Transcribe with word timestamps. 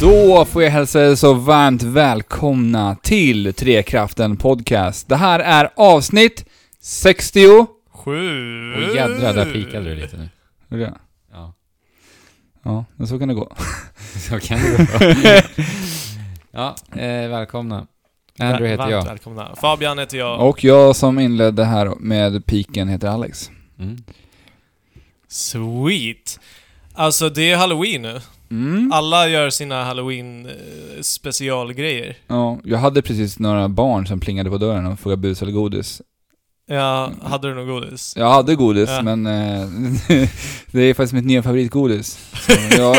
Då 0.00 0.44
får 0.44 0.62
jag 0.62 0.70
hälsa 0.70 1.04
er 1.06 1.14
så 1.14 1.34
varmt 1.34 1.82
välkomna 1.82 2.96
till 3.02 3.54
Trekraften 3.54 4.36
Podcast. 4.36 5.08
Det 5.08 5.16
här 5.16 5.40
är 5.40 5.70
avsnitt 5.76 6.44
60. 6.80 7.66
Sju. 7.92 8.74
Och 8.74 8.94
jädrar, 8.94 9.34
där 9.34 9.52
pikade 9.52 9.84
du 9.84 9.94
lite 9.94 10.16
nu. 10.16 10.28
Hur 10.68 10.80
är 10.80 10.86
det? 10.86 10.98
Ja, 11.32 11.54
Ja, 12.62 12.84
men 12.96 13.06
så 13.08 13.18
kan 13.18 13.28
det 13.28 13.34
gå. 13.34 13.52
så 14.28 14.40
kan 14.40 14.58
det 14.58 14.76
gå. 14.76 15.62
Ja, 16.52 16.74
eh, 16.92 17.28
välkomna. 17.28 17.86
Andrew 18.38 18.68
heter 18.68 18.76
Varmt 18.78 18.90
jag. 18.90 19.04
välkomna. 19.04 19.56
Fabian 19.56 19.98
heter 19.98 20.18
jag. 20.18 20.48
Och 20.48 20.64
jag 20.64 20.96
som 20.96 21.18
inledde 21.18 21.64
här 21.64 21.92
med 22.00 22.46
piken 22.46 22.88
heter 22.88 23.08
Alex. 23.08 23.50
Mm. 23.78 23.96
Sweet. 25.28 26.40
Alltså 26.94 27.28
det 27.28 27.50
är 27.50 27.56
halloween 27.56 28.02
nu. 28.02 28.20
Mm. 28.50 28.92
Alla 28.92 29.28
gör 29.28 29.50
sina 29.50 29.84
halloween 29.84 30.46
eh, 30.46 30.52
specialgrejer. 31.00 32.16
Ja, 32.26 32.58
jag 32.64 32.78
hade 32.78 33.02
precis 33.02 33.38
några 33.38 33.68
barn 33.68 34.06
som 34.06 34.20
plingade 34.20 34.50
på 34.50 34.58
dörren 34.58 34.86
och 34.86 35.00
frågade 35.00 35.20
bus 35.22 35.42
eller 35.42 35.52
godis. 35.52 36.02
Ja, 36.66 37.10
hade 37.22 37.48
du 37.48 37.54
något 37.54 37.66
godis? 37.82 38.14
Jag 38.16 38.30
hade 38.30 38.54
godis, 38.54 38.88
Ja. 38.90 39.02
men 39.02 39.26
eh, 39.26 39.68
det 40.72 40.80
är 40.82 40.94
faktiskt 40.94 41.12
mitt 41.12 41.24
nya 41.26 41.42
favoritgodis. 41.42 42.30
Så 42.46 42.52
jag, 42.82 42.96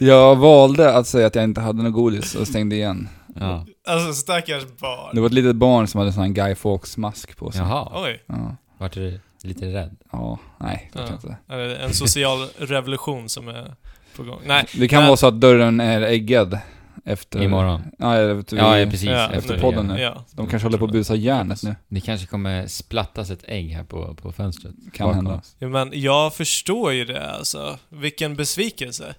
jag 0.00 0.36
valde 0.36 0.94
att 0.94 1.06
säga 1.06 1.26
att 1.26 1.34
jag 1.34 1.44
inte 1.44 1.60
hade 1.60 1.82
något 1.82 1.92
godis 1.92 2.34
och 2.34 2.46
stängde 2.46 2.76
igen. 2.76 3.08
Ja. 3.40 3.66
Alltså 3.88 4.12
stackars 4.12 4.62
Det 4.62 4.80
barn. 4.80 5.20
var 5.20 5.26
ett 5.26 5.32
litet 5.32 5.56
barn 5.56 5.86
som 5.88 5.98
hade 5.98 6.08
en 6.08 6.12
sån 6.14 6.22
här 6.22 6.30
Guy 6.30 6.54
Fawkes-mask 6.54 7.36
på 7.36 7.52
sig. 7.52 7.60
Jaha, 7.60 7.88
Oj. 8.04 8.22
Ja, 8.26 8.56
vart 8.78 8.92
du 8.92 9.20
lite 9.42 9.66
rädd? 9.66 9.96
ja, 10.12 10.38
nej, 10.60 10.90
det 10.92 10.98
Ja. 10.98 11.04
ja. 11.08 11.14
inte. 11.14 11.36
Är 11.48 11.58
det 11.58 11.76
en 11.76 11.92
social 11.94 12.46
revolution 12.58 13.28
som 13.28 13.48
är 13.48 13.74
på 14.16 14.22
gång? 14.22 14.40
Nej. 14.46 14.66
Det 14.74 14.88
kan 14.88 14.98
men- 15.00 15.06
vara 15.06 15.16
så 15.16 15.26
att 15.26 15.40
dörren 15.40 15.80
är 15.80 16.02
äggad 16.02 16.58
efter... 17.04 17.42
Imorgon? 17.42 17.82
Ja, 17.98 18.18
efter, 18.18 18.56
Ja, 18.56 18.78
ja, 18.78 18.90
precis. 18.90 19.08
Ja, 19.08 19.30
efter 19.32 19.54
nu- 19.54 19.60
podden 19.60 19.86
nu. 19.86 20.00
Ja. 20.00 20.24
De 20.32 20.46
kanske 20.46 20.66
håller 20.66 20.78
på 20.78 20.84
att 20.84 20.92
busa 20.92 21.14
järnet 21.14 21.62
nu. 21.62 21.76
Det 21.88 22.00
kanske 22.00 22.26
kommer 22.26 22.66
splattas 22.66 23.30
ett 23.30 23.44
ägg 23.44 23.70
här 23.70 23.84
på, 23.84 24.14
på 24.14 24.32
fönstret. 24.32 24.74
Kan 24.92 25.06
bakom 25.06 25.26
hända. 25.26 25.42
ja, 25.58 25.68
men 25.68 25.90
jag 25.94 26.34
förstår 26.34 26.92
ju 26.92 27.04
det 27.04 27.30
alltså. 27.30 27.78
Vilken 27.88 28.36
besvikelse. 28.36 29.14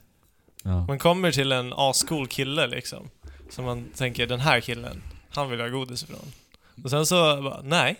Ja. 0.63 0.85
Man 0.85 0.99
kommer 0.99 1.31
till 1.31 1.51
en 1.51 1.73
ascool 1.75 2.27
kille 2.27 2.67
liksom. 2.67 3.09
Som 3.49 3.65
man 3.65 3.85
tänker, 3.95 4.27
den 4.27 4.39
här 4.39 4.59
killen, 4.59 5.01
han 5.29 5.49
vill 5.49 5.59
jag 5.59 5.69
ha 5.69 5.77
godis 5.77 6.03
ifrån. 6.03 6.31
Och 6.83 6.89
sen 6.89 7.05
så 7.05 7.15
bara, 7.41 7.61
nej. 7.63 7.95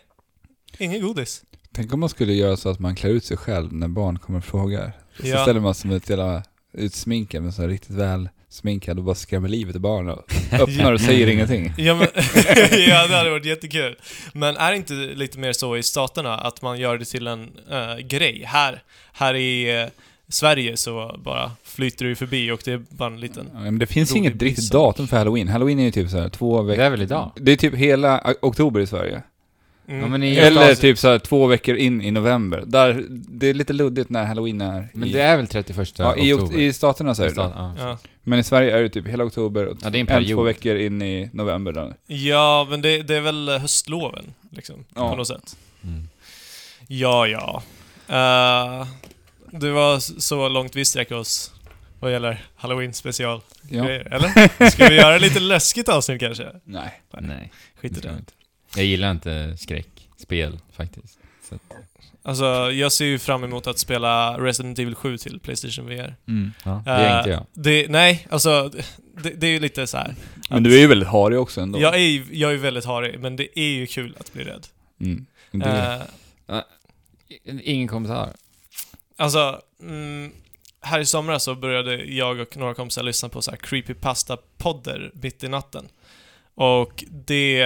Ingen 0.77 1.01
godis. 1.01 1.43
Tänk 1.71 1.93
om 1.93 1.99
man 1.99 2.09
skulle 2.09 2.33
göra 2.33 2.57
så 2.57 2.69
att 2.69 2.79
man 2.79 2.95
klär 2.95 3.09
ut 3.09 3.25
sig 3.25 3.37
själv 3.37 3.73
när 3.73 3.87
barn 3.87 4.19
kommer 4.19 4.39
och 4.39 4.45
frågar. 4.45 4.91
Så 5.21 5.27
Ja. 5.27 5.41
ställer 5.41 5.59
man 5.59 5.73
sig 5.75 5.81
som 5.81 5.91
ett 5.91 6.09
jävla 6.09 6.43
utsminkad, 6.73 7.43
men 7.43 7.51
så 7.51 7.61
här 7.61 7.69
riktigt 7.69 7.95
väl 7.95 8.29
sminkad 8.49 8.97
och 8.97 9.03
bara 9.03 9.15
skrämmer 9.15 9.49
livet 9.49 9.75
i 9.75 9.79
barnen. 9.79 10.13
och 10.13 10.25
Öppnar 10.61 10.93
och 10.93 11.01
säger 11.01 11.27
ingenting. 11.27 11.73
Ja, 11.77 11.95
men, 11.95 12.07
ja, 12.87 13.07
det 13.07 13.15
hade 13.15 13.29
varit 13.29 13.45
jättekul. 13.45 13.95
Men 14.33 14.57
är 14.57 14.71
det 14.71 14.77
inte 14.77 14.93
lite 14.93 15.39
mer 15.39 15.53
så 15.53 15.77
i 15.77 15.83
staterna 15.83 16.37
att 16.37 16.61
man 16.61 16.79
gör 16.79 16.97
det 16.97 17.05
till 17.05 17.27
en 17.27 17.51
eh, 17.71 17.97
grej? 17.97 18.43
Här, 18.47 18.83
här 19.13 19.33
i 19.35 19.81
eh, 19.81 19.87
Sverige 20.27 20.77
så 20.77 21.19
bara 21.23 21.51
flyter 21.63 22.05
du 22.05 22.15
förbi 22.15 22.51
och 22.51 22.61
det 22.65 22.71
är 22.71 22.81
bara 22.89 23.09
en 23.13 23.19
liten... 23.19 23.49
Ja, 23.53 23.59
men 23.59 23.79
det 23.79 23.85
finns 23.87 24.15
inget 24.15 24.41
riktigt 24.41 24.71
datum 24.71 25.07
för 25.07 25.17
halloween. 25.17 25.47
Halloween 25.47 25.79
är 25.79 25.83
ju 25.83 25.91
typ 25.91 26.09
så 26.09 26.17
här 26.19 26.29
två 26.29 26.61
Det 26.61 26.67
veckor. 26.67 26.83
är 26.83 26.89
väl 26.89 27.01
idag? 27.01 27.31
Det 27.35 27.51
är 27.51 27.55
typ 27.55 27.75
hela 27.75 28.33
oktober 28.41 28.79
i 28.79 28.87
Sverige. 28.87 29.21
Mm. 29.87 30.01
Ja, 30.01 30.07
men 30.07 30.23
i- 30.23 30.35
Eller 30.35 30.67
Fast- 30.69 30.81
typ 30.81 30.97
så 30.97 31.07
här 31.07 31.19
två 31.19 31.47
veckor 31.47 31.75
in 31.75 32.01
i 32.01 32.11
november. 32.11 32.63
Där, 32.67 33.05
det 33.09 33.47
är 33.47 33.53
lite 33.53 33.73
luddigt 33.73 34.09
när 34.09 34.25
halloween 34.25 34.61
är 34.61 34.87
Men 34.93 35.09
i, 35.09 35.13
det 35.13 35.21
är 35.21 35.37
väl 35.37 35.47
31 35.47 35.99
ja, 35.99 36.15
i, 36.15 36.33
oktober? 36.33 36.53
ok- 36.55 36.59
i 36.61 36.73
staterna 36.73 37.09
är 37.11 37.23
det 37.23 37.31
Stat- 37.31 37.73
ja. 37.77 37.97
Men 38.23 38.39
i 38.39 38.43
Sverige 38.43 38.77
är 38.77 38.81
det 38.83 38.89
typ 38.89 39.07
hela 39.07 39.23
oktober 39.23 39.65
och 39.65 39.77
Ja, 39.83 39.89
det 39.89 39.97
är 39.97 39.99
en 39.99 40.23
en, 40.23 40.35
två 40.35 40.43
veckor 40.43 40.75
in 40.75 41.01
i 41.01 41.29
november. 41.33 41.71
Där. 41.71 41.93
ja, 42.07 42.67
men 42.69 42.81
det, 42.81 43.01
det 43.03 43.15
är 43.15 43.21
väl 43.21 43.49
höstloven, 43.49 44.33
liksom, 44.49 44.85
Ja. 44.95 45.09
på 45.09 45.15
något 45.15 45.27
sätt. 45.27 45.57
Mm. 45.83 46.07
Ja, 46.87 47.27
ja. 47.27 47.63
Uh, 48.09 48.87
det 49.59 49.71
var 49.71 49.99
så 50.19 50.49
långt 50.49 50.75
vi 50.75 50.85
sträcker 50.85 51.15
oss 51.15 51.51
vad 51.99 52.11
gäller 52.11 52.45
halloween 52.55 52.93
special 52.93 53.41
Ja. 53.69 53.89
eller? 53.89 54.69
Ska 54.69 54.87
vi 54.87 54.95
göra 54.95 55.17
lite 55.17 55.39
läskigt 55.39 55.89
avsnitt 55.89 56.19
kanske? 56.19 56.47
Nej. 56.63 57.01
Nej, 57.21 57.51
Skit 57.81 57.97
i 57.97 58.01
det 58.01 58.23
jag 58.75 58.85
gillar 58.85 59.11
inte 59.11 59.57
skräckspel 59.57 60.59
faktiskt. 60.71 61.19
Så 61.49 61.55
att, 61.55 61.61
Alltså, 62.25 62.45
jag 62.71 62.91
ser 62.91 63.05
ju 63.05 63.19
fram 63.19 63.43
emot 63.43 63.67
att 63.67 63.79
spela 63.79 64.37
Resident 64.39 64.79
Evil 64.79 64.95
7 64.95 65.17
till 65.17 65.39
Playstation 65.39 65.85
VR. 65.87 66.15
Mm. 66.27 66.51
ja, 66.65 66.81
det 66.85 66.91
är 66.91 67.11
Eh, 67.13 67.17
inte 67.17 67.29
jag. 67.29 67.45
Det, 67.53 67.87
nej, 67.89 68.27
alltså, 68.29 68.71
det, 69.23 69.29
det 69.29 69.47
är 69.47 69.51
ju 69.51 69.59
lite 69.59 69.87
så 69.87 69.97
här. 69.97 70.15
Men 70.49 70.63
du 70.63 70.75
är 70.75 70.79
ju 70.79 70.87
väldigt 70.87 71.09
harig 71.09 71.39
också 71.39 71.61
ändå. 71.61 71.79
Jag 71.81 71.93
är 71.95 71.99
ju 71.99 72.25
jag 72.31 72.49
är 72.49 72.53
ju 72.53 72.59
väldigt 72.59 72.85
harig, 72.85 73.19
men 73.19 73.35
det 73.35 73.59
är 73.59 73.67
ju 73.69 73.87
kul 73.87 74.15
att 74.19 74.33
bli 74.33 74.43
rädd. 74.43 74.67
Mm. 75.01 75.25
Det, 75.51 76.01
Eh, 76.47 76.61
Ingen 77.63 77.87
kommentar. 77.87 78.29
alltså, 79.17 79.61
mm, 79.81 80.31
här 80.81 80.99
i 80.99 81.05
somras 81.05 81.43
så 81.43 81.55
började 81.55 81.95
jag 82.05 82.39
och 82.39 82.57
några 82.57 82.73
kompisar 82.73 83.03
lyssna 83.03 83.29
på 83.29 83.41
så 83.41 83.51
här 83.51 83.57
creepypasta-podder 83.57 85.11
mitt 85.13 85.43
i 85.43 85.47
natten. 85.47 85.87
Och 86.55 87.03
det, 87.09 87.63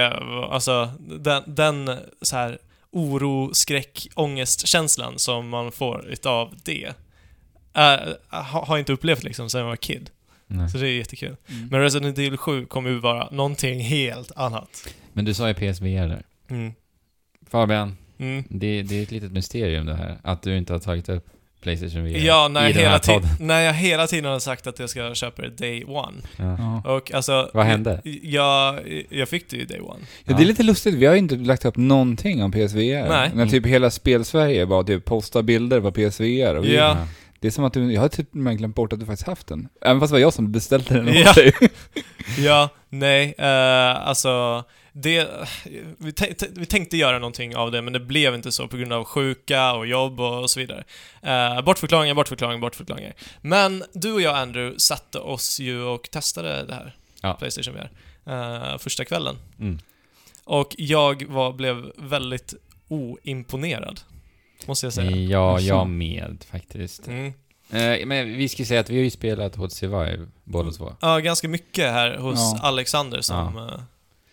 alltså, 0.50 0.92
den, 0.98 1.42
den 1.46 1.90
så 2.22 2.36
här 2.36 2.58
oro, 2.90 3.54
skräck, 3.54 4.08
ångestkänslan 4.14 5.18
som 5.18 5.48
man 5.48 5.72
får 5.72 6.06
utav 6.08 6.54
det, 6.64 6.92
är, 7.72 8.16
ha- 8.30 8.64
har 8.64 8.76
jag 8.76 8.78
inte 8.78 8.92
upplevt 8.92 9.22
liksom 9.24 9.50
sen 9.50 9.60
jag 9.60 9.68
var 9.68 9.76
kid. 9.76 10.10
Nej. 10.46 10.68
Så 10.68 10.78
det 10.78 10.88
är 10.88 10.92
jättekul. 10.92 11.36
mm. 11.48 11.68
Men 11.70 11.80
Resident 11.80 12.18
Evil 12.18 12.36
7 12.36 12.66
kommer 12.66 12.90
ju 12.90 12.98
vara 12.98 13.28
någonting 13.30 13.80
helt 13.80 14.32
annat. 14.36 14.94
Men 15.12 15.24
du 15.24 15.34
sa 15.34 15.48
ju 15.48 15.54
PSVR 15.54 16.08
där. 16.08 16.22
Mm. 16.50 16.72
Fabian, 17.50 17.96
Mm. 18.20 18.44
det, 18.48 18.82
det 18.82 18.98
är 18.98 19.02
ett 19.02 19.10
litet 19.10 19.32
mysterium 19.32 19.86
det 19.86 19.94
här. 19.94 20.18
Att 20.22 20.42
du 20.42 20.56
inte 20.56 20.72
har 20.72 20.80
tagit 20.80 21.08
upp 21.08 21.26
Playstation 21.60 22.04
VR 22.04 22.18
Ja, 22.18 22.48
när 22.48 22.68
i 22.68 22.72
den 22.72 22.82
hela 22.82 23.00
här 23.06 23.22
när 23.40 23.60
jag 23.60 23.72
hela 23.72 24.06
tiden 24.06 24.32
har 24.32 24.38
sagt 24.38 24.66
att 24.66 24.78
jag 24.78 24.90
ska 24.90 25.14
köpa 25.14 25.42
det 25.42 25.48
day 25.48 25.84
one. 25.84 26.16
Ja. 26.36 26.56
Ja. 26.84 26.96
Och 26.96 27.14
alltså... 27.14 27.50
Vad 27.54 27.66
hände? 27.66 28.00
Jag, 28.22 28.80
jag 29.10 29.28
fick 29.28 29.50
det 29.50 29.56
ju 29.56 29.64
day 29.64 29.80
one. 29.80 30.00
Ja, 30.24 30.36
det 30.36 30.42
är 30.42 30.46
lite 30.46 30.62
lustigt, 30.62 30.94
vi 30.94 31.06
har 31.06 31.12
ju 31.12 31.18
inte 31.18 31.36
lagt 31.36 31.64
upp 31.64 31.76
någonting 31.76 32.42
om 32.42 32.52
PSVR. 32.52 33.08
Nej. 33.08 33.30
När 33.34 33.46
typ 33.46 33.66
hela 33.66 33.90
spelsverige 33.90 34.66
bara 34.66 34.84
typ 34.84 35.04
postar 35.04 35.42
bilder 35.42 35.80
på 35.80 35.92
PSVR. 35.92 36.54
Och 36.54 36.64
vi, 36.64 36.76
Ja. 36.76 36.96
Det 37.40 37.46
är 37.46 37.50
som 37.50 37.64
att 37.64 37.72
du, 37.72 37.92
jag 37.92 38.00
har 38.00 38.08
typ 38.08 38.34
med 38.34 38.58
glömt 38.58 38.74
bort 38.74 38.92
att 38.92 39.00
du 39.00 39.06
faktiskt 39.06 39.26
haft 39.26 39.46
den. 39.46 39.68
Även 39.82 40.00
fast 40.00 40.10
det 40.10 40.14
var 40.14 40.20
jag 40.20 40.32
som 40.32 40.52
beställde 40.52 40.94
den 40.94 41.14
Ja. 41.14 41.30
åt 41.30 41.36
dig. 41.36 41.52
Ja, 42.38 42.68
nej, 42.88 43.34
uh, 43.38 44.08
alltså... 44.08 44.64
Det, 45.02 45.28
vi, 45.98 46.12
tänkte, 46.12 46.46
vi 46.52 46.66
tänkte 46.66 46.96
göra 46.96 47.18
någonting 47.18 47.56
av 47.56 47.70
det, 47.72 47.82
men 47.82 47.92
det 47.92 48.00
blev 48.00 48.34
inte 48.34 48.52
så 48.52 48.68
på 48.68 48.76
grund 48.76 48.92
av 48.92 49.04
sjuka 49.04 49.72
och 49.72 49.86
jobb 49.86 50.20
och 50.20 50.50
så 50.50 50.60
vidare. 50.60 50.84
Uh, 51.26 51.62
bortförklaringar, 51.64 52.14
bortförklaringar, 52.14 52.60
bortförklaringar. 52.60 53.14
Men 53.40 53.84
du 53.92 54.12
och 54.12 54.20
jag, 54.20 54.36
Andrew, 54.36 54.78
satte 54.78 55.18
oss 55.18 55.60
ju 55.60 55.82
och 55.82 56.10
testade 56.10 56.64
det 56.66 56.74
här. 56.74 56.96
Ja. 57.22 57.34
Playstation 57.34 57.74
VR. 57.74 57.90
eh, 58.32 58.78
första 58.78 59.04
kvällen. 59.04 59.36
Mm. 59.60 59.78
Och 60.44 60.74
jag 60.78 61.26
var, 61.28 61.52
blev 61.52 61.92
väldigt 61.96 62.54
oimponerad. 62.88 64.00
Måste 64.66 64.86
jag 64.86 64.92
säga. 64.92 65.10
Ja, 65.10 65.60
jag 65.60 65.86
med 65.88 66.44
faktiskt. 66.50 67.08
Mm. 67.08 67.32
Eh, 67.70 68.06
men 68.06 68.36
vi 68.36 68.48
ska 68.48 68.64
säga 68.64 68.80
att 68.80 68.90
vi 68.90 68.96
har 68.96 69.04
ju 69.04 69.10
spelat 69.10 69.56
Hot 69.56 69.72
Survive 69.72 70.26
båda 70.44 70.70
två. 70.70 70.96
Ja, 71.00 71.18
ganska 71.18 71.48
mycket 71.48 71.84
här 71.84 72.16
hos 72.16 72.38
Ja. 72.38 72.58
Alexander 72.62 73.20
som, 73.20 73.56
eh, 73.56 73.80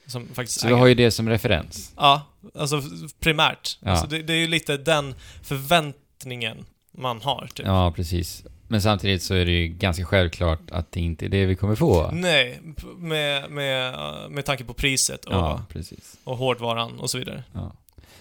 som 0.08 0.28
faktiskt 0.34 0.60
Så 0.60 0.68
vi 0.68 0.74
har 0.74 0.88
ju 0.88 0.96
det 0.96 1.12
som 1.12 1.30
referens. 1.30 1.94
Ja, 1.98 2.22
alltså 2.56 2.82
primärt. 3.20 3.78
Ja. 3.82 3.92
Alltså, 3.92 4.08
det, 4.08 4.22
det 4.22 4.34
är 4.34 4.38
ju 4.38 4.48
lite 4.48 4.78
den 4.78 5.16
förväntningen 5.44 6.66
man 6.92 7.22
har, 7.22 7.50
typ. 7.54 7.66
Ja, 7.66 7.92
precis. 7.96 8.44
Men 8.68 8.82
samtidigt 8.82 9.24
så 9.24 9.34
är 9.34 9.46
det 9.46 9.52
ju 9.52 9.68
ganska 9.68 10.06
självklart 10.06 10.72
att 10.72 10.92
det 10.92 11.00
inte 11.00 11.26
är 11.26 11.30
det 11.30 11.46
vi 11.46 11.56
kommer 11.56 11.76
få. 11.76 12.12
Nej, 12.12 12.60
med, 12.98 13.52
med, 13.52 13.96
med 14.30 14.46
tanke 14.46 14.64
på 14.64 14.74
priset 14.74 15.26
och, 15.26 15.34
Ja, 15.34 15.66
precis. 15.70 16.18
och 16.24 16.38
hårdvaran 16.38 17.00
och 17.00 17.10
så 17.10 17.18
vidare. 17.18 17.44
Ja. 17.54 17.72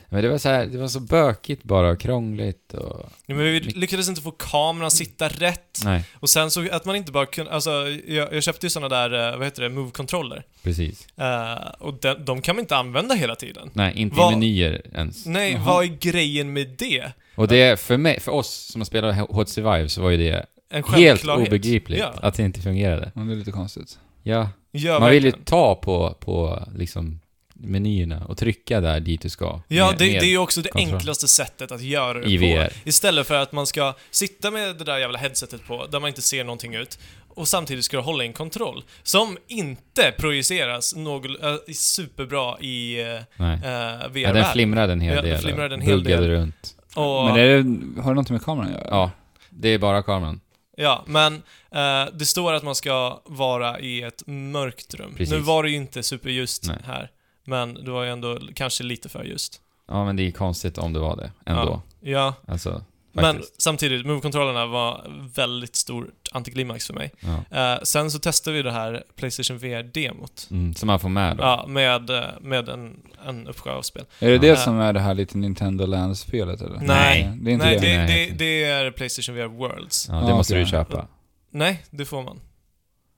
Men 0.09 0.23
det 0.23 0.29
var 0.29 0.39
så 0.39 0.49
här, 0.49 0.67
det 0.67 0.79
var 0.79 0.89
så 0.89 1.01
bökigt 1.01 1.63
bara 1.65 1.91
och 1.91 2.01
krångligt 2.01 2.75
och... 2.75 3.11
Men 3.27 3.39
vi 3.39 3.61
lyckades 3.61 4.09
inte 4.09 4.21
få 4.21 4.31
kameran 4.31 4.91
sitta 4.91 5.29
rätt. 5.29 5.81
Nej, 5.85 6.05
Och 6.15 6.31
sen 6.31 6.51
så 6.51 6.69
att 6.73 6.85
man 6.85 6.97
inte 6.97 7.13
bara 7.13 7.27
kunde, 7.27 7.53
alltså 7.53 7.71
jag, 8.07 8.35
jag 8.35 8.43
köpte 8.43 8.67
ju 8.67 8.71
såna 8.71 8.89
där, 8.89 9.33
eh, 9.33 9.37
vad 9.39 9.47
heter 9.47 9.63
det, 9.63 9.69
move-controller. 9.69 10.43
precis. 10.63 11.07
Eh, 11.19 11.55
och 11.79 11.95
de, 12.01 12.15
de 12.25 12.43
kan 12.43 12.57
man 12.57 12.63
inte 12.63 12.77
använda 12.77 13.15
hela 13.15 13.35
tiden. 13.35 13.71
Nej, 13.73 13.93
inte 13.97 14.17
Vad- 14.17 14.33
i 14.33 14.37
menyer 14.37 14.83
ens. 14.95 15.27
Nej, 15.27 15.53
Jaha. 15.53 15.63
vad 15.67 15.85
är 15.85 15.89
grejen 15.89 16.53
med 16.53 16.75
det? 16.79 17.13
Och 17.37 17.49
det 17.49 17.63
är 17.63 17.77
för 17.77 17.97
mig, 17.97 18.21
för 18.21 18.33
oss 18.33 18.69
som 18.73 18.81
har 18.81 18.87
spelat 18.87 19.17
Hot 19.31 19.49
Survive 19.49 19.89
så 19.89 20.03
var 20.03 20.11
ju 20.11 20.17
det 20.17 20.47
En 20.71 20.85
helt 20.85 21.25
obegripligt 21.29 21.99
Ja, 22.01 22.15
att 22.23 22.35
det 22.35 22.43
inte 22.43 22.61
fungerade. 22.61 23.13
Det 23.15 23.21
är 23.21 23.25
lite 23.37 23.51
konstigt. 23.51 23.99
Ja, 24.23 24.49
ja 24.71 24.99
man 25.01 25.11
vill 25.11 25.25
ju 25.25 25.31
verkligen. 25.31 25.45
ta 25.45 25.75
på, 25.75 26.17
på 26.21 26.63
liksom 26.77 27.21
menyerna 27.55 28.25
och 28.25 28.39
trycka 28.39 28.81
där 28.81 29.01
dit 29.01 29.21
du 29.23 29.29
ska. 29.29 29.61
Ja, 29.69 29.87
med- 29.91 29.99
det, 29.99 30.05
med 30.13 30.15
det 30.23 30.27
är 30.27 30.31
ju 30.31 30.39
också 30.39 30.61
det 30.63 30.69
kontroll. 30.69 30.95
enklaste 30.95 31.29
sättet 31.29 31.73
att 31.73 31.83
göra 31.83 32.21
det 32.21 32.31
I 32.31 32.39
på. 32.39 32.45
VR. 32.45 32.73
Istället 32.85 33.27
för 33.27 33.35
att 33.35 33.53
man 33.53 33.67
ska 33.67 33.95
sitta 34.11 34.51
med 34.51 34.77
det 34.77 34.85
där 34.85 34.99
jävla 34.99 35.19
headsetet 35.19 35.67
på, 35.67 35.87
där 35.87 36.01
man 36.01 36.09
inte 36.09 36.23
ser 36.23 36.45
någonting 36.45 36.75
ut, 36.75 36.99
och 37.29 37.49
samtidigt 37.49 37.85
ska 37.85 37.97
du 37.97 38.03
hålla 38.03 38.25
en 38.25 38.33
kontroll 38.33 38.85
som 39.03 39.39
inte 39.49 40.13
projiceras 40.19 40.95
något, 40.97 41.43
äh, 41.43 41.57
superbra 41.75 42.61
i 42.61 43.01
äh, 43.01 43.07
Nej. 43.37 43.57
VR-världen. 43.59 44.23
Ja, 44.23 44.33
den 44.33 44.53
flimrade 44.53 44.93
en 44.93 45.01
hel 45.01 45.15
Ja, 45.17 45.23
den 45.23 45.31
del. 45.31 45.41
flimrade 45.41 45.75
en 45.75 45.81
hel 45.81 46.05
del. 46.05 46.29
runt. 46.29 46.77
och, 46.95 47.25
Men 47.25 47.37
är 47.37 47.47
det, 47.47 48.03
har 48.03 48.11
det 48.11 48.21
något 48.21 48.31
med 48.31 48.43
kameran 48.45 48.69
att 48.69 48.75
göra? 48.75 48.87
Ja, 48.91 49.11
det 49.51 49.69
är 49.69 49.79
bara 49.79 50.03
kameran. 50.03 50.41
Ja, 50.77 51.05
men 51.07 51.35
eh, 51.75 52.13
det 52.15 52.27
står 52.27 52.53
att 52.53 52.63
man 52.63 52.75
ska 52.75 53.23
vara 53.25 53.81
i 53.81 54.03
ett 54.03 54.23
mörkt 54.27 54.95
rum. 54.95 55.15
Precis. 55.17 55.33
Nu 55.35 55.39
var 55.41 55.63
det 55.63 55.71
ju 55.71 55.77
inte 55.77 56.03
superljust 56.03 56.65
Nej. 56.69 56.77
här, 56.87 57.11
men 57.45 57.75
det 57.85 57.91
var 57.91 58.05
ju 58.05 58.11
ändå 58.11 58.39
kanske 58.55 58.85
lite 58.85 59.09
för 59.09 59.25
ljust. 59.25 59.61
Ja, 59.89 60.05
men 60.05 60.17
det 60.17 60.23
är 60.27 60.31
konstigt 60.31 60.79
om 60.79 60.93
det 60.93 60.99
var 60.99 61.17
det 61.17 61.33
ändå. 61.47 61.83
Ja, 62.01 62.35
Alltså, 62.49 62.85
men 63.17 63.43
samtidigt, 63.59 64.07
move-kontrollerna 64.07 64.67
var 64.67 65.07
väldigt 65.35 65.77
stort 65.77 66.29
antiklimax 66.33 66.87
för 66.87 66.95
mig. 66.95 67.11
Ja. 67.51 67.75
Eh, 67.75 67.81
sen 67.83 68.11
så 68.11 68.19
testade 68.19 68.57
vi 68.57 68.63
det 68.63 68.71
här 68.73 69.05
Playstation 69.17 69.59
VR-demot. 69.59 70.49
Mm, 70.51 70.75
som 70.75 70.87
man 70.87 71.01
får 71.01 71.09
med 71.09 71.37
då. 71.37 71.43
Ja, 71.43 71.65
med, 71.69 72.11
eh, 72.11 72.25
med 72.41 72.69
en, 72.69 72.97
en 73.27 73.47
uppsjö 73.49 73.71
av 73.73 73.83
spel. 73.83 74.05
Är 74.19 74.31
det 74.31 74.39
det 74.39 74.47
Ja. 74.47 74.57
som 74.57 74.81
är 74.81 74.93
det 74.93 75.01
här 75.01 75.15
lite 75.15 75.39
Nintendo 75.39 75.87
Land-spelet 75.87 76.61
eller? 76.61 76.81
Nej. 76.81 77.31
Det 77.41 77.51
är 77.51 77.55
inte 77.55 77.67
Nej, 77.67 77.79
det? 77.81 77.87
det, 77.87 77.97
Nej, 77.99 78.31
det, 78.31 78.45
det 78.45 78.65
är 78.65 78.91
Playstation 78.91 79.35
VR 79.35 79.47
Worlds. 79.47 80.09
Ja, 80.09 80.15
det 80.15 80.29
Ja, 80.29 80.37
måste 80.37 80.53
okej. 80.55 80.65
du 80.65 80.71
köpa. 80.71 81.07
Nej, 81.51 81.85
det 81.91 82.05
får 82.05 82.23
man. 82.23 82.41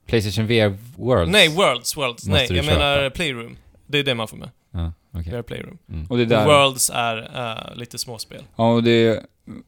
Playstation 0.07 0.47
VR 0.47 0.79
Worlds? 0.97 1.33
Nej, 1.33 1.49
Worlds, 1.49 1.97
Worlds. 1.97 2.27
Måste 2.27 2.31
Nej, 2.53 2.57
jag 2.57 2.65
köpa. 2.65 2.79
menar 2.79 3.11
Playroom. 3.11 3.57
Det 3.87 3.99
är 3.99 4.05
det 4.05 4.15
man 4.15 4.29
får 4.29 4.37
med. 4.37 4.51
Ja, 4.71 4.93
okej. 5.15 5.33
VR 5.33 5.43
Playroom. 5.43 5.79
Mm. 5.89 6.07
Och 6.07 6.17
det 6.17 6.23
är 6.23 6.27
där... 6.27 6.45
Worlds 6.45 6.91
är 6.95 7.17
eh, 7.71 7.77
lite 7.77 7.99
småspel. 7.99 8.43
Ja, 8.57 8.73
och 8.73 8.83
det 8.83 8.91
är 8.91 9.21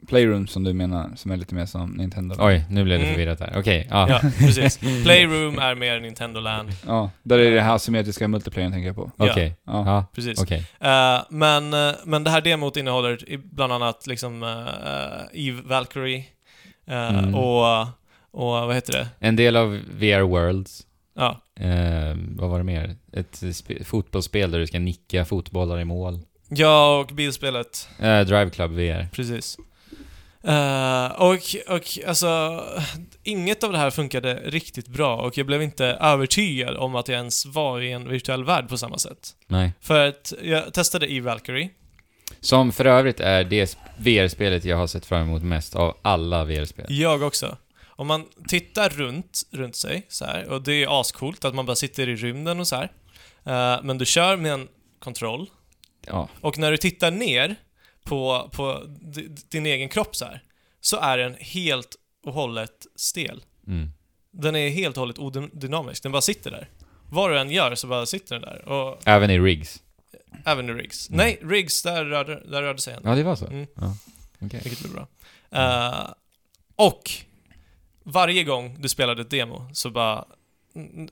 Playroom 0.09 0.47
som 0.47 0.65
du 0.65 0.73
menar, 0.73 1.11
som 1.17 1.31
är 1.31 1.37
lite 1.37 1.55
mer 1.55 1.67
som 1.67 1.91
Nintendo. 1.91 2.35
Oj, 2.39 2.65
nu 2.71 2.85
blev 2.85 2.99
det 2.99 3.05
Mm. 3.05 3.15
förvirrat 3.15 3.41
här. 3.41 3.53
Okej, 3.57 3.87
ja. 3.91 4.09
Ja, 4.11 4.21
precis. 4.39 4.79
Playroom 5.05 5.59
är 5.59 5.75
mer 5.75 6.01
Nintendo 6.01 6.41
Land. 6.41 6.69
Ja, 6.87 7.11
där 7.23 7.39
är 7.39 7.51
det 7.55 7.61
här 7.61 7.75
asymmetriska 7.75 8.29
multiplayern 8.29 8.73
tänker 8.73 8.87
jag 8.87 8.97
på. 8.97 9.11
Okej. 9.17 9.57
Ja. 9.67 9.87
Ja, 9.87 10.05
Precis. 10.15 10.43
okej. 10.43 10.65
Eh, 10.81 11.21
men, 11.31 11.73
eh, 11.75 11.95
men 12.05 12.25
det 12.25 12.31
här 12.31 12.41
demot 12.41 12.77
innehåller 12.77 13.19
bland 13.37 13.73
annat 13.73 14.07
liksom 14.07 14.43
uh, 14.43 14.69
Eve 15.33 15.63
Valkyrie 15.65 16.25
eh, 16.87 17.19
Mm. 17.19 17.35
och, 17.35 17.81
och 18.31 18.47
vad 18.67 18.75
heter 18.75 18.93
det? 18.93 19.09
En 19.19 19.37
del 19.37 19.57
av 19.57 19.81
VR 19.99 20.21
Worlds. 20.21 20.87
Ja, 21.19 21.41
Eh, 21.61 22.17
vad 22.37 22.51
var 22.51 22.59
det 22.59 22.65
mer? 22.65 22.97
Ett 23.13 23.33
spe- 23.43 23.85
fotbollsspel 23.85 24.51
där 24.51 24.59
du 24.59 24.67
ska 24.67 24.79
nicka 24.79 25.25
fotbollar 25.25 25.81
i 25.81 25.85
mål. 25.85 26.21
ja 26.49 26.99
och 26.99 27.15
bilspelet. 27.15 27.89
Eh, 27.99 28.21
Drive 28.21 28.51
Club 28.51 28.71
VR. 28.71 29.09
Precis. 29.13 29.57
Eh, 30.45 31.07
och, 31.07 31.75
och 31.77 31.99
alltså, 32.07 32.63
inget 33.23 33.65
av 33.65 33.73
det 33.73 33.79
här 33.79 33.91
funkade 33.91 34.35
riktigt 34.45 34.89
bra 34.89 35.17
och 35.17 35.39
jag 35.39 35.47
blev 35.47 35.63
inte 35.63 35.87
övertygad 35.87 36.77
om 36.77 36.95
att 36.97 37.09
jag 37.09 37.17
ens 37.19 37.47
var 37.47 37.81
i 37.81 37.93
en 37.93 38.09
virtuell 38.09 38.45
värld 38.45 38.69
på 38.69 38.79
samma 38.79 38.99
sätt. 38.99 39.29
Nej. 39.47 39.73
För 39.81 40.07
att 40.09 40.33
jag 40.43 40.75
testade 40.75 41.13
Eve 41.13 41.27
Valkyrie. 41.31 41.71
Som 42.41 42.73
för 42.73 42.85
övrigt 42.85 43.21
är 43.21 43.45
det 43.45 43.65
sp- 43.65 43.77
VR-spelet 43.99 44.65
jag 44.65 44.77
har 44.77 44.87
sett 44.87 45.07
fram 45.07 45.23
emot 45.23 45.43
mest 45.43 45.77
av 45.77 45.97
alla 46.03 46.45
VR-spel. 46.45 46.87
Jag 46.89 47.23
också. 47.23 47.57
Om 47.99 48.07
man 48.07 48.25
tittar 48.49 48.89
runt, 48.89 49.43
runt 49.51 49.77
sig 49.77 50.07
så 50.09 50.25
här, 50.25 50.49
och 50.49 50.63
det 50.63 50.73
är 50.85 51.01
ascoolt 51.01 51.45
att 51.45 51.55
man 51.55 51.67
bara 51.67 51.77
sitter 51.77 52.09
i 52.09 52.17
rymden 52.17 52.61
och 52.61 52.69
så 52.69 52.77
här. 52.77 52.93
Eh, 53.45 53.83
men 53.83 53.99
du 53.99 54.07
kör 54.07 54.37
med 54.37 54.53
en 54.53 54.69
kontroll, 54.99 55.51
Ja. 56.07 56.29
och 56.41 56.59
när 56.59 56.71
du 56.71 56.77
tittar 56.77 57.11
ner 57.11 57.57
på, 58.05 58.51
på 58.53 58.83
din 59.51 59.67
egen 59.67 59.89
kropp 59.89 60.17
så 60.17 60.25
här, 60.25 60.43
så 60.81 60.97
är 60.97 61.19
den 61.19 61.35
helt 61.41 61.97
och 62.27 62.33
hållet 62.33 62.87
stel. 62.97 63.43
Mm. 63.67 63.91
Den 64.31 64.57
är 64.57 64.69
helt 64.69 64.97
och 64.97 65.01
hållet 65.01 65.19
odynamisk, 65.19 66.03
den 66.03 66.13
bara 66.13 66.23
sitter 66.23 66.51
där. 66.51 66.69
Vad 67.11 67.31
du 67.31 67.39
än 67.39 67.51
gör 67.51 67.75
så 67.75 67.87
bara 67.87 68.07
sitter 68.07 68.35
den 68.41 68.43
där. 68.43 68.69
Och 68.69 69.03
Även 69.09 69.31
i 69.31 69.39
rigs. 69.39 69.83
även 70.45 70.69
i 70.71 70.73
Riggs. 70.73 71.09
Mm. 71.09 71.17
Nej, 71.19 71.39
Riggs, 71.43 71.83
där 71.83 72.05
rörde, 72.05 72.43
där 72.51 72.63
rörde 72.63 72.81
sig 72.81 72.95
en. 72.95 73.01
Ja, 73.05 73.15
det 73.15 73.23
var 73.23 73.37
så? 73.37 73.47
Mm. 73.47 73.67
Ja. 73.75 73.97
Okej. 74.41 74.61
Vilket 74.65 74.81
blir 74.81 74.93
bra. 74.93 75.07
Eh, 75.51 76.11
och 76.77 77.11
varje 78.13 78.45
gång 78.45 78.77
du 78.81 78.89
spelade 78.89 79.23
ett 79.23 79.31
demo 79.31 79.69
så 79.73 79.91
bara... 79.91 80.25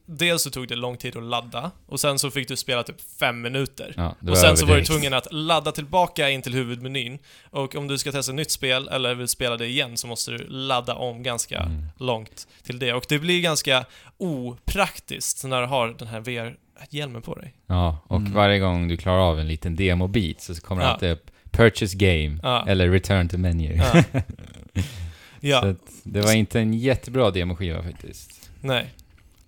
Dels 0.07 0.43
så 0.43 0.51
tog 0.51 0.69
det 0.69 0.77
lång 0.77 0.97
tid 0.97 1.17
att 1.17 1.23
ladda 1.23 1.71
och 1.87 2.01
sen 2.01 2.19
så 2.19 2.31
fick 2.31 2.49
du 2.49 2.57
spela 2.57 2.83
typ 2.83 2.97
fem 3.21 3.43
minuter. 3.43 3.95
Ja, 3.97 4.15
och 4.31 4.39
sen 4.39 4.57
så 4.57 4.67
var 4.67 4.77
du 4.77 4.85
tvungen 4.85 5.15
att 5.15 5.33
ladda 5.33 5.73
tillbaka 5.73 6.31
in 6.31 6.43
till 6.43 6.55
huvudmenyn. 6.55 7.19
Och 7.51 7.75
om 7.75 7.89
du 7.89 7.99
ska 7.99 8.13
testa 8.13 8.33
ett 8.33 8.37
nytt 8.37 8.51
spel 8.51 8.89
eller 8.89 9.15
vill 9.15 9.29
spela 9.29 9.57
det 9.57 9.67
igen 9.67 9.97
så 9.97 10.07
måste 10.07 10.31
du 10.31 10.39
ladda 10.49 10.95
om 10.95 11.23
ganska 11.23 11.59
Mm. 11.59 11.83
långt 11.99 12.49
till 12.63 12.79
det. 12.79 12.93
Och 12.93 13.05
det 13.09 13.19
blir 13.19 13.41
ganska 13.43 13.85
opraktiskt 14.19 15.45
när 15.45 15.61
du 15.61 15.67
har 15.67 15.89
den 15.99 16.09
här 16.09 16.21
VR-hjälmen 16.21 17.23
på 17.23 17.35
dig. 17.35 17.55
Ja, 17.67 17.99
och 18.07 18.17
Mm. 18.21 18.33
varje 18.33 18.59
gång 18.59 18.89
du 18.89 18.97
klarar 18.97 19.21
av 19.31 19.41
en 19.41 19.49
liten 19.49 19.77
demobit 19.77 20.41
så 20.41 20.55
kommer 20.55 20.83
det 20.83 20.89
Ja. 20.89 20.93
alltid 20.93 21.11
upp 21.13 21.31
Purchase 21.51 21.97
game 21.97 22.41
Ja. 22.43 22.65
eller 22.69 22.91
Return 22.91 23.29
to 23.29 23.39
menu. 23.39 23.81
Ja. 25.41 25.61
så 25.61 25.67
ja, 25.69 25.75
det 26.05 26.21
var 26.21 26.33
inte 26.33 26.61
en 26.61 26.75
jättebra 26.75 27.31
demoskiva 27.31 27.83
faktiskt. 27.83 28.51
nej. 28.61 28.87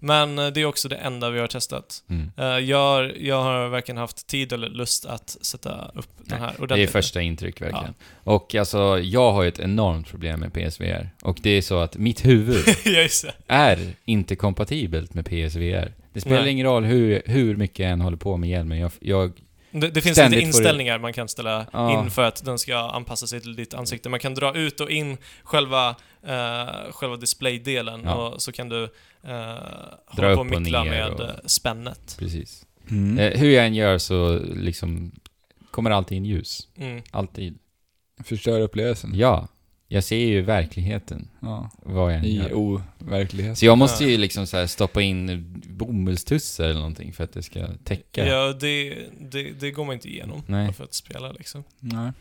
Men 0.01 0.39
eh, 0.39 0.47
det 0.47 0.61
är 0.61 0.65
också 0.65 0.89
det 0.89 0.97
enda 0.97 1.31
vi 1.31 1.41
har 1.41 1.47
testat. 1.47 2.03
Mm. 2.09 2.31
Eh, 2.37 2.45
jag, 2.47 2.79
har- 2.79 3.15
jag 3.21 3.43
har 3.43 3.69
varken 3.69 3.97
haft 3.97 4.27
tid 4.27 4.53
eller 4.53 4.69
lust 4.69 5.07
att 5.07 5.37
sätta 5.41 5.91
upp 5.95 6.09
den 6.19 6.27
Nej, 6.29 6.39
här 6.41 6.47
Det 6.49 6.59
är 6.59 6.63
ordentligt. 6.63 6.91
första 6.91 7.21
intryck 7.23 7.61
verkligen. 7.63 7.95
Och 8.25 8.55
alltså, 8.55 8.99
jag 9.03 9.33
har 9.33 9.43
ju 9.43 9.49
ett 9.49 9.59
enormt 9.61 10.09
problem 10.09 10.41
med 10.41 10.53
PSVR. 10.53 11.11
Och 11.23 11.39
det 11.43 11.51
är 11.51 11.63
så 11.63 11.79
att 11.79 11.97
mitt 11.97 12.25
huvud 12.27 12.65
ja, 12.85 13.09
är 13.47 13.79
inte 14.05 14.37
kompatibelt 14.37 15.15
med 15.15 15.25
PSVR. 15.27 15.93
Det 16.13 16.21
spelar 16.21 16.43
Nej. 16.43 16.51
ingen 16.53 16.67
roll 16.67 16.85
hur, 16.85 17.23
hur 17.27 17.57
mycket 17.57 17.79
jag 17.79 17.91
än 17.91 18.01
håller 18.01 18.17
på 18.17 18.37
med 18.37 18.51
hjälmen. 18.51 18.79
Jag, 18.79 18.91
jag, 19.01 19.33
Det, 19.81 19.91
det 19.91 20.01
finns 20.03 20.19
lite 20.19 20.41
inställningar 20.41 20.99
man 20.99 21.13
kan 21.13 21.29
ställa 21.29 21.67
Ja. 21.73 21.93
in 22.05 22.11
för 22.11 22.23
att 22.23 22.45
den 22.45 22.59
ska 22.59 22.77
anpassa 22.77 23.27
sig 23.27 23.41
till 23.41 23.57
ditt 23.57 23.75
ansikte. 23.75 24.09
Man 24.09 24.21
kan 24.21 24.35
dra 24.35 24.55
ut 24.57 24.81
och 24.81 24.91
in 24.91 25.17
själva, 25.43 25.91
uh, 25.91 26.93
själva 26.93 27.17
displaydelen 27.17 28.03
Ja. 28.05 28.15
och 28.15 28.43
så 28.43 28.53
kan 28.53 28.69
du 28.69 28.83
uh, 28.83 28.89
hålla 30.07 30.35
på 30.35 30.41
och 30.41 30.47
mickla 30.47 30.85
med 30.85 31.11
och- 31.11 31.21
eh, 31.21 31.31
spännet. 31.47 32.17
precis. 32.19 32.67
Mm. 32.91 33.19
Eh, 33.19 33.39
hur 33.41 33.51
jag 33.51 33.67
än 33.67 33.75
gör 33.75 33.99
så 33.99 34.39
liksom 34.55 35.13
kommer 35.71 35.91
alltid 35.91 36.17
in 36.17 36.25
ljus. 36.25 36.69
Mm. 36.77 37.03
Alltid. 37.11 37.59
Förstör 38.25 38.61
upplevelsen. 38.61 39.11
Ja. 39.15 39.49
Jag 39.91 40.05
ser 40.05 40.17
ju 40.27 40.43
verkligheten, 40.43 41.29
Ja. 41.41 41.71
vad 41.83 42.13
jag 42.13 42.19
än 42.19 42.25
I 42.25 42.37
gör. 42.37 42.53
overklighet. 42.55 43.59
Så 43.59 43.67
jag 43.67 43.79
måste 43.79 44.05
ju 44.05 44.17
liksom 44.19 44.47
så 44.47 44.57
här 44.57 44.67
stoppa 44.67 45.03
in 45.03 45.45
bomullstussar 45.69 46.65
eller 46.65 46.75
någonting 46.75 47.13
för 47.13 47.25
att 47.25 47.33
det 47.33 47.43
ska 47.43 47.67
täcka. 47.85 48.27
Ja, 48.27 48.53
det, 48.53 48.99
det, 49.21 49.51
det 49.61 49.71
går 49.71 49.85
man 49.85 49.95
inte 49.95 50.09
igenom 50.09 50.43
Nej. 50.47 50.73
för 50.73 50.85
att 50.85 50.95
spela 50.95 51.33
liksom. 51.33 51.65
Nej. 51.81 52.13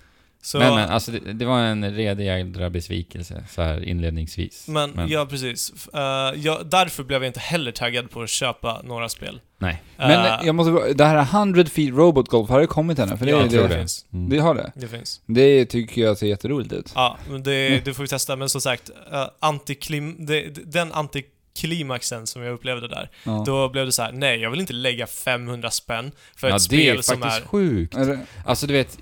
Så, 0.48 0.60
Men, 0.60 0.75
men 0.75 0.89
alltså 0.89 1.12
det, 1.12 1.34
det 1.34 1.46
var 1.46 1.60
en 1.60 1.96
redig 1.96 2.25
jädra 2.25 2.70
besvikelse 2.70 3.44
så 3.50 3.62
här 3.62 3.84
inledningsvis. 3.84 4.68
Men, 4.68 5.06
ja, 5.10 5.25
precis. 5.25 5.74
F- 5.75 5.88
eh, 5.94 6.00
jag, 6.42 6.66
därför 6.66 7.04
blev 7.04 7.24
jag 7.24 7.30
inte 7.30 7.39
heller 7.39 7.72
taggad 7.72 8.10
på 8.12 8.22
att 8.22 8.30
köpa 8.30 8.82
några 8.84 9.10
spel. 9.10 9.39
Nej. 9.60 9.84
Men 9.98 10.12
Eh, 10.25 10.39
jag 10.46 10.56
måste 10.56 10.94
det 10.94 11.06
här 11.06 11.22
100 11.22 11.66
feet 11.66 11.89
robot 11.96 12.27
golf, 12.30 12.50
har 12.50 12.60
det 12.60 12.68
kommit 12.68 13.00
ännu? 13.00 13.18
För 13.18 13.25
det, 13.25 13.32
ja, 13.32 13.38
det, 13.38 13.48
det 13.62 13.68
det. 13.68 13.77
finns. 13.77 14.06
Mm. 14.13 14.30
det 14.30 14.38
har 14.39 14.56
det. 14.56 14.72
Det 14.75 14.88
finns. 14.88 15.22
Det 15.25 15.66
tycker 15.66 16.01
jag 16.01 16.18
ser 16.18 16.27
jätteroligt 16.27 16.74
ut. 16.74 16.92
Ja, 16.96 17.18
men 17.30 17.44
det, 17.44 17.68
Mm. 17.68 17.82
det 17.86 17.94
får 17.94 18.04
vi 18.04 18.10
testa. 18.10 18.36
Men 18.36 18.50
som 18.50 18.62
sagt, 18.62 18.89
uh, 18.89 19.25
antiklim, 19.39 20.25
det, 20.25 20.42
den 20.72 20.92
antiklimaxen 20.94 22.27
som 22.27 22.42
jag 22.42 22.54
upplevde 22.54 22.88
där, 22.88 23.10
Ja. 23.24 23.44
då 23.46 23.70
blev 23.70 23.86
det 23.86 23.92
så 23.92 24.01
här: 24.01 24.12
nej, 24.12 24.39
jag 24.39 24.51
vill 24.51 24.60
inte 24.60 24.74
lägga 24.74 25.08
500 25.08 25.72
spänn 25.72 26.12
för 26.36 26.50
ja, 26.50 26.56
ett 26.56 26.70
det 26.70 26.75
är 26.75 26.92
spel 26.92 27.04
som 27.04 27.20
faktiskt 27.22 27.42
är... 27.44 27.48
sjukt. 27.48 27.96
Är 27.96 28.06
det, 28.06 28.20
Alltså 28.46 28.68
du 28.68 28.74
vet, 28.74 28.98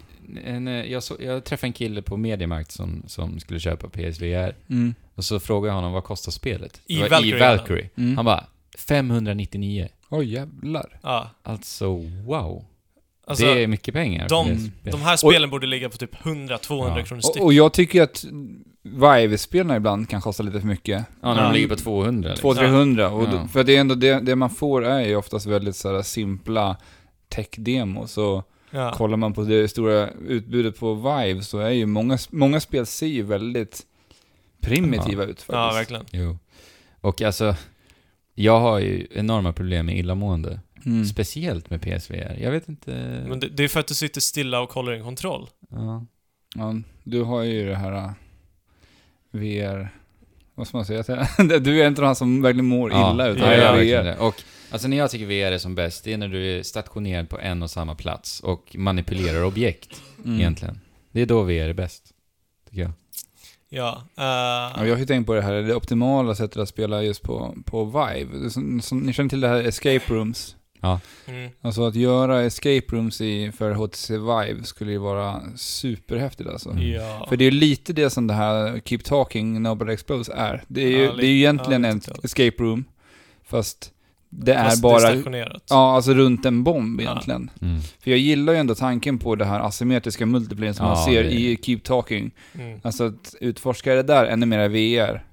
en, 0.45 0.67
eh, 0.67 0.73
jag, 0.91 1.03
så, 1.03 1.15
jag 1.19 1.43
träffade 1.43 1.67
en 1.67 1.73
kille 1.73 2.01
på 2.01 2.17
Mediamarkt 2.17 2.71
som, 2.71 3.03
som 3.07 3.39
skulle 3.39 3.59
köpa 3.59 3.89
PSVR. 3.89 4.55
mm. 4.69 4.95
Och 5.15 5.23
så 5.23 5.39
frågade 5.39 5.67
jag 5.69 5.75
honom 5.75 5.91
vad 5.93 6.03
kostar 6.03 6.31
spelet? 6.31 6.81
I 6.85 6.95
Det 6.95 7.01
var 7.01 7.09
Valkyrie, 7.09 7.35
I 7.37 7.39
Valkyrie. 7.57 7.89
Mm. 7.97 8.15
Han 8.15 8.25
bara 8.25 8.45
599. 8.77 9.87
Oj 10.09 10.33
jävlar. 10.33 10.99
Ja, 11.03 11.29
Alltså 11.43 11.87
wow. 12.25 12.65
alltså, 13.27 13.45
det 13.45 13.63
är 13.63 13.67
mycket 13.67 13.93
pengar. 13.93 14.29
de, 14.29 14.71
de 14.83 15.01
här 15.01 15.17
spelen 15.17 15.49
borde 15.49 15.67
ligga 15.67 15.89
på 15.89 15.97
typ 15.97 16.15
100-200 16.15 16.97
Ja. 16.97 17.03
kronor 17.05 17.21
styck. 17.21 17.41
Och, 17.41 17.45
och 17.45 17.53
jag 17.53 17.73
tycker 17.73 18.01
att 18.01 18.25
Vive-spelarna 18.83 19.75
ibland 19.77 20.09
kan 20.09 20.21
kosta 20.21 20.43
lite 20.43 20.59
för 20.59 20.67
mycket. 20.67 21.05
ja, 21.21 21.33
när 21.33 21.43
de 21.43 21.53
ligger 21.53 21.67
på 21.67 21.75
200 21.75 22.29
liksom. 22.29 22.51
200-300. 22.51 23.05
Och 23.09 23.23
Ja. 23.23 23.27
då, 23.31 23.47
för 23.47 23.63
det 23.63 23.75
är 23.75 23.81
ändå 23.81 23.95
det, 23.95 24.19
det 24.19 24.35
man 24.35 24.49
får 24.49 24.85
är 24.85 24.99
ju 25.07 25.15
oftast 25.15 25.45
väldigt 25.45 25.75
sådär 25.75 26.01
simpla 26.01 26.77
tech-demos. 27.29 28.07
Så 28.07 28.43
ja. 28.75 28.91
kollar 28.91 29.17
man 29.17 29.33
på 29.33 29.43
det 29.43 29.67
stora 29.67 30.09
utbudet 30.09 30.79
på 30.79 30.93
Vive 30.93 31.41
så 31.41 31.59
är 31.59 31.69
ju 31.69 31.85
många, 31.85 32.17
många 32.29 32.59
spel 32.59 32.85
ser 32.85 33.07
ju 33.07 33.23
väldigt 33.23 33.81
primitiva 34.61 35.23
ut 35.23 35.29
faktiskt. 35.29 35.49
ja, 35.49 35.71
verkligen. 35.73 36.05
Jo. 36.11 36.37
Och 37.01 37.21
alltså, 37.21 37.55
jag 38.33 38.59
har 38.59 38.79
ju 38.79 39.07
enorma 39.11 39.53
problem 39.53 39.85
med 39.85 39.97
illamående. 39.97 40.59
Mm. 40.85 41.05
Speciellt 41.05 41.69
med 41.69 41.81
PSVR. 41.81 42.37
Jag 42.41 42.51
vet 42.51 42.69
inte... 42.69 42.91
Men 43.27 43.39
det, 43.39 43.47
det 43.47 43.63
är 43.63 43.67
för 43.67 43.79
att 43.79 43.87
du 43.87 43.93
sitter 43.93 44.21
stilla 44.21 44.59
och 44.59 44.73
håller 44.73 44.91
en 44.91 45.03
kontroll. 45.03 45.49
Ja. 45.69 46.05
Ja, 46.55 46.75
du 47.03 47.21
har 47.21 47.43
ju 47.43 47.67
det 47.67 47.75
här 47.75 47.91
uh, 47.91 48.11
VR... 49.31 49.89
vad 50.55 50.67
ska 50.67 50.77
man 50.77 50.85
säga? 50.85 51.03
Du 51.59 51.81
är 51.81 51.87
inte 51.87 52.01
den 52.01 52.15
som 52.15 52.41
verkligen 52.41 52.65
mår 52.65 52.91
illa 52.91 53.27
ja, 53.27 53.33
det 53.33 53.57
ja, 53.57 54.01
VR. 54.01 54.19
Och 54.19 54.43
alltså 54.69 54.87
när 54.87 54.97
jag 54.97 55.11
tycker 55.11 55.25
VR 55.25 55.51
är 55.51 55.57
som 55.57 55.75
bäst, 55.75 56.03
det 56.03 56.13
är 56.13 56.17
när 56.17 56.27
du 56.27 56.57
är 56.59 56.63
stationerad 56.63 57.29
på 57.29 57.39
en 57.39 57.63
och 57.63 57.71
samma 57.71 57.95
plats 57.95 58.39
och 58.39 58.75
manipulerar 58.77 59.43
objekt, 59.43 60.01
Mm. 60.25 60.39
egentligen. 60.39 60.79
Det 61.11 61.21
är 61.21 61.25
då 61.25 61.43
VR 61.43 61.51
är 61.69 61.73
bäst, 61.73 62.03
tycker 62.69 62.81
jag. 62.81 62.91
Ja. 63.69 64.03
Ja, 64.15 64.73
eh, 64.77 64.83
jag 64.87 64.93
har 64.93 64.99
ju 64.99 65.05
tänkt 65.05 65.25
på 65.27 65.33
det 65.33 65.41
här, 65.41 65.53
det 65.53 65.75
optimala 65.75 66.35
sättet 66.35 66.57
att 66.57 66.69
spela 66.69 67.03
just 67.03 67.21
på, 67.21 67.55
på 67.65 67.85
Vive. 67.85 68.49
Som, 68.49 68.81
som, 68.81 68.99
ni 68.99 69.13
känner 69.13 69.29
till 69.29 69.41
det 69.41 69.47
här 69.47 69.63
escape 69.63 70.01
rooms? 70.13 70.55
mm, 71.27 71.49
Alltså 71.61 71.87
att 71.87 71.95
göra 71.95 72.41
escape 72.43 72.85
rooms 72.89 73.21
i, 73.21 73.51
för 73.51 73.71
HTC 73.71 74.13
Vive 74.17 74.63
skulle 74.63 74.91
ju 74.91 74.97
vara 74.97 75.41
superhäftigt 75.55 76.49
alltså. 76.49 76.73
ja. 76.79 77.25
För 77.29 77.37
det 77.37 77.43
är 77.43 77.51
ju 77.51 77.59
lite 77.59 77.93
det 77.93 78.09
som 78.09 78.27
det 78.27 78.33
här 78.33 78.81
Keep 78.85 78.99
Talking 79.03 79.61
Nobody 79.61 79.93
Explodes 79.93 80.29
är. 80.29 80.63
Det 80.67 80.81
är 80.83 80.89
ju, 80.89 81.03
Ja, 81.03 81.11
det 81.13 81.25
är 81.25 81.29
ju 81.29 81.37
egentligen 81.37 81.83
ja, 81.83 81.89
en 81.89 82.01
escape 82.23 82.63
room, 82.63 82.85
fast 83.43 83.91
det 84.29 84.53
är 84.53 84.63
Fast 84.69 84.81
bara... 84.81 84.99
Det 84.99 85.07
är 85.07 85.11
stationerat. 85.15 85.63
Ja, 85.69 85.95
alltså 85.95 86.13
runt 86.13 86.45
en 86.45 86.63
bomb 86.63 87.01
Ja. 87.01 87.09
egentligen. 87.11 87.49
Mm. 87.61 87.81
För 87.99 88.11
jag 88.11 88.19
gillar 88.19 88.53
ju 88.53 88.59
ändå 88.59 88.75
tanken 88.75 89.17
på 89.19 89.35
det 89.35 89.45
här 89.45 89.59
asymmetriska 89.59 90.25
multiplayer 90.25 90.73
som 90.73 90.85
Ja, 90.85 90.93
man 90.93 91.03
ser 91.03 91.23
det- 91.23 91.31
i 91.31 91.57
Keep 91.63 91.79
Talking. 91.83 92.31
Mm. 92.53 92.79
Alltså 92.83 93.03
att 93.05 93.35
utforska 93.41 93.93
det 93.95 94.03
där 94.03 94.25
ännu 94.25 94.45
mer 94.45 94.69
VR. 94.69 95.23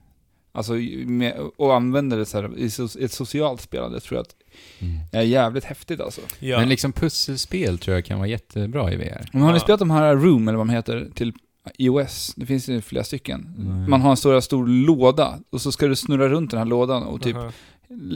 Alltså, 0.54 0.72
med, 1.06 1.34
och 1.56 1.75
använda 1.75 2.16
det 2.16 2.26
så 2.26 2.40
här 2.40 2.58
i 2.58 2.70
so, 2.70 2.88
ett 3.00 3.12
socialt 3.12 3.61
spelande 3.61 4.00
tror 4.00 4.16
jag 4.18 4.22
att 4.22 4.34
Mm. 4.78 4.94
är 5.12 5.22
jävligt 5.22 5.64
häftigt 5.64 6.00
alltså. 6.00 6.20
Ja. 6.38 6.58
Men 6.58 6.68
liksom 6.68 6.92
pusselspel 6.92 7.78
tror 7.78 7.94
jag 7.96 8.04
kan 8.04 8.18
vara 8.18 8.28
jättebra 8.28 8.92
i 8.92 8.96
VR. 8.96 9.28
Men 9.32 9.42
har 9.42 9.50
ni 9.50 9.56
Ja. 9.56 9.61
spelat 9.61 9.78
de 9.78 9.90
här 9.90 10.16
Room, 10.16 10.49
eller 10.49 10.58
vad 10.58 10.66
de 10.66 10.72
heter, 10.72 11.08
till 11.14 11.32
iOS? 11.78 12.32
Det 12.37 12.46
finns 12.46 12.68
ju 12.68 12.80
flera 12.80 13.04
stycken. 13.04 13.54
Man 13.88 14.00
har 14.00 14.11
en 14.11 14.16
stor, 14.16 14.40
stor 14.40 14.66
låda 14.66 15.38
och 15.50 15.61
så 15.61 15.72
ska 15.72 15.87
du 15.87 15.96
snurra 15.96 16.28
runt 16.28 16.50
den 16.50 16.58
här 16.58 16.66
lådan 16.66 17.02
och 17.02 17.22
typ 17.22 17.37
Aha. 17.37 17.52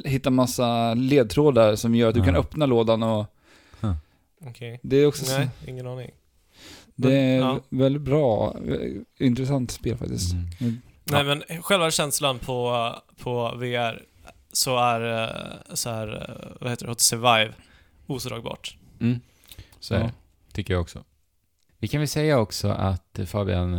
Hitta 0.05 0.31
massa 0.31 0.95
ledtrådar 0.95 1.77
som 1.77 1.95
gör 1.95 2.09
att 2.09 2.15
du 2.15 2.21
Ja. 2.21 2.27
kan 2.27 2.37
öppna 2.37 2.67
lådan 2.67 3.03
och 3.03 3.27
Okej. 4.47 4.81
det 4.83 4.97
är 4.97 5.07
också 5.07 5.25
så, 5.25 5.39
Nej, 5.39 5.49
ingen 5.67 5.87
aning. 5.87 6.11
det 6.95 7.13
är 7.17 7.39
ja. 7.39 7.61
väldigt 7.69 8.03
bra, 8.03 8.57
intressant 9.19 9.71
spel 9.71 9.97
faktiskt. 9.97 10.33
Mm. 10.33 10.47
Mm. 10.61 10.81
Nej 11.05 11.25
men 11.25 11.63
själva 11.63 11.91
känslan 11.91 12.39
på, 12.39 12.93
på 13.19 13.55
VR 13.57 14.03
så 14.53 14.79
är, 14.79 15.23
eh, 15.23 15.75
så 15.75 15.91
här, 15.91 16.09
eh, 16.31 16.57
vad 16.61 16.71
heter 16.71 16.87
det, 16.87 16.93
HTC 16.93 17.17
Vive 17.17 17.53
oslagbart. 18.07 18.77
Mm. 19.01 19.21
Så 19.81 19.95
är 19.95 20.01
Ja. 20.01 20.11
tycker 20.53 20.75
jag 20.75 20.81
också. 20.81 21.05
Vi 21.79 21.89
kan 21.89 22.01
väl 22.01 22.09
säga 22.09 22.39
också 22.39 22.69
att 22.69 23.19
eh, 23.19 23.25
Fabian, 23.27 23.73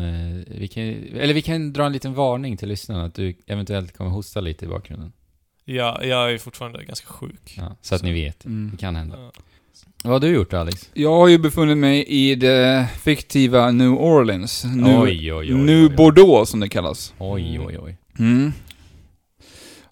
vi 0.48 0.68
kan, 0.68 0.84
eller 1.18 1.34
vi 1.34 1.42
kan 1.42 1.74
dra 1.74 1.86
en 1.86 1.92
liten 1.94 2.14
varning 2.14 2.58
till 2.58 2.70
lyssnarna 2.70 3.04
att 3.06 3.14
du 3.16 3.36
eventuellt 3.48 3.98
kommer 3.98 4.12
hosta 4.12 4.42
lite 4.42 4.66
i 4.66 4.68
bakgrunden. 4.68 5.14
Ja, 5.70 6.04
jag 6.04 6.34
är 6.34 6.38
fortfarande 6.38 6.84
ganska 6.84 7.08
sjuk. 7.08 7.54
Ja, 7.58 7.76
så 7.82 7.96
att 7.96 8.04
ni 8.04 8.14
vet. 8.14 8.46
Mm. 8.46 8.70
Det 8.72 8.78
kan 8.78 8.96
hända. 8.96 9.18
Ja. 9.20 9.32
Vad 10.04 10.14
har 10.14 10.20
du 10.20 10.28
gjort 10.28 10.52
då, 10.52 10.58
Alex? 10.58 10.90
Jag 10.94 11.16
har 11.16 11.28
ju 11.28 11.38
befunnit 11.38 11.78
mig 11.78 12.06
i 12.08 12.36
det 12.36 12.88
fiktiva 13.02 13.72
New 13.72 13.92
Orleans. 13.92 14.64
Nu, 14.64 14.98
oj, 14.98 15.34
oj, 15.34 15.54
oj. 15.54 15.54
nu 15.54 15.84
oj, 15.84 15.90
oj. 15.90 15.96
Bordeaux 15.96 16.52
som 16.52 16.60
det 16.60 16.70
kallas. 16.70 17.14
Oj, 17.18 17.60
oj, 17.60 17.78
oj. 17.80 17.98
Mm. 18.20 18.54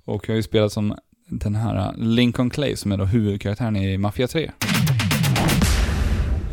Och 0.05 0.23
jag 0.29 0.33
har 0.33 0.37
ju 0.37 0.43
spelat 0.43 0.71
som 0.71 0.95
den 1.29 1.55
här 1.55 1.93
Lincoln 1.97 2.49
Clay 2.49 2.75
som 2.75 2.91
är 2.91 2.97
då 2.97 3.05
huvudkaraktären 3.05 3.75
i 3.75 3.97
Mafia 3.97 4.27
3. 4.27 4.51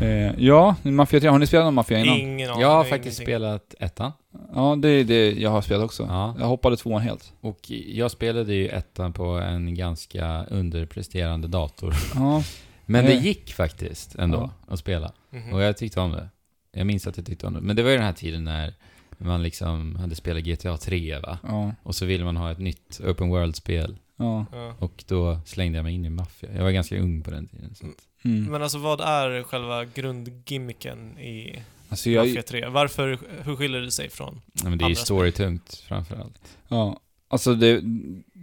Eh, 0.01 0.31
ja, 0.39 0.75
Mafia 0.83 1.19
3. 1.19 1.29
Har 1.29 1.39
ni 1.39 1.47
spelat 1.47 1.65
någon 1.65 1.73
Mafia 1.73 1.99
innan? 1.99 2.17
Ingen 2.17 2.49
aning. 2.49 2.61
Jag 2.61 2.67
har 2.69 2.83
faktiskt 2.83 3.19
ingenting. 3.19 3.25
spelat 3.35 3.75
ettan. 3.79 4.11
Ja, 4.55 4.75
det 4.81 4.89
är 4.89 5.03
det 5.03 5.31
jag 5.31 5.49
har 5.49 5.61
spelat 5.61 5.85
också. 5.85 6.03
Ja. 6.03 6.35
Jag 6.39 6.45
hoppade 6.45 6.77
tvåan 6.77 7.01
helt. 7.01 7.33
Och 7.41 7.59
jag 7.87 8.11
spelade 8.11 8.53
ju 8.53 8.67
ettan 8.67 9.13
på 9.13 9.25
en 9.25 9.75
ganska 9.75 10.43
underpresterande 10.43 11.47
dator. 11.47 11.93
Ja, 12.15 12.43
Men 12.85 13.05
det 13.05 13.11
Eh. 13.13 13.25
gick 13.25 13.53
faktiskt 13.53 14.15
ändå 14.15 14.37
Ja. 14.67 14.73
att 14.73 14.79
spela. 14.79 15.11
Mhm. 15.29 15.53
Och 15.53 15.61
jag 15.61 15.77
tyckte 15.77 15.99
om 15.99 16.11
det. 16.11 16.29
Jag 16.71 16.87
minns 16.87 17.07
att 17.07 17.17
jag 17.17 17.25
tyckte 17.25 17.47
om 17.47 17.53
det. 17.53 17.61
Men 17.61 17.75
det 17.75 17.83
var 17.83 17.89
ju 17.89 17.95
den 17.97 18.05
här 18.05 18.13
tiden 18.13 18.43
när 18.43 18.73
man 19.17 19.43
liksom 19.43 19.95
hade 19.95 20.15
spelat 20.15 20.43
GTA 20.43 20.77
3 20.77 21.19
va? 21.19 21.37
ja, 21.43 21.71
Och 21.83 21.95
så 21.95 22.05
ville 22.05 22.23
man 22.23 22.37
ha 22.37 22.51
ett 22.51 22.59
nytt 22.59 23.01
open 23.07 23.29
world-spel. 23.29 23.95
ja. 24.17 24.45
Ja. 24.51 24.73
Och 24.79 25.03
då 25.07 25.39
slängde 25.45 25.77
jag 25.77 25.83
mig 25.83 25.93
in 25.93 26.05
i 26.05 26.09
Mafia. 26.09 26.49
Jag 26.55 26.63
var 26.63 26.71
ganska 26.71 26.99
ung 26.99 27.21
på 27.21 27.31
den 27.31 27.47
tiden. 27.47 27.75
Så. 27.75 27.85
att- 27.85 27.93
Mm. 28.25 28.51
Men 28.51 28.61
alltså 28.63 28.77
vad 28.77 29.01
är 29.01 29.43
själva 29.43 29.85
grundgimmicken 29.85 31.17
i 31.19 31.59
Alltså 31.89 32.09
jag, 32.09 32.27
Mafia 32.27 32.41
3? 32.43 32.67
Varför, 32.67 33.19
hur 33.43 33.55
skiljer 33.55 33.81
det 33.81 33.91
sig 33.91 34.09
från? 34.09 34.41
Ja, 34.53 34.69
men 34.69 34.77
det 34.77 34.85
är 34.85 34.89
ju 34.89 34.95
storytungt 34.95 35.83
framförallt. 35.87 36.35
Ja, 36.67 36.99
alltså 37.27 37.53
det, 37.55 37.81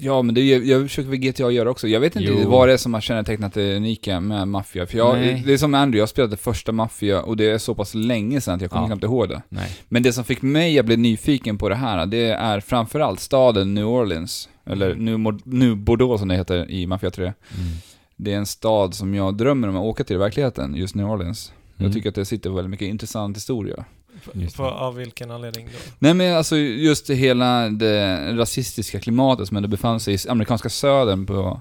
ja 0.01 0.23
men 0.23 0.35
det, 0.35 0.41
jag 0.47 0.83
försöker 0.83 1.11
väl 1.11 1.19
GTA 1.19 1.51
göra 1.51 1.71
också. 1.71 1.89
Jag 1.89 2.01
vet 2.01 2.17
inte 2.17 2.29
Jo. 2.43 2.51
vad 2.51 2.69
det 2.69 2.73
är 2.73 2.77
som 2.77 2.95
har 2.95 3.01
kännetecknat 3.01 3.55
det 3.55 3.77
unika 3.77 4.21
med 4.21 4.49
Mafia. 4.49 4.87
För 4.87 4.99
jag, 4.99 5.15
Nej. 5.19 5.43
det 5.47 5.53
är 5.53 5.57
som 5.59 5.75
Andrew, 5.75 5.99
jag 5.99 6.09
spelade 6.09 6.37
första 6.37 6.73
Maffia 6.73 7.23
och 7.23 7.37
det 7.37 7.51
är 7.51 7.59
så 7.59 7.75
pass 7.75 7.95
länge 7.95 8.41
sedan 8.41 8.55
att 8.55 8.61
jag 8.61 8.71
kommer 8.71 8.83
Ja. 8.83 8.87
knappt 8.87 9.05
ihåg 9.05 9.29
det. 9.29 9.43
Nej. 9.49 9.71
Men 9.89 10.03
det 10.03 10.13
som 10.13 10.25
fick 10.25 10.43
mig 10.43 10.79
att 10.79 10.87
bli 10.87 10.97
nyfiken 10.97 11.59
på 11.59 11.69
det 11.69 11.75
här, 11.75 12.07
det 12.07 12.27
är 12.31 12.61
framförallt 12.61 13.21
staden 13.21 13.75
New 13.75 13.87
Orleans. 13.87 14.49
Eller 14.67 14.91
Mm. 14.91 15.23
New, 15.23 15.41
New 15.45 15.77
Bordeaux 15.77 16.19
som 16.21 16.29
det 16.29 16.37
heter 16.37 16.71
i 16.71 16.87
Mafia 16.87 17.11
3. 17.11 17.25
Mm. 17.25 17.35
Det 18.23 18.33
är 18.33 18.37
en 18.37 18.47
stad 18.47 18.95
som 18.95 19.15
jag 19.15 19.37
drömmer 19.37 19.69
om 19.69 19.77
att 19.77 19.83
åka 19.83 20.05
till 20.05 20.17
i 20.17 20.19
verkligheten, 20.19 20.75
just 20.75 20.95
New 20.95 21.07
Orleans. 21.07 21.53
Jag 21.77 21.81
Mm. 21.85 21.93
tycker 21.93 22.09
att 22.09 22.15
det 22.15 22.25
sitter 22.25 22.51
väldigt 22.51 22.71
mycket 22.71 22.89
intressant 22.89 23.37
historia. 23.37 23.85
På, 24.57 24.65
av 24.65 24.95
vilken 24.95 25.31
anledning 25.31 25.67
då? 25.67 25.79
Nej 25.99 26.15
men 26.15 26.37
alltså 26.37 26.57
just 26.57 27.07
det 27.07 27.15
hela 27.15 27.69
det 27.69 28.17
rasistiska 28.37 29.01
klimatet 29.01 29.49
som 29.49 29.57
ändå 29.57 29.69
befann 29.69 30.01
sig 30.01 30.15
i 30.15 30.19
amerikanska 30.29 30.69
södern 30.69 31.27
på 31.27 31.61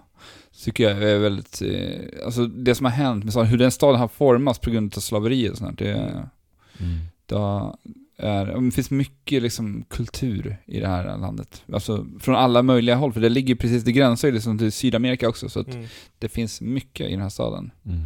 tycker 0.64 0.84
jag 0.90 1.04
är 1.04 1.20
väldigt, 1.20 1.62
eh, 1.62 2.26
alltså 2.26 2.46
det 2.48 2.76
som 2.76 2.86
har 2.86 2.92
hänt 2.94 3.36
med 3.36 3.48
hur 3.48 3.58
den 3.58 3.72
staden 3.72 4.00
har 4.00 4.08
formats 4.08 4.60
på 4.60 4.70
grund 4.70 4.94
av 4.98 5.00
slaveriet 5.02 5.52
och 5.52 5.58
sånt 5.58 5.80
det, 5.80 5.92
Mm. 5.92 7.00
det 7.26 7.36
har- 7.36 7.76
är, 8.20 8.46
det 8.66 8.72
finns 8.72 8.92
mycket 8.92 9.44
liksom 9.44 9.84
kultur 9.90 10.58
i 10.66 10.80
det 10.80 10.88
här 10.88 11.18
landet. 11.18 11.64
Alltså 11.74 12.06
från 12.20 12.36
alla 12.36 12.64
möjliga 12.64 12.96
håll, 12.96 13.14
för 13.14 13.22
det 13.22 13.30
ligger 13.30 13.56
precis, 13.56 13.84
det 13.84 13.92
gränsar 13.92 14.28
ju 14.28 14.34
liksom 14.34 14.58
till 14.58 14.72
Sydamerika 14.72 15.30
också, 15.30 15.50
så 15.50 15.60
att 15.60 15.74
Mm. 15.74 15.88
det 16.20 16.30
finns 16.30 16.62
mycket 16.62 17.08
i 17.08 17.12
den 17.12 17.22
här 17.22 17.30
staden. 17.30 17.72
Mm. 17.86 18.00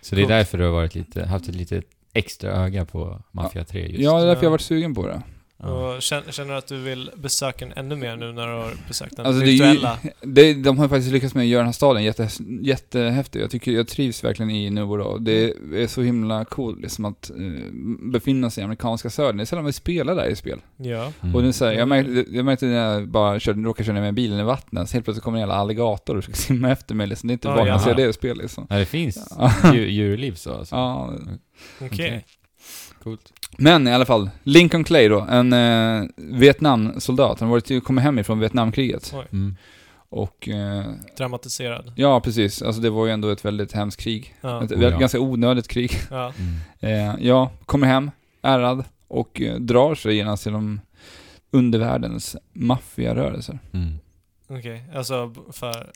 Så 0.00 0.14
det 0.16 0.22
är 0.22 0.28
därför 0.28 0.58
du 0.58 0.64
har 0.64 0.72
varit 0.72 0.94
lite, 0.94 1.24
haft 1.26 1.48
ett 1.48 1.54
lite 1.54 1.82
extra 2.12 2.50
öga 2.50 2.84
på 2.84 3.22
Mafia 3.32 3.64
3 3.64 3.86
just. 3.88 4.02
Ja, 4.02 4.16
det 4.16 4.22
är 4.22 4.26
därför 4.26 4.40
Ja. 4.40 4.44
jag 4.44 4.48
har 4.50 4.54
varit 4.54 4.60
sugen 4.60 4.94
på 4.94 5.06
det. 5.06 5.22
Ja. 5.62 5.94
Och 5.96 6.02
känner, 6.02 6.48
du 6.48 6.54
att 6.54 6.66
du 6.66 6.76
vill 6.76 7.10
besöka 7.16 7.64
den 7.66 7.74
ännu 7.76 7.96
mer 7.96 8.16
nu 8.16 8.32
när 8.32 8.46
du 8.46 8.52
har 8.52 8.72
besökt 8.88 9.16
den 9.16 9.26
Alltså 9.26 9.40
det 9.40 9.50
är 9.50 9.52
ju, 9.52 9.62
virtuella? 9.72 9.98
det, 10.22 10.54
de 10.54 10.78
har 10.78 10.88
faktiskt 10.88 11.12
lyckats 11.12 11.34
med 11.34 11.42
att 11.42 11.46
göra 11.48 11.60
den 11.60 11.66
här 11.66 11.72
staden 11.72 12.04
jätte, 12.04 12.28
jättehäftig. 12.62 13.40
Jag 13.42 13.50
tycker, 13.50 13.72
jag 13.72 13.88
trivs 13.88 14.24
verkligen 14.24 14.50
i 14.50 14.70
Nuvo 14.70 15.18
Det 15.18 15.44
är 15.74 15.86
så 15.86 16.02
himla 16.02 16.44
coolt 16.44 16.80
liksom 16.80 17.04
att 17.04 17.30
eh, 17.30 17.36
befinna 18.12 18.50
sig 18.50 18.62
i 18.62 18.64
amerikanska 18.64 19.10
södern. 19.10 19.36
Det 19.36 19.42
är 19.42 19.44
sällan 19.44 19.64
vi 19.64 19.72
spelar 19.72 20.14
där 20.14 20.26
i 20.26 20.36
spel. 20.36 20.58
Ja. 20.76 21.12
Mm. 21.22 21.34
Och 21.34 21.42
det 21.42 21.48
är 21.48 21.52
så 21.52 21.64
här, 21.64 21.72
jag, 21.72 21.88
märkte, 21.88 22.24
jag 22.36 22.44
märkte 22.44 22.66
när 22.66 22.92
jag 22.92 23.08
bara 23.08 23.40
körde, 23.40 23.62
råkade 23.62 23.86
köra 23.86 24.00
med 24.00 24.14
bilen 24.14 24.40
i 24.40 24.42
vattnet, 24.42 24.88
så 24.88 24.92
helt 24.92 25.04
plötsligt 25.04 25.24
kommer 25.24 25.38
en 25.38 25.40
jävla 25.40 25.54
alligator 25.54 26.16
och 26.16 26.24
försöker 26.24 26.38
simma 26.42 26.70
efter 26.70 26.94
mig 26.94 27.06
liksom. 27.06 27.26
Det 27.26 27.32
är 27.32 27.34
inte 27.34 27.48
vanligt 27.48 27.62
man 27.62 27.68
jaha. 27.68 27.84
ser 27.84 27.94
det 27.94 28.08
i 28.08 28.12
spel 28.12 28.38
liksom. 28.38 28.66
Ja, 28.70 28.76
det 28.76 28.86
finns 28.86 29.34
Ja. 29.38 29.74
djur, 29.74 29.86
djurliv 29.86 30.34
så 30.34 30.54
alltså. 30.54 30.74
Ja, 30.74 31.14
Okej. 31.80 31.88
Okej. 31.92 32.24
Coolt. 33.06 33.32
Men 33.58 33.88
i 33.88 33.92
alla 33.92 34.04
fall, 34.06 34.30
Lincoln 34.42 34.84
Clay 34.84 35.08
då, 35.08 35.20
en 35.20 35.52
eh, 35.52 36.04
Vietnamsoldat. 36.16 37.40
Han 37.40 37.48
har 37.48 37.56
varit, 37.60 37.84
kommit 37.84 38.04
hem 38.04 38.18
ifrån 38.18 38.38
Vietnamkriget. 38.38 39.12
Oj. 39.16 39.24
Mm. 39.32 39.56
Och 40.08 40.48
eh, 40.48 40.84
Dramatiserad. 41.16 41.92
ja, 41.96 42.20
precis. 42.20 42.62
Alltså 42.62 42.82
det 42.82 42.90
var 42.90 43.06
ju 43.06 43.12
ändå 43.12 43.28
ett 43.30 43.44
väldigt 43.44 43.72
hemskt 43.72 44.00
krig. 44.00 44.34
Ja. 44.40 44.64
Ett 44.64 44.72
Oh, 44.72 44.78
väldigt, 44.78 44.92
ja. 44.92 44.98
ganska 44.98 45.20
onödigt 45.20 45.68
krig. 45.68 45.90
ja. 46.10 46.32
Mm. 46.38 47.10
Eh, 47.10 47.26
ja, 47.26 47.50
kommer 47.66 47.86
hem, 47.86 48.10
ärad 48.42 48.84
och 49.08 49.40
eh, 49.40 49.56
drar 49.56 49.94
sig 49.94 50.16
genast 50.16 50.42
till 50.42 50.52
de 50.52 50.80
undervärldens 51.50 52.36
maffiarörelser. 52.52 53.58
Mm. 53.72 53.94
Okej. 54.48 54.84
Alltså 54.94 55.26
b- 55.26 55.40
för, 55.52 55.90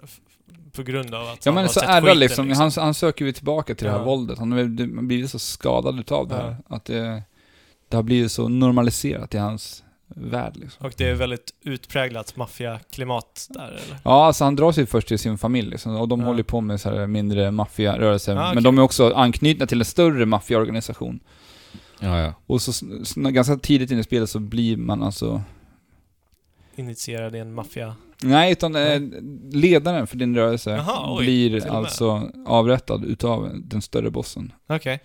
på 0.73 0.83
grund 0.83 1.15
av 1.15 1.23
att 1.29 1.47
Ja 1.47 1.51
han 1.51 1.55
men 1.55 1.65
har 1.65 1.69
så 1.69 1.81
sett 1.81 1.89
ärrad 1.89 2.03
skiten, 2.05 2.19
liksom, 2.19 2.51
Han, 2.51 2.71
han 2.77 2.95
söker 2.95 3.25
ju 3.25 3.33
tillbaka 3.33 3.75
till 3.75 3.85
det 3.87 3.91
här 3.93 3.99
Ja. 3.99 4.05
våldet. 4.05 4.39
Han 4.39 4.53
har 4.53 5.03
blivit 5.03 5.31
så 5.31 5.39
skadad 5.39 5.99
utav 6.01 6.29
det 6.29 6.35
här. 6.35 6.57
Att 6.69 6.85
det, 6.85 7.23
det 7.89 7.97
har 7.97 8.03
blivit 8.03 8.33
så 8.33 8.49
normaliserat 8.49 9.35
i 9.35 9.39
hans 9.39 9.85
värld 10.15 10.57
liksom. 10.57 10.87
Och 10.87 10.93
det 10.97 11.09
är 11.09 11.15
väldigt 11.15 11.55
utpräglat 11.63 12.37
maffiaklimat 12.37 13.47
där 13.51 13.67
eller? 13.69 13.99
Ja, 14.05 14.27
alltså 14.27 14.45
han 14.45 14.57
drar 14.57 14.73
sig 14.73 14.87
först 14.87 15.09
till 15.09 15.19
sin 15.19 15.39
familj 15.39 15.71
liksom, 15.71 15.97
och 15.97 16.09
de 16.09 16.21
Ja. 16.21 16.27
håller 16.27 16.43
på 16.43 16.61
med 16.61 16.81
så 16.81 16.91
här 16.91 17.07
mindre 17.07 17.51
maffiarörelser. 17.51 18.37
Ah, 18.37 18.43
okej. 18.43 18.55
Men 18.55 18.63
de 18.65 18.79
är 18.79 18.83
också 18.83 19.13
anknutna 19.15 19.67
till 19.67 19.79
en 19.81 19.85
större 19.85 20.27
maffiaorganisation. 20.27 21.21
Ja, 22.01 22.21
ja. 22.21 22.35
Och 22.47 22.63
så, 22.63 22.73
så 23.05 23.21
ganska 23.21 23.57
tidigt 23.57 23.91
in 23.91 23.99
i 23.99 24.03
spelet 24.03 24.31
så 24.31 24.39
blir 24.39 24.77
man 24.77 25.03
alltså 25.03 25.43
Initierad 26.77 27.35
i 27.37 27.39
en 27.39 27.55
maffia... 27.55 27.95
Nej, 28.23 28.53
utan 28.53 28.77
eh, 28.77 29.01
ledaren 29.53 30.07
för 30.07 30.17
din 30.17 30.37
rörelse 30.37 30.71
Jaha, 30.71 31.15
oj, 31.17 31.25
blir 31.25 31.71
alltså 31.71 32.31
avrättad 32.47 33.05
utav 33.05 33.51
den 33.55 33.83
större 33.83 34.11
bossen. 34.11 34.53
Okej. 34.67 35.01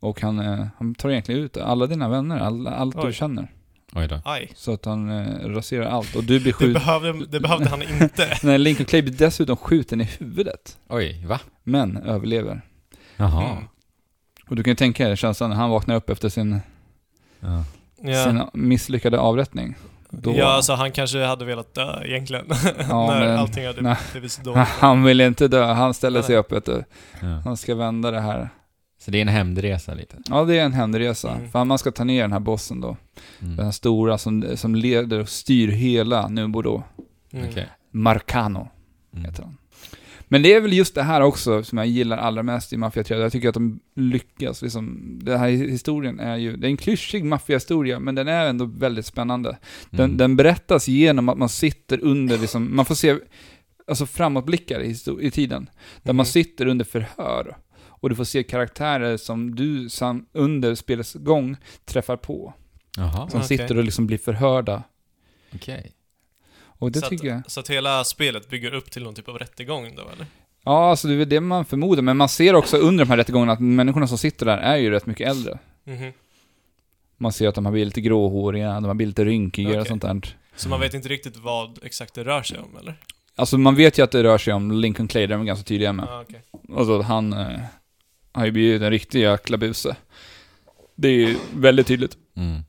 Och 0.00 0.20
han, 0.20 0.38
eh, 0.38 0.66
han 0.78 0.94
tar 0.94 1.10
egentligen 1.10 1.40
ut 1.40 1.56
alla 1.56 1.86
dina 1.86 2.08
vänner, 2.08 2.38
alla, 2.38 2.70
allt 2.70 2.96
Oj. 2.96 3.06
du 3.06 3.12
känner. 3.12 3.52
Oj 3.94 4.08
då. 4.08 4.20
Aj. 4.24 4.52
Så 4.54 4.72
att 4.72 4.84
han 4.84 5.10
eh, 5.10 5.48
raserar 5.48 5.86
allt. 5.86 6.16
Och 6.16 6.24
du 6.24 6.40
blir 6.40 6.44
Det 6.44 6.52
skjuten... 6.52 6.72
behövde, 6.72 7.26
det 7.26 7.40
behövde 7.40 7.68
han 7.68 7.82
inte. 7.82 8.38
Nej, 8.42 8.58
Lincoln 8.58 8.86
Clay 8.86 9.02
blir 9.02 9.14
dessutom 9.14 9.56
skjuten 9.56 10.00
i 10.00 10.04
huvudet. 10.04 10.78
Oj, 10.88 11.24
va? 11.26 11.40
Men 11.62 11.96
överlever. 11.96 12.60
Jaha. 13.16 13.50
Mm. 13.50 13.64
Och 14.48 14.56
du 14.56 14.62
kan 14.62 14.70
ju 14.70 14.76
tänka 14.76 15.08
dig 15.08 15.16
känslan 15.16 15.50
när 15.50 15.56
han 15.56 15.70
vaknar 15.70 15.94
upp 15.94 16.10
efter 16.10 16.28
sin. 16.28 16.60
Ja. 17.40 17.64
sin 18.24 18.42
misslyckade 18.52 19.18
avrättning. 19.18 19.74
Då, 20.22 20.34
Ja, 20.36 20.46
alltså 20.52 20.72
han 20.72 20.92
kanske 20.92 21.24
hade 21.24 21.44
velat 21.44 21.74
dö 21.74 22.04
egentligen. 22.04 22.44
Ja, 22.88 23.06
När 23.10 23.20
men- 23.20 23.38
allting 23.38 23.66
hade 23.66 23.82
nej. 23.82 23.96
blivit 24.12 24.32
så 24.32 24.42
dåligt. 24.42 24.68
han 24.68 25.04
vill 25.04 25.20
inte 25.20 25.48
dö, 25.48 25.64
han 25.64 25.94
ställer 25.94 26.22
sig 26.22 26.32
Nej. 26.34 26.40
upp 26.40 26.52
vet 26.52 26.64
du. 26.64 26.84
Ja. 27.20 27.26
Han 27.44 27.56
ska 27.56 27.74
vända 27.74 28.10
det 28.10 28.20
här. 28.20 28.48
Så 28.98 29.10
det 29.10 29.18
är 29.18 29.22
en 29.22 29.28
hämndresa 29.28 29.94
lite? 29.94 30.16
Ja, 30.30 30.44
det 30.44 30.58
är 30.58 30.64
en 30.64 30.72
hämndresa. 30.72 31.30
Mm. 31.30 31.50
För 31.50 31.64
man 31.64 31.78
ska 31.78 31.90
ta 31.90 32.04
ner 32.04 32.22
den 32.22 32.32
här 32.32 32.40
bossen 32.40 32.80
då. 32.80 32.96
Mm. 33.42 33.56
Den 33.56 33.64
här 33.64 33.72
stora 33.72 34.18
som, 34.18 34.44
som 34.56 34.74
leder 34.74 35.20
och 35.20 35.28
styr 35.28 35.68
hela 35.68 36.28
Nubo 36.28 36.62
då. 36.62 36.82
Mm. 37.32 37.48
Okej. 37.50 37.68
Marcano 37.90 38.68
Mm. 39.12 39.24
heter 39.24 39.42
han. 39.42 39.56
Men 40.28 40.42
det 40.42 40.54
är 40.54 40.60
väl 40.60 40.72
just 40.72 40.94
det 40.94 41.02
här 41.02 41.20
också 41.20 41.62
som 41.64 41.78
jag 41.78 41.86
gillar 41.86 42.16
allra 42.16 42.42
mest 42.42 42.72
i 42.72 42.76
Mafia 42.76 43.04
3. 43.04 43.16
Jag 43.18 43.32
tycker 43.32 43.48
att 43.48 43.54
de 43.54 43.80
lyckas 43.94 44.62
liksom. 44.62 45.18
Den 45.22 45.38
här 45.40 45.48
historien 45.48 46.20
är 46.20 46.36
ju, 46.36 46.56
det 46.56 46.66
är 46.66 46.70
en 46.70 46.76
klyschig 46.76 47.24
maffiahistoria, 47.24 48.00
men 48.00 48.14
den 48.14 48.28
är 48.28 48.46
ändå 48.46 48.64
väldigt 48.64 49.06
spännande. 49.06 49.58
Den, 49.90 50.04
Mm. 50.04 50.16
den 50.16 50.36
berättas 50.36 50.88
genom 50.88 51.28
att 51.28 51.38
man 51.38 51.48
sitter 51.48 52.04
under, 52.04 52.38
liksom, 52.38 52.76
man 52.76 52.84
får 52.84 52.94
se 52.94 53.16
alltså 53.86 54.06
framåtblickar 54.06 54.80
i, 54.80 54.96
i 55.20 55.30
tiden. 55.30 55.68
Där 56.02 56.12
man 56.12 56.24
Mhm. 56.24 56.30
sitter 56.32 56.66
under 56.66 56.84
förhör. 56.84 57.56
Och 57.86 58.08
du 58.08 58.16
får 58.16 58.24
se 58.24 58.42
karaktärer 58.42 59.16
som 59.16 59.54
du 59.54 59.88
sam, 59.88 60.26
under 60.32 60.74
spelets 60.74 61.14
gång 61.14 61.56
träffar 61.84 62.16
på. 62.16 62.54
Jaha, 62.96 63.28
Som 63.30 63.40
Okej. 63.40 63.58
sitter 63.58 63.78
och 63.78 63.84
liksom 63.84 64.06
blir 64.06 64.18
förhörda. 64.18 64.82
okej. 65.54 65.92
Och 66.78 66.92
det 66.92 67.00
så 67.00 67.08
tycker 67.08 67.28
jag... 67.28 67.38
att, 67.38 67.50
Så 67.50 67.60
att 67.60 67.70
hela 67.70 68.04
spelet 68.04 68.48
bygger 68.48 68.74
upp 68.74 68.90
till 68.90 69.02
någon 69.02 69.14
typ 69.14 69.28
av 69.28 69.38
rättegång 69.38 69.94
då, 69.96 70.02
eller? 70.02 70.26
Ja, 70.64 70.90
alltså 70.90 71.08
det 71.08 71.14
är 71.14 71.26
det 71.26 71.40
man 71.40 71.64
förmodar, 71.64 72.02
men 72.02 72.16
man 72.16 72.28
ser 72.28 72.54
också 72.54 72.76
under 72.76 73.04
de 73.04 73.10
här 73.10 73.16
rättegångarna 73.16 73.52
att 73.52 73.60
människorna 73.60 74.06
som 74.06 74.18
sitter 74.18 74.46
där 74.46 74.58
är 74.58 74.76
ju 74.76 74.90
rätt 74.90 75.06
mycket 75.06 75.28
äldre. 75.28 75.58
Mhm. 75.84 76.12
Man 77.16 77.32
ser 77.32 77.48
att 77.48 77.54
de 77.54 77.64
har 77.64 77.72
blivit 77.72 77.86
lite 77.86 78.00
gråhåriga, 78.00 78.74
de 78.74 78.84
har 78.84 78.94
blivit 78.94 79.10
lite 79.10 79.24
rynkiga 79.24 79.68
och 79.68 79.74
Okej. 79.74 79.86
sånt 79.88 80.02
där. 80.02 80.36
Så 80.56 80.68
man 80.68 80.80
vet 80.80 80.94
inte 80.94 81.08
riktigt 81.08 81.36
vad 81.36 81.78
exakt 81.82 82.14
det 82.14 82.24
rör 82.24 82.42
sig 82.42 82.58
om, 82.58 82.76
eller? 82.80 82.94
Alltså 83.36 83.58
man 83.58 83.74
vet 83.74 83.98
ju 83.98 84.02
att 84.02 84.10
det 84.10 84.22
rör 84.22 84.38
sig 84.38 84.54
om 84.54 84.72
Lincoln 84.72 85.08
Clay, 85.08 85.26
de 85.26 85.40
är 85.40 85.44
ganska 85.44 85.64
tydliga 85.64 85.92
med. 85.92 86.08
Ah, 86.08 86.20
okej. 86.20 86.42
Alltså 86.76 87.00
han 87.02 87.32
eh, 87.32 87.60
har 88.32 88.44
ju 88.44 88.50
blivit 88.52 88.82
en 88.82 88.90
riktig 88.90 89.20
jäkla 89.20 89.56
buse. 89.56 89.96
Det 90.94 91.08
är 91.08 91.12
ju 91.12 91.36
väldigt 91.56 91.86
tydligt. 91.86 92.16
Mm. 92.36 92.62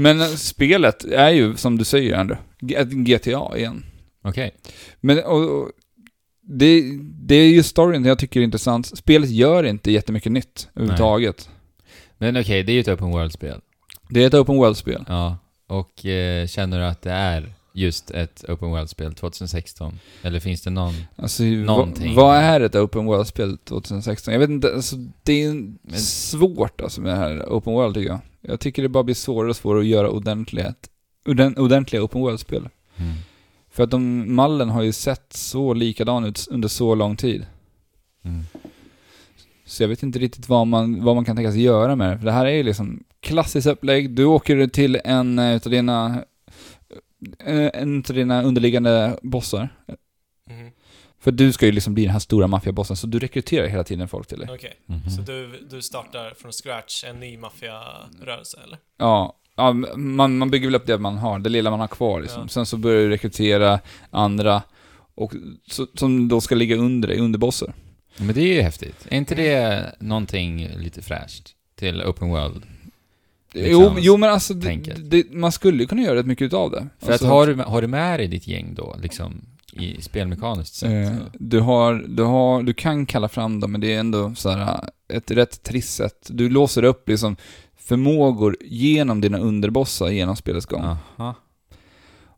Men 0.00 0.28
spelet 0.28 1.04
är 1.04 1.30
ju, 1.30 1.56
som 1.56 1.78
du 1.78 1.84
säger 1.84 2.16
Andrew, 2.16 2.44
GTA 3.04 3.56
igen. 3.56 3.84
Okej. 4.22 4.54
Men 5.00 5.24
och, 5.24 5.60
och, 5.60 5.70
det, 6.42 6.82
det 7.02 7.34
är 7.34 7.48
ju 7.48 7.62
storyn 7.62 8.04
jag 8.04 8.18
tycker 8.18 8.40
är 8.40 8.44
intressant. 8.44 8.86
Spelet 8.86 9.30
gör 9.30 9.64
inte 9.64 9.90
jättemycket 9.90 10.32
nytt 10.32 10.68
överhuvudtaget. 10.74 11.48
Men 12.18 12.40
okej, 12.40 12.62
det 12.62 12.72
är 12.72 12.74
ju 12.74 12.80
ett 12.80 12.88
open 12.88 13.10
world-spel. 13.10 13.60
Det 14.08 14.22
är 14.22 14.26
ett 14.26 14.34
open 14.34 14.56
world-spel. 14.56 15.04
Ja. 15.08 15.38
Och 15.66 16.06
eh, 16.06 16.46
känner 16.46 16.78
du 16.78 16.84
att 16.84 17.02
det 17.02 17.12
är 17.12 17.52
just 17.72 18.10
ett 18.10 18.44
open 18.48 18.70
world-spel 18.70 19.14
2016? 19.14 19.98
Eller 20.22 20.40
finns 20.40 20.62
det 20.62 20.70
någon... 20.70 20.94
Alltså, 21.16 21.42
vad, 21.42 21.52
Någonting. 21.52 22.14
vad 22.14 22.36
är 22.36 22.60
ett 22.60 22.74
open 22.76 23.04
world-spel 23.06 23.58
2016? 23.58 24.32
Jag 24.32 24.40
vet 24.40 24.50
inte, 24.50 24.74
alltså, 24.74 24.96
det 25.22 25.44
är 25.44 25.52
Men- 25.52 25.76
svårt 26.00 26.80
alltså 26.80 27.00
med 27.00 27.12
det 27.12 27.16
här 27.16 27.44
open 27.48 27.72
world 27.72 27.94
tycker 27.94 28.08
jag. 28.10 28.20
Jag 28.40 28.60
tycker 28.60 28.82
det 28.82 28.88
bara 28.88 29.04
blir 29.04 29.14
svårare 29.14 29.50
och 29.50 29.56
svårare 29.56 29.80
att 29.80 29.86
göra 29.86 30.10
ordentlighet, 30.10 30.90
ordent- 31.26 31.58
ordentliga 31.58 32.02
open 32.02 32.20
world-spel. 32.20 32.68
Mm. 32.96 33.12
För 33.70 33.84
att 33.84 33.90
de, 33.90 34.34
mallen 34.34 34.68
har 34.70 34.82
ju 34.82 34.92
sett 34.92 35.32
så 35.32 35.74
likadan 35.74 36.24
ut 36.24 36.48
under 36.50 36.68
så 36.68 36.94
lång 36.94 37.16
tid. 37.16 37.46
Mm. 38.24 38.44
Så 39.66 39.82
jag 39.82 39.88
vet 39.88 40.02
inte 40.02 40.18
riktigt 40.18 40.48
vad 40.48 40.66
man, 40.66 41.04
vad 41.04 41.14
man 41.14 41.24
kan 41.24 41.36
tänka 41.36 41.52
sig 41.52 41.62
göra 41.62 41.96
med 41.96 42.10
det. 42.10 42.18
För 42.18 42.24
det 42.26 42.32
här 42.32 42.46
är 42.46 42.50
ju 42.50 42.62
liksom 42.62 43.04
klassiskt 43.20 43.66
upplägg. 43.66 44.10
Du 44.10 44.24
åker 44.24 44.66
till 44.66 45.00
en 45.04 45.38
eh, 45.38 45.56
utav 45.56 45.72
dina, 45.72 46.24
eh, 47.38 47.70
en 47.74 47.98
utav 47.98 48.16
dina 48.16 48.42
underliggande 48.42 49.18
bossar. 49.22 49.68
Mhm. 50.50 50.70
För 51.20 51.30
du 51.32 51.52
ska 51.52 51.66
ju 51.66 51.72
liksom 51.72 51.94
bli 51.94 52.02
den 52.02 52.12
här 52.12 52.18
stora 52.18 52.46
maffiabossen, 52.46 52.96
så 52.96 53.06
du 53.06 53.18
rekryterar 53.18 53.66
hela 53.66 53.84
tiden 53.84 54.08
folk 54.08 54.26
till 54.26 54.38
dig. 54.38 54.48
Okej. 54.52 54.74
Mhm. 54.86 55.10
Så 55.10 55.22
du, 55.22 55.66
du 55.70 55.82
startar 55.82 56.34
från 56.36 56.52
scratch 56.52 57.04
en 57.04 57.20
ny 57.20 57.38
maffiarörelse, 57.38 58.58
eller? 58.64 58.78
Ja, 58.98 59.36
ja 59.56 59.72
man, 59.96 60.38
man 60.38 60.50
bygger 60.50 60.66
väl 60.66 60.74
upp 60.74 60.86
det 60.86 60.98
man 60.98 61.18
har, 61.18 61.38
det 61.38 61.50
lilla 61.50 61.70
man 61.70 61.80
har 61.80 61.88
kvar 61.88 62.20
liksom. 62.20 62.42
Ja. 62.42 62.48
Sen 62.48 62.66
så 62.66 62.76
börjar 62.76 63.02
du 63.02 63.08
rekrytera 63.08 63.80
andra, 64.10 64.62
och, 65.14 65.32
så, 65.66 65.86
som 65.94 66.28
då 66.28 66.40
ska 66.40 66.54
ligga 66.54 66.76
under 66.76 67.08
dig, 67.08 67.18
underbossar. 67.18 67.74
Men 68.16 68.34
det 68.34 68.40
är 68.40 68.54
ju 68.54 68.60
häftigt. 68.60 69.06
Är 69.08 69.16
inte 69.16 69.34
det 69.34 69.94
någonting 70.00 70.68
lite 70.68 71.02
fräscht 71.02 71.54
till 71.74 72.02
open 72.02 72.28
world? 72.28 72.62
Liksom, 73.62 73.82
jo, 73.82 73.94
jo, 73.98 74.16
men 74.16 74.30
alltså, 74.30 74.54
det, 74.54 74.76
det, 75.10 75.32
man 75.32 75.52
skulle 75.52 75.82
ju 75.82 75.86
kunna 75.86 76.02
göra 76.02 76.16
rätt 76.16 76.26
mycket 76.26 76.46
utav 76.46 76.70
det. 76.70 76.88
För 76.98 77.12
alltså, 77.12 77.26
att 77.26 77.32
har 77.32 77.46
du, 77.46 77.54
har 77.54 77.82
du 77.82 77.88
med 77.88 78.20
dig 78.20 78.28
ditt 78.28 78.46
gäng 78.46 78.74
då, 78.74 78.96
liksom, 79.02 79.40
i 79.72 80.02
spelmekaniskt 80.02 80.74
sett? 80.74 80.90
Eh, 80.90 81.16
du, 81.34 81.60
har, 81.60 82.04
du, 82.08 82.22
har, 82.22 82.62
du 82.62 82.74
kan 82.74 83.06
kalla 83.06 83.28
fram 83.28 83.60
dem, 83.60 83.72
men 83.72 83.80
det 83.80 83.94
är 83.94 84.00
ändå 84.00 84.34
så 84.34 84.50
här, 84.50 84.90
ett 85.12 85.30
rätt 85.30 85.62
trist 85.62 85.94
sätt. 85.94 86.28
Du 86.30 86.48
låser 86.48 86.82
upp 86.82 87.08
liksom 87.08 87.36
förmågor 87.76 88.56
genom 88.60 89.20
dina 89.20 89.38
underbossar 89.38 90.08
genom 90.08 90.36
spelets 90.36 90.66
gång. 90.66 90.84
Aha. 90.84 91.34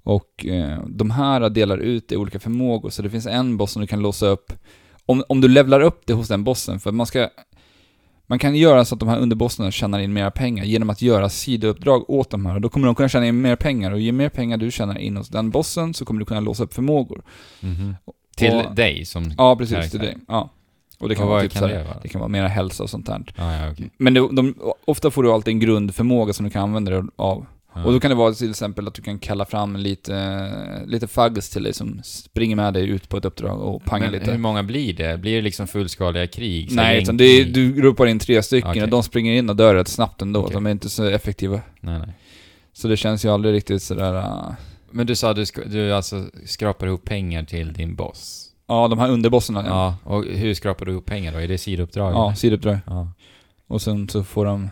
Och 0.03 0.47
eh, 0.47 0.79
de 0.87 1.11
här 1.11 1.51
delar 1.51 1.79
ut 1.79 2.13
i 2.13 2.17
olika 2.17 2.39
förmågor, 2.39 2.91
så 2.91 3.03
det 3.03 3.11
finns 3.11 3.27
en 3.27 3.57
boss 3.57 3.73
som 3.73 3.83
du 3.83 3.87
kan 3.87 4.03
låsa 4.03 4.27
upp. 4.27 4.53
Om, 5.07 5.25
om 5.29 5.41
du 5.41 5.49
levlar 5.49 5.81
upp 5.81 6.03
det 6.07 6.13
hos 6.13 6.29
den 6.29 6.45
bossen, 6.45 6.81
för 6.81 6.93
man 6.93 7.07
ska... 7.07 7.29
Man 8.31 8.39
kan 8.39 8.57
göra 8.57 8.85
så 8.85 8.95
att 8.95 9.01
de 9.01 9.09
här 9.09 9.19
underbossarna 9.19 9.71
tjänar 9.71 9.99
in 9.99 10.13
mer 10.13 10.31
pengar 10.31 10.65
genom 10.65 10.91
att 10.91 11.03
göra 11.03 11.29
sidouppdrag 11.29 12.11
åt 12.11 12.31
de 12.31 12.47
här. 12.47 12.61
Då 12.61 12.69
kommer 12.69 12.87
de 12.87 12.95
kunna 12.95 13.09
tjäna 13.09 13.27
in 13.27 13.41
mer 13.41 13.57
pengar, 13.57 13.91
och 13.91 14.01
ju 14.01 14.13
mer 14.13 14.29
pengar 14.29 14.57
du 14.57 14.71
tjänar 14.71 14.99
in 14.99 15.17
hos 15.17 15.29
den 15.29 15.51
bossen 15.51 15.95
så 15.95 16.05
kommer 16.05 16.21
du 16.21 16.27
kunna 16.27 16.41
låsa 16.41 16.65
upp 16.65 16.75
förmågor. 16.75 17.23
Mhm. 17.61 17.97
Till 18.37 18.53
Och- 18.55 18.75
dig 18.75 19.05
som... 19.05 19.33
Ja, 19.39 19.57
precis. 19.57 19.75
karaktär. 19.75 19.91
Till 19.99 20.07
dig. 20.09 20.17
Ja. 20.29 20.51
Och 20.99 21.09
det 21.09 21.15
kan 21.15 21.25
Och 21.25 21.31
vara 21.31 21.43
typ 21.43 21.53
kan 21.53 21.69
det 21.69 21.85
vara? 21.85 21.97
det 22.03 22.09
kan 22.09 22.21
vara 22.21 22.29
mera 22.29 22.49
hälsa 22.49 22.83
och 22.83 22.91
sånt 22.91 23.07
där. 23.07 23.35
Ja, 23.37 23.57
ja, 23.57 23.71
okej. 23.73 23.91
Men 23.97 24.15
de, 24.15 24.35
de, 24.37 24.55
ofta 24.85 25.11
får 25.11 25.23
du 25.23 25.33
alltid 25.33 25.55
en 25.55 25.61
grundförmåga 25.61 26.33
som 26.33 26.45
du 26.45 26.51
kan 26.51 26.63
använda 26.63 26.91
dig 26.91 27.03
av. 27.17 27.47
Ja. 27.75 27.85
Och 27.85 27.93
då 27.93 28.01
kan 28.01 28.09
det 28.11 28.15
vara 28.15 28.33
till 28.33 28.51
exempel 28.51 28.89
att 28.89 28.95
du 28.95 29.03
kan 29.03 29.19
kalla 29.19 29.45
fram 29.45 29.77
lite, 29.77 30.85
lite 30.87 31.07
faggs 31.07 31.51
till 31.51 31.63
dig 31.63 31.73
som 31.75 32.01
springer 32.05 32.57
med 32.57 32.75
dig 32.75 32.89
ut 32.89 33.09
på 33.09 33.17
ett 33.17 33.25
uppdrag 33.25 33.61
och 33.61 33.85
pangar 33.85 34.11
Men 34.11 34.21
lite. 34.21 34.31
hur 34.31 34.39
många 34.39 34.63
blir 34.63 34.93
det? 34.93 35.19
Blir 35.21 35.37
det 35.37 35.43
liksom 35.43 35.67
fullskaliga 35.67 36.27
krig? 36.27 36.69
Nej, 36.73 37.03
utan 37.03 37.17
det 37.17 37.25
är, 37.25 37.45
du 37.45 37.83
ropar 37.83 38.07
in 38.07 38.19
tre 38.19 38.43
stycken 38.43 38.71
Okej. 38.71 38.83
och 38.83 38.89
de 38.89 39.03
springer 39.03 39.33
in 39.33 39.51
och 39.51 39.57
dör 39.57 39.75
rätt 39.75 39.89
snabbt 39.89 40.23
ändå. 40.23 40.41
Okej. 40.41 40.55
De 40.55 40.67
är 40.67 40.71
inte 40.71 40.89
så 40.91 41.05
effektiva. 41.05 41.61
Nej, 41.81 41.99
nej. 41.99 42.13
Så 42.73 42.89
det 42.89 42.97
känns 42.97 43.25
ju 43.25 43.29
aldrig 43.29 43.55
riktigt 43.55 43.83
sådär... 43.83 44.15
Uh, 44.17 44.53
Men 44.91 45.07
du 45.07 45.15
sa 45.17 45.31
att 45.31 45.37
du, 45.37 45.45
du 45.67 45.93
alltså 45.93 46.25
skrapar 46.47 46.87
ihop 46.87 47.05
pengar 47.05 47.43
till 47.45 47.73
din 47.73 47.95
boss? 47.95 48.47
ja, 48.67 48.89
de 48.89 48.99
här 48.99 49.11
underbossarna. 49.11 49.65
Ja. 49.67 49.97
och 50.05 50.25
hur 50.25 50.55
skrapar 50.55 50.87
du 50.87 50.93
ihop 50.93 51.05
pengar 51.07 51.33
då? 51.33 51.39
Är 51.39 51.49
det 51.49 51.59
sidouppdrag? 51.59 52.13
Ja, 52.13 52.35
sidouppdrag. 52.35 52.79
ja. 52.87 53.09
Och 53.67 53.83
sen 53.83 54.09
så 54.09 54.25
får 54.25 54.45
de... 54.45 54.71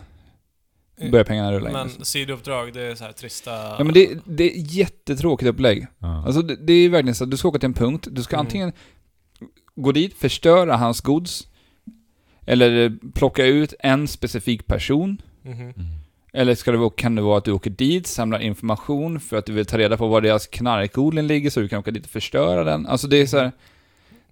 Börjar 1.11 1.25
pengarna 1.25 1.53
rulla 1.53 1.69
in. 1.69 1.73
Men 1.73 1.87
liksom. 1.87 2.05
sidouppdrag, 2.05 2.73
det 2.73 2.83
är 2.83 2.95
så 2.95 3.05
här 3.05 3.13
trista... 3.13 3.51
Ja 3.51 3.85
men 3.85 3.93
det, 3.95 4.19
det 4.25 4.45
är 4.45 4.53
jättetråkigt 4.57 5.49
upplägg. 5.49 5.87
ja. 5.99 6.23
Alltså 6.27 6.43
det, 6.43 6.57
det 6.57 6.73
är 6.73 6.89
verkligen 6.89 7.15
så 7.15 7.25
att 7.25 7.31
du 7.31 7.37
ska 7.37 7.49
åka 7.49 7.59
till 7.59 7.67
en 7.67 7.75
punkt, 7.75 8.09
du 8.11 8.23
ska 8.23 8.37
Mm. 8.37 8.47
antingen 8.47 8.73
gå 9.75 9.93
dit, 9.93 10.15
förstöra 10.15 10.77
hans 10.77 11.01
gods, 11.01 11.49
eller 12.47 12.85
eh, 12.85 12.91
plocka 13.15 13.45
ut 13.45 13.75
en 13.81 14.09
specifik 14.09 14.67
person, 14.67 15.23
Mhm. 15.43 15.53
Mm. 15.61 15.73
eller 16.33 16.55
ska 16.55 16.73
det 16.73 16.91
kan 16.97 17.15
det 17.15 17.23
vara 17.23 17.39
att 17.39 17.45
du 17.45 17.53
åker 17.53 17.71
dit, 17.71 18.07
samlar 18.07 18.39
information 18.39 19.21
för 19.21 19.37
att 19.37 19.47
du 19.47 19.53
vill 19.53 19.67
ta 19.67 19.79
reda 19.79 19.97
på 19.97 20.09
var 20.09 20.21
deras 20.21 20.47
knarkodling 20.47 21.27
ligger 21.27 21.51
så 21.51 21.61
du 21.61 21.69
kan 21.69 21.79
åka 21.79 21.91
dit 21.91 22.05
och 22.05 22.11
förstöra 22.11 22.65
den. 22.65 22.87
Alltså 22.87 23.09
det 23.09 23.17
är 23.17 23.27
så 23.27 23.39
här, 23.39 23.53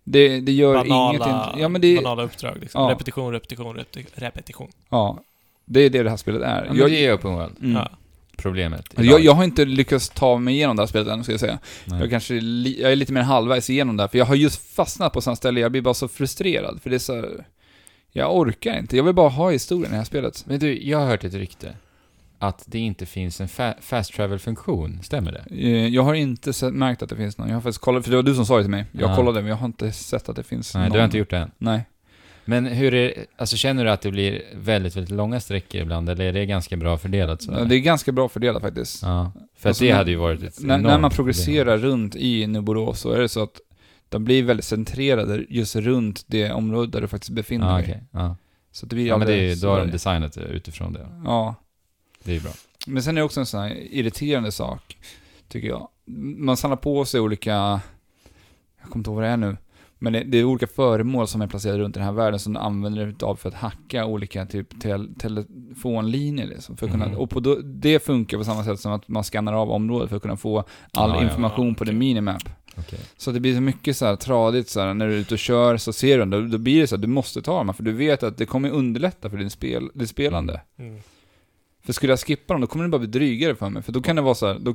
det, 0.04 0.40
det 0.40 0.52
gör 0.52 0.74
banala, 0.74 1.08
ingenting. 1.14 1.62
Ja 1.62 1.68
men 1.68 1.80
det, 1.80 1.96
banala 1.96 2.22
uppdrag 2.22 2.56
liksom. 2.60 2.82
Ja. 2.82 2.90
Repetition, 2.90 3.32
repetition, 3.32 3.76
repeti- 3.76 4.06
repetition. 4.14 4.68
ja, 4.88 5.18
det 5.66 5.80
är 5.80 5.90
det 5.90 6.02
det 6.02 6.10
här 6.10 6.16
spelet 6.16 6.42
är. 6.42 6.64
Ja, 6.68 6.74
jag, 6.74 6.90
det 6.90 7.06
är 7.06 7.14
open 7.16 7.32
world, 7.32 7.56
mm. 7.60 7.72
Ja. 7.72 7.90
problemet. 8.36 8.80
Alltså, 8.88 9.02
jag, 9.04 9.20
jag 9.20 9.32
har 9.32 9.44
inte 9.44 9.64
lyckats 9.64 10.08
ta 10.08 10.38
mig 10.38 10.54
igenom 10.54 10.76
det 10.76 10.82
här 10.82 10.86
spelet 10.86 11.08
än, 11.08 11.22
ska 11.24 11.32
jag 11.32 11.40
säga. 11.40 11.58
Nej. 11.84 12.00
Jag 12.00 12.10
kanske, 12.10 12.34
jag 12.78 12.92
är 12.92 12.96
lite 12.96 13.12
mer 13.12 13.20
än 13.20 13.26
halvvägs 13.26 13.70
igenom 13.70 13.96
det 13.96 14.02
här, 14.02 14.08
för 14.08 14.18
jag 14.18 14.26
har 14.26 14.34
just 14.34 14.74
fastnat 14.74 15.12
på 15.12 15.20
sådana 15.20 15.36
ställen, 15.36 15.62
jag 15.62 15.72
blir 15.72 15.82
bara 15.82 15.94
så 15.94 16.08
frustrerad, 16.08 16.82
för 16.82 16.90
det 16.90 16.96
är 16.96 16.98
så 16.98 17.14
här, 17.14 17.46
Jag 18.12 18.36
orkar 18.36 18.78
inte, 18.78 18.96
jag 18.96 19.04
vill 19.04 19.14
bara 19.14 19.28
ha 19.28 19.50
historien 19.50 19.86
i 19.86 19.90
det 19.90 19.96
här 19.96 20.04
spelet. 20.04 20.44
Men 20.46 20.58
du, 20.58 20.82
jag 20.88 20.98
har 20.98 21.06
hört 21.06 21.24
ett 21.24 21.34
rykte. 21.34 21.76
Att 22.38 22.64
det 22.66 22.78
inte 22.78 23.06
finns 23.06 23.40
en 23.40 23.46
fa- 23.48 23.74
fast 23.80 24.14
travel-funktion, 24.14 25.00
stämmer 25.02 25.32
det? 25.32 25.44
Eh, 25.66 25.86
Jag 25.88 26.02
har 26.02 26.14
inte 26.14 26.52
sett, 26.52 26.74
märkt 26.74 27.02
att 27.02 27.08
det 27.08 27.16
finns 27.16 27.38
någon, 27.38 27.48
jag 27.48 27.54
har 27.56 27.60
faktiskt 27.60 27.80
kollat, 27.80 28.04
för 28.04 28.10
det 28.10 28.16
var 28.16 28.22
du 28.22 28.34
som 28.34 28.46
sa 28.46 28.56
det 28.56 28.62
till 28.62 28.70
mig. 28.70 28.84
Jag 28.92 29.10
Ja. 29.10 29.16
kollade, 29.16 29.40
men 29.40 29.48
jag 29.50 29.56
har 29.56 29.66
inte 29.66 29.92
sett 29.92 30.28
att 30.28 30.36
det 30.36 30.42
finns 30.42 30.74
Nej, 30.74 30.82
någon. 30.82 30.92
du 30.92 30.98
har 30.98 31.04
inte 31.04 31.18
gjort 31.18 31.30
det 31.30 31.36
än. 31.38 31.50
Nej. 31.58 31.84
Men 32.48 32.66
hur 32.66 32.94
är 32.94 33.26
alltså 33.36 33.56
känner 33.56 33.84
du 33.84 33.90
att 33.90 34.00
det 34.00 34.10
blir 34.10 34.42
väldigt, 34.54 34.96
väldigt 34.96 35.14
långa 35.16 35.40
sträckor 35.40 35.80
ibland, 35.80 36.08
eller 36.08 36.24
är 36.24 36.32
det 36.32 36.46
ganska 36.46 36.76
bra 36.76 36.98
fördelat 36.98 37.42
så? 37.42 37.64
Det 37.64 37.74
är 37.76 37.78
ganska 37.78 38.12
bra 38.12 38.28
fördelat 38.28 38.62
faktiskt. 38.62 39.02
Ja, 39.02 39.32
för 39.56 39.68
Alltså, 39.68 39.84
det 39.84 39.90
hade 39.90 40.10
ju 40.10 40.16
varit 40.16 40.42
ett 40.42 40.60
När, 40.62 40.78
när 40.78 40.82
man 40.82 40.90
problem. 41.00 41.10
progresserar 41.10 41.78
runt 41.78 42.16
i 42.16 42.46
Nuborås 42.46 43.00
så 43.00 43.10
är 43.12 43.20
det 43.20 43.28
så 43.28 43.42
att 43.42 43.60
de 44.08 44.24
blir 44.24 44.42
väldigt 44.42 44.64
centrerade 44.66 45.44
just 45.48 45.76
runt 45.76 46.24
det 46.26 46.50
område 46.52 46.90
där 46.92 47.00
du 47.00 47.08
faktiskt 47.08 47.30
befinner 47.32 47.66
Ja, 47.66 47.74
dig. 47.74 47.82
okej. 47.84 48.02
Ja. 48.10 48.36
Så 48.72 48.86
det 48.86 48.94
blir 48.96 49.06
ja, 49.06 49.18
men 49.18 49.26
det 49.26 49.34
är, 49.34 49.56
då 49.56 49.68
har 49.68 49.78
de 49.80 49.90
designat 49.90 50.32
det 50.32 50.40
utifrån 50.40 50.92
det. 50.92 51.06
Ja. 51.24 51.54
Det 52.24 52.36
är 52.36 52.40
bra. 52.40 52.52
Men 52.86 53.02
sen 53.02 53.16
är 53.16 53.20
det 53.20 53.24
också 53.24 53.40
en 53.40 53.46
sån 53.46 53.60
här 53.60 53.70
irriterande 53.90 54.52
sak, 54.52 54.96
tycker 55.48 55.68
jag. 55.68 55.88
Man 56.36 56.56
samlar 56.56 56.76
på 56.76 57.04
sig 57.04 57.20
olika, 57.20 57.50
jag 58.80 58.90
kommer 58.90 58.96
inte 59.00 59.10
ihåg 59.10 59.14
vad 59.16 59.24
det 59.24 59.30
är 59.30 59.36
nu, 59.36 59.56
men 59.98 60.12
det, 60.12 60.24
det 60.24 60.38
är 60.38 60.44
olika 60.44 60.66
föremål 60.66 61.28
som 61.28 61.42
är 61.42 61.46
placerade 61.46 61.78
runt 61.78 61.94
den 61.94 62.04
här 62.04 62.12
världen 62.12 62.40
som 62.40 62.52
du 62.52 62.58
använder 62.60 63.06
dig 63.06 63.14
av 63.22 63.36
för 63.36 63.48
att 63.48 63.54
hacka 63.54 64.06
olika 64.06 64.46
typ 64.46 64.80
tel, 64.80 65.14
telefonlinjer 65.14 66.46
liksom, 66.46 66.76
för 66.76 66.86
att 66.86 66.92
kunna, 66.92 67.06
Mhm. 67.06 67.16
och 67.16 67.30
på 67.30 67.40
det 67.64 68.04
funkar 68.04 68.38
på 68.38 68.44
samma 68.44 68.64
sätt 68.64 68.80
som 68.80 68.92
att 68.92 69.08
man 69.08 69.24
skannar 69.24 69.52
av 69.52 69.70
området 69.70 70.08
för 70.08 70.16
att 70.16 70.22
kunna 70.22 70.36
få 70.36 70.64
all 70.92 71.10
ja, 71.10 71.22
information 71.22 71.68
ja, 71.68 71.74
på 71.74 71.82
okej. 71.82 71.92
din 71.92 71.98
minimap. 71.98 72.42
Okej. 72.78 72.98
Så 73.16 73.30
det 73.32 73.40
blir 73.40 73.54
så 73.54 73.60
mycket 73.60 73.96
så 73.96 74.06
här 74.06 74.16
tradigt 74.16 74.68
så 74.68 74.80
här, 74.80 74.94
när 74.94 75.06
du 75.08 75.14
är 75.14 75.18
ute 75.18 75.34
och 75.34 75.38
kör 75.38 75.76
så 75.76 75.92
ser 75.92 76.12
du 76.12 76.18
den, 76.18 76.30
då, 76.30 76.40
då 76.40 76.58
blir 76.58 76.80
det 76.80 76.86
så 76.86 76.94
att 76.94 77.02
du 77.02 77.08
måste 77.08 77.42
ta 77.42 77.56
dem 77.64 77.74
för 77.74 77.82
du 77.82 77.92
vet 77.92 78.22
att 78.22 78.36
det 78.36 78.46
kommer 78.46 78.70
underlätta 78.70 79.30
för 79.30 79.36
din 79.36 79.50
spel, 79.50 79.90
ditt 79.94 80.08
spelande. 80.10 80.60
Mm. 80.78 81.00
För 81.86 81.92
skulle 81.92 82.12
jag 82.12 82.20
skippa 82.20 82.54
dem, 82.54 82.60
då 82.60 82.66
kommer 82.66 82.84
det 82.84 82.88
bara 82.88 82.98
bli 82.98 83.06
drygare 83.08 83.54
för 83.54 83.70
mig. 83.70 83.82
För 83.82 83.92
då 83.92 84.02
kan 84.02 84.16
det 84.16 84.22
vara 84.22 84.34
så 84.34 84.46
här, 84.46 84.58
då, 84.58 84.74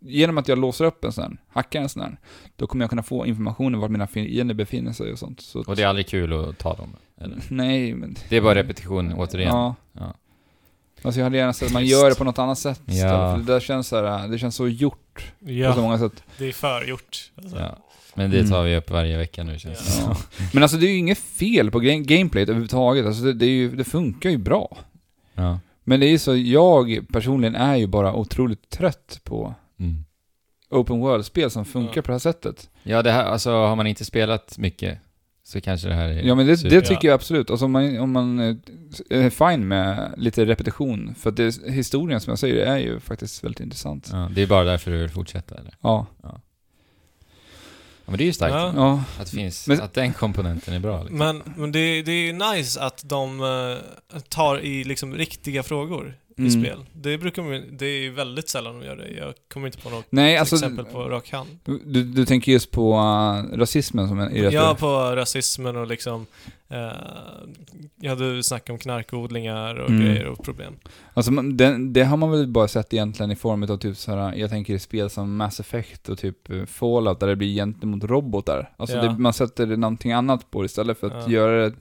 genom 0.00 0.38
att 0.38 0.48
jag 0.48 0.58
låser 0.58 0.84
upp 0.84 1.04
en 1.04 1.12
sån 1.12 1.24
här, 1.24 1.36
hackar 1.48 1.80
en 1.80 1.88
sån 1.88 2.02
här, 2.02 2.16
då 2.56 2.66
kommer 2.66 2.82
jag 2.82 2.90
kunna 2.90 3.02
få 3.02 3.26
information 3.26 3.74
om 3.74 3.80
vart 3.80 3.90
mina 3.90 4.06
fiender 4.06 4.54
befinner 4.54 4.92
sig 4.92 5.12
och 5.12 5.18
sånt. 5.18 5.40
Så, 5.40 5.60
Och 5.66 5.76
det 5.76 5.82
är 5.82 5.86
aldrig 5.86 6.06
kul 6.08 6.32
att 6.32 6.58
ta 6.58 6.74
dem? 6.74 6.88
Eller? 7.20 7.38
Nej, 7.50 7.94
men... 7.94 8.16
Det 8.28 8.36
är 8.36 8.40
bara 8.40 8.54
repetition 8.54 9.12
återigen? 9.12 9.48
Ja. 9.48 9.74
Ja. 9.92 10.14
Alltså 11.02 11.20
jag 11.20 11.24
hade 11.24 11.36
gärna 11.36 11.52
sett 11.52 11.66
att 11.66 11.72
man 11.72 11.82
Trist. 11.82 11.92
gör 11.92 12.10
det 12.10 12.16
på 12.16 12.24
något 12.24 12.38
annat 12.38 12.58
sätt 12.58 12.80
Ja. 12.86 12.92
istället. 12.92 13.32
För 13.32 13.38
det 13.38 13.52
där 13.52 13.60
känns 13.60 13.88
så 13.88 14.06
här, 14.06 14.28
det 14.28 14.38
känns 14.38 14.54
så 14.56 14.68
gjort 14.68 15.32
på 15.40 15.46
så 15.46 15.52
Ja, 15.52 15.76
många 15.76 15.98
sätt. 15.98 16.22
det 16.38 16.44
är 16.48 16.52
förgjort. 16.52 17.30
Alltså. 17.36 17.56
Ja. 17.58 17.78
Men 18.14 18.30
det 18.30 18.48
tar 18.48 18.62
vi 18.62 18.76
upp 18.76 18.90
varje 18.90 19.16
vecka 19.16 19.44
nu 19.44 19.58
känns 19.58 19.96
det 19.96 20.02
Ja. 20.06 20.16
Men 20.52 20.62
alltså 20.62 20.76
det 20.78 20.86
är 20.86 20.90
ju 20.90 20.96
inget 20.98 21.18
fel 21.18 21.70
på 21.70 21.80
game- 21.80 22.04
gameplayet 22.04 22.48
överhuvudtaget. 22.48 23.06
Alltså 23.06 23.22
det, 23.22 23.32
det, 23.32 23.46
är 23.46 23.50
ju, 23.50 23.76
det 23.76 23.84
funkar 23.84 24.30
ju 24.30 24.38
bra. 24.38 24.76
Ja. 25.34 25.58
Men 25.88 26.00
det 26.00 26.06
är 26.06 26.10
ju 26.10 26.18
så, 26.18 26.36
jag 26.36 27.06
personligen 27.12 27.54
är 27.54 27.76
ju 27.76 27.86
bara 27.86 28.14
otroligt 28.14 28.70
trött 28.70 29.20
på 29.24 29.54
Mm. 29.78 30.04
open 30.70 30.98
world-spel 31.00 31.50
som 31.50 31.64
funkar 31.64 31.96
Ja. 31.96 32.02
på 32.02 32.06
det 32.06 32.12
här 32.14 32.18
sättet. 32.18 32.70
Ja, 32.82 33.02
det 33.02 33.10
här, 33.10 33.24
alltså 33.24 33.50
har 33.50 33.76
man 33.76 33.86
inte 33.86 34.04
spelat 34.04 34.58
mycket 34.58 34.98
så 35.42 35.60
kanske 35.60 35.88
det 35.88 35.94
här 35.94 36.08
är 36.08 36.22
Ja 36.22 36.34
men 36.34 36.46
det, 36.46 36.56
super. 36.56 36.70
det 36.76 36.80
tycker 36.82 37.08
jag 37.08 37.14
absolut. 37.14 37.50
Alltså 37.50 37.64
om 37.66 37.72
man, 37.72 37.98
om 37.98 38.12
man 38.12 38.38
eh, 38.40 38.56
är 39.10 39.30
fine 39.30 39.68
med 39.68 40.14
lite 40.16 40.44
repetition. 40.44 41.14
För 41.14 41.30
att 41.30 41.36
det, 41.36 41.56
historien 41.68 42.20
som 42.20 42.30
jag 42.30 42.38
säger 42.38 42.66
är 42.66 42.78
ju 42.78 43.00
faktiskt 43.00 43.44
väldigt 43.44 43.60
intressant. 43.60 44.08
Ja, 44.12 44.28
det 44.34 44.42
är 44.42 44.46
bara 44.46 44.64
därför 44.64 44.90
du 44.90 44.96
vill 44.98 45.10
fortsätta 45.10 45.54
eller? 45.54 45.74
Ja. 45.80 46.06
Ja, 46.22 46.40
men 48.06 48.18
det 48.18 48.24
är 48.24 48.26
ju 48.26 48.32
starkt. 48.32 48.54
Ja. 48.54 48.72
Ja. 48.76 49.22
Att, 49.22 49.30
finns, 49.30 49.66
Men- 49.66 49.80
att 49.80 49.94
den 49.94 50.12
komponenten 50.12 50.74
är 50.74 50.78
bra. 50.80 50.98
Liksom. 51.00 51.18
Men, 51.18 51.42
men 51.56 51.72
det, 51.72 52.02
det 52.02 52.12
är 52.12 52.26
ju 52.26 52.32
nice 52.32 52.80
att 52.80 53.02
de 53.04 53.40
eh, 54.14 54.18
tar 54.28 54.58
i 54.60 54.84
liksom 54.84 55.14
riktiga 55.14 55.62
frågor 55.62 56.14
i 56.38 56.40
Mm. 56.40 56.50
spel. 56.50 56.78
Det 56.92 57.18
brukar 57.18 57.42
man, 57.42 57.62
det 57.76 57.86
är 57.86 58.00
ju 58.00 58.10
väldigt 58.10 58.48
sällan 58.48 58.80
de 58.80 58.86
gör 58.86 58.96
det. 58.96 59.08
Jag 59.10 59.34
kommer 59.52 59.66
inte 59.66 59.78
på 59.78 59.90
något 59.90 60.04
Nej, 60.10 60.36
alltså... 60.36 60.56
exempel 60.56 60.84
på 60.84 60.98
rak 61.08 61.30
hand. 61.32 61.48
Du, 61.84 62.04
du 62.04 62.24
tänker 62.26 62.52
just 62.52 62.70
på 62.70 62.92
uh, 62.92 63.58
rasismen 63.58 64.08
som 64.08 64.18
är 64.18 64.30
i 64.30 64.54
Ja, 64.54 64.76
på 64.80 64.86
rasismen 65.16 65.76
och 65.76 65.86
liksom... 65.86 66.26
Eh, 66.68 66.78
ja, 68.00 68.14
du 68.14 68.42
snackar 68.42 68.72
om 68.72 68.78
knarkodlingar 68.78 69.74
och 69.74 69.90
Mm. 69.90 70.04
grejer 70.06 70.26
och 70.26 70.44
problem. 70.44 70.74
Alltså 71.14 71.32
man, 71.32 71.56
det, 71.56 71.92
det 71.92 72.04
har 72.04 72.16
man 72.16 72.30
väl 72.30 72.46
bara 72.46 72.68
sett 72.68 72.92
egentligen 72.92 73.30
i 73.30 73.36
form 73.36 73.62
av 73.62 73.76
typ 73.76 73.96
så 73.96 74.12
här, 74.16 74.34
jag 74.34 74.50
tänker 74.50 74.74
i 74.74 74.78
spel 74.78 75.10
som 75.10 75.36
Mass 75.36 75.60
Effect 75.60 76.08
och 76.08 76.18
typ 76.18 76.50
eh, 76.50 76.64
Fallout 76.64 77.20
där 77.20 77.26
det 77.26 77.36
blir 77.36 77.54
gentemot 77.54 78.04
robotar. 78.04 78.70
Alltså 78.76 78.96
Ja. 78.96 79.02
det, 79.02 79.18
man 79.18 79.32
sätter 79.32 79.66
någonting 79.66 80.12
annat 80.12 80.50
på 80.50 80.62
det 80.62 80.66
istället 80.66 80.98
för 81.00 81.06
att 81.06 81.24
Ja. 81.26 81.32
göra 81.32 81.56
det 81.68 81.74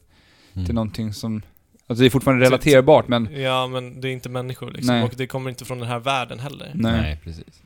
Mm. 0.53 0.65
till 0.65 0.75
någonting 0.75 1.13
som... 1.13 1.41
Alltså 1.87 2.01
det 2.01 2.07
är 2.07 2.09
fortfarande 2.09 2.45
relaterbart 2.45 3.07
men... 3.07 3.29
Ja, 3.41 3.67
men 3.67 4.01
det 4.01 4.07
är 4.09 4.11
inte 4.11 4.29
människor 4.29 4.71
liksom. 4.71 4.95
Nej. 4.95 5.03
Och 5.03 5.13
det 5.17 5.27
kommer 5.27 5.49
inte 5.49 5.65
från 5.65 5.79
den 5.79 5.87
här 5.87 5.99
världen 5.99 6.39
heller. 6.39 6.71
Nej. 6.75 7.01
Nej, 7.01 7.19
precis. 7.23 7.61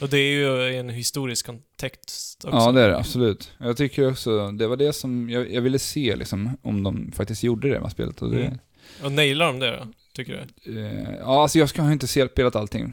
Och 0.00 0.08
det 0.08 0.18
är 0.18 0.32
ju 0.32 0.72
i 0.74 0.76
en 0.76 0.88
historisk 0.88 1.46
kontext 1.46 2.44
också. 2.44 2.56
Ja 2.56 2.72
det 2.72 2.82
är 2.82 2.88
det, 2.88 2.96
absolut. 2.98 3.52
Jag 3.58 3.76
tycker 3.76 4.10
också, 4.10 4.50
det 4.50 4.66
var 4.66 4.76
det 4.76 4.92
som 4.92 5.30
jag, 5.30 5.52
jag 5.52 5.62
ville 5.62 5.78
se 5.78 6.16
liksom, 6.16 6.56
om 6.62 6.82
de 6.82 7.12
faktiskt 7.12 7.42
gjorde 7.42 7.68
det 7.68 7.80
med 7.80 7.90
spelet. 7.90 8.22
Och 8.22 8.30
det, 8.30 8.44
Mm. 8.44 8.58
Och 9.04 9.12
nailar 9.12 9.46
de 9.46 9.58
det 9.58 9.70
då, 9.76 9.86
tycker 10.12 10.46
du? 10.64 10.80
eh, 10.86 11.08
ja, 11.20 11.42
alltså 11.42 11.58
jag 11.58 11.68
ska 11.68 11.82
ha 11.82 11.92
inte 11.92 12.06
se- 12.06 12.28
spelat 12.28 12.56
allting, 12.56 12.92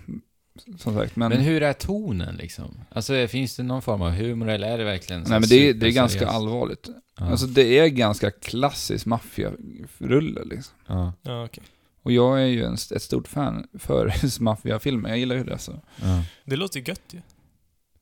som 0.78 0.96
sagt. 0.96 1.16
Men, 1.16 1.30
Men 1.30 1.42
hur 1.42 1.64
är 1.64 1.74
tonen 1.74 2.36
liksom? 2.36 2.82
Alltså 2.92 3.28
finns 3.28 3.56
det 3.56 3.64
någon 3.64 3.82
form 3.82 4.02
av 4.02 4.12
humor 4.12 4.50
eller 4.50 4.68
är 4.74 4.78
det 4.78 4.84
verkligen 4.84 5.26
så 5.26 5.32
nej, 5.32 5.40
men 5.40 5.50
det, 5.50 5.70
är- 5.70 5.74
det 5.74 5.88
är 5.88 5.92
ganska 5.92 6.28
allvarligt. 6.28 6.90
Ja. 7.20 7.26
Alltså 7.26 7.46
det 7.46 7.80
är 7.80 7.88
ganska 7.88 8.32
klassisk 8.32 9.06
maffiarulle 9.06 10.44
liksom. 10.46 10.76
ja. 10.88 11.14
Ja, 11.22 11.46
okej. 11.46 11.64
Och 12.02 12.12
jag 12.12 12.42
är 12.42 12.46
ju 12.46 12.64
en, 12.64 12.74
ett 12.74 13.02
stort 13.02 13.28
fan 13.28 13.68
för 13.74 14.14
maffiafilmer, 14.42 15.10
jag 15.10 15.18
gillar 15.18 15.36
ju 15.36 15.44
det 15.44 15.58
så. 15.58 15.72
Ja. 16.02 16.24
Det 16.46 16.56
låter 16.56 16.80
ju 16.80 16.86
gött 16.88 17.02
ju. 17.12 17.22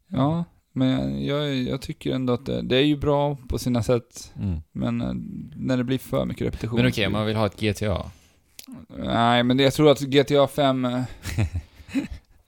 Ja, 0.07 0.43
men 0.71 1.25
jag, 1.25 1.55
jag, 1.55 1.81
tycker 1.81 2.11
ändå 2.15 2.33
att 2.33 2.45
det, 2.45 2.61
det 2.61 2.75
är 2.75 2.81
ju 2.85 2.97
bra 2.97 3.37
på 3.49 3.59
sina 3.59 3.83
sätt, 3.83 4.33
Mm. 4.39 4.61
men 4.71 5.01
eh, 5.01 5.13
när 5.55 5.77
det 5.77 5.83
blir 5.83 5.97
för 5.97 6.25
mycket 6.25 6.47
repetition. 6.47 6.75
Men 6.79 6.87
okej, 6.87 7.05
om 7.07 7.11
man 7.13 7.25
vill 7.25 7.35
ha 7.35 7.45
ett 7.45 7.59
GTA. 7.59 8.11
Nej, 8.97 9.43
men 9.43 9.57
det, 9.57 9.63
jag 9.63 9.73
tror 9.73 9.91
att 9.91 9.99
GTA 9.99 10.47
5... 10.47 10.85
eh, 10.85 10.91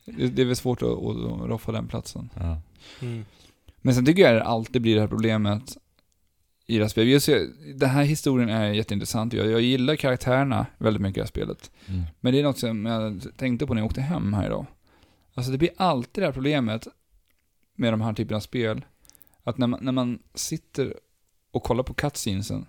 det, 0.06 0.28
det 0.28 0.42
är 0.42 0.46
väl 0.46 0.56
svårt 0.56 0.82
att, 0.82 0.90
att, 0.90 1.42
att 1.42 1.50
roffa 1.50 1.72
den 1.72 1.88
platsen. 1.88 2.30
Ja. 2.36 2.62
Mm. 3.02 3.26
Men 3.82 3.96
sen 3.96 4.06
tycker 4.06 4.22
jag 4.22 4.36
att 4.36 4.44
det 4.44 4.48
alltid 4.50 4.82
blir 4.82 4.96
det 4.96 5.02
här 5.02 5.08
problemet 5.08 5.78
i 6.70 6.78
det 6.78 6.84
här 6.84 6.90
spelet. 6.90 7.10
Just, 7.10 7.30
den 7.76 7.90
här 7.90 8.04
historien 8.04 8.50
är 8.50 8.72
jätteintressant. 8.72 9.34
Jag, 9.34 9.48
jag 9.48 9.62
gillar 9.62 9.96
karaktärerna 9.96 10.66
väldigt 10.78 11.02
mycket 11.02 11.18
i 11.18 11.20
det 11.20 11.24
här 11.24 11.28
spelet. 11.28 11.72
Mm. 11.86 12.02
Men 12.20 12.34
det 12.34 12.40
är 12.40 12.44
något 12.44 12.58
som 12.58 12.86
jag 12.86 13.22
tänkte 13.38 13.66
på 13.66 13.74
när 13.74 13.82
jag 13.82 13.86
åkte 13.86 14.02
hem 14.02 14.34
här 14.34 14.46
idag. 14.46 14.66
Alltså 15.34 15.52
det 15.52 15.58
blir 15.58 15.70
alltid 15.78 16.24
det 16.24 16.28
här 16.28 16.34
problemet 16.34 16.88
med 17.76 17.94
de 17.94 18.02
här 18.02 18.14
typerna 18.14 18.38
av 18.38 18.42
spel. 18.42 18.86
Att 19.44 19.58
när 19.58 19.68
man, 19.68 19.80
när 19.82 19.92
man 19.92 20.20
sitter 20.34 20.94
och 21.52 21.64
kollar 21.64 21.84
på 21.84 21.94
cutscenesen 21.94 22.66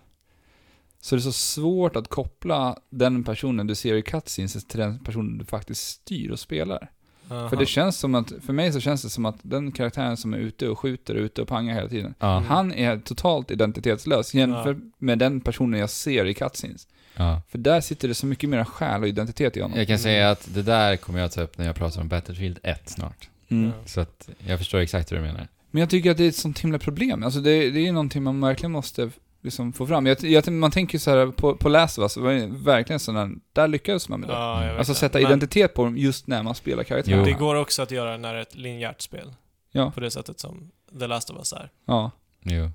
så 1.00 1.14
är 1.14 1.16
det 1.16 1.22
så 1.22 1.32
svårt 1.32 1.96
att 1.96 2.08
koppla 2.08 2.76
den 2.90 3.24
personen 3.24 3.66
du 3.66 3.74
ser 3.74 3.94
i 3.94 4.02
cutscenesen 4.02 4.62
till 4.62 4.80
den 4.80 4.98
personen 4.98 5.38
du 5.38 5.44
faktiskt 5.44 5.82
styr 5.82 6.30
och 6.30 6.40
spelar. 6.40 6.90
Aha. 7.30 7.48
För 7.48 7.56
det 7.56 7.66
känns 7.66 7.98
som 7.98 8.14
att, 8.14 8.32
för 8.46 8.52
mig 8.52 8.72
så 8.72 8.80
känns 8.80 9.02
det 9.02 9.10
som 9.10 9.24
att 9.26 9.36
den 9.42 9.72
karaktären 9.72 10.16
som 10.16 10.34
är 10.34 10.38
ute 10.38 10.68
och 10.68 10.78
skjuter 10.78 11.14
och 11.14 11.20
ute 11.20 11.42
och 11.42 11.48
pangar 11.48 11.74
hela 11.74 11.88
tiden, 11.88 12.14
Ja. 12.18 12.38
han 12.48 12.72
är 12.72 12.98
totalt 12.98 13.50
identitetslös 13.50 14.34
jämfört 14.34 14.76
med 14.98 15.18
den 15.18 15.40
personen 15.40 15.80
jag 15.80 15.90
ser 15.90 16.24
i 16.24 16.34
cutscenes. 16.34 16.86
ja. 17.16 17.42
För 17.48 17.58
där 17.58 17.80
sitter 17.80 18.08
det 18.08 18.14
så 18.14 18.26
mycket 18.26 18.48
mer 18.50 18.64
själ 18.64 19.02
och 19.02 19.08
identitet 19.08 19.56
i 19.56 19.60
honom. 19.60 19.78
Jag 19.78 19.86
kan 19.86 19.98
säga 19.98 20.30
att 20.30 20.48
det 20.54 20.62
där 20.62 20.96
kommer 20.96 21.20
jag 21.20 21.32
ta 21.32 21.40
upp 21.42 21.58
när 21.58 21.66
jag 21.66 21.74
pratar 21.76 22.00
om 22.00 22.08
Battlefield 22.08 22.58
1 22.62 22.88
snart. 22.88 23.28
Mm. 23.48 23.66
Ja. 23.66 23.72
Så 23.86 24.00
att 24.00 24.28
jag 24.46 24.58
förstår 24.58 24.78
exakt 24.78 25.12
hur 25.12 25.16
du 25.16 25.22
menar. 25.22 25.48
Men 25.70 25.80
jag 25.80 25.90
tycker 25.90 26.10
att 26.10 26.16
det 26.16 26.24
är 26.24 26.28
ett 26.28 26.36
sånt 26.36 26.58
himla 26.58 26.78
problem. 26.78 27.22
Alltså 27.24 27.40
det, 27.40 27.70
det 27.70 27.86
är 27.88 27.92
någonting 27.92 28.22
man 28.22 28.40
verkligen 28.40 28.72
måste 28.72 29.10
liksom 29.42 29.72
få 29.72 29.86
fram. 29.86 30.06
Jag, 30.06 30.24
jag, 30.24 30.52
man 30.52 30.70
tänker 30.70 30.98
så 30.98 31.10
här 31.10 31.26
på, 31.26 31.56
på 31.56 31.68
Last 31.68 31.98
of 31.98 32.02
Us, 32.02 32.14
det 32.14 32.20
var 32.20 32.64
verkligen 32.64 33.00
sån 33.00 33.16
här, 33.16 33.30
där 33.52 33.68
lyckades 33.68 34.08
man 34.08 34.20
med 34.20 34.28
det. 34.28 34.32
Ja, 34.32 34.78
alltså 34.78 34.92
det. 34.92 34.98
sätta 34.98 35.18
Men 35.18 35.26
identitet 35.26 35.74
på 35.74 35.84
dem 35.84 35.98
just 35.98 36.26
när 36.26 36.42
man 36.42 36.54
spelar 36.54 36.84
karaktärer. 36.84 37.18
Jo. 37.18 37.24
Det 37.24 37.32
går 37.32 37.54
också 37.54 37.82
att 37.82 37.90
göra 37.90 38.16
när 38.16 38.32
det 38.32 38.38
är 38.38 38.42
ett 38.42 38.54
linjärt 38.54 39.00
spel. 39.00 39.32
Ja. 39.72 39.90
På 39.90 40.00
det 40.00 40.10
sättet 40.10 40.40
som 40.40 40.70
The 40.98 41.06
Last 41.06 41.30
of 41.30 41.36
Us 41.38 41.52
är. 41.52 41.70
Ja. 41.86 42.10
Jo. 42.42 42.70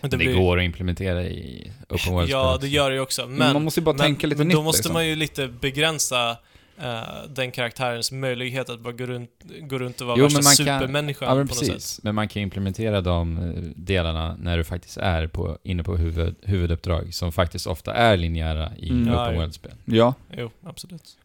Det, 0.00 0.16
blir- 0.16 0.34
går 0.34 0.58
att 0.58 0.64
implementera 0.64 1.22
i 1.22 1.72
Open 1.88 2.14
World 2.14 2.30
Ja, 2.30 2.58
det 2.60 2.68
gör 2.68 2.90
det 2.90 2.96
ju 2.96 3.02
också. 3.02 3.26
Men, 3.26 3.36
Men, 3.36 3.52
man 3.52 3.64
måste 3.64 3.80
ju 3.80 3.84
bara 3.84 3.96
men, 3.96 4.06
tänka 4.06 4.26
lite 4.26 4.38
men 4.38 4.48
nytt 4.48 4.56
då 4.56 4.62
måste 4.62 4.78
liksom. 4.78 4.92
man 4.92 5.06
ju 5.06 5.16
lite 5.16 5.48
begränsa 5.48 6.36
eh, 6.82 7.02
den 7.28 7.50
karaktärens 7.50 8.12
möjlighet 8.12 8.70
att 8.70 8.80
bara 8.80 8.92
gå 8.92 9.06
runt, 9.06 9.30
gå 9.60 9.78
runt 9.78 10.00
och 10.00 10.06
vara 10.06 10.18
Jo, 10.18 10.24
värsta 10.24 10.40
kan- 10.42 10.52
supermänniskan 10.80 11.28
Ja, 11.28 11.34
på 11.34 11.38
något 11.40 11.56
sätt. 11.56 11.68
precis. 11.68 12.00
Men 12.02 12.14
man 12.14 12.28
kan 12.28 12.42
implementera 12.42 13.00
de 13.00 13.38
eh, 13.38 13.62
delarna 13.76 14.36
när 14.40 14.56
du 14.58 14.64
faktiskt 14.64 14.96
är 14.96 15.26
på, 15.26 15.58
inne 15.62 15.82
på 15.82 15.96
huvud, 15.96 16.34
huvuduppdrag, 16.42 17.14
som 17.14 17.32
faktiskt 17.32 17.66
ofta 17.66 17.94
är 17.94 18.16
linjära 18.16 18.76
i 18.76 18.90
Mm. 18.90 19.08
Ja, 19.08 19.22
Open 19.24 19.34
ja. 19.34 19.40
World-spel. 19.40 19.72
Ja. 19.84 20.14
Jo, 20.36 20.50
absolut. 20.62 21.16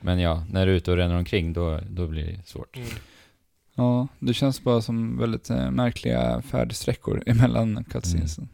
Men 0.00 0.18
ja, 0.18 0.44
när 0.50 0.66
du 0.66 0.72
är 0.72 0.76
ute 0.76 0.90
och 0.90 0.96
ränner 0.96 1.16
omkring, 1.16 1.52
då, 1.52 1.80
då 1.90 2.06
blir 2.06 2.24
det 2.26 2.46
svårt. 2.48 2.76
Mm. 2.76 2.88
Ja, 3.74 4.08
det 4.18 4.34
känns 4.34 4.62
bara 4.62 4.80
som 4.82 5.18
väldigt 5.18 5.50
eh, 5.50 5.70
märkliga 5.70 6.42
färdsträckor 6.42 7.22
emellan 7.26 7.84
cutscenesen. 7.90 8.48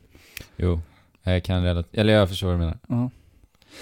Jo, 0.56 0.80
jag 1.22 1.44
kan 1.44 1.62
relatera, 1.64 2.00
eller 2.00 2.12
jag 2.12 2.28
förstår 2.28 2.46
vad 2.46 2.54
du 2.56 2.58
menar. 2.58 2.78
Ja. 2.88 3.10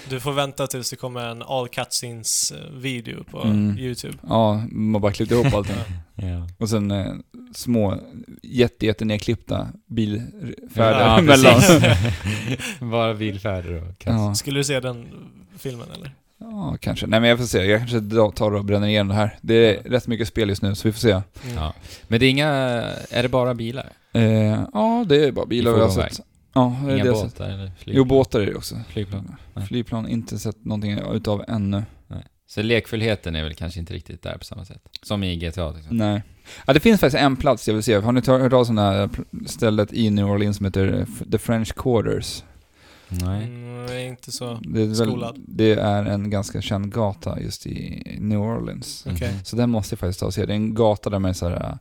Du 0.09 0.19
får 0.19 0.31
vänta 0.33 0.67
tills 0.67 0.89
det 0.89 0.95
kommer 0.95 1.25
en 1.29 1.41
all 1.41 1.67
cutscenes 1.67 2.51
eh, 2.51 2.71
video 2.73 3.23
på 3.23 3.41
Mm. 3.41 3.77
YouTube. 3.79 4.17
Ja, 4.29 4.63
man 4.71 5.01
bara 5.01 5.11
klippte 5.11 5.35
ihop 5.35 5.53
allting. 5.53 5.75
Ja. 6.15 6.47
Och 6.57 6.69
sen 6.69 6.91
eh, 6.91 7.13
små, 7.55 7.97
jätte, 8.43 8.85
jätte 8.85 9.05
nedklippta 9.05 9.67
bilfärder 9.87 10.99
Ja, 10.99 11.21
mellan. 11.21 11.61
Bara 12.91 13.13
bilfärder 13.13 13.89
och 13.89 13.97
kast. 13.97 14.17
Ja. 14.17 14.35
Skulle 14.35 14.59
du 14.59 14.63
se 14.63 14.79
den 14.79 15.07
filmen 15.57 15.87
eller? 15.95 16.11
ja, 16.39 16.77
kanske. 16.79 17.07
Nej 17.07 17.19
men 17.19 17.29
jag 17.29 17.39
får 17.39 17.45
se. 17.45 17.65
Jag 17.65 17.79
kanske 17.79 18.31
tar 18.35 18.51
och 18.55 18.65
bränner 18.65 18.87
igenom 18.87 19.07
det 19.07 19.13
här. 19.13 19.37
Det 19.41 19.53
är 19.55 19.89
rätt 19.89 20.07
mycket 20.07 20.27
spel 20.27 20.49
just 20.49 20.61
nu, 20.61 20.75
så 20.75 20.87
vi 20.87 20.91
får 20.91 20.99
se. 20.99 21.11
Mm. 21.11 21.23
Ja. 21.55 21.73
Men 22.07 22.19
det 22.19 22.25
är 22.25 22.29
inga... 22.29 22.49
Är 23.09 23.23
det 23.23 23.29
bara 23.29 23.53
bilar? 23.53 23.89
Eh, 24.13 24.23
ja, 24.73 25.05
det 25.07 25.25
är 25.25 25.31
bara 25.31 25.45
bilar 25.45 25.73
vi 25.73 25.81
har 25.81 25.89
sett. 25.89 26.19
Ja, 26.53 26.77
det 26.85 26.91
är 26.91 26.95
Inga 26.95 27.03
det 27.03 27.09
har 27.09 27.15
sett. 27.15 27.37
båtar 27.37 27.49
eller 27.49 27.65
flygplan? 27.77 27.95
Jo, 27.95 28.03
båtar 28.05 28.39
är 28.39 28.45
det 28.45 28.55
också. 28.55 28.75
Flygplan? 28.89 29.35
Nej. 29.53 29.65
Flygplan, 29.67 30.07
inte 30.07 30.39
sett 30.39 30.65
någonting 30.65 30.99
utav 31.13 31.43
ännu. 31.47 31.83
Nej. 32.07 32.23
Så 32.47 32.61
lekfullheten 32.61 33.35
är 33.35 33.43
väl 33.43 33.53
kanske 33.53 33.79
inte 33.79 33.93
riktigt 33.93 34.21
där 34.21 34.37
på 34.37 34.45
samma 34.45 34.65
sätt? 34.65 34.81
Som 35.01 35.23
i 35.23 35.35
GTA 35.35 35.69
till 35.71 35.79
exempel? 35.79 35.97
Nej. 35.97 36.23
Ja, 36.67 36.73
det 36.73 36.79
finns 36.79 36.99
faktiskt 36.99 37.21
en 37.23 37.35
plats 37.37 37.67
jag 37.67 37.73
vill 37.75 37.83
se. 37.83 37.95
Har 37.95 38.11
ni 38.11 38.21
hört 38.27 38.51
talas 38.51 38.69
om 38.69 38.75
det 38.75 38.81
här 38.81 39.09
stället 39.45 39.93
i 39.93 40.09
New 40.09 40.25
Orleans 40.25 40.57
som 40.57 40.65
heter 40.65 40.99
eh, 40.99 41.27
The 41.31 41.37
French 41.37 41.73
Quarters? 41.75 42.43
Nej. 43.21 43.43
Mm, 43.43 43.85
är 43.85 43.99
inte 43.99 44.31
så... 44.31 44.59
Det 44.63 44.81
är, 44.81 44.85
väl, 44.85 44.95
Skolad. 44.95 45.35
det 45.47 45.71
är 45.71 46.05
en 46.05 46.29
ganska 46.29 46.61
känd 46.61 46.93
gata 46.93 47.39
just 47.39 47.65
i 47.65 48.03
New 48.19 48.39
Orleans. 48.39 49.05
Mhm. 49.05 49.15
Så 49.43 49.55
den 49.55 49.69
måste 49.69 49.93
jag 49.93 49.99
faktiskt 49.99 50.19
ta 50.19 50.25
och 50.25 50.33
se. 50.33 50.45
Det 50.45 50.53
är 50.53 50.55
en 50.55 50.73
gata 50.75 51.09
där 51.09 51.19
med 51.19 51.37
så 51.37 51.49
här, 51.49 51.55
äh, 51.55 51.75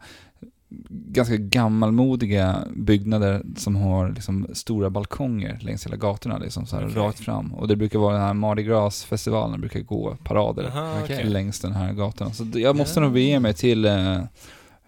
ganska 0.89 1.37
gammalmodiga 1.37 2.65
byggnader 2.77 3.43
som 3.57 3.77
har 3.77 4.09
liksom 4.13 4.47
stora 4.53 4.91
balkonger 4.91 5.59
längs 5.61 5.87
hela 5.87 5.97
gatorna, 5.97 6.39
liksom 6.39 6.67
så 6.67 6.77
här 6.77 6.85
Okej. 6.87 6.97
rakt 7.03 7.21
fram. 7.21 7.55
Och 7.55 7.69
det 7.69 7.77
brukar 7.77 7.99
vara 7.99 8.15
den 8.15 8.23
här 8.23 8.35
Mardi 8.35 8.63
Gras-festivalen, 8.63 9.61
brukar 9.61 9.81
gå 9.81 10.17
parader 10.25 10.65
Aha, 10.65 10.99
okej. 11.05 11.25
längs 11.25 11.61
den 11.61 11.73
här 11.73 11.93
gatan. 11.93 12.35
Så 12.35 12.47
jag 12.55 12.77
måste 12.77 13.01
Ja. 13.01 13.05
nog 13.05 13.13
bege 13.13 13.41
mig 13.41 13.55
till 13.55 13.85
eh, 13.85 14.21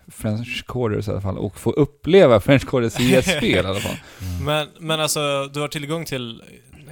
French 0.08 0.64
Quarters 0.68 1.08
i 1.08 1.10
alla 1.10 1.20
fall 1.20 1.38
och 1.38 1.56
få 1.58 1.70
uppleva 1.70 2.40
French 2.40 2.66
Quarters 2.68 3.00
i 3.00 3.14
ett 3.14 3.24
spel 3.36 3.64
i 3.64 3.68
alla 3.68 3.80
fall. 3.80 3.96
Mm. 4.22 4.44
Men, 4.44 4.66
men 4.80 5.00
alltså, 5.00 5.20
du 5.54 5.60
har 5.60 5.68
tillgång 5.68 6.04
till 6.04 6.42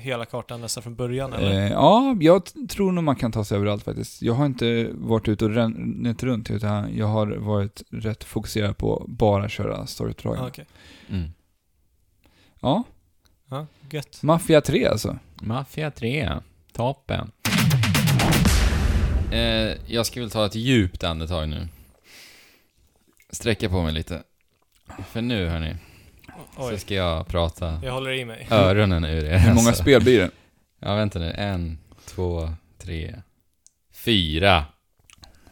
hela 0.03 0.25
kartan 0.25 0.61
nästan 0.61 0.83
från 0.83 0.95
början 0.95 1.33
eller? 1.33 1.51
Eh, 1.53 1.71
ja, 1.73 2.17
jag 2.21 2.43
tror 2.69 2.93
nog 2.93 3.05
man 3.05 3.17
kan 3.17 3.33
ta 3.33 3.45
sig 3.45 3.57
överallt 3.57 3.85
faktiskt. 3.85 4.23
Jag 4.23 4.35
har 4.35 4.47
inte 4.47 4.91
varit 4.93 5.29
ute 5.29 5.45
och 5.45 5.51
rännit 5.51 6.23
runt, 6.23 6.51
utan 6.51 6.97
jag 6.97 7.07
har 7.07 7.27
varit 7.27 7.83
rätt 7.91 8.25
fokuserad 8.25 8.79
på 8.79 9.05
bara 9.09 9.49
köra 9.49 9.87
storyuppdrag. 9.87 10.39
Ah, 10.39 10.47
okej. 10.47 10.67
Mm. 11.11 11.31
Ja, 12.61 12.85
Ja, 13.53 13.67
gött. 13.91 14.23
Mafia 14.23 14.61
3 14.61 14.87
alltså. 14.87 15.19
Mafia 15.43 15.91
3. 15.91 16.31
Toppen. 16.73 17.31
Eh, 19.33 19.77
jag 19.87 20.07
ska 20.07 20.21
väl 20.21 20.31
ta 20.31 20.47
ett 20.47 20.55
djupt 20.55 21.05
andetag 21.05 21.49
nu. 21.49 21.69
Sträcka 23.31 23.69
på 23.69 23.83
mig 23.83 23.93
lite. 23.93 24.23
För 25.09 25.23
nu 25.23 25.47
hörni, 25.47 25.77
så 26.57 26.69
Oj, 26.69 26.79
ska 26.79 26.95
jag 26.95 27.27
prata 27.29 27.81
jag 27.85 27.93
håller 27.93 28.11
i 28.13 28.25
mig. 28.25 28.47
öronen 28.51 29.05
ur 29.05 29.25
er. 29.25 29.39
Hur 29.39 29.55
många 29.55 29.69
alltså. 29.69 29.83
spel 29.83 30.03
blir 30.03 30.19
det? 30.21 30.31
Ja, 30.81 30.95
vänta 30.95 31.19
nu. 31.19 31.31
En, 31.33 31.79
två, 32.07 32.49
tre, 32.79 33.15
fyra 33.95 34.65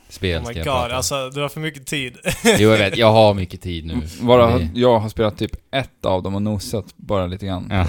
spel 0.09 0.39
Oh 0.39 0.45
ska 0.45 0.53
my 0.53 0.59
jag 0.59 0.67
god, 0.67 0.75
prata 0.75 0.91
om. 0.91 0.97
alltså 0.97 1.31
du 1.31 1.41
har 1.41 1.49
för 1.49 1.61
mycket 1.61 1.87
tid. 1.87 2.19
Jo, 2.45 2.71
jag 2.71 2.79
vet. 2.79 2.97
Jag 2.97 3.13
har 3.13 3.35
mycket 3.35 3.61
tid 3.63 3.87
nu. 3.87 3.95
Bara, 4.21 4.61
jag 4.75 4.99
har 4.99 5.09
spelat 5.09 5.39
typ 5.39 5.53
ett 5.71 6.05
av 6.05 6.23
dem 6.23 6.35
och 6.35 6.43
nosat 6.43 6.85
bara 6.97 7.27
lite 7.27 7.47
grann. 7.47 7.69
Ja. 7.71 7.87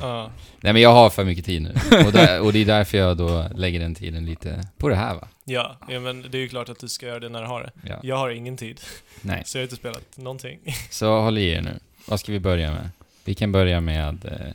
Ja. 0.00 0.30
Nej, 0.60 0.72
men 0.72 0.82
jag 0.82 0.92
har 0.92 1.10
för 1.10 1.24
mycket 1.24 1.44
tid 1.44 1.62
nu. 1.62 1.74
Och, 2.06 2.12
där, 2.12 2.40
och 2.40 2.52
det 2.52 2.58
är 2.58 2.64
därför 2.66 2.98
jag 2.98 3.16
då 3.16 3.46
lägger 3.54 3.80
den 3.80 3.94
tiden 3.94 4.26
lite 4.26 4.60
på 4.76 4.88
det 4.88 4.94
här 4.94 5.14
va? 5.14 5.28
Ja, 5.44 5.76
ja, 5.88 6.00
men 6.00 6.22
det 6.30 6.38
är 6.38 6.42
ju 6.42 6.48
klart 6.48 6.68
att 6.68 6.78
du 6.78 6.88
ska 6.88 7.06
göra 7.06 7.18
det 7.20 7.28
när 7.28 7.40
du 7.42 7.46
har 7.48 7.60
det. 7.62 7.72
Ja. 7.88 7.96
Jag 8.02 8.16
har 8.16 8.30
ingen 8.30 8.56
tid, 8.56 8.80
Nej. 9.20 9.42
så 9.46 9.58
jag 9.58 9.60
har 9.60 9.64
inte 9.64 9.76
spelat 9.76 10.16
någonting. 10.16 10.58
Så 10.90 11.20
håll 11.20 11.38
i 11.38 11.48
er 11.50 11.60
nu. 11.60 11.78
Vad 12.06 12.20
ska 12.20 12.32
vi 12.32 12.40
börja 12.40 12.70
med? 12.70 12.90
Vi 13.24 13.34
kan 13.34 13.52
börja 13.52 13.80
med 13.80 14.24
eh, 14.24 14.52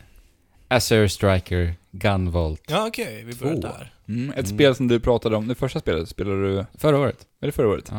Azure 0.68 1.08
Striker 1.08 1.74
Gunvolt. 1.90 2.62
Ja, 2.68 2.86
okej, 2.88 3.24
vi 3.24 3.34
börjar 3.34 3.54
Två. 3.54 3.60
där. 3.60 3.92
Mm, 4.08 4.30
ett 4.30 4.36
Mm. 4.36 4.46
spel 4.46 4.74
som 4.74 4.88
du 4.88 5.00
pratade 5.00 5.36
om, 5.36 5.48
det 5.48 5.54
första 5.54 5.80
spelet 5.80 6.08
spelade 6.08 6.42
du, 6.56 6.64
Förra 6.78 6.98
året. 6.98 7.26
eller 7.40 7.52
förra 7.52 7.68
året? 7.68 7.92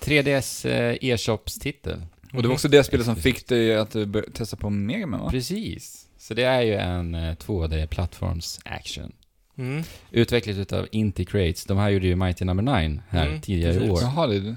3DS 0.00 0.64
eh, 0.68 0.96
e-shops-titel. 1.00 2.02
Och 2.32 2.42
det 2.42 2.48
var 2.48 2.54
också 2.54 2.68
det 2.68 2.84
spelet 2.84 3.06
som 3.06 3.16
fick 3.16 3.48
dig 3.48 3.76
att 3.76 3.94
eh, 3.96 4.04
börja 4.04 4.30
testa 4.30 4.56
på 4.56 4.70
Mega 4.70 5.06
Man 5.06 5.20
va? 5.20 5.30
Precis. 5.30 6.06
Så 6.18 6.34
det 6.34 6.42
är 6.44 6.62
ju 6.62 6.74
en 6.74 7.14
eh, 7.14 7.34
2D-plattforms-action. 7.36 9.12
Mm. 9.58 9.82
Utvecklat 10.10 10.56
utav 10.56 10.86
Inti 10.92 11.24
Creates. 11.24 11.64
De 11.64 11.78
här 11.78 11.90
gjorde 11.90 12.06
ju 12.06 12.16
Mighty 12.16 12.44
Number 12.44 12.62
9 12.82 13.02
här 13.08 13.26
Mm, 13.26 13.40
tidigare 13.40 13.72
i 13.74 13.78
precis. 13.78 13.90
år. 13.92 14.00
Jaha, 14.02 14.26
det 14.26 14.36
är, 14.36 14.40
det 14.40 14.56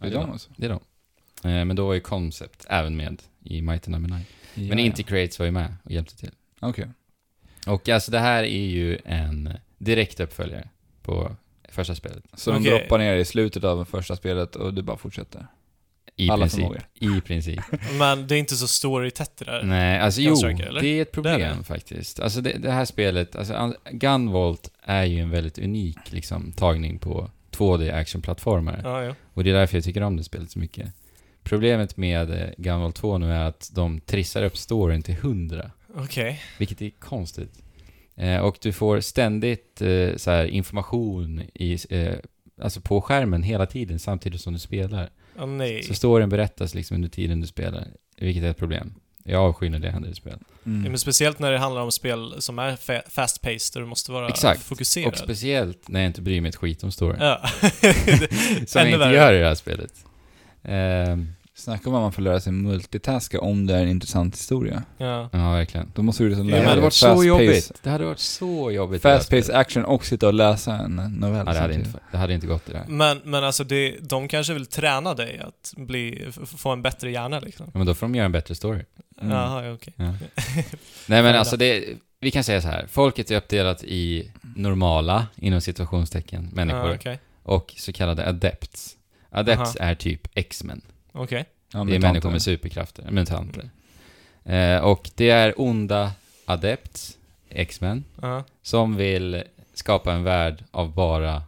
Ja, 0.00 0.06
är 0.06 0.10
det 0.10 0.16
är 0.16 0.20
de 0.20 0.26
de. 0.26 0.30
alltså? 0.32 0.50
Det 0.56 0.66
är 0.66 0.70
de. 0.70 0.80
Eh, 1.44 1.64
men 1.64 1.76
då 1.76 1.86
var 1.86 1.94
ju 1.94 2.00
Concept 2.00 2.66
även 2.68 2.96
med 2.96 3.22
i 3.44 3.62
Mighty 3.62 3.90
Number 3.90 4.24
9. 4.54 4.74
Men 4.74 4.92
Creates 4.92 5.38
var 5.38 5.46
ju 5.46 5.52
med 5.52 5.74
och 5.82 5.90
hjälpte 5.90 6.16
till. 6.16 6.30
Okej. 6.60 6.88
Och 7.66 7.88
alltså 7.88 8.10
det 8.10 8.18
här 8.18 8.42
är 8.42 8.66
ju 8.66 8.98
en 9.04 9.52
direkt 9.78 10.20
uppföljare 10.20 10.68
på 11.02 11.36
första 11.68 11.94
spelet. 11.94 12.24
Så 12.34 12.50
de 12.50 12.56
Okej. 12.60 12.70
droppar 12.70 12.98
ner 12.98 13.14
i 13.16 13.24
slutet 13.24 13.64
av 13.64 13.84
första 13.84 14.16
spelet 14.16 14.56
och 14.56 14.74
du 14.74 14.82
bara 14.82 14.96
fortsätter? 14.96 15.46
I 16.16 16.30
Alla 16.30 16.42
princip. 16.44 16.60
förmågor. 16.60 16.82
I 16.94 17.20
princip. 17.20 17.60
Men 17.98 18.26
det 18.26 18.34
är 18.34 18.38
inte 18.38 18.56
så 18.56 18.68
story-tätt 18.68 19.36
det 19.36 19.44
där. 19.44 19.62
Nej, 19.62 19.98
alltså 20.00 20.20
jo, 20.20 20.36
eller? 20.46 20.80
det 20.80 20.88
är 20.88 21.02
ett 21.02 21.12
problem 21.12 21.40
Det 21.40 21.46
är 21.46 21.56
det. 21.56 21.64
faktiskt. 21.64 22.20
Alltså 22.20 22.40
det, 22.40 22.52
det 22.58 22.70
här 22.70 22.84
spelet, 22.84 23.36
alltså 23.36 23.74
Gunvolt 23.90 24.70
är 24.82 25.04
ju 25.04 25.18
en 25.20 25.30
väldigt 25.30 25.58
unik 25.58 25.98
liksom 26.12 26.52
tagning 26.52 26.98
på 26.98 27.30
2D 27.50 27.94
actionplattformar. 27.94 28.80
Ja, 28.84 29.04
ja. 29.04 29.14
Och 29.34 29.44
det 29.44 29.50
är 29.50 29.54
därför 29.54 29.76
jag 29.76 29.84
tycker 29.84 30.02
om 30.02 30.16
det 30.16 30.24
spelet 30.24 30.50
så 30.50 30.58
mycket. 30.58 30.92
Problemet 31.42 31.96
med 31.96 32.30
eh, 32.30 32.48
Gunvolt 32.58 32.96
2 32.96 33.18
nu 33.18 33.32
är 33.32 33.44
att 33.44 33.70
de 33.74 34.00
trissar 34.00 34.42
upp 34.42 34.56
storyn 34.56 35.02
till 35.02 35.14
100. 35.14 35.70
Okej. 35.94 36.42
Vilket 36.58 36.82
är 36.82 36.90
konstigt. 36.90 37.62
Eh, 38.16 38.36
och 38.38 38.56
du 38.60 38.72
får 38.72 39.00
ständigt 39.00 39.82
eh, 39.82 40.16
så 40.16 40.30
här, 40.30 40.44
information 40.44 41.42
i, 41.54 41.78
eh, 41.90 42.14
alltså 42.62 42.80
på 42.80 43.00
skärmen 43.00 43.42
hela 43.42 43.66
tiden 43.66 43.98
samtidigt 43.98 44.40
som 44.40 44.52
du 44.52 44.58
spelar. 44.58 45.10
Åh 45.38 45.46
nej. 45.46 45.82
Så 45.82 45.94
storyn 45.94 46.28
berättas 46.28 46.74
liksom 46.74 46.94
under 46.94 47.08
tiden 47.08 47.40
du 47.40 47.46
spelar, 47.46 47.88
vilket 48.20 48.44
är 48.44 48.50
ett 48.50 48.56
problem. 48.58 48.94
Jag 49.24 49.42
avskyr 49.42 49.70
när 49.70 49.78
det 49.78 49.90
händer 49.90 50.10
i 50.10 50.14
spel. 50.14 50.38
Mm. 50.66 50.84
Ja, 50.84 50.90
men 50.90 50.98
speciellt 50.98 51.38
när 51.38 51.52
det 51.52 51.58
handlar 51.58 51.82
om 51.82 51.92
spel 51.92 52.34
som 52.38 52.58
är 52.58 52.76
fa- 52.76 53.02
fast-paced, 53.08 53.74
där 53.74 53.80
du 53.80 53.86
måste 53.86 54.12
vara 54.12 54.28
Exakt. 54.28 54.62
fokuserad. 54.62 55.08
Och 55.12 55.18
speciellt 55.18 55.88
när 55.88 56.00
jag 56.00 56.06
inte 56.06 56.22
bryr 56.22 56.40
mig 56.40 56.48
ett 56.48 56.56
skit 56.56 56.82
om 56.84 56.92
storyn. 56.92 57.20
Ja. 57.20 57.40
som 58.66 58.80
jag 58.80 58.86
inte 58.86 58.98
värre. 58.98 59.14
gör 59.14 59.32
i 59.32 59.38
det 59.38 59.46
här 59.46 59.54
spelet. 59.54 59.92
Ehm, 60.62 61.28
Snacka 61.54 61.88
om 61.90 61.94
att 61.94 62.02
man 62.02 62.12
får 62.12 62.22
lära 62.22 62.40
sig 62.40 62.52
multitaska 62.52 63.40
om 63.40 63.66
det 63.66 63.74
är 63.74 63.82
en 63.82 63.88
intressant 63.88 64.34
historia. 64.34 64.82
ja. 64.98 65.28
ja, 65.32 65.52
verkligen. 65.52 65.92
Då 65.94 66.02
måste 66.02 66.22
du 66.22 66.28
liksom 66.28 66.48
lära 66.48 66.60
det 66.60 66.64
hade 66.64 66.76
dig 66.76 66.82
varit 66.82 66.92
så 66.94 67.06
fast 67.06 67.24
jobbigt. 67.26 67.50
pace- 67.70 67.78
Det 67.82 67.90
hade 67.90 68.04
varit 68.04 68.18
så 68.18 68.70
jobbigt. 68.70 69.00
i 69.00 69.02
det 69.02 69.08
här 69.08 69.16
Fast 69.18 69.30
pace 69.30 69.42
spelet. 69.42 69.60
action 69.60 69.84
och 69.84 70.06
sitta 70.06 70.26
och 70.26 70.34
läsa 70.34 70.74
en 70.74 70.96
novell 70.96 71.36
Ja, 71.46 71.52
det 71.52 71.58
hade, 71.58 71.58
samtidigt. 71.58 71.86
inte, 71.86 71.98
det 72.12 72.16
hade 72.18 72.34
inte 72.34 72.46
gått 72.46 72.68
i 72.68 72.72
det 72.72 72.78
här. 72.78 72.86
Men, 72.88 73.20
men 73.24 73.44
alltså, 73.44 73.64
det, 73.64 73.96
de 74.00 74.28
kanske 74.28 74.52
vill 74.54 74.66
träna 74.66 75.14
dig 75.14 75.38
att 75.38 75.72
bli, 75.76 76.24
f- 76.28 76.38
få 76.56 76.70
en 76.70 76.82
bättre 76.82 77.10
hjärna 77.10 77.40
liksom. 77.40 77.66
Ja, 77.72 77.78
men 77.78 77.86
då 77.86 77.94
får 77.94 78.06
de 78.06 78.14
göra 78.14 78.26
en 78.26 78.32
bättre 78.32 78.54
story. 78.54 78.80
Mm. 79.22 79.32
Jaha, 79.36 79.64
ja, 79.64 79.72
okej. 79.72 79.94
Ja. 79.96 80.04
Nej 81.06 81.22
men 81.22 81.34
alltså 81.34 81.56
det, 81.56 81.84
vi 82.20 82.30
kan 82.30 82.44
säga 82.44 82.62
så 82.62 82.68
här. 82.68 82.86
Folket 82.90 83.30
är 83.30 83.36
uppdelat 83.36 83.84
i 83.84 84.32
normala, 84.56 85.26
inom 85.36 85.60
situationstecken, 85.60 86.48
människor, 86.52 86.88
Ja, 86.88 86.94
Okej. 86.94 87.18
och 87.42 87.74
så 87.76 87.92
kallade 87.92 88.28
adepts. 88.28 88.96
Adepts 89.30 89.76
Aha. 89.80 89.88
är 89.90 89.94
typ 89.94 90.28
X-Men. 90.34 90.80
Okej. 91.12 91.44
Ja, 91.72 91.84
det 91.84 91.94
är 91.96 92.00
människor 92.00 92.30
med 92.30 92.42
superkrafter, 92.42 93.10
mutanter. 93.10 93.70
Eh, 94.44 94.78
och 94.78 95.10
det 95.14 95.30
är 95.30 95.54
onda 95.60 96.12
adepts, 96.44 97.16
X-Men, 97.48 98.04
som 98.62 98.96
vill 98.96 99.42
skapa 99.74 100.12
en 100.12 100.22
värld 100.22 100.64
av 100.70 100.94
bara 100.94 101.42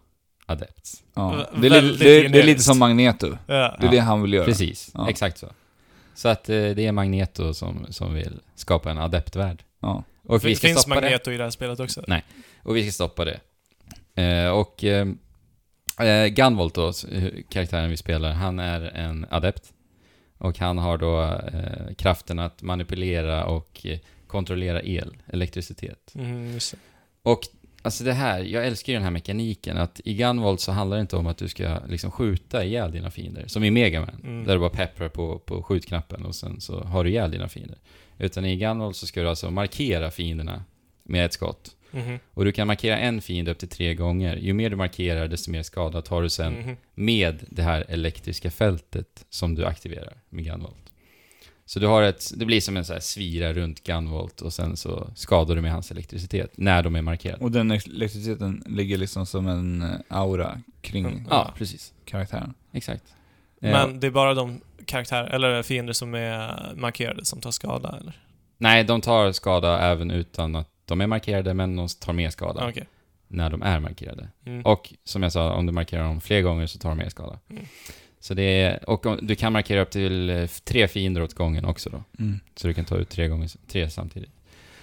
adepts. 0.47 1.03
Ja. 1.15 1.47
Det, 1.57 1.67
är, 1.67 1.71
li- 1.71 1.77
väldigt 1.79 1.99
det, 2.01 2.29
det 2.29 2.39
är 2.41 2.47
lite 2.47 2.63
som 2.63 2.79
Magneto. 2.79 3.27
Ja. 3.27 3.37
Det 3.47 3.55
är 3.55 3.77
Ja. 3.85 3.91
det 3.91 3.99
han 3.99 4.23
vill 4.23 4.33
göra. 4.33 4.45
Precis, 4.45 4.91
Ja. 4.95 5.11
exakt 5.11 5.39
så. 5.39 5.47
Så 6.15 6.29
att 6.29 6.49
eh, 6.49 6.55
det 6.55 6.87
är 6.87 6.93
Magneto 6.93 7.55
som, 7.55 7.87
som 7.91 8.15
vill 8.15 8.41
skapa 8.55 8.91
en 8.91 8.99
adeptvärld. 8.99 9.63
Ja. 9.81 10.05
Och 10.27 10.45
vi 10.45 10.49
Det 10.51 10.57
ska 10.57 10.67
finns 10.69 10.81
stoppa 10.81 10.95
det. 10.95 11.01
Magneto 11.01 11.31
i 11.31 11.37
det 11.37 11.43
här 11.43 11.51
spelet 11.51 11.81
också. 11.81 12.05
Nej. 12.07 12.25
Och 12.63 12.77
vi 12.77 12.83
ska 12.83 12.93
stoppa 12.93 13.25
det. 13.25 13.41
Eh, 14.23 14.51
och 14.51 14.85
eh, 16.01 16.27
Gunvolt 16.27 16.75
då, 16.75 16.93
karaktären 17.49 17.91
vi 17.91 17.97
spelar, 17.97 18.33
han 18.33 18.59
är 18.59 18.81
en 18.81 19.27
adept. 19.31 19.73
Och 20.39 20.59
han 20.59 20.79
har 20.79 20.99
då 20.99 21.23
eh, 21.23 21.95
kraften 21.95 22.39
att 22.39 22.63
manipulera 22.63 23.45
och 23.45 23.87
eh, 23.87 23.99
kontrollera 24.27 24.83
el, 24.83 25.17
elektricitet. 25.27 26.13
Mm. 26.15 26.59
Och 27.23 27.41
alltså 27.83 28.05
det 28.05 28.13
här, 28.13 28.41
jag 28.41 28.67
älskar 28.67 28.93
ju 28.93 28.97
den 28.97 29.05
här 29.05 29.11
mekaniken 29.11 29.77
att 29.77 30.01
i 30.05 30.15
Gunvolt 30.15 30.61
så 30.61 30.73
handlar 30.73 30.97
det 30.97 31.01
inte 31.01 31.17
om 31.17 31.27
att 31.27 31.39
du 31.39 31.49
ska 31.49 31.79
liksom 31.89 32.11
skjuta 32.11 32.65
ihjäl 32.65 32.93
dina 32.93 33.11
fiender, 33.11 33.45
som 33.47 33.65
i 33.65 33.71
Mega 33.71 34.01
Man, 34.01 34.21
Mm. 34.25 34.45
där 34.45 34.55
du 34.55 34.61
bara 34.61 34.71
pepprar 34.71 35.09
på, 35.09 35.39
på 35.39 35.63
skjutknappen 35.63 36.25
och 36.25 36.35
sen 36.35 36.61
så 36.61 36.81
har 36.81 37.05
du 37.05 37.11
ihjäl 37.11 37.31
dina 37.31 37.49
fiender. 37.49 37.79
Utan 38.19 38.45
i 38.45 38.57
Gunvolt 38.57 38.97
så 38.97 39.07
ska 39.07 39.23
du 39.23 39.29
alltså 39.29 39.51
markera 39.51 40.11
fienderna 40.11 40.65
med 41.03 41.27
ett 41.27 41.33
skott. 41.33 41.77
Mhm. 41.93 42.19
Och 42.35 42.45
du 42.45 42.53
kan 42.53 42.67
markera 42.67 42.99
en 42.99 43.21
fiende 43.23 43.51
upp 43.51 43.59
till 43.59 43.69
tre 43.69 43.95
gånger. 43.95 44.37
Ju 44.37 44.53
mer 44.53 44.71
du 44.71 44.77
markerar, 44.77 45.29
desto 45.29 45.51
mer 45.51 45.63
skada 45.63 46.03
tar 46.03 46.23
du 46.23 46.29
sen 46.31 46.53
Mhm. 46.53 46.77
med 46.95 47.45
det 47.51 47.63
här 47.63 47.85
elektriska 47.89 48.51
fältet 48.51 49.25
som 49.31 49.55
du 49.55 49.65
aktiverar 49.67 50.15
med 50.29 50.45
Gunvolt. 50.45 50.77
Så 51.65 51.79
du 51.81 51.87
har 51.87 52.03
ett, 52.03 52.33
det 52.37 52.45
blir 52.47 52.61
som 52.61 52.77
en 52.77 52.85
så 52.85 52.93
här 52.93 53.01
svira 53.01 53.53
runt 53.53 53.83
Gunvolt 53.85 54.41
och 54.41 54.53
sen 54.53 54.77
så 54.77 55.11
skadar 55.15 55.55
du 55.55 55.61
med 55.61 55.73
hans 55.73 55.91
elektricitet 55.91 56.53
när 56.59 56.83
de 56.83 56.97
är 56.97 57.03
markerade. 57.03 57.45
Och 57.45 57.51
den 57.51 57.71
elektriciteten 57.71 58.63
ligger 58.67 58.99
liksom 58.99 59.27
som 59.27 59.47
en 59.47 59.83
eh, 59.83 59.89
aura 60.09 60.61
kring 60.81 61.05
Mm. 61.07 61.27
Ja, 61.31 61.55
precis. 61.59 61.93
karaktären. 62.05 62.55
Exakt. 62.73 63.05
Eh, 63.63 63.71
Men 63.73 64.01
det 64.01 64.07
är 64.07 64.11
bara 64.11 64.35
de 64.35 64.61
karaktärer, 64.85 65.27
eller 65.31 65.63
fiender 65.63 65.93
som 65.93 66.15
är 66.15 66.73
markerade 66.77 67.25
som 67.25 67.41
tar 67.41 67.51
skada, 67.51 67.97
eller? 68.01 68.21
Nej, 68.59 68.85
de 68.85 69.01
tar 69.01 69.33
skada 69.33 69.81
även 69.81 70.11
utan 70.11 70.57
att 70.57 70.69
de 70.85 71.01
är 71.01 71.07
markerade, 71.07 71.55
men 71.55 71.77
de 71.77 71.89
tar 71.89 72.13
mer 72.13 72.31
skada 72.31 72.69
Okej. 72.69 72.87
när 73.29 73.51
de 73.51 73.63
är 73.63 73.81
markerade. 73.81 74.29
Mm. 74.47 74.63
Och 74.63 74.95
som 75.05 75.23
jag 75.23 75.33
sa, 75.33 75.53
om 75.53 75.67
du 75.67 75.73
markerar 75.73 76.03
dem 76.03 76.21
fler 76.21 76.41
gånger 76.41 76.67
så 76.67 76.79
tar 76.79 76.89
de 76.89 76.99
mer 76.99 77.09
skada. 77.09 77.39
Mm. 77.51 77.65
Så 78.21 78.35
det 78.35 78.43
är, 78.43 78.91
och 78.91 79.07
om, 79.07 79.19
du 79.23 79.35
kan 79.35 79.53
markera 79.53 79.81
upp 79.81 79.91
till 79.91 80.31
eh, 80.31 80.47
tre 80.47 80.89
fiender 80.89 81.23
åt 81.23 81.35
gången 81.35 81.65
också 81.65 81.91
då. 81.91 82.05
Mm. 82.19 82.41
Så 82.57 82.69
du 82.69 82.75
kan 82.75 82.85
ta 82.85 82.97
ut 82.97 83.09
tre 83.09 83.29
gånger, 83.29 83.51
tre 83.69 83.91
samtidigt. 83.91 84.33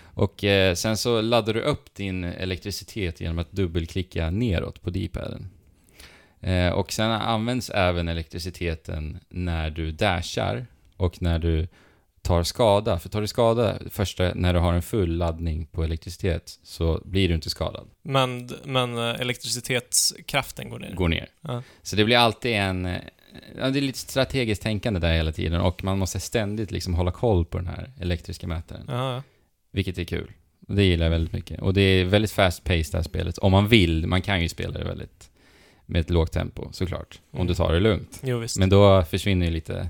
Och 0.02 0.44
eh, 0.44 0.76
sen 0.76 0.98
så 0.98 1.22
laddar 1.22 1.54
du 1.54 1.62
upp 1.62 1.94
din 1.94 2.24
elektricitet 2.24 3.22
genom 3.22 3.40
att 3.40 3.52
dubbelklicka 3.52 4.30
neråt 4.30 4.82
på 4.82 4.90
D-paden. 4.90 5.50
Eh, 6.42 6.70
och 6.70 6.92
sen 6.92 7.12
används 7.12 7.70
även 7.70 8.08
elektriciteten 8.08 9.20
när 9.30 9.70
du 9.70 9.92
dashar 9.92 10.66
och 10.98 11.22
när 11.22 11.40
du 11.40 11.68
tar 12.30 12.44
skada. 12.44 13.00
För 13.00 13.10
tar 13.10 13.22
du 13.22 13.28
skada 13.28 13.78
första, 13.90 14.32
när 14.36 14.54
du 14.54 14.60
har 14.60 14.74
en 14.74 14.82
full 14.82 15.18
laddning 15.18 15.66
på 15.66 15.84
elektricitet 15.84 16.60
så 16.64 17.02
blir 17.06 17.30
du 17.30 17.36
inte 17.36 17.50
skadad. 17.50 17.88
Men, 18.04 18.50
men 18.64 18.98
eh, 18.98 19.22
elektricitetskraften 19.22 20.70
går 20.70 20.80
ner. 20.80 20.94
Går 20.96 21.08
ner. 21.08 21.30
Ja. 21.42 21.64
Så 21.82 21.96
det 21.96 22.06
blir 22.06 22.18
alltid 22.18 22.52
en... 22.52 22.86
Ja, 23.58 23.70
det 23.70 23.80
är 23.80 23.82
lite 23.82 24.00
strategiskt 24.00 24.62
tänkande 24.62 25.00
där 25.00 25.14
hela 25.14 25.32
tiden 25.32 25.62
och 25.62 25.84
man 25.84 25.98
måste 25.98 26.20
ständigt 26.20 26.72
liksom 26.72 26.94
hålla 26.94 27.12
koll 27.12 27.46
på 27.46 27.58
den 27.58 27.68
här 27.68 27.92
elektriska 28.00 28.48
mätaren. 28.48 28.86
Ja. 28.88 29.24
Vilket 29.72 29.98
är 29.98 30.04
kul. 30.04 30.32
Det 30.60 30.84
gillar 30.84 31.06
jag 31.06 31.12
väldigt 31.12 31.34
mycket. 31.34 31.62
Och 31.62 31.74
det 31.74 31.82
är 31.82 32.06
väldigt 32.06 32.32
fast 32.32 32.64
paced 32.64 32.92
det 32.92 32.98
här 32.98 33.04
spelet. 33.04 33.38
Om 33.38 33.52
man 33.52 33.68
vill, 33.68 34.08
man 34.08 34.22
kan 34.22 34.42
ju 34.42 34.50
spela 34.50 34.80
det 34.80 34.86
väldigt 34.86 35.30
med 35.86 36.00
ett 36.02 36.10
lågt 36.10 36.32
tempo 36.32 36.70
såklart. 36.72 37.20
Om 37.32 37.38
Mm. 37.38 37.48
du 37.48 37.54
tar 37.56 37.74
det 37.74 37.80
lugnt. 37.80 38.20
Jo, 38.24 38.38
visst. 38.40 38.58
Men 38.60 38.70
då 38.70 39.04
försvinner 39.04 39.46
ju 39.46 39.52
lite 39.52 39.90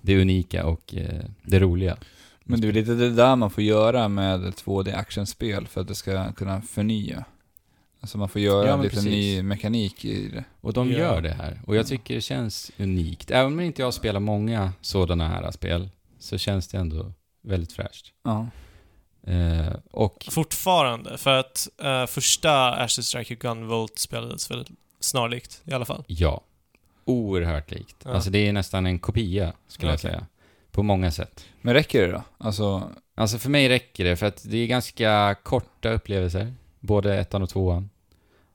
det 0.00 0.20
unika 0.20 0.66
och 0.66 0.94
eh, 0.94 1.24
det 1.42 1.58
roliga. 1.60 1.96
Men 2.44 2.60
det 2.60 2.68
är 2.68 2.72
lite 2.72 2.94
det 2.94 3.10
där 3.10 3.36
man 3.36 3.50
får 3.50 3.64
göra 3.64 4.08
med 4.08 4.44
ett 4.44 4.64
2D-actionspel 4.64 5.66
för 5.66 5.80
att 5.80 5.88
det 5.88 5.94
ska 5.94 6.32
kunna 6.32 6.62
förnya. 6.62 7.24
Alltså 8.00 8.18
man 8.18 8.28
får 8.28 8.40
göra 8.40 8.68
Ja, 8.68 8.76
lite 8.76 8.94
precis. 8.94 9.10
ny 9.10 9.42
mekanik 9.42 10.04
i 10.04 10.28
det. 10.28 10.44
Och 10.60 10.72
de 10.72 10.90
Ja. 10.92 10.98
gör 10.98 11.20
det 11.20 11.30
här. 11.30 11.60
Och 11.66 11.76
jag 11.76 11.86
tycker 11.86 12.14
det 12.14 12.20
känns 12.20 12.70
unikt. 12.78 13.30
Även 13.30 13.52
om 13.52 13.60
inte 13.60 13.82
jag 13.82 13.94
spelar 13.94 14.20
många 14.20 14.72
sådana 14.80 15.28
här 15.28 15.50
spel, 15.50 15.88
så 16.18 16.38
känns 16.38 16.68
det 16.68 16.78
ändå 16.78 17.12
väldigt 17.42 17.72
fräscht. 17.72 18.12
Ja. 18.24 18.46
Eh, 19.32 19.72
och 19.90 20.26
Fortfarande, 20.30 21.18
för 21.18 21.38
att 21.38 21.68
eh, 21.82 22.06
första 22.06 22.70
Ashes 22.84 23.06
Striker 23.06 23.34
Gunvolt 23.34 23.98
spelades 23.98 24.50
väl 24.50 24.66
snarlikt 25.00 25.62
i 25.64 25.72
alla 25.72 25.84
fall. 25.84 26.04
ja, 26.06 26.40
oerhört 27.08 27.70
likt. 27.70 27.96
Ja. 28.04 28.10
Alltså 28.10 28.30
det 28.30 28.48
är 28.48 28.52
nästan 28.52 28.86
en 28.86 28.98
kopia, 28.98 29.52
skulle 29.68 29.90
jag 29.92 29.98
Okej. 29.98 30.10
säga. 30.10 30.26
På 30.70 30.82
många 30.82 31.10
sätt. 31.10 31.44
Men 31.60 31.74
räcker 31.74 32.06
det 32.06 32.12
då? 32.12 32.22
Alltså, 32.38 32.90
Alltså 33.14 33.38
för 33.38 33.50
mig 33.50 33.68
räcker 33.68 34.04
det, 34.04 34.16
för 34.16 34.26
att 34.26 34.42
det 34.50 34.56
är 34.58 34.66
ganska 34.66 35.36
korta 35.42 35.90
upplevelser. 35.90 36.54
Både 36.80 37.16
ettan 37.18 37.42
och 37.42 37.48
tvåan. 37.48 37.90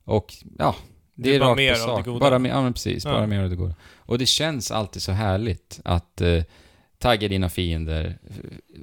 Och 0.04 0.34
ja, 0.60 0.76
det, 1.16 1.24
Det 1.24 1.30
är 1.30 1.36
är 1.36 1.40
bara 1.40 1.56
mer 1.56 1.90
av 1.90 1.98
det 1.98 2.04
goda. 2.04 2.20
Bara 2.20 2.40
mer, 2.40 2.50
ja 2.50 2.72
precis, 2.72 3.06
Ja. 3.06 3.12
bara 3.12 3.28
mer 3.28 3.44
av 3.44 3.50
det 3.50 3.56
goda. 3.56 3.76
Och 3.96 4.18
det 4.18 4.26
känns 4.26 4.72
alltid 4.72 5.02
så 5.02 5.12
härligt 5.12 5.80
att 5.86 6.22
eh, 6.22 6.44
tagga 7.04 7.28
dina 7.28 7.50
fiender, 7.50 8.18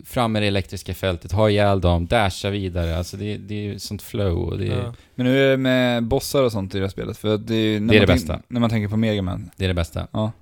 fram 0.05 0.33
med 0.33 0.43
det 0.43 0.47
elektriska 0.47 0.95
fältet, 0.95 1.33
ha 1.33 1.51
ihjäl 1.51 1.81
dem, 1.81 2.07
dasha 2.07 2.51
vidare. 2.51 2.97
Alltså 2.97 3.17
det, 3.17 3.37
det 3.37 3.55
är 3.55 3.63
ju 3.63 3.79
sånt 3.79 4.03
flow 4.03 4.39
och 4.39 4.59
det 4.59 4.67
är, 4.67 4.79
Ja. 4.83 4.95
men 5.15 5.27
hur 5.27 5.37
är 5.37 5.51
det 5.51 5.57
med 5.57 6.03
bossar 6.05 6.43
och 6.43 6.53
sånt 6.53 6.75
i 6.75 6.79
det 6.79 6.85
här 6.85 6.91
spelet? 6.91 7.19
För 7.19 7.39
det 7.39 7.55
är, 7.55 7.81
när 7.81 7.89
Det 7.93 7.97
är 7.97 8.01
det 8.01 8.07
bästa. 8.07 8.41
När 8.49 8.61
man 8.61 8.71
tänker 8.71 8.89
på 8.89 8.97
Mega 8.97 9.23
Man. 9.23 9.51
det 9.57 9.65
är 9.65 9.69
det 9.69 9.75
bästa. 9.75 10.07
Ja. 10.13 10.33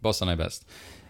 Bossarna 0.00 0.32
är 0.32 0.36
bäst. 0.36 0.66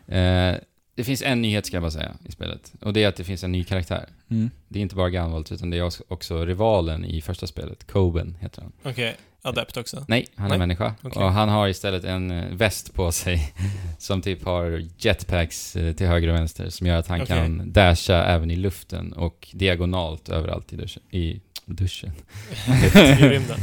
Eh, 0.08 0.54
det 0.96 1.04
finns 1.04 1.22
en 1.22 1.42
nyhet 1.42 1.66
ska 1.66 1.76
jag 1.76 1.82
bara 1.82 1.90
säga 1.90 2.12
i 2.28 2.32
spelet. 2.32 2.72
Och 2.80 2.92
det 2.92 3.04
är 3.04 3.08
att 3.08 3.16
det 3.16 3.24
finns 3.24 3.44
en 3.44 3.52
ny 3.52 3.64
karaktär. 3.64 4.06
Mm. 4.30 4.50
Det 4.68 4.78
är 4.78 4.82
inte 4.82 4.94
bara 4.94 5.10
Gunvolt, 5.10 5.52
utan 5.52 5.70
det 5.70 5.78
är 5.78 5.90
också- 6.08 6.44
rivalen 6.44 7.04
i 7.04 7.20
första 7.22 7.46
spelet. 7.46 7.86
Coben 7.86 8.36
heter 8.40 8.62
han. 8.62 8.72
Okej, 8.84 9.16
Adept 9.42 9.76
också. 9.76 10.04
Nej, 10.08 10.26
han 10.34 10.46
är 10.46 10.48
Nej, 10.50 10.58
människa. 10.58 10.94
okej. 11.02 11.22
Och 11.22 11.32
han 11.32 11.48
har 11.48 11.68
istället 11.68 12.04
en 12.04 12.30
eh, 12.30 12.44
väst 12.54 12.94
på 12.94 13.12
sig 13.12 13.52
som 13.98 14.22
typ 14.22 14.44
har 14.44 14.84
jetpacks 14.98 15.76
eh, 15.76 15.92
till 15.92 16.06
höger 16.06 16.28
och 16.28 16.34
vänster 16.34 16.68
som 16.70 16.86
gör 16.86 16.96
att 16.98 17.06
han 17.06 17.22
Okej. 17.22 17.36
kan 17.36 17.72
dasha 17.72 18.24
även 18.24 18.50
i 18.50 18.56
luften 18.56 19.12
och 19.12 19.48
diagonalt 19.52 20.28
överallt 20.28 20.72
i 20.72 20.76
duschen. 20.76 21.02
I 21.10 21.40
duschen? 21.66 22.12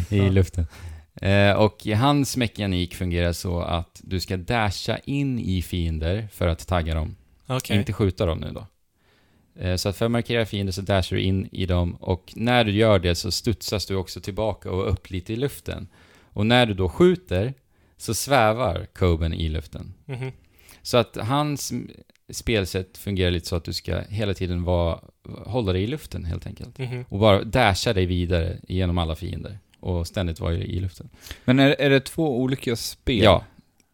I. 0.09 0.15
I 0.15 0.17
Ja. 0.17 0.29
luften. 0.29 0.67
Eh, 1.21 1.51
och 1.53 1.85
hans 1.85 2.37
mekanik 2.37 2.95
fungerar 2.95 3.33
så 3.33 3.61
att 3.61 4.01
du 4.03 4.19
ska 4.19 4.37
dasha 4.37 4.97
in 4.97 5.39
i 5.39 5.61
fiender 5.61 6.27
för 6.33 6.47
att 6.47 6.67
tagga 6.67 6.95
dem. 6.95 7.15
Okej. 7.47 7.77
Inte 7.77 7.93
skjuta 7.93 8.25
dem 8.25 8.38
nu 8.39 8.51
då. 8.51 8.67
Eh, 9.62 9.75
Så 9.75 9.89
att 9.89 9.97
för 9.97 10.06
att 10.06 10.12
markera 10.12 10.45
fiender 10.45 10.73
så 10.73 10.82
dashar 10.82 11.15
du 11.15 11.21
in 11.21 11.49
i 11.51 11.65
dem 11.65 11.95
och 11.95 12.34
när 12.36 12.63
du 12.63 12.71
gör 12.71 12.99
det 12.99 13.15
så 13.15 13.32
studsas 13.32 13.86
du 13.86 13.95
också 13.95 14.21
tillbaka 14.21 14.71
och 14.71 14.89
upp 14.91 15.10
lite 15.10 15.34
i 15.34 15.36
luften. 15.36 15.88
Och 16.21 16.45
när 16.45 16.65
du 16.65 16.73
då 16.73 16.89
skjuter 16.89 17.53
så 17.97 18.13
svävar 18.13 18.86
Coben 18.93 19.34
i 19.34 19.49
luften. 19.49 19.93
Mhm. 20.06 20.32
Så 20.82 20.97
att 20.97 21.17
hans 21.21 21.73
spelsätt 22.32 22.97
fungerar 22.97 23.32
lite 23.32 23.47
så 23.47 23.56
att 23.56 23.63
du 23.63 23.73
ska 23.73 23.99
hela 24.10 24.34
tiden 24.34 24.63
vara, 24.63 24.99
hålla 25.45 25.73
dig 25.73 25.84
i 25.84 25.88
luften 25.88 26.25
helt 26.25 26.47
enkelt. 26.47 26.77
Mhm. 26.77 27.06
Och 27.10 27.19
bara 27.19 27.43
dasha 27.43 27.93
dig 27.93 28.06
vidare 28.06 28.58
genom 28.67 28.97
alla 28.97 29.15
fiender. 29.15 29.60
Och 29.79 30.08
ständigt 30.08 30.39
vara 30.39 30.53
i 30.53 30.79
luften. 30.79 31.10
Men 31.45 31.60
är, 31.60 31.69
är 31.79 31.89
det 31.89 31.99
två 31.99 32.41
olika 32.41 32.75
spel? 32.75 33.23
Ja. 33.23 33.43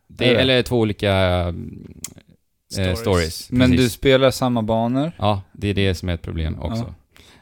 Det, 0.08 0.26
Är 0.30 0.34
det? 0.36 0.42
eller 0.42 0.64
två 0.64 0.80
olika 0.80 1.46
mm, 2.78 2.90
eh, 2.90 2.96
stories. 2.96 3.52
Men 3.52 3.72
du 3.72 3.90
spelar 3.90 4.32
samma 4.32 4.62
banor? 4.62 5.12
Ja, 5.18 5.42
det 5.52 5.68
är 5.68 5.74
det 5.74 5.96
som 5.96 6.10
är 6.10 6.14
ett 6.14 6.22
problem 6.22 6.60
också. 6.60 6.94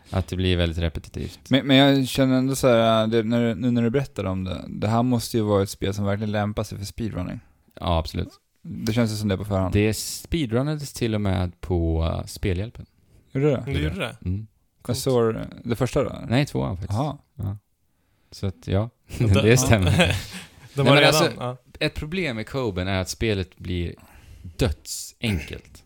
Att 0.10 0.28
det 0.28 0.36
blir 0.36 0.58
väldigt 0.58 0.78
repetitivt. 0.78 1.40
Men, 1.50 1.68
men 1.68 1.78
jag 1.78 2.08
känner 2.08 2.38
ändå 2.38 2.56
så 2.56 2.68
här, 2.68 3.08
det, 3.08 3.24
när, 3.24 3.56
nu 3.56 3.72
när 3.72 3.82
du 3.82 3.90
berättar 3.90 4.24
om 4.24 4.44
det, 4.44 4.66
det 4.68 4.88
här 4.88 5.04
måste 5.04 5.38
ju 5.38 5.44
vara 5.44 5.64
ett 5.64 5.70
spel 5.70 5.94
som 5.94 6.06
verkligen 6.06 6.32
lämpar 6.32 6.64
sig 6.64 6.78
för 6.78 6.86
speedrunning. 6.86 7.40
Ja, 7.80 7.98
absolut. 8.00 8.30
Det 8.62 8.94
känns 8.94 9.12
ju 9.12 9.16
som 9.16 9.28
det 9.28 9.38
på 9.38 9.46
förhand. 9.46 9.74
Det 9.74 9.94
speedrunnades 9.94 10.94
till 10.94 11.16
och 11.16 11.22
med 11.22 11.62
på 11.62 12.04
uh, 12.04 12.26
Spelhjälpen. 12.26 12.86
Gjorde 13.32 13.50
det? 13.50 13.64
Du 13.66 13.80
gjorde 13.84 14.00
det? 14.00 14.16
Mm. 14.26 14.48
Jag 14.88 14.98
såg 14.98 15.36
det 15.64 15.76
första 15.76 16.04
då? 16.04 16.16
Nej, 16.30 16.46
tvåan 16.46 16.78
faktiskt. 16.78 17.00
Jaha. 17.00 17.58
Så 18.32 18.48
att, 18.48 18.68
ja. 18.68 18.90
De- 19.18 19.26
det 19.34 19.58
stämmer. 19.58 19.92
De 20.74 20.84
Nej, 20.84 20.96
redan... 20.96 21.08
alltså- 21.08 21.32
ja. 21.38 21.58
Ett 21.80 21.94
problem 21.96 22.36
med 22.36 22.48
Coben 22.48 22.88
är 22.88 23.02
att 23.02 23.10
spelet 23.10 23.58
blir 23.58 23.96
dödsenkelt. 24.58 25.84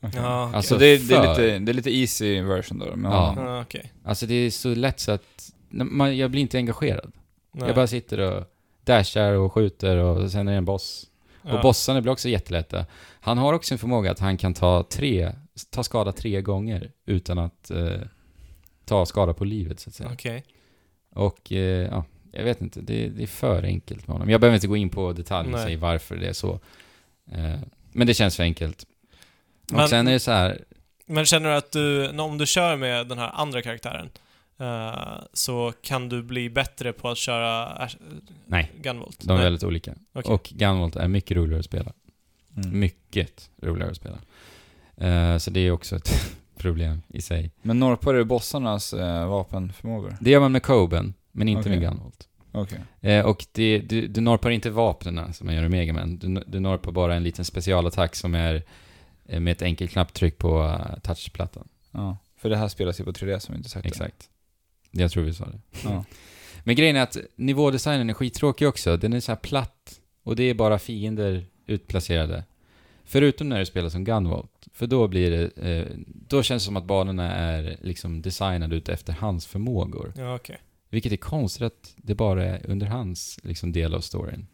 Okej. 0.00 0.20
Ja, 0.22 0.44
okej. 0.44 0.56
Alltså, 0.56 0.74
Så 0.74 0.80
det, 0.80 1.08
det, 1.08 1.14
är 1.14 1.28
lite, 1.28 1.58
det 1.58 1.72
är 1.72 1.74
lite 1.74 1.90
easy 1.90 2.42
version 2.42 2.78
då? 2.78 2.96
Med 2.96 3.10
Ja. 3.10 3.34
Ja, 3.36 3.62
okej. 3.62 3.92
Alltså 4.04 4.26
det 4.26 4.34
är 4.34 4.50
så 4.50 4.74
lätt 4.74 5.00
så 5.00 5.12
att 5.12 5.52
man, 5.68 6.16
jag 6.16 6.30
blir 6.30 6.40
inte 6.40 6.56
engagerad. 6.56 7.12
Nej. 7.52 7.66
Jag 7.66 7.76
bara 7.76 7.86
sitter 7.86 8.18
och 8.20 8.44
dashar 8.84 9.32
och 9.32 9.52
skjuter 9.52 9.96
och 9.96 10.30
sen 10.30 10.48
är 10.48 10.52
det 10.52 10.58
en 10.58 10.64
boss. 10.64 11.06
Ja. 11.42 11.56
Och 11.56 11.62
bossarna 11.62 12.00
blir 12.00 12.12
också 12.12 12.28
jättelätta. 12.28 12.86
Han 13.20 13.38
har 13.38 13.52
också 13.52 13.74
en 13.74 13.78
förmåga 13.78 14.10
att 14.10 14.18
han 14.18 14.36
kan 14.36 14.54
ta 14.54 14.82
tre, 14.90 15.32
ta 15.70 15.82
skada 15.82 16.12
tre 16.12 16.42
gånger 16.42 16.90
utan 17.06 17.38
att 17.38 17.70
eh, 17.70 18.00
ta 18.84 19.06
skada 19.06 19.34
på 19.34 19.44
livet 19.44 19.80
så 19.80 19.90
att 19.90 19.94
säga. 19.94 20.10
Okej. 20.12 20.44
Och 21.14 21.52
eh, 21.52 21.88
ja, 21.90 22.04
jag 22.32 22.44
vet 22.44 22.60
inte, 22.60 22.80
det, 22.80 23.08
det 23.08 23.22
är 23.22 23.26
för 23.26 23.62
enkelt 23.62 24.06
med 24.08 24.14
honom. 24.14 24.30
Jag 24.30 24.40
behöver 24.40 24.54
inte 24.54 24.66
gå 24.66 24.76
in 24.76 24.88
på 24.90 25.12
detaljer 25.12 25.54
och 25.54 25.60
säga 25.60 25.78
varför 25.78 26.16
det 26.16 26.26
är 26.26 26.32
så. 26.32 26.60
Eh, 27.30 27.54
men 27.94 28.06
det 28.06 28.14
känns 28.14 28.36
för 28.36 28.42
enkelt. 28.42 28.86
Och 29.70 29.76
Men- 29.76 29.88
sen 29.88 30.08
är 30.08 30.12
det 30.12 30.20
så 30.20 30.30
här, 30.30 30.64
Men 31.06 31.24
känner 31.26 31.50
du 31.50 31.56
att 31.56 31.72
du, 31.72 32.08
om 32.18 32.38
du 32.38 32.46
kör 32.46 32.76
med 32.76 33.06
den 33.08 33.18
här 33.18 33.30
andra 33.34 33.62
karaktären, 33.62 34.10
eh, 34.58 35.22
så 35.32 35.72
kan 35.82 36.08
du 36.08 36.22
bli 36.22 36.50
bättre 36.50 36.92
på 36.92 37.08
att 37.08 37.18
köra 37.18 37.66
Ash- 37.68 37.96
Nej. 38.46 38.72
Gunvolt? 38.82 39.20
de 39.20 39.30
är 39.30 39.34
Nej. 39.34 39.44
väldigt 39.44 39.62
olika. 39.64 39.94
Okej. 40.12 40.32
Och 40.34 40.50
Gunvolt 40.54 40.96
är 40.96 41.08
mycket 41.08 41.36
roligare 41.36 41.58
att 41.60 41.64
spela. 41.64 41.92
Mm. 42.56 42.80
Mycket 42.80 43.50
roligare 43.62 43.90
att 43.90 43.96
spela. 43.96 44.18
Eh, 44.96 45.38
så 45.38 45.50
det 45.50 45.60
är 45.60 45.70
också 45.70 45.96
ett 45.96 46.36
problem 46.56 47.02
i 47.08 47.22
sig. 47.22 47.50
Men 47.62 47.78
norpar 47.78 48.14
du 48.14 48.24
bossarnas 48.24 48.92
eh, 48.92 49.28
vapenförmågor? 49.28 50.16
Det 50.20 50.30
gör 50.30 50.40
man 50.40 50.52
med 50.52 50.62
Coben, 50.62 51.14
men 51.32 51.48
inte 51.48 51.60
Okej. 51.60 51.70
med 51.72 51.80
Gunvolt. 51.80 52.28
Okej. 52.54 52.80
Eh, 53.00 53.26
och 53.26 53.46
det, 53.52 53.78
du, 53.78 54.06
du 54.06 54.20
norpar 54.20 54.50
inte 54.50 54.70
vapnen 54.70 55.34
som 55.34 55.46
man 55.46 55.54
gör 55.54 55.64
i 55.64 55.68
Mega 55.68 55.92
Man. 55.92 56.18
Du, 56.18 56.42
du 56.46 56.60
norpar 56.60 56.92
bara 56.92 57.14
en 57.14 57.22
liten 57.22 57.44
specialattack 57.44 58.16
som 58.16 58.34
är 58.34 58.62
eh, 59.26 59.40
med 59.40 59.52
ett 59.52 59.62
enkelt 59.62 59.90
knapptryck 59.90 60.38
på 60.38 60.62
uh, 60.62 60.98
touchplattan. 61.02 61.68
Ja. 61.90 62.16
För 62.36 62.50
det 62.50 62.56
här 62.56 62.68
spelas 62.68 63.00
ju 63.00 63.04
på 63.04 63.12
3D 63.12 63.38
som 63.38 63.52
vi 63.52 63.56
inte 63.56 63.68
sagt. 63.70 63.86
Exakt. 63.86 64.28
Jag 64.90 65.10
tror 65.10 65.24
vi 65.24 65.34
sa 65.34 65.44
det. 65.44 65.60
Ja. 65.84 66.04
Men 66.64 66.76
grejen 66.76 66.96
är 66.96 67.02
att 67.02 67.16
nivådesignen 67.36 68.10
är 68.10 68.14
skittråkig 68.14 68.68
också. 68.68 68.96
Den 68.96 69.12
är 69.12 69.20
så 69.20 69.32
här 69.32 69.36
platt 69.36 70.00
och 70.22 70.36
det 70.36 70.44
är 70.44 70.54
bara 70.54 70.78
fiender 70.78 71.46
utplacerade. 71.66 72.44
Förutom 73.04 73.48
när 73.48 73.58
du 73.58 73.66
spelar 73.66 73.88
som 73.88 74.04
Gunvolt. 74.04 74.68
För 74.72 74.86
då 74.86 75.08
blir 75.08 75.30
det... 75.30 75.68
Eh, 75.68 75.86
då 76.06 76.42
känns 76.42 76.62
det 76.62 76.64
som 76.64 76.76
att 76.76 76.84
banorna 76.84 77.32
är 77.32 77.76
liksom 77.82 78.22
designade 78.22 78.76
ut 78.76 78.88
efter 78.88 79.12
hans 79.12 79.46
förmågor. 79.46 80.12
Ja, 80.16 80.34
okej. 80.34 80.58
Vilket 80.94 81.12
är 81.12 81.16
konstigt 81.16 81.62
att 81.62 81.94
det 81.96 82.14
bara 82.14 82.44
är 82.44 82.70
under 82.70 82.86
hans 82.86 83.38
liksom, 83.42 83.72
del 83.72 83.94
av 83.94 84.00
storyn. 84.00 84.46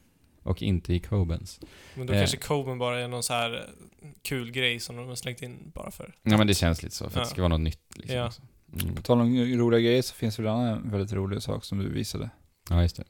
Och 0.42 0.62
inte 0.62 0.94
i 0.94 0.98
Cobens. 1.00 1.60
Men 1.94 2.06
då 2.06 2.12
Eh. 2.12 2.18
kanske 2.20 2.36
Coben 2.36 2.78
bara 2.78 3.00
är 3.00 3.08
någon 3.08 3.22
så 3.22 3.32
här 3.32 3.54
eh, 4.02 4.08
kul 4.22 4.50
grej 4.50 4.80
som 4.80 4.96
de 4.96 5.08
har 5.08 5.14
slängt 5.14 5.42
in 5.42 5.70
bara 5.74 5.90
för. 5.90 6.14
Ja 6.22 6.36
men 6.36 6.46
det 6.46 6.54
känns 6.54 6.82
lite 6.82 6.94
så, 6.96 7.04
för 7.04 7.10
att 7.10 7.16
Ja. 7.16 7.20
det 7.20 7.26
ska 7.30 7.40
vara 7.42 7.48
något 7.48 7.60
nytt 7.60 7.80
liksom. 7.96 8.16
Ja. 8.16 8.32
Mm. 8.82 8.94
På 8.94 9.02
tal 9.02 9.20
om 9.20 9.36
roliga 9.58 9.80
grejer 9.80 10.02
så 10.02 10.14
finns 10.14 10.36
det 10.36 10.42
väl 10.42 10.52
en 10.52 10.58
annan 10.58 10.90
väldigt 10.90 11.12
rolig 11.12 11.42
sak 11.42 11.64
som 11.64 11.78
du 11.78 11.88
visade. 11.88 12.30
Ja, 12.70 12.82
just 12.82 12.96
det. 12.96 13.04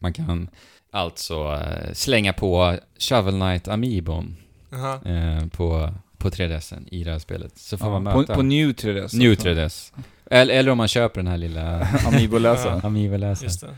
Man 0.00 0.12
kan 0.12 0.48
alltså 0.90 1.52
eh, 1.54 1.92
slänga 1.92 2.32
på 2.32 2.78
Shovel 2.98 3.34
Knight 3.34 3.68
Amiibon 3.68 4.36
Aha. 4.72 5.04
eh, 5.04 5.46
på, 5.46 5.94
på 6.20 6.30
3DSen 6.30 6.88
i 6.90 7.04
det 7.04 7.10
här 7.10 7.18
spelet. 7.18 7.58
Så 7.58 7.78
får 7.78 7.90
man 7.90 8.06
Ja, 8.06 8.18
möta... 8.18 8.32
på, 8.32 8.34
på 8.34 8.42
New 8.42 8.72
3DS. 8.72 9.16
New 9.16 9.34
3DS. 9.34 9.92
Eller, 10.26 10.54
eller 10.54 10.70
om 10.70 10.78
man 10.78 10.88
köper 10.88 11.20
den 11.20 11.26
här 11.26 11.38
lilla 11.38 11.80
Amiibo-läsaren. 12.06 12.80
Amiibo-läsaren. 12.84 13.44
Just 13.48 13.60
det. 13.60 13.76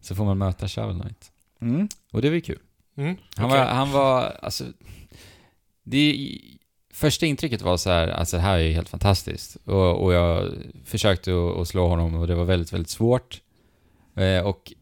Så 0.00 0.14
får 0.14 0.24
man 0.24 0.38
möta 0.38 0.68
Shovel 0.68 1.00
Knight. 1.00 1.32
Mm. 1.60 1.88
Och 2.12 2.22
det 2.22 2.28
var 2.28 2.34
ju 2.34 2.40
kul. 2.40 2.58
Mm. 2.96 3.16
Han, 3.36 3.46
okej. 3.46 3.58
var, 3.58 3.66
han 3.66 3.92
var, 3.92 4.38
alltså... 4.42 4.64
Det, 5.82 6.38
första 6.92 7.26
intrycket 7.26 7.62
var 7.62 7.76
så 7.76 7.90
här, 7.90 8.08
alltså 8.08 8.36
det 8.36 8.42
här 8.42 8.58
är 8.58 8.62
ju 8.62 8.72
helt 8.72 8.88
fantastiskt. 8.88 9.56
Och, 9.64 10.04
och 10.04 10.12
jag 10.12 10.52
försökte 10.84 11.30
att, 11.30 11.56
att 11.56 11.68
slå 11.68 11.88
honom 11.88 12.14
och 12.14 12.26
det 12.26 12.34
var 12.34 12.44
väldigt, 12.44 12.72
väldigt 12.72 12.90
svårt. 12.90 13.40
Eh, 14.16 14.46
och 14.46 14.72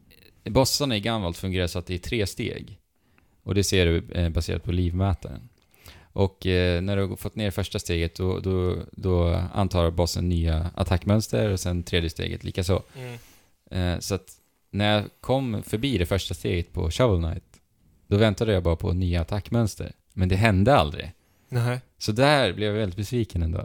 bossarna 0.44 0.96
i 0.96 1.00
Gunvolt 1.00 1.36
fungerar 1.36 1.66
så 1.66 1.78
att 1.78 1.86
det 1.86 1.94
är 1.94 1.98
tre 1.98 2.26
steg. 2.26 2.78
Och 3.42 3.54
det 3.54 3.64
ser 3.64 3.86
du 3.86 4.12
eh, 4.12 4.28
baserat 4.28 4.64
på 4.64 4.72
livmätaren. 4.72 5.48
Och 6.12 6.46
eh, 6.46 6.82
när 6.82 6.96
du 6.96 7.06
har 7.06 7.16
fått 7.16 7.36
ner 7.36 7.50
första 7.50 7.78
steget 7.78 8.14
då, 8.14 8.38
då, 8.40 8.76
då 8.92 9.42
antar 9.54 9.90
bossen 9.90 10.28
nya 10.28 10.70
attackmönster 10.74 11.48
och 11.50 11.60
sen 11.60 11.82
tredje 11.82 12.10
steget 12.10 12.44
likaså. 12.44 12.82
Mm. 12.96 13.18
Eh, 13.70 13.98
så 14.00 14.14
att 14.14 14.32
när 14.70 14.94
jag 14.94 15.04
kom 15.20 15.62
förbi 15.62 15.98
det 15.98 16.06
första 16.06 16.34
steget 16.34 16.72
på 16.72 16.90
Shovel 16.90 17.22
Knight, 17.30 17.44
då 18.06 18.16
väntade 18.16 18.52
jag 18.52 18.62
bara 18.62 18.76
på 18.76 18.92
nya 18.92 19.20
attackmönster. 19.20 19.92
Men 20.12 20.28
det 20.28 20.36
hände 20.36 20.76
aldrig. 20.76 21.12
Nej. 21.48 21.80
Så 21.98 22.12
där 22.12 22.52
blev 22.52 22.68
jag 22.68 22.78
väldigt 22.78 22.96
besviken 22.96 23.42
ändå. 23.42 23.64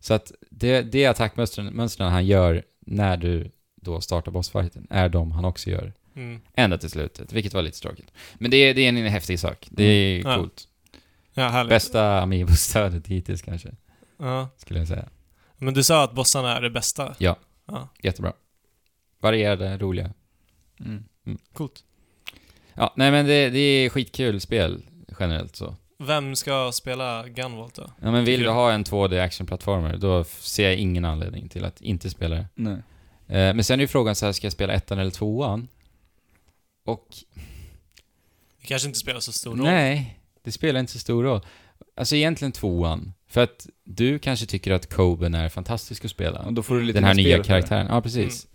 Så 0.00 0.14
att 0.14 0.32
det, 0.50 0.82
det 0.82 1.06
attackmönstren 1.06 1.66
mönstren 1.66 2.12
han 2.12 2.26
gör 2.26 2.62
när 2.80 3.16
du 3.16 3.50
då 3.82 4.00
startar 4.00 4.32
bossfighten 4.32 4.86
är 4.90 5.08
de 5.08 5.32
han 5.32 5.44
också 5.44 5.70
gör. 5.70 5.92
Mm. 6.16 6.40
Ända 6.54 6.78
till 6.78 6.90
slutet, 6.90 7.32
vilket 7.32 7.54
var 7.54 7.62
lite 7.62 7.80
tråkigt. 7.80 8.10
Men 8.34 8.50
det, 8.50 8.56
är- 8.56 8.74
det 8.74 8.80
är 8.82 8.88
en 8.88 8.96
häftig 9.06 9.40
sak. 9.40 9.68
Det 9.70 9.84
är 9.84 10.20
Mm. 10.20 10.38
Coolt. 10.38 10.68
Ja, 11.34 11.48
härligt. 11.48 11.68
Bästa 11.70 12.20
Amiibo-stödet 12.22 13.06
hittills 13.06 13.42
kanske, 13.42 13.68
Ja. 14.18 14.48
skulle 14.56 14.78
jag 14.80 14.88
säga. 14.88 15.08
Men 15.56 15.74
du 15.74 15.82
sa 15.82 16.04
att 16.04 16.12
bossarna 16.12 16.56
är 16.56 16.60
det 16.60 16.70
bästa? 16.70 17.14
Ja. 17.18 17.36
Ja. 17.66 17.88
Jättebra. 18.02 18.32
Varierade, 19.20 19.78
roliga. 19.78 20.10
Mm. 20.80 21.04
Coolt. 21.52 21.84
Ja, 22.74 22.92
nej 22.96 23.10
men 23.10 23.26
det, 23.26 23.50
det 23.50 23.58
är 23.58 23.88
skitkul 23.90 24.40
spel 24.40 24.82
generellt 25.20 25.56
så. 25.56 25.76
Vem 25.98 26.36
ska 26.36 26.72
spela 26.72 27.28
Gunvolt 27.28 27.74
då? 27.74 27.90
Ja, 28.02 28.10
men 28.10 28.24
vill 28.24 28.42
du 28.42 28.48
ha 28.50 28.72
en 28.72 28.84
2D 28.84 29.24
actionplattformer, 29.24 29.96
då 29.96 30.24
ser 30.24 30.64
jag 30.64 30.76
ingen 30.76 31.04
anledning 31.04 31.48
till 31.48 31.64
att 31.64 31.80
inte 31.80 32.10
spela 32.10 32.36
det. 32.36 32.46
Nej. 32.54 32.72
Eh, 33.26 33.54
men 33.54 33.64
sen 33.64 33.80
är 33.80 33.84
ju 33.84 33.88
frågan 33.88 34.14
så 34.14 34.26
här, 34.26 34.32
ska 34.32 34.46
jag 34.46 34.52
spela 34.52 34.72
ettan 34.72 34.98
eller 34.98 35.10
tvåan? 35.10 35.68
Och 36.84 37.08
Det 38.60 38.66
kanske 38.66 38.88
inte 38.88 38.98
spelar 38.98 39.20
så 39.20 39.32
stor 39.32 39.50
roll. 39.50 39.60
nej, 39.62 40.19
det 40.42 40.52
spelar 40.52 40.80
inte 40.80 40.92
så 40.92 40.98
stor 40.98 41.22
roll. 41.22 41.40
Alltså 41.96 42.16
egentligen 42.16 42.52
tvåan. 42.52 43.12
För 43.26 43.40
att 43.40 43.66
du 43.84 44.18
kanske 44.18 44.46
tycker 44.46 44.72
att 44.72 44.94
Coben 44.94 45.34
är 45.34 45.48
fantastisk 45.48 46.04
att 46.04 46.10
spela. 46.10 46.38
Och 46.42 46.52
då 46.52 46.62
får 46.62 46.74
du 46.74 46.82
lite 46.82 46.96
Den 46.96 47.04
här 47.04 47.14
nya 47.14 47.42
karaktären. 47.44 47.86
Ja, 47.90 48.00
precis. 48.02 48.46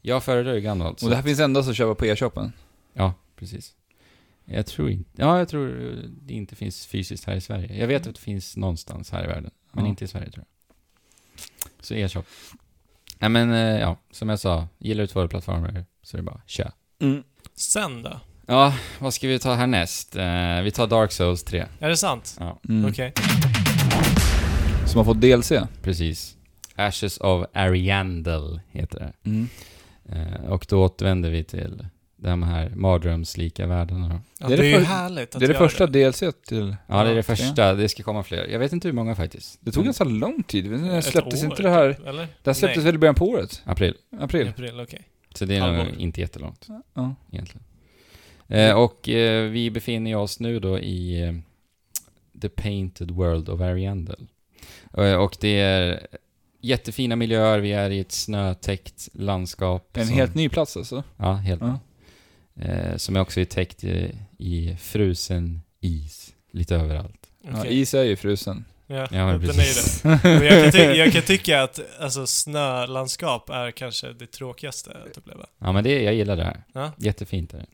Jag 0.00 0.24
föredrar 0.24 0.54
ju 0.54 0.60
Gunvolt. 0.60 1.02
Och 1.02 1.10
det 1.10 1.16
här 1.16 1.22
finns 1.22 1.40
endast 1.40 1.68
att 1.68 1.76
köpa 1.76 1.94
på 1.94 2.06
e-shoppen. 2.06 2.52
Ja, 2.92 3.14
precis. 3.36 3.74
Jag 4.44 4.66
tror 4.66 4.90
inte... 4.90 5.10
Ja, 5.16 5.38
jag 5.38 5.48
tror 5.48 5.68
det 6.22 6.34
inte 6.34 6.56
finns 6.56 6.86
fysiskt 6.86 7.24
här 7.24 7.36
i 7.36 7.40
Sverige. 7.40 7.78
Jag 7.80 7.86
vet 7.86 8.06
att 8.06 8.14
det 8.14 8.20
finns 8.20 8.56
någonstans 8.56 9.10
här 9.10 9.24
i 9.24 9.26
världen, 9.26 9.50
men 9.72 9.84
Ja. 9.84 9.88
inte 9.90 10.04
i 10.04 10.08
Sverige 10.08 10.30
tror 10.30 10.44
jag. 10.48 11.84
Så 11.84 11.94
e-shop. 11.94 12.22
Nej 13.18 13.30
men, 13.30 13.52
eh, 13.52 13.80
ja, 13.80 13.96
som 14.10 14.28
jag 14.28 14.40
sa, 14.40 14.68
gillar 14.78 15.02
du 15.02 15.06
2D-plattformar 15.12 15.84
så 16.02 16.16
är 16.16 16.18
det 16.18 16.22
bara 16.22 16.40
kör. 16.46 16.72
Mm. 16.98 17.22
Sen 17.54 18.02
då? 18.02 18.20
Ja, 18.46 18.74
vad 18.98 19.14
ska 19.14 19.28
vi 19.28 19.38
ta 19.38 19.54
härnäst? 19.54 20.16
Eh, 20.16 20.62
vi 20.62 20.70
tar 20.70 20.86
Dark 20.86 21.12
Souls 21.12 21.44
3. 21.44 21.66
Är 21.80 21.88
det 21.88 21.96
sant? 21.96 22.36
Ja, 22.40 22.58
Mm. 22.68 22.90
Okej. 22.90 23.12
Som 24.86 24.98
har 24.98 25.04
fått 25.04 25.20
DLC. 25.20 25.52
precis. 25.82 26.36
Ashes 26.76 27.18
of 27.18 27.46
Ariandel 27.52 28.60
heter 28.72 28.98
det. 28.98 29.12
Mm. 29.30 29.48
Eh, 30.08 30.44
och 30.50 30.66
då 30.68 30.84
återvänder 30.84 31.30
vi 31.30 31.44
till 31.44 31.86
de 32.16 32.42
här 32.42 32.68
mardrömslika 32.70 33.66
världarna 33.66 34.08
då. 34.08 34.20
Ja, 34.40 34.48
Det 34.48 34.56
det 34.56 34.62
är 34.62 34.66
är, 34.66 34.72
det 34.72 34.78
ju 34.78 34.84
för- 34.84 34.92
härligt 34.94 35.34
att 35.34 35.40
Det 35.40 35.46
är 35.46 35.48
det 35.48 35.54
göra 35.54 35.68
första 35.68 35.86
DLC 35.86 36.22
till... 36.46 36.76
Ja, 36.86 37.04
det 37.04 37.10
är 37.10 37.14
det 37.14 37.22
första. 37.22 37.74
Det 37.74 37.88
ska 37.88 38.02
komma 38.02 38.22
fler. 38.22 38.46
Jag 38.46 38.58
vet 38.58 38.72
inte 38.72 38.88
hur 38.88 38.92
många 38.92 39.14
faktiskt. 39.14 39.58
Det 39.60 39.72
tog 39.72 39.84
ganska 39.84 40.04
lång 40.04 40.42
tid. 40.42 40.70
Det 40.70 40.96
Ett 40.98 41.04
släpptes 41.04 41.42
år, 41.44 41.50
inte 41.50 41.62
det 41.62 41.70
här... 41.70 41.92
typ, 41.92 42.06
Eller? 42.06 42.22
Det 42.22 42.46
här 42.50 42.52
släpptes 42.54 42.76
Nej. 42.76 42.84
väl 42.84 42.94
i 42.94 42.98
början 42.98 43.14
på 43.14 43.28
året? 43.28 43.62
April. 43.64 43.94
April? 44.20 44.48
April, 44.48 44.80
okej. 44.80 45.02
Så 45.34 45.44
det 45.44 45.56
är 45.56 45.60
nog 45.60 45.68
Halvår. 45.76 45.94
inte 45.98 46.20
jättelångt. 46.20 46.66
Ja. 46.94 47.14
egentligen. 47.32 47.62
Eh, 48.48 48.72
och 48.74 49.08
eh, 49.08 49.50
vi 49.50 49.70
befinner 49.70 50.14
oss 50.16 50.40
nu 50.40 50.60
då 50.60 50.78
i 50.78 51.22
eh, 51.22 51.34
The 52.42 52.48
Painted 52.48 53.10
World 53.10 53.48
of 53.48 53.60
Ariandel. 53.60 54.26
Eh, 54.96 55.14
och 55.14 55.36
det 55.40 55.60
är 55.60 56.06
jättefina 56.60 57.16
miljöer, 57.16 57.58
vi 57.58 57.72
är 57.72 57.90
i 57.90 57.98
ett 58.00 58.12
snötäckt 58.12 59.08
landskap. 59.12 59.96
En 59.96 60.06
som, 60.06 60.16
helt 60.16 60.34
ny 60.34 60.48
plats 60.48 60.76
alltså? 60.76 61.02
Ja, 61.16 61.32
helt 61.32 61.62
Ja. 61.62 61.80
eh, 62.64 62.96
Som 62.96 63.16
också 63.16 63.40
är 63.40 63.44
täckt 63.44 63.84
i, 63.84 64.18
i 64.38 64.76
frusen 64.80 65.62
is, 65.80 66.34
lite 66.52 66.76
överallt. 66.76 67.26
ja 67.42 67.60
Okej. 67.60 67.80
is 67.80 67.94
är 67.94 68.02
ju 68.02 68.16
frusen. 68.16 68.64
Ja, 68.88 68.96
Ja, 68.96 69.06
men 69.10 69.26
den 69.40 69.50
är 69.50 69.54
precis. 69.54 70.02
det. 70.02 70.44
Jag, 70.44 70.62
kan 70.62 70.72
ty- 70.72 70.78
jag 70.98 71.12
kan 71.12 71.22
tycka 71.22 71.62
att 71.62 71.80
alltså, 72.00 72.26
snölandskap 72.26 73.50
är 73.50 73.70
kanske 73.70 74.12
det 74.12 74.26
tråkigaste 74.26 74.90
att 75.10 75.16
uppleva. 75.18 75.46
Ja, 75.58 75.72
men 75.72 75.84
det, 75.84 76.02
jag 76.02 76.14
gillar 76.14 76.36
det 76.36 76.44
här. 76.44 76.64
Ja. 76.72 76.92
Jättefint 76.96 77.54
är 77.54 77.58
det. 77.58 77.66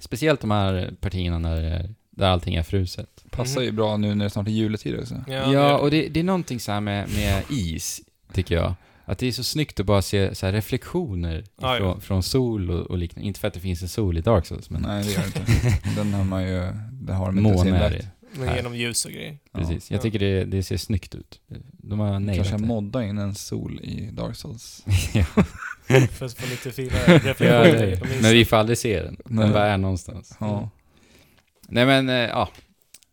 Speciellt 0.00 0.40
de 0.40 0.50
här 0.50 0.94
partierna 1.00 1.38
när, 1.38 1.90
där 2.10 2.26
allting 2.26 2.54
är 2.54 2.62
fruset. 2.62 3.24
Passar 3.30 3.60
ju 3.62 3.72
bra 3.72 3.96
nu 3.96 4.14
när 4.14 4.24
det 4.24 4.30
snart 4.30 4.46
är 4.46 4.50
juletid 4.50 5.00
också. 5.00 5.24
Ja, 5.26 5.34
är- 5.34 5.80
och 5.80 5.90
det, 5.90 6.08
det 6.08 6.20
är 6.20 6.24
någonting 6.24 6.60
så 6.60 6.72
här 6.72 6.80
med, 6.80 7.08
med 7.16 7.42
is, 7.50 8.00
tycker 8.32 8.54
jag. 8.54 8.74
Att 9.08 9.18
det 9.18 9.26
är 9.26 9.32
så 9.32 9.44
snyggt 9.44 9.80
att 9.80 9.86
bara 9.86 10.02
se 10.02 10.34
så 10.34 10.46
här 10.46 10.52
reflektioner 10.52 11.44
Ja, 11.60 11.76
från, 11.76 11.88
ja. 11.88 12.00
från 12.00 12.22
sol 12.22 12.70
och, 12.70 12.86
och 12.86 12.98
liknande. 12.98 13.26
Inte 13.26 13.40
för 13.40 13.48
att 13.48 13.54
det 13.54 13.60
finns 13.60 13.82
en 13.82 13.88
sol 13.88 14.18
i 14.18 14.20
Dark 14.20 14.46
Souls, 14.46 14.70
men 14.70 14.82
Nej, 14.82 15.04
det 15.04 15.10
gör 15.12 15.20
det 15.20 15.26
inte. 15.40 15.90
Den 15.96 16.14
har 16.14 16.24
man 16.24 16.42
ju... 16.42 16.62
Det 16.92 17.12
har 17.12 17.26
de 17.26 17.38
inte 17.46 17.58
sinlagt. 17.58 17.96
det. 17.98 18.06
Men 18.38 18.56
genom 18.56 18.74
ljus 18.76 19.04
och 19.04 19.10
grejer. 19.12 19.38
Precis. 19.52 19.90
Jag 19.90 19.98
Ja. 19.98 20.02
tycker 20.02 20.18
det, 20.18 20.44
det 20.44 20.62
ser 20.62 20.76
snyggt 20.76 21.14
ut. 21.14 21.40
De 21.72 22.00
har 22.00 22.20
nailat 22.20 22.36
Kanske 22.46 22.62
det. 22.62 22.66
modda 22.68 23.04
in 23.04 23.18
en 23.18 23.34
sol 23.34 23.80
i 23.82 24.10
Dark 24.12 24.36
Souls. 24.36 24.84
ja, 25.14 25.24
För 26.08 26.26
att 26.26 26.34
få 26.34 26.46
lite 26.50 26.70
fina 26.72 26.92
ja, 27.06 27.14
reflektioner 27.14 27.92
isen. 27.92 28.08
men 28.22 28.32
vi 28.32 28.44
får 28.44 28.56
aldrig 28.56 28.78
se 28.78 29.02
den. 29.02 29.16
Den 29.24 29.36
Nej. 29.36 29.50
bara 29.52 29.66
är 29.66 29.78
någonstans. 29.78 30.36
Ja. 30.40 30.70
Nej 31.68 31.86
men, 31.86 32.08
eh, 32.08 32.14
ja. 32.14 32.48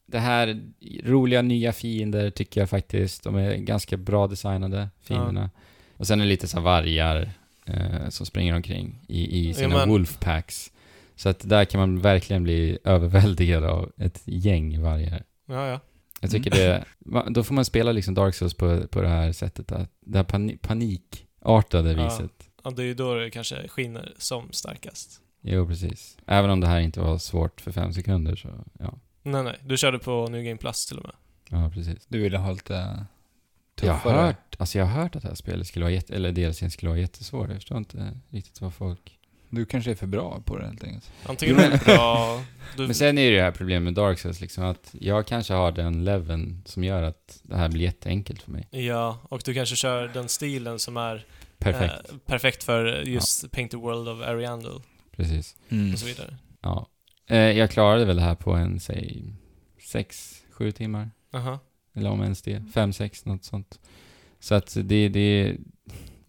Det 0.05 0.19
här 0.19 0.61
roliga 1.03 1.41
nya 1.41 1.73
fiender 1.73 2.29
tycker 2.29 2.61
jag 2.61 2.69
faktiskt. 2.69 3.23
De 3.23 3.35
är 3.35 3.55
ganska 3.55 3.97
bra 3.97 4.27
designade, 4.27 4.89
fienderna. 5.01 5.49
Och 5.97 6.07
sen 6.07 6.19
är 6.21 6.25
det 6.25 6.29
lite 6.29 6.47
så 6.47 6.57
här 6.57 6.63
vargar 6.63 7.31
eh, 7.65 8.09
som 8.09 8.25
springer 8.25 8.55
omkring 8.55 8.99
i, 9.07 9.49
i 9.49 9.53
sina 9.53 9.69
Ja, 9.73 9.77
men- 9.79 9.89
wolfpacks. 9.89 10.71
Så 11.15 11.29
att 11.29 11.49
där 11.49 11.65
kan 11.65 11.79
man 11.79 11.99
verkligen 12.01 12.43
bli 12.43 12.77
överväldigad 12.83 13.63
av 13.63 13.91
ett 13.97 14.21
gäng 14.25 14.81
vargar. 14.81 15.23
Ja, 15.45 15.67
ja. 15.67 15.79
Jag 16.21 16.31
tycker 16.31 16.51
det, 16.51 16.85
ma- 17.05 17.33
då 17.33 17.43
får 17.43 17.53
man 17.53 17.65
spela 17.65 17.91
liksom 17.91 18.13
Dark 18.13 18.35
Souls 18.35 18.53
på, 18.53 18.87
på 18.87 19.01
det 19.01 19.07
här 19.07 19.31
sättet, 19.31 19.71
att 19.71 19.89
det 19.99 20.17
här 20.17 20.23
pani, 20.23 20.57
panikartade 20.57 21.91
Ja. 21.93 22.03
viset. 22.03 22.31
ja, 22.63 22.71
det 22.71 22.81
är 22.81 22.85
ju 22.85 22.93
då 22.93 23.15
det 23.15 23.29
kanske 23.29 23.67
skiner 23.67 24.13
som 24.17 24.51
starkast. 24.51 25.19
Jo, 25.41 25.67
precis. 25.67 26.17
Även 26.27 26.49
om 26.49 26.59
det 26.59 26.67
här 26.67 26.79
inte 26.79 26.99
var 26.99 27.17
svårt 27.17 27.61
för 27.61 27.71
fem 27.71 27.93
sekunder 27.93 28.35
så, 28.35 28.49
ja. 28.79 28.93
Nej, 29.23 29.43
nej. 29.43 29.55
Du 29.65 29.77
körde 29.77 29.99
på 29.99 30.27
New 30.27 30.43
Game 30.43 30.57
Plus 30.57 30.85
till 30.85 30.97
och 30.97 31.03
med. 31.03 31.13
Ja, 31.49 31.69
precis. 31.73 32.05
Du 32.07 32.19
ville 32.21 32.37
ha 32.37 32.51
lite 32.51 32.73
Jag 32.73 33.95
tuffare. 33.95 34.13
har 34.15 34.25
hört, 34.25 34.55
alltså 34.59 34.77
jag 34.77 34.85
har 34.85 35.01
hört 35.01 35.15
att 35.15 35.21
det 35.21 35.27
här 35.27 35.35
spelet 35.35 35.67
skulle 35.67 35.85
vara 35.85 35.93
jätte, 35.93 36.15
eller 36.15 36.31
DLCn 36.31 36.69
skulle 36.71 36.89
vara 36.89 36.99
jättesvår. 36.99 37.47
Jag 37.47 37.55
förstår 37.55 37.77
inte 37.77 38.19
riktigt 38.29 38.61
vad 38.61 38.73
folk... 38.73 39.19
Du 39.55 39.65
kanske 39.65 39.91
är 39.91 39.95
för 39.95 40.07
bra 40.07 40.41
på 40.45 40.57
det 40.57 40.65
helt 40.65 40.83
enkelt. 40.83 41.11
Antingen 41.23 41.59
är 41.59 41.71
det 41.71 41.85
bra... 41.85 42.41
Du, 42.77 42.85
Men 42.85 42.95
sen 42.95 43.17
är 43.17 43.21
det 43.21 43.29
ju 43.29 43.35
det 43.35 43.43
här 43.43 43.51
problemet 43.51 43.83
med 43.83 43.93
Dark 43.93 44.19
Souls 44.19 44.41
liksom 44.41 44.63
att 44.63 44.95
jag 44.99 45.27
kanske 45.27 45.53
har 45.53 45.71
den 45.71 46.03
leveln 46.03 46.61
som 46.65 46.83
gör 46.83 47.03
att 47.03 47.39
det 47.43 47.57
här 47.57 47.69
blir 47.69 47.81
jätteenkelt 47.81 48.41
för 48.41 48.51
mig. 48.51 48.67
Ja, 48.71 49.19
och 49.29 49.41
du 49.45 49.53
kanske 49.53 49.75
kör 49.75 50.07
den 50.07 50.29
stilen 50.29 50.79
som 50.79 50.97
är 50.97 51.25
Perfekt. 51.57 52.11
Eh, 52.11 52.17
perfekt 52.25 52.63
för 52.63 52.85
just 53.07 53.51
Paint 53.51 53.71
the 53.71 53.77
World 53.77 54.09
of 54.09 54.21
Ariandel 54.21 54.81
Precis. 55.15 55.55
Mm. 55.69 55.93
och 55.93 55.99
så 55.99 56.05
vidare. 56.05 56.37
Ja. 56.61 56.87
Eh, 57.27 57.37
jag 57.37 57.71
klarade 57.71 58.05
väl 58.05 58.15
det 58.15 58.21
här 58.21 58.35
på 58.35 58.51
en, 58.51 58.79
säg, 58.79 59.23
sex, 59.81 60.41
sju 60.51 60.71
timmar. 60.71 61.11
Aha. 61.33 61.59
Eller 61.93 62.09
om 62.09 62.21
ens 62.21 62.41
det. 62.41 62.63
Fem, 62.73 62.93
sex, 62.93 63.25
något 63.25 63.43
sånt. 63.43 63.79
Så 64.39 64.55
att 64.55 64.77
det, 64.83 65.09
det, 65.09 65.55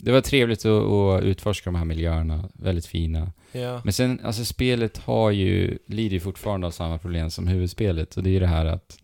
det 0.05 0.12
var 0.12 0.20
trevligt 0.20 0.64
att, 0.64 0.82
att 0.82 1.22
utforska 1.22 1.70
de 1.70 1.76
här 1.76 1.84
miljöerna. 1.84 2.48
Väldigt 2.55 2.86
fina. 2.86 3.32
Ja. 3.52 3.80
Men 3.84 3.92
sen, 3.92 4.20
alltså 4.24 4.44
spelet 4.44 4.98
har 4.98 5.30
ju, 5.30 5.78
lider 5.86 6.14
ju 6.14 6.20
fortfarande 6.20 6.66
av 6.66 6.70
samma 6.70 6.98
problem 6.98 7.30
som 7.30 7.46
huvudspelet. 7.46 8.16
Och 8.16 8.22
det 8.22 8.30
är 8.30 8.32
ju 8.32 8.40
det 8.40 8.46
här 8.46 8.66
att 8.66 8.98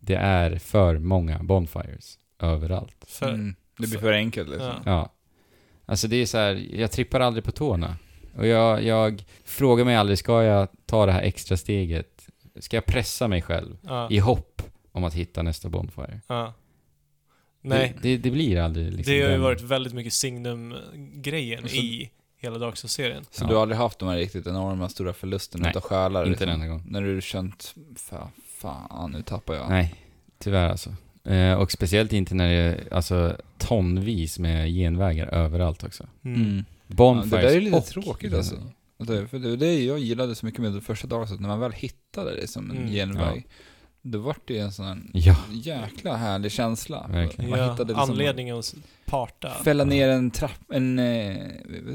det 0.00 0.14
är 0.14 0.58
för 0.58 0.98
många 0.98 1.38
bonfires 1.42 2.18
överallt. 2.38 3.04
För, 3.06 3.28
Mm. 3.28 3.54
Det 3.78 3.86
blir 3.86 3.98
för 3.98 4.12
enkelt 4.12 4.48
liksom. 4.48 4.66
Ja. 4.68 4.82
Ja. 4.84 5.12
Alltså 5.86 6.08
det 6.08 6.16
är 6.16 6.26
så 6.26 6.38
här, 6.38 6.66
jag 6.74 6.92
trippar 6.92 7.20
aldrig 7.20 7.44
på 7.44 7.52
tårna. 7.52 7.96
Och 8.36 8.46
jag, 8.46 8.82
jag 8.82 9.24
frågar 9.44 9.84
mig 9.84 9.96
aldrig, 9.96 10.18
ska 10.18 10.42
jag 10.42 10.68
ta 10.86 11.06
det 11.06 11.12
här 11.12 11.22
extra 11.22 11.56
steget? 11.56 12.28
Ska 12.58 12.76
jag 12.76 12.86
pressa 12.86 13.28
mig 13.28 13.42
själv 13.42 13.76
ja. 13.82 14.08
i 14.10 14.18
hopp 14.18 14.62
om 14.92 15.04
att 15.04 15.14
hitta 15.14 15.42
nästa 15.42 15.68
bonfire? 15.68 16.20
ja. 16.26 16.54
Nej, 17.68 17.94
Det, 18.02 18.08
det, 18.08 18.16
det 18.16 18.30
blir 18.30 18.58
aldrig 18.60 18.92
liksom 18.92 19.12
det 19.14 19.20
har 19.20 19.26
ju 19.28 19.32
den- 19.32 19.42
varit 19.42 19.60
väldigt 19.62 19.92
mycket 19.94 20.12
Signum-grejen 20.12 21.66
i 21.66 22.10
hela 22.38 22.58
Dark 22.58 22.76
Souls-serien. 22.76 23.24
Så 23.30 23.44
Ja. 23.44 23.48
du 23.48 23.54
har 23.54 23.62
aldrig 23.62 23.78
haft 23.78 23.98
de 23.98 24.08
här 24.08 24.16
riktigt 24.16 24.46
enorma 24.46 24.88
stora 24.88 25.12
förlusterna 25.12 25.62
Nej, 25.62 25.70
utav 25.70 25.82
själar? 25.82 26.26
inte 26.26 26.44
en 26.44 26.48
liksom? 26.48 26.62
enda 26.62 26.66
gång. 26.74 26.84
När 26.88 27.02
du 27.02 27.20
känt, 27.22 27.74
fa, 27.96 28.28
fan 28.58 29.10
nu 29.12 29.22
tappar 29.22 29.54
jag. 29.54 29.68
Nej, 29.70 29.94
tyvärr 30.38 30.68
alltså. 30.70 30.94
Eh, 31.24 31.54
och 31.54 31.72
speciellt 31.72 32.12
inte 32.12 32.34
när 32.34 32.48
det 32.48 32.54
är 32.54 32.92
alltså, 32.94 33.36
tonvis 33.58 34.38
med 34.38 34.68
genvägar 34.68 35.26
överallt 35.26 35.84
också. 35.84 36.06
Mm. 36.24 36.64
Bonfires 36.86 37.32
Ja, 37.32 37.38
det 37.38 37.48
där 37.48 37.56
är 37.56 37.60
lite 37.60 37.76
och 37.76 37.86
tråkigt 37.86 38.34
alltså. 38.34 38.54
Och 38.98 39.06
Det, 39.06 39.26
för 39.26 39.38
det 39.38 39.48
var 39.50 39.56
det 39.56 39.84
jag 39.84 39.98
gillade 39.98 40.34
så 40.34 40.46
mycket 40.46 40.60
med 40.60 40.72
det 40.72 40.80
första 40.80 41.06
dagen, 41.06 41.28
när 41.40 41.48
man 41.48 41.60
väl 41.60 41.72
hittade 41.72 42.34
det 42.40 42.46
som 42.46 42.70
en 42.70 42.76
Mm. 42.76 42.88
genväg. 42.92 43.46
Då 44.10 44.18
vart 44.18 44.40
det 44.46 44.58
en 44.58 44.72
sån 44.72 45.10
Ja, 45.14 45.36
jäkla 45.52 46.16
härlig 46.16 46.52
känsla. 46.52 47.06
Verkligen. 47.10 47.50
Man 47.50 47.58
Ja, 47.58 47.70
hittade 47.70 47.92
liksom 47.92 48.10
anledningen 48.10 48.58
att 48.58 48.74
parta. 49.06 49.50
Fälla 49.64 49.84
ner 49.84 50.08
en 50.08 50.30
trapp, 50.30 50.70
en 50.72 50.98
eh, 50.98 51.36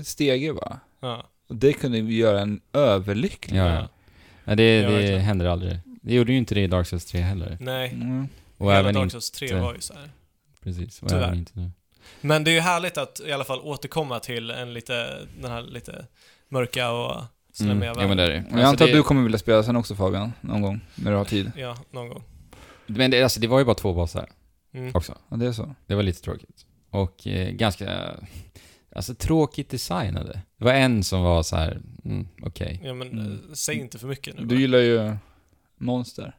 stege 0.03 0.53
bara. 0.53 0.79
Ja. 0.99 1.29
Och 1.49 1.55
det 1.55 1.73
kunde 1.73 1.97
ju 1.97 2.13
göra 2.17 2.41
en 2.41 2.61
överlycklig. 2.73 3.57
ja, 3.59 3.73
ja. 3.73 3.87
ja 4.45 4.55
det, 4.55 4.81
det 4.81 5.19
händer 5.19 5.45
aldrig. 5.45 5.79
Det 6.01 6.13
gjorde 6.13 6.31
ju 6.31 6.37
inte 6.37 6.55
det 6.55 6.61
i 6.61 6.67
Dark 6.67 6.87
Souls 6.87 7.05
3 7.05 7.21
heller. 7.21 7.57
Nej, 7.59 7.89
Mm. 7.93 8.27
Och 8.57 8.67
hela 8.67 8.79
även 8.79 8.93
Dark 8.93 9.03
inte... 9.03 9.11
Souls 9.11 9.31
3 9.31 9.53
var 9.59 9.73
ju 9.73 9.81
så 9.81 9.93
här. 9.93 10.09
Precis, 10.63 11.01
och 11.01 11.09
Tyvärr. 11.09 11.23
även 11.23 11.37
inte 11.37 11.51
nu. 11.59 11.71
Men 12.21 12.43
det 12.43 12.51
är 12.51 12.53
ju 12.55 12.59
härligt 12.59 12.97
att 12.97 13.21
i 13.27 13.31
alla 13.31 13.43
fall 13.43 13.59
återkomma 13.59 14.19
till 14.19 14.51
en 14.51 14.73
lite, 14.73 15.17
den 15.41 15.51
här 15.51 15.61
lite 15.61 16.05
mörka 16.49 16.91
och 16.91 17.23
slemmiga 17.53 17.91
Mm. 17.91 18.01
Ja 18.01 18.07
men 18.07 18.17
det 18.17 18.23
är 18.23 18.29
det. 18.29 18.43
Och 18.53 18.59
jag 18.59 18.65
antar 18.65 18.85
att 18.85 18.91
du 18.91 19.03
kommer 19.03 19.23
vilja 19.23 19.37
spela 19.39 19.63
sen 19.63 19.75
också 19.75 19.95
Fabian, 19.95 20.33
någon 20.41 20.61
gång, 20.61 20.81
när 20.95 21.11
du 21.11 21.17
har 21.17 21.25
tid. 21.25 21.51
Ja, 21.55 21.75
någon 21.91 22.09
gång. 22.09 22.23
Men 22.85 23.11
det, 23.11 23.23
alltså, 23.23 23.39
det 23.39 23.47
var 23.47 23.59
ju 23.59 23.65
bara 23.65 23.75
två 23.75 23.93
bossar 23.93 24.29
Mm. 24.73 24.91
också. 24.95 25.17
Ja, 25.29 25.37
det 25.37 25.45
är 25.47 25.51
så. 25.51 25.75
Det 25.87 25.95
var 25.95 26.03
lite 26.03 26.21
tråkigt. 26.21 26.65
Och 26.89 27.27
eh, 27.27 27.49
ganska... 27.51 28.15
Alltså 28.95 29.15
tråkigt 29.15 29.69
designade. 29.69 30.41
Det 30.57 30.65
var 30.65 30.73
en 30.73 31.03
som 31.03 31.21
var 31.21 31.43
så 31.43 31.55
här, 31.55 31.81
mm, 32.05 32.27
okej. 32.41 32.81
Ja, 32.83 32.93
men 32.93 33.07
Mm. 33.11 33.31
eh, 33.31 33.53
säg 33.53 33.75
inte 33.79 33.99
för 33.99 34.07
mycket 34.07 34.35
nu 34.35 34.41
Du 34.41 34.47
bara. 34.47 34.59
gillar 34.59 34.79
ju 34.79 35.15
monster. 35.77 36.35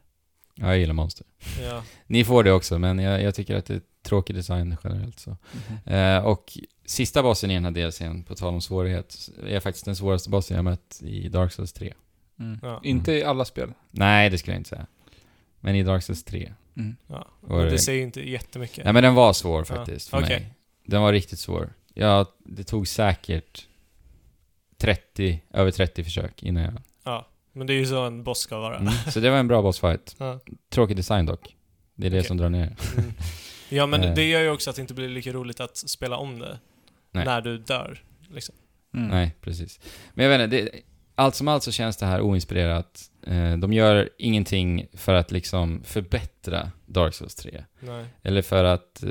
Ja, 0.55 0.67
jag 0.67 0.77
gillar 0.77 0.93
monster. 0.93 1.25
Ja. 1.63 1.83
Ni 2.07 2.23
får 2.25 2.43
det 2.43 2.51
också, 2.51 2.79
men 2.79 2.99
jag, 2.99 3.21
jag 3.23 3.35
tycker 3.35 3.55
att 3.55 3.65
det 3.65 3.73
är 3.73 3.81
tråkig 4.03 4.35
design 4.35 4.75
generellt 4.83 5.19
så. 5.19 5.37
Eh, 5.85 6.17
och 6.17 6.57
sista 6.85 7.23
bossen 7.23 7.51
i 7.51 7.53
den 7.53 7.65
här 7.65 7.71
DLCn, 7.71 8.23
på 8.23 8.35
tal 8.35 8.53
om 8.53 8.61
svårighet, 8.61 9.29
är 9.47 9.59
faktiskt 9.59 9.85
den 9.85 9.95
svåraste 9.95 10.29
bossen 10.29 10.55
jag 10.55 10.63
mött 10.63 10.99
i 11.03 11.29
Dark 11.29 11.51
Souls 11.51 11.73
3. 11.73 11.93
Mm. 12.39 12.59
Ja. 12.61 12.79
Inte 12.83 13.11
i 13.11 13.23
alla 13.23 13.45
spel. 13.45 13.73
Nej, 13.91 14.29
det 14.29 14.37
skulle 14.37 14.53
jag 14.53 14.59
inte 14.59 14.69
säga. 14.69 14.87
Men 15.59 15.75
i 15.75 15.83
Dark 15.83 16.03
Souls 16.03 16.23
3. 16.23 16.53
Mm. 16.77 16.95
ja. 17.07 17.27
Men 17.41 17.57
det- 17.57 17.69
det 17.69 17.79
säger 17.79 17.97
ju 17.99 18.03
inte 18.05 18.29
jättemycket. 18.29 18.83
Nej 18.83 18.93
men 18.93 19.03
den 19.03 19.15
var 19.15 19.33
svår 19.33 19.63
faktiskt 19.63 20.09
för 20.09 20.17
okej. 20.23 20.39
mig. 20.39 20.53
Den 20.85 21.01
var 21.01 21.11
riktigt 21.11 21.39
svår. 21.39 21.73
Ja, 21.93 22.25
det 22.45 22.63
tog 22.63 22.87
säkert 22.87 23.67
30, 24.77 25.41
över 25.53 25.71
30 25.71 26.03
försök 26.03 26.43
innan 26.43 26.63
jag... 26.63 26.73
Ja. 27.03 27.27
Men 27.51 27.67
det 27.67 27.73
är 27.73 27.77
ju 27.77 27.85
så 27.85 28.05
en 28.05 28.23
boss 28.23 28.39
ska 28.39 28.59
vara. 28.59 28.77
Mm. 28.77 28.93
Så 29.11 29.19
det 29.19 29.29
var 29.29 29.37
en 29.37 29.47
bra 29.47 29.61
bossfight. 29.61 30.15
Ja. 30.17 30.39
Tråkig 30.69 30.97
design 30.97 31.25
dock. 31.25 31.55
Det 31.95 32.07
är 32.07 32.11
det 32.11 32.17
Okej. 32.17 32.27
som 32.27 32.37
drar 32.37 32.49
ner. 32.49 32.75
Mm. 32.97 33.13
ja, 33.69 33.85
men 33.85 34.03
Eh. 34.03 34.13
det 34.13 34.23
gör 34.23 34.41
ju 34.41 34.49
också 34.49 34.69
att 34.69 34.75
det 34.75 34.81
inte 34.81 34.93
blir 34.93 35.09
lika 35.09 35.31
roligt 35.33 35.59
att 35.59 35.77
spela 35.77 36.17
om 36.17 36.39
det 36.39 36.59
Nej. 37.13 37.25
när 37.25 37.41
du 37.41 37.57
dör. 37.57 38.03
Liksom. 38.33 38.55
Mm. 38.93 39.07
Nej, 39.09 39.35
precis. 39.41 39.79
Men 40.13 40.25
jag 40.25 40.37
vet 40.37 40.43
inte, 40.45 40.61
det, 40.61 40.69
allt 41.15 41.35
som 41.35 41.47
allt 41.47 41.63
så 41.63 41.71
känns 41.71 41.97
det 41.97 42.05
här 42.05 42.21
oinspirerat. 42.21 43.01
Eh, 43.27 43.57
de 43.57 43.73
gör 43.73 44.09
ingenting 44.17 44.87
för 44.93 45.13
att 45.13 45.31
liksom 45.31 45.81
förbättra 45.83 46.71
Dark 46.85 47.13
Souls 47.13 47.35
3. 47.35 47.63
Nej. 47.79 48.05
Eller 48.21 48.41
för 48.41 48.63
att, 48.63 49.03
eh, 49.03 49.09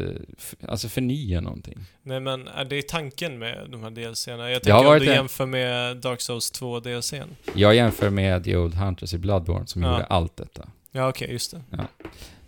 alltså 0.69 0.89
förnya 0.89 1.41
någonting. 1.41 1.79
Nej, 2.03 2.21
men 2.21 2.49
är 2.49 2.65
det 2.65 2.89
tanken 2.89 3.39
med 3.39 3.67
de 3.71 3.83
här 3.83 3.91
DLCerna? 3.91 4.51
Jag 4.51 4.63
tänker 4.63 4.73
har 4.73 4.81
om 4.81 4.87
varit 4.87 5.03
du 5.03 5.07
det. 5.09 5.15
jämför 5.15 5.47
med 5.47 5.97
Dark 5.97 6.21
Souls 6.21 6.51
2 6.51 6.81
DLCn. 6.81 7.37
Jag 7.55 7.75
jämför 7.75 8.11
med 8.11 8.45
The 8.45 8.57
Old 8.57 8.75
Hunters 8.75 9.15
i 9.15 9.19
Bloodborne 9.19 9.67
som 9.67 9.83
Ja. 9.83 9.93
gjorde 9.93 10.05
allt 10.05 10.37
detta. 10.37 10.69
Ja, 10.93 11.09
okej, 11.09 11.33
just 11.33 11.51
det. 11.51 11.63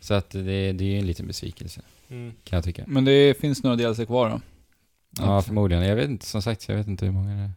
Så 0.01 0.15
att 0.15 0.31
det, 0.31 0.73
det 0.73 0.85
är 0.85 0.89
ju 0.89 0.99
en 0.99 1.07
liten 1.07 1.27
besvikelse, 1.27 1.81
Mm. 2.11 2.33
kan 2.45 2.57
jag 2.57 2.65
tycka. 2.65 2.85
Men 2.87 3.05
det 3.05 3.41
finns 3.41 3.63
några 3.63 3.77
DLC 3.77 4.07
kvar 4.07 4.31
då? 4.31 4.41
Ja, 5.19 5.43
förmodligen. 5.43 5.85
Jag 5.85 5.97
vet 5.97 6.09
inte, 6.11 6.27
som 6.27 6.43
sagt, 6.43 6.69
jag 6.69 6.77
vet 6.77 6.87
inte 6.87 7.05
hur 7.05 7.13
många 7.13 7.35
det 7.35 7.43
är. 7.43 7.51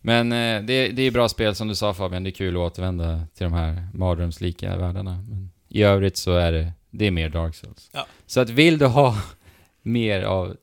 Men 0.00 0.32
eh, 0.32 0.62
det, 0.66 0.88
det 0.88 1.02
är 1.02 1.10
bra 1.10 1.28
spel 1.28 1.54
som 1.54 1.68
du 1.68 1.74
sa 1.74 1.94
Fabian, 1.94 2.22
det 2.24 2.30
är 2.30 2.32
kul 2.32 2.56
att 2.56 2.60
återvända 2.60 3.26
till 3.34 3.44
de 3.44 3.52
här 3.52 3.88
mardrömslika 3.94 4.76
världarna. 4.76 5.24
Men 5.28 5.50
i 5.68 5.82
övrigt 5.82 6.16
så 6.16 6.32
är 6.32 6.52
det, 6.52 6.72
det 6.90 7.06
är 7.06 7.10
mer 7.10 7.28
Dark 7.28 7.54
Souls. 7.54 7.90
Ja. 7.92 8.06
Så 8.26 8.40
att 8.40 8.50
vill 8.50 8.78
du 8.78 8.86
ha 8.86 9.22
mer 9.82 10.22
av 10.22 10.56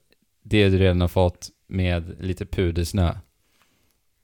det 0.44 0.70
du 0.70 0.78
redan 0.78 1.02
har 1.02 1.08
fått 1.08 1.50
med 1.68 2.16
lite 2.20 2.46
pudersnö, 2.46 3.16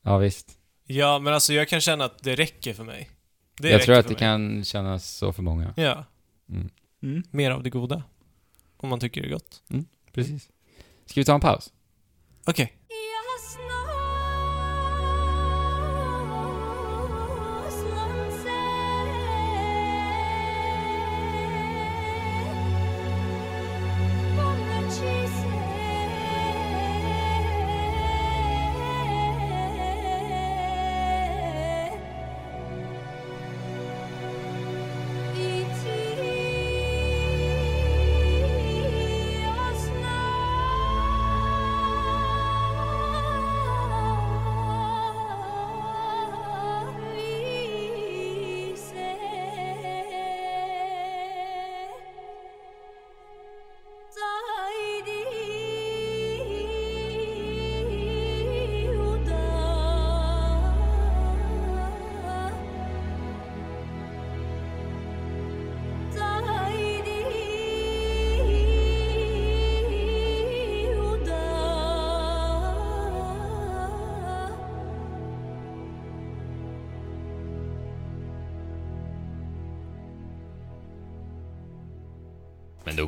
ja 0.02 0.18
visst. 0.18 0.58
Ja, 0.86 1.20
men 1.20 1.34
alltså 1.34 1.54
jag 1.54 1.68
kan 1.70 1.82
känna 1.82 2.06
att 2.06 2.24
det 2.24 2.36
räcker 2.36 2.74
för 2.74 2.84
mig. 2.84 3.10
Det 3.60 3.70
jag 3.70 3.82
tror 3.82 3.96
att 3.96 4.06
det 4.08 4.14
mig. 4.14 4.20
kan 4.20 4.64
kännas 4.64 5.10
så 5.10 5.34
för 5.34 5.44
många. 5.44 5.74
Ja, 5.78 6.06
Mm. 6.50 6.70
Mm. 7.04 7.24
mer 7.32 7.52
av 7.52 7.64
det 7.64 7.70
goda. 7.70 8.04
Om 8.78 8.90
man 8.90 9.00
tycker 9.00 9.22
det 9.22 9.28
är 9.28 9.32
gott. 9.32 9.64
Precis. 10.14 10.50
Ska 11.06 11.22
vi 11.22 11.26
ta 11.26 11.34
en 11.34 11.42
paus? 11.42 11.74
Okej. 12.46 12.68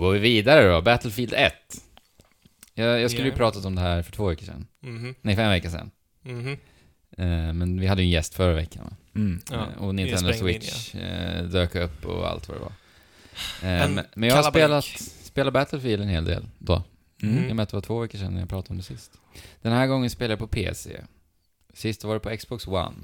Går 0.05 0.13
vi 0.13 0.19
vidare 0.19 0.71
då, 0.71 0.81
Battlefield 0.81 1.33
1. 1.33 1.53
Jag, 2.73 3.01
jag 3.01 3.11
skulle 3.11 3.25
ju 3.27 3.31
Ja. 3.31 3.37
pratat 3.37 3.65
om 3.65 3.75
det 3.75 3.81
här 3.81 4.01
för 4.03 4.11
två 4.11 4.27
veckor 4.27 4.45
sedan. 4.45 4.67
Mhm. 4.79 5.15
Nej, 5.21 5.35
fem 5.35 5.49
veckor 5.49 5.69
sedan. 5.69 5.91
Mhm. 6.21 6.57
Eh, 7.17 7.53
men 7.53 7.79
vi 7.79 7.87
hade 7.87 8.01
ju 8.01 8.05
en 8.05 8.11
gäst 8.11 8.35
förra 8.35 8.53
veckan? 8.53 8.95
Mm. 9.15 9.41
Ja, 9.51 9.55
Eh, 9.77 9.83
och 9.83 9.95
Nintendo 9.95 10.33
Switch 10.33 10.95
eh, 10.95 11.43
dök 11.43 11.75
upp 11.75 12.05
och 12.05 12.29
allt 12.29 12.47
vad 12.47 12.57
det 12.57 12.61
var. 12.61 12.71
Eh, 13.69 13.81
En 13.81 13.93
men, 13.95 14.05
men 14.15 14.29
jag 14.29 14.35
har 14.35 14.43
spelat, 14.43 14.85
spelat 15.23 15.53
Battlefield 15.53 16.01
en 16.03 16.09
hel 16.09 16.25
del 16.25 16.45
då. 16.57 16.83
Mm. 17.23 17.45
I 17.49 17.51
och 17.51 17.55
med 17.55 17.63
att 17.63 17.69
det 17.69 17.75
var 17.77 17.81
två 17.81 17.99
veckor 17.99 18.17
sedan 18.17 18.35
jag 18.37 18.49
pratade 18.49 18.71
om 18.71 18.77
det 18.77 18.83
sist. 18.83 19.11
Den 19.61 19.71
här 19.71 19.87
gången 19.87 20.09
spelar 20.09 20.31
jag 20.31 20.39
på 20.39 20.47
PC. 20.47 21.01
Sist 21.73 22.03
var 22.03 22.13
det 22.13 22.19
på 22.19 22.37
Xbox 22.37 22.67
One. 22.67 22.95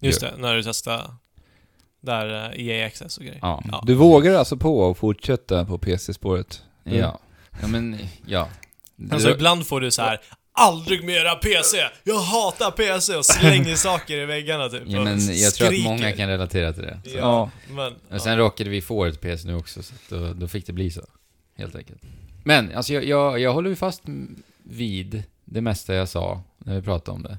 Just 0.00 0.20
det, 0.20 0.34
när 0.38 0.54
du 0.54 0.62
testade 0.62 1.14
där 2.02 2.52
eh, 2.58 2.66
EA 2.66 2.86
Access 2.86 3.18
och 3.18 3.24
grejer. 3.24 3.38
Ja. 3.42 3.62
Ja. 3.72 3.82
Du 3.86 3.94
vågar 3.94 4.34
alltså 4.34 4.56
på 4.56 4.90
att 4.90 4.98
fortsätta 4.98 5.64
på 5.64 5.78
PC-spåret? 5.78 6.62
Mm. 6.84 6.98
Ja. 6.98 7.18
Ja, 7.60 7.66
men 7.66 7.98
ja. 8.26 8.48
Alltså 9.10 9.30
ibland 9.30 9.66
får 9.66 9.80
du 9.80 9.90
så 9.90 10.02
här 10.02 10.20
Aldrig 10.54 11.04
mera 11.04 11.34
PC! 11.34 11.78
Jag 12.04 12.18
hatar 12.18 12.70
PC! 12.70 13.16
Och 13.16 13.24
slänger 13.24 13.74
saker 13.76 14.16
i 14.16 14.26
väggarna 14.26 14.68
typ. 14.68 14.82
ja, 14.86 15.04
men 15.04 15.36
jag 15.36 15.54
tror 15.54 15.68
att 15.68 15.80
många 15.80 16.12
kan 16.12 16.28
relatera 16.28 16.72
till 16.72 16.82
det. 16.82 17.00
Så. 17.04 17.16
Ja, 17.16 17.50
men... 17.70 17.94
Och 18.10 18.20
sen 18.20 18.38
råkade 18.38 18.70
vi 18.70 18.80
få 18.80 19.04
ett 19.04 19.20
PC 19.20 19.48
nu 19.48 19.54
också, 19.56 19.82
så 19.82 19.94
då, 20.08 20.32
då 20.32 20.48
fick 20.48 20.66
det 20.66 20.72
bli 20.72 20.90
så. 20.90 21.00
Helt 21.56 21.76
enkelt. 21.76 22.02
Men, 22.44 22.74
alltså 22.74 22.92
jag, 22.92 23.04
jag, 23.04 23.40
jag 23.40 23.52
håller 23.52 23.70
ju 23.70 23.76
fast 23.76 24.02
vid 24.64 25.22
det 25.44 25.60
mesta 25.60 25.94
jag 25.94 26.08
sa 26.08 26.42
när 26.58 26.74
vi 26.74 26.82
pratade 26.82 27.16
om 27.16 27.22
det. 27.22 27.38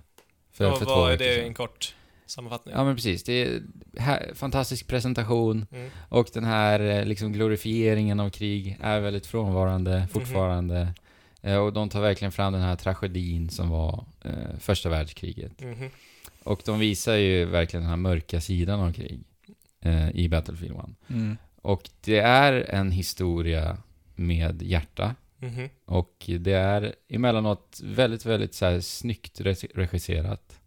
För, 0.53 0.71
och 0.71 0.77
för 0.77 0.85
två 0.85 0.95
vad 0.95 1.11
är 1.11 1.17
veckor 1.17 1.25
det 1.25 1.35
sedan. 1.35 1.45
en 1.47 1.53
kort 1.53 1.95
sammanfattning? 2.25 2.75
Ja 2.75 2.83
men 2.83 2.95
precis, 2.95 3.23
det 3.23 3.33
är 3.33 3.61
här, 3.97 4.31
fantastisk 4.35 4.87
presentation 4.87 5.65
Mm. 5.71 5.89
och 6.09 6.27
den 6.33 6.43
här 6.43 6.79
eh, 6.79 7.05
liksom 7.05 7.33
glorifieringen 7.33 8.19
av 8.19 8.29
krig 8.29 8.77
är 8.81 8.99
väldigt 8.99 9.25
frånvarande 9.25 9.97
Mhm. 9.99 10.07
fortfarande. 10.07 10.93
Eh, 11.41 11.57
Och 11.57 11.73
de 11.73 11.89
tar 11.89 12.01
verkligen 12.01 12.31
fram 12.31 12.53
den 12.53 12.61
här 12.61 12.75
tragedin 12.75 13.49
som 13.49 13.69
var 13.69 14.05
eh, 14.21 14.57
första 14.59 14.89
världskriget. 14.89 15.61
Mhm. 15.61 15.89
Och 16.43 16.61
de 16.65 16.79
visar 16.79 17.15
ju 17.15 17.45
verkligen 17.45 17.81
den 17.83 17.89
här 17.89 17.97
mörka 17.97 18.41
sidan 18.41 18.79
av 18.79 18.93
krig 18.93 19.19
eh, 19.81 20.09
i 20.09 20.29
Battlefield 20.29 20.75
1. 20.75 20.85
Mm. 21.09 21.37
Och 21.61 21.89
det 22.01 22.19
är 22.19 22.53
en 22.53 22.91
historia 22.91 23.77
med 24.15 24.61
hjärta. 24.61 25.15
Mhm. 25.37 25.69
Och 25.85 26.29
det 26.39 26.53
är 26.53 26.95
emellanåt 27.09 27.79
väldigt, 27.83 28.25
väldigt 28.25 28.53
så 28.53 28.65
här 28.65 28.79
snyggt 28.79 29.39
re- 29.41 29.71
regisserat. 29.75 30.59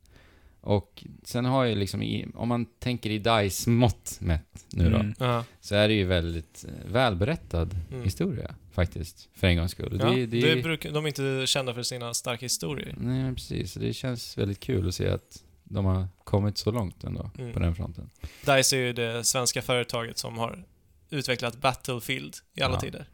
Och 0.66 1.04
sen 1.24 1.44
har 1.44 1.64
ju 1.64 1.74
liksom, 1.74 2.02
i, 2.02 2.26
om 2.34 2.48
man 2.48 2.66
tänker 2.78 3.10
i 3.10 3.18
DICE-mått 3.18 4.16
mätt 4.20 4.64
nu 4.70 4.90
då, 4.90 4.96
Mm. 4.96 5.14
Ja. 5.18 5.44
så 5.60 5.74
är 5.74 5.88
det 5.88 5.94
ju 5.94 6.04
väldigt 6.04 6.64
eh, 6.68 6.92
välberättad 6.92 7.76
Mm. 7.90 8.04
historia 8.04 8.54
faktiskt, 8.72 9.28
för 9.34 9.46
en 9.46 9.56
gångs 9.56 9.70
skull. 9.70 9.98
Ja, 10.02 10.10
det, 10.10 10.26
det, 10.26 10.62
brukar, 10.62 10.90
de 10.92 11.04
är 11.04 11.08
inte 11.08 11.42
kända 11.46 11.74
för 11.74 11.82
sina 11.82 12.14
starka 12.14 12.44
historier. 12.44 12.94
Nej, 12.98 13.22
men 13.22 13.34
precis. 13.34 13.74
Det 13.74 13.92
känns 13.92 14.38
väldigt 14.38 14.60
kul 14.60 14.88
att 14.88 14.94
se 14.94 15.08
att 15.08 15.42
de 15.64 15.84
har 15.84 16.08
kommit 16.24 16.58
så 16.58 16.70
långt 16.70 17.04
ändå, 17.04 17.30
Mm. 17.38 17.52
på 17.52 17.58
den 17.58 17.74
fronten. 17.74 18.10
DICE 18.46 18.76
är 18.76 18.80
ju 18.80 18.92
det 18.92 19.24
svenska 19.24 19.62
företaget 19.62 20.18
som 20.18 20.38
har 20.38 20.64
utvecklat 21.10 21.60
Battlefield 21.60 22.34
i 22.54 22.62
alla 22.62 22.74
Ja. 22.74 22.80
tider. 22.80 23.08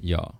Ja. 0.00 0.34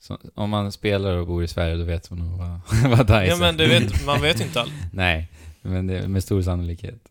Så, 0.00 0.18
om 0.34 0.50
man 0.50 0.72
spelar 0.72 1.16
och 1.16 1.26
bor 1.26 1.44
i 1.44 1.48
Sverige, 1.48 1.76
då 1.76 1.84
vet 1.84 2.10
man 2.10 2.18
nog 2.18 2.38
vad, 2.38 2.60
vad 2.98 3.06
DICE 3.06 3.26
Ja 3.26 3.34
är. 3.36 3.40
men 3.40 3.56
det 3.56 3.66
vet, 3.66 4.06
man 4.06 4.22
vet 4.22 4.40
inte 4.40 4.60
allt. 4.60 4.72
Nej, 4.92 5.28
men 5.68 5.86
det 5.86 5.98
är 5.98 6.08
med 6.08 6.22
stor 6.24 6.42
sannolikhet. 6.42 7.08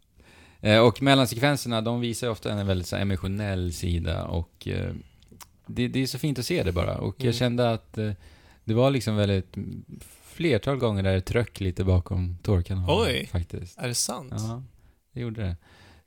Eh, 0.59 0.79
och 0.79 1.01
mellansekvenserna, 1.01 1.81
de 1.81 1.99
visar 2.01 2.29
ofta 2.29 2.51
en 2.51 2.67
väldigt 2.67 2.87
så 2.87 2.95
här, 2.95 3.01
emotionell 3.01 3.73
sida 3.73 4.25
och 4.25 4.67
eh, 4.67 4.93
det, 5.67 5.87
det 5.87 5.99
är 6.03 6.07
så 6.07 6.17
fint 6.19 6.39
att 6.39 6.45
se 6.45 6.63
det 6.63 6.71
bara. 6.71 6.97
Och 6.97 7.15
Mm. 7.19 7.25
jag 7.25 7.35
kände 7.35 7.71
att 7.71 7.97
eh, 7.97 8.11
det 8.63 8.73
var 8.73 8.91
liksom 8.91 9.15
väldigt 9.15 9.55
flertal 10.23 10.77
gånger 10.77 11.03
där 11.03 11.13
det 11.13 11.21
tröck 11.21 11.59
lite 11.59 11.83
bakom 11.83 12.37
tårkanalen. 12.43 13.05
Oj. 13.07 13.25
Faktiskt. 13.31 13.77
Är 13.79 13.87
det 13.87 13.95
sant? 13.95 14.33
Ja, 14.37 14.63
det 15.13 15.19
gjorde 15.19 15.41
det. 15.41 15.55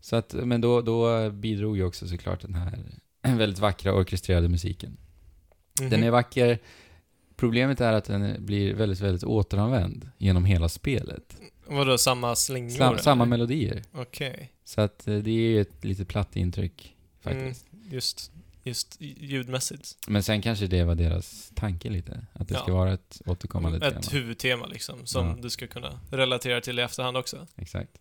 Så 0.01 0.17
att, 0.17 0.33
men 0.33 0.61
då, 0.61 0.81
då 0.81 1.31
bidrog 1.31 1.77
ju 1.77 1.85
också 1.85 2.09
såklart 2.09 2.41
den 2.41 2.55
här 2.55 2.79
väldigt 3.23 3.59
vackra 3.59 3.95
orkestrerade 3.95 4.49
musiken. 4.49 4.97
Mhm. 5.81 5.91
Den 5.91 6.03
är 6.03 6.11
vacker. 6.11 6.59
Problemet 7.37 7.81
är 7.81 7.93
att 7.93 8.05
den 8.05 8.47
blir 8.47 8.75
väldigt, 8.75 9.01
väldigt 9.01 9.25
återanvänd 9.25 10.09
genom 10.19 10.45
hela 10.45 10.69
spelet. 10.69 11.37
Vadå, 11.71 11.99
samma 11.99 12.37
slingor? 12.37 12.71
Sam, 12.71 12.99
samma 12.99 13.25
melodier. 13.25 13.83
Okej. 13.93 14.53
Så 14.65 14.81
att 14.81 15.09
eh, 15.09 15.17
det 15.17 15.31
är 15.31 15.35
ju 15.35 15.61
ett 15.61 15.85
lite 15.85 16.05
platt 16.05 16.37
intryck 16.37 16.95
faktiskt. 17.21 17.67
Mm, 17.73 17.93
just, 17.95 18.33
just 18.65 18.97
ljudmässigt. 19.01 19.97
Men 20.07 20.23
sen 20.23 20.43
kanske 20.43 20.67
det 20.67 20.85
var 20.85 20.95
deras 20.95 21.53
tanke 21.55 21.91
lite. 21.91 22.27
Att 22.33 22.49
det 22.49 22.55
Ja. 22.55 22.61
ska 22.63 22.73
vara 22.73 22.93
ett 22.93 23.23
återkommande 23.27 23.87
Ett 23.87 23.95
tema. 23.95 24.21
huvudtema 24.21 24.67
liksom, 24.67 25.07
som 25.07 25.27
Ja. 25.27 25.37
du 25.43 25.51
ska 25.51 25.67
kunna 25.67 26.01
relatera 26.11 26.61
till 26.61 26.79
i 26.79 26.83
efterhand 26.83 27.17
också. 27.17 27.47
Exakt. 27.57 27.99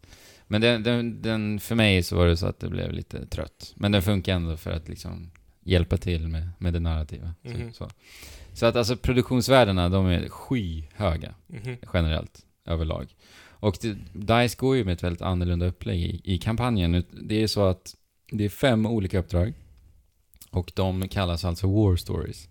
Men 0.47 0.61
den, 0.61 0.83
den, 0.83 1.21
den, 1.21 1.59
för 1.59 1.75
mig 1.75 2.03
så 2.03 2.15
var 2.15 2.27
det 2.27 2.37
så 2.37 2.45
att 2.45 2.59
det 2.59 2.69
blev 2.69 2.91
lite 2.93 3.25
trött. 3.25 3.73
Men 3.75 3.91
den 3.91 4.01
funkar 4.01 4.35
ändå 4.35 4.57
för 4.57 4.71
att 4.71 4.89
liksom 4.89 5.31
hjälpa 5.63 5.97
till 5.97 6.27
med, 6.27 6.49
med 6.57 6.73
det 6.73 6.79
narrativa. 6.79 7.33
Mhm. 7.41 7.73
Så, 7.73 7.77
så. 7.89 7.91
så 8.53 8.65
att 8.65 8.75
alltså 8.75 8.97
produktionsvärdena, 8.97 9.89
de 9.89 10.05
är 10.05 10.29
skyhöga 10.29 11.33
Mhm. 11.47 11.77
generellt, 11.93 12.45
överlag. 12.65 13.15
Och 13.59 13.77
det, 13.81 13.95
DICE 14.13 14.55
går 14.57 14.75
ju 14.75 14.83
med 14.83 14.93
ett 14.93 15.03
väldigt 15.03 15.21
annorlunda 15.21 15.65
upplägg 15.65 16.01
i, 16.01 16.21
i 16.23 16.37
kampanjen. 16.37 17.03
Det 17.11 17.43
är 17.43 17.47
så 17.47 17.65
att 17.67 17.95
det 18.31 18.45
är 18.45 18.49
fem 18.49 18.85
olika 18.85 19.19
uppdrag. 19.19 19.53
Och 20.51 20.71
de 20.75 21.07
kallas 21.07 21.45
alltså 21.45 21.67
War 21.67 21.95
Stories. 21.95 22.49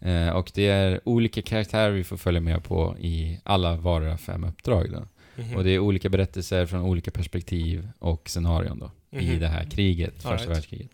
Eh, 0.00 0.28
och 0.28 0.50
det 0.54 0.66
är 0.68 1.00
olika 1.04 1.42
karaktärer 1.42 1.90
vi 1.90 2.04
får 2.04 2.16
följa 2.16 2.40
med 2.40 2.64
på 2.64 2.96
i 2.98 3.38
alla 3.44 3.76
vardera 3.76 4.18
fem 4.18 4.44
uppdrag 4.44 4.92
då. 4.92 5.08
Mhm. 5.42 5.56
Och 5.56 5.64
det 5.64 5.70
är 5.70 5.78
olika 5.78 6.08
berättelser 6.08 6.66
från 6.66 6.80
olika 6.80 7.10
perspektiv 7.10 7.88
och 7.98 8.28
scenarion 8.28 8.78
då. 8.78 8.90
I 9.18 9.26
Mhm. 9.30 9.40
det 9.40 9.48
här 9.48 9.64
kriget, 9.64 10.14
första 10.14 10.36
right. 10.36 10.48
världskriget. 10.48 10.90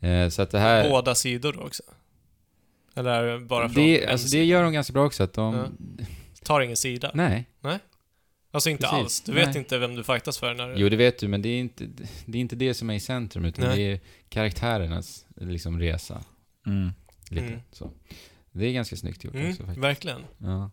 Eh, 0.00 0.28
så 0.28 0.42
att 0.42 0.50
det 0.50 0.58
här... 0.58 0.90
Båda 0.90 1.14
sidor 1.14 1.52
då 1.52 1.60
också? 1.60 1.82
Eller 2.94 3.10
är 3.10 3.32
det 3.38 3.44
bara 3.44 3.68
från 3.68 3.84
det, 3.84 4.06
alltså, 4.06 4.24
det 4.24 4.30
sida? 4.30 4.44
gör 4.44 4.62
de 4.62 4.72
ganska 4.72 4.92
bra 4.92 5.06
också, 5.06 5.22
att 5.22 5.32
de... 5.32 5.54
Ja. 5.54 5.66
Tar 6.42 6.60
ingen 6.60 6.76
sida? 6.76 7.10
Nej. 7.14 7.44
Alltså 8.50 8.70
inte 8.70 8.82
Precis. 8.82 8.94
alls? 8.98 9.20
Du 9.20 9.32
Nej. 9.32 9.46
vet 9.46 9.56
inte 9.56 9.78
vem 9.78 9.94
du 9.94 10.04
fightas 10.04 10.38
för 10.38 10.54
när 10.54 10.68
du... 10.68 10.74
Jo, 10.80 10.88
det 10.88 10.96
vet 10.96 11.18
du, 11.18 11.28
men 11.28 11.42
det 11.42 11.48
är 11.48 11.58
inte 11.60 11.84
det, 12.26 12.38
är 12.38 12.40
inte 12.40 12.56
det 12.56 12.74
som 12.74 12.90
är 12.90 12.94
i 12.94 13.00
centrum, 13.00 13.44
utan 13.44 13.64
Nej. 13.64 13.76
det 13.76 13.82
är 13.92 14.00
karaktärernas 14.28 15.26
liksom, 15.36 15.78
resa. 15.80 16.24
Mm. 16.66 16.90
Lite 17.30 17.46
Mm. 17.46 17.60
så. 17.72 17.90
Det 18.52 18.66
är 18.66 18.72
ganska 18.72 18.96
snyggt 18.96 19.24
gjort 19.24 19.34
Mm, 19.34 19.50
också 19.50 19.62
faktiskt. 19.62 19.84
verkligen. 19.84 20.20
Ja. 20.38 20.70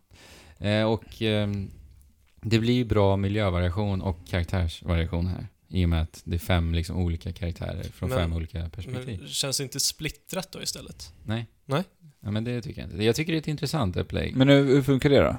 Eh, 0.68 0.84
och 0.84 1.22
ehm, 1.22 1.70
det 2.42 2.58
blir 2.58 2.74
ju 2.74 2.84
bra 2.84 3.16
miljövariation 3.16 4.02
och 4.02 4.18
karaktärsvariation 4.28 5.26
här. 5.26 5.46
I 5.68 5.84
och 5.84 5.88
med 5.88 6.02
att 6.02 6.22
det 6.24 6.34
är 6.36 6.38
fem 6.38 6.74
liksom, 6.74 6.96
olika 6.96 7.32
karaktärer 7.32 7.82
från 7.82 8.08
Men- 8.08 8.18
fem 8.18 8.32
olika 8.32 8.68
perspektiv. 8.68 9.18
Men 9.20 9.28
känns 9.28 9.56
det 9.58 9.62
inte 9.64 9.80
splittrat 9.80 10.52
då 10.52 10.62
istället? 10.62 11.12
Nej. 11.24 11.46
Nej. 11.64 11.82
Ja, 12.20 12.30
men 12.30 12.44
det 12.44 12.62
tycker 12.62 12.80
jag 12.82 12.90
inte. 12.90 13.04
Jag 13.04 13.16
tycker 13.16 13.32
det 13.32 13.36
är 13.36 13.40
ett 13.40 13.48
intressant 13.48 13.96
upplägg. 13.96 14.36
Men 14.36 14.48
hur, 14.48 14.64
hur 14.64 14.82
funkar 14.82 15.10
det 15.10 15.18
då? 15.20 15.36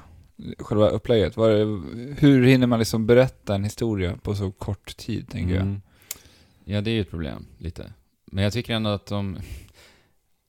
Själva 0.58 0.88
upplägget? 0.88 1.36
Vad 1.36 1.50
är 1.50 1.58
det, 1.58 2.14
hur 2.18 2.46
hinner 2.46 2.66
man 2.66 2.78
liksom 2.78 3.06
berätta 3.06 3.54
en 3.54 3.64
historia 3.64 4.16
på 4.22 4.34
så 4.34 4.50
kort 4.50 4.96
tid, 4.96 5.28
tänker 5.28 5.54
jag? 5.54 5.62
Mm. 5.62 5.80
Ja, 6.64 6.80
det 6.80 6.90
är 6.90 6.92
ju 6.92 7.00
ett 7.00 7.10
problem, 7.10 7.46
lite. 7.58 7.92
Men 8.24 8.44
jag 8.44 8.52
tycker 8.52 8.74
ändå 8.74 8.90
att 8.90 9.06
de... 9.06 9.38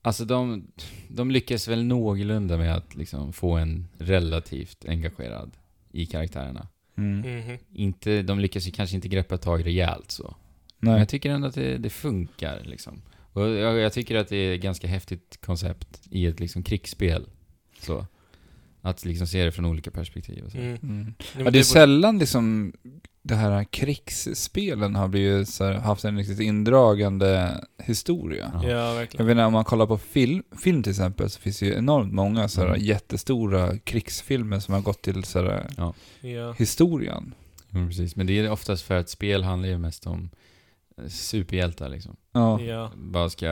Alltså 0.03 0.25
de, 0.25 0.67
de 1.07 1.31
lyckas 1.31 1.67
väl 1.67 1.83
någorlunda 1.83 2.57
med 2.57 2.75
att 2.75 2.95
liksom 2.95 3.33
få 3.33 3.51
en 3.51 3.87
relativt 3.97 4.85
engagerad 4.85 5.51
i 5.91 6.05
karaktärerna. 6.05 6.67
Mm. 6.97 7.37
Mhm. 7.37 7.57
Inte, 7.73 8.21
de 8.21 8.39
lyckas 8.39 8.67
ju 8.67 8.71
kanske 8.71 8.95
inte 8.95 9.07
greppa 9.07 9.37
tag 9.37 9.65
rejält 9.65 10.11
så. 10.11 10.35
Men 10.79 10.91
Nej. 10.91 10.99
jag 10.99 11.09
tycker 11.09 11.29
ändå 11.29 11.47
att 11.47 11.55
det, 11.55 11.77
det 11.77 11.89
funkar 11.89 12.61
liksom. 12.63 13.01
Och 13.33 13.41
jag, 13.41 13.77
jag 13.77 13.93
tycker 13.93 14.15
att 14.15 14.27
det 14.27 14.35
är 14.35 14.55
ett 14.55 14.61
ganska 14.61 14.87
häftigt 14.87 15.41
koncept 15.41 16.01
i 16.09 16.25
ett 16.25 16.39
liksom 16.39 16.63
krigsspel. 16.63 17.25
Så. 17.79 18.05
Att 18.81 19.05
liksom 19.05 19.27
se 19.27 19.45
det 19.45 19.51
från 19.51 19.65
olika 19.65 19.91
perspektiv 19.91 20.43
och 20.45 20.51
så. 20.51 20.57
Mm. 20.57 20.77
Mm. 20.83 21.13
Ja, 21.37 21.51
det 21.51 21.59
är 21.59 21.63
sällan 21.63 22.19
liksom 22.19 22.73
det 23.23 23.35
här 23.35 23.63
krigsspelen 23.63 24.95
har 24.95 25.07
blivit 25.07 25.49
så 25.49 25.63
här, 25.65 25.73
haft 25.73 26.05
en 26.05 26.17
riktigt 26.17 26.39
indragande 26.39 27.61
historia. 27.83 28.51
Ja. 28.53 28.63
Ja, 28.63 28.69
Jag 28.69 28.95
verkligen. 28.95 29.25
vet 29.25 29.31
inte, 29.33 29.43
om 29.45 29.53
man 29.53 29.63
kollar 29.63 29.85
på 29.87 29.97
film, 29.97 30.43
film 30.63 30.83
till 30.83 30.89
exempel 30.89 31.29
så 31.29 31.39
finns 31.39 31.59
det 31.59 31.65
ju 31.65 31.73
enormt 31.73 32.13
många 32.13 32.47
så 32.47 32.61
här, 32.61 32.67
Mm. 32.67 32.81
jättestora 32.81 33.77
krigsfilmer 33.77 34.59
som 34.59 34.73
har 34.73 34.81
gått 34.81 35.01
till 35.01 35.23
så 35.23 35.39
här, 35.43 35.67
Ja. 35.77 36.53
historien. 36.57 37.33
Ja, 37.69 37.87
precis. 37.87 38.15
Men 38.15 38.27
det 38.27 38.39
är 38.39 38.51
oftast 38.51 38.83
för 38.83 38.95
att 38.97 39.09
spel 39.09 39.43
handlar 39.43 39.69
ju 39.69 39.77
mest 39.77 40.07
om 40.07 40.29
eh, 40.97 41.07
superhjältar 41.07 41.89
liksom. 41.89 42.15
Ja. 42.31 42.61
Ja. 42.61 42.91
Bara 42.95 43.29
ska 43.29 43.45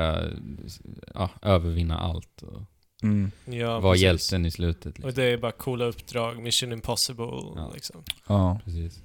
ja, 1.16 1.30
övervinna 1.42 2.00
allt 2.00 2.42
och 2.42 2.62
Mm. 3.04 3.32
ja 3.46 3.80
vara 3.80 3.94
precis. 3.94 4.04
hjälten 4.04 4.46
i 4.46 4.52
slutet. 4.52 4.86
Och 4.86 5.06
Liksom. 5.06 5.12
det 5.24 5.24
är 5.24 5.38
bara 5.38 5.52
coola 5.52 5.86
uppdrag, 5.86 6.42
Mission 6.44 6.72
Impossible 6.72 7.26
Ja. 7.56 7.72
liksom. 7.74 8.04
ja. 8.28 8.60
Precis. 8.66 9.02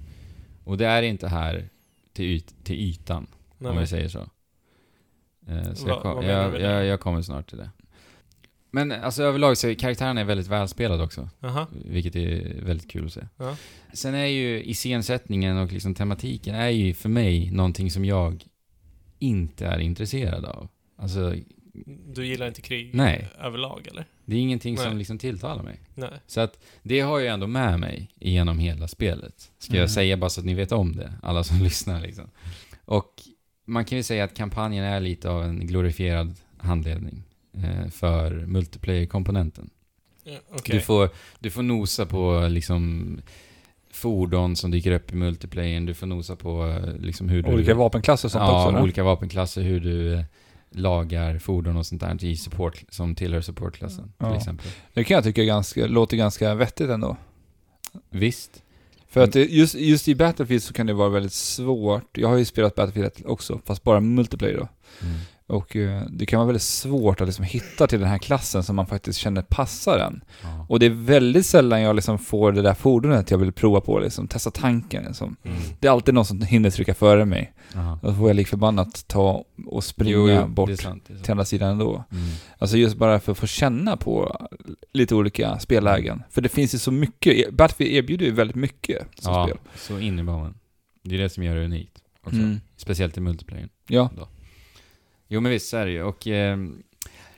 Och 0.63 0.77
det 0.77 0.85
är 0.85 1.01
inte 1.03 1.27
här 1.27 1.69
till, 2.13 2.25
yt, 2.25 2.53
till 2.63 2.75
ytan, 2.75 3.27
Nej, 3.57 3.71
om 3.71 3.77
vi 3.77 3.87
säger 3.87 4.09
så. 4.09 4.19
Eh, 5.47 5.73
så 5.73 5.85
Va- 5.85 5.91
jag, 5.93 6.01
kom, 6.01 6.25
jag, 6.25 6.61
jag, 6.61 6.85
jag 6.85 6.99
kommer 6.99 7.21
snart 7.21 7.49
till 7.49 7.57
det. 7.57 7.69
Men 8.71 8.91
alltså 8.91 9.23
överlag 9.23 9.57
så 9.57 9.67
är 9.67 9.73
karaktärerna 9.73 10.21
är 10.21 10.25
väldigt 10.25 10.47
välspelade 10.47 11.03
också. 11.03 11.29
Aha. 11.43 11.67
Vilket 11.85 12.15
är 12.15 12.61
väldigt 12.61 12.91
kul 12.91 13.05
att 13.05 13.13
se. 13.13 13.27
Ja. 13.37 13.57
Sen 13.93 14.15
är 14.15 14.25
ju 14.25 14.63
iscensättningen 14.63 15.57
och 15.57 15.71
liksom 15.71 15.95
tematiken 15.95 16.55
är 16.55 16.69
ju 16.69 16.93
för 16.93 17.09
mig 17.09 17.51
någonting 17.51 17.91
som 17.91 18.05
jag 18.05 18.43
inte 19.19 19.65
är 19.65 19.79
intresserad 19.79 20.45
av. 20.45 20.67
Alltså, 20.97 21.35
Du 22.13 22.25
gillar 22.25 22.47
inte 22.47 22.61
krig 22.61 22.89
Nej. 22.93 23.27
överlag 23.39 23.87
eller? 23.91 24.05
Det 24.25 24.35
är 24.35 24.39
ingenting 24.39 24.77
som 24.77 24.87
Nej. 24.89 24.97
liksom 24.97 25.17
tilltalar 25.17 25.63
mig. 25.63 25.79
Nej. 25.93 26.09
Så 26.27 26.41
att 26.41 26.59
det 26.83 26.99
har 26.99 27.19
jag 27.19 27.33
ändå 27.33 27.47
med 27.47 27.79
mig 27.79 28.09
genom 28.15 28.59
hela 28.59 28.87
spelet. 28.87 29.51
Ska 29.59 29.71
Mm. 29.73 29.81
jag 29.81 29.91
säga 29.91 30.17
bara 30.17 30.29
så 30.29 30.39
att 30.41 30.45
ni 30.45 30.53
vet 30.53 30.71
om 30.71 30.95
det, 30.95 31.13
alla 31.23 31.43
som 31.43 31.57
lyssnar 31.63 32.01
liksom. 32.01 32.25
Och 32.85 33.13
man 33.65 33.85
kan 33.85 33.97
ju 33.97 34.03
säga 34.03 34.23
att 34.23 34.33
kampanjen 34.37 34.83
är 34.85 34.99
lite 34.99 35.29
av 35.29 35.43
en 35.43 35.67
glorifierad 35.67 36.35
handledning 36.57 37.23
eh, 37.53 37.89
för 37.89 38.31
multiplayer-komponenten. 38.31 39.69
Ja, 40.23 40.37
Okej. 40.49 40.75
Du, 40.75 40.81
får, 40.81 41.09
du 41.39 41.49
får 41.51 41.63
nosa 41.63 42.05
på 42.05 42.47
liksom 42.49 43.17
fordon 43.91 44.55
som 44.55 44.71
dyker 44.71 44.91
upp 44.91 45.11
i 45.11 45.15
multiplayern, 45.15 45.85
du 45.85 45.93
får 45.93 46.07
nosa 46.07 46.35
på 46.35 46.67
eh, 46.67 46.97
liksom 46.97 47.29
hur 47.29 47.43
du... 47.43 47.53
Olika 47.53 47.73
vapenklasser 47.73 48.27
och 48.27 48.31
sånt 48.31 48.41
ja, 48.41 48.61
också? 48.61 48.69
eller? 48.69 48.83
olika 48.83 49.03
vapenklasser, 49.03 49.61
hur 49.61 49.79
du 49.79 50.13
eh, 50.13 50.23
lagar 50.75 51.39
fordon 51.39 51.77
och 51.77 51.85
sånt 51.85 52.01
där 52.01 52.23
i 52.23 52.37
support, 52.37 52.83
som 52.89 53.15
tillhör 53.15 53.41
supportklassen 53.41 54.11
Ja. 54.17 54.27
till 54.29 54.37
exempel. 54.37 54.67
Det 54.93 55.03
kan 55.03 55.15
jag 55.15 55.23
tycka 55.23 55.43
ganska, 55.43 55.87
låter 55.87 56.17
ganska 56.17 56.55
vettigt 56.55 56.89
ändå. 56.89 57.17
Visst. 58.09 58.61
För 59.07 59.23
att 59.23 59.35
just, 59.35 59.75
just 59.75 60.07
i 60.07 60.15
Battlefield 60.15 60.63
så 60.63 60.73
kan 60.73 60.85
det 60.87 60.93
vara 60.93 61.09
väldigt 61.09 61.33
svårt. 61.33 62.17
Jag 62.17 62.27
har 62.29 62.37
ju 62.37 62.45
spelat 62.45 62.75
Battlefield 62.75 63.07
1 63.07 63.25
också, 63.25 63.59
fast 63.65 63.83
bara 63.83 63.99
multiplayer 63.99 64.57
då. 64.57 64.67
Mm. 65.07 65.19
Och 65.47 65.75
eh, 65.75 66.03
det 66.09 66.25
kan 66.25 66.37
vara 66.37 66.47
väldigt 66.47 66.61
svårt 66.61 67.21
att 67.21 67.27
liksom 67.27 67.45
hitta 67.45 67.87
till 67.87 67.99
den 67.99 68.09
här 68.09 68.17
klassen 68.17 68.63
som 68.63 68.75
man 68.75 68.87
faktiskt 68.87 69.19
känner 69.19 69.41
passar 69.41 69.99
en. 69.99 70.23
Ja. 70.43 70.65
Och 70.69 70.79
det 70.79 70.85
är 70.85 70.89
väldigt 70.89 71.45
sällan 71.45 71.81
jag 71.81 71.95
liksom 71.95 72.19
får 72.19 72.51
det 72.51 72.61
där 72.61 72.73
fordonet 72.73 73.31
jag 73.31 73.37
vill 73.37 73.51
prova 73.51 73.81
på, 73.81 73.99
liksom 73.99 74.27
testa 74.27 74.51
tanken. 74.51 75.03
Liksom. 75.03 75.35
Mm. 75.43 75.57
Det 75.79 75.87
är 75.87 75.91
alltid 75.91 76.13
någon 76.13 76.25
som 76.25 76.41
hinner 76.41 76.69
trycka 76.69 76.93
före 76.93 77.25
mig. 77.25 77.53
Ja. 77.73 77.99
Då 78.03 78.13
får 78.13 78.29
jag 78.29 78.35
lik 78.35 78.47
förbannat 78.47 79.07
ta 79.07 79.43
och 79.65 79.83
springa 79.83 80.11
Jo, 80.11 80.29
jo, 80.29 80.47
bort 80.47 80.79
sant. 80.79 81.05
Till 81.23 81.31
andra 81.31 81.45
sidan 81.45 81.69
ändå. 81.71 82.03
Mm. 82.11 82.23
Alltså 82.57 82.77
just 82.77 82.97
bara 82.97 83.19
för 83.19 83.31
att 83.31 83.37
få 83.37 83.47
känna 83.47 83.97
på 83.97 84.47
lite 84.93 85.15
olika 85.15 85.59
spellägen. 85.59 86.23
För 86.29 86.41
det 86.41 86.49
finns 86.49 86.75
ju 86.75 86.79
så 86.79 86.91
mycket, 86.91 87.53
Battlefield 87.53 87.93
erbjuder 87.93 88.25
ju 88.25 88.31
väldigt 88.31 88.55
mycket 88.55 89.07
som 89.19 89.33
Ja, 89.33 89.47
spel. 89.47 89.57
så 89.75 89.99
in 89.99 90.19
i 90.19 90.23
banan. 90.23 90.57
Det 91.03 91.15
är 91.15 91.19
det 91.19 91.29
som 91.29 91.43
gör 91.43 91.55
det 91.55 91.65
unikt. 91.65 91.97
Mm. 92.31 92.59
Speciellt 92.77 93.17
i 93.17 93.21
multiplayer. 93.21 93.69
Ja. 93.87 94.09
Jo 95.27 95.41
men 95.41 95.51
visst 95.51 95.69
så 95.69 95.77
är 95.77 95.85
det 95.85 95.91
ju. 95.91 96.03
Och 96.03 96.27
eh, 96.27 96.57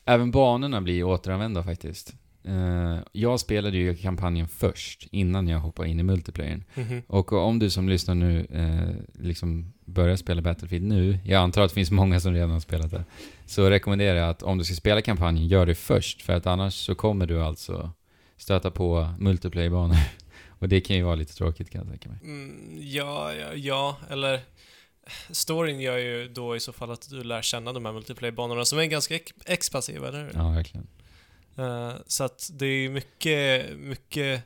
även 0.05 0.31
banorna 0.31 0.81
blir 0.81 1.03
återanvända 1.03 1.63
faktiskt. 1.63 2.13
Eh, 2.47 2.97
jag 3.11 3.39
spelade 3.39 3.77
ju 3.77 3.95
kampanjen 3.95 4.47
först, 4.47 5.07
innan 5.11 5.47
jag 5.47 5.59
hoppade 5.59 5.89
in 5.89 5.99
i 5.99 6.03
multiplayern. 6.03 6.63
Mhm. 6.75 7.01
Och 7.07 7.33
om 7.33 7.59
du 7.59 7.69
som 7.69 7.89
lyssnar 7.89 8.15
nu 8.15 8.47
eh, 8.51 9.23
liksom 9.23 9.73
börjar 9.85 10.15
spela 10.15 10.41
Battlefield 10.41 10.85
nu, 10.85 11.19
jag 11.25 11.41
antar 11.41 11.61
att 11.61 11.69
det 11.69 11.75
finns 11.75 11.91
många 11.91 12.19
som 12.19 12.33
redan 12.33 12.51
har 12.51 12.59
spelat 12.59 12.91
det, 12.91 13.03
så 13.45 13.69
rekommenderar 13.69 14.19
jag 14.19 14.29
att 14.29 14.43
om 14.43 14.57
du 14.57 14.63
ska 14.63 14.75
spela 14.75 15.01
kampanjen, 15.01 15.47
gör 15.47 15.65
det 15.65 15.75
först. 15.75 16.21
För 16.21 16.33
att 16.33 16.47
annars 16.47 16.73
så 16.73 16.95
kommer 16.95 17.25
du 17.25 17.43
alltså 17.43 17.91
stöta 18.37 18.71
på 18.71 19.09
multiplayer-banor. 19.19 19.97
Och 20.59 20.69
det 20.69 20.81
kan 20.81 20.95
ju 20.95 21.03
vara 21.03 21.15
lite 21.15 21.35
tråkigt 21.35 21.69
kan 21.69 21.81
jag 21.81 21.89
tänka 21.89 22.09
mig. 22.09 22.19
Mm, 22.23 22.77
ja, 22.81 23.33
ja, 23.33 23.53
ja, 23.53 23.97
eller... 24.09 24.39
Storyn 25.31 25.79
gör 25.79 25.97
ju 25.97 26.27
då 26.27 26.55
i 26.55 26.59
så 26.59 26.73
fall 26.73 26.91
att 26.91 27.09
du 27.09 27.23
lär 27.23 27.41
känna 27.41 27.73
de 27.73 27.85
här 27.85 27.91
multiplayer-banorna 27.93 28.65
som 28.65 28.79
är 28.79 28.85
ganska 28.85 29.15
ex- 29.15 29.33
expansiva, 29.45 30.07
eller 30.07 30.23
hur? 30.23 30.31
Ja, 30.33 30.49
verkligen. 30.49 30.87
Eh, 31.57 31.93
så 32.07 32.23
att 32.23 32.49
det 32.53 32.65
är 32.65 32.89
mycket, 32.89 33.77
mycket 33.77 34.43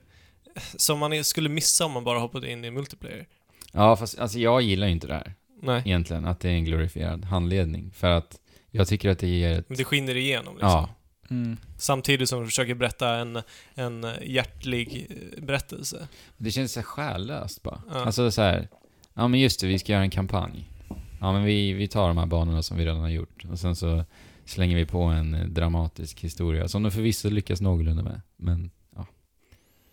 som 0.75 0.99
man 0.99 1.23
skulle 1.23 1.49
missa 1.49 1.85
om 1.85 1.91
man 1.91 2.03
bara 2.03 2.19
hoppade 2.19 2.51
in 2.51 2.65
i 2.65 2.71
multiplayer. 2.71 3.27
Ja, 3.71 3.95
fast 3.95 4.19
alltså 4.19 4.39
jag 4.39 4.61
gillar 4.61 4.87
ju 4.87 4.93
inte 4.93 5.07
det 5.07 5.13
här 5.13 5.33
Nej, 5.61 5.81
egentligen, 5.85 6.25
att 6.25 6.39
det 6.39 6.49
är 6.49 6.53
en 6.53 6.65
glorifierad 6.65 7.25
handledning. 7.25 7.91
För 7.95 8.07
att 8.09 8.39
jag 8.71 8.87
tycker 8.87 9.09
att 9.09 9.19
det 9.19 9.27
ger 9.27 9.59
ett... 9.59 9.69
men 9.69 9.77
det 9.77 9.83
skiner 9.83 10.17
igenom 10.17 10.53
liksom. 10.53 10.69
Ja, 10.69 10.89
Mm. 11.29 11.57
Samtidigt 11.77 12.29
som 12.29 12.39
du 12.39 12.45
försöker 12.45 12.73
berätta 12.73 13.09
en, 13.15 13.41
en 13.75 14.07
hjärtlig 14.21 15.07
eh, 15.09 15.43
berättelse. 15.43 16.07
det 16.37 16.51
känns 16.51 16.73
så 16.73 16.81
själlöst 16.83 17.63
bara. 17.63 17.81
Ja. 17.89 18.05
Alltså 18.05 18.31
så 18.31 18.41
här, 18.41 18.67
ja 19.13 19.27
men 19.27 19.39
just 19.39 19.59
det, 19.59 19.67
vi 19.67 19.79
ska 19.79 19.91
göra 19.91 20.03
en 20.03 20.09
kampanj. 20.09 20.69
Ja 21.19 21.31
men 21.31 21.43
vi, 21.43 21.73
vi 21.73 21.87
tar 21.87 22.07
de 22.07 22.17
här 22.17 22.25
banorna 22.25 22.63
som 22.63 22.77
vi 22.77 22.85
redan 22.85 22.99
har 22.99 23.09
gjort 23.09 23.45
och 23.51 23.59
sen 23.59 23.75
så 23.75 24.05
slänger 24.45 24.75
vi 24.75 24.85
på 24.85 25.01
en 25.01 25.33
eh, 25.33 25.45
dramatisk 25.45 26.19
historia 26.19 26.67
som 26.67 26.83
de 26.83 26.91
förvisso 26.91 27.29
lyckas 27.29 27.61
någorlunda 27.61 28.03
med. 28.03 28.21
Men, 28.37 28.71
ja. 28.95 29.05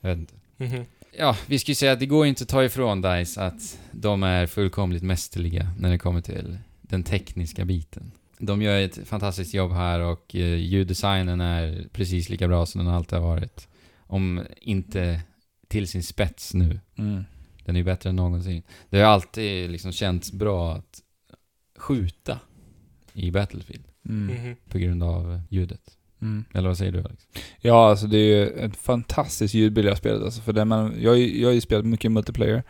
Jag 0.00 0.08
vet 0.08 0.18
inte. 0.18 0.34
Mhm. 0.56 0.84
Ja, 1.18 1.36
vi 1.46 1.58
ska 1.58 1.70
ju 1.70 1.74
säga 1.74 1.92
att 1.92 2.00
det 2.00 2.06
går 2.06 2.26
inte 2.26 2.42
att 2.42 2.48
ta 2.48 2.64
ifrån 2.64 3.02
DICE 3.02 3.40
att 3.40 3.78
de 3.92 4.22
är 4.22 4.46
fullkomligt 4.46 5.02
mästerliga 5.02 5.70
när 5.78 5.90
det 5.90 5.98
kommer 5.98 6.20
till 6.20 6.58
den 6.80 7.02
tekniska 7.02 7.64
biten. 7.64 8.12
De 8.38 8.62
gör 8.62 8.80
ett 8.80 9.08
fantastiskt 9.08 9.54
jobb 9.54 9.72
här 9.72 10.00
och 10.00 10.34
eh, 10.34 10.54
ljuddesignen 10.54 11.40
är 11.40 11.86
precis 11.92 12.28
lika 12.28 12.48
bra 12.48 12.66
som 12.66 12.84
den 12.84 12.94
alltid 12.94 13.18
har 13.18 13.26
varit. 13.26 13.68
Om 13.98 14.42
inte 14.60 15.20
till 15.68 15.88
sin 15.88 16.02
spets 16.02 16.54
nu. 16.54 16.80
Mm. 16.98 17.24
Den 17.68 17.76
är 17.76 17.80
ju 17.80 17.84
bättre 17.84 18.10
än 18.10 18.16
någonsin. 18.16 18.62
Det 18.90 19.00
har 19.00 19.12
alltid 19.12 19.70
liksom 19.70 19.92
känts 19.92 20.32
bra 20.32 20.72
att 20.74 21.02
skjuta 21.78 22.38
i 23.12 23.30
Battlefield 23.30 23.84
Mm. 24.08 24.36
Mhm. 24.36 24.56
på 24.68 24.78
grund 24.78 25.02
av 25.02 25.40
ljudet. 25.50 25.80
Mm. 26.22 26.44
Eller 26.54 26.68
vad 26.68 26.78
säger 26.78 26.92
du 26.92 26.98
Alex? 26.98 27.26
Ja, 27.60 27.90
alltså 27.90 28.06
det 28.06 28.16
är 28.18 28.36
ju 28.36 28.48
ett 28.48 28.76
fantastiskt 28.76 29.54
ljudbild 29.54 29.86
jag 29.86 29.92
har 29.92 29.96
spelat. 29.96 30.22
Alltså 30.22 30.40
för 30.40 30.52
det 30.52 30.64
man, 30.64 30.94
jag, 31.00 31.10
har 31.10 31.16
ju- 31.16 31.40
jag 31.40 31.48
har 31.48 31.52
ju 31.54 31.60
spelat 31.60 31.84
mycket 31.86 32.12
multiplayer 32.12 32.62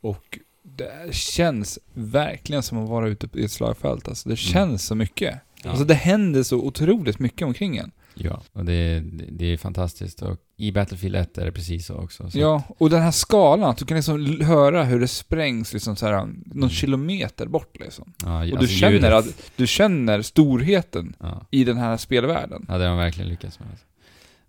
och 0.00 0.38
det 0.62 1.14
känns 1.14 1.78
verkligen 1.94 2.62
som 2.62 2.78
att 2.78 2.88
vara 2.88 3.08
ute 3.08 3.28
i 3.34 3.44
ett 3.44 3.50
slagfält. 3.50 4.08
Alltså 4.08 4.28
det 4.28 4.36
känns 4.36 4.84
så 4.86 4.94
mycket. 4.94 5.38
Ja. 5.62 5.70
Alltså 5.70 5.84
det 5.84 5.94
händer 5.94 6.42
så 6.42 6.56
otroligt 6.56 7.18
mycket 7.18 7.46
omkring 7.46 7.76
en. 7.76 7.90
Ja, 8.24 8.42
och 8.52 8.64
det, 8.64 9.00
det, 9.30 9.46
är 9.52 9.56
fantastiskt. 9.56 10.22
Och 10.22 10.36
i 10.56 10.72
Battlefield 10.72 11.16
1 11.16 11.38
är 11.38 11.44
det 11.44 11.52
precis 11.52 11.86
så 11.86 11.94
också. 11.94 12.30
Så 12.30 12.38
Ja, 12.38 12.62
och 12.78 12.90
den 12.90 13.02
här 13.02 13.10
skalan, 13.10 13.74
du 13.78 13.84
kan 13.84 13.96
liksom 13.96 14.40
höra 14.40 14.84
hur 14.84 15.00
det 15.00 15.08
sprängs 15.08 15.72
liksom 15.72 15.96
så 15.96 16.06
här, 16.06 16.12
någon 16.26 16.52
Mm. 16.56 16.68
kilometer 16.70 17.46
bort 17.46 17.76
liksom. 17.80 18.12
Ja, 18.24 18.40
Och 18.40 18.46
du 18.46 18.52
alltså 18.56 18.66
känner 18.76 18.92
ljudet- 18.92 19.12
att, 19.14 19.52
du 19.56 19.66
känner 19.66 20.22
storheten 20.22 21.14
Ja. 21.20 21.46
i 21.50 21.64
den 21.64 21.76
här 21.76 21.96
spelvärlden. 21.96 22.64
ja, 22.68 22.78
det 22.78 22.84
har 22.84 22.88
de 22.90 22.98
verkligen 22.98 23.28
lyckats 23.30 23.58
med. 23.60 23.68
Alltså. 23.70 23.84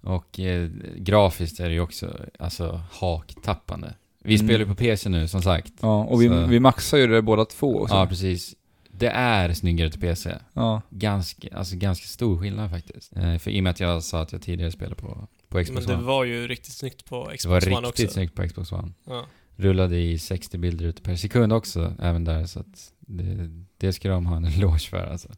Och 0.02 0.40
eh, 0.40 0.70
grafiskt 0.98 1.60
är 1.60 1.68
det 1.68 1.74
ju 1.74 1.80
också 1.82 2.16
alltså, 2.40 2.82
haktappande. 2.92 3.94
Vi 4.24 4.36
Mm. 4.36 4.48
spelar 4.48 4.60
ju 4.60 4.66
på 4.66 4.76
PC 4.76 5.10
nu, 5.10 5.28
som 5.28 5.42
sagt. 5.42 5.74
Ja, 5.82 6.04
och 6.04 6.22
vi, 6.22 6.28
Så- 6.28 6.46
vi 6.46 6.60
maxar 6.60 6.98
ju 6.98 7.08
det 7.08 7.22
båda 7.22 7.46
två 7.46 7.82
också. 7.82 7.96
Ja, 7.96 8.06
precis. 8.08 8.56
Det 9.00 9.10
är 9.10 9.54
snyggare 9.54 9.90
till 9.90 10.00
PC. 10.02 10.36
Ja. 10.54 10.82
Ganska, 10.90 11.48
alltså 11.58 11.76
ganska 11.76 12.08
stor 12.08 12.38
skillnad 12.40 12.70
faktiskt. 12.72 13.18
Eh, 13.18 13.38
för 13.38 13.52
i 13.52 13.60
och 13.60 13.64
med 13.64 13.72
att 13.72 13.80
jag 13.80 14.04
sa 14.04 14.22
att 14.22 14.32
jag 14.32 14.42
tidigare 14.42 14.72
spelade 14.72 14.96
på, 14.96 15.28
på 15.50 15.64
Xbox 15.64 15.80
Men 15.80 15.88
det 15.88 15.94
One. 15.96 16.04
var 16.04 16.24
ju 16.24 16.48
riktigt 16.48 16.74
snyggt 16.74 17.06
på 17.06 17.16
det 17.16 17.26
var 17.26 17.60
Xbox 17.62 17.68
One 17.68 17.88
riktigt 17.88 18.06
också. 18.06 18.14
snyggt 18.14 18.36
på 18.36 18.48
Xbox 18.48 18.72
One. 18.72 18.92
Ja. 19.06 19.26
Rullade 19.56 19.98
i 20.00 20.20
60 20.20 20.58
bilder 20.58 20.86
ut 20.86 21.04
per 21.04 21.16
sekund 21.16 21.54
också, 21.54 21.94
även 22.02 22.24
där. 22.24 22.46
Så 22.46 22.60
att 22.60 22.94
det, 23.00 23.50
det 23.78 23.94
ska 23.94 24.10
de 24.10 24.26
ha 24.26 24.38
en 24.38 24.46
eloge 24.56 24.90
för 24.90 25.08
alltså. 25.12 25.30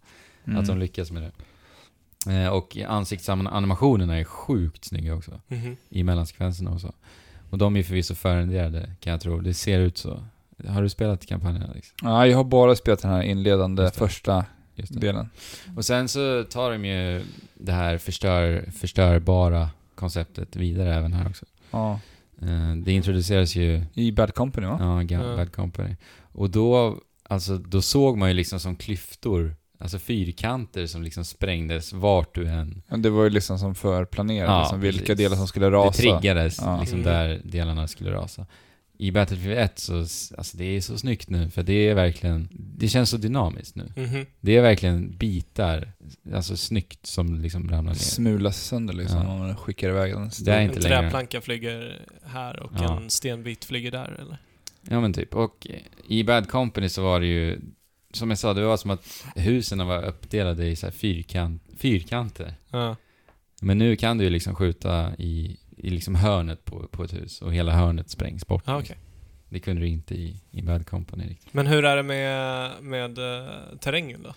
Mm. 0.45 0.59
Att 0.59 0.67
de 0.67 0.77
lyckas 0.79 1.11
med 1.11 1.23
det. 1.23 1.31
Eh, 2.43 2.47
och 2.49 2.77
ansiktsanimationerna 2.87 4.17
är 4.19 4.23
sjukt 4.23 4.85
snygga 4.85 5.15
också. 5.15 5.41
Mhm. 5.47 5.77
I 5.89 6.03
mellansekvenserna 6.03 6.71
och 6.71 6.81
så. 6.81 6.93
Och 7.49 7.57
de 7.57 7.75
är 7.75 7.83
förvisso 7.83 8.15
förrenderade, 8.15 8.91
kan 8.99 9.11
jag 9.11 9.21
tro. 9.21 9.39
Det 9.39 9.53
ser 9.53 9.79
ut 9.79 9.97
så. 9.97 10.23
Har 10.67 10.81
du 10.81 10.89
spelat 10.89 11.25
kampanjen 11.25 11.63
Alex? 11.69 11.93
Ja, 12.01 12.27
jag 12.27 12.37
har 12.37 12.43
bara 12.43 12.75
spelat 12.75 13.01
den 13.01 13.11
här 13.11 13.21
inledande 13.21 13.83
Just 13.83 13.93
det. 13.93 13.99
första 13.99 14.45
Just 14.75 14.93
det. 14.93 14.99
delen. 14.99 15.29
Och 15.77 15.85
sen 15.85 16.07
så 16.07 16.43
tar 16.43 16.71
de 16.71 16.85
ju 16.85 17.23
det 17.53 17.71
här 17.71 17.97
förstör, 17.97 18.65
förstörbara 18.77 19.69
konceptet 19.95 20.55
vidare 20.55 20.95
även 20.95 21.13
här 21.13 21.29
också. 21.29 21.45
Ja. 21.71 21.99
Eh, 22.41 22.75
det 22.83 22.91
introduceras 22.91 23.55
ju, 23.55 23.83
I 23.93 24.11
Bad 24.11 24.33
Company 24.35 24.67
va? 24.67 24.77
ja, 24.79 25.03
Ja. 25.03 25.35
Bad 25.35 25.51
Company. 25.53 25.95
Och 26.33 26.49
då, 26.49 26.97
alltså, 27.23 27.57
då 27.57 27.81
såg 27.81 28.17
man 28.17 28.29
ju 28.29 28.33
liksom 28.35 28.59
som 28.59 28.75
klyftor, 28.75 29.55
alltså 29.79 29.99
fyrkanter 29.99 30.85
som 30.85 31.03
liksom 31.03 31.25
sprängdes 31.25 31.93
vart 31.93 32.35
du 32.35 32.47
än... 32.49 32.81
Men 32.87 33.01
Det 33.01 33.09
var 33.09 33.23
ju 33.23 33.29
liksom 33.29 33.59
som 33.59 33.75
förplanerat, 33.75 34.49
Ja, 34.49 34.59
liksom, 34.61 34.79
vilka 34.81 34.99
precis. 35.05 35.17
delar 35.17 35.35
som 35.35 35.47
skulle 35.47 35.65
Det 35.65 35.71
rasa. 35.71 36.01
triggades 36.01 36.57
Ja. 36.61 36.79
liksom 36.79 37.03
där 37.03 37.41
delarna 37.43 37.87
skulle 37.87 38.11
rasa. 38.11 38.45
I 39.01 39.11
Battlefield 39.11 39.57
1 39.57 39.79
så, 39.79 39.95
alltså 39.99 40.57
det 40.57 40.63
är 40.65 40.81
så 40.81 40.97
snyggt 40.97 41.29
nu, 41.29 41.49
för 41.49 41.63
det 41.63 41.73
är 41.73 41.95
verkligen, 41.95 42.47
det 42.51 42.87
känns 42.87 43.09
så 43.09 43.17
dynamiskt 43.17 43.75
nu. 43.75 43.91
Mhm. 43.95 44.25
Det 44.41 44.57
är 44.57 44.61
verkligen 44.61 45.17
bitar, 45.17 45.91
alltså 46.33 46.57
snyggt 46.57 47.05
som 47.05 47.41
liksom 47.41 47.69
ramlar 47.69 47.93
ner. 47.93 47.99
Smulas 47.99 48.63
sönder 48.63 48.93
liksom 48.93 49.17
Ja. 49.21 49.27
om 49.27 49.39
man 49.39 49.55
skickar 49.57 49.89
iväg 49.89 50.13
den. 50.13 50.29
Det 50.41 50.51
är 50.51 50.57
En 50.61 50.63
inte 50.67 50.79
längre. 50.79 51.01
träplanka 51.01 51.41
flyger 51.41 52.05
här 52.25 52.59
och 52.59 52.71
Ja. 52.77 52.97
en 53.01 53.09
stenbit 53.09 53.65
flyger 53.65 53.91
där, 53.91 54.17
eller? 54.21 54.37
Ja 54.89 55.01
men 55.01 55.13
typ. 55.13 55.35
Och 55.35 55.67
i 56.07 56.23
Bad 56.23 56.49
Company 56.49 56.89
så 56.89 57.03
var 57.03 57.19
det 57.19 57.27
ju, 57.27 57.59
som 58.13 58.29
jag 58.29 58.39
sa, 58.39 58.53
det 58.53 58.61
var 58.65 58.77
som 58.77 58.91
att 58.91 59.23
husen 59.35 59.87
var 59.87 60.03
uppdelade 60.03 60.67
i 60.67 60.75
så 60.75 60.85
här 60.85 60.91
fyrkant, 60.91 61.63
fyrkanter. 61.77 62.53
Ja. 62.69 62.95
Men 63.61 63.77
nu 63.77 63.95
kan 63.95 64.17
du 64.17 64.23
ju 64.23 64.29
liksom 64.29 64.55
skjuta 64.55 65.15
i, 65.17 65.57
i 65.83 65.89
liksom 65.89 66.15
hörnet 66.15 66.65
på, 66.65 66.87
på 66.87 67.03
ett 67.03 67.13
hus 67.13 67.41
och 67.41 67.53
hela 67.53 67.71
hörnet 67.71 68.09
sprängs 68.09 68.47
bort. 68.47 68.63
Ah, 68.65 68.79
okay. 68.79 68.95
Det 69.49 69.59
kunde 69.59 69.81
du 69.81 69.87
inte 69.87 70.15
i, 70.15 70.35
i 70.51 70.61
Bad 70.61 70.87
Company 70.87 71.27
riktigt. 71.27 71.53
Men 71.53 71.67
hur 71.67 71.85
är 71.85 71.95
det 71.95 72.03
med, 72.03 72.71
med 72.83 73.19
uh, 73.19 73.77
terrängen 73.79 74.23
då? 74.23 74.33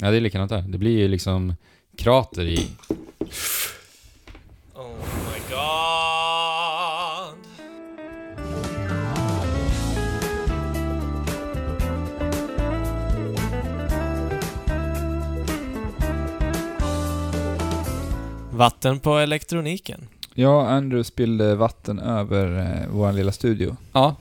Ja, 0.00 0.10
det 0.10 0.16
är 0.16 0.20
likadant 0.20 0.50
där. 0.50 0.62
Det 0.62 0.78
blir 0.78 0.98
ju 0.98 1.08
liksom 1.08 1.54
krater 1.98 2.44
i... 2.44 2.68
Oh 4.74 4.88
my 4.98 5.40
god! 5.50 5.76
Vatten 18.50 19.00
på 19.00 19.16
elektroniken. 19.16 20.08
Ja, 20.38 20.66
Andrew 20.68 21.04
spillde 21.04 21.54
vatten 21.54 21.98
över 21.98 22.58
eh, 22.58 22.88
vår 22.90 23.12
lilla 23.12 23.32
studio. 23.32 23.76
Ja, 23.92 24.16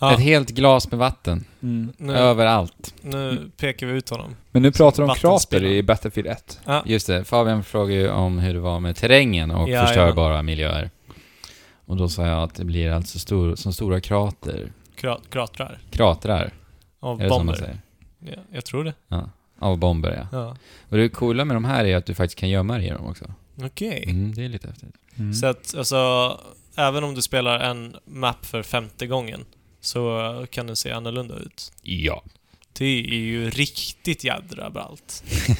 Ja, 0.00 0.12
ett 0.14 0.20
helt 0.20 0.50
glas 0.50 0.90
med 0.90 0.98
vatten. 0.98 1.44
nu, 1.60 2.12
Överallt. 2.16 2.94
nu 3.02 3.50
pekar 3.56 3.86
vi 3.86 3.92
ut 3.92 4.10
honom. 4.10 4.36
Men 4.50 4.62
nu 4.62 4.72
pratar 4.72 5.02
de 5.02 5.08
om 5.10 5.16
krater 5.16 5.64
i 5.64 5.82
Battlefield 5.82 6.28
1. 6.28 6.60
Ja, 6.64 6.82
Just 6.86 7.06
det, 7.06 7.24
Fabian 7.24 7.64
frågade 7.64 8.00
ju 8.00 8.10
om 8.10 8.38
hur 8.38 8.54
det 8.54 8.60
var 8.60 8.80
med 8.80 8.96
terrängen 8.96 9.50
och 9.50 9.68
Jajamän. 9.68 9.86
förstörbara 9.86 10.42
miljöer. 10.42 10.90
Och 11.86 11.96
då 11.96 12.08
sa 12.08 12.26
jag 12.26 12.42
att 12.42 12.54
det 12.54 12.64
blir 12.64 12.90
alltså 12.90 13.18
stor, 13.18 13.54
som 13.56 13.72
stora 13.72 14.00
krater, 14.00 14.72
kra- 15.00 15.20
kratrar. 15.30 15.78
kratrar, 15.90 16.52
Av 17.00 17.20
är 17.20 17.24
det 17.24 17.28
så 17.30 17.38
man 17.38 17.46
bomber. 17.46 17.54
säger? 17.60 17.78
Ja, 18.18 18.42
jag 18.52 18.64
tror 18.64 18.84
det. 18.84 18.94
Ja, 19.08 19.30
av 19.58 19.78
bomber 19.78 20.26
ja. 20.32 20.38
Ja. 20.38 20.56
Och 20.88 20.96
det 20.96 21.08
coola 21.08 21.44
med 21.44 21.56
de 21.56 21.64
här 21.64 21.84
är 21.84 21.96
att 21.96 22.06
du 22.06 22.14
faktiskt 22.14 22.38
kan 22.38 22.48
gömma 22.48 22.78
dig 22.78 22.86
i 22.86 22.90
dem 22.90 23.06
också. 23.06 23.24
Okej. 23.62 24.04
Mm, 24.06 24.34
det 24.34 24.44
är 24.44 24.48
lite 24.48 24.68
häftigt. 24.68 24.94
Mm. 25.18 25.34
Så 25.34 25.46
att, 25.46 25.74
alltså, 25.74 26.40
även 26.76 27.04
om 27.04 27.14
du 27.14 27.22
spelar 27.22 27.60
en 27.60 27.96
map 28.04 28.46
för 28.46 28.62
femte 28.62 29.06
gången 29.06 29.44
så 29.80 30.46
kan 30.50 30.66
den 30.66 30.76
se 30.76 30.92
annorlunda 30.92 31.34
ut. 31.34 31.72
Ja. 31.82 32.22
Det 32.72 32.84
är 32.84 33.14
ju 33.14 33.50
riktigt 33.50 34.24
jädra 34.24 34.70
ballt. 34.70 35.24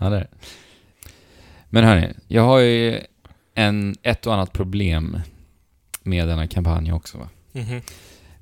Ja, 0.00 0.10
det 0.10 0.16
är 0.16 0.20
det. 0.20 0.28
Men 1.70 1.84
hörni, 1.84 2.14
jag 2.26 2.42
har 2.42 2.58
ju 2.58 3.00
en, 3.54 3.96
ett 4.02 4.26
och 4.26 4.34
annat 4.34 4.52
problem 4.52 5.20
med 6.02 6.28
denna 6.28 6.46
kampanj 6.48 6.92
också 6.92 7.18
va. 7.18 7.28
Mhm. 7.52 7.82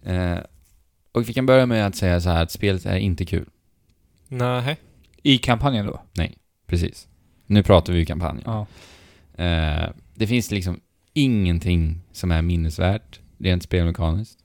Eh, 0.03 0.39
och 1.13 1.29
vi 1.29 1.33
kan 1.33 1.47
börja 1.47 1.67
med 1.67 1.87
att 1.87 1.97
säga 1.97 2.21
så 2.21 2.29
här 2.29 2.43
att 2.43 2.51
spelet 2.51 2.87
är 2.87 2.97
inte 2.97 3.25
kul. 3.25 3.49
Nej. 4.29 4.77
I 5.23 5.39
kampanjen 5.39 5.87
då? 5.87 6.03
Precis. 6.67 7.09
Nu 7.47 7.63
pratar 7.63 7.93
vi 7.93 7.99
ju 7.99 8.07
kampanj. 8.07 8.43
Ja. 8.45 8.67
Eh, 9.45 9.89
det 10.17 10.27
finns 10.27 10.51
liksom 10.51 10.81
ingenting 11.13 12.01
som 12.13 12.31
är 12.31 12.43
minnesvärt, 12.43 13.21
rent 13.39 13.63
spelmekaniskt. 13.63 14.39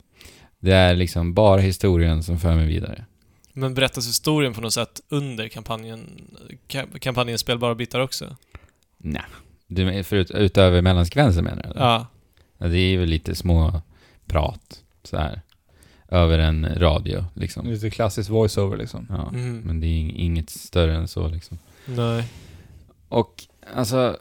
Det 0.58 0.72
är 0.72 0.94
liksom 0.94 1.34
bara 1.34 1.60
historien 1.60 2.22
som 2.22 2.38
för 2.38 2.54
mig 2.56 2.66
vidare. 2.66 3.04
Men 3.52 3.74
berättas 3.74 4.08
historien 4.08 4.52
på 4.54 4.60
något 4.60 4.72
sätt 4.74 5.00
under 5.08 5.48
kampanjen, 5.48 6.10
ka- 6.68 6.98
kampanjens 6.98 7.40
spelbara 7.40 7.74
bitar 7.74 8.00
också? 8.00 8.36
Nej. 8.98 9.22
Du, 9.66 10.02
förut, 10.02 10.30
utöver 10.30 10.82
mellansekvenser 10.82 11.42
menar 11.42 11.62
du? 11.62 11.68
eller? 11.70 11.80
Ja. 11.80 12.06
Ja, 12.58 12.66
det 12.68 12.78
är 12.78 12.98
väl 12.98 13.08
lite 13.08 13.34
små 13.34 13.82
prat 14.26 14.82
så 15.02 15.16
här 15.16 15.40
över 16.08 16.38
en 16.38 16.68
radio 16.78 17.24
liksom. 17.34 17.66
Lite 17.66 17.90
klassisk 17.90 18.30
voiceover 18.30 18.76
liksom. 18.76 19.06
Ja, 19.10 19.28
Mm. 19.28 19.56
men 19.60 19.80
det 19.80 19.86
är 19.86 19.90
ing- 20.00 20.14
inget 20.16 20.50
större 20.50 20.96
än 20.96 21.08
så 21.08 21.28
liksom. 21.28 21.58
Nej. 21.86 22.24
Och 23.08 23.44
alltså, 23.74 24.16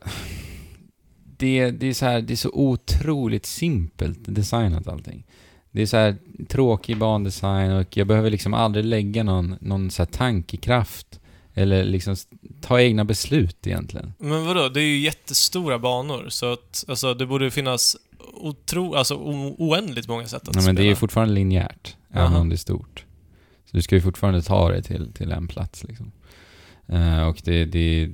det, 1.42 1.72
det 1.72 1.88
är 1.88 1.94
så 1.94 2.06
här, 2.06 2.22
det 2.22 2.34
är 2.34 2.38
så 2.38 2.50
otroligt 2.54 3.46
simpelt 3.46 4.20
designat 4.24 4.88
allting. 4.88 5.24
Det 5.72 5.82
är 5.82 5.86
så 5.86 5.98
här 5.98 6.16
tråkig 6.50 6.98
bandesign 6.98 7.72
och 7.72 7.98
jag 7.98 8.08
behöver 8.08 8.30
liksom 8.30 8.54
aldrig 8.54 8.86
lägga 8.86 9.24
någon, 9.24 9.56
någon 9.62 9.92
så 9.92 10.02
här 10.04 10.08
tankekraft 10.12 11.20
eller 11.54 11.84
liksom 11.84 12.16
ta 12.62 12.82
egna 12.82 13.06
beslut 13.06 13.68
egentligen. 13.68 14.14
Men 14.18 14.46
vadå, 14.46 14.70
det 14.70 14.80
är 14.80 14.86
ju 14.86 15.00
jättestora 15.00 15.80
banor 15.80 16.26
så 16.30 16.54
att, 16.54 16.86
alltså 16.88 17.14
det 17.14 17.26
borde 17.26 17.52
finnas 17.52 17.98
otro, 18.34 18.94
alltså 18.96 19.16
oändligt 19.58 20.08
många 20.08 20.26
sätt 20.28 20.42
att 20.42 20.48
Ja, 20.48 20.52
men 20.56 20.64
spela. 20.64 20.74
det 20.80 20.84
är 20.84 20.89
ju 20.89 20.96
fortfarande 20.96 21.34
linjärt, 21.34 21.96
även 22.12 22.32
Jaha. 22.32 22.42
om 22.42 22.50
det 22.50 22.56
är 22.56 22.58
stort. 22.58 23.06
Så 23.66 23.78
du 23.78 23.82
ska 23.82 23.96
ju 23.96 24.02
fortfarande 24.02 24.42
ta 24.42 24.70
dig 24.70 24.84
till, 24.84 25.14
till 25.14 25.32
en 25.32 25.48
plats 25.48 25.84
liksom. 25.84 26.12
Eh, 26.88 27.28
och 27.28 27.42
det, 27.44 27.66
det, 27.66 28.10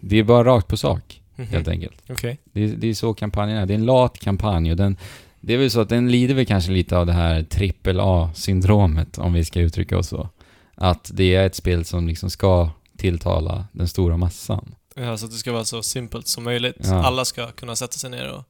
det 0.00 0.16
är 0.18 0.22
bara 0.24 0.44
rakt 0.44 0.68
på 0.68 0.76
sak, 0.76 1.19
Mhm. 1.42 1.52
helt 1.52 1.68
enkelt. 1.68 2.02
Okej. 2.10 2.38
Det, 2.52 2.64
är- 2.64 2.68
det 2.76 2.86
är 2.88 2.94
så 2.94 3.14
kampanjen 3.14 3.58
är. 3.58 3.66
Det 3.66 3.72
är 3.74 3.78
en 3.78 3.84
lat 3.86 4.18
kampanj 4.18 4.70
och 4.70 4.76
den, 4.76 4.96
det 5.40 5.54
är 5.54 5.58
väl 5.58 5.70
så 5.70 5.80
att 5.80 5.88
den 5.88 6.10
lider 6.10 6.34
väl 6.34 6.46
kanske 6.46 6.72
lite 6.72 6.96
av 6.98 7.06
det 7.06 7.12
här 7.12 7.42
trippel 7.42 8.00
A-syndromet, 8.00 9.18
om 9.18 9.32
vi 9.32 9.44
ska 9.44 9.60
uttrycka 9.60 9.98
oss 9.98 10.08
så. 10.08 10.28
Att 10.74 11.10
det 11.14 11.34
är 11.34 11.46
ett 11.46 11.54
spel 11.54 11.84
som 11.84 12.08
liksom 12.08 12.30
ska 12.30 12.70
tilltala 12.96 13.64
den 13.72 13.88
stora 13.88 14.16
massan. 14.16 14.74
Ja, 14.94 15.16
så 15.16 15.26
att 15.26 15.32
det 15.32 15.38
ska 15.38 15.52
vara 15.52 15.64
så 15.64 15.82
simpelt 15.82 16.28
som 16.28 16.44
möjligt. 16.44 16.76
Ja. 16.82 17.04
Alla 17.04 17.24
ska 17.24 17.46
kunna 17.50 17.76
sätta 17.76 17.92
sig 17.92 18.10
ner 18.10 18.32
och 18.32 18.44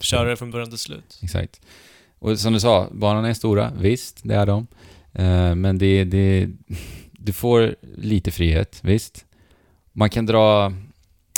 köra 0.00 0.28
det 0.30 0.36
från 0.36 0.50
början 0.50 0.68
till 0.68 0.78
slut. 0.78 1.18
Exakt. 1.22 1.60
Och 2.18 2.38
som 2.38 2.52
du 2.52 2.60
sa, 2.60 2.88
banorna 2.92 3.28
är 3.28 3.34
stora, 3.34 3.72
visst, 3.80 4.20
det 4.22 4.34
är 4.34 4.46
de. 4.46 4.66
Eh, 5.12 5.54
men 5.54 5.78
det, 5.78 6.04
det, 6.04 6.48
du 7.12 7.32
får 7.32 7.76
lite 7.96 8.30
frihet, 8.30 8.78
visst. 8.82 9.24
Man 9.92 10.10
kan 10.10 10.26
dra 10.26 10.72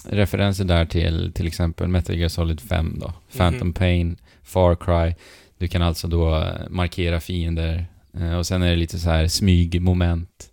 referenser 0.04 0.64
där 0.64 0.84
till 0.86 1.32
till 1.34 1.46
exempel 1.46 1.88
Metal 1.88 2.16
Gear 2.16 2.28
Solid 2.28 2.60
5 2.60 2.98
då. 3.00 3.12
Phantom 3.36 3.68
Mhm. 3.68 3.72
Pain, 3.74 4.16
Far 4.42 4.74
Cry. 4.74 5.14
Du 5.58 5.68
kan 5.68 5.82
alltså 5.82 6.08
då 6.08 6.36
eh, 6.36 6.52
markera 6.70 7.20
fiender. 7.20 7.86
Eh, 8.14 8.38
och 8.38 8.46
sen 8.46 8.62
är 8.62 8.70
det 8.70 8.76
lite 8.76 8.98
så 8.98 9.10
här 9.10 9.28
smygmoment. 9.28 10.50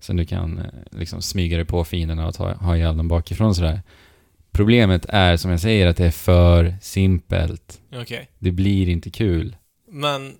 Så 0.00 0.12
du 0.12 0.24
kan 0.24 0.58
eh, 0.58 0.64
liksom 0.98 1.22
smyga 1.22 1.56
dig 1.56 1.66
på 1.66 1.84
fienderna 1.84 2.26
och 2.26 2.34
ta, 2.34 2.52
ha 2.52 2.76
ihjäl 2.76 2.96
dem 2.96 3.08
bakifrån 3.08 3.54
sådär. 3.54 3.82
Problemet 4.52 5.06
är 5.08 5.36
som 5.36 5.50
jag 5.50 5.60
säger 5.60 5.86
att 5.86 5.96
det 5.96 6.06
är 6.06 6.10
för 6.10 6.76
simpelt. 6.82 7.80
Okej. 7.94 8.28
Det 8.38 8.50
blir 8.50 8.88
inte 8.88 9.10
kul. 9.10 9.56
Men 9.90 10.32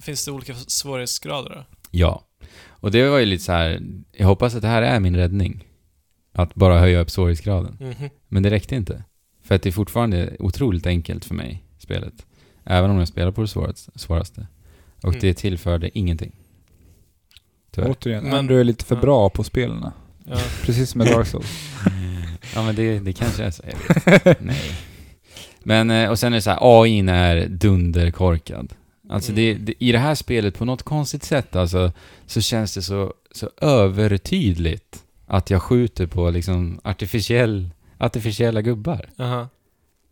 finns 0.00 0.24
det 0.24 0.30
olika 0.32 0.54
svårighetsgrader 0.54 1.50
då? 1.50 1.64
Ja. 1.90 2.24
Och 2.68 2.90
det 2.90 3.08
var 3.08 3.18
ju 3.18 3.26
lite 3.26 3.44
så 3.44 3.52
här. 3.52 3.80
jag 4.12 4.26
hoppas 4.26 4.54
att 4.54 4.62
det 4.62 4.68
här 4.68 4.82
är 4.82 5.00
min 5.00 5.16
räddning. 5.16 5.64
Att 6.32 6.54
bara 6.54 6.78
höja 6.78 7.00
upp 7.00 7.10
svårighetsgraden. 7.10 7.76
Mhm. 7.80 8.10
Men 8.28 8.42
det 8.42 8.50
räckte 8.50 8.76
inte. 8.76 9.04
För 9.42 9.54
att 9.54 9.62
det 9.62 9.68
är 9.68 9.72
fortfarande 9.72 10.36
otroligt 10.38 10.86
enkelt 10.86 11.24
för 11.24 11.34
mig, 11.34 11.64
spelet. 11.78 12.26
Även 12.64 12.90
om 12.90 12.98
jag 12.98 13.08
spelar 13.08 13.30
på 13.32 13.40
det 13.40 13.48
svåraste. 13.48 13.90
svåraste. 13.94 14.46
Och 15.02 15.08
Mm. 15.08 15.20
det 15.20 15.34
tillförde 15.34 15.98
ingenting. 15.98 16.32
Tyvärr. 17.70 17.90
Återigen, 17.90 18.24
Men- 18.24 18.32
Andrew 18.34 18.60
är 18.60 18.64
lite 18.64 18.84
för 18.84 18.94
ja. 18.96 19.00
bra 19.00 19.30
på 19.30 19.44
spelen. 19.44 19.86
Ja. 20.26 20.36
Precis 20.64 20.90
som 20.90 20.98
med 20.98 21.06
Dark 21.06 21.26
Souls. 21.26 21.70
Ja 22.54 22.62
men 22.62 22.74
det, 22.74 22.98
det 22.98 23.12
kanske 23.12 23.44
är 23.44 23.50
så, 23.50 23.62
jag 23.66 24.24
vet. 24.24 24.40
Nej. 24.40 24.70
Men, 25.62 25.90
eh, 25.90 26.10
och 26.10 26.18
sen 26.18 26.32
är 26.32 26.36
det 26.36 26.42
så 26.42 26.50
här, 26.50 26.58
AI 26.82 26.98
är 27.08 27.48
dunderkorkad. 27.48 28.74
Alltså 29.08 29.32
det, 29.32 29.50
Mm. 29.50 29.64
det, 29.64 29.74
i 29.84 29.92
det 29.92 29.98
här 29.98 30.14
spelet, 30.14 30.58
på 30.58 30.64
något 30.64 30.82
konstigt 30.82 31.24
sätt 31.24 31.56
alltså, 31.56 31.92
så 32.26 32.40
känns 32.40 32.74
det 32.74 32.82
så, 32.82 33.14
så 33.32 33.50
övertydligt 33.60 35.04
att 35.30 35.50
jag 35.50 35.62
skjuter 35.62 36.06
på 36.06 36.30
liksom 36.30 36.80
artificiell, 36.84 37.70
artificiella 37.98 38.62
gubbar. 38.62 39.08
Aha. 39.18 39.48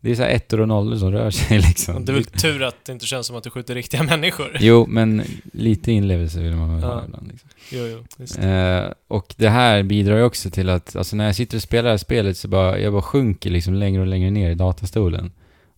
Det 0.01 0.11
är 0.11 0.15
så 0.15 0.21
här 0.23 0.29
ettor 0.29 0.59
och 0.61 0.67
nollor 0.67 0.95
som 0.97 1.11
rör 1.11 1.31
sig 1.31 1.57
liksom. 1.67 2.05
Det 2.05 2.11
är 2.11 2.13
väl 2.13 2.25
tur 2.25 2.63
att 2.63 2.85
det 2.85 2.91
inte 2.91 3.05
känns 3.05 3.27
som 3.27 3.35
att 3.35 3.43
du 3.43 3.49
skjuter 3.49 3.75
riktiga 3.75 4.03
människor. 4.03 4.57
Jo, 4.59 4.85
men 4.89 5.23
lite 5.53 5.91
inlevelse 5.91 6.39
vill 6.41 6.55
man 6.55 6.73
väl 6.73 6.83
Ja. 6.83 6.93
ha 6.95 7.05
ibland. 7.05 7.27
Liksom. 7.31 7.49
Jo, 7.71 7.85
jo. 7.87 8.03
Visst. 8.17 8.37
Eh, 8.39 8.83
och 9.07 9.33
det 9.37 9.49
här 9.49 9.83
bidrar 9.83 10.17
ju 10.17 10.23
också 10.23 10.49
till 10.49 10.69
att, 10.69 10.95
alltså 10.95 11.15
när 11.15 11.25
jag 11.25 11.35
sitter 11.35 11.57
och 11.57 11.63
spelar 11.63 11.83
det 11.83 11.89
här 11.89 11.97
spelet 11.97 12.37
så 12.37 12.47
bara, 12.47 12.79
jag 12.79 12.93
bara 12.93 13.01
sjunker 13.01 13.49
liksom 13.49 13.73
längre 13.73 14.01
och 14.01 14.07
längre 14.07 14.29
ner 14.31 14.51
i 14.51 14.55
datastolen. 14.55 15.31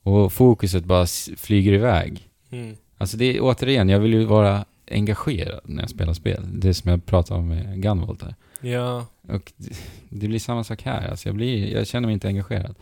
Och 0.03 0.33
fokuset 0.33 0.85
bara 0.85 1.05
flyger 1.37 1.73
iväg. 1.73 2.27
Mm. 2.51 2.75
Alltså 2.97 3.17
det 3.17 3.25
är 3.25 3.39
återigen, 3.41 3.89
jag 3.89 3.99
vill 3.99 4.13
ju 4.13 4.25
vara 4.25 4.65
engagerad 4.91 5.59
när 5.63 5.83
jag 5.83 5.89
spelar 5.89 6.13
spel. 6.13 6.43
Det 6.53 6.73
som 6.73 6.91
jag 6.91 7.05
pratade 7.05 7.39
om 7.39 7.47
med 7.47 7.81
Gunvolt 7.81 8.21
här. 8.21 8.35
Ja. 8.61 9.05
Och 9.27 9.53
det, 9.57 9.75
det 10.09 10.27
blir 10.27 10.39
samma 10.39 10.63
sak 10.63 10.81
här. 10.81 11.07
Alltså 11.07 11.29
jag, 11.29 11.35
blir, 11.35 11.73
jag 11.73 11.87
känner 11.87 12.07
mig 12.07 12.13
inte 12.13 12.27
engagerad. 12.27 12.75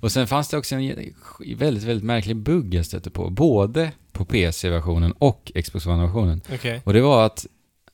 Och 0.00 0.12
sen 0.12 0.26
fanns 0.26 0.48
det 0.48 0.58
också 0.58 0.74
en 0.74 1.14
väldigt, 1.56 1.84
väldigt 1.84 2.04
märklig 2.04 2.36
bugg 2.36 2.74
jag 2.74 2.86
stötte 2.86 3.10
på. 3.10 3.30
Både 3.30 3.92
på 4.12 4.24
PC-versionen 4.24 5.12
och 5.12 5.52
Xbox 5.64 5.86
One-versionen. 5.86 6.40
Okej. 6.54 6.82
Och 6.84 6.92
det 6.92 7.00
var 7.00 7.26
att 7.26 7.46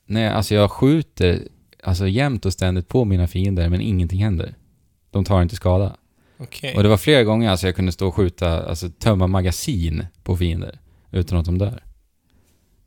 när 0.06 0.24
jag, 0.24 0.32
alltså 0.32 0.54
jag 0.54 0.70
skjuter 0.70 1.48
alltså 1.82 2.08
jämt 2.08 2.46
och 2.46 2.52
ständigt 2.52 2.88
på 2.88 3.04
mina 3.04 3.26
fiender 3.26 3.68
men 3.68 3.80
ingenting 3.80 4.22
händer. 4.22 4.54
De 5.10 5.24
tar 5.24 5.42
inte 5.42 5.56
skada. 5.56 5.96
Okej. 6.36 6.74
Och 6.76 6.82
det 6.82 6.88
var 6.88 6.96
flera 6.96 7.22
gånger 7.22 7.50
alltså 7.50 7.66
jag 7.66 7.76
kunde 7.76 7.92
stå 7.92 8.08
och 8.08 8.14
skjuta, 8.14 8.68
alltså 8.68 8.90
tömma 8.90 9.26
magasin 9.26 10.06
på 10.22 10.36
fiender 10.36 10.78
utan 11.10 11.38
att 11.38 11.46
de 11.46 11.58
dör. 11.58 11.82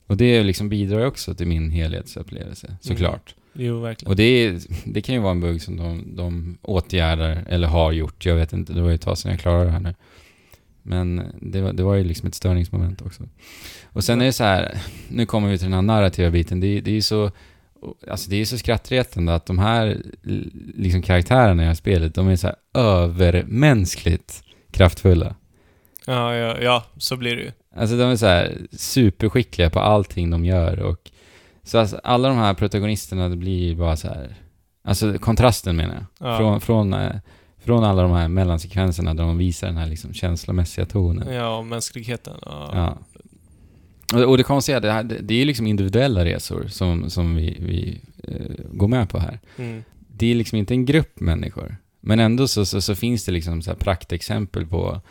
Och 0.08 0.18
det 0.18 0.44
liksom 0.44 0.70
bidrar 0.70 1.00
ju 1.00 1.06
också 1.06 1.36
till 1.36 1.48
min 1.48 1.72
helhetsupplevelse, 1.72 2.78
såklart. 2.82 3.36
Jo, 3.60 3.80
verkligen. 3.80 4.10
Och 4.10 4.16
det, 4.16 4.24
är, 4.24 4.60
det 4.86 5.02
kan 5.02 5.16
ju 5.16 5.22
vara 5.22 5.32
en 5.32 5.42
bugg 5.42 5.62
som 5.62 5.78
de, 5.78 6.16
de 6.16 6.58
åtgärdar, 6.62 7.44
eller 7.50 7.68
har 7.68 7.92
gjort, 7.92 8.26
jag 8.26 8.36
vet 8.36 8.54
inte, 8.54 8.74
det 8.74 8.82
var 8.82 8.90
ju 8.90 8.96
ett 8.96 9.02
tag 9.02 9.18
sedan 9.18 9.32
jag 9.32 9.40
klarade 9.40 9.66
det 9.66 9.72
här 9.72 9.80
nu. 9.80 9.96
Men 10.84 11.22
det 11.42 11.62
var, 11.62 11.74
det 11.74 11.84
var 11.84 11.96
ju 11.96 12.04
liksom 12.04 12.28
ett 12.28 12.36
störningsmoment 12.36 13.02
också. 13.02 13.24
Och 13.86 14.04
sen 14.04 14.22
är 14.22 14.26
det 14.26 14.34
så 14.34 14.44
här, 14.44 14.78
nu 15.10 15.26
kommer 15.26 15.50
vi 15.50 15.58
till 15.58 15.66
den 15.66 15.74
här 15.74 15.82
narrativa 15.82 16.30
biten, 16.30 16.60
det, 16.60 16.68
är- 16.68 16.82
det 16.82 16.92
är 16.92 16.96
ju 16.96 17.02
så, 17.02 17.32
alltså 18.10 18.30
det 18.30 18.36
är 18.42 18.46
så 18.46 18.58
skrattretande 18.58 19.36
att 19.36 19.46
de 19.46 19.60
här 19.60 20.02
liksom 20.76 21.02
karaktärerna 21.02 21.62
i 21.62 21.66
det 21.66 21.68
här 21.68 21.76
spelet, 21.76 22.16
de 22.16 22.28
är 22.28 22.36
så 22.36 22.48
här 22.48 22.56
övermänskligt 22.74 24.44
kraftfulla. 24.72 25.36
Ja, 26.06 26.36
ja, 26.36 26.58
ja, 26.62 26.84
så 26.98 27.18
blir 27.18 27.36
det 27.36 27.42
ju. 27.42 27.52
Alltså 27.76 27.98
de 27.98 28.04
är 28.12 28.16
så 28.16 28.26
här 28.26 28.58
superskickliga 28.72 29.70
på 29.70 29.80
allting 29.80 30.30
de 30.30 30.46
gör 30.46 30.80
och 30.80 31.12
så 31.68 31.80
alltså, 31.80 32.00
alla 32.04 32.28
de 32.28 32.38
här 32.38 32.54
protagonisterna, 32.54 33.30
det 33.30 33.36
blir 33.36 33.68
ju 33.68 33.76
bara 33.76 33.96
så 33.96 34.08
här 34.08 34.36
Alltså 34.88 35.20
kontrasten 35.20 35.76
menar 35.76 35.94
jag. 35.94 36.30
Ja. 36.30 36.38
Från, 36.38 36.62
från 36.62 36.94
eh, 36.94 37.16
Från 37.58 37.84
alla 37.84 38.02
de 38.02 38.12
här 38.12 38.28
mellansekvenserna 38.28 39.14
där 39.14 39.24
de 39.24 39.38
visar 39.38 39.68
den 39.68 39.78
här 39.78 39.88
liksom 39.88 40.14
känslomässiga 40.14 40.86
tonen. 40.86 41.34
Ja, 41.34 41.58
och 41.58 41.66
mänskligheten. 41.66 42.34
Ja. 42.46 42.70
Ja. 42.74 42.98
Och, 44.18 44.30
och 44.30 44.38
det 44.38 44.44
konstiga 44.44 44.80
det, 44.80 44.92
här, 44.92 45.04
det, 45.04 45.20
det 45.22 45.42
är 45.42 45.46
liksom 45.46 45.68
individuella 45.68 46.26
resor 46.26 46.68
som, 46.68 47.10
som 47.10 47.36
vi, 47.36 47.58
vi 47.60 48.02
eh, 48.24 48.66
går 48.72 48.88
med 48.88 49.10
på 49.10 49.20
här. 49.20 49.40
Mm. 49.58 49.84
Det 50.08 50.32
är 50.32 50.36
liksom 50.36 50.58
inte 50.58 50.74
en 50.74 50.86
grupp 50.86 51.20
människor. 51.20 51.78
Men 52.02 52.20
ändå 52.20 52.48
så, 52.48 52.66
så, 52.66 52.82
så 52.82 52.96
finns 52.96 53.26
det 53.26 53.32
liksom 53.32 53.62
så 53.62 53.70
här 53.70 53.78
praktexempel 53.78 54.66
på 54.66 55.02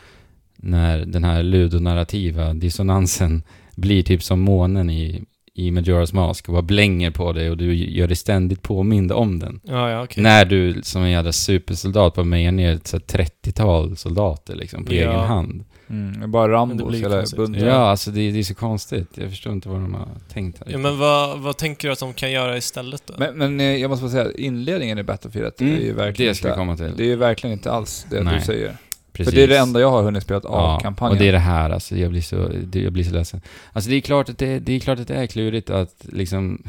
när 0.55 1.05
den 1.05 1.23
här 1.23 1.43
ludonarrativa 1.43 2.53
dissonansen 2.53 3.43
blir 3.75 4.03
typ 4.03 4.23
som 4.23 4.39
månen 4.39 4.89
i, 4.89 5.23
i 5.57 5.71
Majora's 5.71 6.15
Mask 6.15 6.47
och 6.47 6.53
bara 6.53 6.61
blänger 6.61 7.11
på 7.11 7.31
dig 7.33 7.49
och 7.49 7.57
du 7.57 7.75
gör 7.75 8.07
dig 8.07 8.15
ständigt 8.15 8.61
påmind 8.61 9.11
om 9.11 9.39
den. 9.39 9.59
Ja, 9.63 9.89
ja, 9.91 10.03
okej. 10.03 10.23
När 10.23 10.45
du 10.45 10.81
som 10.83 11.01
en 11.03 11.11
jävla 11.11 11.31
supersoldat 11.31 12.15
bara 12.15 12.25
mejar 12.25 12.51
ner 12.51 12.73
ett 12.73 12.87
så 12.87 12.97
här 12.97 13.03
30-tal 13.25 13.97
soldater 13.97 14.55
liksom 14.55 14.85
på 14.85 14.93
Ja. 14.93 14.99
egen 14.99 15.19
hand. 15.19 15.63
Mm, 15.89 16.19
det 16.19 16.23
är 16.25 16.27
bara 16.27 16.51
Rambos 16.51 16.95
eller 16.95 17.35
buntar. 17.35 17.67
Ja, 17.67 17.73
alltså 17.73 18.11
det, 18.11 18.31
det 18.31 18.39
är 18.39 18.43
så 18.43 18.55
konstigt. 18.55 19.07
Jag 19.15 19.29
förstår 19.29 19.53
inte 19.53 19.69
vad 19.69 19.77
de 19.81 19.93
har 19.93 20.07
tänkt 20.33 20.59
här. 20.59 20.67
Ja, 20.71 20.77
men 20.77 20.97
vad, 20.99 21.39
vad 21.39 21.57
tänker 21.57 21.87
du 21.87 21.91
att 21.91 21.99
de 21.99 22.13
kan 22.13 22.31
göra 22.31 22.57
istället 22.57 23.03
då? 23.05 23.13
Men, 23.17 23.37
men 23.37 23.59
eh, 23.59 23.65
jag 23.65 23.89
måste 23.89 24.03
bara 24.03 24.11
säga, 24.11 24.31
inledningen 24.37 24.97
i 24.97 25.03
Battlefield 25.03 25.47
1 25.47 25.61
Mm, 25.61 25.73
är 25.75 25.79
ju 25.79 25.93
verkligen 25.93 26.29
det 26.31 26.35
ska 26.35 26.47
inte, 26.47 26.57
komma 26.57 26.77
till. 26.77 26.91
Det 26.97 27.03
är 27.03 27.07
ju 27.07 27.15
verkligen 27.15 27.53
inte 27.53 27.71
alls 27.71 28.05
det 28.09 28.23
Nej. 28.23 28.35
du 28.39 28.45
säger. 28.45 28.77
Precis. 29.17 29.33
För 29.33 29.37
det 29.37 29.43
är 29.43 29.47
det 29.47 29.57
enda 29.57 29.79
jag 29.79 29.91
har 29.91 30.03
hunnit 30.03 30.23
spela 30.23 30.37
av 30.39 30.43
Ja, 30.45 30.79
kampanjen. 30.79 31.11
och 31.17 31.19
det 31.23 31.27
är 31.27 31.31
det 31.31 31.39
här 31.39 31.69
alltså. 31.69 31.95
Jag 31.97 32.11
blir 32.11 32.21
så, 32.21 32.47
det, 32.63 32.81
jag 32.81 32.93
blir 32.93 33.03
så 33.03 33.13
ledsen. 33.13 33.41
Alltså 33.73 33.89
det 33.89 33.95
är 33.95 34.01
klart 34.01 34.29
att 34.29 34.37
det, 34.37 34.59
det 34.59 34.73
är 34.73 34.79
klart 34.79 34.99
att 34.99 35.07
det 35.07 35.15
är 35.15 35.27
klurigt 35.27 35.69
att 35.69 36.05
liksom 36.11 36.63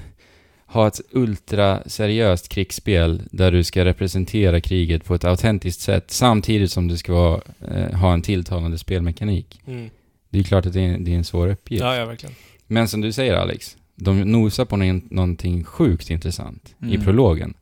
ha 0.67 0.87
ett 0.89 1.01
ultraseriöst 1.13 2.49
krigsspel 2.49 3.23
där 3.31 3.53
du 3.53 3.65
ska 3.65 3.85
representera 3.85 4.61
kriget 4.61 5.05
på 5.05 5.15
ett 5.15 5.25
autentiskt 5.25 5.81
sätt 5.81 6.05
samtidigt 6.11 6.71
som 6.73 6.89
du 6.89 6.97
ska 6.97 7.13
vara, 7.13 7.41
eh, 7.75 7.93
ha 7.99 8.13
en 8.13 8.23
tilltalande 8.23 8.79
spelmekanik. 8.79 9.61
Mm. 9.67 9.91
Det 10.31 10.39
är 10.39 10.43
klart 10.43 10.67
att 10.67 10.73
det 10.73 10.81
är, 10.81 10.99
det 10.99 11.13
är 11.13 11.17
en 11.17 11.25
svår 11.25 11.49
uppgift. 11.49 11.83
Ja, 11.83 11.97
ja, 11.97 12.05
verkligen. 12.07 12.35
Men 12.67 12.89
som 12.89 13.01
du 13.01 13.13
säger 13.13 13.35
Alex, 13.35 13.77
de 13.95 14.21
nosar 14.21 14.65
på 14.65 14.77
nå- 14.77 15.01
någonting 15.11 15.65
sjukt 15.65 16.11
intressant 16.11 16.75
i 16.83 16.95
Mm. 16.95 17.05
prologen. 17.05 17.55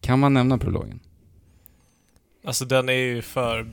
Kan 0.00 0.18
man 0.18 0.34
nämna 0.34 0.58
prologen? 0.58 1.00
Alltså 2.44 2.64
den 2.64 2.88
är 2.88 2.92
ju 2.92 3.22
för... 3.22 3.66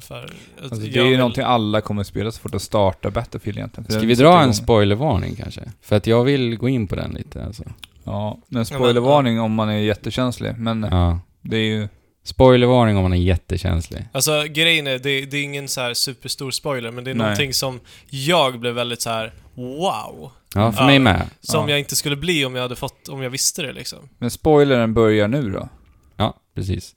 för 0.00 0.32
Alltså, 0.62 0.76
det 0.80 0.98
är 0.98 1.02
ju 1.04 1.08
vill- 1.10 1.18
någonting 1.18 1.44
alla 1.44 1.80
kommer 1.80 2.00
att 2.00 2.06
spela 2.06 2.30
så 2.32 2.40
fort 2.40 2.52
de 2.52 2.60
startar 2.60 3.10
Battlefield 3.10 3.58
egentligen. 3.58 3.90
Ska 3.90 4.00
vi 4.06 4.14
dra 4.14 4.42
en 4.42 4.54
spoilervarning 4.54 5.34
kanske? 5.36 5.60
För 5.82 5.96
att 5.96 6.06
jag 6.06 6.24
vill 6.24 6.56
gå 6.56 6.68
in 6.68 6.86
på 6.86 6.96
den 6.96 7.10
lite 7.12 7.44
alltså. 7.44 7.62
Ja, 8.04 8.38
men 8.48 8.66
spoilervarning 8.66 9.40
om 9.40 9.52
man 9.52 9.68
är 9.68 9.78
jättekänslig. 9.78 10.54
Men 10.58 10.86
Ja. 10.90 11.20
det 11.42 11.56
är 11.56 11.60
ju... 11.64 11.88
Spoilervarning 12.24 12.96
om 12.96 13.02
man 13.02 13.12
är 13.12 13.16
jättekänslig. 13.16 14.04
Alltså 14.12 14.42
grejen 14.48 14.86
är, 14.86 14.98
det, 14.98 15.20
det 15.26 15.36
är 15.36 15.42
ingen 15.42 15.68
så 15.68 15.80
här 15.80 15.94
superstor 15.94 16.50
spoiler, 16.50 16.90
men 16.90 17.04
det 17.04 17.10
är 17.10 17.14
Nej. 17.14 17.22
någonting 17.26 17.52
som 17.54 17.80
jag 18.10 18.60
blev 18.60 18.74
väldigt 18.74 19.02
så 19.02 19.10
här: 19.10 19.32
wow! 19.54 20.30
Ja, 20.54 20.72
för 20.72 20.80
Ja. 20.82 20.86
mig 20.86 20.98
med. 20.98 21.22
Som 21.40 21.64
Ja. 21.64 21.70
jag 21.70 21.78
inte 21.78 21.96
skulle 21.96 22.16
bli 22.16 22.44
om 22.44 22.54
jag 22.54 22.62
hade 22.62 22.76
fått, 22.76 23.08
om 23.08 23.22
jag 23.22 23.30
visste 23.30 23.62
det 23.62 23.72
liksom. 23.72 23.98
Men 24.18 24.30
spoilern 24.30 24.94
börjar 24.94 25.28
nu 25.28 25.50
då. 25.50 25.68
Ja, 26.16 26.34
precis. 26.54 26.94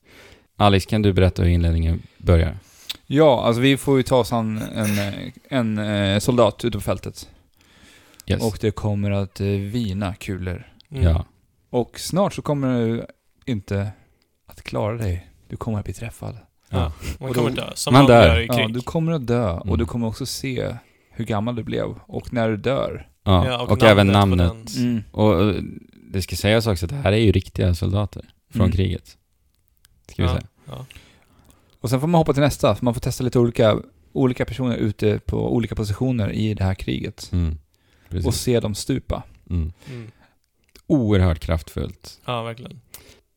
Alex, 0.58 0.86
kan 0.86 1.02
du 1.02 1.14
berätta 1.14 1.44
hur 1.44 1.50
inledningen 1.50 2.02
börjar? 2.18 2.58
Ja, 3.14 3.44
alltså 3.44 3.62
vi 3.62 3.78
får 3.78 3.98
ju 3.98 4.04
ta 4.04 4.16
oss 4.18 4.34
an 4.34 4.58
en, 4.76 5.00
eh, 5.00 5.14
en 5.50 5.78
eh, 5.78 6.20
soldat 6.20 6.66
ute 6.66 6.78
på 6.78 6.82
fältet. 6.82 7.30
Yes. 8.28 8.42
Och 8.44 8.58
det 8.62 8.72
kommer 8.72 9.12
att 9.12 9.42
eh, 9.42 9.48
vina 9.48 10.16
kulor. 10.16 10.68
Mm. 10.92 11.04
Ja. 11.04 11.26
Och 11.70 12.00
snart 12.00 12.34
så 12.34 12.42
kommer 12.42 12.80
du 12.80 13.06
inte 13.46 13.92
att 14.48 14.62
klara 14.62 14.98
dig. 14.98 15.28
Du 15.50 15.58
kommer 15.58 15.80
att 15.80 15.86
bli 15.86 15.94
träffad. 15.94 16.38
Ja. 16.70 16.92
Man 17.20 17.30
Och 17.30 17.36
kommer 17.36 17.50
då- 17.50 17.56
dö, 17.56 17.72
som 17.76 17.94
Man 17.94 18.06
dör. 18.06 18.40
i 18.40 18.48
krig. 18.48 18.60
Ja, 18.60 18.68
du 18.68 18.82
kommer 18.82 19.12
att 19.12 19.28
dö 19.28 19.52
och 19.52 19.66
Mm. 19.66 19.78
du 19.78 19.86
kommer 19.86 20.08
också 20.08 20.26
se 20.26 20.76
hur 21.12 21.26
gammal 21.26 21.56
du 21.56 21.64
blev. 21.64 21.86
Och 22.08 22.34
när 22.34 22.50
du 22.50 22.58
dör. 22.58 23.08
ja. 23.24 23.46
Ja, 23.48 23.62
och 23.62 23.84
även 23.84 24.08
på 24.08 24.14
namnet. 24.14 24.74
den. 24.76 25.04
Och, 25.12 25.34
och 25.34 25.54
det 26.12 26.22
ska 26.22 26.36
sägas 26.36 26.68
också 26.68 26.86
att 26.86 26.90
det 26.90 26.96
här 26.96 27.12
är 27.12 27.18
ju 27.18 27.32
riktiga 27.32 27.74
soldater 27.76 28.26
från 28.50 28.62
Mm. 28.62 28.72
kriget. 28.72 29.18
Ska 30.12 30.24
vi 30.24 30.30
Ja, 30.30 30.36
säga. 30.36 30.86
Och 31.82 31.90
sen 31.90 32.00
får 32.00 32.08
man 32.08 32.20
hoppa 32.20 32.34
till 32.34 32.42
nästa, 32.44 32.76
för 32.76 32.86
man 32.86 32.94
får 32.94 33.02
testa 33.02 33.24
lite 33.24 33.40
olika, 33.40 33.80
olika 34.14 34.46
personer 34.46 34.76
ute 34.76 35.20
på 35.20 35.54
olika 35.56 35.76
positioner 35.76 36.32
i 36.32 36.54
det 36.54 36.64
här 36.64 36.74
kriget. 36.74 37.30
Mm. 37.34 37.58
Och 38.26 38.34
se 38.34 38.60
dem 38.60 38.76
stupa. 38.76 39.24
Mm. 39.50 39.74
Mm. 39.90 40.12
Oerhört 40.88 41.40
kraftfullt. 41.40 42.20
ja, 42.26 42.44
verkligen. 42.44 42.82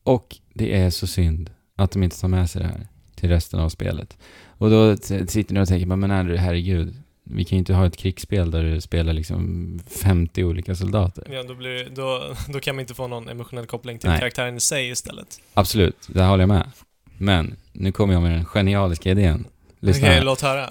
Och 0.03 0.37
det 0.55 0.77
är 0.77 0.91
så 0.91 1.07
synd 1.07 1.51
att 1.77 1.91
de 1.91 2.03
inte 2.03 2.21
tar 2.21 2.29
med 2.29 2.51
sig 2.51 2.63
det 2.63 2.69
här 2.69 2.87
till 3.15 3.29
resten 3.29 3.61
av 3.61 3.69
spelet. 3.69 4.19
Och 4.47 4.71
då 4.71 4.97
sitter 4.97 5.55
ni 5.55 5.61
och 5.61 5.69
tänker, 5.69 5.87
men 5.87 6.11
Andrew, 6.11 6.43
herregud, 6.45 6.95
vi 7.25 7.45
kan 7.45 7.57
ju 7.57 7.59
inte 7.59 7.75
ha 7.75 7.87
ett 7.87 7.97
krigsspel 7.97 8.51
där 8.51 8.63
du 8.63 8.81
spelar 8.81 9.13
liksom 9.13 9.81
50 9.87 10.45
olika 10.45 10.75
soldater. 10.75 11.27
Ja, 11.31 11.43
då, 11.43 11.55
blir, 11.55 11.91
då, 11.91 12.35
då 12.53 12.61
kan 12.61 12.75
man 12.77 12.81
inte 12.81 12.95
få 12.95 13.07
någon 13.07 13.29
emotionell 13.29 13.67
koppling 13.67 13.99
till 13.99 14.09
Nej. 14.09 14.19
karaktären 14.19 14.57
i 14.57 14.61
sig 14.61 14.89
istället. 14.91 15.41
Absolut, 15.55 15.97
det 16.07 16.23
håller 16.25 16.43
jag 16.43 16.49
med. 16.49 16.71
Men, 17.19 17.57
nu 17.75 17.93
kommer 17.93 18.15
jag 18.15 18.23
med 18.23 18.31
den 18.33 18.45
genialiska 18.45 19.11
idén. 19.11 19.45
Lyssna 19.81 20.07
Okej, 20.07 20.15
här. 20.17 20.25
låt 20.25 20.41
höra. 20.41 20.71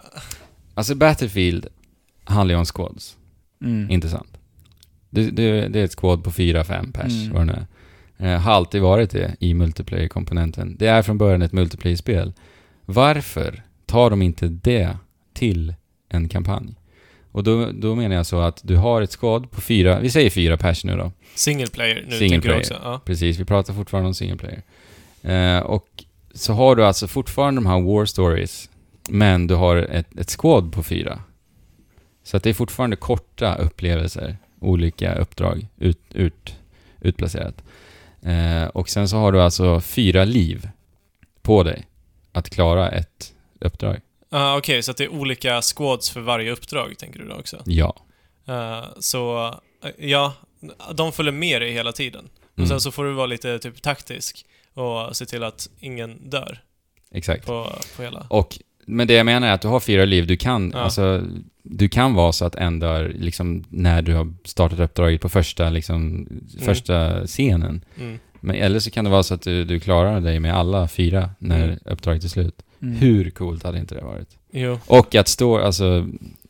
Alltså 0.74 0.96
Battlefield 0.96 1.68
handlar 2.24 2.54
ju 2.56 2.60
om 2.60 2.66
squads, 2.66 3.18
Mm. 3.64 3.92
inte 3.92 4.10
sant? 4.10 4.38
Det, 5.10 5.30
det, 5.32 5.68
det 5.68 5.80
är 5.80 5.84
ett 5.86 6.00
squad 6.00 6.24
på 6.24 6.32
fyra, 6.32 6.64
fem 6.64 6.92
pers, 6.92 7.12
Mm. 7.24 7.34
vad 7.34 7.42
det 7.42 7.46
nu 7.46 7.54
är. 8.18 8.34
Eh, 8.34 8.40
har 8.42 8.52
alltid 8.54 8.82
varit 8.82 9.10
det 9.12 9.36
i 9.40 9.54
multiplayer-komponenten. 9.54 10.76
Det 10.80 10.88
är 10.88 11.02
från 11.02 11.18
början 11.18 11.42
ett 11.42 11.52
multiplayer-spel. 11.52 12.34
Varför 12.86 13.64
tar 13.86 14.10
de 14.10 14.22
inte 14.22 14.48
det 14.48 14.98
till 15.34 15.74
en 16.10 16.30
kampanj? 16.30 16.76
Och 17.32 17.44
då, 17.44 17.72
då 17.72 17.96
menar 17.96 18.16
jag 18.16 18.26
så 18.26 18.40
att 18.40 18.62
du 18.64 18.76
har 18.78 19.02
ett 19.02 19.16
squad 19.20 19.52
på 19.52 19.62
fyra, 19.62 20.00
vi 20.00 20.10
säger 20.10 20.30
fyra 20.30 20.58
pers 20.58 20.84
nu 20.84 20.98
då. 20.98 21.12
Single 21.36 21.68
player 21.68 21.96
nu 22.08 22.18
Single 22.18 22.30
tänker 22.30 22.40
player. 22.50 22.56
du 22.56 22.60
också. 22.76 22.80
Ja. 22.84 23.02
Precis, 23.06 23.40
vi 23.40 23.46
pratar 23.46 23.74
fortfarande 23.74 24.08
om 24.08 24.14
single 24.14 24.38
player. 24.38 24.64
Eh, 25.58 25.64
och 25.64 25.88
så 26.34 26.54
har 26.54 26.76
du 26.76 26.86
alltså 26.86 27.08
fortfarande 27.08 27.62
de 27.62 27.66
här 27.66 27.82
war 27.82 28.06
stories, 28.06 28.70
men 29.10 29.48
du 29.48 29.56
har 29.56 29.76
ett, 29.78 30.18
ett 30.20 30.30
squad 30.40 30.74
på 30.74 30.84
fyra. 30.84 31.20
Så 32.24 32.38
att 32.38 32.44
det 32.44 32.50
är 32.50 32.54
fortfarande 32.54 32.96
korta 32.96 33.56
upplevelser, 33.56 34.38
olika 34.60 35.16
uppdrag 35.16 35.68
ut, 35.78 36.00
ut, 36.14 36.56
utplacerat. 37.02 37.64
Eh, 38.22 38.64
och 38.64 38.90
sen 38.90 39.10
så 39.10 39.18
har 39.18 39.32
du 39.32 39.42
alltså 39.42 39.82
fyra 39.82 40.24
liv 40.26 40.70
på 41.42 41.64
dig 41.64 41.86
att 42.32 42.50
klara 42.50 42.90
ett 42.92 43.34
uppdrag. 43.60 44.02
Ah, 44.30 44.58
Okej, 44.58 44.84
så 44.84 44.92
att 44.92 44.98
det 44.98 45.04
är 45.04 45.10
olika 45.14 45.62
squads 45.62 46.10
för 46.10 46.22
varje 46.22 46.52
uppdrag, 46.52 46.98
tänker 46.98 47.20
du 47.20 47.28
då 47.28 47.36
också? 47.36 47.62
Ja. 47.66 47.96
Eh, 48.48 48.84
så, 49.00 49.48
eh, 49.84 50.08
ja, 50.10 50.34
de 50.94 51.12
följer 51.12 51.34
med 51.34 51.62
dig 51.62 51.72
hela 51.72 51.92
tiden. 51.92 52.30
Och 52.52 52.58
Mm, 52.60 52.70
sen 52.70 52.82
så 52.82 52.92
får 52.92 53.04
du 53.06 53.12
vara 53.14 53.26
lite 53.26 53.60
typ 53.60 53.82
taktisk 53.82 54.46
och 54.74 55.16
se 55.16 55.26
till 55.26 55.44
att 55.44 55.70
ingen 55.80 56.30
dör 56.30 56.60
Exakt. 57.12 57.46
på, 57.46 57.68
på 57.98 58.04
hela. 58.04 58.26
Och, 58.30 58.60
men 58.86 59.08
det 59.08 59.14
jag 59.14 59.26
menar 59.26 59.48
är 59.48 59.52
att 59.52 59.62
du 59.62 59.68
har 59.68 59.80
fyra 59.80 60.06
liv, 60.06 60.28
du 60.28 60.38
kan, 60.38 60.72
Ja. 60.76 60.80
alltså, 60.80 61.24
du 61.64 61.90
kan 61.90 62.14
vara 62.14 62.32
så 62.32 62.46
att 62.46 62.56
en 62.56 62.80
dör 62.80 63.14
liksom 63.16 63.64
när 63.70 64.02
du 64.02 64.14
har 64.16 64.34
startat 64.46 64.80
uppdraget 64.80 65.22
på 65.22 65.30
första, 65.30 65.70
liksom, 65.70 66.28
första 66.62 67.28
scenen. 67.28 67.86
Mm. 68.00 68.20
Men, 68.40 68.56
eller 68.56 68.80
så 68.80 68.92
kan 68.92 69.06
det 69.06 69.12
vara 69.12 69.24
så 69.24 69.34
att 69.34 69.42
du, 69.42 69.66
du 69.66 69.80
klarar 69.80 70.22
dig 70.22 70.40
med 70.40 70.54
alla 70.56 70.88
fyra 70.88 71.30
när 71.40 71.64
Mm. 71.64 71.80
uppdraget 71.86 72.24
är 72.24 72.28
slut. 72.28 72.62
Mm. 72.82 72.96
Hur 72.96 73.30
coolt 73.30 73.64
hade 73.64 73.80
inte 73.80 73.96
det 73.96 74.02
varit? 74.04 74.38
Jo. 74.52 74.80
Och 74.86 75.16
att 75.16 75.28
stå, 75.28 75.58
alltså, 75.58 76.08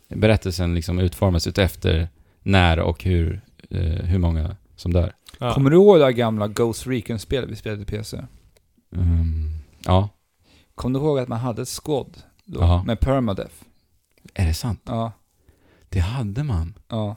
berättelsen 0.10 0.76
liksom 0.76 1.00
utformas 1.00 1.48
utefter 1.48 2.10
när 2.44 2.80
och 2.80 3.04
hur, 3.04 3.42
eh, 3.70 3.80
hur 3.82 4.18
många 4.20 4.56
som 4.76 4.94
dör. 4.94 5.14
Ja. 5.44 5.54
Kommer 5.54 5.70
du 5.70 5.76
ihåg 5.76 6.00
det 6.00 6.06
här 6.06 6.12
gamla 6.12 6.48
Ghost 6.48 6.88
Recon-spelet 6.88 7.50
vi 7.50 7.56
spelade 7.56 7.82
i 7.82 7.86
PC? 7.86 8.18
Mm, 8.96 9.50
ja, 9.86 10.10
Kommer 10.76 11.00
du 11.00 11.06
ihåg 11.06 11.20
att 11.20 11.28
man 11.28 11.40
hade 11.40 11.62
ett 11.62 11.68
squad 11.84 12.18
då, 12.46 12.60
Ja. 12.60 12.84
med 12.84 13.00
permadeath? 13.00 13.54
är 14.34 14.46
det 14.46 14.54
sant? 14.54 14.82
Ja. 14.86 15.12
Det 15.90 16.00
hade 16.00 16.44
man. 16.44 16.74
ja. 16.88 17.16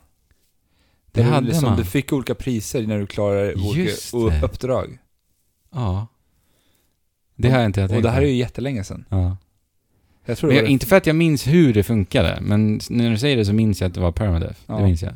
Det 1.12 1.22
var 1.22 1.30
hade 1.30 1.46
liksom, 1.46 1.68
man. 1.68 1.78
Du 1.78 1.84
fick 1.84 2.12
olika 2.12 2.34
priser 2.34 2.86
när 2.86 2.98
du 2.98 3.06
klarade 3.06 3.54
olika 3.54 3.80
Just 3.90 4.12
det. 4.12 4.42
uppdrag. 4.42 4.98
Ja. 5.72 6.06
Det 7.36 7.50
har 7.50 7.58
jag 7.58 7.66
inte 7.66 7.80
jag 7.80 7.84
Och 7.84 7.90
tänkt 7.90 8.02
det 8.02 8.10
här 8.10 8.22
är 8.22 8.26
ju 8.26 8.34
jättelänge 8.36 8.84
sedan. 8.84 9.04
Ja. 9.08 9.36
Jag 10.24 10.38
tror 10.38 10.48
Men 10.50 10.56
det 10.56 10.62
jag, 10.62 10.70
inte 10.70 10.86
för 10.86 10.96
att 10.96 11.06
jag 11.06 11.16
minns 11.16 11.46
hur 11.46 11.74
det 11.74 11.82
funkade, 11.82 12.38
men 12.42 12.80
när 12.90 13.10
du 13.10 13.18
säger 13.18 13.36
det 13.36 13.44
så 13.44 13.52
minns 13.52 13.80
jag 13.80 13.88
att 13.88 13.94
det 13.94 14.00
var 14.00 14.12
permadeath. 14.12 14.60
Ja. 14.66 14.76
Det 14.76 14.82
minns 14.84 15.02
jag. 15.02 15.14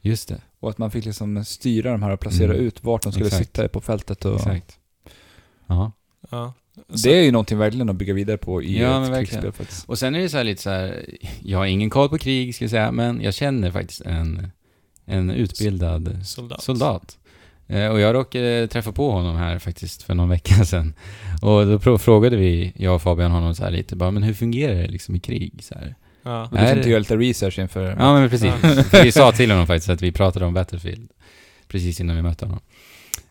Just 0.00 0.28
det. 0.28 0.40
Och 0.60 0.70
att 0.70 0.78
man 0.78 0.90
fick 0.90 1.04
liksom 1.04 1.44
styra 1.44 1.90
de 1.92 2.02
här 2.02 2.10
och 2.10 2.20
placera 2.20 2.52
Mm. 2.54 2.66
ut 2.66 2.84
vart 2.84 3.02
de 3.02 3.12
skulle 3.12 3.26
Exakt. 3.26 3.46
sitta 3.46 3.68
på 3.68 3.80
fältet 3.80 4.24
och... 4.24 4.34
Exakt. 4.36 4.78
Ja. 5.66 5.92
Ja. 6.30 6.52
Det 7.04 7.18
är 7.18 7.22
ju 7.22 7.32
någonting 7.32 7.58
verkligen 7.58 7.88
att 7.88 7.96
bygga 7.96 8.14
vidare 8.14 8.36
på 8.38 8.62
i 8.62 8.80
Ja, 8.80 8.88
men 9.00 9.02
ett 9.02 9.08
verkligen. 9.18 9.42
krigsspel 9.42 9.52
faktiskt. 9.52 9.88
Och 9.88 9.98
sen 9.98 10.14
är 10.14 10.18
det 10.20 10.28
så 10.28 10.36
här 10.36 10.44
lite 10.44 10.62
så 10.62 10.70
här, 10.70 11.04
jag 11.42 11.58
har 11.58 11.66
ingen 11.66 11.90
koll 11.90 12.08
på 12.08 12.18
krig 12.18 12.54
ska 12.54 12.64
jag 12.64 12.70
säga, 12.70 12.92
men 12.92 13.20
jag 13.20 13.34
känner 13.34 13.70
faktiskt 13.70 14.00
en, 14.00 14.48
en 15.04 15.30
utbildad 15.30 16.18
Soldat. 16.26 16.62
soldat. 16.62 17.18
Eh, 17.66 17.86
och 17.88 18.00
jag 18.00 18.14
råkade 18.14 18.68
träffa 18.68 18.92
på 18.92 19.10
honom 19.10 19.36
här 19.36 19.58
faktiskt 19.58 20.02
för 20.02 20.14
någon 20.14 20.28
vecka 20.38 20.64
sedan. 20.64 20.94
Och 21.42 21.66
då 21.80 21.98
frågade 21.98 22.36
vi, 22.36 22.72
jag 22.76 22.94
och 22.94 23.02
Fabian 23.02 23.30
honom 23.30 23.54
så 23.54 23.64
här 23.64 23.70
lite 23.70 23.96
bara, 23.96 24.10
men 24.10 24.22
hur 24.22 24.34
fungerar 24.34 24.74
det 24.74 24.88
liksom 24.88 25.16
i 25.16 25.20
krig? 25.20 25.54
Så 25.64 25.74
här. 25.74 25.94
Ja. 26.28 26.42
Och 26.44 26.50
du 26.50 26.56
Är 26.58 26.66
tänkte 26.66 26.82
det- 26.82 26.90
göra 26.90 26.98
lite 26.98 27.16
research 27.16 27.58
inför... 27.58 27.96
Ja 27.98 28.14
men 28.20 28.30
precis. 28.30 28.54
För 28.90 29.04
vi 29.04 29.12
sa 29.12 29.32
till 29.32 29.50
honom 29.50 29.66
faktiskt 29.66 29.88
att 29.88 30.02
vi 30.02 30.12
pratade 30.12 30.44
om 30.46 30.54
Battlefield 30.54 31.10
precis 31.68 32.00
innan 32.00 32.16
vi 32.16 32.22
mötte 32.22 32.44
honom. 32.46 32.60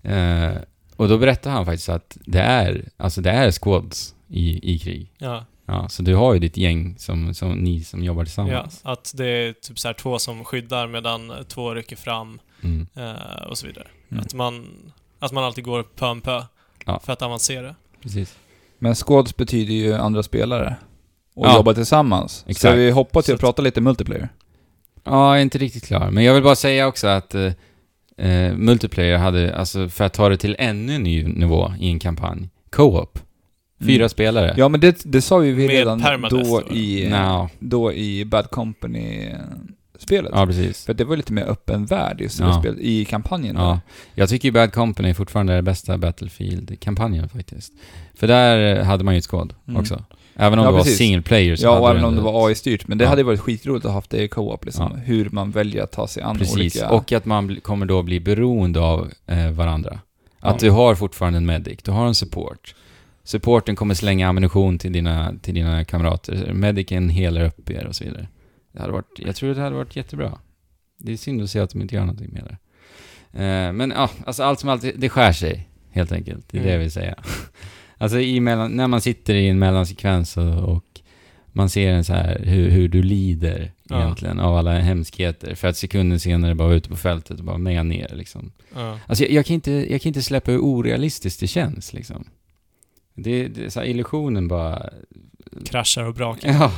Eh, 0.01 0.57
och 0.95 1.07
då 1.07 1.17
berättade 1.17 1.55
han 1.55 1.65
faktiskt 1.65 1.89
att 1.89 2.17
det 2.25 2.39
är, 2.41 2.85
alltså 2.97 3.21
det 3.21 3.31
är 3.31 3.51
squads 3.51 4.15
i, 4.27 4.73
i 4.75 4.79
krig. 4.79 5.11
Ja. 5.17 5.45
Ja, 5.65 5.89
så 5.89 6.03
du 6.03 6.15
har 6.15 6.33
ju 6.33 6.39
ditt 6.39 6.57
gäng 6.57 6.95
som, 6.97 7.33
som 7.33 7.51
ni 7.57 7.83
som 7.83 8.03
jobbar 8.03 8.21
ja, 8.21 8.25
tillsammans. 8.25 8.81
att 8.83 9.11
det 9.15 9.25
är 9.27 9.53
typ 9.53 9.79
så 9.79 9.87
här 9.87 9.93
två 9.93 10.19
som 10.19 10.43
skyddar 10.45 10.87
medan 10.87 11.33
två 11.47 11.73
rycker 11.73 11.95
fram 11.95 12.39
Mm. 12.63 12.87
eh, 12.95 13.43
och 13.49 13.57
så 13.57 13.67
vidare. 13.67 13.87
Mm. 14.11 14.23
Att, 14.23 14.33
man, 14.33 14.67
att 15.19 15.31
man 15.31 15.43
alltid 15.43 15.63
går 15.63 15.83
pö 15.83 16.05
om 16.05 16.21
pö 16.21 16.41
Ja. 16.85 16.99
för 17.05 17.13
att 17.13 17.21
avancera. 17.21 17.75
Precis. 18.01 18.35
Men 18.79 18.95
squads 18.95 19.37
betyder 19.37 19.73
ju 19.73 19.93
andra 19.93 20.23
spelare. 20.23 20.75
Och 21.37 21.47
Ja. 21.47 21.55
jobba 21.55 21.73
tillsammans. 21.73 22.43
Exakt. 22.47 22.71
Så 22.73 22.77
vi 22.77 22.91
hoppas 22.91 23.25
till 23.25 23.33
att 23.33 23.39
prata 23.39 23.61
lite 23.61 23.81
multiplayer. 23.81 24.29
Ja, 25.03 25.29
jag 25.29 25.37
är 25.37 25.41
inte 25.41 25.57
riktigt 25.57 25.85
klar. 25.85 26.11
Men 26.11 26.23
jag 26.23 26.33
vill 26.33 26.43
bara 26.43 26.55
säga 26.55 26.87
också 26.87 27.07
att 27.07 27.35
eh, 27.35 27.51
eh, 28.17 28.53
multiplayer 28.55 29.17
hade, 29.17 29.55
alltså 29.55 29.89
för 29.89 30.03
att 30.05 30.13
ta 30.13 30.29
det 30.29 30.37
till 30.37 30.55
ännu 30.59 30.95
en 30.95 31.03
ny 31.03 31.23
nivå 31.23 31.73
i 31.79 31.89
en 31.89 31.99
kampanj, 31.99 32.49
co-op. 32.69 33.19
Fyra 33.81 33.95
Mm. 33.95 34.09
spelare. 34.09 34.53
Ja 34.57 34.69
men 34.69 34.79
det, 34.79 35.01
det 35.05 35.21
sa 35.21 35.43
ju 35.43 35.53
vi 35.53 35.67
Med 35.67 35.75
redan 35.75 36.01
då 36.29 36.61
i, 36.71 37.07
No. 37.09 37.49
då 37.59 37.93
i 37.93 38.25
Bad 38.25 38.49
Company-spelet. 38.51 40.31
Ja, 40.35 40.45
precis. 40.45 40.85
För 40.85 40.93
det 40.93 41.03
var 41.03 41.17
lite 41.17 41.33
mer 41.33 41.43
öppen 41.43 41.85
värld 41.85 42.21
just 42.21 42.39
i 42.39 42.43
Ja. 42.43 42.59
spelet, 42.59 42.79
i 42.79 43.05
kampanjen. 43.05 43.55
Ja. 43.55 43.61
där. 43.69 43.79
Jag 44.21 44.29
tycker 44.29 44.47
ju 44.47 44.51
Bad 44.51 44.73
Company 44.73 45.13
fortfarande 45.13 45.53
är 45.53 45.57
det 45.57 45.61
bästa 45.61 45.97
Battlefield-kampanjen 45.97 47.29
faktiskt. 47.29 47.73
För 48.15 48.27
där 48.27 48.83
hade 48.83 49.03
man 49.03 49.13
ju 49.13 49.17
ett 49.17 49.27
squad 49.29 49.53
Mm. 49.67 49.81
också. 49.81 50.03
Även 50.39 50.59
om 50.59 50.65
Ja, 50.65 50.71
det 50.71 50.77
precis. 50.77 50.93
var 50.93 50.97
single 50.97 51.21
player 51.21 51.55
så 51.55 51.65
Ja, 51.65 51.79
och 51.79 51.89
även 51.89 52.03
om 52.05 52.15
det 52.15 52.21
var 52.21 52.47
AI-styrt. 52.49 52.87
Men 52.87 52.97
det 52.97 53.03
Ja. 53.03 53.09
hade 53.09 53.23
varit 53.23 53.39
skitroligt 53.39 53.85
att 53.85 53.91
ha 53.91 53.97
haft 53.97 54.09
det 54.09 54.23
i 54.23 54.27
co-op 54.27 54.65
liksom. 54.65 54.91
Ja. 54.95 54.99
Hur 55.03 55.29
man 55.29 55.51
väljer 55.51 55.83
att 55.83 55.91
ta 55.91 56.07
sig 56.07 56.23
an 56.23 56.37
Precis, 56.37 56.55
olika... 56.55 56.89
och 56.89 57.11
att 57.11 57.25
man 57.25 57.55
kommer 57.61 57.85
då 57.85 58.03
bli 58.03 58.19
beroende 58.19 58.79
av 58.79 59.11
eh, 59.27 59.51
varandra. 59.51 59.99
Att 60.39 60.59
du 60.59 60.69
har 60.71 60.95
fortfarande 60.95 61.37
en 61.37 61.45
medic, 61.45 61.79
du 61.83 61.91
har 61.91 62.07
en 62.07 62.15
support. 62.15 62.75
Supporten 63.23 63.75
kommer 63.75 63.93
slänga 63.93 64.29
ammunition 64.29 64.79
till 64.79 64.91
dina, 64.93 65.33
till 65.41 65.53
dina 65.53 65.85
kamrater. 65.85 66.53
Medicen 66.53 67.09
helar 67.09 67.45
upp 67.45 67.69
er 67.69 67.85
och 67.85 67.95
så 67.95 68.03
vidare. 68.03 68.27
Det 68.71 68.79
hade 68.81 68.93
varit, 68.93 69.19
jag 69.25 69.35
tror 69.35 69.53
det 69.55 69.61
hade 69.61 69.75
varit 69.75 69.95
jättebra. 69.95 70.37
Det 70.97 71.13
är 71.13 71.17
synd 71.17 71.41
att 71.41 71.49
se 71.49 71.59
att 71.59 71.69
de 71.69 71.81
inte 71.81 71.95
gör 71.95 72.01
någonting 72.01 72.29
med 72.33 72.43
det. 72.43 72.57
Eh, 73.43 73.73
men 73.73 73.93
ja, 73.95 74.09
alltså 74.25 74.43
allt 74.43 74.59
som 74.59 74.69
allt, 74.69 74.85
det 74.95 75.09
skär 75.09 75.31
sig 75.31 75.69
helt 75.91 76.11
enkelt. 76.11 76.45
Det 76.49 76.57
är 76.57 76.61
det 76.61 76.67
jag 76.67 76.73
Mm. 76.75 76.81
vill 76.83 76.91
säga. 76.91 77.15
Alltså 77.97 78.19
i 78.19 78.39
mellan, 78.39 78.71
när 78.71 78.87
man 78.87 79.01
sitter 79.01 79.35
i 79.35 79.49
en 79.49 79.59
mellansekvens 79.59 80.37
och, 80.37 80.53
och 80.53 80.83
man 81.51 81.69
ser 81.69 81.91
en 81.91 82.03
så 82.03 82.13
här, 82.13 82.41
hur, 82.43 82.69
hur 82.69 82.87
du 82.87 83.03
lider 83.03 83.71
Ja. 83.89 84.01
egentligen 84.01 84.39
av 84.39 84.57
alla 84.57 84.79
hemskheter. 84.79 85.55
För 85.55 85.67
att 85.67 85.77
sekunden 85.77 86.19
senare 86.19 86.55
bara 86.55 86.73
ute 86.73 86.89
på 86.89 86.95
fältet 86.95 87.39
och 87.39 87.45
bara 87.45 87.57
meja 87.57 87.83
ner 87.83 88.11
liksom. 88.15 88.51
Ja. 88.75 88.99
Alltså 89.07 89.23
jag, 89.23 89.31
jag, 89.31 89.45
kan 89.45 89.53
inte, 89.53 89.71
jag 89.71 90.01
kan 90.01 90.09
inte 90.09 90.21
släppa 90.21 90.51
hur 90.51 90.59
orealistiskt 90.59 91.39
det 91.39 91.47
känns 91.47 91.93
liksom. 91.93 92.25
Det, 93.13 93.47
det 93.47 93.65
är 93.65 93.69
så 93.69 93.79
här, 93.79 93.87
illusionen 93.87 94.47
bara... 94.47 94.89
Kraschar 95.65 96.03
och 96.03 96.13
brakar. 96.13 96.49
Ja. 96.49 96.71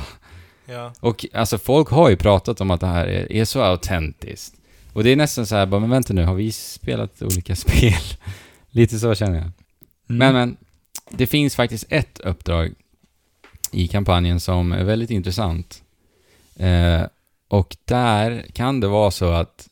Ja. 0.66 0.92
Och 1.00 1.26
alltså 1.32 1.58
folk 1.58 1.88
har 1.88 2.10
ju 2.10 2.16
pratat 2.16 2.60
om 2.60 2.70
att 2.70 2.80
det 2.80 2.86
här 2.86 3.06
är, 3.06 3.32
är 3.32 3.44
så 3.44 3.62
autentiskt. 3.62 4.54
Och 4.92 5.04
det 5.04 5.10
är 5.10 5.16
nästan 5.16 5.46
så 5.46 5.56
här, 5.56 5.66
bara, 5.66 5.80
men 5.80 5.90
vänta 5.90 6.12
nu, 6.12 6.24
har 6.24 6.34
vi 6.34 6.52
spelat 6.52 7.22
olika 7.22 7.56
spel? 7.66 8.02
Lite 8.70 8.98
så 8.98 9.14
känner 9.14 9.34
jag. 9.36 9.42
Mm. 9.44 9.52
Men, 10.06 10.34
men, 10.34 10.56
det 11.10 11.26
finns 11.26 11.56
faktiskt 11.56 11.84
ett 11.88 12.20
uppdrag 12.20 12.74
i 13.72 13.88
kampanjen 13.88 14.40
som 14.40 14.72
är 14.72 14.84
väldigt 14.84 15.10
intressant. 15.10 15.82
Eh, 16.56 17.02
och 17.48 17.76
där 17.84 18.46
kan 18.52 18.80
det 18.80 18.88
vara 18.88 19.10
så 19.10 19.30
att, 19.30 19.68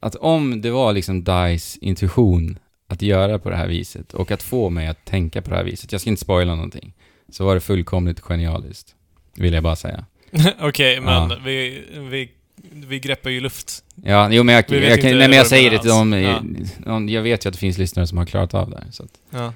att 0.00 0.14
om 0.14 0.60
det 0.60 0.70
var 0.70 0.92
liksom 0.92 1.24
DICE 1.24 1.78
intuition 1.80 2.58
att 2.86 3.02
göra 3.02 3.38
på 3.38 3.50
det 3.50 3.56
här 3.56 3.66
viset 3.68 4.14
och 4.14 4.30
att 4.30 4.42
få 4.42 4.70
mig 4.70 4.86
att 4.86 5.04
tänka 5.04 5.42
på 5.42 5.50
det 5.50 5.56
här 5.56 5.64
viset, 5.64 5.92
jag 5.92 6.00
ska 6.00 6.10
inte 6.10 6.22
spoila 6.22 6.54
någonting, 6.54 6.94
så 7.28 7.44
var 7.44 7.54
det 7.54 7.60
fullkomligt 7.60 8.20
genialiskt. 8.20 8.94
Vill 9.34 9.52
jag 9.52 9.62
bara 9.62 9.76
säga. 9.76 10.04
Okej, 10.60 11.00
men 11.00 11.30
Ja. 11.30 11.38
vi, 11.44 11.84
vi, 12.10 12.30
vi 12.72 13.00
greppar 13.00 13.30
ju 13.30 13.40
luft. 13.40 13.84
Ja, 13.94 14.28
jo 14.32 14.42
men 14.42 14.54
jag, 14.54 14.64
jag, 14.68 14.82
inte 14.96 15.02
nej, 15.14 15.28
men 15.28 15.32
jag 15.32 15.46
säger 15.46 15.70
det 15.70 15.78
till 15.78 15.88
dem, 15.90 16.12
ja. 16.12 17.00
jag 17.00 17.22
vet 17.22 17.44
ju 17.44 17.48
att 17.48 17.54
det 17.54 17.60
finns 17.60 17.78
lyssnare 17.78 18.06
som 18.06 18.18
har 18.18 18.26
klarat 18.26 18.54
av 18.54 18.70
det 18.70 18.76
här, 18.76 18.90
så 18.90 19.02
att, 19.02 19.10
Ja. 19.30 19.52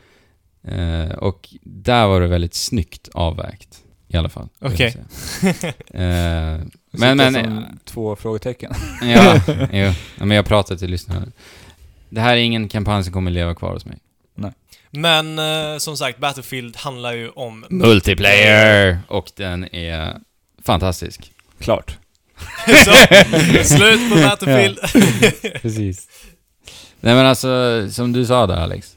Eh, 0.65 1.15
Och 1.19 1.49
där 1.63 2.07
var 2.07 2.21
det 2.21 2.27
väldigt 2.27 2.55
snyggt 2.55 3.09
avvägt, 3.15 3.79
i 4.09 4.17
alla 4.17 4.29
fall. 4.29 4.49
Okej. 4.61 4.93
säga. 4.93 5.73
Eh, 5.95 6.61
men, 6.91 7.17
men, 7.17 7.35
som 7.35 7.79
två 7.85 8.17
frågetecken. 8.17 8.73
ja, 9.03 9.41
jo, 9.49 9.93
ja, 10.19 10.25
men 10.25 10.31
jag 10.31 10.47
pratar 10.47 10.77
till 10.77 10.91
lyssnarna. 10.91 11.27
Det 12.09 12.21
här 12.21 12.37
är 12.37 12.41
ingen 12.41 12.69
kampanj 12.69 13.05
som 13.05 13.13
kommer 13.13 13.31
leva 13.31 13.55
kvar 13.55 13.73
hos 13.73 13.85
mig. 13.85 13.99
Men 14.93 15.39
eh, 15.39 15.79
som 15.79 15.97
sagt, 15.97 16.19
Battlefield 16.19 16.77
handlar 16.77 17.13
ju 17.13 17.29
om... 17.29 17.65
Multiplayer! 17.71 18.99
Och 19.09 19.31
den 19.37 19.75
är 19.75 20.17
fantastisk. 20.63 21.33
Klart. 21.59 21.99
Så, 22.67 22.93
slut 23.65 24.13
på 24.13 24.17
Battlefield. 24.17 24.79
Precis. 25.63 26.09
Nej 27.01 27.15
men 27.15 27.27
alltså, 27.27 27.87
som 27.91 28.13
du 28.13 28.27
sa 28.27 28.47
där 28.47 28.57
Alex. 28.57 28.97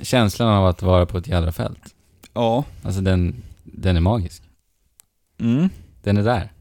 Känslan 0.00 0.48
av 0.48 0.66
att 0.66 0.82
vara 0.82 1.06
på 1.06 1.18
ett 1.18 1.28
jädra 1.28 1.52
fält. 1.52 1.94
Ja. 2.32 2.64
Alltså 2.82 3.00
den, 3.00 3.42
den 3.64 3.96
är 3.96 4.00
magisk. 4.00 4.42
Mm. 5.38 5.68
Den 6.02 6.16
är 6.16 6.22
där. 6.22 6.52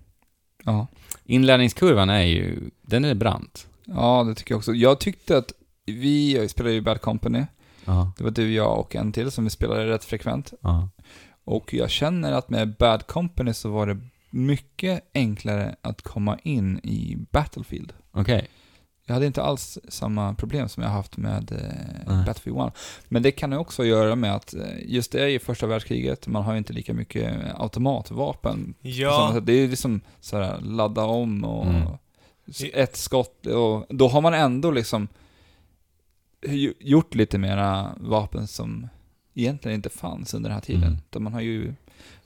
Ja. 0.63 0.87
Inlärningskurvan 1.23 2.09
är 2.09 2.23
ju, 2.23 2.69
den 2.81 3.05
är 3.05 3.13
brant. 3.13 3.67
Ja, 3.85 4.23
det 4.23 4.35
tycker 4.35 4.51
jag 4.51 4.57
också. 4.57 4.73
Jag 4.73 4.99
tyckte 4.99 5.37
att 5.37 5.51
vi 5.85 6.47
spelade 6.49 6.75
ju 6.75 6.81
Bad 6.81 7.01
Company. 7.01 7.45
Ja. 7.85 8.11
Det 8.17 8.23
var 8.23 8.31
du, 8.31 8.53
jag 8.53 8.79
och 8.79 8.95
en 8.95 9.11
till 9.11 9.31
som 9.31 9.43
vi 9.43 9.49
spelade 9.49 9.87
rätt 9.87 10.03
frekvent. 10.03 10.53
Ja. 10.61 10.89
Och 11.43 11.73
jag 11.73 11.89
känner 11.89 12.31
att 12.31 12.49
med 12.49 12.75
Bad 12.75 13.07
Company 13.07 13.53
så 13.53 13.69
var 13.69 13.87
det 13.87 13.99
mycket 14.29 15.03
enklare 15.13 15.75
att 15.81 16.01
komma 16.01 16.37
in 16.43 16.79
i 16.83 17.17
Battlefield. 17.31 17.93
Okej. 18.11 18.47
Jag 19.07 19.13
hade 19.13 19.25
inte 19.25 19.43
alls 19.43 19.77
samma 19.87 20.33
problem 20.33 20.69
som 20.69 20.83
jag 20.83 20.89
haft 20.89 21.17
med 21.17 21.51
eh. 22.07 22.25
Battlefield 22.25 22.59
1. 22.67 22.73
Men 23.07 23.23
det 23.23 23.31
kan 23.31 23.51
ju 23.51 23.57
också 23.57 23.85
göra 23.85 24.15
med 24.15 24.35
att 24.35 24.53
eh, 24.53 24.61
just 24.85 25.11
det 25.11 25.21
är 25.23 25.27
ju 25.27 25.39
första 25.39 25.67
världskriget, 25.67 26.27
man 26.27 26.43
har 26.43 26.51
ju 26.51 26.57
inte 26.57 26.73
lika 26.73 26.93
mycket 26.93 27.33
automatvapen. 27.55 28.73
ja. 28.81 29.39
Det 29.43 29.53
är 29.53 29.57
ju 29.57 29.67
liksom 29.69 30.01
sådär 30.21 30.59
ladda 30.61 31.03
om 31.03 31.43
och 31.45 31.65
Mm. 31.65 31.87
ett 32.73 32.95
skott 32.95 33.45
och 33.45 33.85
då 33.89 34.07
har 34.07 34.21
man 34.21 34.33
ändå 34.33 34.71
liksom 34.71 35.07
gjort 36.79 37.15
lite 37.15 37.37
mera 37.37 37.95
vapen 37.99 38.47
som 38.47 38.87
egentligen 39.33 39.75
inte 39.75 39.89
fanns 39.89 40.33
under 40.33 40.49
den 40.49 40.55
här 40.55 40.61
tiden. 40.61 40.83
Mm. 41.11 41.23
Man 41.23 41.33
har 41.33 41.41
ju 41.41 41.73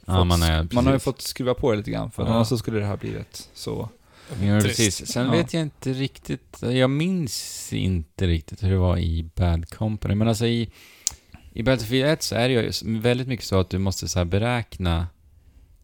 Ja, 0.05 0.15
fått, 0.17 0.27
man 0.27 0.41
är, 0.43 0.67
man 0.71 0.85
har 0.85 0.93
ju 0.93 0.99
fått 0.99 1.21
skruva 1.21 1.53
på 1.53 1.71
det 1.71 1.77
lite 1.77 1.91
grann 1.91 2.11
för 2.11 2.23
Ja. 2.23 2.29
annars 2.29 2.47
så 2.47 2.57
skulle 2.57 2.79
det 2.79 2.85
här 2.85 2.97
blivit 2.97 3.49
så. 3.53 3.89
Ja, 4.41 4.59
precis. 4.61 5.07
Sen 5.11 5.25
Ja. 5.25 5.31
vet 5.31 5.53
jag 5.53 5.61
inte 5.61 5.93
riktigt, 5.93 6.57
jag 6.61 6.89
minns 6.89 7.73
inte 7.73 8.27
riktigt 8.27 8.63
hur 8.63 8.69
det 8.69 8.77
var 8.77 8.97
i 8.97 9.29
Bad 9.35 9.69
Company, 9.69 10.15
men 10.15 10.27
alltså 10.27 10.45
i, 10.47 10.69
i 11.53 11.63
Battlefield 11.63 12.05
1 12.09 12.23
så 12.23 12.35
är 12.35 12.49
det 12.49 12.53
ju 12.53 12.71
väldigt 12.99 13.27
mycket 13.27 13.45
så 13.45 13.59
att 13.59 13.69
du 13.69 13.77
måste 13.77 14.07
så 14.07 14.25
beräkna 14.25 15.07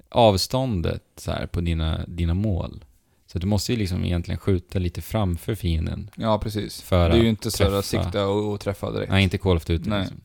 avståndet 0.09 1.03
så 1.17 1.31
här 1.31 1.47
på 1.47 1.61
dina, 1.61 2.05
dina 2.07 2.33
mål. 2.33 2.83
Så 3.27 3.39
du 3.39 3.47
måste 3.47 3.71
ju 3.73 3.77
liksom 3.79 4.05
egentligen 4.05 4.37
skjuta 4.39 4.79
lite 4.79 5.01
framför 5.01 5.55
fienden 5.55 6.09
Ja, 6.15 6.39
precis. 6.39 6.81
för 6.81 7.09
det 7.09 7.15
är 7.17 7.21
ju 7.23 7.29
inte 7.29 7.51
så 7.51 7.75
att 7.75 7.85
sikta 7.85 8.27
och, 8.27 8.53
och 8.53 8.59
träffa 8.59 8.91
direkt. 8.91 9.11
Nej, 9.11 9.23
inte 9.23 9.37
Call 9.37 9.57
of 9.57 9.65
Duty 9.65 9.89
Nej. 9.89 9.99
liksom. 10.01 10.21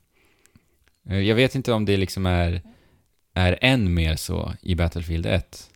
Eh, 1.08 1.18
Jag 1.18 1.34
vet 1.36 1.54
inte 1.54 1.72
om 1.72 1.84
det 1.84 1.96
liksom 1.96 2.26
är, 2.26 2.62
är 3.34 3.58
än 3.60 3.94
mer 3.94 4.16
så 4.16 4.52
i 4.62 4.74
Battlefield 4.74 5.26
1 5.26 5.69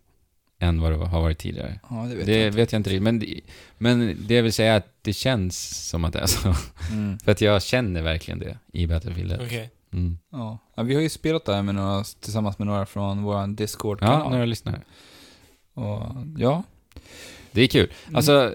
än 0.59 0.81
vad 0.81 0.93
det 0.93 0.97
har 1.07 1.21
varit 1.23 1.39
tidigare. 1.39 1.81
Ja, 1.91 1.97
det 2.11 2.15
vet 2.15 2.27
Det 2.27 2.33
jag 2.39 2.47
inte. 2.47 2.57
vet 2.57 2.73
jag 2.73 2.79
inte 2.79 2.91
riktigt, 2.91 3.03
men, 3.03 3.19
det- 3.19 3.41
men 3.79 4.17
det 4.27 4.43
vill 4.43 4.53
säga 4.53 4.77
att 4.77 4.87
det 5.03 5.13
känns 5.13 5.89
som 5.89 6.05
att 6.05 6.13
det 6.13 6.19
är 6.19 6.27
så. 6.27 6.55
Mm. 6.93 7.19
För 7.25 7.33
att 7.33 7.41
jag 7.41 7.63
känner 7.63 8.03
verkligen 8.03 8.39
det 8.39 8.59
i 8.73 8.87
Battlefield 8.87 9.33
1. 9.33 9.41
okej. 9.45 9.71
Mm. 9.93 10.19
Ja. 10.33 10.59
ja, 10.77 10.83
vi 10.83 10.95
har 10.95 11.03
ju 11.03 11.09
spelat 11.09 11.45
där 11.45 11.63
med 11.63 11.75
några, 11.75 12.05
tillsammans 12.21 12.59
med 12.59 12.67
några 12.67 12.87
från 12.87 13.23
vår 13.23 13.47
Discord-kanal. 13.47 14.21
Ja, 14.25 14.31
några 14.31 14.45
lyssnare. 14.45 14.81
Och, 15.75 16.03
ja. 16.39 16.63
Det 17.53 17.63
är 17.63 17.67
kul. 17.67 17.91
Mm. 18.05 18.17
Alltså, 18.17 18.55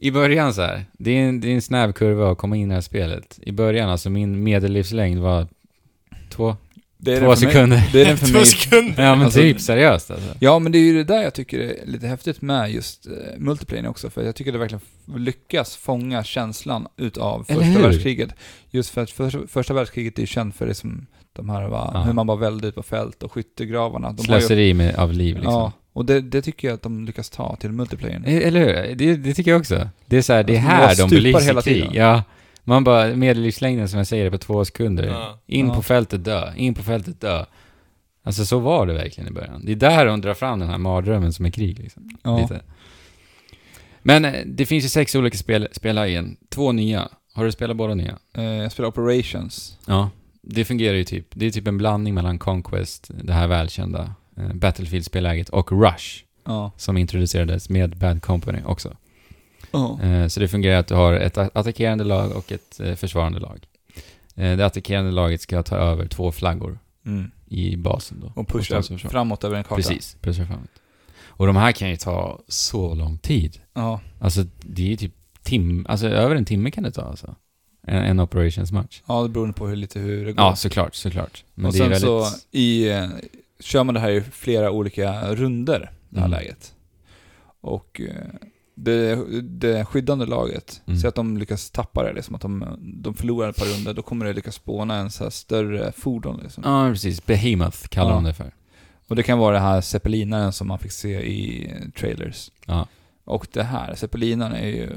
i 0.00 0.10
början 0.10 0.54
så 0.54 0.62
här, 0.62 0.84
det 0.92 1.10
är, 1.10 1.28
en, 1.28 1.40
det 1.40 1.48
är 1.50 1.54
en 1.54 1.62
snabb 1.62 1.94
kurva 1.94 2.30
att 2.32 2.38
komma 2.38 2.56
in 2.56 2.62
i 2.64 2.68
det 2.68 2.74
här 2.74 2.80
spelet. 2.80 3.38
I 3.42 3.52
början, 3.52 3.90
alltså 3.90 4.10
min 4.10 4.42
medellivslängd 4.42 5.18
var 5.20 5.46
två, 6.30 6.56
Det 7.04 7.12
är 7.12 7.20
Två 7.20 7.34
för 7.36 7.44
mig- 7.44 7.52
sekunder. 7.52 7.82
Det 7.92 8.00
är 8.00 8.04
den 8.06 8.16
för 8.18 8.26
Två 8.26 8.32
mig. 8.32 8.46
sekunder. 8.46 9.04
Ja 9.04 9.14
men 9.14 9.24
Alltså- 9.24 9.40
typ 9.40 9.60
seriöst 9.60 10.10
alltså. 10.10 10.28
Ja, 10.38 10.58
men 10.58 10.72
det 10.72 10.78
är 10.78 10.82
ju 10.82 10.94
det 10.94 11.04
där 11.14 11.22
jag 11.22 11.34
tycker 11.34 11.58
är 11.58 11.86
lite 11.86 12.06
häftigt 12.06 12.42
med 12.42 12.72
just 12.72 13.06
uh, 13.06 13.12
multiplayer 13.38 13.88
också, 13.88 14.10
för 14.10 14.22
jag 14.24 14.34
tycker 14.34 14.52
det 14.52 14.58
verkligen 14.58 14.80
lyckas 15.16 15.76
fånga 15.76 16.24
känslan 16.24 16.86
utav 16.96 17.44
första 17.44 17.80
världskriget. 17.82 18.28
Just 18.70 18.90
för 18.90 19.02
att 19.02 19.10
första, 19.10 19.38
första 19.48 19.74
världskriget 19.74 20.16
är 20.18 20.20
ju 20.20 20.26
känt 20.26 20.56
för 20.56 20.66
det 20.66 20.74
som 20.74 21.06
de 21.32 21.48
här, 21.50 21.68
va, 21.68 21.90
Ja. 21.94 22.00
hur 22.02 22.12
man 22.12 22.26
bara 22.26 22.36
välde 22.36 22.68
ut 22.68 22.74
på 22.74 22.82
fält 22.82 23.22
och 23.22 23.32
skyttegravarna. 23.32 24.12
De 24.12 24.28
har 24.28 24.34
ju, 24.36 24.40
Slöseri 24.40 24.74
med, 24.74 24.96
av 24.96 25.12
liv 25.12 25.34
liksom. 25.34 25.52
Ja, 25.52 25.72
och 25.92 26.04
det, 26.04 26.20
det 26.20 26.42
tycker 26.42 26.68
jag 26.68 26.74
att 26.74 26.82
de 26.82 27.04
lyckas 27.04 27.30
ta 27.30 27.56
till 27.56 27.72
multiplayern. 27.72 28.24
Eh, 28.24 28.46
Eller 28.48 28.60
hur? 28.60 28.94
Det, 28.94 29.16
det 29.16 29.34
tycker 29.34 29.50
jag 29.50 29.60
också. 29.60 29.88
Det 30.06 30.16
är 30.16 30.22
så 30.22 30.32
här, 30.32 30.42
det 30.42 30.56
är 30.56 30.60
Alltså, 30.70 31.02
här 31.02 31.08
de 31.10 31.14
belyser 31.16 31.40
hela 31.40 31.62
krig. 31.62 31.90
Ja. 31.92 32.22
Man 32.64 32.84
bara, 32.84 33.16
medellivslängden 33.16 33.88
som 33.88 33.98
jag 33.98 34.06
säger 34.06 34.26
är 34.26 34.30
på 34.30 34.38
två 34.38 34.64
sekunder. 34.64 35.04
Ja. 35.04 35.38
In 35.46 35.66
Ja. 35.68 35.74
på 35.74 35.82
fältet 35.82 36.24
dö, 36.24 36.52
in 36.56 36.74
på 36.74 36.82
fältet 36.82 37.20
dö. 37.20 37.44
Alltså 38.22 38.44
så 38.44 38.58
var 38.58 38.86
det 38.86 38.92
verkligen 38.92 39.28
i 39.28 39.32
början. 39.32 39.64
Det 39.64 39.72
är 39.72 39.76
där 39.76 40.06
de 40.06 40.20
drar 40.20 40.34
fram 40.34 40.58
den 40.58 40.68
här 40.68 40.78
mardrömmen 40.78 41.32
som 41.32 41.46
är 41.46 41.50
krig 41.50 41.78
liksom. 41.78 42.18
Ja. 42.22 42.38
Lite. 42.40 42.60
Men 44.02 44.24
eh, 44.24 44.32
det 44.46 44.66
finns 44.66 44.84
ju 44.84 44.88
sex 44.88 45.14
olika 45.14 45.36
spel, 45.38 45.68
spellägen. 45.72 46.36
Två 46.50 46.72
nya. 46.72 47.08
Har 47.34 47.44
du 47.44 47.52
spelat 47.52 47.76
båda 47.76 47.94
nya? 47.94 48.18
Eh, 48.34 48.44
jag 48.44 48.72
spelar 48.72 48.88
Operations. 48.88 49.78
Ja. 49.86 50.10
Det 50.42 50.64
fungerar 50.64 50.96
ju 50.96 51.04
typ. 51.04 51.26
Det 51.30 51.46
är 51.46 51.50
typ 51.50 51.68
en 51.68 51.78
blandning 51.78 52.14
mellan 52.14 52.38
Conquest, 52.38 53.10
det 53.22 53.32
här 53.32 53.46
välkända 53.46 54.14
eh, 54.36 54.52
Battlefield-spelläget, 54.52 55.48
och 55.48 55.72
Rush. 55.72 56.24
Ja. 56.46 56.72
Som 56.76 56.96
introducerades 56.96 57.68
med 57.68 57.96
Bad 57.96 58.22
Company 58.22 58.58
också. 58.66 58.96
Eh, 59.74 60.26
Så 60.28 60.40
det 60.40 60.48
fungerar 60.48 60.78
att 60.80 60.86
du 60.86 60.94
har 60.94 61.12
ett 61.12 61.38
attackerande 61.38 62.04
lag 62.04 62.32
och 62.36 62.52
ett 62.52 62.80
eh, 62.80 62.94
försvarande 62.94 63.38
lag. 63.38 63.66
Eh, 64.36 64.56
Det 64.56 64.66
attackerande 64.66 65.10
laget 65.10 65.40
ska 65.40 65.62
ta 65.62 65.76
över 65.76 66.06
två 66.08 66.32
flaggor 66.32 66.78
Mm. 67.06 67.30
i 67.46 67.76
basen 67.76 68.20
då. 68.20 68.32
Och 68.40 68.48
pusha 68.48 68.78
Och 68.78 69.00
framåt 69.00 69.44
över 69.44 69.56
en 69.56 69.64
karta. 69.64 69.74
Precis, 69.76 70.16
pusha 70.20 70.46
framåt. 70.46 70.68
Och 71.36 71.46
de 71.46 71.56
här 71.56 71.72
kan 71.72 71.90
ju 71.90 71.96
ta 71.96 72.40
så 72.48 72.94
lång 72.94 73.18
tid. 73.18 73.60
Ja. 73.74 74.00
Alltså 74.20 74.44
det 74.60 74.82
är 74.82 74.86
ju 74.86 74.96
typ 74.96 75.12
tim, 75.42 75.86
alltså 75.88 76.06
över 76.08 76.36
en 76.36 76.44
timme 76.44 76.70
kan 76.70 76.84
det 76.84 76.90
ta 76.90 77.02
alltså. 77.02 77.34
En, 77.86 78.02
en 78.04 78.20
operations 78.20 78.72
match. 78.72 79.02
ja, 79.06 79.22
det 79.22 79.28
beror 79.28 79.52
på 79.52 79.66
hur, 79.66 79.76
lite 79.76 79.98
hur 80.00 80.24
det 80.26 80.32
går. 80.32 80.44
Ja, 80.44 80.56
såklart, 80.56 80.94
såklart. 80.94 81.44
Men 81.54 81.66
och 81.66 81.74
sen 81.74 81.82
väldigt... 81.90 82.00
så 82.00 82.26
i, 82.50 82.88
kör 83.60 83.84
man 83.84 83.94
det 83.94 84.00
här 84.00 84.10
i 84.10 84.20
flera 84.20 84.70
olika 84.70 85.34
runder 85.34 85.90
det 86.08 86.20
här 86.20 86.26
Mm. 86.26 86.38
läget. 86.38 86.74
Och 87.60 88.00
det, 88.74 89.16
det 89.42 89.84
skyddande 89.84 90.26
laget, 90.26 90.82
Mm. 90.86 90.98
så 91.00 91.08
att 91.08 91.14
de 91.14 91.36
lyckas 91.38 91.70
tappa 91.70 92.02
det, 92.02 92.12
liksom 92.12 92.34
att 92.34 92.40
de, 92.40 92.64
de 93.02 93.14
förlorar 93.14 93.50
ett 93.50 93.56
par 93.56 93.66
runder, 93.78 93.94
då 93.94 94.02
kommer 94.02 94.26
det 94.26 94.32
lyckas 94.32 94.54
spåna 94.54 94.94
en 94.96 95.10
så 95.10 95.30
större 95.30 95.92
fordon 95.92 96.40
liksom. 96.42 96.62
Ja, 96.66 96.88
precis. 96.90 97.26
Behemoth 97.26 97.88
kallar 97.88 98.10
Ja. 98.10 98.14
de 98.14 98.24
det 98.24 98.34
för. 98.34 98.52
Och 99.08 99.16
det 99.16 99.22
kan 99.22 99.38
vara 99.38 99.54
det 99.54 99.60
här 99.60 99.80
zeppelinaren 99.80 100.52
som 100.52 100.68
man 100.68 100.78
fick 100.78 100.92
se 100.92 101.20
i 101.20 101.72
trailers. 101.98 102.50
Ja. 102.66 102.86
Och 103.24 103.46
det 103.52 103.62
här, 103.62 103.94
zeppelinaren 103.94 104.52
är 104.52 104.66
ju 104.68 104.90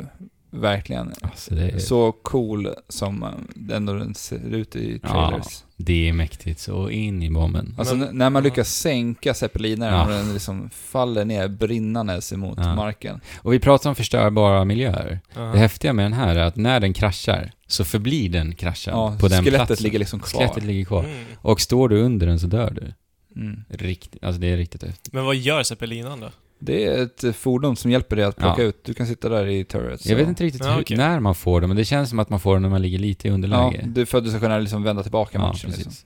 verkligen 0.49 1.13
Alltså 1.21 1.55
det 1.55 1.69
är, 1.69 1.79
så 1.79 2.11
cool 2.11 2.69
som 2.89 3.23
eh, 3.23 3.29
den 3.55 3.75
ändå 3.77 3.93
den 3.93 4.15
ser 4.15 4.55
ut 4.55 4.75
i 4.75 4.99
Ja. 5.03 5.09
trailers. 5.09 5.63
det 5.77 6.09
är 6.09 6.13
mäktigt 6.13 6.59
så 6.59 6.89
in 6.89 7.23
i 7.23 7.29
bomben. 7.31 7.75
Alltså 7.77 7.95
Men- 7.95 8.17
när 8.17 8.29
man 8.29 8.43
ja. 8.43 8.49
lyckas 8.49 8.69
sänka 8.73 9.33
zeppelinaren 9.33 9.93
Ja. 9.93 10.03
och 10.05 10.09
den 10.11 10.33
liksom 10.33 10.69
faller 10.69 11.25
ner 11.25 11.47
brinnandes 11.47 12.33
emot 12.33 12.57
Ja. 12.61 12.75
marken. 12.75 13.21
Och 13.41 13.53
vi 13.53 13.59
pratar 13.59 13.89
om 13.89 13.95
förstörbara 13.95 14.65
miljöer. 14.65 15.19
Ja. 15.35 15.41
Det 15.41 15.57
häftiga 15.59 15.93
med 15.93 16.05
den 16.05 16.13
här 16.13 16.35
är 16.35 16.43
att 16.43 16.55
när 16.55 16.79
den 16.79 16.93
kraschar 16.93 17.51
så 17.67 17.85
förblir 17.85 18.29
den 18.29 18.55
kraschen 18.55 18.93
Ja, 18.93 19.17
på 19.19 19.27
den 19.27 19.43
skelettet 19.43 19.67
platsen. 19.67 19.83
ligger 19.83 19.99
liksom 19.99 20.19
kvar. 20.19 20.39
Skelettet 20.39 20.63
ligger 20.63 20.85
kvar. 20.85 21.03
Mm. 21.03 21.25
Och 21.37 21.61
står 21.61 21.89
du 21.89 22.01
under 22.01 22.27
den 22.27 22.39
så 22.39 22.47
dör 22.47 22.71
du. 22.81 22.93
Mm. 23.41 23.63
Riktigt, 23.69 24.23
alltså 24.23 24.41
det 24.41 24.47
är 24.47 24.57
riktigt 24.57 24.83
häftigt. 24.83 25.13
Men 25.13 25.25
vad 25.25 25.35
gör 25.35 25.63
zeppelinan 25.63 26.19
då? 26.19 26.29
Det 26.59 26.85
är 26.85 27.03
ett 27.03 27.23
eh, 27.23 27.31
fordon 27.31 27.75
som 27.75 27.91
hjälper 27.91 28.15
dig 28.15 28.25
att 28.25 28.35
plocka 28.37 28.61
Ja. 28.61 28.67
ut. 28.67 28.83
Du 28.83 28.93
kan 28.93 29.07
sitta 29.07 29.29
där 29.29 29.47
i 29.47 29.63
turret. 29.63 30.05
Jag 30.05 30.15
vet 30.15 30.27
inte 30.27 30.43
riktigt 30.43 30.63
Ja, 30.65 30.71
hur, 30.73 30.81
okej. 30.81 30.97
när 30.97 31.19
man 31.19 31.35
får 31.35 31.61
det, 31.61 31.67
men 31.67 31.77
det 31.77 31.85
känns 31.85 32.09
som 32.09 32.19
att 32.19 32.29
man 32.29 32.39
får 32.39 32.53
det 32.55 32.59
när 32.59 32.69
man 32.69 32.81
ligger 32.81 32.99
lite 32.99 33.27
i 33.27 33.29
Ja, 33.29 33.33
underläge. 33.35 33.83
det 33.87 34.01
är 34.01 34.05
för 34.05 34.17
att 34.17 34.23
du 34.23 34.29
ska 34.29 34.39
kunna 34.39 34.59
liksom 34.59 34.83
vända 34.83 35.03
tillbaka 35.03 35.37
Ja, 35.37 35.47
matchen. 35.47 35.69
Liksom. 35.69 35.83
precis. 35.83 36.05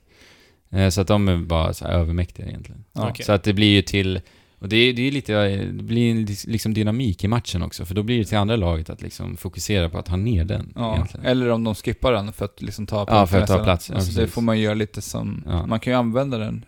Eh, 0.72 0.90
Så 0.90 1.02
att 1.02 1.08
de 1.08 1.28
är 1.28 1.38
bara 1.38 1.74
så 1.74 1.86
här 1.86 1.94
övermäktiga 1.94 2.46
egentligen. 2.48 2.84
Ja. 2.94 3.10
Okej. 3.10 3.26
Så 3.26 3.32
att 3.32 3.44
det 3.44 3.54
blir 3.54 3.70
ju 3.76 3.82
till... 3.82 4.22
Och 4.60 4.70
det 4.70 4.76
är, 4.76 4.94
det 4.94 5.02
är 5.08 5.12
lite, 5.12 5.56
det 5.56 5.84
blir 5.84 6.48
liksom 6.50 6.74
dynamik 6.74 7.24
i 7.24 7.28
matchen 7.28 7.64
också, 7.64 7.86
för 7.86 7.96
då 7.96 8.04
blir 8.04 8.18
det 8.20 8.26
till 8.26 8.38
andra 8.38 8.56
laget 8.56 8.90
att 8.90 9.02
liksom 9.02 9.38
fokusera 9.38 9.90
på 9.90 9.98
att 9.98 10.08
ha 10.08 10.18
ner 10.18 10.46
den 10.46 10.74
Ja, 10.76 10.96
egentligen. 10.96 11.26
eller 11.26 11.50
om 11.50 11.64
de 11.64 11.76
skippar 11.76 12.14
den 12.14 12.34
för 12.34 12.46
att 12.46 12.62
liksom 12.62 12.86
ta 12.88 13.06
Ja, 13.10 13.28
för 13.28 13.40
att 13.42 13.48
ta 13.48 13.64
plats, 13.64 13.90
ja, 13.90 13.96
alltså, 13.96 14.22
det 14.22 14.28
får 14.28 14.42
man 14.42 14.60
göra 14.60 14.74
lite 14.74 15.02
som... 15.02 15.44
Ja. 15.48 15.66
Man 15.66 15.80
kan 15.80 15.94
ju 15.94 16.00
använda 16.00 16.38
den 16.38 16.66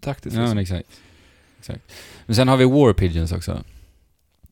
taktiskt. 0.00 0.36
Ja, 0.36 0.42
liksom. 0.42 0.58
exakt. 0.58 0.88
Exakt. 1.62 1.92
Men 2.26 2.36
sen 2.36 2.48
har 2.48 2.56
vi 2.56 2.64
War 2.64 2.92
Pigeons 2.92 3.32
också. 3.32 3.64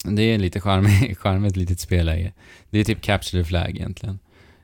Det 0.04 0.22
är 0.22 0.38
lite 0.38 0.60
charmigt, 0.60 1.18
charmigt 1.18 1.56
litet 1.56 1.80
spelläge. 1.80 2.32
Det 2.70 2.78
är 2.78 2.84
typ 2.84 3.00
Capture 3.02 3.42
the 3.42 3.48
Flag 3.48 3.70
egentligen. 3.70 4.18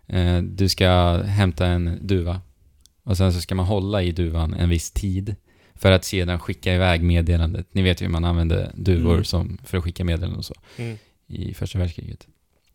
Eh, 0.07 0.43
Du 0.43 0.69
ska 0.69 1.23
hämta 1.23 1.67
en 1.67 1.99
duva. 2.03 2.41
Och 3.03 3.17
sen 3.17 3.33
så 3.33 3.41
ska 3.41 3.55
man 3.55 3.67
hålla 3.67 4.03
i 4.03 4.13
duvan 4.13 4.55
en 4.55 4.69
viss 4.69 4.91
tid. 4.91 5.35
För 5.75 5.93
att 5.93 6.05
sedan 6.05 6.39
skicka 6.41 6.75
iväg 6.75 7.03
meddelandet. 7.03 7.67
Ni 7.73 7.83
vet 7.83 8.01
ju 8.03 8.05
hur 8.07 8.13
man 8.13 8.25
använde 8.25 8.73
duvor 8.75 9.13
Mm. 9.13 9.25
som, 9.25 9.59
för 9.65 9.79
att 9.79 9.85
skicka 9.85 10.05
meddelanden 10.05 10.39
och 10.39 10.45
så. 10.45 10.55
Mm. 10.77 10.97
I 11.27 11.55
första 11.55 11.79
världskriget. 11.79 12.27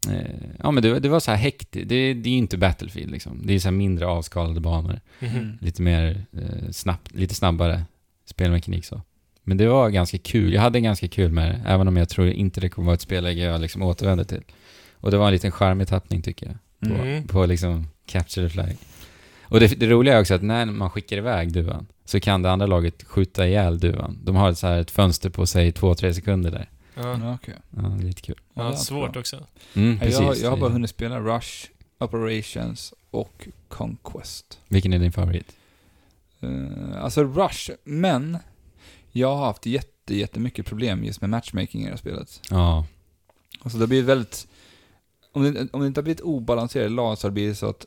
Eh, 0.10 0.36
Ja 0.60 0.72
men 0.72 0.84
det, 0.84 1.00
det 1.00 1.10
var 1.10 1.20
så 1.20 1.32
här 1.32 1.38
hektiskt. 1.38 1.72
Det, 1.90 2.14
det 2.14 2.30
är 2.30 2.32
ju 2.32 2.38
inte 2.38 2.58
Battlefield 2.58 3.12
liksom. 3.12 3.42
Det 3.44 3.54
är 3.54 3.60
så 3.60 3.68
här 3.68 3.72
mindre 3.76 4.06
avskalade 4.08 4.60
banor. 4.60 5.00
Mm. 5.20 5.58
Lite 5.62 5.82
mer 5.82 6.26
eh, 6.34 6.72
snabbt, 6.72 7.12
lite 7.16 7.36
snabbare 7.36 7.84
spelmekanik 8.26 8.86
så. 8.86 9.02
Men 9.44 9.58
det 9.58 9.68
var 9.68 9.90
ganska 9.90 10.18
kul. 10.18 10.54
Jag 10.54 10.62
hade 10.62 10.80
ganska 10.80 11.08
kul 11.08 11.32
med 11.32 11.52
det, 11.52 11.62
även 11.70 11.88
om 11.88 11.98
jag 11.98 12.10
tror 12.10 12.28
inte 12.28 12.62
det 12.62 12.70
kommer 12.70 12.86
vara 12.86 12.94
ett 12.96 13.02
spelläge 13.02 13.42
jag 13.42 13.62
liksom 13.62 13.82
återvänder 13.82 14.24
till. 14.24 14.44
Och 14.94 15.12
det 15.12 15.18
var 15.18 15.26
en 15.28 15.34
liten 15.34 15.52
charmig 15.52 15.88
tappning 15.88 16.22
tycker 16.22 16.46
jag. 16.46 16.56
På, 16.90 16.96
Mm. 17.02 17.28
på 17.28 17.46
liksom 17.46 17.88
Capture 18.06 18.48
the 18.48 18.54
Flag. 18.54 18.78
Och 19.44 19.60
det, 19.60 19.80
det 19.80 19.88
roliga 19.88 20.16
är 20.18 20.22
också 20.22 20.34
att 20.34 20.42
när 20.42 20.66
man 20.66 20.90
skickar 20.90 21.18
iväg 21.18 21.54
duvan 21.54 21.88
så 22.06 22.20
kan 22.20 22.42
det 22.42 22.52
andra 22.52 22.66
laget 22.68 23.04
skjuta 23.04 23.48
ihjäl 23.48 23.80
duvan. 23.80 24.20
De 24.24 24.36
har 24.36 24.50
ett, 24.52 24.58
så 24.58 24.68
här, 24.68 24.80
ett 24.80 24.92
fönster 24.92 25.30
på 25.30 25.46
sig 25.46 25.72
två, 25.72 25.96
tre 25.96 26.14
sekunder 26.14 26.52
där. 26.52 26.70
Ja. 26.96 27.34
Okej. 27.36 27.54
Ja, 27.70 27.82
det 27.82 28.04
är 28.04 28.08
lite 28.08 28.22
kul. 28.22 28.36
Ja, 28.54 28.76
svårt 28.76 29.16
också. 29.16 29.46
Mm, 29.74 30.00
precis. 30.00 30.20
Jag, 30.20 30.26
har- 30.28 30.36
jag 30.36 30.50
har 30.50 30.58
bara 30.58 30.70
hunnit 30.70 30.90
spela 30.90 31.20
Rush, 31.20 31.68
Operations 32.00 32.94
och 33.12 33.48
Conquest. 33.68 34.60
Vilken 34.68 34.94
är 34.94 35.00
din 35.00 35.12
favorit? 35.12 35.52
Uh, 36.44 37.04
alltså 37.04 37.24
Rush, 37.24 37.72
men 37.84 38.38
jag 39.12 39.36
har 39.36 39.46
haft 39.46 39.66
jätte, 39.66 40.16
jättemycket 40.16 40.66
problem 40.66 41.04
just 41.04 41.22
med 41.22 41.30
matchmaking 41.30 41.82
i 41.82 41.84
det 41.84 41.90
här 41.90 41.98
spelet. 41.98 42.42
Ja. 42.50 42.86
Alltså 43.62 43.78
det 43.80 43.88
blir 43.88 44.04
väldigt... 44.04 44.48
Om 45.34 45.44
det, 45.54 45.68
om 45.74 45.82
det 45.82 45.88
inte 45.88 46.00
har 46.00 46.04
blivit 46.04 46.22
obalanserade 46.22 46.90
lag 46.90 47.18
så 47.18 47.26
har 47.28 47.30
det 47.30 47.34
blivit 47.34 47.58
så 47.58 47.70
att 47.70 47.86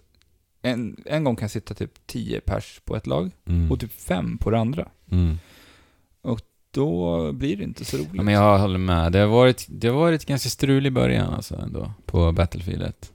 en, 0.62 0.96
en 1.06 1.24
gång 1.24 1.36
kan 1.36 1.48
sitta 1.48 1.74
typ 1.74 2.06
10 2.06 2.40
pers 2.40 2.80
på 2.84 2.96
ett 2.96 3.06
lag 3.06 3.30
Mm. 3.46 3.72
och 3.72 3.80
typ 3.80 3.92
5 3.92 4.38
på 4.38 4.50
det 4.50 4.58
andra. 4.58 4.88
Mm. 5.10 5.38
Då 6.70 7.32
blir 7.32 7.56
det 7.56 7.62
inte 7.64 7.84
så 7.84 7.96
roligt. 7.96 8.10
Ja, 8.14 8.22
men 8.22 8.34
jag 8.34 8.58
håller 8.58 8.78
med. 8.78 9.12
Det 9.12 9.18
har 9.18 9.26
varit, 9.26 9.66
det 9.68 9.88
har 9.88 9.94
varit 9.96 10.24
ganska 10.26 10.48
strulig 10.48 10.92
början 10.92 11.34
alltså 11.34 11.56
ändå, 11.56 11.92
på 12.06 12.32
Battlefield 12.32 12.82
1. 12.82 13.12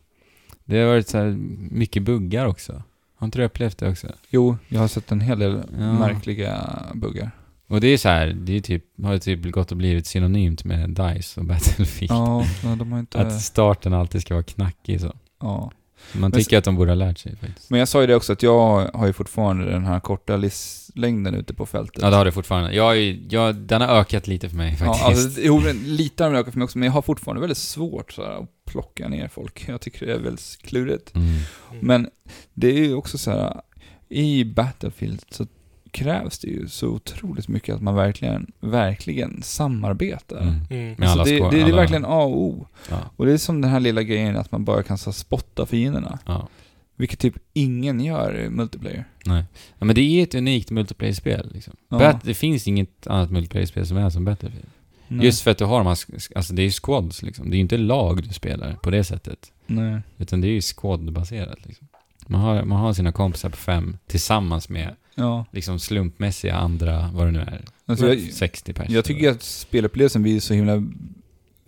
Det 0.66 0.80
har 0.80 0.88
varit 0.88 1.08
så 1.08 1.18
här 1.18 1.38
mycket 1.72 2.04
buggar 2.04 2.46
också. 2.46 2.84
Har 3.16 3.26
inte 3.28 3.38
du 3.40 3.44
upplevt 3.46 3.78
det 3.78 3.90
också? 3.90 4.08
Jo, 4.30 4.58
jag 4.68 4.80
har 4.80 4.88
sett 4.88 5.12
en 5.12 5.22
hel 5.22 5.40
del 5.40 5.64
Ja. 5.80 5.94
märkliga 6.00 6.80
buggar. 6.94 7.32
Och 7.70 7.82
det 7.82 7.88
är 7.88 7.98
så 7.98 8.10
här, 8.10 8.28
det 8.28 8.58
är 8.58 8.62
typ, 8.62 8.84
har 9.04 9.14
ju 9.14 9.20
typ 9.20 9.52
gått 9.52 9.72
och 9.72 9.78
blivit 9.78 10.08
synonymt 10.08 10.64
med 10.64 10.90
DICE 10.90 11.40
och 11.40 11.46
Battlefield. 11.46 12.12
Ja, 12.12 12.46
ja, 12.64 12.76
de 12.76 12.92
har 12.92 13.00
inte... 13.00 13.20
Att 13.20 13.42
starten 13.42 13.94
alltid 13.94 14.22
ska 14.22 14.34
vara 14.34 14.44
knackig 14.44 15.02
så. 15.02 15.16
Ja. 15.40 15.72
Man 16.14 16.22
Men 16.22 16.32
tycker 16.32 16.58
att 16.58 16.64
de 16.64 16.76
borde 16.76 16.92
ha 16.92 16.96
lärt 16.96 17.18
sig 17.18 17.36
faktiskt. 17.36 17.70
Men 17.70 17.80
jag 17.80 17.88
sa 17.88 18.02
ju 18.02 18.08
det 18.08 18.16
också 18.16 18.34
att 18.34 18.44
jag 18.44 18.90
har 18.94 19.08
ju 19.08 19.14
fortfarande 19.14 19.66
den 19.66 19.86
här 19.86 20.00
korta 20.00 20.38
livslängden 20.38 21.36
ute 21.36 21.54
på 21.54 21.66
fältet. 21.66 22.04
Ja, 22.04 22.10
det 22.10 22.16
har 22.16 22.26
det 22.26 22.32
fortfarande. 22.32 22.74
Jag, 22.76 22.98
ju- 22.98 23.28
jag, 23.30 23.56
den 23.56 23.82
har 23.82 23.88
ökat 23.88 24.28
lite 24.28 24.50
för 24.50 24.58
mig 24.58 24.76
faktiskt. 24.76 25.02
Ja, 25.02 25.08
alltså, 25.08 25.42
jo, 25.42 25.60
men 25.60 25.96
lite 25.96 26.24
har 26.24 26.32
den 26.32 26.40
ökat 26.40 26.54
för 26.54 26.60
mig 26.60 26.66
också, 26.66 26.78
men 26.78 26.86
jag 26.86 26.94
har 26.94 27.02
fortfarande 27.02 27.42
väldigt 27.42 27.58
svårt 27.58 28.12
så 28.12 28.24
här, 28.24 28.44
att 28.44 28.50
plocka 28.66 29.08
ner 29.08 29.28
folk. 29.28 29.66
Jag 29.68 29.82
tycker 29.82 30.06
det 30.06 30.14
är 30.14 30.20
väldigt 30.20 30.58
klurigt. 30.62 31.16
Mm. 31.16 31.40
Men 31.80 32.10
det 32.54 32.68
är 32.68 32.86
ju 32.86 32.94
också 32.94 33.18
så 33.18 33.32
här, 33.32 33.62
i 34.10 34.44
Battlefield 34.44 35.22
så 35.30 35.48
krävs 35.92 36.40
det 36.40 36.48
ju 36.48 36.68
så 36.68 36.88
otroligt 36.88 37.48
mycket 37.48 37.76
att 37.76 37.82
man 37.82 37.96
verkligen, 37.96 38.52
verkligen 38.60 39.42
samarbetar. 39.44 40.42
Mm. 40.42 40.56
Mm. 40.70 40.96
Med 40.98 41.10
alla 41.10 41.22
Alltså 41.22 41.36
det, 41.36 41.40
det, 41.44 41.50
det 41.50 41.60
är 41.60 41.64
alla- 41.64 41.76
verkligen 41.76 42.06
A 42.06 42.22
och 42.24 42.42
O. 42.42 42.68
Ja, 42.90 42.98
Och 43.16 43.26
det 43.26 43.32
är 43.34 43.38
som 43.38 43.62
den 43.62 43.72
här 43.72 43.80
lilla 43.80 44.04
grejen 44.04 44.38
att 44.38 44.52
man 44.52 44.66
bara 44.66 44.84
kan 44.84 44.98
så 44.98 45.14
spotta 45.14 45.66
fienderna. 45.66 46.20
ja. 46.26 46.48
Vilket 46.96 47.20
typ 47.20 47.36
ingen 47.54 48.00
gör 48.00 48.38
i 48.40 48.50
multiplayer. 48.50 49.06
Nej. 49.26 49.44
Ja, 49.80 49.86
men 49.86 49.96
det 49.96 50.02
är 50.02 50.24
ett 50.24 50.36
unikt 50.36 50.72
multiplayer-spel 50.72 51.52
liksom. 51.54 51.74
Ja. 51.90 52.20
Det 52.24 52.34
finns 52.34 52.68
inget 52.68 53.08
annat 53.08 53.32
multiplayer-spel 53.32 53.86
som 53.88 53.98
är 53.98 54.10
som 54.10 54.26
Battlefield. 54.26 54.66
Nej. 55.08 55.26
Just 55.26 55.42
för 55.42 55.52
att 55.52 55.58
du 55.58 55.66
har 55.66 55.78
de 55.78 55.88
här, 55.88 55.98
alltså 56.36 56.54
det 56.54 56.62
är 56.62 56.64
ju 56.64 56.72
squads 56.72 57.22
liksom. 57.24 57.50
Det 57.50 57.54
är 57.56 57.58
ju 57.58 57.62
inte 57.62 57.78
lag 57.78 58.24
du 58.24 58.34
spelar 58.34 58.74
på 58.74 58.90
det 58.90 59.04
sättet. 59.04 59.52
Nej. 59.68 60.02
Utan 60.18 60.42
det 60.42 60.48
är 60.48 60.52
ju 60.52 60.62
squad-baserat 60.62 61.58
liksom. 61.66 61.88
Man 62.28 62.42
har, 62.42 62.64
man 62.64 62.80
har 62.80 62.94
sina 62.94 63.12
kompisar 63.12 63.50
på 63.50 63.58
fem 63.58 63.98
tillsammans 64.08 64.70
med 64.70 64.96
Ja. 65.20 65.46
liksom 65.52 65.80
slumpmässiga 65.80 66.56
andra, 66.56 67.10
vad 67.14 67.28
det 67.28 67.32
nu 67.32 67.40
är, 67.40 67.62
Alltså, 67.86 68.08
jag, 68.14 68.34
60 68.34 68.74
pers. 68.74 68.90
jag 68.90 69.06
tycker 69.06 69.30
att 69.32 69.44
spelupplevelsen 69.44 70.24
blir 70.24 70.40
så 70.40 70.54
himla... 70.54 70.84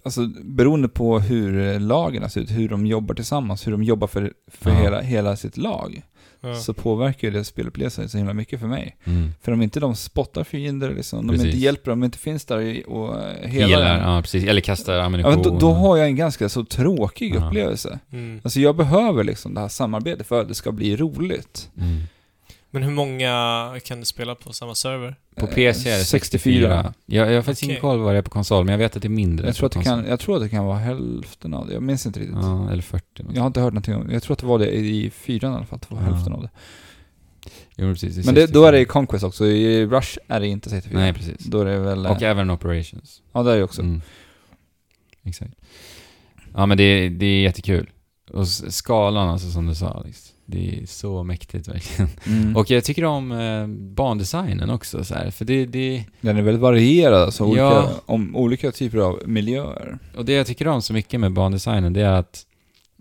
Alltså 0.03 0.25
beroende 0.43 0.87
på 0.87 1.19
hur 1.19 1.79
lagen 1.79 2.29
ser 2.29 2.41
ut, 2.41 2.51
hur 2.51 2.69
de 2.69 2.85
jobbar 2.85 3.15
tillsammans, 3.15 3.67
hur 3.67 3.71
de 3.71 3.83
jobbar 3.83 4.07
för, 4.07 4.33
för 4.47 4.69
Ja. 4.69 4.75
hela, 4.77 5.01
hela 5.01 5.35
sitt 5.35 5.57
lag, 5.57 6.01
Ja. 6.43 6.55
så 6.55 6.73
påverkar 6.73 7.27
ju 7.27 7.33
det 7.33 7.43
spelupplevelsen 7.43 8.09
så 8.09 8.17
himla 8.17 8.33
mycket 8.33 8.59
för 8.59 8.67
mig. 8.67 8.97
Mm. 9.03 9.31
För 9.41 9.51
om 9.51 9.61
inte 9.61 9.79
de 9.79 9.95
spottar 9.95 10.43
fiender, 10.43 10.93
liksom, 10.95 11.27
de 11.27 11.35
inte 11.35 11.57
hjälper, 11.57 11.91
de 11.91 12.03
inte 12.03 12.17
finns 12.17 12.45
där 12.45 12.89
och 12.89 13.15
hela 13.41 13.67
Helar, 13.67 14.13
ja 14.15 14.21
precis. 14.21 14.43
Eller 14.43 14.61
kastar 14.61 14.93
ja, 14.93 15.03
ammunition. 15.03 15.33
men 15.33 15.43
då, 15.43 15.57
då 15.59 15.71
har 15.71 15.97
jag 15.97 16.07
en 16.07 16.15
ganska 16.15 16.49
så 16.49 16.65
tråkig 16.65 17.35
Ja. 17.35 17.47
upplevelse. 17.47 17.99
Mm. 18.11 18.39
Alltså 18.43 18.59
jag 18.59 18.75
behöver 18.75 19.23
liksom 19.23 19.53
det 19.53 19.59
här 19.61 19.67
samarbetet 19.67 20.27
för 20.27 20.41
att 20.41 20.47
det 20.47 20.55
ska 20.55 20.71
bli 20.71 20.95
roligt. 20.95 21.69
Mm. 21.77 22.01
Men 22.71 22.83
hur 22.83 22.91
många 22.91 23.79
kan 23.85 23.99
du 23.99 24.05
spela 24.05 24.35
på 24.35 24.53
samma 24.53 24.75
server? 24.75 25.15
På 25.35 25.45
Eh, 25.47 25.53
PC 25.53 25.89
är 25.89 25.97
det 25.97 26.03
64. 26.03 26.93
Jag, 27.05 27.29
jag 27.31 27.35
har 27.35 27.41
faktiskt 27.41 27.63
Okej. 27.63 27.69
ingen 27.69 27.81
koll 27.81 27.99
vad 27.99 28.13
det 28.13 28.17
är 28.17 28.21
på 28.21 28.29
konsol, 28.29 28.65
men 28.65 28.71
jag 28.71 28.79
vet 28.79 28.95
att 28.95 29.01
det 29.01 29.07
är 29.07 29.09
mindre. 29.09 29.47
Jag 29.47 29.55
tror, 29.55 29.65
att 29.65 29.71
det 29.71 29.83
kan, 29.83 30.05
jag 30.07 30.19
tror 30.19 30.35
att 30.35 30.41
det 30.41 30.49
kan 30.49 30.65
vara 30.65 30.77
hälften 30.77 31.53
av 31.53 31.67
det, 31.67 31.73
jag 31.73 31.83
minns 31.83 32.05
inte 32.05 32.19
riktigt. 32.19 32.37
Ja, 32.41 32.69
eller 32.71 32.81
40. 32.81 33.23
något 33.23 33.35
Jag 33.35 33.41
har 33.41 33.47
inte 33.47 33.61
hört 33.61 33.73
någonting 33.73 33.95
om 33.95 34.11
Jag 34.11 34.23
tror 34.23 34.33
att 34.33 34.39
det 34.39 34.45
var 34.45 34.59
det 34.59 34.71
i 34.71 35.09
fyran 35.09 35.53
i 35.53 35.55
alla 35.55 35.65
fall, 35.65 35.75
att 35.81 35.89
det 35.89 35.95
var 35.95 36.01
Ja. 36.01 36.07
hälften 36.13 36.33
av 36.33 36.41
det. 36.41 36.49
Jo, 37.77 37.93
precis. 37.93 38.15
det 38.15 38.25
Men 38.25 38.35
det, 38.35 38.47
då 38.53 38.65
är 38.65 38.71
det 38.71 38.77
i 38.77 38.81
64. 38.81 38.93
Conquest 38.93 39.23
också, 39.23 39.45
i 39.45 39.85
Rush 39.85 40.17
är 40.27 40.39
det 40.39 40.47
inte 40.47 40.69
64. 40.69 40.99
Nej, 40.99 41.13
precis. 41.13 41.37
Då 41.45 41.61
är 41.61 41.65
det 41.65 41.79
väl... 41.79 42.05
eh, 42.05 42.11
Och 42.11 42.21
även 42.21 42.49
Operations. 42.49 43.21
ja, 43.33 43.43
det 43.43 43.51
är 43.51 43.57
det 43.57 43.63
också. 43.63 43.81
Mm. 43.81 44.01
Exakt. 45.23 45.53
Ja, 46.55 46.65
men 46.65 46.77
det, 46.77 47.09
det 47.09 47.25
är 47.25 47.41
jättekul. 47.41 47.89
Och 48.33 48.47
skalan, 48.47 49.29
alltså 49.29 49.51
som 49.51 49.67
du 49.67 49.75
sa 49.75 49.89
Alex. 49.89 50.31
Det 50.51 50.79
är 50.81 50.85
så 50.85 51.23
mäktigt 51.23 51.67
verkligen. 51.67 52.09
Mm. 52.27 52.55
Och 52.55 52.71
jag 52.71 52.83
tycker 52.83 53.05
om 53.05 53.31
eh, 53.31 53.67
bandesignen 53.67 54.69
också 54.69 55.03
så 55.03 55.15
här, 55.15 55.31
för 55.31 55.45
det, 55.45 55.65
det... 55.65 56.05
Den 56.21 56.37
är 56.37 56.41
väldigt 56.41 56.61
varierad, 56.61 57.21
alltså 57.21 57.43
olika, 57.45 57.61
Ja. 57.63 57.89
om 58.05 58.35
olika 58.35 58.71
typer 58.71 58.97
av 58.97 59.21
miljöer. 59.25 59.99
Och 60.15 60.25
det 60.25 60.33
jag 60.33 60.47
tycker 60.47 60.67
om 60.67 60.81
så 60.81 60.93
mycket 60.93 61.19
med 61.19 61.33
bandesignen, 61.33 61.93
det 61.93 62.01
är 62.01 62.11
att 62.11 62.45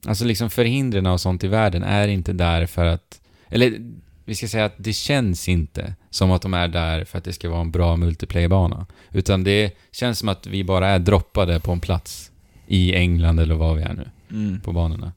alltså 0.06 0.24
liksom 0.24 0.50
förhindren 0.50 1.06
och 1.06 1.20
sånt 1.20 1.44
i 1.44 1.48
världen 1.48 1.82
är 1.82 2.08
inte 2.08 2.32
där 2.32 2.66
för 2.66 2.84
att... 2.86 3.20
Eller 3.48 3.92
vi 4.24 4.34
ska 4.34 4.48
säga 4.48 4.64
att 4.64 4.74
det 4.76 4.92
känns 4.92 5.48
inte 5.48 5.94
som 6.10 6.30
att 6.30 6.42
de 6.42 6.54
är 6.54 6.68
där 6.68 7.04
för 7.04 7.18
att 7.18 7.24
det 7.24 7.32
ska 7.32 7.50
vara 7.50 7.60
en 7.60 7.70
bra 7.70 7.96
multiplayerbana. 7.96 8.86
Utan 9.12 9.44
det 9.44 9.76
känns 9.92 10.18
som 10.18 10.28
att 10.28 10.46
vi 10.46 10.64
bara 10.64 10.88
är 10.88 10.98
droppade 10.98 11.60
på 11.60 11.72
en 11.72 11.80
plats 11.80 12.30
i 12.66 12.94
England 12.94 13.40
eller 13.40 13.54
var 13.54 13.74
vi 13.74 13.82
är 13.82 13.94
nu, 13.94 14.10
Mm. 14.30 14.60
på 14.60 14.72
banorna. 14.72 15.12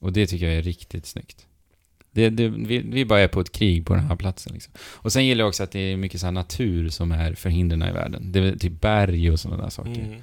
Och 0.00 0.12
det 0.12 0.26
tycker 0.26 0.46
jag 0.46 0.54
är 0.54 0.62
riktigt 0.62 1.06
snyggt. 1.06 1.46
Det, 2.10 2.30
det, 2.30 2.48
vi, 2.48 2.78
vi 2.78 3.04
bara 3.04 3.20
är 3.20 3.28
på 3.28 3.40
ett 3.40 3.52
krig 3.52 3.86
på 3.86 3.94
den 3.94 4.04
här 4.04 4.16
platsen 4.16 4.52
liksom. 4.52 4.72
Och 4.80 5.12
sen 5.12 5.26
gillar 5.26 5.42
jag 5.42 5.48
också 5.48 5.62
att 5.62 5.70
det 5.70 5.80
är 5.80 5.96
mycket 5.96 6.20
så 6.20 6.26
här 6.26 6.32
natur 6.32 6.88
som 6.88 7.12
är 7.12 7.34
förhindren 7.34 7.82
i 7.82 7.92
världen. 7.92 8.32
Det 8.32 8.38
är 8.38 8.56
typ 8.56 8.80
berg 8.80 9.30
och 9.30 9.40
sådana 9.40 9.62
där 9.62 9.70
saker. 9.70 10.00
Mm. 10.00 10.22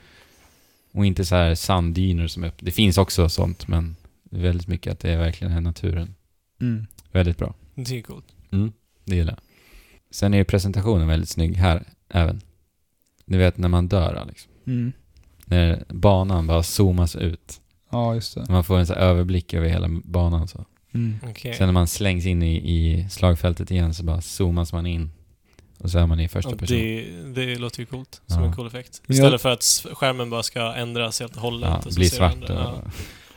Och 0.91 1.05
inte 1.05 1.25
så 1.25 1.35
här 1.35 1.55
sanddyner 1.55 2.27
som 2.27 2.43
är 2.43 2.47
upp. 2.47 2.57
Det 2.59 2.71
finns 2.71 2.97
också 2.97 3.29
sånt, 3.29 3.67
men 3.67 3.95
väldigt 4.23 4.67
mycket 4.67 4.93
att 4.93 4.99
det 4.99 5.11
är 5.11 5.17
verkligen 5.17 5.53
är 5.53 5.61
naturen. 5.61 6.15
Mm. 6.61 6.87
Väldigt 7.11 7.37
bra. 7.37 7.53
Det 7.75 7.97
är 7.97 8.01
coolt. 8.01 8.25
Mm, 8.51 8.71
det 9.03 9.15
gillar 9.15 9.33
jag. 9.33 9.39
Sen 10.11 10.33
är 10.33 10.37
ju 10.37 10.43
presentationen 10.43 11.07
väldigt 11.07 11.29
snygg 11.29 11.55
här 11.55 11.83
även. 12.09 12.41
Du 13.25 13.37
vet 13.37 13.57
när 13.57 13.69
man 13.69 13.87
dör 13.87 14.13
Alex. 14.13 14.47
Mm. 14.67 14.93
När 15.45 15.83
banan 15.89 16.47
bara 16.47 16.63
zoomas 16.63 17.15
ut. 17.15 17.61
Ja, 17.91 18.15
just 18.15 18.35
det. 18.35 18.45
Man 18.49 18.63
får 18.63 18.79
en 18.79 18.87
så 18.87 18.93
här 18.93 19.01
överblick 19.01 19.53
över 19.53 19.69
hela 19.69 19.89
banan 20.03 20.47
så. 20.47 20.65
Mm. 20.95 21.19
Okej. 21.29 21.53
Sen 21.53 21.67
när 21.67 21.73
man 21.73 21.87
slängs 21.87 22.25
in 22.25 22.43
i, 22.43 22.55
i 22.55 23.09
slagfältet 23.09 23.71
igen 23.71 23.93
så 23.93 24.03
bara 24.03 24.21
zoomas 24.21 24.73
man 24.73 24.85
in. 24.85 25.11
Och 25.77 25.91
så 25.91 25.99
är 25.99 26.05
man 26.07 26.19
i 26.19 26.27
första 26.27 26.51
Ja, 26.51 26.57
person. 26.57 26.77
det, 26.77 27.05
det 27.45 27.55
låter 27.55 27.79
ju 27.79 27.85
coolt. 27.85 28.21
Som 28.27 28.41
Ja. 28.41 28.47
en 28.47 28.53
cool 28.55 28.67
effekt. 28.67 29.01
Istället 29.07 29.31
jag- 29.31 29.41
för 29.41 29.49
att 29.49 29.63
skärmen 29.93 30.29
bara 30.29 30.43
ska 30.43 30.73
ändras 30.75 31.19
helt 31.19 31.35
och 31.35 31.41
hållet. 31.41 31.69
Ja, 31.69 31.81
och 31.85 31.93
ser 31.93 32.03
svart. 32.03 32.35
ja. 32.47 32.81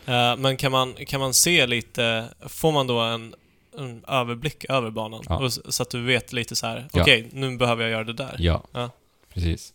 Eh, 0.06 0.36
Men 0.36 0.56
kan 0.56 0.72
man, 0.72 0.94
kan 1.06 1.20
man 1.20 1.34
se 1.34 1.66
lite, 1.66 2.24
får 2.46 2.72
man 2.72 2.86
då 2.86 3.00
en, 3.00 3.34
en 3.78 4.04
överblick 4.08 4.64
över 4.68 4.90
banan? 4.90 5.22
Ja. 5.28 5.50
Så 5.68 5.82
att 5.82 5.90
du 5.90 6.02
vet 6.02 6.32
lite 6.32 6.56
så 6.56 6.66
här. 6.66 6.88
Ja. 6.92 7.02
okej, 7.02 7.28
nu 7.32 7.56
behöver 7.56 7.82
jag 7.82 7.90
göra 7.90 8.04
det 8.04 8.12
där. 8.12 8.36
ja, 8.38 8.64
Ja. 8.72 8.90
precis. 9.34 9.72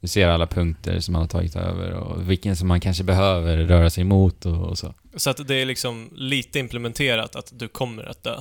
Du 0.00 0.08
ser 0.08 0.28
alla 0.28 0.46
punkter 0.46 1.00
som 1.00 1.12
man 1.12 1.22
har 1.22 1.28
tagit 1.28 1.56
över 1.56 1.90
och 1.92 2.30
vilken 2.30 2.56
som 2.56 2.68
man 2.68 2.80
kanske 2.80 3.04
behöver 3.04 3.56
röra 3.56 3.90
sig 3.90 4.04
mot 4.04 4.46
och, 4.46 4.68
och 4.68 4.78
så. 4.78 4.94
Så 5.16 5.30
att 5.30 5.48
det 5.48 5.54
är 5.54 5.66
liksom 5.66 6.10
lite 6.14 6.58
implementerat 6.58 7.36
att 7.36 7.52
du 7.58 7.68
kommer 7.68 8.04
att 8.04 8.22
dö. 8.22 8.40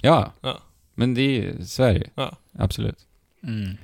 Ja. 0.00 0.32
Ja. 0.40 0.58
Men 0.94 1.14
det 1.14 1.20
är 1.22 1.30
ju 1.30 1.64
Sverige. 1.66 2.10
Ja. 2.14 2.36
Absolut. 2.58 2.98
Mm. 3.42 3.76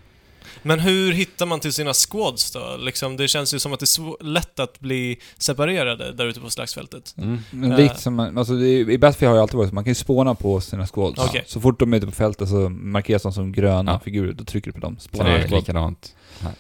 Men 0.63 0.81
hur 0.81 1.13
hittar 1.13 1.47
man 1.47 1.61
till 1.61 1.73
sina 1.73 1.93
squads 1.95 2.51
då? 2.53 2.77
Liksom, 2.81 3.17
det 3.17 3.29
känns 3.29 3.55
ju 3.55 3.59
som 3.59 3.73
att 3.73 3.81
det 3.81 3.85
är 3.99 4.25
lätt 4.25 4.59
att 4.61 4.81
bli 4.81 5.19
separerade 5.39 6.13
där 6.13 6.27
ute 6.27 6.41
på 6.41 6.51
slagsfältet. 6.51 7.15
Mm. 7.19 7.39
Men 7.51 7.73
Eh. 7.73 7.79
likt 7.79 8.01
som 8.01 8.15
man, 8.15 8.39
alltså 8.39 8.55
det, 8.55 8.69
i 8.79 8.99
Battlefield 8.99 9.29
har 9.29 9.37
det 9.37 9.43
alltid 9.43 9.57
varit 9.57 9.69
så, 9.69 9.75
man 9.75 9.85
kan 9.85 9.91
ju 9.91 9.95
spåna 9.95 10.35
på 10.35 10.61
sina 10.61 10.87
squads. 10.87 11.19
Okej. 11.19 11.45
Så 11.47 11.61
fort 11.61 11.79
de 11.81 11.93
är 11.93 11.97
ute 11.97 12.07
på 12.07 12.13
fältet 12.13 12.49
så 12.49 12.69
markeras 12.69 13.23
de 13.23 13.33
som 13.33 13.53
gröna 13.53 13.93
Ja. 13.93 14.01
figurer, 14.05 14.33
då 14.33 14.45
trycker 14.45 14.69
du 14.69 14.73
på 14.73 14.81
dem. 14.87 14.97
Så 14.99 15.09
Spånar 15.09 15.31
det 15.31 15.45
är 15.45 15.49
likadant 15.49 16.15
här. 16.41 16.53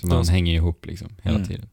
Så 0.00 0.06
man 0.06 0.22
De- 0.24 0.32
hänger 0.32 0.52
ju 0.52 0.56
ihop 0.58 0.86
liksom 0.86 1.08
hela 1.22 1.36
Mm. 1.36 1.48
tiden. 1.48 1.66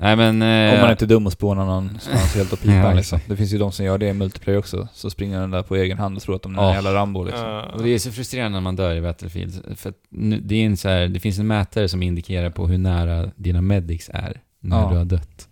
Nej 0.00 0.16
men... 0.16 0.42
Eh, 0.42 0.74
Om 0.74 0.80
man 0.80 0.90
inte 0.90 1.04
är 1.04 1.06
dum 1.06 1.26
och 1.26 1.32
spånar 1.32 1.64
någonstans 1.66 2.34
helt 2.34 2.52
och 2.52 2.60
pipan 2.60 2.74
Ja, 2.76 2.92
liksom. 2.94 3.20
Det 3.26 3.36
finns 3.36 3.52
ju 3.54 3.58
de 3.58 3.72
som 3.72 3.84
gör 3.84 3.98
det 3.98 4.08
i 4.08 4.12
multiplayer 4.12 4.58
också. 4.58 4.88
Så 4.92 5.10
springer 5.10 5.40
den 5.40 5.50
där 5.50 5.62
på 5.62 5.76
egen 5.76 5.98
hand 5.98 6.16
och 6.16 6.22
tror 6.22 6.36
att 6.36 6.42
de 6.42 6.54
är 6.58 6.62
en 6.62 6.68
Ja. 6.68 6.74
jävla 6.74 6.94
Rambo 6.94 7.24
liksom. 7.24 7.46
Eh, 7.46 7.58
Och 7.58 7.82
det 7.82 7.90
är 7.90 7.98
så 7.98 8.12
frustrerande 8.12 8.56
när 8.56 8.60
man 8.60 8.76
dör 8.76 8.94
i 8.96 9.00
Battlefield. 9.00 9.62
För 9.76 9.88
att 9.90 9.96
nu, 10.10 10.40
det, 10.40 10.54
är 10.54 10.66
en 10.66 10.76
så 10.76 10.88
här, 10.88 11.08
det 11.08 11.20
finns 11.20 11.38
en 11.38 11.46
mätare 11.46 11.88
som 11.88 12.02
indikerar 12.02 12.50
på 12.50 12.66
hur 12.66 12.78
nära 12.78 13.30
dina 13.36 13.60
medics 13.60 14.10
är 14.14 14.40
när 14.60 14.80
Ja. 14.82 14.90
du 14.90 14.96
har 14.96 15.04
dött. 15.04 15.48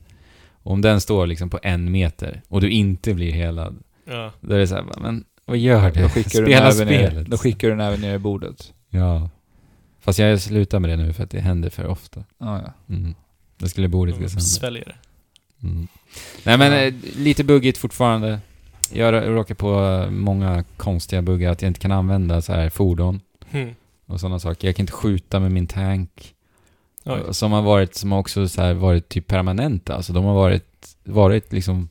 Och 0.63 0.73
om 0.73 0.81
den 0.81 1.01
står 1.01 1.27
liksom 1.27 1.51
på 1.51 1.59
en 1.63 1.91
meter 1.93 2.43
och 2.49 2.61
du 2.61 2.71
inte 2.71 3.15
blir 3.15 3.33
helad, 3.33 3.77
ja. 4.05 4.33
då 4.41 4.55
är 4.55 4.59
det 4.59 4.67
så 4.67 4.75
här, 4.75 4.85
men 5.01 5.25
vad 5.45 5.59
gör 5.59 5.91
du? 5.91 6.03
Då 6.03 6.09
skickar 6.09 6.41
du 6.41 6.47
Spela 6.47 6.65
ner, 6.65 6.71
spelet. 6.71 7.27
Då 7.27 7.37
skickar 7.39 7.69
du 7.69 7.75
den 7.77 7.87
även 7.87 8.01
ner 8.01 8.15
i 8.15 8.19
bordet. 8.19 8.73
Ja. 8.91 9.31
Fast 10.07 10.19
jag 10.19 10.41
slutar 10.41 10.79
med 10.81 10.91
det 10.91 10.97
nu 10.97 11.13
för 11.13 11.25
att 11.25 11.31
det 11.31 11.41
händer 11.41 11.71
för 11.71 11.87
ofta. 11.87 12.25
Ja, 12.39 12.63
ja. 12.63 12.95
Mm. 12.95 13.15
Då 13.59 13.69
skulle 13.69 13.89
bordet 13.89 14.15
gå 14.15 14.21
De 14.23 14.29
sönder. 14.29 14.43
sväljer 14.45 14.85
det. 14.85 14.97
Mm. 15.69 15.89
Nej 16.45 16.59
men 16.59 16.73
Ja. 16.73 16.79
eh, 16.79 16.95
lite 17.17 17.45
buggigt 17.45 17.79
fortfarande. 17.79 18.41
Jag 18.93 19.15
rå- 19.15 19.21
råkar 19.35 19.55
på 19.55 19.85
eh, 19.85 20.11
många 20.11 20.65
konstiga 20.77 21.23
buggar, 21.23 21.51
att 21.53 21.63
jag 21.63 21.69
inte 21.69 21.81
kan 21.81 21.93
använda 21.93 22.43
så 22.43 22.53
här 22.53 22.71
fordon 22.71 23.21
Hmm. 23.51 23.75
och 24.07 24.21
sådana 24.21 24.39
saker. 24.39 24.69
Jag 24.69 24.77
kan 24.77 24.83
inte 24.83 24.93
skjuta 24.93 25.41
med 25.41 25.53
min 25.53 25.67
tank. 25.67 26.35
Oj. 27.05 27.21
Som 27.31 27.53
har 27.53 27.63
varit, 27.63 27.95
som 27.95 28.13
har 28.13 28.19
också 28.19 28.49
så 28.49 28.63
här 28.63 28.75
varit 28.75 29.09
typ 29.09 29.27
permanenta. 29.27 29.95
Alltså 29.95 30.13
de 30.13 30.25
har 30.25 30.35
varit, 30.35 30.97
varit 31.05 31.53
liksom 31.53 31.89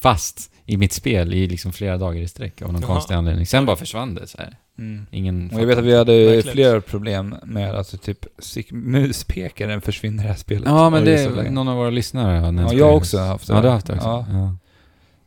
fast 0.00 0.50
i 0.64 0.76
mitt 0.76 0.92
spel 0.92 1.34
i 1.34 1.46
liksom 1.46 1.72
flera 1.72 1.96
dagar 1.98 2.20
i 2.22 2.28
sträck 2.28 2.62
av 2.62 2.72
någon 2.72 2.82
Jaha. 2.82 2.92
konstig 2.94 3.14
anledning. 3.14 3.46
Sen 3.46 3.66
bara 3.66 3.76
försvann 3.76 4.14
det 4.14 4.26
så 4.26 4.38
här. 4.38 4.56
Mm. 4.78 5.06
Ingen 5.10 5.50
Och 5.54 5.60
jag 5.60 5.66
vet 5.66 5.78
att 5.78 5.84
vi 5.84 5.96
hade 5.96 6.24
Verkligen. 6.24 6.52
flera 6.54 6.80
problem 6.80 7.34
med 7.44 7.74
att 7.74 8.02
typ 8.02 8.26
sik- 8.38 8.72
muspekaren 8.72 9.80
försvinner 9.80 10.22
i 10.22 10.26
det 10.26 10.32
här 10.32 10.38
spelet. 10.38 10.64
Ja 10.68 10.90
men 10.90 11.04
det 11.04 11.20
är 11.20 11.38
är 11.38 11.50
någon 11.50 11.68
av 11.68 11.76
våra 11.76 11.90
lyssnare 11.90 12.38
har 12.38 12.52
Ja, 12.52 12.72
jag 12.72 12.96
också 12.96 13.18
haft 13.18 13.46
det. 13.46 13.52
Ja, 13.52 13.60
du 13.60 13.66
har 13.66 13.74
haft 13.74 13.86
det 13.86 13.92
också. 13.92 14.06
Ja. 14.08 14.26
Ja. 14.32 14.56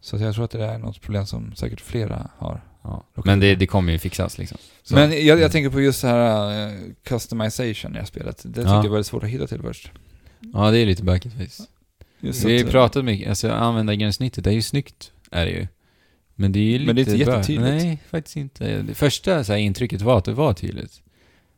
Så 0.02 0.18
jag 0.18 0.36
tror 0.36 0.45
att 0.45 0.52
det 0.52 0.65
är 0.65 0.78
något 0.78 1.02
problem 1.02 1.26
som 1.26 1.56
säkert 1.56 1.82
flera 1.82 2.30
har. 2.38 2.61
Ja. 2.84 3.03
Men 3.26 3.40
det, 3.40 3.56
det 3.56 3.68
kommer 3.68 3.91
ju 3.94 3.99
fixas 3.99 4.38
liksom. 4.38 4.57
Så. 4.84 4.95
Men 4.95 5.26
jag, 5.26 5.40
jag 5.40 5.52
tänker 5.52 5.69
på 5.69 5.82
just 5.82 5.99
så 5.99 6.07
här 6.07 6.68
uh, 6.68 6.78
customization 7.03 7.91
i 7.91 7.94
det 7.94 7.99
här 7.99 8.06
spelet. 8.06 8.38
Det 8.38 8.44
tyckte 8.44 8.61
Ja. 8.61 8.76
jag 8.76 8.84
var 8.84 8.90
väldigt 8.90 9.07
svårt 9.07 9.23
att 9.23 9.30
hitta 9.30 9.48
till 9.48 9.61
först. 9.61 9.91
Ja, 10.53 10.72
det 10.72 10.78
är 10.80 10.86
lite 10.86 11.03
bökigt 11.03 11.36
faktiskt. 11.36 11.61
Vi 12.19 12.28
har 12.28 12.36
att, 12.36 12.45
ju 12.52 12.57
eh, 12.60 12.68
pratat 12.72 13.06
mycket, 13.06 13.30
alltså 13.30 13.52
användargränssnittet 13.52 14.48
är 14.48 14.52
ju 14.52 14.61
snyggt, 14.61 15.11
är 15.32 15.45
det 15.45 15.52
ju. 15.52 15.68
Men 16.41 16.51
det 16.51 16.59
är 16.59 16.63
ju 16.63 16.77
lite 16.80 16.85
Men 16.85 16.95
det 16.95 17.01
är 17.01 17.13
inte 17.13 17.18
jättetydligt. 17.31 17.84
Nej, 17.84 17.99
faktiskt 18.09 18.38
inte. 18.38 18.81
Det 18.81 18.93
första 18.93 19.43
så 19.43 19.51
här, 19.53 19.59
intrycket 19.59 20.01
var 20.01 20.18
att 20.18 20.26
det 20.26 20.34
var 20.34 20.53
tydligt. 20.53 21.01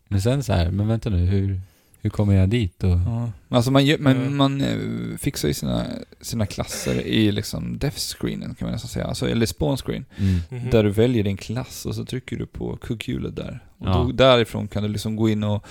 Men 0.07 0.21
sen 0.21 0.43
så 0.43 0.53
här, 0.53 0.71
men 0.71 0.87
vänta 0.87 1.09
nu, 1.09 1.17
hur, 1.17 1.61
hur 2.01 2.09
kommer 2.09 2.33
jag 2.33 2.49
dit? 2.49 2.83
Och, 2.83 2.89
Ja. 2.89 3.31
Alltså 3.49 3.71
man, 3.71 3.85
gör- 3.85 3.97
men 3.97 4.17
Mm. 4.17 4.37
man 4.37 4.61
eh, 4.61 5.17
fixar 5.17 5.47
ju 5.47 5.53
sina, 5.53 5.85
sina 6.21 6.45
klasser 6.45 7.01
i 7.01 7.31
liksom 7.31 7.77
death 7.77 7.97
screenen 7.97 8.55
kan 8.55 8.65
man 8.65 8.71
nästan 8.71 8.89
säga. 8.89 9.05
Alltså, 9.05 9.29
eller 9.29 9.45
spawn 9.45 9.77
screen. 9.77 10.05
mm. 10.17 10.39
Mhm. 10.49 10.69
Där 10.69 10.83
du 10.83 10.89
väljer 10.89 11.23
din 11.23 11.37
klass 11.37 11.85
och 11.85 11.95
så 11.95 12.05
trycker 12.05 12.37
du 12.37 12.45
på 12.45 12.77
kugghjulet 12.77 13.35
där. 13.35 13.59
Och 13.77 13.87
Ja. 13.87 13.93
då, 13.93 14.11
därifrån 14.11 14.67
kan 14.67 14.83
du 14.83 14.89
liksom 14.89 15.15
gå 15.15 15.29
in 15.29 15.43
och, 15.43 15.65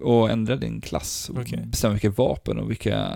och 0.00 0.30
ändra 0.30 0.56
din 0.56 0.80
klass. 0.80 1.28
Och 1.30 1.38
Okej. 1.38 1.62
bestämma 1.66 1.92
vilka 1.94 2.10
vapen 2.10 2.58
och 2.58 2.70
vilka, 2.70 3.14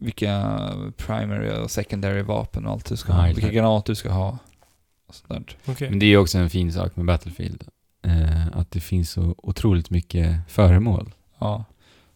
vilka 0.00 0.58
primary 0.96 1.50
och 1.50 1.70
secondary 1.70 2.22
vapen 2.22 2.66
och 2.66 2.72
allt 2.72 2.84
du 2.88 2.96
ska 2.96 3.12
ha. 3.12 3.26
just 3.26 3.38
Vilka 3.38 3.48
det. 3.48 3.54
granater 3.54 3.92
du 3.92 3.96
ska 3.96 4.10
ha. 4.10 4.38
Och 5.06 5.14
sånt. 5.14 5.56
Okej. 5.66 5.90
Men 5.90 5.98
det 5.98 6.06
är 6.06 6.16
också 6.16 6.38
en 6.38 6.50
fin 6.50 6.72
sak 6.72 6.96
med 6.96 7.06
Battlefield. 7.06 7.64
Eh, 8.02 8.46
att 8.58 8.70
det 8.70 8.80
finns 8.80 9.10
så 9.10 9.34
otroligt 9.38 9.90
mycket 9.90 10.36
föremål. 10.48 11.14
Ja. 11.38 11.64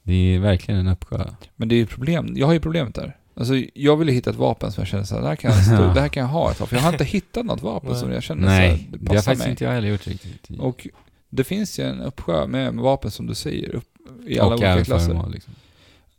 Det 0.02 0.14
är 0.34 0.38
verkligen 0.38 0.80
en 0.80 0.88
uppsjö. 0.88 1.24
Men 1.56 1.68
det 1.68 1.74
är 1.74 1.76
ju 1.76 1.86
problem. 1.86 2.32
Jag 2.36 2.46
har 2.46 2.52
ju 2.52 2.60
problemet 2.60 2.94
där. 2.94 3.16
Alltså, 3.36 3.54
jag 3.74 3.96
ville 3.96 4.12
hitta 4.12 4.30
ett 4.30 4.36
vapen 4.36 4.72
som 4.72 4.80
jag 4.80 4.88
kände 4.88 5.06
så 5.06 5.14
här, 5.14 5.22
det 5.22 5.28
här 5.28 5.36
kan 5.36 5.50
jag, 5.52 5.64
stå, 5.64 5.76
det 5.94 6.00
här 6.00 6.08
kan 6.08 6.20
jag 6.20 6.28
ha 6.30 6.50
ett. 6.50 6.56
För 6.56 6.76
jag 6.76 6.82
har 6.82 6.92
inte 6.92 7.04
hittat 7.04 7.46
något 7.46 7.62
vapen 7.62 7.90
Nej. 7.90 8.00
som 8.00 8.12
jag 8.12 8.22
känner 8.22 8.42
så 8.42 8.48
här, 8.48 8.68
Nej, 8.68 8.88
det 8.90 8.98
det 8.98 9.08
har 9.10 9.14
passar 9.16 9.22
faktiskt 9.30 9.44
mig. 9.46 9.50
inte 9.50 9.64
jag 9.64 9.72
heller 9.72 9.88
gjort 9.88 10.06
riktigt. 10.06 10.50
Och 10.58 10.86
det 11.30 11.44
finns 11.44 11.78
ju 11.78 11.84
en 11.84 12.00
uppsjö 12.00 12.46
med 12.46 12.74
vapen 12.74 13.10
som 13.10 13.26
du 13.26 13.34
säger, 13.34 13.74
upp, 13.74 13.84
i 14.26 14.38
alla 14.38 14.46
och 14.46 14.52
olika 14.52 14.84
klasser. 14.84 15.06
föremål 15.06 15.32
liksom. 15.32 15.54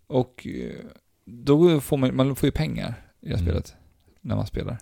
Och 0.07 0.47
eh, 0.47 0.71
då 1.25 1.79
får 1.81 1.97
man, 1.97 2.15
man 2.15 2.35
får 2.35 2.47
ju 2.47 2.51
pengar 2.51 2.93
i 3.21 3.29
det 3.29 3.35
här 3.35 3.41
Mm. 3.41 3.45
spelet, 3.45 3.73
när 4.21 4.35
man 4.35 4.47
spelar. 4.47 4.77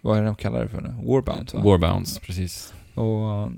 Vad 0.00 0.16
är 0.18 0.20
det 0.22 0.26
de 0.26 0.36
kallar 0.36 0.62
det 0.62 0.68
för 0.68 0.80
nu? 0.80 0.88
Warbound 1.12 1.50
va? 1.54 1.60
Warbounds, 1.62 2.18
precis. 2.18 2.74
Och, 2.94 3.30
eh, 3.30 3.48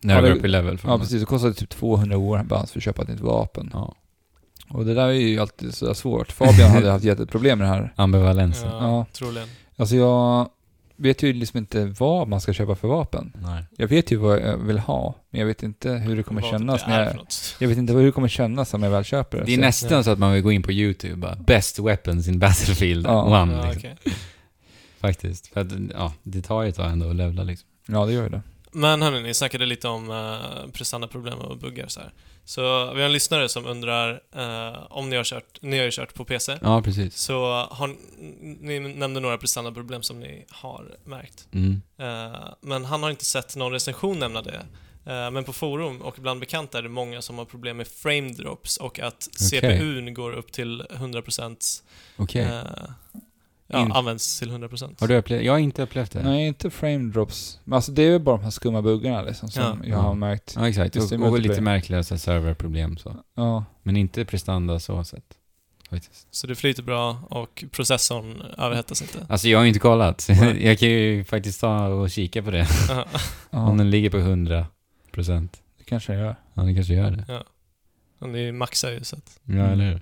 När 0.00 0.22
du 0.22 0.28
går 0.28 0.36
upp 0.36 0.44
i 0.44 0.48
level. 0.48 0.78
ja 0.84 0.98
precis, 0.98 1.20
det 1.20 1.26
kostar 1.26 1.52
typ 1.52 1.68
200 1.70 2.18
Warbounds 2.18 2.72
för 2.72 2.78
att 2.78 2.84
köpa 2.84 3.02
ett 3.02 3.08
nytt 3.08 3.20
vapen. 3.20 3.70
Ja. 3.72 3.94
Och 4.68 4.84
det 4.84 4.94
där 4.94 5.06
är 5.08 5.12
ju 5.12 5.38
alltid 5.38 5.74
så 5.74 5.94
svårt. 5.94 6.32
Fabian 6.32 6.70
hade 6.70 6.90
haft 6.92 7.04
jätteproblem 7.04 7.58
med 7.58 7.68
det 7.68 7.72
här. 7.74 7.92
Ambivalensen. 7.96 8.68
Ja, 8.68 8.82
Ja. 8.82 9.06
troligen. 9.12 9.48
Alltså 9.76 9.96
jag 9.96 10.48
vet 11.02 11.22
ju 11.22 11.32
liksom 11.32 11.58
inte 11.58 11.84
vad 11.84 12.28
man 12.28 12.40
ska 12.40 12.52
köpa 12.52 12.74
för 12.74 12.88
vapen. 12.88 13.32
Nej. 13.42 13.64
Jag 13.76 13.88
vet 13.88 14.10
ju 14.12 14.16
vad 14.16 14.40
jag 14.40 14.56
vill 14.56 14.78
ha, 14.78 15.14
men 15.30 15.40
jag 15.40 15.46
vet 15.46 15.62
inte 15.62 15.92
hur 15.92 16.16
det 16.16 16.22
kommer 16.22 16.40
Vad 16.42 16.50
kännas 16.50 16.82
det 16.84 16.90
när 16.90 17.00
är 17.00 17.06
jag... 17.06 17.26
Jag 17.58 17.68
vet 17.68 17.78
inte 17.78 17.92
hur 17.92 18.06
det 18.06 18.12
kommer 18.12 18.28
kännas 18.28 18.74
om 18.74 18.82
jag 18.82 18.90
väl 18.90 19.04
köper 19.04 19.38
det. 19.38 19.44
Det 19.44 19.52
är 19.52 19.56
Så- 19.56 19.60
nästan 19.60 19.96
Ja. 19.96 20.02
så 20.02 20.10
att 20.10 20.18
man 20.18 20.32
vill 20.32 20.42
gå 20.42 20.52
in 20.52 20.62
på 20.62 20.72
YouTube 20.72 21.16
bara, 21.16 21.34
Best 21.36 21.78
weapons 21.78 22.28
in 22.28 22.38
Battlefield 22.38 23.06
Ja. 23.06 23.44
1 23.44 23.50
Ja, 23.52 23.70
liksom. 23.72 23.90
okej. 24.04 24.14
Faktiskt. 25.00 25.46
För 25.46 25.60
att, 25.60 25.66
ja, 25.94 26.12
det 26.22 26.42
tar 26.42 26.62
ju 26.62 26.68
ett 26.68 26.76
tag 26.76 26.90
ändå 26.92 27.10
att 27.10 27.16
levla 27.16 27.42
liksom. 27.42 27.68
Ja, 27.86 28.06
det 28.06 28.12
gör 28.12 28.22
ju 28.22 28.28
det. 28.28 28.42
Men 28.72 29.02
hörni, 29.02 29.22
ni 29.22 29.34
snackade 29.34 29.66
lite 29.66 29.88
om 29.88 30.10
uh, 30.10 30.36
prestandaproblem 30.72 31.38
och 31.38 31.58
buggar 31.58 31.88
så 31.88 32.00
här. 32.00 32.12
Så 32.44 32.62
vi 32.94 33.00
har 33.00 33.06
en 33.06 33.12
lyssnare 33.12 33.48
som 33.48 33.66
undrar 33.66 34.22
eh, 34.34 34.82
om 34.90 35.10
ni 35.10 35.16
har 35.16 35.24
kört, 35.24 35.62
ni 35.62 35.78
har 35.78 35.84
ju 35.84 35.90
kört 35.90 36.14
på 36.14 36.24
PC. 36.24 36.58
Ja, 36.62 36.82
precis. 36.82 37.16
Så 37.16 37.66
har, 37.70 37.96
ni 38.60 38.80
nämnde 38.80 39.20
några 39.20 39.38
prestandaproblem 39.38 40.02
som 40.02 40.20
ni 40.20 40.44
har 40.48 40.96
märkt. 41.04 41.48
Mm. 41.52 41.82
Eh, 41.98 42.40
men 42.60 42.84
han 42.84 43.02
har 43.02 43.10
inte 43.10 43.24
sett 43.24 43.56
någon 43.56 43.72
recension 43.72 44.18
nämna 44.18 44.42
det. 44.42 44.66
Eh, 45.06 45.30
men 45.30 45.44
på 45.44 45.52
forum 45.52 46.02
och 46.02 46.16
bland 46.20 46.40
bekanta 46.40 46.78
är 46.78 46.82
det 46.82 46.88
många 46.88 47.22
som 47.22 47.38
har 47.38 47.44
problem 47.44 47.76
med 47.76 47.88
frame 47.88 48.32
drops 48.32 48.76
och 48.76 48.98
att 48.98 49.28
CPUn 49.50 50.14
går 50.14 50.32
upp 50.32 50.52
till 50.52 50.82
100% 50.90 51.82
Okej. 52.16 52.62
Ja, 53.72 53.80
In- 53.82 53.92
används 53.92 54.38
till 54.38 54.50
100%. 54.50 55.00
Har 55.00 55.08
du 55.08 55.16
upplevt 55.16 55.44
Jag 55.44 55.52
har 55.52 55.58
inte 55.58 55.82
upplevt 55.82 56.10
det. 56.12 56.22
Nej, 56.22 56.46
inte 56.46 56.70
frame 56.70 57.12
drops. 57.12 57.60
Men 57.64 57.74
alltså 57.76 57.92
det 57.92 58.02
är 58.02 58.10
väl 58.10 58.20
bara 58.20 58.36
de 58.36 58.42
här 58.44 58.50
skumma 58.50 58.82
buggarna 58.82 59.22
liksom 59.22 59.50
som 59.50 59.62
Ja. 59.62 59.76
jag 59.88 59.98
har 59.98 60.14
märkt. 60.14 60.54
Ja, 60.58 60.68
exakt. 60.68 60.94
Just 60.96 61.12
Och, 61.12 61.20
och 61.20 61.38
lite 61.40 61.60
märkliga 61.60 62.02
så 62.02 62.14
här, 62.14 62.18
serverproblem 62.18 62.96
så. 62.96 63.16
Ja. 63.34 63.64
Men 63.82 63.96
inte 63.96 64.24
prestanda 64.24 64.80
så 64.80 65.04
sett. 65.04 65.24
Så 66.30 66.46
det 66.46 66.54
flyter 66.54 66.82
bra 66.82 67.18
och 67.30 67.64
processorn 67.70 68.42
överhettas 68.58 69.02
inte. 69.02 69.26
Alltså 69.28 69.48
jag 69.48 69.58
har 69.58 69.62
ju 69.62 69.68
inte 69.68 69.80
kollat. 69.80 70.26
Nej. 70.28 70.66
jag 70.66 70.78
kan 70.78 70.88
ju 70.88 71.24
faktiskt 71.24 71.60
ta 71.60 71.86
och 71.86 72.10
kika 72.10 72.42
på 72.42 72.50
det. 72.50 72.66
Om 73.50 73.78
den 73.78 73.90
ligger 73.90 74.10
på 74.10 74.16
100 74.18 74.66
procent. 75.10 75.62
Det 75.78 75.84
kanske 75.84 76.12
jag 76.12 76.22
gör. 76.22 76.36
Ja, 76.54 76.62
det 76.62 76.74
kanske 76.74 76.94
gör 76.94 77.10
det. 77.10 77.24
ja. 77.28 77.44
Och 78.18 78.28
ni 78.28 78.52
maxar 78.52 78.90
ju 78.90 79.04
så 79.04 79.16
att... 79.16 79.40
Ja, 79.44 79.54
eller 79.64 79.84
hur? 79.90 80.00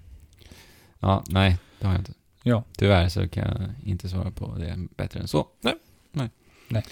Ja, 1.00 1.24
nej, 1.28 1.56
det 1.78 1.86
har 1.86 1.92
jag 1.92 2.00
inte. 2.00 2.12
Ja. 2.42 2.64
Tyvärr 2.78 3.08
så 3.08 3.28
kan 3.28 3.44
jag 3.44 3.90
inte 3.90 4.08
svara 4.08 4.30
på 4.30 4.54
det 4.58 4.76
bättre 4.96 5.20
än 5.20 5.28
så. 5.28 5.46
Nej. 5.60 5.74
Nej. 6.12 6.30
Nej. 6.68 6.84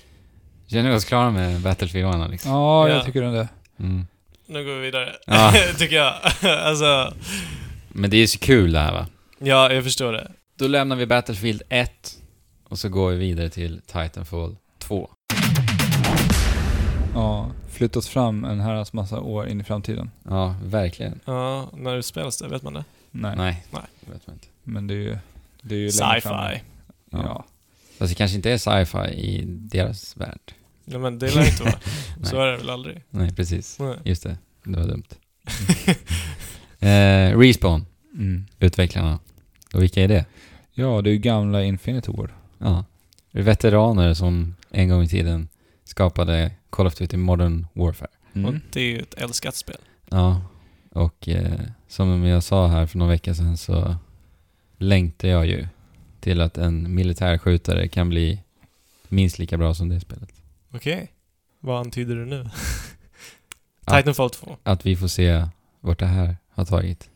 Känner 0.67 0.91
vi 0.91 0.97
oss 0.97 1.05
klara 1.05 1.31
med 1.31 1.61
Battlefield 1.61 2.09
1 2.09 2.15
Alex? 2.15 2.47
Ja, 2.47 2.89
jag 2.89 2.99
Ja. 2.99 3.05
tycker 3.05 3.23
det. 3.23 3.49
Mm. 3.79 4.07
Nu 4.47 4.65
går 4.65 4.75
vi 4.75 4.81
vidare. 4.81 5.17
Ja. 5.27 5.53
Tycker 5.79 5.97
jag. 5.97 6.15
alltså, 6.67 7.15
Men 7.89 8.11
det 8.11 8.17
är 8.17 8.21
ju 8.21 8.27
så 8.27 8.39
kul 8.39 8.73
det 8.73 8.79
här 8.81 8.93
va? 8.93 9.07
ja, 9.39 9.73
jag 9.73 9.85
förstår 9.85 10.13
det. 10.13 10.31
Då 10.57 10.67
lämnar 10.67 10.97
vi 10.97 11.07
Battlefield 11.07 11.63
1 11.69 12.19
och 12.65 12.79
så 12.79 12.89
går 12.89 13.11
vi 13.11 13.17
vidare 13.17 13.49
till 13.51 13.81
Titanfall 13.87 14.57
2. 14.79 15.11
Ja, 17.15 17.51
flytta 17.73 17.99
oss 17.99 18.09
fram 18.09 18.45
en 18.45 18.61
herrans 18.61 18.93
massa 18.93 19.21
år 19.21 19.49
in 19.49 19.61
i 19.61 19.65
framtiden. 19.65 20.11
Ja, 20.29 20.55
verkligen. 20.65 21.21
Ja, 21.25 21.69
när 21.73 21.95
det 21.97 22.03
spelas 22.03 22.39
det, 22.39 22.49
vet 22.49 22.63
man 22.63 22.73
det? 22.73 22.85
Nej, 23.11 23.37
Nej, 23.37 23.65
Nej. 23.71 23.83
det 24.01 24.13
vet 24.13 24.27
man 24.27 24.35
inte. 24.37 24.47
men 24.63 24.87
det 24.87 24.95
är 24.95 24.99
ju... 24.99 25.19
Det 25.63 25.75
är 25.75 25.79
ju. 25.79 25.91
Sci-fi. 25.91 26.29
Ja. 26.29 26.61
Ja. 27.11 27.45
Fast 27.99 28.11
det 28.13 28.15
kanske 28.15 28.37
inte 28.37 28.51
är 28.51 28.59
sci-fi 28.59 28.99
i 29.15 29.45
deras 29.47 30.17
värld. 30.17 30.55
Ja, 30.85 30.99
men 30.99 31.19
det 31.19 31.35
lär 31.35 31.47
inte 31.47 31.63
vara. 31.63 31.79
så 32.23 32.37
Nej. 32.37 32.47
är 32.47 32.51
det 32.53 32.57
väl 32.57 32.71
aldrig? 32.71 33.03
Nej, 33.11 33.35
precis. 33.35 33.79
Nej. 33.79 33.97
Just 34.05 34.23
det. 34.23 34.39
Det 34.65 34.77
var 34.81 34.87
dumt. 34.87 35.05
eh, 36.81 37.39
Respawn, 37.39 37.87
Mm. 38.15 38.47
utvecklarna. 38.59 39.19
Och 39.75 39.83
vilka 39.83 40.03
är 40.03 40.09
det? 40.09 40.25
Ja, 40.73 41.03
det 41.03 41.11
är 41.11 41.13
ju 41.13 41.19
gamla 41.19 41.65
Infinity 41.65 42.13
Ward. 42.13 42.31
Ja. 42.59 42.85
Det 43.33 43.39
är 43.39 43.43
veteraner 43.43 44.15
som 44.15 44.55
en 44.71 44.89
gång 44.89 45.03
i 45.03 45.09
tiden 45.09 45.49
skapade 45.85 46.51
Call 46.71 46.87
of 46.87 46.95
Duty 46.95 47.17
Modern 47.17 47.67
Warfare. 47.73 48.11
Och 48.31 48.37
Mm. 48.37 48.61
det 48.73 48.81
är 48.81 48.85
ju 48.85 48.99
ett 48.99 49.15
älskat 49.15 49.55
spel. 49.57 49.77
Ja. 50.11 50.41
Och 50.93 51.29
eh, 51.29 51.61
som 51.89 52.25
jag 52.25 52.43
sa 52.43 52.67
här 52.69 52.87
för 52.87 52.99
några 52.99 53.13
veckor 53.13 53.33
sedan 53.35 53.57
så 53.57 53.97
längtar 54.79 55.29
jag 55.29 55.47
ju 55.47 55.67
till 56.21 56.41
att 56.41 56.59
en 56.59 56.95
militärskjutare 56.95 57.89
kan 57.89 58.09
bli 58.09 58.43
minst 59.09 59.39
lika 59.39 59.57
bra 59.57 59.75
som 59.75 59.89
det 59.89 60.01
spelet. 60.01 60.33
Okej. 60.75 61.13
Vad 61.61 61.81
antyder 61.81 62.15
du 62.17 62.25
nu? 62.25 62.51
Titanfall 63.87 64.31
2. 64.31 64.57
Att 64.63 64.87
vi 64.87 64.97
får 64.97 65.09
se 65.09 65.47
vart 65.81 65.99
det 65.99 66.07
här 66.07 66.37
har 66.51 66.65
tagit. 66.65 67.11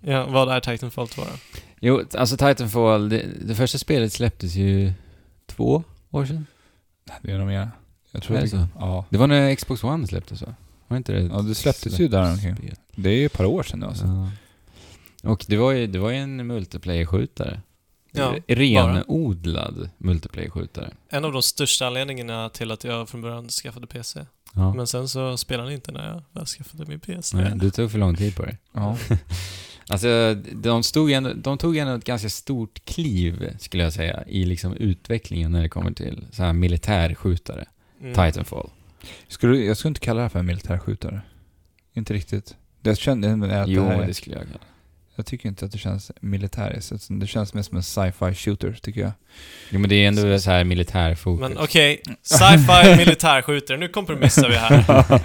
Ja, 0.00 0.26
vad 0.26 0.48
är 0.48 0.60
Titanfall 0.60 1.08
2 1.08 1.22
då? 1.22 1.28
Jo, 1.80 2.02
alltså 2.14 2.36
Titanfall, 2.36 3.08
det, 3.08 3.26
det 3.46 3.54
första 3.54 3.78
spelet 3.78 4.12
släpptes 4.12 4.54
ju 4.54 4.92
två 5.46 5.82
år 6.10 6.26
sedan. 6.26 6.46
Det 7.22 7.32
är 7.32 7.38
nog 7.38 7.46
mer. 7.46 7.70
Jag 8.10 8.22
tror 8.22 8.36
det 8.36 8.42
det. 8.42 8.48
så? 8.48 8.66
Ja. 8.78 9.04
Det 9.10 9.18
var 9.18 9.26
när 9.26 9.54
Xbox 9.54 9.84
One 9.84 10.06
släpptes 10.06 10.42
va? 10.42 10.54
Var 10.88 10.96
inte 10.96 11.12
det? 11.12 11.22
Ja, 11.22 11.42
det 11.42 11.54
släpptes 11.54 12.00
ju 12.00 12.08
där 12.08 12.32
omkring. 12.32 12.70
Det 12.96 13.10
är 13.10 13.14
ju 13.14 13.26
ett 13.26 13.32
par 13.32 13.44
år 13.44 13.62
sedan 13.62 13.80
nu 13.80 13.86
alltså. 13.86 14.06
Ja. 14.06 14.30
Och 15.22 15.44
det 15.48 15.56
var 15.56 15.72
ju, 15.72 15.86
det 15.86 15.98
var 15.98 16.10
ju 16.10 16.16
en 16.16 16.46
multiplayer-skjutare. 16.46 17.60
Ja, 18.12 18.34
Renodlad 18.46 19.90
multiplayer-skjutare. 19.98 20.90
En 21.08 21.24
av 21.24 21.32
de 21.32 21.42
största 21.42 21.86
anledningarna 21.86 22.48
till 22.48 22.70
att 22.70 22.84
jag 22.84 23.08
från 23.08 23.22
början 23.22 23.48
skaffade 23.48 23.86
PC. 23.86 24.26
Ja. 24.54 24.74
Men 24.74 24.86
sen 24.86 25.08
så 25.08 25.36
spelade 25.36 25.68
den 25.68 25.74
inte 25.74 25.92
när 25.92 26.08
jag 26.08 26.22
väl 26.32 26.46
skaffade 26.46 26.86
min 26.86 27.00
PC. 27.00 27.36
Nej, 27.36 27.52
du 27.56 27.70
tog 27.70 27.90
för 27.90 27.98
lång 27.98 28.16
tid 28.16 28.36
på 28.36 28.46
det. 28.46 28.56
Ja. 28.72 28.96
Alltså, 29.88 30.34
de, 30.52 30.82
stod 30.82 31.10
ändå, 31.10 31.32
de 31.34 31.58
tog 31.58 31.76
ändå 31.76 31.94
ett 31.94 32.04
ganska 32.04 32.28
stort 32.28 32.84
kliv, 32.84 33.56
skulle 33.58 33.82
jag 33.82 33.92
säga, 33.92 34.24
i 34.26 34.44
liksom 34.44 34.74
utvecklingen 34.74 35.52
när 35.52 35.62
det 35.62 35.68
kommer 35.68 35.92
till 35.92 36.26
så 36.32 36.42
här 36.42 36.52
militärskjutare. 36.52 37.64
Mm. 38.00 38.14
Titanfall. 38.14 38.70
Skulle, 39.28 39.58
jag 39.58 39.76
skulle 39.76 39.88
inte 39.88 40.00
kalla 40.00 40.16
det 40.16 40.22
här 40.22 40.28
för 40.28 40.38
en 40.38 40.46
militärskjutare. 40.46 41.20
Inte 41.92 42.14
riktigt. 42.14 42.56
Det 42.80 42.98
kände 42.98 43.62
att 43.62 43.68
Jo, 43.68 43.82
det 43.82 43.88
här, 43.88 44.06
det 44.06 44.14
skulle 44.14 44.36
jag 44.36 44.46
kalla 44.46 44.64
Jag 45.20 45.26
tycker 45.26 45.48
inte 45.48 45.64
att 45.64 45.72
det 45.72 45.78
känns 45.78 46.12
militäriskt. 46.20 47.06
Det 47.08 47.26
känns 47.26 47.54
mer 47.54 47.62
som 47.62 47.76
en 47.76 47.82
sci-fi 47.82 48.34
shooter, 48.34 48.78
tycker 48.82 49.00
jag. 49.00 49.12
Jo, 49.70 49.78
men 49.78 49.90
det 49.90 49.94
är 49.94 50.08
ändå 50.08 50.38
så 50.38 50.50
här 50.50 50.64
militärfokus. 50.64 51.40
Men 51.40 51.58
okej, 51.58 52.02
sci-fi 52.22 52.96
militärskjutare, 52.96 53.76
nu 53.76 53.88
kompromissar 53.88 54.48
vi 54.48 54.56
här. 54.56 54.84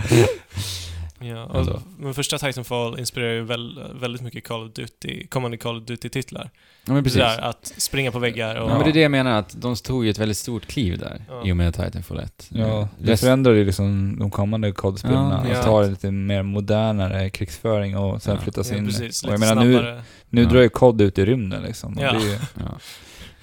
Ja, 1.27 1.43
och, 1.43 1.81
men 1.99 2.13
första 2.13 2.37
Titanfall 2.37 2.99
inspirerar 2.99 3.33
ju 3.33 3.41
väl, 3.41 3.83
väldigt 4.01 4.21
mycket 4.21 4.43
Call 4.47 4.63
of 4.67 4.73
Duty, 4.73 5.27
kommande 5.27 5.57
Call 5.57 5.77
of 5.77 5.83
Duty-titlar. 5.83 6.49
ja, 6.85 6.93
men 6.93 7.03
precis. 7.03 7.19
Där 7.19 7.41
att 7.41 7.73
springa 7.77 8.11
på 8.11 8.19
väggar 8.19 8.55
och... 8.55 8.69
Ja, 8.69 8.73
men 8.75 8.83
det 8.83 8.89
är 8.89 8.93
det 8.93 8.99
jag 8.99 9.11
menar, 9.11 9.39
att 9.39 9.61
de 9.61 9.75
tog 9.75 10.05
ju 10.05 10.11
ett 10.11 10.17
väldigt 10.19 10.37
stort 10.37 10.65
kliv 10.65 10.97
där, 10.99 11.21
Ja. 11.29 11.45
i 11.47 11.51
och 11.51 11.57
med 11.57 11.73
Titanfall 11.73 12.19
1. 12.19 12.47
Ja, 12.49 12.87
det 12.99 13.11
Rest- 13.11 13.23
förändrar 13.23 13.53
ju 13.53 13.65
liksom 13.65 14.15
de 14.19 14.31
kommande 14.31 14.71
kodspelen. 14.71 15.17
Ja, 15.29 15.43
Ja, 15.49 15.53
ja. 15.55 15.63
tar 15.63 15.83
lite 15.89 16.11
mer 16.11 16.43
modernare 16.43 17.29
krigsföring 17.29 17.97
och 17.97 18.21
sen 18.21 18.35
Ja. 18.35 18.41
flyttas 18.41 18.71
ja, 18.71 18.77
in. 18.77 18.85
precis, 18.85 19.23
och 19.23 19.33
jag 19.33 19.39
menar 19.39 19.63
nu, 19.63 20.01
nu 20.29 20.41
Ja. 20.43 20.49
drar 20.49 20.61
ju 20.61 20.69
kod 20.69 21.01
ut 21.01 21.17
i 21.19 21.25
rymden 21.25 21.63
liksom. 21.63 21.97
Och 21.97 22.03
Ja. 22.03 22.11
det 22.11 22.17
är 22.17 22.21
ju, 22.31 22.37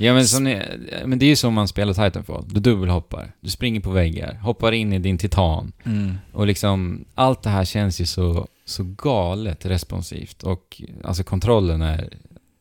Ja. 0.06 0.14
Men, 0.14 0.26
som 0.26 0.44
ni, 0.44 0.62
men 1.06 1.18
det 1.18 1.26
är 1.26 1.28
ju 1.28 1.36
som 1.36 1.54
man 1.54 1.68
spelar 1.68 1.92
Titanfall. 1.92 2.44
Du 2.48 2.60
dubbelhoppar, 2.60 3.32
du 3.40 3.50
springer 3.50 3.80
på 3.80 3.90
väggar, 3.90 4.34
hoppar 4.34 4.72
in 4.72 4.92
i 4.92 4.98
din 4.98 5.18
titan. 5.18 5.72
mm. 5.84 6.14
Och 6.32 6.46
liksom, 6.46 7.04
allt 7.14 7.42
det 7.42 7.50
här 7.50 7.64
känns 7.64 8.00
ju 8.00 8.06
så, 8.06 8.48
så 8.64 8.84
galet 8.84 9.66
responsivt. 9.66 10.42
Och 10.42 10.82
alltså 11.04 11.24
kontrollen 11.24 11.82
är 11.82 12.08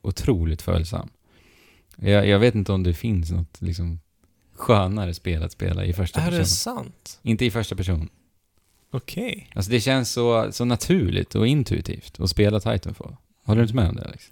otroligt 0.01 0.61
följsam. 0.61 1.09
Jag, 1.95 2.27
jag 2.27 2.39
vet 2.39 2.55
inte 2.55 2.71
om 2.71 2.83
det 2.83 2.93
finns 2.93 3.31
något 3.31 3.61
liksom 3.61 3.99
skönare 4.55 5.13
spel 5.13 5.43
att 5.43 5.51
spela 5.51 5.85
i 5.85 5.93
första 5.93 6.19
Är 6.19 6.25
person. 6.25 6.39
det 6.39 6.45
sant? 6.45 7.19
Inte 7.23 7.45
i 7.45 7.51
första 7.51 7.75
person. 7.75 8.09
Okej. 8.91 9.49
Alltså 9.55 9.71
det 9.71 9.79
känns 9.79 10.11
så, 10.11 10.47
så 10.51 10.65
naturligt 10.65 11.35
och 11.35 11.47
intuitivt 11.47 12.19
att 12.19 12.29
spela 12.29 12.59
Titanfall. 12.59 13.15
Håller 13.45 13.61
du 13.61 13.63
inte 13.63 13.75
med 13.75 13.89
om 13.89 13.95
det 13.95 14.05
Alex? 14.05 14.29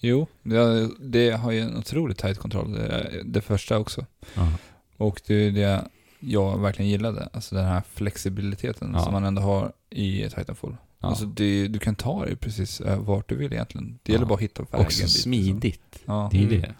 Jo, 0.00 0.26
det, 0.42 0.88
det 1.00 1.30
har 1.30 1.50
ju 1.52 1.60
en 1.60 1.76
otroligt 1.76 2.18
tight 2.18 2.38
kontroll. 2.38 2.72
Det, 2.72 3.22
det 3.24 3.40
första 3.40 3.78
också. 3.78 4.06
Ja. 4.34 4.52
Och 4.96 5.20
det 5.26 5.34
är 5.34 5.50
det 5.50 5.84
jag 6.20 6.58
verkligen 6.60 6.90
gillade. 6.90 7.28
Alltså 7.32 7.54
den 7.54 7.64
här 7.66 7.82
flexibiliteten 7.92 8.90
Ja. 8.94 9.00
som 9.04 9.12
man 9.12 9.24
ändå 9.24 9.42
har 9.42 9.72
i 9.90 10.28
Titanfall. 10.36 10.76
Ja. 10.98 11.08
Alltså 11.08 11.24
det, 11.26 11.68
du 11.68 11.78
kan 11.78 11.94
ta 11.94 12.24
dig 12.24 12.36
precis 12.36 12.80
eh, 12.80 12.98
vart 13.00 13.28
du 13.28 13.36
vill 13.36 13.52
egentligen. 13.52 13.98
Det 14.02 14.12
gäller 14.12 14.24
Ja. 14.24 14.28
bara 14.28 14.34
att 14.34 14.40
hitta 14.40 14.62
vägen 14.62 14.86
Också 14.86 14.96
dit, 14.96 15.02
liksom. 15.02 15.22
smidigt. 15.22 15.98
Ja. 16.04 16.28
Det 16.32 16.38
är 16.38 16.42
Mm. 16.46 16.60
det. 16.60 16.74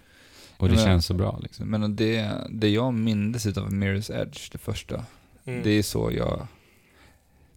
Och 0.57 0.69
det 0.69 0.75
Men- 0.75 0.85
känns 0.85 1.07
så 1.07 1.15
bra 1.15 1.39
liksom. 1.43 1.67
Men 1.71 1.97
det, 1.97 2.31
det 2.51 2.69
jag 2.69 2.95
minns 2.95 3.47
utav 3.47 3.69
Mirror's 3.71 4.21
Edge, 4.23 4.49
det 4.53 4.59
första, 4.59 5.05
Mm. 5.45 5.63
det 5.63 5.71
är 5.71 5.83
så 5.83 6.11
jag 6.13 6.47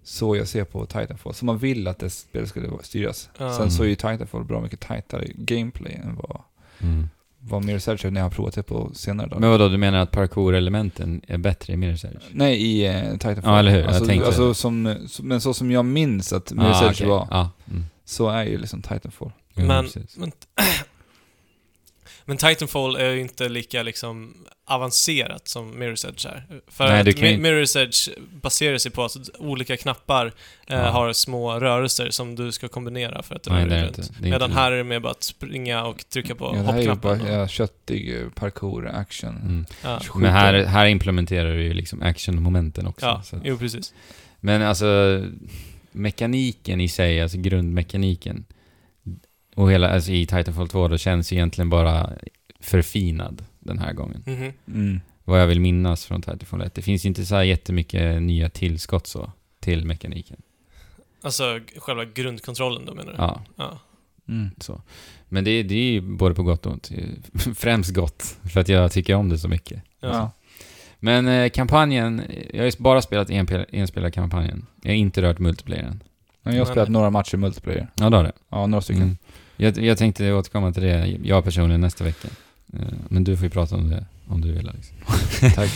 så 0.03 0.35
jag 0.35 0.47
ser 0.47 0.63
på 0.63 0.85
Titanfall. 0.85 1.33
Så 1.33 1.45
man 1.45 1.57
vill 1.57 1.87
att 1.87 1.99
det 1.99 2.09
spelet 2.09 2.49
skulle 2.49 2.69
styras. 2.83 3.29
Ja. 3.37 3.53
Sen 3.57 3.71
så 3.71 3.83
är 3.83 3.87
ju 3.87 3.95
Titanfall 3.95 4.43
bra 4.43 4.61
mycket 4.61 4.79
tajtare 4.79 5.25
gameplay 5.35 5.93
än 5.93 6.15
vad, 6.15 6.41
Mm. 6.79 7.09
vad 7.39 7.63
Mirror's 7.63 7.91
Edge 7.91 8.05
är 8.05 8.11
när 8.11 8.19
jag 8.21 8.25
har 8.25 8.31
provat 8.31 8.53
det 8.55 8.63
på 8.63 8.91
senare 8.93 9.27
dagar. 9.27 9.39
Men 9.39 9.49
vadå, 9.49 9.69
du 9.69 9.77
menar 9.77 9.97
att 9.99 10.11
parkour-elementen 10.11 11.21
är 11.27 11.37
bättre 11.37 11.73
i 11.73 11.75
Mirror's 11.75 12.05
Edge? 12.07 12.23
Nej, 12.31 12.61
i 12.61 12.89
uh, 12.89 13.11
Titanfall. 13.11 13.43
Ja, 13.53 13.59
eller 13.59 13.71
hur? 13.71 13.79
Jag 13.79 13.87
Alltså, 13.87 14.05
tänkte 14.05 14.27
alltså, 14.27 14.53
som, 14.53 14.97
men 15.21 15.41
så 15.41 15.53
som 15.53 15.71
jag 15.71 15.85
minns 15.85 16.33
att 16.33 16.51
Mirror's 16.51 16.73
Ah, 16.73 16.85
Edge 16.87 16.95
okej. 16.95 17.07
var, 17.07 17.27
Ja. 17.31 17.49
Mm. 17.71 17.83
så 18.05 18.29
är 18.29 18.43
ju 18.43 18.57
liksom 18.57 18.81
Titanfall. 18.81 19.31
Men-. 19.53 19.89
Men, 20.15 20.31
men 22.25 22.37
Titanfall 22.37 22.95
är 22.95 23.09
ju 23.09 23.19
inte 23.21 23.49
lika 23.49 23.83
liksom 23.83 24.33
avancerat 24.65 25.47
som 25.47 25.73
Mirror's 25.83 26.07
Edge 26.09 26.25
är. 26.25 26.45
För 26.67 26.87
Nej, 26.87 26.99
att 27.09 27.17
kan 27.17 27.29
ju- 27.29 27.37
Mi- 27.37 27.41
Mirror's 27.41 27.77
Edge 27.77 28.09
baserar 28.41 28.77
sig 28.77 28.91
på 28.91 29.03
att 29.03 29.15
olika 29.39 29.77
knappar 29.77 30.25
eh, 30.25 30.31
Ja. 30.77 30.89
har 30.89 31.13
små 31.13 31.59
rörelser 31.59 32.09
som 32.09 32.35
du 32.35 32.51
ska 32.51 32.67
kombinera 32.67 33.23
för 33.23 33.35
att 33.35 33.47
röra 33.47 33.65
dig 33.65 33.83
runt. 33.83 34.19
Medan 34.21 34.49
inte 34.49 34.59
här 34.61 34.71
är 34.71 34.77
det 34.77 34.83
mer 34.83 34.99
bara 34.99 35.11
att 35.11 35.23
springa 35.23 35.83
och 35.85 36.09
trycka 36.09 36.35
på 36.35 36.45
Ja, 36.45 36.61
det 36.61 36.71
här 36.71 36.77
är 36.77 36.81
ju 36.81 36.89
hoppknappen. 36.89 37.19
bara 37.27 37.33
och- 37.35 37.41
ja, 37.43 37.47
köttig 37.47 38.15
eh, 38.21 38.29
parkour, 38.29 38.87
action. 38.87 39.35
Mm. 39.35 39.65
ja. 39.83 39.99
Men 40.15 40.31
här, 40.31 40.53
här 40.65 40.85
implementerar 40.85 41.53
du 41.55 41.63
ju 41.63 41.73
liksom 41.73 42.01
action-momenten 42.01 42.87
också. 42.87 43.05
ja, 43.05 43.21
så 43.23 43.35
att- 43.35 43.41
jo 43.45 43.57
precis. 43.57 43.93
Men 44.39 44.61
alltså, 44.61 45.21
mekaniken 45.91 46.81
i 46.81 46.89
sig, 46.89 47.21
alltså 47.21 47.37
grundmekaniken, 47.37 48.45
och 49.55 49.71
hela, 49.71 49.89
alltså 49.89 50.11
i 50.11 50.25
Titanfall 50.25 50.67
2 50.69 50.87
då 50.87 50.97
känns 50.97 51.33
egentligen 51.33 51.69
bara 51.69 52.09
förfinad 52.59 53.45
den 53.63 53.79
här 53.79 53.93
gången. 53.93 54.23
Mhm. 54.25 54.53
Mm. 54.67 55.01
Vad 55.23 55.41
jag 55.41 55.47
vill 55.47 55.59
minnas 55.59 56.05
från 56.05 56.21
Titanfall 56.21 56.61
1. 56.61 56.73
Det 56.75 56.81
finns 56.81 57.05
inte 57.05 57.25
så 57.25 57.35
här 57.35 57.43
jättemycket 57.43 58.21
nya 58.21 58.49
tillskott 58.49 59.07
så, 59.07 59.31
till 59.59 59.85
mekaniken. 59.85 60.37
Alltså 61.21 61.59
själva 61.77 62.05
grundkontrollen 62.05 62.85
då 62.85 62.93
menar 62.93 63.11
du? 63.11 63.17
Ja, 63.17 63.41
Ja. 63.55 63.79
Mm. 64.27 64.49
så. 64.57 64.81
Men 65.29 65.43
det, 65.43 65.63
det 65.63 65.75
är 65.75 65.91
ju 65.91 66.01
både 66.01 66.35
på 66.35 66.43
gott 66.43 66.65
och 66.65 66.71
ont. 66.71 66.91
Främst 67.55 67.93
gott, 67.93 68.37
för 68.53 68.59
att 68.59 68.69
jag 68.69 68.91
tycker 68.91 69.15
om 69.15 69.29
det 69.29 69.37
så 69.37 69.47
mycket. 69.47 69.83
Ja. 69.99 70.07
Ja. 70.09 70.31
Men 70.99 71.27
eh, 71.27 71.49
kampanjen, 71.49 72.21
jag 72.53 72.59
har 72.59 72.65
ju 72.65 72.71
bara 72.77 73.01
spelat 73.01 73.29
en, 73.29 73.65
enspelarkampanjen. 73.69 74.65
Jag 74.81 74.91
har 74.91 74.95
inte 74.95 75.21
rört 75.21 75.39
multiplayern. 75.39 76.03
Men 76.41 76.55
jag 76.55 76.65
har 76.65 76.71
spelat 76.71 76.89
några 76.89 77.09
matcher 77.09 77.37
multiplayer. 77.37 77.87
Ja, 77.95 78.09
det 78.09 78.17
har 78.17 78.23
det. 78.23 78.31
Ja, 78.49 78.67
några 78.67 78.81
stycken. 78.81 79.03
Mm. 79.03 79.17
Jag, 79.55 79.77
jag 79.77 79.97
tänkte 79.97 80.33
återkomma 80.33 80.71
till 80.71 80.83
det, 80.83 81.17
jag 81.23 81.43
personligen, 81.43 81.81
nästa 81.81 82.03
vecka. 82.03 82.27
Eh, 82.73 82.79
Men 83.09 83.23
du 83.23 83.37
får 83.37 83.43
ju 83.43 83.49
prata 83.49 83.75
om 83.75 83.89
det, 83.89 84.05
om 84.27 84.41
du 84.41 84.51
vill 84.51 84.69
Alex. 84.69 84.91
Tack. 85.55 85.71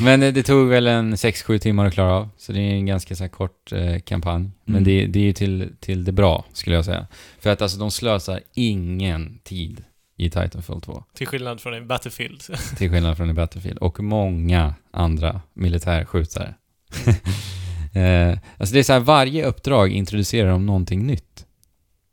Men 0.00 0.22
eh, 0.22 0.32
det 0.32 0.42
tog 0.42 0.68
väl 0.68 0.86
en 0.86 1.14
6-7 1.14 1.58
timmar 1.58 1.86
att 1.86 1.94
klara 1.94 2.12
av, 2.12 2.28
så 2.36 2.52
det 2.52 2.60
är 2.60 2.70
en 2.74 2.86
ganska 2.86 3.16
så 3.16 3.24
här 3.24 3.28
kort 3.28 3.72
eh, 3.72 3.98
kampanj. 3.98 4.50
Men 4.64 4.74
Mm. 4.76 4.84
det, 4.84 5.06
det 5.06 5.18
är 5.18 5.24
ju 5.24 5.32
till, 5.32 5.68
till 5.80 6.04
det 6.04 6.12
bra, 6.12 6.44
skulle 6.52 6.76
jag 6.76 6.84
säga. 6.84 7.06
För 7.40 7.50
att 7.50 7.62
alltså 7.62 7.78
de 7.78 7.90
slösar 7.90 8.40
ingen 8.54 9.38
tid 9.44 9.84
i 10.16 10.30
Titanfall 10.30 10.80
2. 10.80 11.04
Till 11.14 11.26
skillnad 11.26 11.60
från 11.60 11.74
i 11.74 11.80
Battlefield. 11.80 12.40
Till 12.78 12.90
skillnad 12.90 13.16
från 13.16 13.30
i 13.30 13.32
Battlefield. 13.32 13.78
Och 13.78 14.00
många 14.00 14.74
andra 14.90 15.40
militärskjutare. 15.54 16.54
eh, 17.92 18.38
alltså 18.58 18.72
det 18.74 18.78
är 18.78 18.82
så 18.82 18.92
här, 18.92 19.00
varje 19.00 19.44
uppdrag 19.44 19.90
introducerar 19.92 20.50
de 20.50 20.66
någonting 20.66 21.06
nytt. 21.06 21.46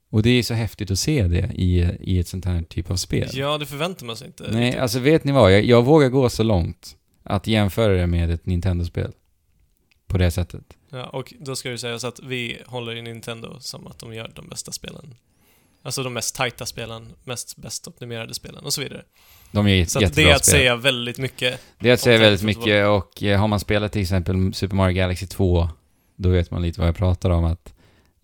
Och 0.09 0.21
det 0.23 0.29
är 0.29 0.43
så 0.43 0.53
häftigt 0.53 0.91
att 0.91 0.99
se 0.99 1.27
det 1.27 1.51
i, 1.55 1.79
i 1.99 2.19
ett 2.19 2.27
sånt 2.27 2.45
här 2.45 2.61
typ 2.61 2.91
av 2.91 2.95
spel. 2.95 3.29
ja, 3.34 3.57
det 3.57 3.65
förväntar 3.65 4.05
man 4.05 4.17
sig 4.17 4.27
inte. 4.27 4.47
Nej, 4.51 4.65
riktigt. 4.65 4.81
alltså 4.81 4.99
vet 4.99 5.23
ni 5.23 5.31
vad? 5.31 5.53
Jag, 5.53 5.63
jag 5.65 5.85
vågar 5.85 6.09
gå 6.09 6.29
så 6.29 6.43
långt 6.43 6.95
att 7.23 7.47
jämföra 7.47 7.93
det 7.93 8.07
med 8.07 8.31
ett 8.31 8.45
Nintendo-spel. 8.45 9.11
På 10.07 10.17
det 10.17 10.31
sättet. 10.31 10.63
Ja, 10.89 11.05
och 11.05 11.34
då 11.39 11.55
ska 11.55 11.69
det 11.69 11.77
sägas 11.77 12.03
att 12.03 12.19
vi 12.23 12.57
håller 12.65 12.95
i 12.95 13.01
Nintendo 13.01 13.57
som 13.59 13.88
att 13.88 13.99
de 13.99 14.13
gör 14.13 14.31
de 14.35 14.49
bästa 14.49 14.71
spelen. 14.71 15.15
Alltså 15.84 16.03
de 16.03 16.13
mest 16.13 16.35
tajta 16.35 16.65
spelen, 16.65 17.13
mest 17.23 17.57
bäst 17.57 17.88
optimerade 17.88 18.34
spelen 18.34 18.65
och 18.65 18.73
så 18.73 18.81
vidare. 18.81 19.03
De 19.51 19.67
är 19.67 19.85
Så 19.85 20.01
jättebra 20.01 20.23
det 20.23 20.31
är 20.31 20.35
att 20.35 20.45
spel. 20.45 20.59
säga 20.59 20.75
väldigt 20.75 21.17
mycket. 21.17 21.61
Det 21.79 21.89
är 21.89 21.93
att 21.93 21.99
säga 21.99 22.17
väldigt 22.19 22.43
mycket 22.43 22.88
och 22.88 23.23
eh, 23.23 23.39
har 23.39 23.47
man 23.47 23.59
spelat 23.59 23.91
till 23.91 24.01
exempel 24.01 24.53
Super 24.53 24.75
Mario 24.75 24.95
Galaxy 24.95 25.27
2 25.27 25.69
då 26.15 26.29
vet 26.29 26.51
man 26.51 26.61
lite 26.61 26.79
vad 26.79 26.88
jag 26.89 26.95
pratar 26.95 27.29
om 27.29 27.43
att 27.45 27.73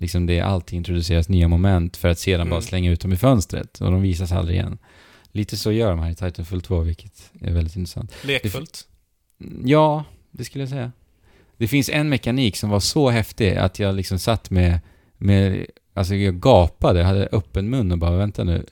liksom 0.04 0.26
det 0.26 0.40
alltid 0.42 0.78
introduceras 0.78 1.30
nya 1.30 1.48
moment 1.48 1.98
för 1.98 2.08
att 2.10 2.20
sedan 2.20 2.42
Mm. 2.42 2.50
bara 2.50 2.62
slänga 2.62 2.92
ut 2.92 3.02
dem 3.02 3.14
i 3.14 3.18
fönstret 3.18 3.82
och 3.82 3.92
de 3.92 4.02
visas 4.02 4.32
aldrig 4.32 4.58
igen. 4.58 4.78
Lite 5.32 5.58
så 5.58 5.72
gör 5.72 5.90
de 5.90 6.00
här 6.00 6.10
i 6.12 6.16
Titanfall 6.16 6.62
2 6.62 6.80
vilket 6.80 7.32
är 7.42 7.54
väldigt 7.54 7.76
intressant. 7.76 8.14
Lekfullt. 8.26 8.88
Ja, 9.66 10.04
det 10.32 10.46
skulle 10.46 10.62
jag 10.62 10.70
säga. 10.70 10.92
Det 11.58 11.68
finns 11.68 11.90
en 11.90 12.10
mekanik 12.10 12.58
som 12.58 12.70
var 12.70 12.80
så 12.80 13.10
häftig 13.10 13.56
att 13.56 13.80
jag 13.80 13.96
liksom 13.96 14.20
satt 14.20 14.50
med, 14.50 14.80
med 15.18 15.66
alltså 15.94 16.16
jag 16.16 16.40
gapade, 16.42 17.04
hade 17.04 17.28
öppen 17.32 17.70
mun 17.70 17.92
och 17.92 17.98
bara 17.98 18.18
vänta 18.18 18.44
nu. 18.44 18.66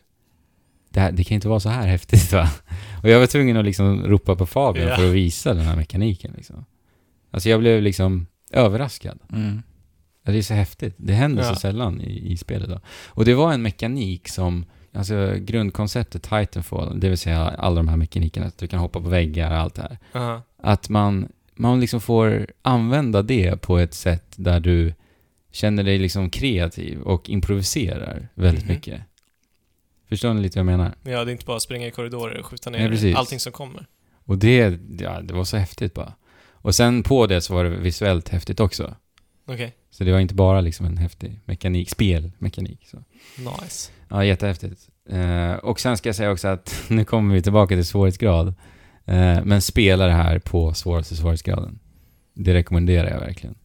Det, 0.89 0.99
här, 0.99 1.11
det 1.11 1.23
kan 1.23 1.35
inte 1.35 1.47
vara 1.47 1.59
så 1.59 1.69
här 1.69 1.87
häftigt 1.87 2.31
va? 2.33 2.49
Och 3.03 3.09
jag 3.09 3.19
var 3.19 3.27
tvungen 3.27 3.57
att 3.57 3.65
liksom 3.65 4.03
ropa 4.03 4.35
på 4.35 4.45
Fabian 4.45 4.87
Ja. 4.87 4.95
för 4.95 5.07
att 5.07 5.13
visa 5.13 5.53
den 5.53 5.65
här 5.65 5.75
mekaniken 5.75 6.33
liksom. 6.37 6.65
Alltså 7.31 7.49
jag 7.49 7.59
blev 7.59 7.81
liksom 7.81 8.27
överraskad. 8.51 9.19
Mm. 9.33 9.61
Det 10.31 10.37
är 10.37 10.41
så 10.41 10.53
häftigt. 10.53 10.93
Det 10.97 11.13
händer 11.13 11.43
Ja. 11.43 11.49
så 11.53 11.55
sällan 11.59 12.01
i, 12.01 12.31
i 12.31 12.37
spelet 12.37 12.69
då. 12.69 12.79
Och 13.07 13.25
det 13.25 13.33
var 13.33 13.53
en 13.53 13.61
mekanik 13.61 14.27
som, 14.29 14.65
alltså 14.93 15.33
grundkonceptet 15.39 16.23
Titanfall, 16.23 16.99
det 16.99 17.09
vill 17.09 17.17
säga 17.17 17.37
alla 17.39 17.75
de 17.75 17.87
här 17.87 17.97
mekanikerna, 17.97 18.45
att 18.45 18.57
du 18.57 18.67
kan 18.67 18.79
hoppa 18.79 19.01
på 19.01 19.09
väggar 19.09 19.51
och 19.51 19.57
allt 19.57 19.75
det 19.75 19.81
här. 19.81 19.97
Aha. 20.21 20.41
Att 20.63 20.89
man, 20.89 21.27
man 21.55 21.79
liksom 21.79 22.01
får 22.01 22.47
använda 22.61 23.21
det 23.21 23.61
på 23.61 23.77
ett 23.79 23.93
sätt 23.93 24.33
där 24.35 24.59
du 24.59 24.93
känner 25.51 25.83
dig 25.83 25.97
liksom 25.97 26.29
kreativ 26.29 27.01
och 27.01 27.29
improviserar 27.29 28.27
väldigt 28.33 28.65
Mhm. 28.65 28.73
mycket. 28.73 29.01
Förstår 30.09 30.33
ni 30.33 30.41
lite 30.41 30.59
vad 30.63 30.71
jag 30.71 30.77
menar? 30.77 30.93
Ja, 31.03 31.23
det 31.25 31.31
är 31.31 31.33
inte 31.33 31.45
bara 31.45 31.57
att 31.57 31.63
springa 31.63 31.87
i 31.87 31.91
korridorer 31.91 32.37
och 32.39 32.45
skjuta 32.45 32.69
Nej, 32.69 32.81
ner 32.81 32.89
precis. 32.89 33.15
allting 33.15 33.39
som 33.39 33.51
kommer. 33.51 33.85
Och 34.25 34.37
det, 34.37 34.79
ja, 34.99 35.21
det 35.21 35.33
var 35.33 35.43
så 35.43 35.57
häftigt 35.57 35.93
bara. 35.93 36.13
Och 36.51 36.75
sen 36.75 37.03
på 37.03 37.27
det 37.27 37.41
så 37.41 37.53
var 37.53 37.63
det 37.63 37.69
visuellt 37.69 38.29
häftigt 38.29 38.59
också. 38.59 38.95
Okej. 39.45 39.75
Så 39.91 40.03
det 40.03 40.11
var 40.11 40.19
inte 40.19 40.33
bara 40.33 40.61
liksom 40.61 40.85
en 40.85 40.97
häftig 40.97 41.39
mekanik, 41.45 41.89
spelmekanik. 41.89 42.87
Så. 42.91 42.97
Nice. 43.37 43.91
Ja, 44.09 44.25
jättehäftigt. 44.25 44.81
Eh, 45.09 45.53
och 45.53 45.79
sen 45.79 45.97
ska 45.97 46.09
jag 46.09 46.15
säga 46.15 46.31
också 46.31 46.47
att 46.47 46.83
nu 46.87 47.05
kommer 47.05 47.35
vi 47.35 47.41
tillbaka 47.41 47.75
till 47.75 47.85
svårighetsgrad. 47.85 48.47
Eh, 49.05 49.43
men 49.43 49.61
spela 49.61 50.05
det 50.05 50.13
här 50.13 50.39
på 50.39 50.73
svåraste 50.73 51.15
svårighetsgraden. 51.15 51.79
Det 52.33 52.53
rekommenderar 52.53 53.09
jag 53.09 53.19
verkligen. 53.19 53.55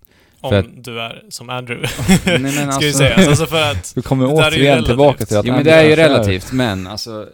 Om 0.41 0.51
För 0.51 0.71
du 0.77 1.01
är 1.01 1.25
som 1.29 1.51
Andrew. 1.51 1.89
Nej, 2.25 2.39
men 2.39 2.53
Ska 2.53 2.63
alltså- 2.63 2.99
sägas. 2.99 3.29
Alltså 3.29 3.47
för 3.47 3.71
att... 3.71 3.93
Vi 3.97 4.03
kommer 4.03 4.27
återigen 4.27 4.85
tillbaka 4.85 5.27
till 5.27 5.37
att 5.37 5.47
Jo 5.47 5.55
men 5.55 5.65
det 5.65 5.73
är 5.73 5.85
ju 5.85 5.97
relativt, 5.97 6.53
men 6.53 6.87
alltså 6.87 7.29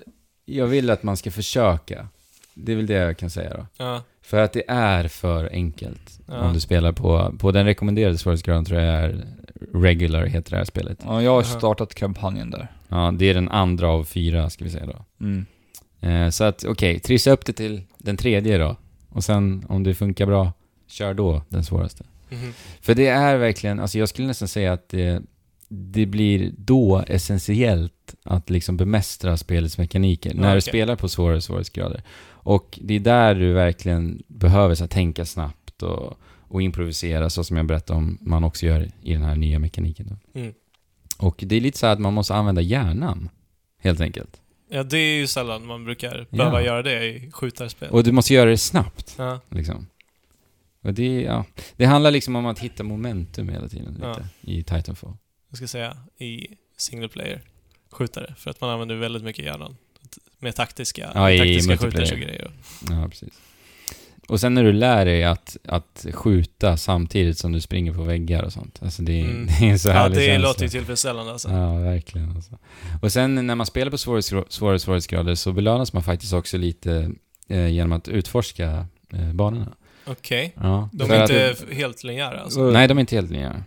jag 0.44 0.66
vill 0.66 0.90
att 0.90 1.02
man 1.02 1.16
ska 1.16 1.30
försöka. 1.30 2.08
Det 2.54 2.72
är 2.72 2.76
väl 2.76 2.86
det 2.86 2.94
jag 2.94 3.18
kan 3.18 3.30
säga 3.30 3.56
då. 3.56 3.66
Ja. 3.76 4.02
För 4.32 4.40
att 4.40 4.52
det 4.52 4.64
är 4.68 5.08
för 5.08 5.48
enkelt 5.52 6.20
Ja. 6.26 6.38
om 6.38 6.52
du 6.54 6.60
spelar 6.60 6.92
på, 6.92 7.34
på 7.38 7.52
den 7.52 7.64
rekommenderade 7.64 8.18
svårighetsgraden 8.18 8.64
tror 8.64 8.80
jag 8.80 8.94
är 9.04 9.24
regular 9.74 10.26
heter 10.26 10.50
det 10.50 10.56
här 10.56 10.64
spelet. 10.64 10.98
Ja, 11.04 11.22
jag 11.22 11.30
har 11.30 11.42
startat 11.42 11.94
kampanjen 11.94 12.50
där. 12.50 12.68
Ja, 12.88 13.14
det 13.18 13.30
är 13.30 13.34
den 13.34 13.48
andra 13.48 13.88
av 13.88 14.04
fyra 14.04 14.50
ska 14.50 14.64
vi 14.64 14.70
säga 14.70 14.86
då. 14.86 15.24
Mm. 15.24 15.46
Eh, 16.00 16.30
så 16.30 16.44
att 16.44 16.64
okej, 16.64 17.00
trissa 17.00 17.30
upp 17.30 17.46
det 17.46 17.52
till 17.52 17.82
den 17.98 18.16
tredje 18.16 18.58
då. 18.58 18.76
Och 19.08 19.24
sen 19.24 19.64
om 19.68 19.82
det 19.82 19.94
funkar 19.94 20.26
bra, 20.26 20.52
kör 20.86 21.14
då 21.14 21.42
den 21.48 21.64
svåraste. 21.64 22.04
Mhm. 22.30 22.52
För 22.80 22.94
det 22.94 23.06
är 23.06 23.36
verkligen, 23.36 23.80
alltså 23.80 23.98
jag 23.98 24.08
skulle 24.08 24.28
nästan 24.28 24.48
säga 24.48 24.72
att 24.72 24.88
det, 24.88 25.22
det 25.68 26.06
blir 26.06 26.52
då 26.56 27.04
essentiellt 27.08 28.14
att 28.24 28.50
liksom 28.50 28.76
bemästra 28.76 29.36
spelets 29.36 29.78
mekaniker. 29.78 30.30
Ja, 30.34 30.40
när 30.40 30.52
du 30.52 30.58
okej. 30.58 30.62
spelar 30.62 30.96
på 30.96 31.08
svårare 31.08 31.40
svårighetsgrader. 31.40 32.02
Och 32.44 32.78
det 32.82 32.94
är 32.94 33.00
där 33.00 33.34
du 33.34 33.52
verkligen 33.52 34.22
behöver 34.28 34.74
så 34.74 34.82
här, 34.84 34.88
tänka 34.88 35.24
snabbt 35.24 35.82
och, 35.82 36.18
och 36.48 36.62
improvisera, 36.62 37.30
så 37.30 37.44
som 37.44 37.56
jag 37.56 37.66
berättade 37.66 37.96
om 37.98 38.18
man 38.20 38.44
också 38.44 38.66
gör 38.66 38.90
i 39.02 39.12
den 39.12 39.22
här 39.22 39.36
nya 39.36 39.58
mekaniken. 39.58 40.18
Mm. 40.34 40.52
Och 41.18 41.36
det 41.46 41.56
är 41.56 41.60
lite 41.60 41.78
så 41.78 41.86
här 41.86 41.92
att 41.92 42.00
man 42.00 42.14
måste 42.14 42.34
använda 42.34 42.60
hjärnan, 42.60 43.28
helt 43.78 44.00
enkelt. 44.00 44.40
Ja, 44.68 44.82
det 44.82 44.98
är 44.98 45.16
ju 45.16 45.26
sällan 45.26 45.66
man 45.66 45.84
brukar 45.84 46.26
behöva 46.30 46.60
Ja. 46.60 46.66
göra 46.66 46.82
det 46.82 47.04
i 47.04 47.30
skjutarspel. 47.30 47.90
Och 47.90 48.04
du 48.04 48.12
måste 48.12 48.34
göra 48.34 48.50
det 48.50 48.58
snabbt. 48.58 49.14
Ja. 49.18 49.40
Liksom. 49.48 49.86
Och 50.82 50.94
det, 50.94 51.20
ja, 51.22 51.44
det 51.76 51.84
handlar 51.84 52.10
liksom 52.10 52.36
om 52.36 52.46
att 52.46 52.58
hitta 52.58 52.82
momentum 52.82 53.48
hela 53.48 53.68
tiden 53.68 53.94
lite, 53.94 54.06
Ja. 54.06 54.50
i 54.52 54.62
Titanfall. 54.62 55.16
jag 55.48 55.56
ska 55.56 55.66
säga, 55.66 55.96
i 56.18 56.46
single 56.76 57.08
player 57.08 57.40
skjutare. 57.90 58.34
För 58.38 58.50
att 58.50 58.60
man 58.60 58.70
använder 58.70 58.94
väldigt 58.96 59.22
mycket 59.22 59.44
hjärnan. 59.44 59.76
Med 60.42 60.54
taktiska, 60.56 61.10
Ja, 61.14 61.30
i 61.30 61.38
taktiska 61.38 61.76
skjuters 61.76 62.12
och 62.12 62.18
grejer. 62.18 62.50
Ja, 62.90 63.08
precis. 63.10 63.28
Och 64.28 64.40
sen 64.40 64.54
när 64.54 64.64
du 64.64 64.72
lär 64.72 65.04
dig 65.04 65.24
att, 65.24 65.56
att 65.68 66.06
skjuta 66.12 66.76
samtidigt 66.76 67.38
som 67.38 67.52
du 67.52 67.60
springer 67.60 67.92
på 67.94 68.02
väggar 68.02 68.42
och 68.42 68.52
sånt. 68.52 68.78
Alltså 68.82 69.02
det, 69.02 69.20
är- 69.20 69.24
Mm. 69.24 69.46
det 69.60 69.66
är 69.66 69.70
en 69.70 69.78
så 69.78 69.88
Ja, 69.88 69.92
härlig 69.92 70.18
det 70.18 70.24
känsla. 70.26 70.48
låter 70.48 70.62
ju 70.62 70.68
tillfredsställande 70.68 71.32
alltså. 71.32 71.48
Ja, 71.50 71.74
verkligen. 71.76 72.30
Alltså. 72.36 72.58
Och 73.02 73.12
sen 73.12 73.46
när 73.46 73.54
man 73.54 73.66
spelar 73.66 73.90
på 73.90 73.96
svårighetsgra- 73.96 74.44
svårare 74.48 74.78
svårighetsgrader 74.78 75.34
så 75.34 75.52
belönas 75.52 75.92
man 75.92 76.02
faktiskt 76.02 76.32
också 76.32 76.56
lite 76.58 77.12
eh, 77.48 77.66
genom 77.68 77.92
att 77.92 78.08
utforska 78.08 78.86
eh, 79.12 79.32
banorna. 79.32 79.72
Okej. 80.06 80.52
Ja, 80.56 80.88
De 80.92 81.06
för 81.08 81.14
är 81.14 81.22
att- 81.22 81.30
inte 81.30 81.50
f- 81.50 81.76
helt 81.76 82.04
linjära 82.04 82.40
alltså? 82.40 82.60
Nej, 82.70 82.88
de 82.88 82.98
är 82.98 83.00
inte 83.00 83.14
helt 83.16 83.30
linjära. 83.30 83.62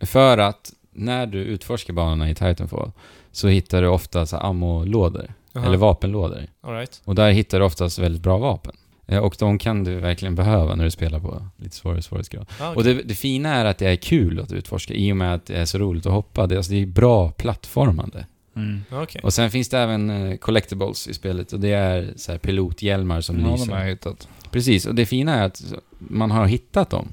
För 0.00 0.38
att 0.38 0.72
när 0.92 1.26
du 1.26 1.38
utforskar 1.38 1.94
banorna 1.94 2.30
i 2.30 2.34
Titanfall 2.34 2.92
så 3.32 3.48
hittar 3.48 3.82
du 3.82 3.88
ofta 3.88 4.26
så 4.26 4.36
ammolådor, 4.36 5.34
Jaha. 5.58 5.66
eller 5.66 5.76
vapenlådor. 5.76 6.46
All 6.60 6.74
right. 6.74 7.02
Och 7.04 7.14
där 7.14 7.30
hittar 7.30 7.58
du 7.58 7.64
oftast 7.64 7.98
väldigt 7.98 8.22
bra 8.22 8.38
vapen. 8.38 8.72
Eh, 9.06 9.18
Och 9.18 9.36
de 9.38 9.58
kan 9.58 9.84
du 9.84 9.94
verkligen 9.94 10.34
behöva 10.34 10.74
när 10.74 10.84
du 10.84 10.90
spelar 10.90 11.20
på 11.20 11.42
lite 11.56 11.76
svårare 11.76 12.02
svårighetsgrad. 12.02 12.46
Ah, 12.60 12.70
Och 12.70 12.76
okej. 12.76 12.94
det, 12.94 13.02
det 13.02 13.14
fina 13.14 13.54
är 13.54 13.64
att 13.64 13.78
det 13.78 13.86
är 13.88 13.96
kul 13.96 14.40
att 14.40 14.52
utforska 14.52 14.94
i 14.94 15.12
och 15.12 15.16
med 15.16 15.34
att 15.34 15.46
det 15.46 15.56
är 15.58 15.64
så 15.64 15.78
roligt 15.78 16.06
att 16.06 16.12
hoppa. 16.12 16.46
Det, 16.46 16.56
alltså 16.56 16.72
det 16.72 16.82
är 16.82 16.86
bra 16.86 17.30
plattformande. 17.30 18.26
Mm. 18.56 18.80
Okej. 18.90 19.20
Och 19.24 19.34
sen 19.34 19.50
finns 19.50 19.68
det 19.68 19.78
även 19.78 20.10
eh, 20.10 20.36
collectibles 20.36 21.08
i 21.08 21.14
spelet 21.14 21.52
och 21.52 21.60
det 21.60 21.72
är 21.72 22.12
så 22.16 22.32
här 22.32 22.38
pilothjälmar 22.38 23.20
som 23.20 23.40
Ja, 23.40 23.52
lyser. 23.52 23.66
de 23.66 23.72
har 23.72 23.84
hittat. 23.84 24.28
Precis, 24.50 24.86
och 24.86 24.94
det 24.94 25.06
fina 25.06 25.34
är 25.34 25.42
att 25.46 25.62
man 25.98 26.30
har 26.30 26.46
hittat 26.46 26.90
dem. 26.90 27.08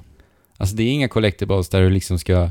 Alltså 0.57 0.75
det 0.75 0.83
är 0.83 0.91
inga 0.91 1.07
collectibles 1.07 1.69
där 1.69 1.81
du 1.81 1.89
liksom 1.89 2.19
ska 2.19 2.33
eh, 2.43 2.49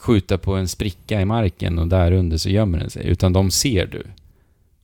skjuta 0.00 0.38
på 0.38 0.54
en 0.54 0.68
spricka 0.68 1.20
i 1.20 1.24
marken 1.24 1.78
och 1.78 1.88
där 1.88 2.12
under 2.12 2.36
så 2.36 2.48
gömmer 2.50 2.78
den 2.78 2.90
sig, 2.90 3.06
utan 3.06 3.32
de 3.32 3.50
ser 3.50 3.86
du. 3.86 4.06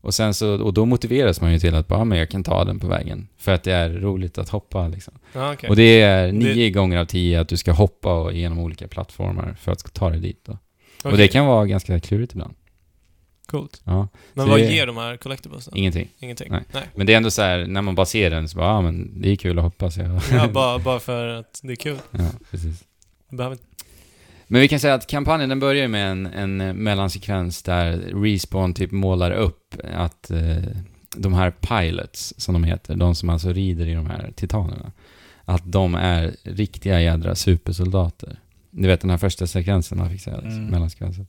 Och 0.00 0.14
sen 0.14 0.34
så, 0.34 0.62
och 0.62 0.74
då 0.74 0.84
motiveras 0.86 1.40
man 1.40 1.52
ju 1.52 1.58
till 1.58 1.74
att 1.74 1.88
bara, 1.88 1.98
"Ja, 2.00 2.04
men 2.04 2.18
jag 2.18 2.28
kan 2.30 2.42
ta 2.44 2.64
den 2.64 2.80
på 2.80 2.86
vägen. 2.86 3.28
För 3.38 3.52
att 3.54 3.62
det 3.62 3.72
är 3.72 3.90
roligt 3.90 4.38
att 4.38 4.48
hoppa 4.48 4.88
liksom. 4.88 5.14
Ah, 5.34 5.52
okej. 5.52 5.70
Och 5.70 5.76
det 5.76 6.00
är 6.00 6.32
nio 6.32 6.54
Det- 6.54 6.70
gånger 6.70 6.98
av 6.98 7.04
tio 7.04 7.40
att 7.40 7.48
du 7.48 7.56
ska 7.56 7.72
hoppa 7.72 8.12
och 8.20 8.32
genom 8.32 8.58
olika 8.58 8.88
plattformar 8.88 9.56
för 9.60 9.72
att 9.72 9.94
ta 9.94 10.10
dig 10.10 10.20
dit 10.20 10.40
då. 10.44 10.52
Och 10.52 10.58
Okej. 11.04 11.18
det 11.18 11.28
kan 11.28 11.46
vara 11.46 11.66
ganska 11.66 12.00
klurigt 12.00 12.32
ibland. 12.32 12.54
Coolt. 13.46 13.80
Ja, 13.84 14.08
Men 14.34 14.44
Så 14.46 14.50
vad 14.50 14.60
det- 14.60 14.72
ger 14.72 14.86
de 14.86 14.96
här 14.96 15.16
collectibles 15.16 15.66
då? 15.66 15.76
ingenting. 15.76 16.08
Ingenting? 16.18 16.48
Nej. 16.50 16.62
Nej. 16.72 16.82
Men 16.94 17.06
det 17.06 17.12
är 17.12 17.16
ändå 17.16 17.30
så 17.30 17.42
här, 17.42 17.66
när 17.66 17.82
man 17.82 17.94
bara 17.94 18.06
ser 18.06 18.30
den 18.30 18.48
så 18.48 18.56
bara, 18.58 18.66
ja 18.68 18.80
men 18.80 19.22
det 19.22 19.30
är 19.32 19.36
kul 19.36 19.58
att 19.58 19.64
hoppa 19.64 19.90
så 19.90 20.00
jag... 20.00 20.20
Ja, 20.32 20.48
bara, 20.48 20.78
bara 20.78 21.00
för 21.00 21.26
att 21.28 21.60
det 21.62 21.72
är 21.72 21.76
kul. 21.76 21.96
ja, 22.10 22.30
precis. 22.50 22.84
Behöver 23.30 23.54
inte... 23.56 23.66
Men 24.46 24.60
vi 24.60 24.68
kan 24.68 24.80
säga 24.80 24.94
att 24.94 25.06
kampanjen 25.06 25.48
den 25.48 25.60
börjar 25.60 25.88
med 25.88 26.10
en, 26.10 26.26
en 26.26 26.76
mellansekvens 26.76 27.62
där 27.62 27.92
Respawn 27.98 28.74
typ 28.74 28.90
målar 28.92 29.30
upp 29.30 29.74
att 29.94 30.30
eh, 30.30 30.56
de 31.16 31.34
här 31.34 31.50
pilots, 31.50 32.34
som 32.36 32.52
de 32.52 32.64
heter, 32.64 32.96
de 32.96 33.14
som 33.14 33.30
alltså 33.30 33.52
rider 33.52 33.86
i 33.86 33.94
de 33.94 34.06
här 34.06 34.32
titanerna, 34.36 34.92
att 35.44 35.62
de 35.64 35.94
är 35.94 36.36
riktiga 36.42 37.00
jädra 37.00 37.34
supersoldater. 37.34 38.38
Du 38.70 38.88
vet 38.88 39.00
den 39.00 39.10
här 39.10 39.18
första 39.18 39.46
sekvensen 39.46 39.98
man 39.98 40.10
fick 40.10 40.20
säga, 40.20 40.38
Mm. 40.38 40.64
mellansekvensen. 40.66 41.26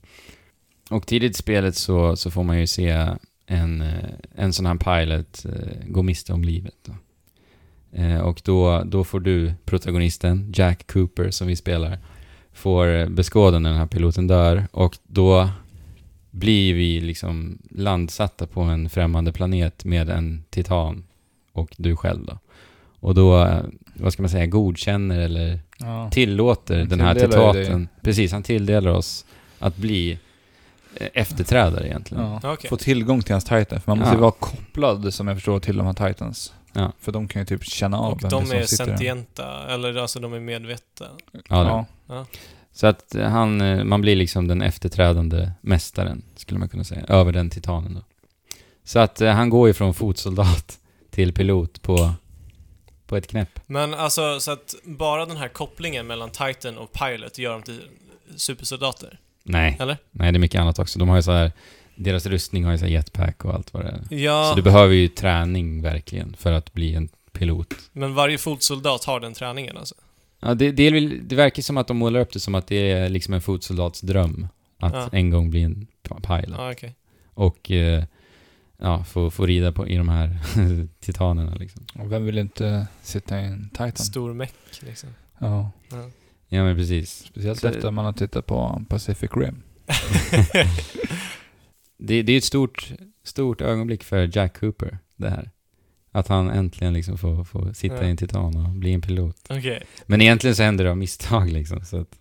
Och 0.90 1.06
tidigt 1.06 1.30
i 1.30 1.34
spelet 1.34 1.76
så, 1.76 2.16
så 2.16 2.30
får 2.30 2.42
man 2.42 2.60
ju 2.60 2.66
se 2.66 3.08
en, 3.46 3.80
eh, 3.80 4.10
en 4.34 4.52
sån 4.52 4.66
här 4.66 4.74
pilot 4.74 5.44
eh, 5.44 5.86
gå 5.86 6.02
miste 6.02 6.32
om 6.32 6.44
livet. 6.44 6.74
Då. 6.84 6.92
Eh, 8.02 8.20
och 8.20 8.40
då, 8.44 8.82
då 8.86 9.04
får 9.04 9.20
du, 9.20 9.52
protagonisten, 9.64 10.52
Jack 10.56 10.92
Cooper, 10.92 11.30
som 11.30 11.46
vi 11.46 11.56
spelar, 11.56 11.98
får 12.58 13.06
beskåda 13.06 13.58
när 13.58 13.70
den 13.70 13.78
här 13.78 13.86
piloten 13.86 14.26
dör 14.26 14.66
och 14.72 14.98
då 15.06 15.48
blir 16.30 16.74
vi 16.74 17.00
liksom 17.00 17.58
landsatta 17.70 18.46
på 18.46 18.60
en 18.60 18.90
främmande 18.90 19.32
planet 19.32 19.84
med 19.84 20.10
en 20.10 20.44
titan 20.50 21.04
och 21.52 21.74
du 21.76 21.96
själv 21.96 22.26
då. 22.26 22.38
Och 23.00 23.14
då, 23.14 23.44
eh, 23.44 23.60
vad 23.94 24.12
ska 24.12 24.22
man 24.22 24.30
säga, 24.30 24.46
godkänner 24.46 25.18
eller 25.20 25.60
Ja. 25.80 26.10
tillåter 26.10 26.78
Han 26.78 26.88
den 26.88 27.00
här 27.00 27.14
titaten, 27.14 27.88
precis, 28.02 28.32
han 28.32 28.42
tilldelar 28.42 28.90
oss 28.90 29.24
att 29.58 29.76
bli 29.76 30.18
eh, 30.96 31.06
efterträdare 31.14 31.86
egentligen. 31.86 32.24
Ja. 32.42 32.52
Okej. 32.52 32.68
Få 32.70 32.76
tillgång 32.76 33.22
till 33.22 33.34
hans 33.34 33.44
titan, 33.44 33.80
för 33.80 33.90
man 33.90 33.98
måste 33.98 34.14
Ja. 34.14 34.20
vara 34.20 34.30
kopplad 34.30 35.14
som 35.14 35.28
jag 35.28 35.36
förstår 35.36 35.60
till 35.60 35.76
de 35.76 35.86
här 35.86 36.08
titans. 36.08 36.52
Ja. 36.78 36.92
För 37.00 37.12
de 37.12 37.28
kan 37.28 37.42
ju 37.42 37.46
typ 37.46 37.64
känna 37.64 37.98
av 37.98 38.12
Och 38.12 38.22
vem 38.22 38.30
det 38.30 38.36
de 38.36 38.46
som 38.46 38.56
är 38.56 38.62
sitter 38.62 38.84
där. 38.86 38.92
sentienta, 38.92 39.66
eller 39.74 39.94
alltså 39.96 40.20
de 40.20 40.32
är 40.32 40.40
medvetna. 40.40 41.06
Ja, 41.48 41.64
det. 41.64 42.14
Ja. 42.14 42.26
Så 42.72 42.86
att 42.86 43.14
han, 43.18 43.60
eh, 43.60 43.84
man 43.84 44.00
blir 44.00 44.16
liksom 44.16 44.48
den 44.48 44.62
efterträdande 44.62 45.50
mästaren, 45.60 46.22
skulle 46.36 46.58
man 46.60 46.68
kunna 46.68 46.84
säga, 46.84 47.04
över 47.08 47.32
den 47.32 47.50
titanen 47.50 47.94
då. 47.94 48.00
Så 48.84 48.98
att 48.98 49.20
eh, 49.20 49.32
han 49.32 49.50
går 49.50 49.68
ju 49.68 49.74
från 49.74 49.94
fotsoldat 49.94 50.78
till 51.10 51.32
pilot 51.32 51.82
på, 51.82 52.12
på 53.06 53.16
ett 53.16 53.26
knäpp. 53.26 53.60
Men 53.66 53.94
alltså, 53.94 54.40
så 54.40 54.50
att 54.50 54.74
bara 54.84 55.26
den 55.26 55.36
här 55.36 55.48
kopplingen 55.48 56.06
mellan 56.06 56.30
Titan 56.30 56.78
och 56.78 56.92
Pilot 56.92 57.38
gör 57.38 57.52
dem 57.52 57.62
till 57.62 57.80
supersoldater? 58.36 59.18
Nej, 59.42 59.76
Eller? 59.80 59.96
nej 60.10 60.32
det 60.32 60.36
är 60.36 60.40
mycket 60.40 60.60
annat 60.60 60.78
också. 60.78 60.98
De 60.98 61.08
har 61.08 61.16
ju 61.16 61.22
så 61.22 61.32
här, 61.32 61.52
deras 61.98 62.26
rustning 62.26 62.64
har 62.64 62.72
ju 62.72 62.78
så 62.78 62.84
här 62.84 62.92
jetpack 62.92 63.44
och 63.44 63.54
allt 63.54 63.74
vad 63.74 63.84
det 63.84 63.88
är. 63.88 64.16
Ja, 64.18 64.46
Så 64.50 64.56
du 64.56 64.62
behöver 64.62 64.94
ju 64.94 65.08
träning 65.08 65.82
verkligen 65.82 66.36
för 66.38 66.52
att 66.52 66.72
bli 66.72 66.94
en 66.94 67.08
pilot. 67.32 67.74
men 67.92 68.14
varje 68.14 68.38
fotsoldat 68.38 69.04
har 69.04 69.20
den 69.20 69.34
träningen 69.34 69.76
alltså? 69.76 69.94
Ja, 70.40 70.54
det, 70.54 70.70
det, 70.72 71.00
det 71.00 71.36
verkar 71.36 71.62
som 71.62 71.76
att 71.76 71.86
de 71.88 71.96
målar 71.96 72.20
upp 72.20 72.32
det 72.32 72.40
som 72.40 72.54
att 72.54 72.66
det 72.66 72.90
är 72.92 73.08
liksom 73.08 73.34
en 73.34 73.40
fotsoldats 73.40 74.00
dröm. 74.00 74.48
Att 74.80 74.92
Ja. 74.92 75.08
en 75.12 75.30
gång 75.30 75.50
bli 75.50 75.62
en 75.62 75.86
pilot. 76.02 76.54
Ja, 76.58 76.72
okej. 76.72 76.94
Och 77.34 77.70
eh, 77.70 78.04
ja, 78.78 79.04
få, 79.04 79.30
få 79.30 79.46
rida 79.46 79.72
på, 79.72 79.88
i 79.88 79.96
de 79.96 80.08
här 80.08 80.38
titanerna 81.00 81.54
liksom. 81.54 81.86
Och 81.94 82.12
vem 82.12 82.24
vill 82.24 82.38
inte 82.38 82.86
sitta 83.02 83.40
i 83.40 83.44
en 83.44 83.68
titan? 83.70 83.96
Stor 83.96 84.34
meck 84.34 84.54
liksom. 84.80 85.08
Ja. 85.38 85.70
Ja. 85.90 85.96
Ja 86.48 86.64
men 86.64 86.76
precis. 86.76 87.24
Speciellt 87.24 87.60
Så- 87.60 87.68
efter 87.68 87.90
man 87.90 88.04
har 88.04 88.12
tittat 88.12 88.46
på 88.46 88.82
Pacific 88.88 89.30
Rim. 89.36 89.62
Det, 91.98 92.22
det 92.22 92.32
är 92.32 92.38
ett 92.38 92.44
stort, 92.44 92.92
stort 93.24 93.60
ögonblick 93.60 94.04
för 94.04 94.30
Jack 94.36 94.60
Cooper, 94.60 94.98
det 95.16 95.30
här. 95.30 95.50
Att 96.12 96.28
han 96.28 96.50
äntligen 96.50 96.92
liksom 96.92 97.18
får, 97.18 97.44
får 97.44 97.72
sitta 97.72 97.96
Ja. 97.96 98.02
i 98.04 98.10
en 98.10 98.16
titan 98.16 98.56
och 98.56 98.68
bli 98.70 98.92
en 98.92 99.00
pilot. 99.00 99.36
Okej. 99.50 99.82
Men 100.06 100.20
egentligen 100.22 100.56
så 100.56 100.62
händer 100.62 100.84
det 100.84 100.90
av 100.90 100.96
misstag 100.96 101.50
liksom, 101.50 101.84
så 101.84 102.00
att... 102.00 102.18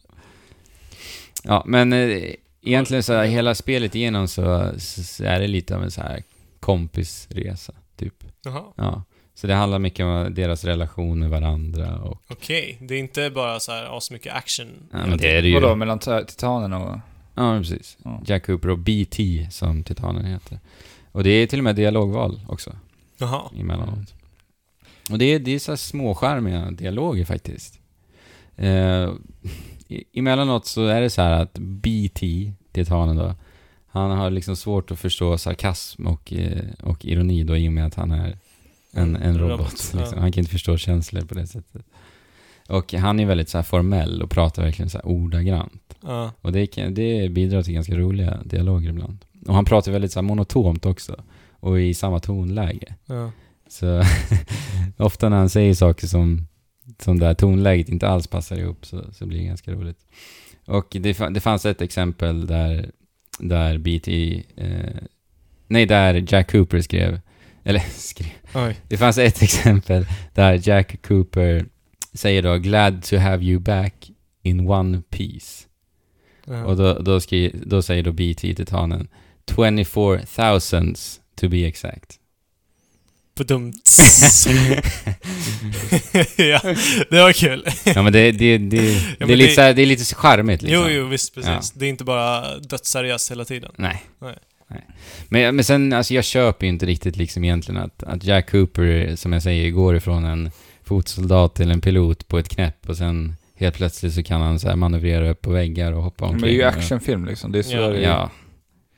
Ja, 1.43 1.63
men 1.65 1.93
eh, 1.93 2.33
egentligen 2.61 3.03
så 3.03 3.21
hela 3.21 3.55
spelet 3.55 3.95
igenom 3.95 4.27
så, 4.27 4.71
så 4.77 5.23
är 5.23 5.39
det 5.39 5.47
lite 5.47 5.75
av 5.75 5.83
en 5.83 5.91
så 5.91 6.01
här 6.01 6.23
kompisresa, 6.59 7.73
typ. 7.95 8.13
Jaha. 8.43 8.63
Ja. 8.75 9.03
Så 9.33 9.47
det 9.47 9.53
handlar 9.53 9.79
mycket 9.79 10.03
om 10.05 10.33
deras 10.33 10.63
relation 10.63 11.19
med 11.19 11.29
varandra 11.29 11.99
och... 11.99 12.21
Okej. 12.27 12.77
Det 12.81 12.95
är 12.95 12.99
inte 12.99 13.29
bara 13.29 13.59
så 13.59 13.71
här 13.71 13.97
asmycket 13.97 14.33
action? 14.33 14.67
Ja, 14.91 15.05
men 15.05 15.17
det 15.17 15.37
är 15.37 15.41
det 15.41 15.47
ju. 15.47 15.53
Vadå, 15.53 15.75
mellan 15.75 15.99
ti- 15.99 16.25
titanerna 16.25 16.79
och... 16.79 16.97
Ja, 17.37 17.59
precis. 17.59 17.97
Ja. 18.03 18.21
Jack 18.25 18.45
Cooper 18.45 18.69
och 18.69 18.77
BT, 18.77 19.47
som 19.51 19.83
titanen 19.83 20.25
heter. 20.25 20.59
Och 21.11 21.23
det 21.23 21.29
är 21.29 21.47
till 21.47 21.59
och 21.59 21.63
med 21.63 21.75
dialogval 21.75 22.41
också, 22.47 22.75
Jaha. 23.17 23.41
emellanåt. 23.59 24.13
Och 25.09 25.17
det 25.17 25.25
är, 25.25 25.39
det 25.39 25.51
är 25.51 25.59
så 25.59 25.71
här 25.71 25.77
småskärmiga 25.77 26.71
dialoger 26.71 27.25
faktiskt. 27.25 27.79
Eh, 28.55 29.13
emellanåt 30.13 30.65
så 30.65 30.85
är 30.85 31.01
det 31.01 31.09
så 31.09 31.21
här 31.21 31.31
att 31.31 31.53
BT, 31.57 32.53
titanen 32.71 33.15
då, 33.15 33.35
han 33.87 34.11
har 34.11 34.29
liksom 34.29 34.55
svårt 34.55 34.91
att 34.91 34.99
förstå 34.99 35.37
sarkasm 35.37 36.07
och, 36.07 36.33
eh, 36.33 36.65
och 36.83 37.05
ironi 37.05 37.43
då 37.43 37.57
i 37.57 37.67
och 37.67 37.73
med 37.73 37.85
att 37.85 37.95
han 37.95 38.11
är 38.11 38.37
en, 38.91 39.15
en 39.15 39.39
robot. 39.39 39.59
Robot, 39.59 39.93
liksom. 39.93 40.19
Han 40.19 40.31
kan 40.31 40.41
inte 40.41 40.51
förstå 40.51 40.77
känslor 40.77 41.21
på 41.21 41.33
det 41.33 41.47
sättet. 41.47 41.85
Och 42.67 42.93
han 42.93 43.19
är 43.19 43.25
väldigt 43.25 43.49
så 43.49 43.57
här 43.57 43.63
formell 43.63 44.21
och 44.21 44.29
pratar 44.29 44.63
verkligen 44.63 44.89
så 44.89 44.97
här 44.97 45.07
ordagrant. 45.07 45.95
Ja. 46.01 46.31
Och 46.41 46.51
det, 46.51 46.65
det 46.89 47.29
bidrar 47.29 47.63
till 47.63 47.73
ganska 47.73 47.97
roliga 47.97 48.39
dialoger 48.45 48.89
ibland. 48.89 49.25
Och 49.47 49.55
han 49.55 49.65
pratar 49.65 49.91
väldigt 49.91 50.11
så 50.11 50.19
här 50.19 50.27
monotont 50.27 50.85
också. 50.85 51.23
Och 51.59 51.81
i 51.81 51.93
samma 51.93 52.19
tonläge. 52.19 52.95
Ja. 53.05 53.31
Så 53.69 54.03
ofta 54.97 55.29
när 55.29 55.37
han 55.37 55.49
säger 55.49 55.73
saker 55.73 56.07
som, 56.07 56.47
som 56.99 57.19
där 57.19 57.33
tonläget 57.33 57.89
inte 57.89 58.07
alls 58.07 58.27
passar 58.27 58.57
ihop 58.57 58.85
så, 58.85 59.03
så 59.13 59.25
blir 59.25 59.39
det 59.39 59.45
ganska 59.45 59.71
roligt. 59.71 60.05
Och 60.65 60.87
det, 60.89 61.17
det 61.29 61.39
fanns 61.39 61.65
ett 61.65 61.81
exempel 61.81 62.47
där, 62.47 62.91
där 63.39 63.77
BT, 63.77 64.43
eh, 64.55 65.01
nej 65.67 65.85
där 65.85 66.25
Jack 66.27 66.51
Cooper 66.51 66.81
skrev, 66.81 67.19
eller 67.63 67.79
skrev, 67.89 68.31
Oj. 68.55 68.75
det 68.87 68.97
fanns 68.97 69.17
ett 69.17 69.41
exempel 69.41 70.05
där 70.33 70.69
Jack 70.69 71.07
Cooper 71.07 71.65
säger 72.17 72.41
då 72.41 72.57
'Glad 72.57 73.03
to 73.03 73.17
have 73.17 73.43
you 73.43 73.59
back 73.59 74.11
in 74.43 74.69
one 74.69 75.01
piece' 75.09 75.63
Ja. 76.45 76.65
Och 76.65 76.77
då, 76.77 76.93
då, 76.93 77.19
skri, 77.19 77.55
då 77.65 77.81
säger 77.81 78.03
då 78.03 78.11
BT 78.11 78.55
titanen 78.55 79.07
24 79.55 80.19
thousands 80.35 81.19
to 81.35 81.49
be 81.49 81.57
exact. 81.57 82.19
Ja, 86.37 86.61
det 87.09 87.21
var 87.21 87.33
kul. 87.33 87.65
ja 87.85 88.01
men 88.01 88.13
det, 88.13 88.31
det, 88.31 88.57
det, 88.57 88.77
det, 88.77 89.01
men 89.19 89.29
är, 89.29 89.35
lite 89.35 89.53
så 89.53 89.61
här, 89.61 89.73
det 89.73 89.81
är 89.81 89.85
lite 89.85 90.15
charmigt 90.15 90.61
liksom. 90.61 90.83
Jo, 90.83 90.89
jo, 90.89 91.05
visst, 91.05 91.35
precis. 91.35 91.71
Det 91.71 91.85
är 91.85 91.89
inte 91.89 92.03
bara 92.03 92.57
dödsseriöst 92.57 93.31
hela 93.31 93.45
tiden. 93.45 93.71
Nej. 93.75 94.03
Nej. 94.21 94.35
Nej. 94.67 94.85
Men, 95.29 95.55
men 95.55 95.65
sen, 95.65 95.93
alltså 95.93 96.13
jag 96.13 96.23
köper 96.23 96.65
ju 96.65 96.69
inte 96.69 96.85
riktigt 96.85 97.17
liksom 97.17 97.43
egentligen 97.43 97.81
att, 97.81 98.03
att 98.03 98.23
Jack 98.23 98.51
Cooper, 98.51 99.15
som 99.15 99.33
jag 99.33 99.43
säger, 99.43 99.71
går 99.71 99.95
ifrån 99.95 100.25
en 100.25 100.51
fotsoldat 100.87 101.55
till 101.55 101.71
en 101.71 101.81
pilot 101.81 102.27
på 102.27 102.37
ett 102.39 102.49
knäpp 102.49 102.89
och 102.89 102.97
sen 102.97 103.35
helt 103.55 103.75
plötsligt 103.75 104.13
så 104.13 104.23
kan 104.23 104.41
han 104.41 104.59
så 104.59 104.67
här 104.69 104.75
manövrera 104.75 105.29
upp 105.29 105.41
på 105.41 105.49
väggar 105.51 105.91
och 105.91 106.03
hoppa 106.03 106.25
Men 106.25 106.33
omkring. 106.35 106.49
det 106.49 106.55
är 106.55 106.57
ju 106.57 106.63
actionfilm 106.79 107.25
liksom. 107.25 107.51
Det 107.51 107.59
är 107.59 107.63
så 107.63 107.75
Ja. 107.75 107.87
det 107.87 107.97
är. 107.97 108.09
Ja. 108.09 108.29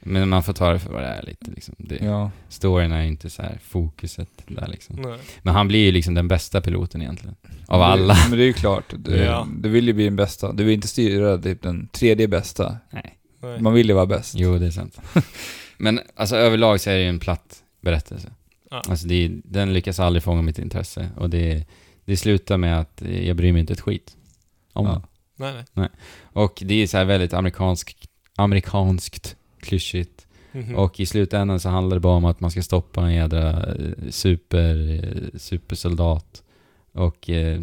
Men 0.02 0.30
man 0.30 0.44
får 0.44 0.54
ta 0.54 0.72
det 0.74 0.80
för 0.80 0.92
vad 0.94 1.02
det 1.02 1.08
är 1.08 1.24
lite 1.24 1.52
liksom. 1.52 1.76
Det, 1.78 1.98
ja. 2.02 2.32
Storyn 2.50 2.92
är 2.92 3.04
inte 3.04 3.30
så 3.30 3.42
här 3.42 3.58
fokuset 3.64 4.30
där 4.48 4.68
liksom. 4.68 4.96
Nej. 4.96 5.18
Men 5.42 5.54
han 5.54 5.68
blir 5.68 5.80
ju 5.86 5.92
liksom 5.92 6.14
den 6.14 6.28
bästa 6.28 6.62
piloten 6.62 7.02
egentligen. 7.02 7.36
Av 7.68 7.80
Men 7.80 7.88
det- 7.88 7.94
alla. 7.94 8.18
Men 8.30 8.38
det 8.38 8.44
är 8.44 8.48
ju 8.48 8.54
klart. 8.54 8.94
Du, 8.98 9.16
Ja. 9.18 9.48
du 9.58 9.70
vill 9.70 9.88
ju 9.88 9.94
bli 9.94 10.04
den 10.06 10.16
bästa. 10.16 10.52
Du 10.54 10.64
vill 10.64 10.74
inte 10.74 10.88
styra 10.88 11.38
typ 11.38 11.62
den 11.62 11.88
tredje 11.88 12.28
bästa. 12.28 12.78
Nej. 12.92 13.16
Nej. 13.42 13.62
Man 13.62 13.74
vill 13.74 13.88
ju 13.90 13.94
vara 13.96 14.06
bäst. 14.06 14.34
Jo, 14.38 14.58
det 14.58 14.66
är 14.66 14.72
sant. 14.72 15.00
Men 15.78 16.00
alltså 16.16 16.36
överlag 16.36 16.82
så 16.82 16.90
är 16.90 16.94
det 16.96 17.02
ju 17.02 17.10
en 17.10 17.20
platt 17.20 17.56
berättelse. 17.82 18.28
Ja. 18.70 18.82
Alltså 18.88 19.08
det, 19.08 19.32
den 19.44 19.74
lyckas 19.74 20.00
aldrig 20.00 20.24
fånga 20.24 20.42
mitt 20.42 20.60
intresse. 20.60 21.10
Och 21.18 21.30
det, 21.30 21.66
det 22.06 22.18
slutar 22.18 22.58
med 22.58 22.80
att 22.80 23.02
jag 23.24 23.36
bryr 23.38 23.52
mig 23.54 23.60
inte 23.60 23.74
ett 23.74 23.82
skit 23.82 24.18
om 24.74 24.86
Ja. 24.86 24.92
den. 24.92 25.02
Nej, 25.36 25.64
nej. 25.74 25.90
Och 26.22 26.64
det 26.66 26.74
är 26.74 26.88
så 26.88 26.98
här 26.98 27.06
väldigt 27.06 27.34
amerikansk, 27.34 28.06
amerikanskt 28.36 29.36
klyschigt. 29.60 30.28
Mhm. 30.52 30.76
Och 30.76 31.00
i 31.00 31.06
slutändan 31.06 31.60
så 31.60 31.70
handlar 31.70 31.96
det 31.96 32.02
bara 32.02 32.16
om 32.16 32.26
att 32.26 32.40
man 32.40 32.52
ska 32.52 32.62
stoppa 32.62 33.02
en 33.06 33.14
jädra 33.14 33.74
eh, 33.74 34.10
super, 34.10 34.92
eh, 34.92 35.38
supersoldat. 35.40 36.44
Och 36.92 37.30
eh, 37.30 37.62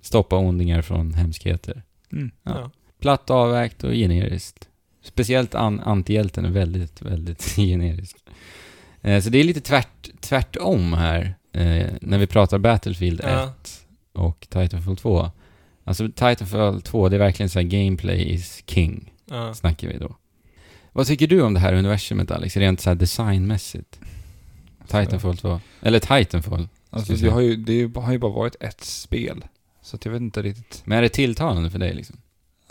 stoppa 0.00 0.36
ondingar 0.38 0.82
från 0.82 1.14
hemskheter. 1.14 1.82
Mm. 2.12 2.30
ja. 2.42 2.52
ja. 2.60 2.70
Platt 3.00 3.30
avvägt 3.30 3.84
och 3.84 3.92
generiskt. 3.92 4.68
Speciellt 5.02 5.54
an 5.54 5.80
antihjälten 5.80 6.44
är 6.44 6.50
väldigt, 6.50 7.02
väldigt 7.02 7.42
generisk. 7.56 8.16
Eh, 9.04 9.20
så 9.22 9.30
det 9.30 9.38
är 9.38 9.44
lite 9.44 9.60
tvärt, 9.60 10.08
tvärtom 10.20 10.92
här. 10.92 11.34
Eh, 11.52 11.86
när 12.00 12.18
vi 12.18 12.26
pratar 12.26 12.58
Battlefield 12.58 13.20
1 13.20 13.26
Ja. 13.26 13.52
och 14.12 14.46
Titanfall 14.50 14.96
2. 14.96 15.30
Alltså 15.84 16.08
Titanfall 16.08 16.82
2, 16.82 17.08
det 17.08 17.16
är 17.16 17.18
verkligen 17.18 17.50
så 17.50 17.58
här 17.58 17.66
gameplay 17.66 18.32
is 18.34 18.62
king, 18.66 19.12
Ja. 19.30 19.54
snackar 19.54 19.88
vi 19.88 19.98
då. 19.98 20.16
Vad 20.92 21.06
tycker 21.06 21.26
du 21.26 21.42
om 21.42 21.54
det 21.54 21.60
här 21.60 21.72
universumet 21.74 22.30
Alex, 22.30 22.56
rent 22.56 22.80
så 22.80 22.90
här 22.90 22.94
designmässigt? 22.94 24.00
Titanfall 24.86 25.36
2. 25.36 25.60
Eller 25.82 25.98
Titanfall. 25.98 26.68
Alltså, 26.90 27.12
det 27.12 27.30
har 27.30 27.40
ju, 27.40 27.56
det 27.56 27.96
har 28.00 28.12
ju 28.12 28.18
bara 28.18 28.32
varit 28.32 28.56
ett 28.60 28.84
spel. 28.84 29.44
Så 29.82 29.96
att 29.96 30.04
jag 30.04 30.12
vet 30.12 30.20
inte 30.20 30.42
riktigt. 30.42 30.82
Men 30.84 30.98
är 30.98 31.02
det 31.02 31.08
tilltalande 31.08 31.70
för 31.70 31.78
dig 31.78 31.94
liksom? 31.94 32.16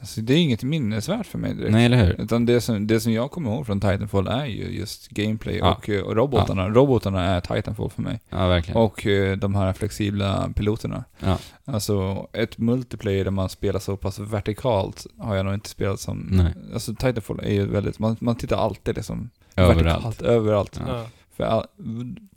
Alltså, 0.03 0.21
det 0.21 0.33
är 0.33 0.37
inget 0.37 0.63
minnesvärt 0.63 1.25
för 1.25 1.37
mig 1.37 1.53
direkt. 1.53 1.71
Nej, 1.71 1.85
eller 1.85 2.05
hur? 2.05 2.21
Utan 2.21 2.45
det 2.45 2.61
som, 2.61 2.87
det 2.87 2.99
som 2.99 3.11
jag 3.13 3.31
kommer 3.31 3.49
ihåg 3.51 3.65
från 3.65 3.79
Titanfall 3.81 4.27
är 4.27 4.45
ju 4.45 4.69
just 4.79 5.09
gameplay 5.09 5.57
Ja. 5.57 5.75
och, 5.75 5.89
eh, 5.89 6.01
och 6.01 6.15
robotarna. 6.15 6.69
Robotarna 6.69 7.23
är 7.23 7.41
Titanfall 7.41 7.89
för 7.89 8.01
mig. 8.01 8.19
Ja, 8.29 8.47
verkligen. 8.47 8.77
Och 8.81 9.05
eh, 9.07 9.37
de 9.37 9.55
här 9.55 9.73
flexibla 9.73 10.49
piloterna. 10.55 11.03
Ja. 11.19 11.37
Alltså 11.65 12.27
ett 12.33 12.57
multiplayer 12.57 13.23
där 13.23 13.31
man 13.31 13.49
spelar 13.49 13.79
så 13.79 13.97
pass 13.97 14.19
vertikalt 14.19 15.05
har 15.17 15.35
jag 15.35 15.45
nog 15.45 15.53
inte 15.53 15.69
spelat 15.69 15.99
som... 15.99 16.27
Nej. 16.31 16.53
Alltså 16.73 16.95
Titanfall 16.95 17.39
är 17.43 17.53
ju 17.53 17.65
väldigt, 17.65 17.99
man, 17.99 18.17
man 18.19 18.35
tittar 18.35 18.57
alltid 18.57 18.95
liksom 18.95 19.29
Överallt. 19.55 19.85
vertikalt, 19.85 20.21
överallt. 20.21 20.81
Ja. 20.87 20.97
Ja. 20.97 21.05
För 21.37 21.43
all, 21.43 21.65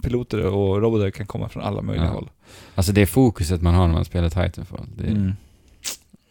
piloter 0.03 0.47
och 0.47 0.83
robotar 0.83 1.11
kan 1.11 1.27
komma 1.27 1.49
från 1.49 1.63
alla 1.63 1.83
möjliga 1.83 2.07
Ja. 2.07 2.13
håll. 2.13 2.31
Alltså 2.75 2.93
det 2.93 3.07
fokuset 3.07 3.63
man 3.63 3.75
har 3.75 3.87
när 3.87 3.95
man 3.95 4.05
spelar 4.05 4.29
Titanfall, 4.29 4.87
det, 4.97 5.07
Mm. 5.07 5.33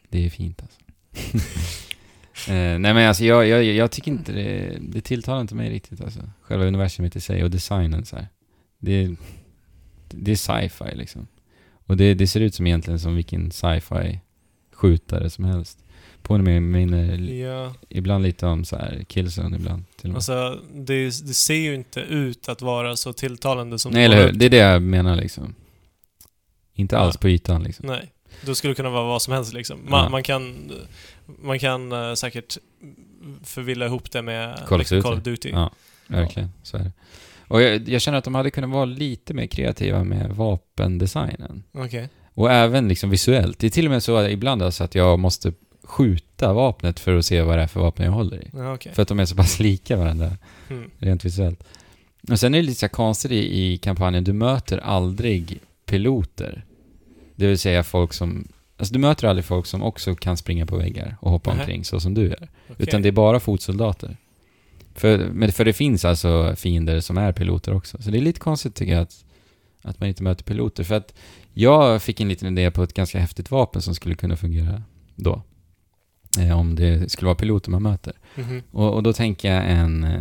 det 0.10 0.26
är 0.26 0.30
fint 0.30 0.62
alltså. 0.62 0.80
eh, 2.48 2.80
nej 2.80 2.80
men 2.80 2.98
alltså 2.98 3.24
jag, 3.26 3.48
jag, 3.48 3.64
jag 3.64 3.92
tycker 3.92 4.12
inte 4.12 4.32
det, 4.32 4.78
det 4.82 5.02
tilltalar 5.02 5.42
inte 5.42 5.56
mig 5.56 5.70
riktigt 5.70 6.02
alltså. 6.02 6.20
Själva 6.42 6.66
universumet 6.66 7.16
i 7.16 7.22
sig 7.22 7.44
och 7.44 7.52
designen 7.52 8.06
så 8.06 8.16
här. 8.16 8.28
Det, 8.80 9.16
det 10.10 10.32
är 10.32 10.36
sci-fi 10.36 10.96
liksom. 10.96 11.28
Och 11.86 11.98
det, 11.98 12.14
det 12.14 12.28
ser 12.28 12.40
ut 12.40 12.56
som 12.56 12.68
egentligen 12.68 13.00
som 13.00 13.16
vilken 13.16 13.52
sci-fi 13.52 14.20
skjutare 14.74 15.30
som 15.30 15.46
helst. 15.46 15.80
Påminner 16.22 16.60
minner 16.60 17.18
ja. 17.18 17.74
ibland 17.90 18.24
lite 18.24 18.46
om 18.46 18.66
så 18.66 18.76
här 18.76 19.06
Killzone 19.08 19.56
ibland 19.56 19.84
till 19.98 20.10
och 20.10 20.12
med. 20.12 20.16
Alltså, 20.16 20.60
det, 20.74 21.04
det 21.06 21.34
ser 21.34 21.56
ju 21.56 21.76
inte 21.76 22.00
ut 22.00 22.50
att 22.50 22.62
vara 22.62 22.96
så 22.96 23.14
tilltalande 23.14 23.80
som 23.80 23.92
Nej 23.92 24.08
det 24.10 24.16
eller 24.16 24.26
hur? 24.26 24.34
Det 24.34 24.46
är 24.46 24.50
det 24.50 24.58
jag 24.58 24.82
menar 24.82 25.16
liksom. 25.16 25.56
Inte 26.74 26.96
Ja. 26.96 27.00
alls 27.00 27.18
på 27.18 27.30
ytan 27.30 27.64
liksom. 27.64 27.88
Nej. 27.88 28.12
Då 28.42 28.56
skulle 28.56 28.72
det 28.72 28.76
kunna 28.76 28.90
vara 28.90 29.04
vad 29.04 29.22
som 29.22 29.34
helst 29.34 29.54
liksom. 29.54 29.80
Man, 29.90 30.04
Ja. 30.04 30.10
man 30.10 30.24
kan, 30.24 30.72
man 31.26 31.60
kan 31.60 31.92
eh, 31.92 32.14
säkert 32.14 32.58
förvilla 33.44 33.86
ihop 33.86 34.12
det 34.12 34.22
med 34.22 34.60
Call 34.68 34.82
of 34.82 34.90
Duty. 34.90 35.02
Call 35.02 35.14
of 35.18 35.24
Duty. 35.24 35.50
Ja, 35.50 35.72
verkligen. 36.08 36.50
Så 36.64 36.78
är 36.78 36.82
det. 36.84 36.92
Och 37.48 37.62
jag, 37.62 37.90
jag 37.90 38.02
känner 38.02 38.18
att 38.18 38.24
de 38.24 38.36
hade 38.36 38.52
kunnat 38.52 38.70
vara 38.70 38.86
lite 38.86 39.34
mer 39.34 39.48
kreativa 39.48 40.04
med 40.04 40.32
vapendesignen. 40.32 41.64
Okej. 41.74 42.10
Och 42.34 42.52
även 42.52 42.88
liksom 42.88 43.10
visuellt. 43.10 43.60
Det 43.60 43.68
är 43.68 43.72
till 43.72 43.86
och 43.86 43.92
med 43.92 44.04
så 44.04 44.16
att 44.18 44.30
ibland 44.32 44.64
alltså 44.64 44.84
att 44.84 44.96
jag 44.96 45.20
måste 45.20 45.54
skjuta 45.84 46.54
vapnet 46.54 47.00
för 47.00 47.16
att 47.18 47.26
se 47.26 47.42
vad 47.42 47.58
det 47.58 47.64
är 47.64 47.68
för 47.68 47.80
vapen 47.80 48.06
jag 48.06 48.12
håller 48.14 48.38
i. 48.44 48.50
Ja, 48.54 48.74
okej. 48.74 48.94
För 48.94 49.02
att 49.02 49.08
de 49.08 49.20
är 49.20 49.26
så 49.26 49.36
pass 49.36 49.60
lika 49.60 49.98
varandra, 49.98 50.32
Mm. 50.70 50.92
rent 51.00 51.26
visuellt. 51.26 51.64
Och 52.32 52.40
sen 52.40 52.54
är 52.54 52.58
det 52.58 52.64
lite 52.64 52.80
så 52.80 52.90
konstigt 52.90 53.32
i, 53.32 53.62
i 53.74 53.78
kampanjen, 53.78 54.24
du 54.24 54.34
möter 54.34 54.78
aldrig 54.78 55.60
piloter. 55.86 56.66
Det 57.36 57.48
vill 57.48 57.60
säga 57.60 57.84
folk 57.84 58.14
som... 58.14 58.48
Alltså 58.78 58.94
du 58.94 59.00
möter 59.00 59.28
aldrig 59.28 59.46
folk 59.46 59.66
som 59.66 59.84
också 59.84 60.16
kan 60.16 60.38
springa 60.38 60.66
på 60.66 60.78
väggar 60.78 61.18
och 61.20 61.32
hoppa 61.32 61.50
Nähä. 61.50 61.62
omkring 61.62 61.86
så 61.86 62.00
som 62.00 62.14
du 62.14 62.22
gör. 62.22 62.50
Okej. 62.70 62.76
Utan 62.80 63.02
det 63.02 63.08
är 63.08 63.12
bara 63.12 63.40
fotsoldater. 63.40 64.18
För, 64.96 65.18
men 65.18 65.52
för 65.52 65.66
det 65.66 65.74
finns 65.74 66.06
alltså 66.06 66.54
fiender 66.58 67.00
som 67.00 67.18
är 67.18 67.32
piloter 67.32 67.74
också. 67.74 68.02
Så 68.02 68.10
det 68.12 68.18
är 68.18 68.22
lite 68.22 68.40
konstigt 68.40 68.76
tycker 68.76 68.94
jag 68.94 69.02
att, 69.02 69.26
att 69.82 70.00
man 70.00 70.10
inte 70.10 70.24
möter 70.24 70.44
piloter. 70.44 70.84
För 70.84 70.96
att 70.96 71.14
jag 71.54 72.02
fick 72.02 72.20
en 72.20 72.28
liten 72.30 72.58
idé 72.58 72.72
på 72.72 72.84
ett 72.84 72.94
ganska 72.94 73.20
häftigt 73.20 73.52
vapen 73.52 73.82
som 73.82 73.96
skulle 73.96 74.16
kunna 74.16 74.36
fungera 74.38 74.84
då. 75.16 75.42
Eh, 76.40 76.60
om 76.60 76.76
det 76.76 77.12
skulle 77.12 77.26
vara 77.28 77.36
piloter 77.36 77.72
man 77.72 77.84
möter. 77.84 78.14
Mhm. 78.36 78.64
Och, 78.72 78.94
och 78.94 79.04
då 79.04 79.14
tänker 79.14 79.54
jag 79.54 79.72
en... 79.72 80.04
eh, 80.04 80.20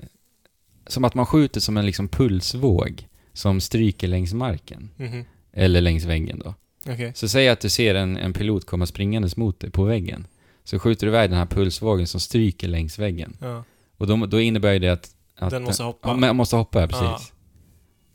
Som 0.87 1.05
att 1.05 1.15
man 1.15 1.27
skjuter 1.27 1.61
som 1.61 1.77
en 1.77 1.87
liksom 1.87 2.09
pulsvåg 2.09 3.09
som 3.33 3.61
stryker 3.61 4.09
längs 4.09 4.35
marken. 4.35 4.91
Mhm. 4.97 5.25
Eller 5.53 5.81
längs 5.81 6.05
väggen 6.05 6.43
då. 6.45 6.55
Okej. 6.89 7.13
Så 7.15 7.29
säg 7.29 7.49
att 7.49 7.61
du 7.61 7.69
ser 7.71 7.95
en, 7.95 8.17
en 8.17 8.33
pilot 8.33 8.65
komma 8.67 8.87
springandes 8.87 9.37
mot 9.37 9.61
dig 9.61 9.71
på 9.71 9.85
väggen. 9.85 10.27
Så 10.65 10.79
skjuter 10.79 11.07
du 11.07 11.11
iväg 11.13 11.31
den 11.31 11.39
här 11.39 11.47
pulsvågen 11.47 12.07
som 12.07 12.21
stryker 12.21 12.69
längs 12.69 12.99
väggen. 12.99 13.37
Ja. 13.41 13.65
Och 13.97 14.07
då, 14.07 14.27
då 14.27 14.41
innebär 14.41 14.79
det 14.79 14.89
att... 14.89 15.15
att 15.37 15.51
Den 15.51 15.63
måste 15.63 15.83
hoppa. 15.83 16.09
Ja, 16.09 16.17
men 16.17 16.37
måste 16.37 16.57
hoppa, 16.57 16.81
ja, 16.81 16.87
precis. 16.87 17.33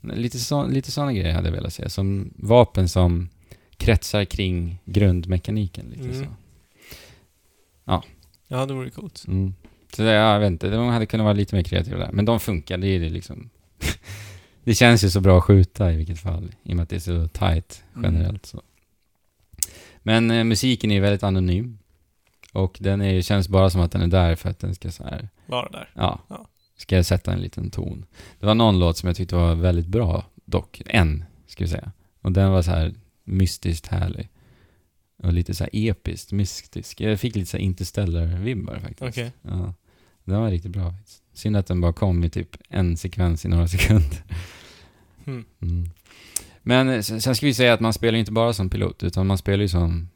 Lite, 0.02 0.38
så, 0.38 0.66
lite 0.66 0.90
sådana 0.90 1.12
grejer 1.12 1.32
hade 1.34 1.48
jag 1.48 1.54
velat 1.54 1.72
se. 1.72 1.90
Som 1.90 2.34
vapen 2.36 2.88
som 2.88 3.28
kretsar 3.76 4.24
kring 4.24 4.78
grundmekaniken. 4.84 5.86
Lite 5.86 6.04
Mm. 6.04 6.24
så. 6.24 6.26
Ja, 8.48 8.66
det 8.66 8.74
vore 8.74 8.90
coolt. 8.90 9.24
Mm. 9.28 9.54
Så 9.96 10.02
det, 10.02 10.12
ja, 10.12 10.32
jag 10.32 10.40
vet 10.40 10.46
inte, 10.46 10.70
de 10.70 10.88
hade 10.88 11.06
kunnat 11.06 11.24
vara 11.24 11.34
lite 11.34 11.54
mer 11.54 11.62
kreativa 11.62 11.98
där. 11.98 12.12
Men 12.12 12.24
de 12.24 12.40
funkar, 12.40 12.78
det 12.78 12.86
är 12.86 13.00
det 13.00 13.08
liksom... 13.08 13.50
det 14.64 14.74
känns 14.74 15.04
ju 15.04 15.10
så 15.10 15.20
bra 15.20 15.38
att 15.38 15.44
skjuta 15.44 15.92
i 15.92 15.96
vilket 15.96 16.20
fall. 16.20 16.54
I 16.62 16.72
och 16.72 16.76
med 16.76 16.82
att 16.82 16.88
det 16.88 16.96
är 16.96 17.00
så 17.00 17.28
tight 17.28 17.84
generellt 18.02 18.46
så. 18.46 18.62
Men 20.02 20.30
eh, 20.30 20.44
musiken 20.44 20.90
är 20.90 20.94
ju 20.94 21.00
väldigt 21.00 21.22
anonym. 21.22 21.78
Och 22.52 22.76
den 22.80 23.02
är, 23.02 23.22
känns 23.22 23.48
bara 23.48 23.70
som 23.70 23.80
att 23.80 23.92
den 23.92 24.02
är 24.02 24.06
där 24.06 24.36
för 24.36 24.50
att 24.50 24.58
den 24.58 24.74
ska 24.74 24.90
så 24.90 25.04
här, 25.04 25.28
Vara 25.46 25.68
där. 25.68 25.90
ja, 25.94 26.20
Ja. 26.28 26.48
ska 26.76 26.96
jag 26.96 27.06
sätta 27.06 27.32
en 27.32 27.40
liten 27.40 27.70
ton. 27.70 28.04
Det 28.38 28.46
var 28.46 28.54
någon 28.54 28.78
låt 28.78 28.96
som 28.96 29.06
jag 29.06 29.16
tyckte 29.16 29.34
var 29.36 29.54
väldigt 29.54 29.86
bra 29.86 30.24
dock. 30.44 30.82
En, 30.86 31.24
ska 31.46 31.64
vi 31.64 31.70
säga. 31.70 31.92
Och 32.20 32.32
den 32.32 32.50
var 32.50 32.62
så 32.62 32.70
här 32.70 32.94
mystiskt 33.24 33.86
härlig. 33.86 34.28
Och 35.22 35.32
lite 35.32 35.54
så 35.54 35.64
här 35.64 35.70
episkt, 35.72 36.32
mystisk. 36.32 37.00
Jag 37.00 37.20
fick 37.20 37.36
lite 37.36 37.50
så 37.50 37.56
här 37.56 37.64
interstellar-vibbar 37.64 38.78
faktiskt. 38.78 39.02
Okej. 39.02 39.32
Ja, 39.42 39.74
den 40.24 40.40
var 40.40 40.50
riktigt 40.50 40.70
bra. 40.72 40.90
faktiskt. 40.92 41.19
Synd 41.40 41.56
att 41.56 41.66
den 41.66 41.80
bara 41.80 41.92
kom 41.92 42.24
i 42.24 42.30
typ 42.30 42.56
en 42.68 42.96
sekvens 42.96 43.44
i 43.44 43.48
några 43.48 43.68
sekunder. 43.74 44.22
Mm. 45.26 45.44
Mm. 45.62 45.90
Men 46.62 46.88
eh, 46.88 47.00
sen 47.00 47.34
ska 47.34 47.46
vi 47.46 47.54
säga 47.54 47.72
att 47.72 47.80
man 47.80 47.92
spelar 47.92 48.18
inte 48.18 48.32
bara 48.32 48.52
som 48.52 48.70
pilot, 48.70 49.02
utan 49.02 49.26
man 49.26 49.38
spelar 49.38 49.62
ju 49.62 49.68
som 49.68 50.08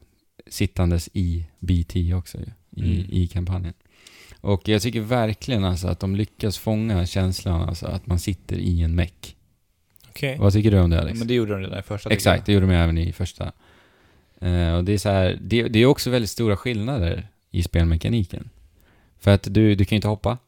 sittandes 0.46 1.08
i 1.12 1.46
BT 1.58 2.14
också 2.14 2.38
ju, 2.38 2.44
i, 2.84 2.94
Mm. 3.00 3.06
i 3.10 3.26
kampanjen. 3.26 3.74
Och 4.40 4.68
jag 4.68 4.82
tycker 4.82 5.00
verkligen 5.00 5.64
alltså 5.64 5.88
att 5.88 6.00
de 6.00 6.16
lyckas 6.16 6.58
fånga 6.58 7.06
känslan 7.06 7.68
alltså 7.68 7.86
att 7.86 8.06
man 8.06 8.18
sitter 8.18 8.56
i 8.56 8.82
en 8.82 8.94
meck. 8.94 9.36
Okej. 10.08 10.36
Vad 10.38 10.52
tycker 10.52 10.70
du 10.70 10.80
om 10.80 10.90
det 10.90 11.00
Alex? 11.00 11.18
Men 11.18 11.28
det 11.28 11.34
gjorde 11.34 11.52
de 11.52 11.60
redan 11.60 11.78
i 11.78 11.82
första. 11.82 12.10
Exakt, 12.10 12.46
det 12.46 12.52
gjorde 12.52 12.66
de 12.66 12.72
även 12.72 12.98
i 12.98 13.12
första. 13.12 13.52
Eh, 14.40 14.74
och 14.74 14.84
det 14.84 14.92
är 14.92 14.98
så 14.98 15.08
här, 15.08 15.38
det, 15.42 15.62
det 15.68 15.78
är 15.78 15.86
också 15.86 16.10
väldigt 16.10 16.30
stora 16.30 16.56
skillnader 16.56 17.28
i 17.50 17.62
spelmekaniken. 17.62 18.50
För 19.18 19.30
att 19.30 19.54
du, 19.54 19.74
du 19.74 19.84
kan 19.84 19.96
ju 19.96 19.96
inte 19.96 20.08
hoppa 20.08 20.38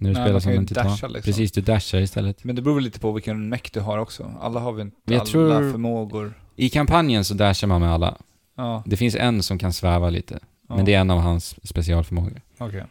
när 0.00 0.10
du 0.10 0.14
Nej, 0.14 0.22
spelar 0.22 0.32
man 0.32 0.40
som 0.40 0.48
kan 0.48 0.52
ju 0.52 0.58
en 0.58 0.66
titan. 0.66 0.86
dasha, 0.86 1.06
liksom. 1.08 1.22
Precis, 1.32 1.52
du 1.52 1.60
dashar 1.60 2.00
istället. 2.00 2.44
Men 2.44 2.56
det 2.56 2.62
beror 2.62 2.74
väl 2.74 2.84
lite 2.84 3.00
på 3.00 3.12
vilken 3.12 3.48
meck 3.48 3.72
du 3.72 3.80
har 3.80 3.98
också. 3.98 4.32
Alla 4.40 4.60
har 4.60 4.72
vi 4.72 4.82
inte 4.82 4.96
Jag 5.04 5.14
alla 5.14 5.24
tror- 5.24 5.70
förmågor. 5.72 6.32
I 6.56 6.68
kampanjen 6.68 7.24
så 7.24 7.34
dashar 7.34 7.66
man 7.68 7.80
med 7.80 7.92
alla. 7.92 8.16
Ja, 8.56 8.82
Det 8.86 8.96
finns 8.96 9.14
en 9.14 9.42
som 9.42 9.58
kan 9.58 9.72
sväva 9.72 10.10
lite, 10.10 10.38
ja. 10.68 10.76
men 10.76 10.84
det 10.84 10.94
är 10.94 11.00
en 11.00 11.10
av 11.10 11.18
hans 11.18 11.56
specialförmågor. 11.68 12.40
Okej. 12.58 12.84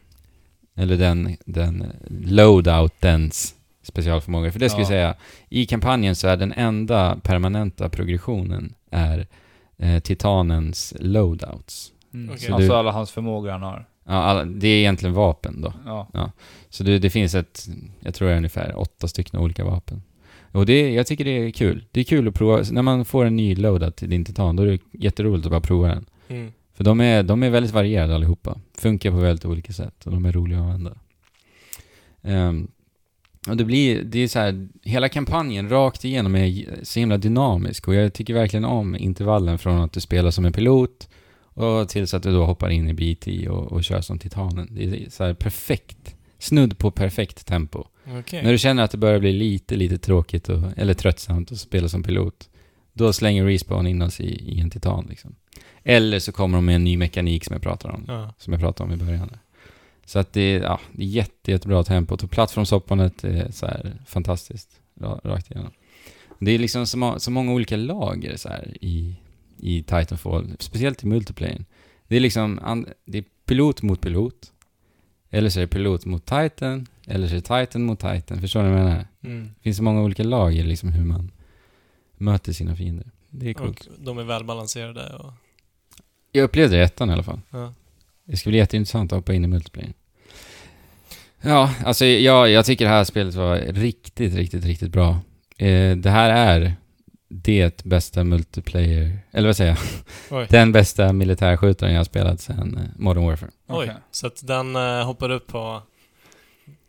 Eller 0.76 0.98
den, 0.98 1.38
den 1.45 1.84
loadoutens 2.10 3.56
specialförmåga. 3.84 4.52
För 4.52 4.60
det 4.60 4.69
ska 4.69 4.77
vi 4.77 4.84
Ja. 4.84 4.88
säga, 4.90 5.15
i 5.49 5.65
kampanjen 5.65 6.15
så 6.15 6.27
är 6.27 6.38
den 6.38 6.52
enda 6.53 7.18
permanenta 7.23 7.90
progressionen 7.90 8.73
är 8.91 9.27
eh, 9.77 9.99
Titanens 9.99 10.94
loadouts. 10.99 11.91
Mm. 12.14 12.30
Okej. 12.34 12.52
Alltså 12.52 12.68
Du- 12.73 12.76
alla 12.76 12.91
hans 12.91 13.11
förmågor 13.11 13.49
han 13.52 13.61
har. 13.61 13.86
Ja, 14.10 14.45
det 14.45 14.68
är 14.68 14.80
egentligen 14.80 15.15
vapen 15.15 15.61
då. 15.61 15.73
Ja. 15.86 16.31
Så 16.69 16.84
det, 16.84 16.99
det 16.99 17.10
finns 17.10 17.36
ett, 17.36 17.68
jag 17.99 18.14
tror 18.14 18.27
det 18.27 18.34
är 18.34 18.38
ungefär 18.38 18.80
åtta 18.80 19.07
stycken 19.07 19.40
olika 19.40 19.65
vapen. 19.65 20.02
Och 20.52 20.65
det, 20.65 20.94
jag 20.94 21.07
tycker 21.07 21.26
det 21.26 21.31
är 21.31 21.52
kul. 21.52 21.86
Det 21.91 21.99
är 21.99 22.03
kul 22.03 22.27
att 22.27 22.34
prova, 22.34 22.64
när 22.72 22.81
man 22.81 23.06
får 23.06 23.26
en 23.26 23.36
ny 23.36 23.56
loadout 23.56 23.95
till 23.95 24.10
din 24.10 24.26
Titan, 24.26 24.56
då 24.56 24.64
är 24.64 24.68
det 24.68 24.80
jätteroligt 24.91 25.45
att 25.45 25.52
bara 25.52 25.61
prova 25.61 25.88
den. 25.88 26.06
Mm. 26.27 26.52
För 26.73 26.84
de 26.84 27.02
är, 27.02 27.23
de 27.23 27.44
är 27.44 27.49
väldigt 27.49 27.73
varierade 27.73 28.15
allihopa. 28.15 28.57
Funkar 28.77 29.11
på 29.11 29.18
väldigt 29.18 29.45
olika 29.45 29.73
sätt 29.73 30.06
och 30.06 30.11
de 30.11 30.26
är 30.26 30.31
roliga 30.31 30.60
att 30.60 30.65
använda. 30.65 30.98
Ehm, 32.22 32.68
och 33.48 33.57
det 33.57 33.65
blir, 33.65 34.03
det 34.03 34.19
är 34.19 34.27
så 34.27 34.40
här, 34.40 34.68
hela 34.84 35.10
kampanjen 35.10 35.69
rakt 35.69 36.06
igenom 36.06 36.36
är 36.36 36.65
så 36.84 36.99
himla 36.99 37.18
dynamisk 37.18 37.88
och 37.88 37.95
jag 37.95 38.14
tycker 38.14 38.34
verkligen 38.34 38.65
om 38.65 38.95
intervallen 38.95 39.57
från 39.57 39.81
att 39.81 39.94
du 39.94 39.99
spelar 39.99 40.31
som 40.31 40.45
en 40.45 40.53
pilot 40.53 41.10
och 41.53 41.89
tills 41.89 42.13
att 42.13 42.23
du 42.23 42.31
då 42.31 42.45
hoppar 42.45 42.69
in 42.69 42.89
i 42.89 42.93
BT 42.93 43.47
och, 43.49 43.71
och 43.71 43.84
kör 43.84 44.01
som 44.01 44.19
Titanen. 44.19 44.67
Det 44.71 44.84
är 44.84 45.09
så 45.09 45.23
här 45.23 45.34
perfekt, 45.34 46.15
snudd 46.39 46.77
på 46.77 46.91
perfekt 46.91 47.45
tempo. 47.45 47.84
Okej. 48.19 48.43
När 48.43 48.51
du 48.51 48.57
känner 48.57 48.84
att 48.84 48.91
det 48.91 48.97
börjar 48.97 49.19
bli 49.19 49.31
lite, 49.34 49.76
lite 49.76 49.97
tråkigt 49.97 50.49
och, 50.49 50.63
eller 50.77 50.93
tröttsamt 50.93 51.51
att 51.51 51.59
spela 51.59 51.89
som 51.89 52.03
pilot, 52.03 52.49
då 52.93 53.13
slänger 53.13 53.45
Respawn 53.45 53.88
in 53.88 54.01
oss 54.01 54.19
i, 54.19 54.26
i 54.55 54.59
en 54.59 54.69
Titan 54.69 55.05
liksom. 55.09 55.35
Eller 55.84 56.19
så 56.19 56.31
kommer 56.31 56.57
de 56.57 56.65
med 56.65 56.76
en 56.76 56.84
ny 56.84 56.97
mekanik 56.97 57.45
som 57.45 57.53
jag 57.53 57.61
pratar 57.61 57.89
om, 57.89 58.03
Ja. 58.07 58.34
som 58.38 58.53
jag 58.53 58.59
pratade 58.61 58.93
om 58.93 59.01
i 59.01 59.05
början. 59.05 59.30
Så 60.05 60.19
att 60.19 60.34
det 60.34 60.41
är, 60.41 60.61
ja, 60.61 60.80
det 60.91 61.03
är 61.03 61.07
jätte, 61.07 61.51
jättebra 61.51 61.84
tempot 61.84 62.23
och 62.23 62.31
plattformshoppandet 62.31 63.23
är 63.23 63.51
så 63.51 63.65
här 63.65 63.93
fantastiskt, 64.07 64.69
ra- 64.99 65.19
rakt 65.27 65.51
igenom. 65.51 65.71
Det 66.39 66.51
är 66.51 66.59
liksom 66.59 66.88
så, 66.88 67.15
så 67.17 67.31
många 67.31 67.53
olika 67.53 67.77
lager 67.77 68.38
så 68.38 68.49
här 68.49 68.77
i, 68.81 69.15
i 69.60 69.84
Titanfall, 69.84 70.56
speciellt 70.60 71.03
i 71.03 71.07
multiplayer. 71.07 71.65
Det 72.07 72.15
är 72.15 72.19
liksom, 72.19 72.86
det 73.06 73.18
är 73.18 73.23
pilot 73.45 73.81
mot 73.81 74.02
pilot, 74.02 74.53
eller 75.30 75.49
så 75.49 75.60
är 75.60 75.61
det 75.61 75.68
pilot 75.68 76.06
mot 76.06 76.26
Titan, 76.26 76.88
eller 77.07 77.27
så 77.27 77.36
är 77.36 77.40
det 77.41 77.65
Titan 77.65 77.84
mot 77.84 77.99
Titan. 77.99 78.41
Förstår 78.41 78.64
ni 78.64 78.69
vad 78.69 78.80
jag 78.80 78.86
menar? 78.86 79.07
Mm. 79.23 79.52
Det 79.57 79.64
finns 79.64 79.77
så 79.77 79.84
många 79.84 80.02
olika 80.02 80.23
lager 80.23 80.64
liksom 80.64 80.90
hur 80.90 81.06
man 81.06 81.31
möter 82.18 82.53
sina 82.53 82.76
fiender. 82.76 83.11
Det 83.30 83.49
är 83.49 83.53
coolt. 83.53 83.86
Och 83.86 84.03
de 84.03 84.18
är 84.18 84.23
välbalanserade 84.23 85.15
och... 85.15 85.34
Jag 86.31 86.44
upplevde 86.44 86.76
det 86.76 86.81
i 86.81 86.86
ettan 86.86 87.10
i 87.10 87.14
alla 87.14 87.23
fall. 87.23 87.41
Ja. 87.49 87.73
Det 88.26 88.38
ska 88.38 88.49
bli 88.49 88.57
jätteintressant 88.57 89.11
att 89.11 89.18
hoppa 89.18 89.34
in 89.34 89.44
i 89.44 89.48
multiplayer. 89.48 89.94
Ja, 91.41 91.73
alltså 91.86 92.06
jag, 92.06 92.49
jag 92.49 92.65
tycker 92.65 92.86
det 92.86 92.91
här 92.91 93.03
spelet 93.03 93.36
var 93.36 93.57
riktigt, 93.57 94.34
riktigt, 94.34 94.65
riktigt 94.65 94.91
bra. 94.91 95.19
Eh, 95.57 95.98
det 95.98 96.10
här 96.10 96.30
är 96.30 96.76
det 97.31 97.84
bästa 97.84 98.23
multiplayer, 98.23 99.19
eller 99.31 99.47
vad 99.47 99.57
säger 99.57 99.72
jag? 100.30 100.39
Oj. 100.41 100.47
Den 100.49 100.72
bästa 100.72 101.14
militärskjutaren 101.14 101.93
jag 101.93 101.99
har 101.99 102.06
spelat 102.06 102.41
sedan 102.41 102.77
eh, 102.77 102.84
Modern 102.95 103.26
Warfare. 103.26 103.51
Oj. 103.68 103.76
Okej. 103.77 103.95
Så 104.11 104.27
att 104.27 104.47
den 104.47 104.76
uh, 104.76 105.03
hoppar 105.06 105.30
upp 105.30 105.47
på, 105.47 105.81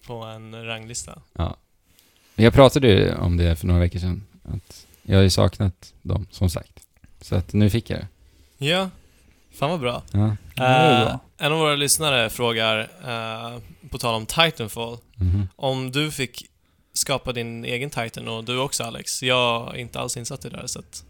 på 0.07 0.15
en 0.15 0.65
ranglista. 0.65 1.19
Ja. 1.33 1.57
Jag 2.35 2.53
pratade 2.53 2.89
ju 2.89 3.15
om 3.15 3.37
det 3.37 3.57
för 3.57 3.67
några 3.67 3.81
veckor 3.81 3.99
sedan. 3.99 4.25
Att 4.43 4.87
jag 5.03 5.17
har 5.17 5.23
ju 5.23 5.31
saknat 5.31 5.95
dem, 6.03 6.27
som 6.31 6.51
sagt. 6.51 6.73
Så 7.21 7.35
att 7.37 7.53
nu 7.53 7.71
fick 7.71 7.91
jag 7.91 8.01
det. 8.01 8.09
Ja. 8.67 8.91
Fan 9.53 9.71
vad 9.71 9.81
bra. 9.81 10.03
Ja. 10.13 10.37
Bra. 10.57 11.21
en 11.39 11.53
av 11.53 11.59
våra 11.59 11.75
lyssnare 11.75 12.31
frågar, 12.31 12.79
eh, 12.81 13.59
på 13.91 13.99
tal 13.99 14.15
om 14.15 14.27
Titanfall, 14.27 14.99
Mhm. 15.15 15.49
om 15.57 15.93
du 15.93 16.11
fick 16.11 16.50
skapa 17.01 17.33
din 17.33 17.65
egen 17.65 17.91
Titan 17.91 18.29
och 18.29 18.45
du 18.45 18.59
också 18.59 18.85
Alex. 18.85 19.23
Jag 19.23 19.75
är 19.75 19.79
inte 19.81 20.01
alls 20.01 20.17
insatt 20.17 20.45
i 20.45 20.49
det 20.49 20.57
där 20.57 20.67
så 20.67 20.79
att... 20.79 21.05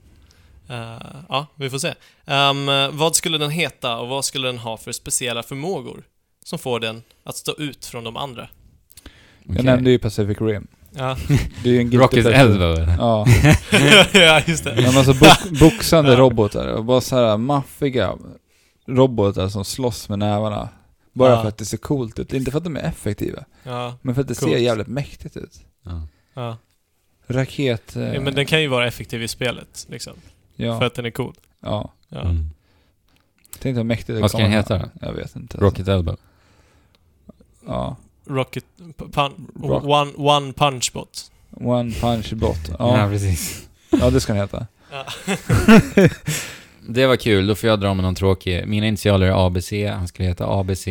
eh, 0.68 1.06
ja, 1.28 1.46
vi 1.54 1.70
får 1.70 1.78
se. 1.78 1.94
Ehm, 2.26 2.66
vad 2.92 3.16
skulle 3.16 3.38
den 3.38 3.50
heta 3.50 3.96
och 3.96 4.08
vad 4.08 4.24
skulle 4.24 4.48
den 4.48 4.58
ha 4.58 4.76
för 4.76 4.92
speciella 4.92 5.42
förmågor 5.42 6.02
som 6.44 6.58
får 6.58 6.80
den 6.80 7.02
att 7.24 7.36
stå 7.36 7.54
ut 7.58 7.86
från 7.86 8.04
de 8.04 8.16
andra? 8.16 8.48
Jag 9.42 9.52
Okej. 9.52 9.64
nämnde 9.64 9.90
ju 9.90 9.98
Pacific 9.98 10.40
Rim. 10.40 10.66
Ja, 10.92 11.16
Det 11.62 11.68
är 11.68 11.72
ju 11.72 11.78
en 11.78 11.90
guilty 11.90 11.98
Rocket 11.98 12.24
pleasure. 12.24 12.36
Elbow 12.36 12.72
eller? 12.72 12.96
Ja. 12.98 13.26
ja 14.20 14.42
just 14.46 14.64
det. 14.64 14.74
Men 14.76 14.96
alltså 14.98 15.14
bo- 15.14 15.58
boxande 15.60 16.16
robotar 16.16 16.66
och 16.66 16.84
bara 16.84 17.00
så 17.00 17.16
här 17.16 17.36
maffiga 17.36 18.14
robotar 18.88 19.48
som 19.48 19.64
slåss 19.64 20.08
med 20.08 20.18
nävarna. 20.18 20.68
Bara 21.12 21.30
Ja. 21.30 21.40
för 21.42 21.48
att 21.48 21.58
det 21.58 21.64
ser 21.64 21.76
coolt 21.76 22.18
ut. 22.18 22.32
Inte 22.32 22.50
för 22.50 22.58
att 22.58 22.64
de 22.64 22.76
är 22.76 22.80
effektiva, 22.82 23.44
Ja, 23.62 23.96
men 24.02 24.14
för 24.14 24.22
att 24.22 24.28
det 24.28 24.38
Coolt. 24.40 24.52
ser 24.52 24.58
jävligt 24.58 24.86
mäktigt 24.86 25.36
ut. 25.36 25.60
Ja. 25.82 26.06
ja. 26.34 26.56
Raket... 27.26 27.96
eh, 27.96 28.14
ja. 28.14 28.20
Men 28.20 28.34
den 28.34 28.46
kan 28.46 28.62
ju 28.62 28.68
vara 28.68 28.86
effektiv 28.86 29.22
i 29.22 29.28
spelet, 29.28 29.86
liksom. 29.90 30.12
ja, 30.56 30.78
För 30.78 30.86
att 30.86 30.94
den 30.94 31.04
är 31.06 31.10
cool. 31.10 31.34
ja. 31.60 31.92
Ja. 32.08 32.20
Mm. 32.20 32.50
Tänk 33.58 33.76
vad 33.76 33.86
mäktigt 33.86 34.06
det 34.16 34.20
Vad 34.20 34.30
ska 34.30 34.38
den 34.38 34.50
heta 34.52 34.78
då? 34.78 34.88
Jag 35.00 35.12
vet 35.12 35.36
inte. 35.36 35.58
Rocket 35.58 35.88
Elbow. 35.88 36.16
Ja. 37.66 37.96
Rocket... 38.26 38.64
Pun, 38.96 39.50
Rock- 39.62 39.84
one, 39.84 40.12
one 40.16 40.52
punch 40.52 40.92
bot. 40.92 41.30
One 41.50 41.92
punch 41.92 42.32
bot. 42.34 42.68
Ja, 42.78 42.98
Ja, 42.98 43.08
precis. 43.08 43.68
ja 43.90 44.10
det 44.10 44.20
ska 44.20 44.32
den 44.32 44.42
heta. 44.42 44.66
Ja. 44.90 45.06
Det 46.92 47.06
var 47.06 47.16
kul, 47.16 47.46
då 47.46 47.54
får 47.54 47.68
jag 47.68 47.80
dra 47.80 47.94
med 47.94 48.04
någon 48.04 48.14
tråkig. 48.14 48.66
Mina 48.66 48.86
initialer 48.86 49.26
är 49.26 49.46
ABC, 49.46 49.72
han 49.90 50.08
skulle 50.08 50.28
heta 50.28 50.46
ABC. 50.60 50.86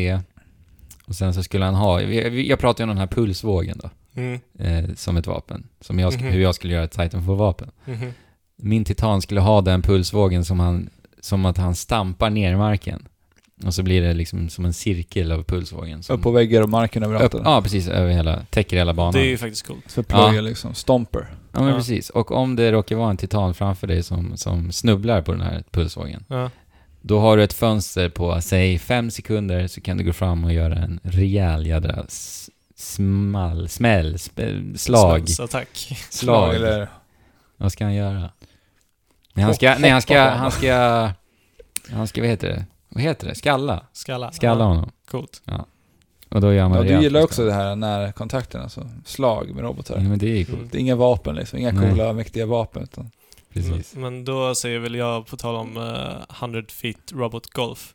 Och 1.05 1.15
sen 1.15 1.33
så 1.33 1.43
skulle 1.43 1.65
han 1.65 1.75
ha, 1.75 1.95
vi- 1.97 2.49
jag 2.49 2.59
pratade 2.59 2.83
ju 2.83 2.83
om 2.83 2.89
den 2.89 2.97
här 2.97 3.07
pulsvågen 3.07 3.79
då, 3.83 3.89
Mm. 4.21 4.39
eh, 4.59 4.95
som 4.95 5.17
ett 5.17 5.27
vapen. 5.27 5.67
Som 5.81 5.99
jag, 5.99 6.13
Mhm. 6.13 6.23
hur 6.31 6.41
jag 6.41 6.55
skulle 6.55 6.73
göra 6.73 6.83
ett 6.83 6.91
Titanfall-vapen. 6.91 7.71
Mhm. 7.85 8.13
Min 8.57 8.83
titan 8.85 9.21
skulle 9.21 9.41
ha 9.41 9.61
den 9.61 9.81
pulsvågen 9.81 10.45
som 10.45 10.59
han, 10.59 10.89
som 11.21 11.45
att 11.45 11.57
han 11.57 11.75
stampar 11.75 12.29
ner 12.29 12.55
marken. 12.57 13.07
Och 13.65 13.73
så 13.73 13.83
blir 13.83 14.01
det 14.01 14.13
liksom 14.13 14.49
som 14.49 14.65
en 14.65 14.73
cirkel 14.73 15.31
av 15.31 15.43
pulsvågen. 15.43 16.03
Som 16.03 16.15
Upp 16.15 16.21
på 16.23 16.31
väggar 16.31 16.61
och 16.61 16.69
marken 16.69 17.03
överallt. 17.03 17.23
upp, 17.25 17.33
eller? 17.33 17.51
Ja, 17.51 17.61
precis. 17.61 17.87
Över 17.87 18.09
hela, 18.11 18.45
täcker 18.49 18.77
hela 18.77 18.93
banan. 18.93 19.13
Det 19.13 19.19
är 19.19 19.25
ju 19.29 19.37
faktiskt 19.37 19.67
coolt. 19.67 19.83
Så 19.87 20.03
plöjer 20.03 20.33
Ja. 20.33 20.41
liksom. 20.41 20.73
Stomper. 20.73 21.27
Ja, 21.51 21.59
men 21.59 21.69
Ja. 21.69 21.75
precis. 21.75 22.09
Och 22.09 22.31
om 22.31 22.55
det 22.55 22.71
råkar 22.71 22.95
vara 22.95 23.09
en 23.09 23.17
titan 23.17 23.53
framför 23.53 23.87
dig 23.87 24.03
som, 24.03 24.37
som 24.37 24.71
snubblar 24.71 25.21
på 25.21 25.31
den 25.31 25.41
här 25.41 25.63
pulsvågen. 25.71 26.23
Ja. 26.27 26.49
Då 27.01 27.19
har 27.19 27.37
du 27.37 27.43
ett 27.43 27.53
fönster 27.53 28.09
på, 28.09 28.41
säg 28.41 28.79
fem 28.79 29.11
sekunder, 29.11 29.67
så 29.67 29.81
kan 29.81 29.97
du 29.97 30.03
gå 30.03 30.13
fram 30.13 30.43
och 30.43 30.53
göra 30.53 30.75
en 30.75 30.99
rejäl 31.03 31.65
jädra 31.67 32.05
small, 32.75 33.69
smäll, 33.69 34.15
sp- 34.15 34.77
slag, 34.77 35.17
Smältsattack. 35.29 35.97
slag. 36.09 36.55
eller... 36.55 36.87
Vad 37.57 37.71
ska 37.71 37.83
han 37.83 37.93
göra? 37.95 38.29
Nej, 39.33 39.45
han 39.45 39.55
ska, 39.55 39.75
nej, 39.79 39.89
han 39.91 40.01
ska, 40.01 40.19
han 40.29 40.51
ska, 40.51 40.73
han 41.91 42.07
ska, 42.07 42.21
vad 42.21 42.29
heter 42.29 42.47
det? 42.47 42.65
Vad 42.89 43.03
heter 43.03 43.27
det? 43.27 43.35
Skalla? 43.35 43.85
Skalla. 43.93 44.31
Skalla 44.31 44.63
Ja, 44.63 44.67
honom. 44.67 44.89
Coolt. 45.11 45.41
Och 46.29 46.41
då 46.41 46.53
gör 46.53 46.67
man 46.69 46.77
Ja, 46.77 46.83
du 46.83 46.87
rejält 46.89 47.03
gillar 47.03 47.21
också 47.23 47.33
skall. 47.33 47.45
det 47.45 47.53
här 47.53 47.75
närkontakten, 47.75 48.61
alltså. 48.61 48.89
Slag 49.05 49.55
med 49.55 49.63
robotar. 49.63 49.95
Ja, 49.97 50.01
men 50.09 50.19
det 50.19 50.25
är 50.31 50.37
ju 50.37 50.45
coolt. 50.45 50.57
Mm. 50.57 50.69
Det 50.71 50.77
är 50.77 50.79
inga 50.81 50.95
vapen 50.95 51.35
liksom. 51.35 51.59
Inga 51.59 51.71
Nej. 51.71 51.89
coola, 51.89 52.13
mäktiga 52.13 52.45
vapen. 52.45 52.83
Utan 52.83 53.11
Precis. 53.53 53.93
Men, 53.93 54.01
men 54.01 54.25
då 54.25 54.55
säger 54.55 54.79
väl 54.79 54.95
jag, 54.95 55.27
på 55.27 55.37
tal 55.37 55.55
om 55.55 55.77
eh, 55.77 56.35
100 56.41 56.63
feet 56.69 57.11
robot 57.11 57.47
golf. 57.53 57.93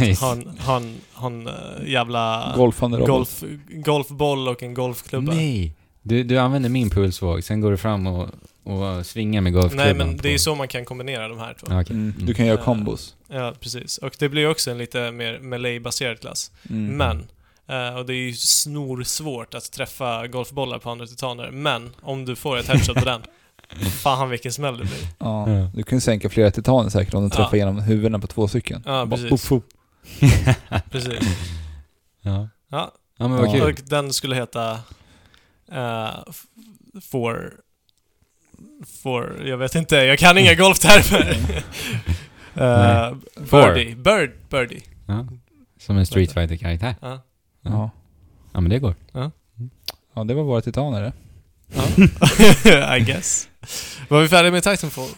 Nice. 0.00 0.24
Han, 0.24 0.50
han, 0.58 0.96
han 1.12 1.46
uh, 1.48 1.54
jävla 1.86 2.52
golfande 2.56 2.96
robot. 2.98 3.08
golf, 3.08 3.44
golfboll 3.68 4.48
och 4.48 4.62
en 4.62 4.74
golfklubba. 4.74 5.32
Nej! 5.32 5.76
Du, 6.02 6.22
du 6.24 6.38
använder 6.38 6.68
min 6.68 6.90
pulsvåg, 6.90 7.44
sen 7.44 7.60
går 7.60 7.70
du 7.70 7.76
fram 7.76 8.06
och, 8.06 8.28
och 8.70 9.06
svingar 9.06 9.40
med 9.40 9.52
golfklubban 9.52 9.86
Nej 9.86 9.94
men 9.94 10.16
på- 10.16 10.22
det 10.22 10.28
är 10.28 10.32
ju 10.32 10.38
så 10.38 10.54
man 10.54 10.68
kan 10.68 10.84
kombinera 10.84 11.28
de 11.28 11.38
här 11.38 11.54
två. 11.54 11.66
Ja, 11.70 11.80
okej. 11.80 11.96
Mm. 11.96 12.14
Du 12.18 12.34
kan 12.34 12.46
göra 12.46 12.58
Eh, 12.58 12.64
kombos. 12.64 13.14
Ja, 13.28 13.54
precis. 13.60 13.98
Och 13.98 14.16
det 14.18 14.28
blir 14.28 14.48
också 14.50 14.70
en 14.70 14.78
lite 14.78 15.10
mer 15.10 15.38
melee-baserad 15.38 16.20
klass. 16.20 16.50
Mm. 16.70 16.96
Men, 16.96 17.28
eh, 17.68 17.96
och 17.96 18.06
det 18.06 18.12
är 18.14 18.16
ju 18.26 18.32
snorsvårt 18.34 19.54
att 19.54 19.72
träffa 19.72 20.26
golfbollar 20.26 20.78
på 20.78 20.90
andra 20.90 21.06
titaner, 21.06 21.50
men 21.50 21.90
om 22.02 22.24
du 22.24 22.36
får 22.36 22.56
ett 22.58 22.66
headshot 22.68 22.96
på 22.96 23.04
den, 23.04 23.22
fan 24.02 24.30
vilken 24.30 24.52
smäll 24.52 24.78
det 24.78 24.84
blir. 24.84 25.08
Ja. 25.18 25.50
Ja. 25.50 25.70
Du 25.74 25.82
kan 25.82 26.00
sänka 26.00 26.28
flera 26.28 26.50
titaner 26.50 26.90
säkert 26.90 27.14
om 27.14 27.22
du 27.22 27.30
Ja. 27.32 27.36
träffar 27.44 27.56
genom 27.56 27.78
huvudena 27.78 28.18
på 28.18 28.26
två 28.26 28.48
stycken. 28.48 28.82
Ja, 28.86 29.06
precis. 29.10 29.30
puff, 29.30 29.48
puff. 29.48 29.62
Precis. 30.90 31.18
ja. 32.22 32.48
Ja, 32.72 32.92
ja, 33.18 33.28
men 33.28 33.30
vad 33.38 33.48
Ja. 33.48 33.52
kul. 33.52 33.62
och 33.62 33.80
den 33.86 34.12
skulle 34.12 34.36
heta 34.36 34.72
uh, 35.72 36.32
For... 37.10 37.52
For... 39.02 39.42
Jag 39.46 39.56
vet 39.58 39.74
inte, 39.74 39.96
jag 39.96 40.18
kan 40.18 40.38
inga 40.38 40.54
golftermer. 40.54 41.38
uh, 43.10 43.16
birdie. 43.50 43.94
Bird, 43.94 44.30
birdie. 44.50 44.82
Ja. 45.06 45.26
Som 45.80 45.96
en 45.98 46.06
Street 46.06 46.32
fighter 46.32 46.56
karaktär 46.56 46.94
Ja. 47.00 47.22
Ja. 47.62 47.90
Ja, 48.52 48.60
men 48.60 48.70
det 48.70 48.78
går. 48.78 48.94
ja, 50.14 50.24
det 50.24 50.34
var 50.34 50.42
våra 50.42 50.60
titaner 50.60 51.02
det. 51.02 51.12
Ja. 51.74 52.96
I 52.96 53.00
guess. 53.00 53.48
Var 54.08 54.22
vi 54.22 54.28
färdiga 54.28 54.52
med 54.52 54.62
Titanfall? 54.62 55.08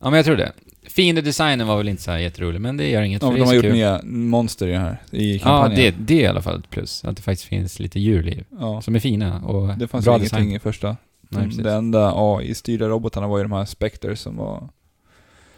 Ja, 0.00 0.10
men 0.10 0.14
jag 0.14 0.24
tror 0.26 0.36
det. 0.36 0.52
Fiendedesignen 0.88 1.66
var 1.66 1.76
väl 1.76 1.88
inte 1.88 2.02
så 2.02 2.10
här 2.10 2.18
jätterolig, 2.18 2.60
men 2.60 2.76
det 2.76 2.90
gör 2.90 3.02
inget 3.02 3.22
Ja, 3.22 3.28
för 3.28 3.34
det 3.34 3.38
de 3.38 3.42
är 3.42 3.46
har 3.46 3.54
gjort 3.54 3.62
kul. 3.64 3.72
nya 3.72 4.00
monster 4.04 4.68
i 4.68 4.72
den 4.72 4.80
här, 4.80 5.02
i 5.10 5.36
Ja, 5.36 5.42
kampanjen. 5.42 5.80
det, 5.80 5.94
det 6.14 6.14
är 6.20 6.24
i 6.24 6.26
alla 6.26 6.42
fall 6.42 6.58
ett 6.58 6.70
plus. 6.70 7.04
Att 7.04 7.16
det 7.16 7.22
faktiskt 7.22 7.48
finns 7.48 7.78
lite 7.78 8.00
djurliv. 8.00 8.44
Ja. 8.60 8.82
Som 8.82 8.94
är 8.94 9.00
fina 9.00 9.40
och 9.42 9.78
Det 9.78 9.88
fanns 9.88 10.04
bra 10.04 10.16
ingenting 10.16 10.38
design. 10.38 10.56
i 10.56 10.58
första. 10.58 10.96
Nej, 11.30 11.44
precis. 11.44 11.62
det 11.62 11.72
enda 11.72 12.12
AI-styrda 12.16 12.88
robotarna 12.88 13.26
var 13.26 13.38
ju 13.38 13.44
de 13.44 13.52
här 13.52 13.64
Spectres 13.64 14.20
som 14.20 14.36
var... 14.36 14.68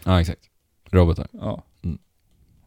Ja, 0.04 0.20
exakt. 0.20 0.40
robotar. 0.90 1.28
Ja. 1.32 1.62
Mm. 1.82 1.98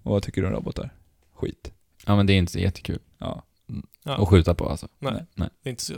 Och 0.03 0.11
vad 0.11 0.23
tycker 0.23 0.41
du 0.41 0.47
om 0.47 0.53
robotar? 0.53 0.93
Skit. 1.33 1.71
Ja, 2.05 2.15
men 2.15 2.27
det 2.27 2.33
är 2.33 2.37
inte 2.37 2.51
så 2.51 2.59
jättekul 2.59 2.99
Ja. 3.17 3.43
Ja. 4.03 4.21
att 4.23 4.27
skjuta 4.27 4.53
på 4.55 4.69
alltså. 4.69 4.87
Nej, 4.99 5.25
Nej. 5.35 5.49
det 5.63 5.69
är 5.69 5.71
inte 5.71 5.83
så. 5.83 5.93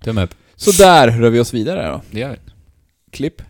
Tumme 0.00 0.22
upp. 0.24 0.34
Så 0.54 0.70
där 0.82 1.18
rör 1.18 1.30
vi 1.30 1.40
oss 1.40 1.54
vidare 1.54 1.88
då. 1.88 2.00
Det 2.10 2.20
gör 2.20 2.30
vi. 2.30 2.38
Klipp. 3.10 3.42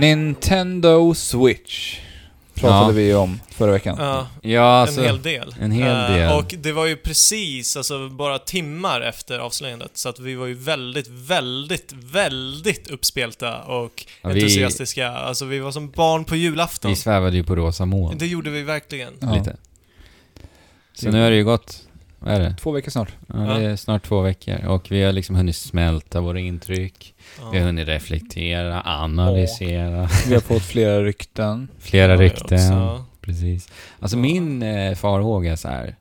Nintendo 0.00 1.14
Switch 1.14 1.98
pratade 2.54 2.84
Ja. 2.86 2.90
vi 2.92 3.14
om 3.14 3.40
förra 3.50 3.72
veckan. 3.72 3.96
Ja, 4.00 4.26
Ja, 4.42 4.62
alltså. 4.62 5.00
en 5.00 5.06
hel 5.06 5.22
del. 5.22 5.54
en 5.60 5.70
hel 5.70 5.96
Eh, 5.96 6.16
del. 6.16 6.32
och 6.38 6.54
det 6.58 6.72
var 6.72 6.86
ju 6.86 6.96
precis, 6.96 7.76
alltså 7.76 8.08
bara 8.08 8.38
timmar 8.38 9.00
efter 9.00 9.38
avslöjandet, 9.38 9.90
så 9.94 10.08
att 10.08 10.20
vi 10.20 10.34
var 10.34 10.46
ju 10.46 10.54
väldigt, 10.54 11.08
väldigt, 11.08 11.92
väldigt 11.92 12.88
uppspelta 12.90 13.62
och 13.62 14.04
Ja, 14.22 14.28
vi- 14.28 14.34
entusiastiska. 14.42 15.08
Alltså 15.10 15.44
vi 15.44 15.58
var 15.58 15.72
som 15.72 15.90
barn 15.90 16.24
på 16.24 16.36
julafton. 16.36 16.90
Vi 16.90 16.96
svävade 16.96 17.36
ju 17.36 17.44
på 17.44 17.56
rosa 17.56 17.84
moln. 17.86 18.18
Det 18.18 18.26
gjorde 18.26 18.50
vi 18.50 18.62
verkligen. 18.62 19.12
Ja. 19.20 19.34
Lite. 19.34 19.56
Så 20.94 21.10
nu 21.10 21.22
har 21.22 21.30
det 21.30 21.36
ju 21.36 21.44
gått, 21.44 21.82
vad 22.18 22.34
är 22.34 22.40
det? 22.40 22.56
Två 22.62 22.70
veckor 22.70 22.90
snart. 22.90 23.12
Ja, 23.28 23.34
det 23.34 23.64
är 23.64 23.76
snart 23.76 24.04
två 24.04 24.20
veckor 24.20 24.64
och 24.66 24.90
vi 24.90 25.02
har 25.02 25.12
liksom 25.12 25.36
hunnit 25.36 25.56
smälta 25.56 26.20
våra 26.20 26.40
intryck. 26.40 27.14
Vi 27.52 27.58
har 27.58 27.66
hunnit 27.66 27.88
reflektera, 27.88 28.82
analysera. 28.84 30.08
Vi 30.28 30.34
har 30.34 30.40
fått 30.40 30.62
flera 30.62 31.04
rykten. 31.04 31.68
Flera 31.78 32.12
Ja, 32.12 32.20
rykten. 32.20 32.98
Precis. 33.20 33.68
Alltså 34.00 34.16
Ja. 34.16 34.20
min 34.22 34.62
eh, 34.62 34.94
farhåga 34.94 35.56
så 35.56 35.68
här, 35.68 35.96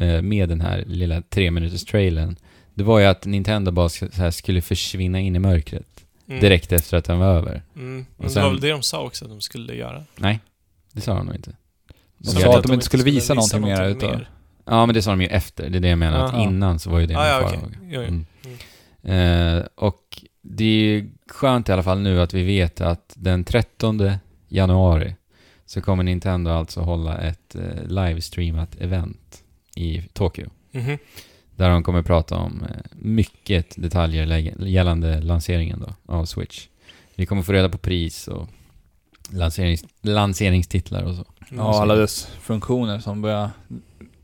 eh, 0.00 0.22
med 0.22 0.48
den 0.48 0.60
här 0.60 0.84
lilla 0.86 1.22
tre 1.22 1.50
minuters 1.50 1.84
trailern 1.84 2.36
det 2.74 2.84
var 2.84 2.98
ju 2.98 3.04
att 3.06 3.26
Nintendo 3.26 3.70
bara 3.72 3.88
sk- 3.88 4.10
så 4.16 4.22
här, 4.22 4.30
skulle 4.30 4.62
försvinna 4.62 5.20
in 5.20 5.36
i 5.36 5.38
mörkret 5.38 5.86
Mm. 6.28 6.40
direkt 6.40 6.72
efter 6.72 6.96
att 6.96 7.04
den 7.04 7.18
var 7.18 7.26
över. 7.26 7.62
Mm. 7.76 8.06
Och 8.16 8.22
Men 8.22 8.30
sen- 8.30 8.40
det 8.42 8.46
var 8.48 8.52
väl 8.52 8.60
det 8.60 8.70
de 8.70 8.82
sa 8.82 9.02
också 9.04 9.24
att 9.24 9.30
de 9.30 9.40
skulle 9.40 9.74
göra. 9.74 10.04
Nej, 10.16 10.40
det 10.92 11.00
sa 11.00 11.14
de 11.14 11.26
nog 11.26 11.34
inte. 11.34 11.50
De 12.18 12.26
Så 12.30 12.40
sa 12.40 12.50
att 12.50 12.56
att 12.56 12.62
de 12.62 12.72
inte 12.72 12.84
skulle 12.86 13.02
visa 13.04 13.34
någonting 13.34 13.60
mer 13.60 13.76
någonting 13.76 13.96
utav... 14.08 14.10
mer. 14.18 14.28
Ja, 14.66 14.86
men 14.86 14.94
det 14.94 15.02
sa 15.02 15.10
de 15.10 15.20
ju 15.20 15.26
efter. 15.26 15.70
Det 15.70 15.78
är 15.78 15.80
det 15.80 15.88
jag 15.88 15.98
menar. 15.98 16.24
Att 16.24 16.32
Ja. 16.32 16.42
innan 16.42 16.78
så 16.78 16.90
var 16.90 16.98
ju 16.98 17.06
det 17.06 17.14
Ah, 17.18 17.22
min 17.22 17.28
ja, 17.28 17.48
farhåga. 17.48 17.76
Jo, 17.82 18.02
jo. 18.02 18.24
Mm. 19.04 19.58
Eh, 19.58 19.64
och 19.74 19.96
det 20.46 20.64
är 20.64 20.84
ju 20.84 21.10
skönt 21.28 21.68
i 21.68 21.72
alla 21.72 21.82
fall 21.82 22.00
nu 22.00 22.20
att 22.20 22.34
vi 22.34 22.42
vet 22.42 22.80
att 22.80 23.12
den 23.16 23.44
13 23.44 24.10
januari 24.48 25.14
så 25.66 25.80
kommer 25.80 26.02
Nintendo 26.02 26.50
alltså 26.50 26.80
hålla 26.80 27.18
ett 27.18 27.54
eh, 27.54 27.86
livestreamat 27.86 28.80
event 28.80 29.42
i 29.76 30.02
Tokyo. 30.12 30.50
Mhm. 30.72 30.98
Där 31.56 31.70
de 31.70 31.82
kommer 31.82 32.02
prata 32.02 32.36
om 32.36 32.62
eh, 32.62 32.76
mycket 32.92 33.74
detaljer 33.76 34.26
gällande 34.66 35.20
lanseringen 35.20 35.84
då, 35.86 36.14
av 36.14 36.24
Switch. 36.24 36.68
Vi 37.14 37.26
kommer 37.26 37.42
få 37.42 37.52
reda 37.52 37.68
på 37.68 37.78
pris 37.78 38.28
och 38.28 38.48
lanserings, 39.30 39.84
lanseringstitlar 40.02 41.02
och 41.02 41.14
så. 41.14 41.24
Ja, 41.48 41.82
alla 41.82 41.94
dess 41.94 42.26
funktioner 42.40 42.98
som 42.98 43.22
börjar... 43.22 43.50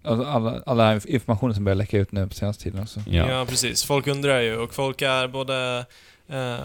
Alltså 0.02 0.26
alla, 0.26 0.62
alla 0.66 0.94
informationer 0.94 1.54
som 1.54 1.64
börjar 1.64 1.76
läcka 1.76 1.98
ut 1.98 2.12
nu 2.12 2.26
på 2.26 2.34
senaste 2.34 2.62
tiden 2.62 2.82
också. 2.82 3.00
Ja. 3.06 3.30
Ja. 3.30 3.46
precis. 3.48 3.84
Folk 3.84 4.06
undrar 4.06 4.40
ju 4.40 4.56
och 4.56 4.74
folk 4.74 5.02
är 5.02 5.28
både... 5.28 5.86
Eh, 6.32 6.56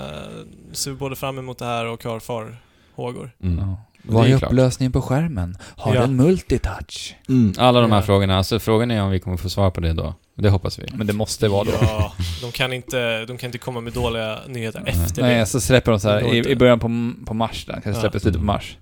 ser 0.71 0.93
både 0.93 1.15
fram 1.15 1.37
emot 1.39 1.57
det 1.59 1.65
här 1.65 1.85
och 1.85 2.03
har 2.03 2.19
farhågor. 2.19 3.31
Mm. 3.43 3.59
Ja. 3.59 3.77
Vad 4.07 4.25
är 4.25 4.29
är 4.29 4.35
upplösningen 4.45 4.91
på 4.91 5.01
skärmen? 5.01 5.57
Har 5.61 5.95
Ja. 5.95 6.01
den 6.01 6.15
multitouch? 6.15 7.15
Alla 7.57 7.81
de 7.81 7.91
här 7.91 7.99
Ja. 7.99 8.05
frågorna, 8.05 8.37
alltså 8.37 8.59
frågan 8.59 8.91
är 8.91 9.01
om 9.01 9.09
vi 9.09 9.19
kommer 9.19 9.37
få 9.37 9.49
svar 9.49 9.71
på 9.71 9.81
det 9.81 9.93
då. 9.93 10.13
Det 10.37 10.49
hoppas 10.49 10.79
vi. 10.79 10.83
Men 10.93 11.07
det 11.07 11.13
måste 11.13 11.47
vara 11.47 11.63
då. 11.63 11.71
Ja, 11.81 12.13
de 12.41 12.51
kan, 12.51 12.73
inte, 12.73 13.25
de 13.25 13.37
kan 13.37 13.47
inte 13.47 13.57
komma 13.57 13.81
med 13.81 13.93
dåliga 13.93 14.39
nyheter 14.47 14.81
Nej. 14.85 14.93
efter 15.05 15.21
Nej, 15.21 15.39
det. 15.39 15.45
så 15.45 15.61
släpper 15.61 15.91
de 15.91 15.99
så 15.99 16.09
här 16.09 16.33
i, 16.33 16.49
i 16.49 16.55
början 16.55 16.79
på, 16.79 17.13
på 17.25 17.33
mars, 17.33 17.65
den 17.65 17.73
kanske 17.81 17.89
Ja. 17.89 17.99
släpper 18.01 18.19
slutet 18.19 18.39
på 18.41 18.45
mars. 18.45 18.77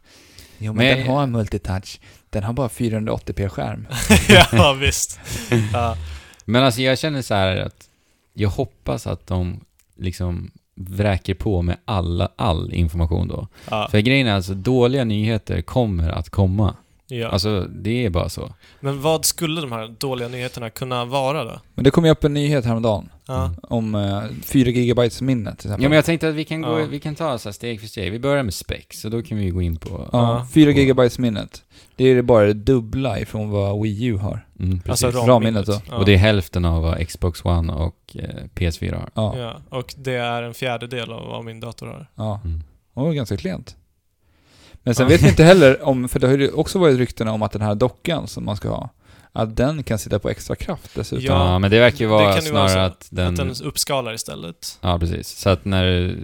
Jo, 0.58 0.74
men, 0.74 0.86
Men- 0.88 0.98
den 0.98 1.08
har 1.08 1.24
en 1.24 1.32
multitouch. 1.32 2.00
Den 2.30 2.44
har 2.44 2.54
bara 2.54 2.68
480p-skärm. 2.70 3.88
ja, 4.52 4.74
visst. 4.74 5.20
Ja. 5.74 5.98
Men 6.46 6.64
alltså 6.64 6.82
jag 6.82 7.00
känner 7.00 7.22
så 7.22 7.34
här 7.34 7.58
att 7.58 7.90
jag 8.34 8.50
hoppas 8.50 9.08
att 9.08 9.28
de 9.28 9.60
liksom 9.98 10.52
vräker 10.76 11.34
på 11.34 11.62
med 11.62 11.78
alla, 11.86 12.30
all 12.36 12.74
information 12.74 13.28
då. 13.28 13.48
Ja. 13.70 13.88
För 13.92 14.00
grejen 14.00 14.28
är 14.28 14.34
alltså, 14.34 14.54
dåliga 14.54 15.04
nyheter 15.04 15.62
kommer 15.62 16.10
att 16.10 16.30
komma. 16.30 16.76
Ja. 17.08 17.28
Alltså, 17.28 17.68
det 17.70 18.06
är 18.06 18.10
bara 18.10 18.30
så. 18.30 18.54
Men 18.80 19.02
vad 19.02 19.26
skulle 19.26 19.62
de 19.62 19.72
här 19.72 19.96
dåliga 20.00 20.28
nyheterna 20.28 20.70
kunna 20.70 21.06
vara 21.06 21.44
då? 21.44 21.60
Men 21.76 21.84
det 21.84 21.92
kom 21.92 22.06
ju 22.06 22.12
upp 22.12 22.24
en 22.24 22.34
nyhet 22.34 22.66
häromdagen 22.66 23.10
Ja. 23.26 23.46
Mm. 23.46 23.56
om 23.62 23.96
eh, 23.96 24.22
4 24.44 24.72
GB 24.72 25.10
minne 25.22 25.50
till 25.56 25.68
exempel. 25.68 25.84
Ja 25.84 25.90
men 25.90 25.96
jag 25.96 26.06
tänkte 26.06 26.30
att 26.30 26.36
vi 26.36 26.44
kan 26.46 26.62
gå, 26.62 26.80
Ja. 26.80 26.86
vi 26.86 27.00
kan 27.00 27.16
ta 27.16 27.38
så 27.38 27.50
här 27.50 27.54
steg 27.54 27.80
för 27.80 27.88
steg. 27.88 28.12
Vi 28.12 28.20
börjar 28.20 28.44
med 28.44 28.54
specs, 28.54 29.02
så 29.02 29.10
då 29.10 29.22
kan 29.22 29.38
vi 29.38 29.50
gå 29.50 29.62
in 29.62 29.76
på... 29.78 30.10
Ja. 30.12 30.48
4 30.54 30.72
GB 30.72 31.10
minnet. 31.18 31.64
Det 31.96 32.04
är 32.06 32.22
bara 32.22 32.46
det 32.46 32.54
dubbla 32.54 33.20
ifrån 33.20 33.50
vad 33.50 33.82
Wii 33.82 34.06
U 34.06 34.18
har. 34.18 34.46
Mm, 34.60 34.80
precis. 34.80 35.04
Alltså 35.04 35.22
ramminnet 35.22 35.66
då. 35.66 35.82
Ja. 35.90 35.96
Och 35.98 36.06
det 36.06 36.14
är 36.14 36.18
hälften 36.18 36.66
av 36.66 36.82
vad 36.84 37.08
Xbox 37.08 37.46
One 37.46 37.74
och 37.74 38.16
eh, 38.16 38.44
PS4 38.56 38.94
har. 38.96 39.10
Ja. 39.14 39.38
Ja, 39.38 39.78
och 39.78 39.94
det 39.98 40.14
är 40.16 40.44
en 40.44 40.54
fjärdedel 40.54 41.12
av 41.12 41.28
vad 41.28 41.46
min 41.46 41.60
dator 41.60 41.88
har. 41.88 42.08
ja. 42.16 42.40
Mm. 42.46 42.64
Och 42.94 43.02
det 43.02 43.08
var 43.08 43.14
ganska 43.14 43.38
klent. 43.38 43.76
Men 44.84 44.96
sen 44.96 45.04
Ja. 45.06 45.10
vet 45.10 45.22
vi 45.22 45.30
inte 45.30 45.44
heller 45.44 45.84
om, 45.88 46.10
för 46.10 46.20
det 46.20 46.28
har 46.28 46.38
ju 46.38 46.52
också 46.52 46.80
varit 46.80 46.98
ryktena 46.98 47.32
om 47.32 47.42
att 47.42 47.52
den 47.52 47.62
här 47.62 47.76
dockan 47.76 48.28
som 48.28 48.46
man 48.46 48.58
ska 48.58 48.70
ha, 48.70 48.90
att 49.32 49.56
den 49.56 49.84
kan 49.84 50.00
sitta 50.00 50.20
på 50.20 50.30
extra 50.30 50.56
kraft 50.56 50.92
dessutom. 50.96 51.26
Ja, 51.26 51.52
Ja, 51.52 51.60
men 51.60 51.72
det 51.72 51.80
verkar 51.80 51.98
ju 51.98 52.06
det 52.06 52.12
vara 52.12 52.34
kan 52.34 52.46
ju 52.46 52.52
vara 52.52 52.68
snarare 52.70 52.90
så 52.90 52.94
att 52.94 53.08
den... 53.12 53.28
Att 53.28 53.36
den 53.36 53.68
uppskalar 53.68 54.14
istället. 54.14 54.80
Ja, 54.82 55.00
precis. 55.00 55.28
Så 55.30 55.50
att 55.50 55.66
när... 55.66 56.18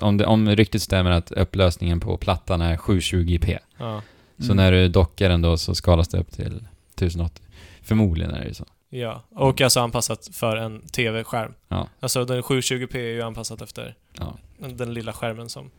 Om, 0.00 0.16
det, 0.16 0.26
om 0.26 0.48
ryktet 0.48 0.82
stämmer 0.82 1.10
att 1.10 1.32
upplösningen 1.32 2.00
på 2.00 2.16
plattan 2.16 2.60
är 2.60 2.76
720p, 2.76 3.58
Ja. 3.78 4.02
Så 4.38 4.44
Mm. 4.44 4.56
när 4.56 4.72
du 4.72 4.88
dockar 4.88 5.28
den 5.28 5.42
då 5.42 5.56
så 5.56 5.74
skalas 5.74 6.08
det 6.08 6.18
upp 6.18 6.30
till 6.32 6.66
1080. 6.94 7.42
Förmodligen 7.82 8.30
är 8.34 8.40
det 8.40 8.48
ju 8.48 8.54
så. 8.54 8.64
Ja, 8.90 9.22
och 9.30 9.60
alltså 9.60 9.80
anpassat 9.80 10.28
för 10.32 10.56
en 10.56 10.80
TV-skärm. 10.80 11.54
Ja. 11.68 11.88
Alltså 12.00 12.24
den 12.24 12.42
720p 12.42 12.96
är 12.96 13.12
ju 13.12 13.22
anpassat 13.22 13.62
efter 13.62 13.94
Ja, 14.18 14.36
den, 14.58 14.94
lilla 14.94 15.12
skärmen 15.12 15.48
som, 15.48 15.70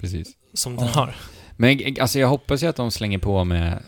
precis. 0.00 0.28
som 0.54 0.74
Ja. 0.74 0.80
den 0.80 0.88
har. 0.88 1.14
Men 1.56 1.96
alltså 2.00 2.18
jag 2.18 2.28
hoppas 2.28 2.62
ju 2.62 2.66
att 2.66 2.76
de 2.76 2.90
slänger 2.90 3.18
på 3.18 3.44
med... 3.44 3.82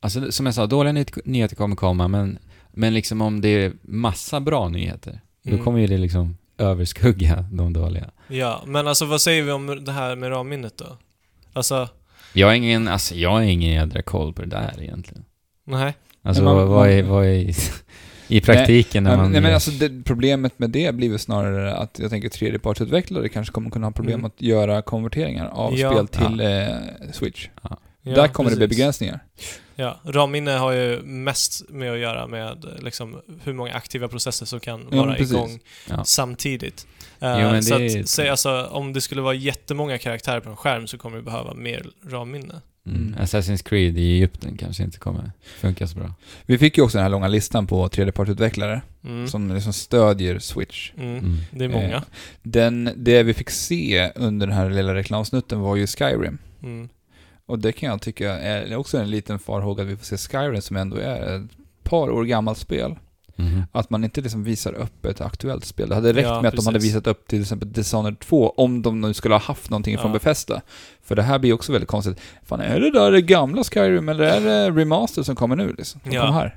Alltså 0.00 0.32
som 0.32 0.46
jag 0.46 0.54
sa, 0.54 0.66
dåliga 0.66 0.92
nyhet- 0.92 1.18
nyheter 1.24 1.56
kommer 1.56 1.76
komma, 1.76 2.08
men, 2.08 2.38
men 2.72 2.94
liksom 2.94 3.20
om 3.22 3.40
det 3.40 3.48
är 3.48 3.72
massa 3.82 4.40
bra 4.40 4.68
nyheter, 4.68 5.20
Mm. 5.46 5.58
då 5.58 5.64
kommer 5.64 5.78
ju 5.78 5.86
det 5.86 5.98
liksom 5.98 6.36
överskugga 6.58 7.44
de 7.52 7.72
dåliga. 7.72 8.10
Ja, 8.28 8.62
men 8.66 8.86
alltså 8.88 9.04
vad 9.04 9.20
säger 9.20 9.42
vi 9.42 9.52
om 9.52 9.84
det 9.84 9.92
här 9.92 10.16
med 10.16 10.30
ramminnet 10.30 10.76
då? 10.78 10.96
Alltså, 11.52 11.88
Jag 12.34 12.46
har 12.46 12.54
ingen, 12.54 12.88
alltså 12.88 13.14
jag 13.14 13.30
har 13.30 13.42
ingen 13.42 13.72
jädra 13.72 14.02
koll 14.02 14.32
på 14.32 14.42
det 14.42 14.48
där 14.48 14.82
egentligen. 14.82 15.24
nej. 15.66 15.94
Alltså 16.22 16.42
Men 16.42 16.54
man- 16.56 16.68
vad, 16.68 16.88
är, 16.90 17.02
vad 17.02 17.26
är 17.26 17.54
i 18.28 18.40
praktiken 18.40 19.04
när 19.04 19.10
Nej, 19.10 19.18
man... 19.18 19.32
nej 19.32 19.40
men 19.40 19.54
alltså 19.54 19.70
det, 19.70 20.02
problemet 20.04 20.58
med 20.58 20.70
det 20.70 20.94
blir 20.94 21.10
väl 21.10 21.18
snarare 21.18 21.74
att 21.74 21.98
jag 21.98 22.10
tänker 22.10 22.28
tredjepartsutvecklare 22.28 23.28
kanske 23.28 23.52
kommer 23.52 23.70
kunna 23.70 23.86
ha 23.86 23.92
problem 23.92 24.14
Mm. 24.14 24.24
att 24.24 24.42
göra 24.42 24.82
konverteringar 24.82 25.46
av 25.46 25.78
Ja. 25.78 25.90
spel 25.90 26.08
till 26.08 26.40
eh, 26.40 27.12
Switch. 27.12 27.48
Ja, 27.62 27.78
Där 28.02 28.28
kommer 28.28 28.50
det 28.50 28.56
bli 28.56 28.66
precis. 28.66 28.78
begränsningar. 28.78 29.20
Ja, 29.74 30.00
ramminne 30.04 30.50
har 30.50 30.72
ju 30.72 31.02
mest 31.02 31.70
med 31.70 31.92
att 31.92 31.98
göra 31.98 32.26
med 32.26 32.64
liksom, 32.82 33.20
hur 33.44 33.52
många 33.52 33.72
aktiva 33.74 34.08
processer 34.08 34.46
som 34.46 34.60
kan 34.60 34.86
Ja, 34.90 34.96
vara 34.96 35.14
precis. 35.14 35.32
igång 35.34 35.58
Ja. 35.90 36.04
samtidigt. 36.04 36.86
Eh, 37.20 37.40
Jo, 37.42 37.50
men 37.50 37.62
så 37.62 37.78
det 37.78 37.84
är- 37.86 38.00
att, 38.00 38.08
säg, 38.08 38.28
alltså, 38.28 38.66
om 38.66 38.92
det 38.92 39.00
skulle 39.00 39.22
vara 39.22 39.34
jättemånga 39.34 39.98
karaktärer 39.98 40.40
på 40.40 40.50
en 40.50 40.56
skärm 40.56 40.86
så 40.86 40.98
kommer 40.98 41.16
vi 41.16 41.22
behöva 41.22 41.54
mer 41.54 41.86
ramminne. 42.08 42.54
Mm. 42.86 43.02
Mm. 43.02 43.14
Assassin's 43.20 43.62
Creed 43.68 43.98
i 43.98 44.12
Egypten 44.12 44.56
kanske 44.56 44.82
inte 44.82 44.98
kommer 44.98 45.32
funka 45.60 45.86
så 45.86 45.98
bra. 45.98 46.14
Vi 46.46 46.58
fick 46.58 46.76
ju 46.78 46.84
också 46.84 46.98
den 46.98 47.02
här 47.02 47.10
långa 47.10 47.28
listan 47.28 47.66
på 47.66 47.88
tredjepartsutvecklare 47.88 48.82
Mm. 49.04 49.28
som 49.28 49.54
liksom 49.54 49.72
stödjer 49.72 50.38
Switch. 50.38 50.92
Mm. 50.96 51.18
Mm. 51.18 51.36
Det 51.50 51.64
är 51.64 51.68
många. 51.68 51.94
Eh, 51.96 52.02
Den, 52.42 52.90
det 52.96 53.22
vi 53.22 53.34
fick 53.34 53.50
se 53.50 54.10
under 54.14 54.46
den 54.46 54.56
här 54.56 54.70
lilla 54.70 54.94
reklamsnutten 54.94 55.60
var 55.60 55.76
ju 55.76 55.86
Skyrim. 55.86 56.38
Mm. 56.62 56.88
Och 57.46 57.58
det 57.58 57.72
kan 57.72 57.88
jag 57.88 58.02
tycka 58.02 58.38
är 58.38 58.76
också 58.76 58.98
en 58.98 59.10
liten 59.10 59.38
farhåga 59.38 59.82
att 59.82 59.88
vi 59.88 59.96
får 59.96 60.04
se 60.04 60.16
Skyrim 60.16 60.62
som 60.62 60.76
ändå 60.76 60.96
är 60.96 61.36
ett 61.36 61.50
par 61.82 62.10
år 62.10 62.24
gammalt 62.24 62.58
spel. 62.58 62.94
Mhm. 63.36 63.62
Att 63.72 63.90
man 63.90 64.04
inte 64.04 64.20
liksom 64.20 64.44
visar 64.44 64.72
upp 64.72 65.04
ett 65.06 65.20
aktuellt 65.20 65.64
spel. 65.64 65.88
Det 65.88 65.94
hade 65.94 66.12
räckt 66.12 66.28
Ja, 66.28 66.42
med 66.42 66.48
att 66.48 66.56
de 66.56 66.66
hade 66.66 66.78
precis. 66.78 66.90
visat 66.90 67.06
upp 67.06 67.28
till 67.28 67.40
exempel 67.40 67.72
Dishonored 67.72 68.18
2 68.20 68.54
om 68.56 68.82
de 68.82 69.00
nu 69.00 69.14
skulle 69.14 69.34
ha 69.34 69.40
haft 69.40 69.70
någonting 69.70 69.98
från 69.98 70.06
Ja. 70.10 70.12
Bethesda. 70.12 70.60
För 71.04 71.14
det 71.16 71.22
här 71.22 71.38
blir 71.38 71.52
också 71.52 71.72
väldigt 71.72 71.88
konstigt. 71.90 72.20
Fan, 72.46 72.60
är 72.60 72.80
det 72.80 72.90
där 72.90 73.10
det 73.12 73.22
gamla 73.22 73.64
Skyrim 73.64 74.08
eller 74.08 74.24
är 74.24 74.40
det 74.40 74.70
remaster 74.80 75.22
som 75.22 75.36
kommer 75.36 75.56
nu 75.56 75.74
liksom? 75.78 76.00
Som 76.00 76.12
Ja. 76.12 76.20
kommer 76.20 76.32
här? 76.32 76.56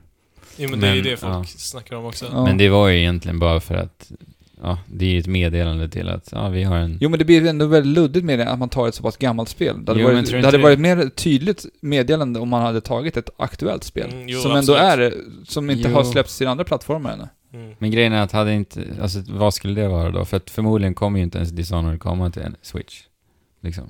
Jo, 0.58 0.70
men 0.70 0.80
det 0.80 0.88
är 0.88 0.94
ju 0.96 1.02
Men, 1.02 1.12
det 1.12 1.18
folk 1.18 1.34
ja. 1.34 1.44
snackar 1.58 1.96
om 1.96 2.06
också. 2.06 2.26
Ja. 2.32 2.44
Men 2.46 2.58
det 2.58 2.70
var 2.70 2.88
ju 2.88 3.00
egentligen 3.00 3.40
bara 3.40 3.60
för 3.60 3.76
att, 3.76 4.12
ja, 4.62 4.80
det 4.88 5.06
är 5.06 5.10
ju 5.10 5.20
ett 5.20 5.28
meddelande 5.28 5.90
till 5.90 6.10
att, 6.10 6.30
ja, 6.32 6.50
vi 6.50 6.64
har 6.64 6.78
en... 6.78 6.98
Jo 7.02 7.10
men 7.10 7.20
det 7.20 7.26
blir 7.26 7.46
ändå 7.46 7.66
väldigt 7.66 7.94
luddigt 7.94 8.26
med 8.26 8.40
det 8.40 8.50
att 8.50 8.60
man 8.60 8.70
tar 8.70 8.88
ett 8.88 8.96
så 8.96 9.04
pass 9.04 9.18
gammalt 9.18 9.50
spel. 9.50 9.86
Det 9.86 9.92
hade, 9.92 10.02
Jo, 10.02 10.08
varit, 10.08 10.32
det 10.32 10.46
hade 10.46 10.58
det- 10.58 10.64
varit 10.64 10.80
mer 10.80 11.10
tydligt 11.10 11.66
meddelande 11.82 12.40
om 12.40 12.50
man 12.50 12.62
hade 12.62 12.82
tagit 12.82 13.18
ett 13.18 13.30
aktuellt 13.38 13.84
spel. 13.84 14.10
Mm, 14.14 14.30
jo, 14.30 14.40
som 14.40 14.52
ändå 14.52 14.76
absolut. 14.76 15.14
är, 15.14 15.44
som 15.46 15.70
inte 15.70 15.90
Jo. 15.90 15.96
har 15.96 16.04
släppts 16.04 16.38
till 16.38 16.48
andra 16.48 16.64
plattformar 16.64 17.14
ännu. 17.14 17.28
Mm. 17.54 17.76
Men 17.80 17.92
grejen 17.92 18.14
är 18.14 18.22
att 18.22 18.32
hade 18.32 18.54
inte, 18.54 18.84
alltså 19.02 19.20
vad 19.30 19.54
skulle 19.54 19.82
det 19.82 19.88
vara 19.88 20.12
då? 20.12 20.26
För 20.26 20.38
att 20.38 20.50
förmodligen 20.50 20.94
kommer 20.96 21.20
ju 21.20 21.24
inte 21.24 21.38
ens 21.38 21.50
Dishonored 21.52 22.00
komma 22.00 22.30
till 22.30 22.42
en 22.42 22.56
Switch. 22.62 23.02
Liksom. 23.62 23.90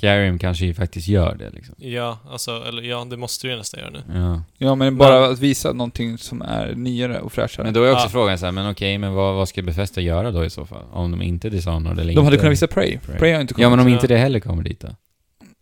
Skyrim 0.00 0.38
kanske 0.38 0.64
ju 0.66 0.74
faktiskt 0.74 1.08
gör 1.08 1.34
det 1.34 1.50
liksom. 1.50 1.74
Ja, 1.78 2.18
alltså, 2.30 2.64
eller 2.68 2.82
ja, 2.82 3.06
det 3.10 3.16
måste 3.16 3.46
du 3.46 3.50
ju 3.52 3.58
nästan 3.58 3.80
göra 3.80 3.90
nu. 3.90 4.02
Ja. 4.14 4.42
Ja 4.58 4.74
men 4.74 4.96
bara 4.96 5.26
att 5.26 5.38
visa 5.38 5.72
någonting 5.72 6.18
som 6.18 6.42
är 6.42 6.74
nyare 6.74 7.20
och 7.20 7.32
fräschare. 7.32 7.64
Men 7.64 7.74
då 7.74 7.82
är 7.82 7.92
också 7.92 8.04
Ja. 8.04 8.08
frågan 8.08 8.38
så 8.38 8.44
här, 8.44 8.52
men 8.52 8.70
okej, 8.70 8.98
men 8.98 9.12
vad, 9.14 9.34
vad 9.34 9.48
ska 9.48 9.62
Bethesda 9.62 10.00
göra 10.00 10.30
då 10.30 10.44
i 10.44 10.50
så 10.50 10.66
fall? 10.66 10.82
Om 10.92 11.10
de 11.10 11.22
inte 11.22 11.50
Dishonored 11.50 11.92
eller 11.98 12.04
de 12.04 12.10
inte... 12.10 12.22
hade 12.24 12.36
kunnat 12.36 12.52
visa 12.52 12.66
Prey. 12.66 12.98
Prey. 12.98 13.18
Prey 13.18 13.32
har 13.32 13.40
inte 13.40 13.54
kommit. 13.54 13.62
Ja, 13.62 13.70
men 13.70 13.80
om 13.80 13.88
inte 13.88 14.06
det 14.06 14.16
heller 14.16 14.40
kommer 14.40 14.62
dit 14.62 14.80
då? 14.80 14.88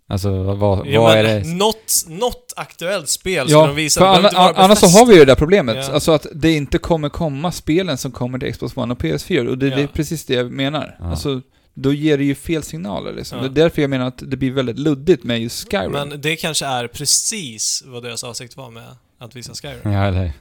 Alltså, 0.08 0.42
vad, 0.42 0.58
vad 0.58 0.86
Ja, 0.86 1.02
vad 1.02 1.18
är 1.18 1.22
men 1.24 1.42
det? 1.42 1.48
Något, 1.48 1.92
något 2.08 2.52
aktuellt 2.56 3.08
spel 3.08 3.46
Ja, 3.48 3.58
som 3.60 3.66
de 3.68 3.76
visar. 3.76 4.00
för 4.00 4.06
Det 4.06 4.12
behöver 4.22 4.28
anna, 4.38 4.48
inte 4.48 4.54
vara 4.58 4.64
annars 4.66 4.78
så 4.78 4.86
Bethesda. 4.86 5.00
har 5.00 5.06
vi 5.06 5.12
ju 5.14 5.18
det 5.20 5.24
där 5.26 5.34
problemet. 5.34 5.76
Ja. 5.76 5.92
Alltså 5.92 6.12
att 6.12 6.26
det 6.34 6.52
inte 6.52 6.78
kommer 6.78 7.08
komma 7.08 7.52
spelen 7.52 7.98
som 7.98 8.10
kommer 8.12 8.38
till 8.38 8.52
Xbox 8.52 8.76
One 8.76 8.92
och 8.94 9.00
PS4. 9.00 9.46
Och 9.48 9.58
det, 9.58 9.68
det 9.70 9.74
är 9.76 9.80
Ja. 9.80 9.86
precis 9.94 10.24
det 10.24 10.34
jag 10.34 10.50
menar. 10.52 10.96
Ja. 10.98 11.04
Alltså, 11.06 11.40
då 11.82 11.92
ger 11.92 12.18
det 12.18 12.24
ju 12.24 12.34
fel 12.34 12.62
signaler 12.62 13.12
liksom. 13.12 13.38
Ja. 13.38 13.44
Det 13.44 13.60
är 13.60 13.64
därför 13.64 13.82
jag 13.82 13.90
menar 13.90 14.06
att 14.06 14.22
det 14.26 14.36
blir 14.36 14.50
väldigt 14.50 14.78
luddigt 14.78 15.24
med 15.24 15.40
just 15.40 15.70
Skyrim. 15.70 15.92
Men 15.92 16.20
det 16.20 16.36
kanske 16.36 16.66
är 16.66 16.86
precis 16.86 17.82
vad 17.86 18.02
deras 18.02 18.24
avsikt 18.24 18.56
var 18.56 18.70
med 18.70 18.96
att 19.18 19.36
visa 19.36 19.54
Skyrim. 19.54 19.92
Ja, 19.92 20.04
eller... 20.04 20.32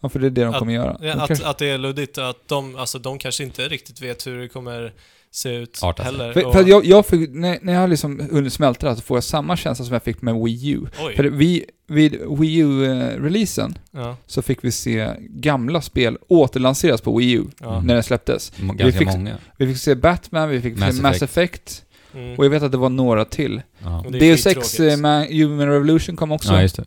Ja, 0.00 0.08
för 0.08 0.18
det 0.20 0.26
är 0.26 0.30
det 0.30 0.44
de 0.44 0.50
Att- 0.50 0.58
kommer 0.58 0.72
göra. 0.72 0.98
De 1.00 1.10
att, 1.10 1.26
kanske- 1.28 1.46
att 1.46 1.58
det 1.58 1.66
är 1.66 1.78
luddigt, 1.78 2.18
att 2.18 2.48
de, 2.48 2.76
alltså, 2.76 2.98
de 2.98 3.18
kanske 3.18 3.44
inte 3.44 3.68
riktigt 3.68 4.00
vet 4.02 4.26
hur 4.26 4.40
det 4.40 4.48
kommer 4.48 4.92
se 5.36 5.54
ut 5.56 5.78
Arta 5.82 6.02
heller. 6.02 6.32
För, 6.32 6.52
för 6.52 6.64
jag, 6.68 6.84
jag 6.84 7.06
fick, 7.06 7.30
när, 7.30 7.58
när 7.62 7.72
jag 7.72 7.90
liksom 7.90 8.28
hunnit 8.32 8.52
smälta 8.52 8.88
det 8.90 8.96
så 8.96 9.02
får 9.02 9.16
jag 9.16 9.24
samma 9.24 9.56
känsla 9.56 9.84
som 9.84 9.92
jag 9.92 10.02
fick 10.02 10.22
med 10.22 10.34
Wii 10.34 10.70
U. 10.70 10.80
Oj. 11.00 11.16
För 11.16 11.24
vi, 11.24 11.64
vid 11.86 12.16
Wii 12.38 12.56
U-releasen 12.58 13.78
Ja, 13.90 14.16
så 14.26 14.42
fick 14.42 14.64
vi 14.64 14.70
se 14.72 15.10
gamla 15.20 15.80
spel 15.80 16.18
återlanseras 16.28 17.00
på 17.00 17.16
Wii 17.16 17.32
U 17.32 17.44
ja. 17.60 17.80
när 17.80 17.94
den 17.94 18.02
släpptes. 18.02 18.52
M- 18.60 18.76
Ganska 18.76 18.98
fick- 18.98 19.08
många. 19.08 19.36
Vi 19.58 19.66
fick 19.66 19.76
se 19.78 19.94
Batman, 19.94 20.48
vi 20.48 20.60
fick 20.60 20.78
Mass 20.78 20.96
se 20.96 21.02
Mass 21.02 21.22
Effect 21.22 21.80
Mm. 22.16 22.38
och 22.38 22.44
jag 22.44 22.50
vet 22.50 22.62
att 22.62 22.72
det 22.72 22.78
var 22.78 22.88
några 22.88 23.24
till. 23.24 23.62
Ja, 23.78 24.02
Och 24.06 24.12
det 24.12 24.18
är 24.18 24.20
Deus 24.20 24.46
Ex 24.46 24.80
eh, 24.80 24.96
Ma- 24.96 25.42
Human 25.42 25.68
Revolution 25.68 26.16
kom 26.16 26.32
också. 26.32 26.52
ja 26.52 26.62
just 26.62 26.76
det. 26.76 26.84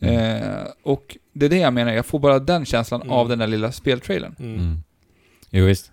Mm. 0.00 0.42
eh, 0.42 0.58
och 0.82 1.16
det 1.32 1.46
är 1.46 1.50
det 1.50 1.56
jag 1.58 1.72
menar, 1.74 1.92
jag 1.92 2.06
får 2.06 2.18
bara 2.18 2.38
den 2.38 2.64
känslan 2.66 3.02
Mm. 3.02 3.12
av 3.12 3.28
den 3.28 3.38
där 3.38 3.46
lilla 3.46 3.72
speltrailern. 3.72 4.34
Mm. 4.38 4.54
Mm. 4.54 4.78
Jo, 5.50 5.64
visst. 5.66 5.92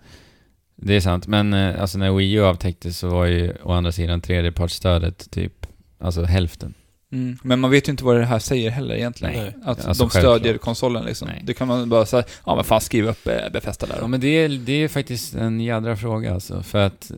Det 0.76 0.94
är 0.96 1.00
sant, 1.00 1.26
men 1.26 1.52
eh, 1.54 1.80
alltså 1.80 1.98
när 1.98 2.12
Wii 2.12 2.32
U 2.32 2.44
avtäcktes 2.44 2.98
så 2.98 3.08
var 3.08 3.26
ju 3.26 3.52
å 3.62 3.72
andra 3.72 3.92
sidan 3.92 4.20
tredjepartsstödet 4.20 5.30
typ, 5.30 5.66
alltså 5.98 6.22
hälften. 6.22 6.74
Mm. 7.12 7.38
Men 7.42 7.60
man 7.60 7.70
vet 7.70 7.88
ju 7.88 7.90
inte 7.90 8.04
vad 8.04 8.16
det 8.16 8.24
här 8.24 8.38
säger 8.38 8.70
heller 8.70 8.94
egentligen. 8.94 9.34
Nej. 9.34 9.54
Att 9.64 9.86
Alltså, 9.86 10.04
de 10.04 10.10
stödjer 10.10 10.30
självklart. 10.32 10.60
konsolen 10.60 11.04
liksom. 11.04 11.28
Nej. 11.28 11.42
Det 11.44 11.54
kan 11.54 11.68
man 11.68 11.88
bara 11.88 12.06
säga, 12.06 12.24
ja 12.46 12.54
men 12.54 12.64
fan 12.64 12.80
skriv 12.80 13.06
upp 13.08 13.26
eh, 13.26 13.52
Bethesda 13.52 13.86
där 13.86 13.98
Ja 14.00 14.06
men 14.06 14.20
det 14.20 14.28
är, 14.28 14.48
det 14.48 14.72
är 14.72 14.88
faktiskt 14.88 15.34
en 15.34 15.60
jädra 15.60 15.96
fråga 15.96 16.34
alltså, 16.34 16.62
för 16.62 16.86
att 16.86 17.12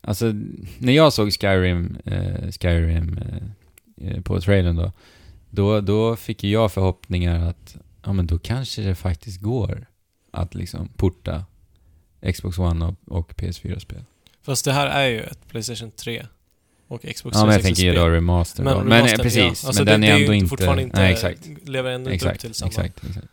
Alltså, 0.00 0.32
när 0.78 0.92
jag 0.92 1.12
såg 1.12 1.32
Skyrim, 1.32 1.96
eh, 2.04 2.50
Skyrim 2.60 3.18
eh, 3.18 4.08
eh, 4.08 4.20
på 4.22 4.40
trailern 4.40 4.76
då, 4.76 4.92
då, 5.50 5.80
då 5.80 6.16
fick 6.16 6.44
ju 6.44 6.50
jag 6.50 6.72
förhoppningar 6.72 7.48
att, 7.48 7.76
ja 8.04 8.12
men 8.12 8.26
då 8.26 8.38
kanske 8.38 8.82
det 8.82 8.94
faktiskt 8.94 9.40
går 9.40 9.86
att 10.30 10.54
liksom 10.54 10.88
porta 10.96 11.44
Xbox 12.32 12.58
One 12.58 12.84
och, 12.84 12.94
och 13.18 13.32
PS4-spel. 13.32 14.04
Fast 14.42 14.64
det 14.64 14.72
här 14.72 14.86
är 14.86 15.06
ju 15.08 15.20
ett 15.20 15.48
Playstation 15.48 15.90
3 15.90 16.26
och 16.88 17.02
Xbox 17.02 17.36
Ja 17.36 17.44
men 17.46 17.52
jag 17.52 17.62
360 17.62 17.64
tänker 17.64 17.82
ju 17.82 17.92
då 17.92 18.08
remaster 18.08 18.62
Men, 18.62 18.74
då. 18.76 18.84
Men, 18.84 18.92
eh, 18.92 18.96
remastern, 18.96 19.22
precis, 19.22 19.62
ja. 19.62 19.68
Alltså 19.68 19.84
men 19.84 19.86
det, 19.86 19.92
den 19.92 20.04
är 20.04 20.20
ändå 20.20 20.34
inte... 20.34 20.48
fortfarande 20.48 20.82
inte, 20.82 20.96
nej, 20.96 21.12
exakt. 21.12 21.48
lever 21.64 21.90
ändå 21.90 22.10
inte 22.10 22.30
upp 22.32 22.38
till 22.38 22.54
samma. 22.54 22.68
exakt, 22.68 23.04
exakt. 23.08 23.26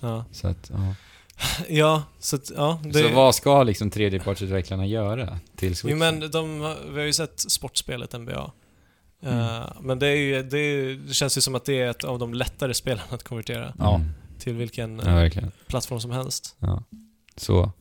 Ja. 0.00 0.24
Så 0.32 0.48
att, 0.48 0.70
ja. 0.74 0.94
ja, 1.68 2.02
så 2.18 2.36
att, 2.36 2.50
ja. 2.56 2.80
Det, 2.84 3.02
Så 3.02 3.08
vad 3.08 3.34
ska 3.34 3.62
liksom 3.62 3.90
tredjepartsutvecklarna 3.90 4.86
göra 4.86 5.38
till 5.56 5.76
Switch? 5.76 5.92
Jo 5.92 5.98
men 5.98 6.30
de, 6.30 6.74
vi 6.92 6.98
har 6.98 7.06
ju 7.06 7.12
sett 7.12 7.40
sportspelet 7.40 8.12
NBA. 8.20 8.50
Mm. 9.22 9.38
Eh, 9.38 9.62
men 9.80 9.98
det, 9.98 10.06
är 10.06 10.16
ju, 10.16 10.42
det, 10.42 10.58
är, 10.58 10.94
det 11.08 11.14
känns 11.14 11.36
ju 11.36 11.40
som 11.40 11.54
att 11.54 11.64
det 11.64 11.80
är 11.80 11.90
ett 11.90 12.04
av 12.04 12.18
de 12.18 12.34
lättare 12.34 12.74
spelen 12.74 13.04
att 13.08 13.22
konvertera 13.22 13.72
Ja. 13.78 13.94
Mm. 13.94 14.08
till 14.38 14.54
vilken 14.54 14.98
Ja, 15.04 15.24
eh, 15.24 15.44
plattform 15.66 16.00
som 16.00 16.10
helst. 16.10 16.56
Ja. 16.58 16.82
Så. 17.36 17.72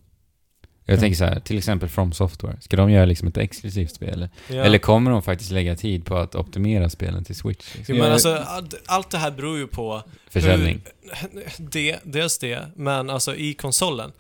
Jag 0.86 0.96
Ja. 0.98 1.00
tänker 1.00 1.18
så 1.18 1.26
här, 1.26 1.40
till 1.40 1.58
exempel 1.58 1.90
From 1.90 2.14
Software. 2.14 2.58
Ska 2.62 2.78
de 2.78 2.92
göra 2.92 3.06
liksom 3.06 3.28
ett 3.28 3.38
exklusivt 3.38 3.96
spel? 3.96 4.30
Ja. 4.48 4.56
Eller 4.64 4.78
kommer 4.78 5.12
de 5.12 5.22
faktiskt 5.22 5.52
lägga 5.52 5.76
tid 5.76 6.06
på 6.06 6.18
att 6.18 6.36
optimera 6.36 6.90
spelen 6.90 7.24
till 7.24 7.36
Switch? 7.36 7.76
Liksom? 7.76 7.98
men 7.98 8.06
Ja. 8.08 8.14
alltså, 8.14 8.46
allt- 8.86 9.12
det 9.12 9.18
här 9.18 9.32
beror 9.32 9.58
ju 9.58 9.68
på 9.68 10.04
Försäljning. 10.30 10.82
Hur, 11.12 11.44
det, 11.72 12.00
dels 12.04 12.38
det, 12.40 12.60
men 12.76 13.10
alltså 13.10 13.36
i 13.36 13.54
konsolen, 13.54 14.12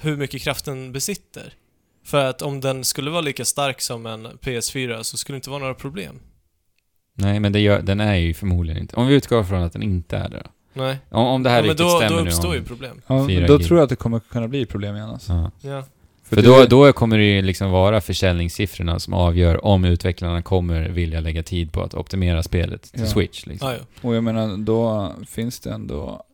hur 0.00 0.16
mycket 0.16 0.42
kraften 0.42 0.92
besitter. 0.92 1.54
För 2.04 2.24
att 2.24 2.42
om 2.42 2.60
den 2.60 2.84
skulle 2.84 3.10
vara 3.10 3.20
lika 3.20 3.44
stark 3.44 3.80
som 3.80 4.06
en 4.06 4.26
PS4 4.26 5.02
så 5.02 5.16
skulle 5.16 5.34
det 5.34 5.38
inte 5.38 5.50
vara 5.50 5.60
några 5.60 5.74
problem. 5.74 6.18
Nej, 7.14 7.40
men 7.40 7.52
det 7.52 7.60
gör, 7.60 7.82
den 7.82 8.00
är 8.00 8.14
ju 8.14 8.34
förmodligen 8.34 8.80
inte. 8.82 8.96
Om 8.96 9.06
vi 9.06 9.14
utgår 9.14 9.44
från 9.44 9.62
att 9.62 9.72
den 9.72 9.82
inte 9.82 10.16
är 10.16 10.28
det 10.28 10.42
då. 10.44 10.50
Nej. 10.82 10.96
Om, 11.10 11.26
om 11.26 11.42
det 11.42 11.50
här 11.50 11.56
Ja, 11.56 11.62
men 11.62 11.68
riktigt 11.70 11.86
då, 11.86 11.96
stämmer 11.98 12.16
då 12.16 12.22
nu 12.24 12.30
uppstår 12.30 12.48
om, 12.48 12.54
ju 12.54 12.64
problem. 12.64 13.02
Ja, 13.06 13.26
men 13.26 13.46
då 13.46 13.58
gig. 13.58 13.66
tror 13.66 13.78
jag 13.78 13.84
att 13.84 13.90
det 13.90 13.96
kommer 13.96 14.20
kunna 14.20 14.48
bli 14.48 14.66
problem 14.66 14.96
igen 14.96 15.08
alltså. 15.10 15.32
Ja. 15.32 15.50
Ja. 15.70 15.84
För 16.34 16.42
då, 16.42 16.64
då 16.68 16.92
kommer 16.92 17.18
det 17.18 17.24
ju 17.24 17.42
liksom 17.42 17.70
vara 17.70 18.00
försäljningssiffrorna 18.00 18.98
som 18.98 19.14
avgör 19.14 19.64
om 19.64 19.84
utvecklarna 19.84 20.42
kommer 20.42 20.88
vilja 20.88 21.20
lägga 21.20 21.42
tid 21.42 21.72
på 21.72 21.82
att 21.82 21.94
optimera 21.94 22.42
spelet 22.42 22.82
till 22.82 23.00
Ja. 23.00 23.06
Switch. 23.06 23.46
Liksom. 23.46 23.68
Ah, 23.68 23.72
ja. 23.72 23.78
Och 24.08 24.14
jag 24.14 24.24
menar, 24.24 24.56
då 24.56 25.12
finns 25.28 25.60
det 25.60 25.70
ändå... 25.70 26.24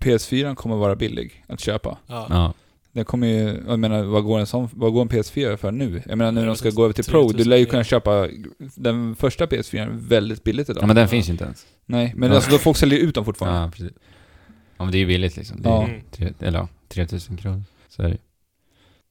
PS4 0.00 0.54
kommer 0.54 0.76
vara 0.76 0.96
billig 0.96 1.44
att 1.46 1.60
köpa. 1.60 1.98
Ja. 2.06 2.26
Ja. 2.30 2.54
Det 2.92 3.04
kommer 3.04 3.26
ju, 3.26 3.62
jag 3.68 3.78
menar, 3.78 4.02
vad 4.02 4.24
går 4.24 4.38
en, 4.38 4.46
sån, 4.46 4.68
vad 4.72 4.92
går 4.92 5.02
en 5.02 5.08
PS4 5.08 5.56
för 5.56 5.70
nu? 5.72 6.02
Jag 6.06 6.18
menar 6.18 6.32
nu 6.32 6.40
när 6.40 6.46
de 6.46 6.56
ska 6.56 6.70
gå 6.70 6.84
över 6.84 6.92
till 6.94 7.04
Pro, 7.04 7.22
du 7.22 7.28
3000 7.28 7.50
lär 7.50 7.56
ju 7.56 7.64
kunna 7.66 7.84
köpa 7.84 8.28
den 8.74 9.16
första 9.16 9.46
PS4 9.46 9.88
väldigt 10.08 10.44
billigt 10.44 10.68
idag. 10.70 10.82
ja, 10.82 10.86
men 10.86 10.96
den 10.96 11.02
Ja. 11.02 11.08
finns 11.08 11.28
ju 11.28 11.32
inte 11.32 11.44
ens. 11.44 11.66
Nej, 11.86 12.12
men 12.16 12.28
Ja. 12.28 12.34
alltså 12.34 12.50
då 12.50 12.58
folk 12.58 12.76
säljer 12.76 12.98
ut 12.98 13.14
dem 13.14 13.24
fortfarande. 13.24 13.60
Ja, 13.60 13.70
precis. 13.70 13.92
Ja, 14.78 14.84
men 14.84 14.92
det 14.92 14.98
är 14.98 15.00
ju 15.00 15.06
billigt 15.06 15.36
liksom. 15.36 15.62
Det 15.62 15.68
är 15.68 15.72
Ja. 15.72 15.88
tre, 16.10 16.32
eller 16.40 16.58
ja, 16.58 16.68
3000 16.88 17.36
kronor. 17.36 17.62
Så 17.88 18.02
är 18.02 18.08
det. 18.08 18.16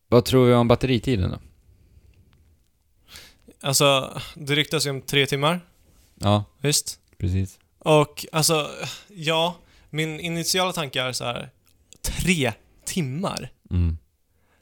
Vad 0.07 0.25
tror 0.25 0.45
vi 0.45 0.53
om 0.53 0.67
batteritiden 0.67 1.31
då? 1.31 1.39
Alltså, 3.61 4.19
det 4.35 4.55
ryktas 4.55 4.85
ju 4.85 4.89
om 4.89 5.01
tre 5.01 5.25
timmar, 5.25 5.59
Ja, 6.15 6.43
visst? 6.61 6.99
precis. 7.17 7.59
Och 7.79 8.25
alltså, 8.31 8.69
ja, 9.07 9.55
min 9.89 10.19
initiala 10.19 10.73
tanke 10.73 11.01
är 11.01 11.11
så 11.11 11.23
här. 11.23 11.49
Tre 12.01 12.53
timmar? 12.85 13.49
Mm. 13.71 13.97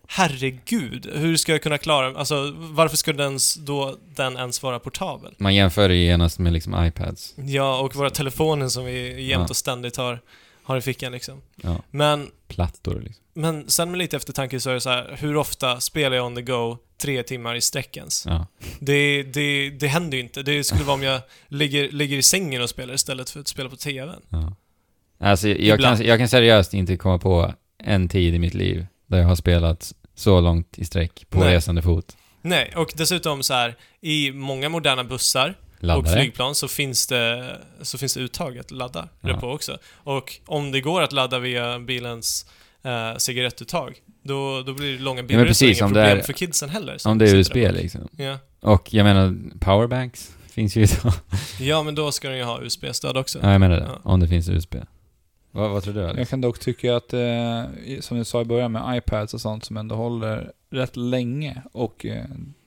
Herregud, 0.07 1.09
hur 1.13 1.37
ska 1.37 1.51
jag 1.51 1.63
kunna 1.63 1.77
klara 1.77 2.17
Alltså, 2.19 2.53
varför 2.57 2.97
skulle 2.97 3.23
den, 3.23 3.39
då, 3.59 3.97
den 4.15 4.37
ens 4.37 4.63
vara 4.63 4.79
portabel? 4.79 5.35
Man 5.37 5.55
jämför 5.55 5.89
det 5.89 5.95
genast 5.95 6.39
med 6.39 6.53
liksom 6.53 6.85
iPads. 6.85 7.33
Ja, 7.37 7.79
och 7.79 7.95
våra 7.95 8.09
telefoner 8.09 8.67
som 8.67 8.85
vi 8.85 9.23
jämt 9.27 9.41
Ja. 9.41 9.47
och 9.49 9.55
ständigt 9.57 9.97
har, 9.97 10.21
har 10.65 10.77
i 10.77 10.81
fickan 10.81 11.11
liksom. 11.11 11.41
Ja, 11.55 11.81
Men, 11.91 12.31
plattor 12.47 13.01
liksom. 13.05 13.23
men 13.33 13.69
sen 13.69 13.91
med 13.91 13.97
lite 13.97 14.17
eftertanke 14.17 14.59
så 14.59 14.69
är 14.69 14.73
det 14.73 14.81
så 14.81 14.89
här, 14.89 15.15
hur 15.19 15.35
ofta 15.37 15.79
spelar 15.79 16.15
jag 16.17 16.25
on 16.25 16.35
the 16.35 16.41
go 16.41 16.77
tre 16.97 17.23
timmar 17.23 17.55
i 17.55 17.61
sträck 17.61 17.97
ens? 17.97 18.25
Ja. 18.25 18.47
Det, 18.79 19.23
det, 19.23 19.69
det 19.69 19.87
händer 19.87 20.17
ju 20.17 20.23
inte. 20.23 20.43
Det 20.43 20.63
skulle 20.63 20.83
vara 20.83 20.93
om 20.93 21.03
jag 21.03 21.21
ligger, 21.47 21.91
ligger 21.91 22.17
i 22.17 22.23
sängen 22.23 22.61
och 22.61 22.69
spelar 22.69 22.93
istället 22.93 23.29
för 23.29 23.39
att 23.39 23.47
spela 23.47 23.69
på 23.69 23.75
TVn. 23.75 24.21
ja. 24.29 24.55
Alltså, 25.19 25.47
jag 25.47 25.59
Ibland. 25.59 25.97
kan, 25.97 26.07
jag 26.07 26.19
kan 26.19 26.27
seriöst 26.29 26.73
inte 26.73 26.97
komma 26.97 27.19
på 27.19 27.53
en 27.77 28.09
tid 28.09 28.35
i 28.35 28.39
mitt 28.39 28.53
liv 28.53 28.85
där 29.07 29.17
jag 29.17 29.25
har 29.27 29.35
spelat 29.35 29.93
så 30.15 30.41
långt 30.41 30.77
i 30.79 30.85
sträck 30.85 31.25
på 31.29 31.39
Nej. 31.39 31.53
resande 31.55 31.81
fot. 31.81 32.17
Nej, 32.41 32.73
och 32.75 32.93
dessutom 32.95 33.43
så 33.43 33.53
här, 33.53 33.75
i 34.01 34.31
många 34.31 34.69
moderna 34.69 35.03
bussar 35.03 35.55
och 35.77 35.83
Laddare. 35.83 36.13
flygplan 36.21 36.55
så 36.55 36.67
finns 36.67 37.07
det, 37.07 37.57
så 37.81 37.97
finns 37.97 38.13
det 38.13 38.19
uttag 38.19 38.57
att 38.57 38.71
ladda 38.71 39.07
det 39.21 39.29
Ja. 39.29 39.39
på 39.39 39.47
också. 39.51 39.77
Och 39.93 40.39
om 40.45 40.71
det 40.71 40.81
går 40.81 41.01
att 41.01 41.11
ladda 41.11 41.39
via 41.39 41.79
bilens 41.79 42.45
eh, 42.83 43.17
cigarettuttag, 43.17 43.95
då, 44.23 44.61
då 44.61 44.73
blir 44.73 44.93
det 44.93 44.99
långa 45.03 45.23
precis, 45.23 45.81
om 45.81 45.93
det 45.93 45.99
det 45.99 46.03
problem 46.05 46.19
är- 46.19 46.23
för 46.23 46.33
kidsen 46.33 46.69
heller. 46.69 46.97
Om 47.05 47.17
det 47.17 47.29
är 47.29 47.35
USB 47.35 47.55
liksom. 47.55 48.07
Ja. 48.17 48.37
Och 48.61 48.93
jag 48.93 49.03
menar, 49.03 49.35
powerbanks 49.59 50.31
finns 50.49 50.75
ju 50.77 50.81
idag. 50.83 51.13
ja, 51.59 51.83
men 51.83 51.95
då 51.95 52.11
ska 52.11 52.29
den 52.29 52.37
ju 52.37 52.43
ha 52.43 52.61
USB-stöd 52.61 53.17
också. 53.17 53.39
Ja, 53.41 53.51
jag 53.51 53.59
menar 53.59 53.75
det. 53.79 53.85
Ja. 53.89 53.99
Om 54.03 54.19
det 54.19 54.27
finns 54.27 54.49
USB. 54.49 54.75
Vad, 55.51 55.69
vad 55.71 55.83
tror 55.83 55.93
du 55.93 56.03
Alex? 56.03 56.17
Jag 56.17 56.29
kan 56.29 56.41
dock 56.41 56.59
tycka 56.59 56.95
att, 56.95 57.13
eh, 57.13 57.63
som 57.99 58.17
du 58.17 58.23
sa 58.25 58.41
i 58.41 58.45
början 58.45 58.71
med 58.71 58.97
iPads 58.97 59.33
och 59.33 59.41
sånt 59.41 59.65
som 59.65 59.77
ändå 59.77 59.95
håller 59.95 60.51
rätt 60.71 60.95
länge 60.95 61.61
och 61.71 62.05
eh, 62.05 62.25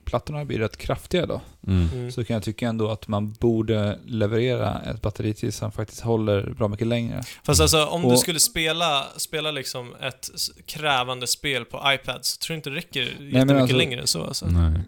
plattorna 0.09 0.45
blir 0.45 0.59
rätt 0.59 0.77
kraftiga 0.77 1.25
då, 1.25 1.41
Mm. 1.67 1.89
Mm. 1.93 2.11
så 2.11 2.23
kan 2.23 2.33
jag 2.33 2.43
tycka 2.43 2.67
ändå 2.67 2.89
att 2.91 3.07
man 3.07 3.31
borde 3.33 3.99
leverera 4.05 4.81
ett 4.81 5.01
batteri 5.01 5.33
till 5.33 5.53
som 5.53 5.71
faktiskt 5.71 6.01
håller 6.01 6.53
bra 6.57 6.67
mycket 6.67 6.87
längre. 6.87 7.23
Fast 7.43 7.61
alltså 7.61 7.85
om 7.85 8.01
du 8.01 8.07
Och- 8.07 8.19
skulle 8.19 8.39
spela, 8.39 9.05
spela 9.17 9.51
liksom 9.51 9.95
ett 10.01 10.29
krävande 10.65 11.27
spel 11.27 11.65
på 11.65 11.81
iPad 11.93 12.25
så 12.25 12.37
tror 12.37 12.53
jag 12.53 12.57
inte 12.59 12.69
det 12.69 12.75
räcker 12.75 13.01
jättemycket 13.01 13.61
alltså- 13.61 13.77
längre 13.77 14.01
än 14.01 14.07
så 14.07 14.23
alltså. 14.23 14.45
Nej. 14.45 14.81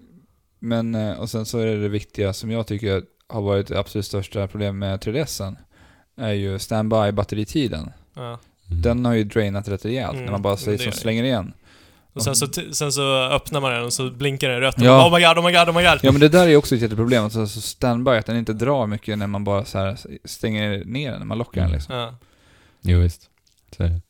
Men, 0.60 0.96
eh, 0.96 1.20
och 1.20 1.30
sen 1.30 1.46
så 1.46 1.60
är 1.60 1.66
det 1.66 1.82
det 1.82 1.90
viktiga 1.90 2.34
som 2.34 2.52
jag 2.52 2.68
tycker 2.68 3.04
har 3.28 3.42
varit 3.42 3.68
det 3.68 3.80
absolut 3.80 4.06
största 4.06 4.48
problemet 4.48 4.76
med 4.76 5.00
3DSen, 5.02 5.58
är 6.18 6.34
ju 6.34 6.58
standby-batteritiden. 6.60 7.92
Ja. 8.16 8.40
Mm. 8.70 8.82
Den 8.82 9.06
har 9.06 9.14
ju 9.14 9.24
drainat 9.24 9.68
rätt 9.68 9.86
rejält 9.86 10.14
Mm, 10.14 10.26
när 10.26 10.32
man 10.32 10.42
bara 10.42 10.54
men 10.54 10.58
säger 10.58 10.78
det 10.78 10.84
som 10.84 10.86
gör 10.86 10.92
det. 10.92 10.98
slänger 10.98 11.24
igen. 11.24 11.54
Och 12.14 12.24
sen 12.24 12.36
så, 12.36 12.48
sen 12.72 12.92
så 12.92 13.16
öppnar 13.24 13.62
man 13.62 13.72
den 13.72 13.84
och 13.84 13.94
så 13.94 14.10
blinkar 14.10 14.50
den 14.50 14.60
rött 14.60 14.76
och 14.78 14.82
Ja. 14.86 14.98
bara, 14.98 15.08
oh 15.10 15.14
my 15.20 15.26
god, 15.26 15.38
oh 15.38 15.46
my 15.46 15.52
god, 15.58 15.70
oh 15.70 15.76
my 15.76 15.84
god. 15.84 16.00
Ja 16.04 16.12
men 16.12 16.22
det 16.22 16.30
där 16.30 16.48
är 16.48 16.56
också 16.56 16.76
ett 16.76 16.82
jätteproblem, 16.82 17.24
alltså 17.24 17.48
så 17.48 17.62
standby, 17.62 18.12
att 18.12 18.26
den 18.26 18.38
inte 18.38 18.54
drar 18.54 18.88
mycket 18.88 19.18
när 19.18 19.28
man 19.28 19.44
bara 19.44 19.66
så 19.66 19.78
här 19.78 19.98
stänger 20.26 20.86
ner 20.86 21.10
den, 21.12 21.20
när 21.20 21.26
man 21.26 21.38
lockar 21.38 21.62
den 21.62 21.70
Mm. 21.70 21.78
liksom. 21.78 21.96
Ja. 21.96 22.16
Jo, 22.82 23.00
visst. 23.00 23.30
Så 23.78 23.84
är 23.84 23.88
det. 23.88 24.02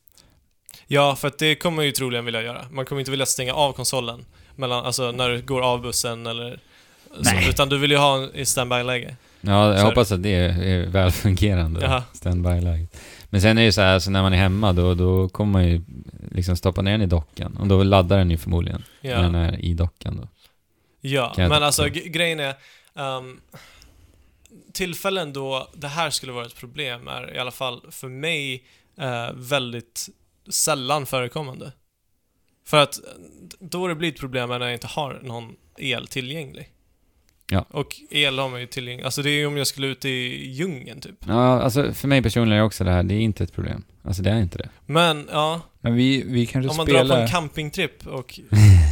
ja, 0.86 1.16
för 1.16 1.28
att 1.28 1.38
det 1.38 1.54
kommer 1.54 1.76
man 1.76 1.84
ju 1.84 1.92
troligen 1.92 2.24
vilja 2.24 2.42
göra. 2.42 2.64
Man 2.70 2.84
kommer 2.84 3.00
inte 3.00 3.10
vilja 3.10 3.26
stänga 3.26 3.54
av 3.54 3.72
konsolen 3.72 4.24
mellan, 4.56 4.84
alltså 4.84 5.12
när 5.12 5.28
du 5.28 5.42
går 5.42 5.60
av 5.62 5.82
bussen 5.82 6.26
eller 6.26 6.60
så, 7.22 7.48
utan 7.50 7.68
du 7.68 7.78
vill 7.78 7.90
ju 7.90 7.96
ha 7.96 8.16
en 8.16 8.34
i 8.34 8.44
standby-läge. 8.44 9.16
Ja, 9.40 9.66
jag 9.68 9.76
Så 9.76 9.80
är 9.82 9.84
hoppas 9.86 10.12
att 10.12 10.22
det 10.22 10.34
är 10.34 10.86
välfungerande 10.86 11.80
Jaha. 11.80 12.02
standby-läget. 12.12 12.96
Men 13.32 13.40
sen 13.40 13.50
är 13.50 13.54
det 13.62 13.64
ju 13.64 13.72
så 13.72 13.80
här, 13.80 13.94
alltså 13.94 14.10
när 14.10 14.22
man 14.22 14.32
är 14.32 14.36
hemma 14.36 14.72
då, 14.72 14.94
då 14.94 15.28
kommer 15.28 15.52
man 15.52 15.68
ju 15.68 15.82
liksom 16.30 16.56
stoppa 16.56 16.82
ner 16.82 16.92
den 16.92 17.02
i 17.02 17.06
dockan. 17.06 17.56
Och 17.56 17.66
då 17.66 17.82
laddar 17.82 18.18
den 18.18 18.30
ju 18.30 18.36
förmodligen 18.38 18.84
när 19.00 19.22
den 19.22 19.34
Ja, 19.34 19.40
är 19.40 19.64
i 19.64 19.74
dockan 19.74 20.16
då. 20.16 20.28
ja. 21.00 21.32
Men 21.36 21.52
alltså 21.62 21.84
grejen 21.88 22.40
är, 22.40 22.54
ehm, 22.94 23.40
tillfällen 24.72 25.32
då 25.32 25.68
det 25.74 25.88
här 25.88 26.10
skulle 26.10 26.32
vara 26.32 26.46
ett 26.46 26.56
problem 26.56 27.08
är 27.08 27.34
i 27.34 27.38
alla 27.38 27.50
fall 27.50 27.82
för 27.90 28.08
mig 28.08 28.64
eh, 28.98 29.32
väldigt 29.34 30.08
sällan 30.48 31.06
förekommande. 31.06 31.72
För 32.66 32.82
att 32.82 32.98
då 33.60 33.88
det 33.88 33.94
blir 33.94 34.08
ett 34.08 34.20
problem 34.20 34.50
är 34.50 34.58
när 34.58 34.66
jag 34.66 34.74
inte 34.74 34.86
har 34.86 35.20
någon 35.22 35.56
el 35.78 36.06
tillgänglig. 36.06 36.71
Ja. 37.50 37.64
Och 37.70 37.96
el 38.10 38.38
har 38.38 38.48
man 38.48 38.60
ju 38.60 38.66
tillgänglig. 38.66 39.04
Alltså 39.04 39.22
det 39.22 39.30
är 39.30 39.38
ju 39.38 39.46
om 39.46 39.56
jag 39.56 39.66
skulle 39.66 39.86
ut 39.86 40.04
i 40.04 40.10
djungeln 40.50 41.00
typ. 41.00 41.14
Ja, 41.26 41.60
alltså 41.62 41.92
för 41.92 42.08
mig 42.08 42.22
personligen 42.22 42.60
är 42.62 42.64
också 42.66 42.84
det 42.84 42.90
här, 42.90 43.02
det 43.02 43.14
är 43.14 43.18
inte 43.20 43.44
ett 43.44 43.52
problem. 43.54 43.82
Alltså 44.04 44.22
det 44.22 44.30
är 44.30 44.40
inte 44.40 44.58
det. 44.58 44.68
Men 44.86 45.28
ja, 45.32 45.60
Men 45.80 45.94
vi, 45.94 46.22
vi 46.26 46.46
kanske 46.46 46.70
om 46.70 46.76
man 46.76 46.86
drar 46.86 46.94
spelar... 46.98 47.16
på 47.16 47.22
en 47.22 47.28
campingtripp 47.28 48.06
och, 48.06 48.14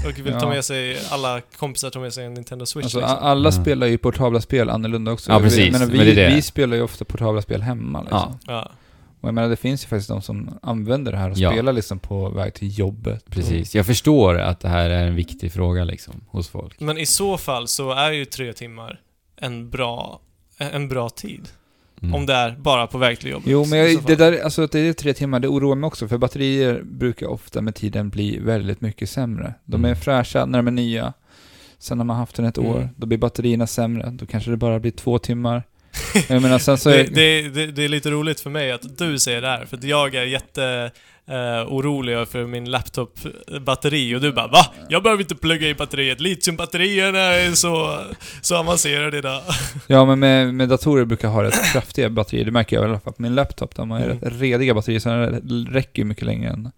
och 0.06 0.18
vill 0.18 0.32
ta 0.32 0.38
Ja. 0.40 0.48
med 0.48 0.64
sig, 0.64 0.98
alla 1.10 1.40
kompisar 1.56 1.90
tar 1.90 2.00
med 2.00 2.12
sig 2.14 2.24
en 2.24 2.34
Nintendo 2.34 2.66
Switch 2.66 2.84
Alltså, 2.84 2.98
liksom. 3.00 3.18
alla 3.20 3.48
Ja. 3.48 3.52
spelar 3.52 3.86
ju 3.86 3.98
portabla 3.98 4.40
spel 4.40 4.70
annorlunda 4.70 5.12
också. 5.12 5.32
Ja, 5.32 5.40
precis. 5.40 5.58
Vi, 5.58 5.70
men 5.78 5.90
vi, 5.90 5.96
Men 5.96 6.06
det 6.06 6.12
är 6.12 6.28
det. 6.30 6.34
vi 6.34 6.42
spelar 6.42 6.76
ju 6.76 6.82
ofta 6.82 7.04
portabla 7.04 7.42
spel 7.42 7.62
hemma 7.62 8.00
liksom. 8.00 8.38
Ja. 8.46 8.52
Ja. 8.52 8.72
Och 9.20 9.28
jag 9.28 9.34
menar, 9.34 9.48
det 9.48 9.56
finns 9.56 9.84
ju 9.84 9.88
faktiskt 9.88 10.08
de 10.08 10.22
som 10.22 10.58
använder 10.62 11.12
det 11.12 11.18
här 11.18 11.30
och 11.30 11.38
Ja. 11.38 11.50
spelar 11.52 11.72
liksom 11.72 11.98
på 11.98 12.28
väg 12.28 12.54
till 12.54 12.78
jobbet. 12.78 13.24
Precis. 13.30 13.74
Jag 13.74 13.86
förstår 13.86 14.38
att 14.38 14.60
det 14.60 14.68
här 14.68 14.90
är 14.90 15.06
en 15.06 15.14
viktig 15.14 15.52
fråga 15.52 15.84
liksom, 15.84 16.14
hos 16.28 16.48
folk. 16.48 16.80
Men 16.80 16.98
i 16.98 17.06
så 17.06 17.38
fall 17.38 17.68
så 17.68 17.92
är 17.92 18.10
ju 18.12 18.24
tre 18.24 18.52
timmar 18.52 19.00
en 19.36 19.70
bra, 19.70 20.20
en 20.58 20.88
bra 20.88 21.08
tid. 21.10 21.48
Mm. 22.02 22.14
Om 22.14 22.26
det 22.26 22.34
är 22.34 22.56
bara 22.58 22.86
på 22.86 22.98
väg 22.98 23.18
till 23.20 23.30
jobbet. 23.30 23.46
Jo, 23.50 23.64
men 23.64 23.78
jag, 23.78 24.02
det 24.06 24.16
där, 24.16 24.44
alltså 24.44 24.62
att 24.62 24.72
det 24.72 24.78
är 24.80 24.92
tre 24.92 25.14
timmar, 25.14 25.40
det 25.40 25.48
oroar 25.48 25.74
mig 25.76 25.88
också, 25.88 26.08
för 26.08 26.18
batterier 26.18 26.82
brukar 26.84 27.26
ofta 27.26 27.60
med 27.60 27.74
tiden 27.74 28.08
bli 28.08 28.38
väldigt 28.38 28.80
mycket 28.80 29.10
sämre. 29.10 29.54
De 29.64 29.84
är 29.84 29.88
Mm. 29.88 30.00
fräscha 30.00 30.46
när 30.46 30.58
de 30.58 30.66
är 30.66 30.70
nya. 30.72 31.12
Sen 31.78 31.98
när 31.98 32.04
man 32.04 32.16
haft 32.16 32.36
den 32.36 32.44
ett 32.46 32.58
år, 32.58 32.76
Mm. 32.76 32.88
då 32.96 33.06
blir 33.06 33.18
batterierna 33.18 33.66
sämre. 33.66 34.10
Då 34.10 34.26
kanske 34.26 34.50
det 34.50 34.56
bara 34.56 34.80
blir 34.80 34.90
två 34.90 35.18
timmar. 35.18 35.62
Jag 36.28 36.42
menar, 36.42 36.58
sen 36.58 36.78
så 36.78 36.88
det, 36.88 37.00
är, 37.00 37.04
det, 37.10 37.48
det, 37.48 37.66
det 37.66 37.84
är 37.84 37.88
lite 37.88 38.10
roligt 38.10 38.40
för 38.40 38.50
mig 38.50 38.72
att 38.72 38.98
du 38.98 39.18
säger 39.18 39.40
det 39.40 39.48
här, 39.48 39.66
för 39.66 39.78
jag 39.82 40.14
är 40.14 40.24
jätte 40.24 40.90
eh, 41.28 41.34
orolig 41.72 42.28
för 42.28 42.46
min 42.46 42.70
laptop-batteri 42.70 44.14
och 44.14 44.20
du 44.20 44.32
bara 44.32 44.46
Va? 44.46 44.66
Jag 44.88 45.02
behöver 45.02 45.22
inte 45.22 45.34
plugga 45.34 45.68
i 45.68 45.74
batteriet, 45.74 46.20
litiumbatterierna 46.20 47.18
är 47.18 47.52
så, 47.52 47.98
så 48.42 48.56
avancerade 48.56 49.18
idag. 49.18 49.42
Ja, 49.86 50.04
men 50.04 50.18
med, 50.18 50.54
med 50.54 50.68
datorer 50.68 51.04
brukar 51.04 51.28
jag 51.28 51.32
ha 51.32 51.42
rätt 51.42 51.72
kraftiga 51.72 52.10
batterier. 52.10 52.44
Det 52.44 52.50
märker 52.50 52.76
jag 52.76 52.84
i 52.84 52.88
alla 52.88 53.00
fall 53.00 53.12
på 53.12 53.22
min 53.22 53.34
laptop. 53.34 53.74
De 53.74 53.90
har 53.90 54.00
Mm. 54.00 54.08
rätt 54.20 54.40
rediga 54.40 54.74
batterier, 54.74 55.00
så 55.00 55.08
den 55.08 55.66
räcker 55.70 56.02
ju 56.02 56.06
mycket 56.08 56.24
längre 56.24 56.50
än 56.50 56.70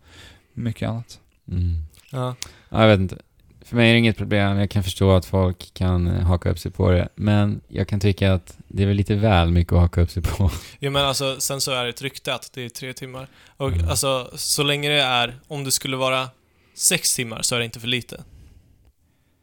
mycket 0.55 0.89
annat. 0.89 1.19
Mm. 1.51 1.77
Ja. 2.11 2.35
Ja, 2.69 2.81
jag 2.81 2.89
vet 2.89 3.01
inte. 3.01 3.17
För 3.65 3.77
mig 3.77 3.89
är 3.89 3.93
det 3.93 3.99
inget 3.99 4.17
problem. 4.17 4.57
Jag 4.59 4.71
kan 4.71 4.83
förstå 4.83 5.11
att 5.13 5.25
folk 5.27 5.75
kan 5.75 6.07
eh, 6.07 6.23
haka 6.27 6.51
upp 6.51 6.59
sig 6.59 6.71
på 6.71 6.91
det. 6.91 7.09
Men 7.15 7.61
jag 7.69 7.89
kan 7.89 8.01
tycka 8.01 8.33
att 8.33 8.57
det 8.69 8.83
är 8.83 8.87
väl 8.87 8.97
lite 8.97 9.15
väl 9.15 9.51
mycket 9.51 9.73
att 9.73 9.79
haka 9.81 10.01
upp 10.01 10.11
sig 10.11 10.23
på. 10.23 10.51
Jo 10.79 10.91
men 10.91 11.03
alltså, 11.05 11.41
sen 11.41 11.61
så 11.61 11.73
är 11.73 11.85
det 11.85 11.91
ett 11.91 12.03
rykte 12.03 12.35
att 12.35 12.51
det 12.55 12.65
är 12.65 12.69
tre 12.69 12.93
timmar. 12.93 13.29
Och 13.57 13.69
Mm. 13.73 13.89
alltså, 13.89 14.31
så 14.35 14.63
länge 14.63 14.89
det 14.89 15.01
är, 15.03 15.41
om 15.49 15.65
det 15.65 15.71
skulle 15.71 15.97
vara 15.97 16.29
sex 16.75 17.15
timmar 17.15 17.43
så 17.43 17.55
är 17.55 17.59
det 17.59 17.65
inte 17.65 17.81
för 17.81 17.89
lite. 17.89 18.25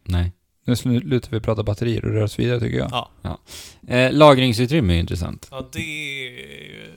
Nej. 0.04 0.32
Nu 0.66 0.76
slutar 0.76 1.32
vi 1.32 1.40
prata 1.40 1.64
batterier 1.64 2.06
och 2.06 2.12
rör 2.14 2.24
oss 2.24 2.40
vidare 2.40 2.60
tycker 2.60 2.78
jag. 2.78 3.08
Ja. 3.22 3.40
Eh, 3.88 4.12
lagringsutrymme 4.14 4.94
är 4.96 5.00
intressant. 5.00 5.48
Ja, 5.52 5.70
det 5.74 5.80
är 5.80 6.30
ju... 6.32 6.92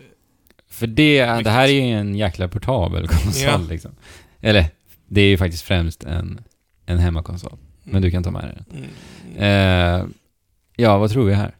För 0.71 0.87
det, 0.87 1.27
Viktigt. 1.27 1.45
det 1.45 1.51
här 1.51 1.65
är 1.69 1.73
ju 1.73 1.81
en 1.93 2.15
jäkla 2.15 2.49
portabel 2.49 3.09
konsol 3.09 3.43
Ja. 3.43 3.61
liksom. 3.71 3.91
Eller, 4.41 4.67
det 5.09 5.21
är 5.21 5.27
ju 5.27 5.39
faktiskt 5.39 5.63
främst 5.65 6.05
en, 6.05 6.41
en 6.93 6.99
hemmakonsol. 6.99 7.59
Men 7.83 8.03
du 8.03 8.11
kan 8.11 8.23
ta 8.25 8.31
med 8.31 8.45
dig 8.45 8.55
den. 8.69 8.85
Mm. 9.37 10.01
Eh, 10.03 10.07
ja, 10.77 10.99
vad 10.99 11.11
tror 11.11 11.25
vi 11.25 11.35
här? 11.35 11.57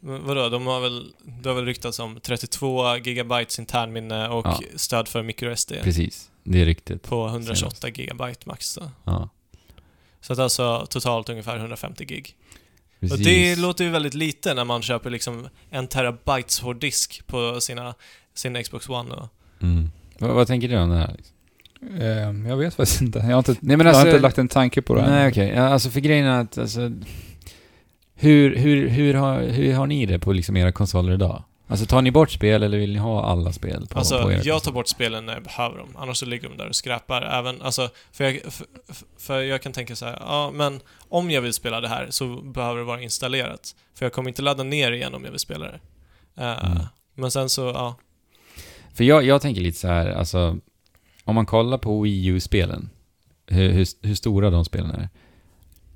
Men 0.00 0.24
vadå, 0.26 0.48
de 0.48 0.66
har 0.66 0.80
väl, 0.80 1.12
det 1.42 1.48
har 1.48 1.56
väl 1.56 1.64
ryktats 1.64 1.98
om 1.98 2.20
32 2.20 2.96
gigabytes 2.96 3.58
internminne 3.58 4.28
och 4.28 4.46
Ja. 4.46 4.60
stöd 4.76 5.08
för 5.08 5.22
microSD 5.22 5.72
Precis, 5.82 6.30
det 6.42 6.60
är 6.60 6.64
riktigt. 6.64 7.02
på 7.02 7.26
128 7.28 7.88
gigabyte 7.88 8.40
max 8.48 8.74
då. 8.74 8.90
Ja, 9.04 9.28
Så 10.20 10.32
att 10.32 10.38
alltså 10.38 10.86
totalt 10.90 11.28
ungefär 11.28 11.56
150 11.56 12.04
gig. 12.04 12.36
precis. 13.00 13.18
Och 13.18 13.24
det 13.24 13.56
låter 13.56 13.84
ju 13.84 13.90
väldigt 13.90 14.14
lite 14.14 14.54
när 14.54 14.64
man 14.64 14.82
köper 14.82 15.10
liksom 15.10 15.48
en 15.70 15.86
terabytes 15.88 16.60
hårddisk 16.60 17.26
på 17.26 17.60
sina, 17.60 17.94
sin 18.34 18.62
Xbox 18.64 18.88
One 18.88 19.14
och... 19.14 19.28
Mm. 19.62 19.90
Vad, 20.18 20.30
vad 20.30 20.46
tänker 20.46 20.68
du 20.68 20.78
om 20.78 20.88
det 20.90 20.96
här? 20.98 21.14
Liksom? 21.16 21.33
Ehm, 22.00 22.46
jag 22.46 22.56
vet 22.56 22.74
faktiskt 22.74 23.00
inte. 23.02 23.18
Jag 23.18 23.24
har 23.26 23.38
inte, 23.38 23.52
Nej, 23.60 23.76
men 23.76 23.86
jag 23.86 23.94
har 23.94 24.00
alltså- 24.00 24.08
inte 24.08 24.22
lagt 24.22 24.38
en 24.38 24.48
tanke 24.48 24.82
på 24.82 24.94
det 24.94 25.02
här. 25.02 25.10
Nej, 25.10 25.28
okej. 25.30 25.48
Ja, 25.56 25.62
alltså 25.68 25.90
för 25.90 26.00
grejen 26.00 26.26
är 26.26 26.40
att, 26.40 26.58
alltså, 26.58 26.90
hur, 28.14 28.56
hur, 28.56 28.88
hur, 28.88 29.14
har, 29.14 29.40
hur 29.42 29.74
har 29.74 29.86
ni 29.86 30.06
det 30.06 30.18
på 30.18 30.32
liksom 30.32 30.56
era 30.56 30.72
konsoler 30.72 31.12
idag? 31.12 31.42
Alltså 31.66 31.86
tar 31.86 32.02
ni 32.02 32.10
bort 32.10 32.30
spel 32.30 32.62
eller 32.62 32.78
vill 32.78 32.92
ni 32.92 32.98
ha 32.98 33.24
alla 33.24 33.52
spel 33.52 33.86
på, 33.90 33.98
Alltså, 33.98 34.22
på 34.22 34.32
jag 34.32 34.62
tar 34.62 34.72
bort 34.72 34.88
spelen 34.88 35.26
när 35.26 35.32
jag 35.34 35.42
behöver 35.42 35.78
dem. 35.78 35.88
Annars 35.98 36.16
så 36.16 36.26
ligger 36.26 36.48
de 36.48 36.56
där 36.56 36.68
och 36.68 36.76
skräpar. 36.76 37.22
Även, 37.22 37.62
alltså, 37.62 37.88
för 38.12 38.24
jag, 38.24 38.40
för, 38.52 38.66
för 39.18 39.40
jag 39.40 39.62
kan 39.62 39.72
tänka 39.72 39.96
så 39.96 40.04
här, 40.06 40.18
ja 40.20 40.50
men 40.54 40.80
om 41.08 41.30
jag 41.30 41.40
vill 41.42 41.52
spela 41.52 41.80
det 41.80 41.88
här 41.88 42.06
så 42.10 42.26
behöver 42.42 42.78
det 42.78 42.84
vara 42.84 43.02
installerat. 43.02 43.74
För 43.94 44.04
jag 44.06 44.12
kommer 44.12 44.28
inte 44.30 44.42
ladda 44.42 44.62
ner 44.62 44.92
igen 44.92 45.14
om 45.14 45.24
jag 45.24 45.30
vill 45.30 45.40
spela 45.40 45.64
det. 45.66 45.80
Eh, 46.42 46.64
Mm. 46.64 46.82
Men 47.16 47.30
sen 47.30 47.48
så, 47.48 47.62
ja. 47.62 47.94
För 48.94 49.04
jag, 49.04 49.24
jag 49.24 49.42
tänker 49.42 49.60
lite 49.60 49.78
så 49.78 49.88
här, 49.88 50.06
alltså, 50.10 50.56
om 51.24 51.34
man 51.34 51.46
kollar 51.46 51.78
på 51.78 52.00
Wii 52.00 52.26
U-spelen, 52.26 52.90
hur, 53.46 53.68
hur, 53.70 53.86
hur 54.06 54.14
stora 54.14 54.50
de 54.50 54.64
spelen 54.64 54.90
är. 54.90 55.08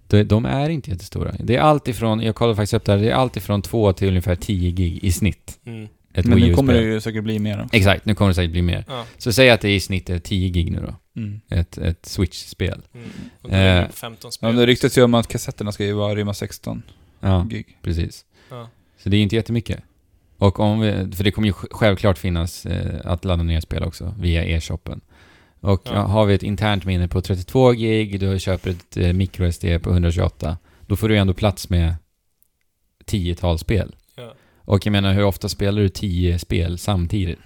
De, 0.07 0.23
de 0.23 0.45
är 0.45 0.69
inte 0.71 0.91
jättestora. 0.91 1.35
Det 1.41 1.57
är 1.57 1.61
allt 1.61 1.89
ifrån, 1.89 2.21
jag 2.21 2.35
kollade 2.35 2.57
faktiskt 2.57 2.75
upp 2.75 2.85
det 2.85 2.93
här, 2.93 2.99
det 2.99 3.11
är 3.11 3.15
allt 3.15 3.37
ifrån 3.37 3.63
2 3.63 3.93
till 3.93 4.09
ungefär 4.09 4.37
10 4.37 4.71
gig 4.71 5.05
i 5.05 5.13
snitt. 5.13 5.59
Mm, 5.65 5.89
Ett 6.13 6.27
Men 6.27 6.39
nu 6.39 6.55
kommer 6.55 6.75
det 6.75 6.83
ju 6.83 7.01
säkert 7.01 7.25
bli 7.25 7.39
mer. 7.39 7.57
då. 7.59 7.69
Exakt, 7.73 8.05
nu 8.05 8.15
kommer 8.15 8.29
det 8.29 8.35
säkert 8.35 8.53
bli 8.53 8.63
mer. 8.63 8.85
ja. 8.89 9.05
Så 9.19 9.33
säg 9.33 9.51
att 9.51 9.61
det 9.61 9.75
i 9.75 9.81
snitt 9.81 10.11
är 10.11 10.19
10 10.19 10.49
gig 10.49 10.73
nu 10.73 10.81
då. 10.81 11.21
Mm. 11.21 11.41
Ett, 11.49 11.79
ett 11.79 12.07
Switch-spel. 12.07 12.81
Mm. 13.45 13.85
Eh, 13.85 13.91
15 13.91 14.19
Ja, 14.29 14.31
spel. 14.31 14.57
det 14.57 14.67
ryktas 14.67 14.99
ju 14.99 15.03
om 15.03 15.15
att 15.15 15.29
kassetterna 15.29 15.73
ska 15.73 15.85
ju 15.85 15.93
vara 15.93 16.15
rymma 16.15 16.35
16 16.35 16.83
Ja, 17.21 17.47
gig. 17.51 17.79
precis. 17.83 18.25
Ja. 18.51 18.69
Så 19.03 19.09
det 19.09 19.17
är 19.17 19.23
inte 19.23 19.37
jättemycket. 19.37 19.81
Och 20.39 20.61
om 20.61 20.81
vi, 20.81 20.93
för 21.17 21.25
det 21.25 21.31
kommer 21.31 21.49
ju 21.49 21.53
sj- 21.53 21.69
självklart 21.71 22.19
finnas 22.19 22.67
eh, 22.67 23.01
att 23.05 23.25
ladda 23.25 23.43
ner 23.43 23.61
spel 23.61 23.83
också 23.85 24.15
via 24.19 24.45
e-shoppen. 24.45 25.01
Och 25.61 25.83
Ja. 25.85 26.01
har 26.01 26.27
vi 26.27 26.35
ett 26.35 26.43
internt 26.43 26.85
minne 26.85 27.09
på 27.09 27.21
32 27.21 27.71
gig, 27.73 28.21
du 28.21 28.39
köper 28.39 28.71
ett 28.71 28.97
eh, 28.97 29.13
microSD 29.13 29.65
på 29.83 29.91
128, 29.91 30.59
då 30.87 30.97
får 30.97 31.09
du 31.09 31.17
ändå 31.17 31.35
plats 31.35 31.71
med 31.71 31.95
10-tal 33.07 33.59
spel. 33.59 33.97
Ja. 34.17 34.35
Och 34.59 34.87
jag 34.87 34.93
menar, 34.93 35.13
hur 35.15 35.25
ofta 35.25 35.49
spelar 35.49 35.83
du 35.83 35.89
10 35.89 36.39
spel 36.39 36.79
samtidigt? 36.79 37.39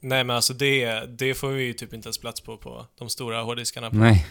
Nej 0.00 0.24
men 0.24 0.36
alltså 0.36 0.54
det, 0.54 1.00
det 1.18 1.34
får 1.34 1.48
vi 1.48 1.64
ju 1.64 1.72
typ 1.72 1.94
inte 1.94 2.06
ens 2.06 2.18
plats 2.18 2.40
på 2.40 2.56
på 2.56 2.86
de 2.98 3.08
stora 3.08 3.42
hårddiskarna 3.42 3.90
på, 3.90 3.96
Nej. 3.96 4.26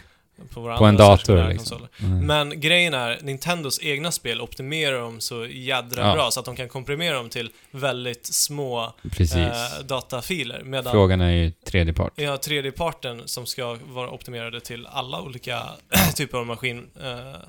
På 0.54 0.62
våra 0.62 0.78
På 0.78 0.86
en 0.86 0.98
dator 0.98 1.50
liksom. 1.50 1.88
Mm. 2.00 2.26
Men 2.28 2.60
grejen 2.60 2.94
är, 2.94 3.20
Nintendos 3.22 3.80
egna 3.84 4.12
spel 4.12 4.42
optimerar 4.42 5.00
dem 5.00 5.20
så 5.22 5.46
jädra 5.46 6.02
Ja. 6.08 6.14
bra 6.14 6.32
så 6.32 6.40
att 6.40 6.46
de 6.46 6.56
kan 6.56 6.70
komprimera 6.70 7.16
dem 7.16 7.30
till 7.30 7.50
väldigt 7.72 8.26
små 8.26 8.84
eh, 9.20 9.86
datafiler. 9.86 10.62
Medan 10.64 10.92
Frågan 10.94 11.22
är 11.22 11.32
ju 11.32 11.52
tredje 11.52 11.94
part. 11.94 12.14
Ja, 12.16 12.38
tredjeparten 12.38 13.22
som 13.26 13.46
ska 13.46 13.78
vara 13.86 14.10
optimerade 14.10 14.60
till 14.62 14.88
alla 14.88 15.22
olika 15.22 15.64
typer 16.16 16.38
av 16.38 16.46
maskin, 16.46 16.88
eh, 17.04 17.40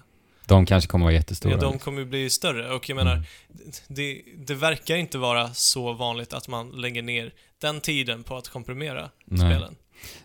De 0.46 0.66
kanske 0.66 0.88
kommer 0.90 1.04
vara 1.06 1.14
jättestora. 1.14 1.52
ja, 1.52 1.58
de 1.60 1.78
kommer 1.78 2.04
bli 2.04 2.30
större. 2.30 2.72
Och 2.72 2.88
jag 2.88 2.96
menar, 2.96 3.12
Mm. 3.12 3.24
det, 3.88 4.22
det 4.36 4.54
verkar 4.54 4.96
inte 4.96 5.18
vara 5.18 5.54
så 5.54 5.92
vanligt 5.92 6.32
att 6.32 6.48
man 6.48 6.70
lägger 6.70 7.02
ner 7.02 7.32
den 7.60 7.80
tiden 7.80 8.22
på 8.22 8.36
att 8.36 8.48
komprimera 8.48 9.10
Nej. 9.24 9.38
spelen. 9.52 9.76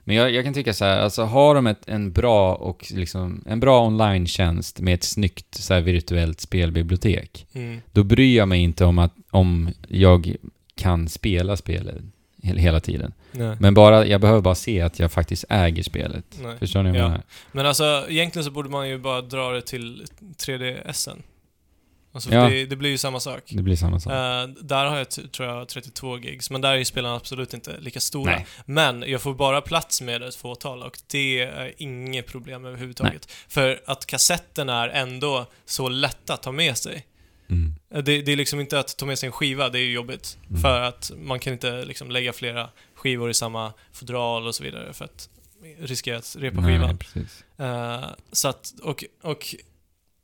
Men 0.04 0.16
jag, 0.16 0.32
jag 0.32 0.44
kan 0.44 0.54
tycka 0.54 0.74
så 0.74 0.86
här, 0.86 1.00
alltså 1.00 1.24
har 1.24 1.56
de 1.56 1.68
ett, 1.68 1.90
en 1.90 2.12
bra 2.12 2.56
och 2.56 2.86
liksom, 2.92 3.44
en 3.46 3.60
bra 3.60 3.88
online-tjänst 3.88 4.80
med 4.80 4.94
ett 4.94 5.04
snyggt 5.04 5.56
så 5.56 5.80
virtuellt 5.80 6.42
spelbibliotek, 6.42 7.48
Mm. 7.54 7.82
då 7.92 8.04
bryr 8.04 8.38
jag 8.38 8.48
mig 8.48 8.60
inte 8.62 8.86
om 8.86 9.00
att, 9.00 9.14
om 9.32 9.70
jag 9.88 10.36
kan 10.76 11.10
spela 11.10 11.58
spelet 11.58 11.96
he- 12.44 12.58
hela 12.58 12.80
tiden. 12.80 13.14
Nej. 13.32 13.58
Men 13.60 13.74
bara, 13.74 14.06
jag 14.06 14.22
behöver 14.22 14.42
bara 14.42 14.56
se 14.56 14.82
att 14.82 15.00
jag 15.00 15.12
faktiskt 15.12 15.46
äger 15.50 15.84
spelet. 15.84 16.26
Nej. 16.44 16.58
Förstår 16.60 16.84
ni 16.84 16.90
vad 16.90 16.98
jag 17.00 17.04
Ja. 17.06 17.10
menar? 17.10 17.24
Men 17.52 17.66
alltså, 17.66 18.06
egentligen 18.10 18.44
så 18.44 18.52
borde 18.52 18.70
man 18.70 18.90
ju 18.90 18.98
bara 18.98 19.22
dra 19.22 19.50
det 19.52 19.62
till 19.62 20.06
3DSen. 20.38 21.18
Alltså, 22.16 22.34
Ja. 22.34 22.50
det, 22.50 22.66
det 22.66 22.76
blir 22.76 22.90
ju 22.90 22.98
samma 22.98 23.20
sak. 23.20 23.44
Det 23.50 23.64
blir 23.64 23.76
samma 23.76 24.00
sak. 24.00 24.14
Eh, 24.14 24.48
där 24.48 24.86
har 24.86 24.98
jag, 24.98 25.10
tror 25.10 25.50
jag, 25.50 25.68
32 25.68 26.18
gigs, 26.20 26.50
men 26.50 26.62
där 26.62 26.74
är 26.76 26.84
spelarna 26.84 27.16
absolut 27.16 27.54
inte 27.54 27.80
lika 27.80 28.00
stora. 28.00 28.32
Nej. 28.32 28.46
Men 28.66 29.04
jag 29.08 29.22
får 29.22 29.34
bara 29.34 29.62
plats 29.62 30.02
med 30.02 30.24
ett 30.24 30.36
fåtal 30.36 30.84
och 30.84 31.00
det 31.08 31.40
är 31.42 31.74
inget 31.78 32.28
problem 32.28 32.66
överhuvudtaget. 32.66 33.32
För 33.48 33.82
att 33.86 34.06
kassetten 34.06 34.70
är 34.70 34.90
ändå 34.90 35.46
så 35.66 35.90
lätta 35.90 36.34
att 36.34 36.44
ta 36.44 36.52
med 36.52 36.78
sig. 36.78 37.06
Mm. 37.50 37.76
Eh, 37.94 38.04
Det, 38.04 38.22
det 38.22 38.32
är 38.32 38.36
liksom 38.36 38.60
inte 38.60 38.80
att 38.80 38.98
ta 38.98 39.06
med 39.06 39.20
sig 39.20 39.28
en 39.28 39.34
skiva, 39.34 39.70
det 39.70 39.80
är 39.80 39.84
ju 39.84 39.92
jobbigt. 39.94 40.38
Mm. 40.50 40.62
För 40.62 40.82
att 40.82 41.12
man 41.18 41.40
kan 41.40 41.54
inte 41.54 41.86
liksom 41.86 42.12
lägga 42.12 42.34
flera 42.34 42.70
skivor 42.96 43.30
i 43.30 43.34
samma 43.34 43.74
fodral 43.94 44.48
och 44.48 44.56
så 44.56 44.64
vidare 44.64 44.94
för 44.94 45.06
att 45.06 45.30
riskera 45.80 46.18
att 46.18 46.36
repa 46.40 46.62
Nej, 46.62 46.74
skivan. 46.74 46.98
Eh, 47.58 48.06
så 48.32 48.48
att, 48.48 48.74
och, 48.84 49.04
och 49.24 49.56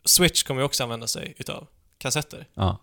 Switch 0.05 0.43
kommer 0.43 0.61
ju 0.61 0.65
också 0.65 0.83
använda 0.83 1.07
sig 1.07 1.33
utav 1.37 1.67
kassetter. 1.99 2.47
Ja. 2.53 2.77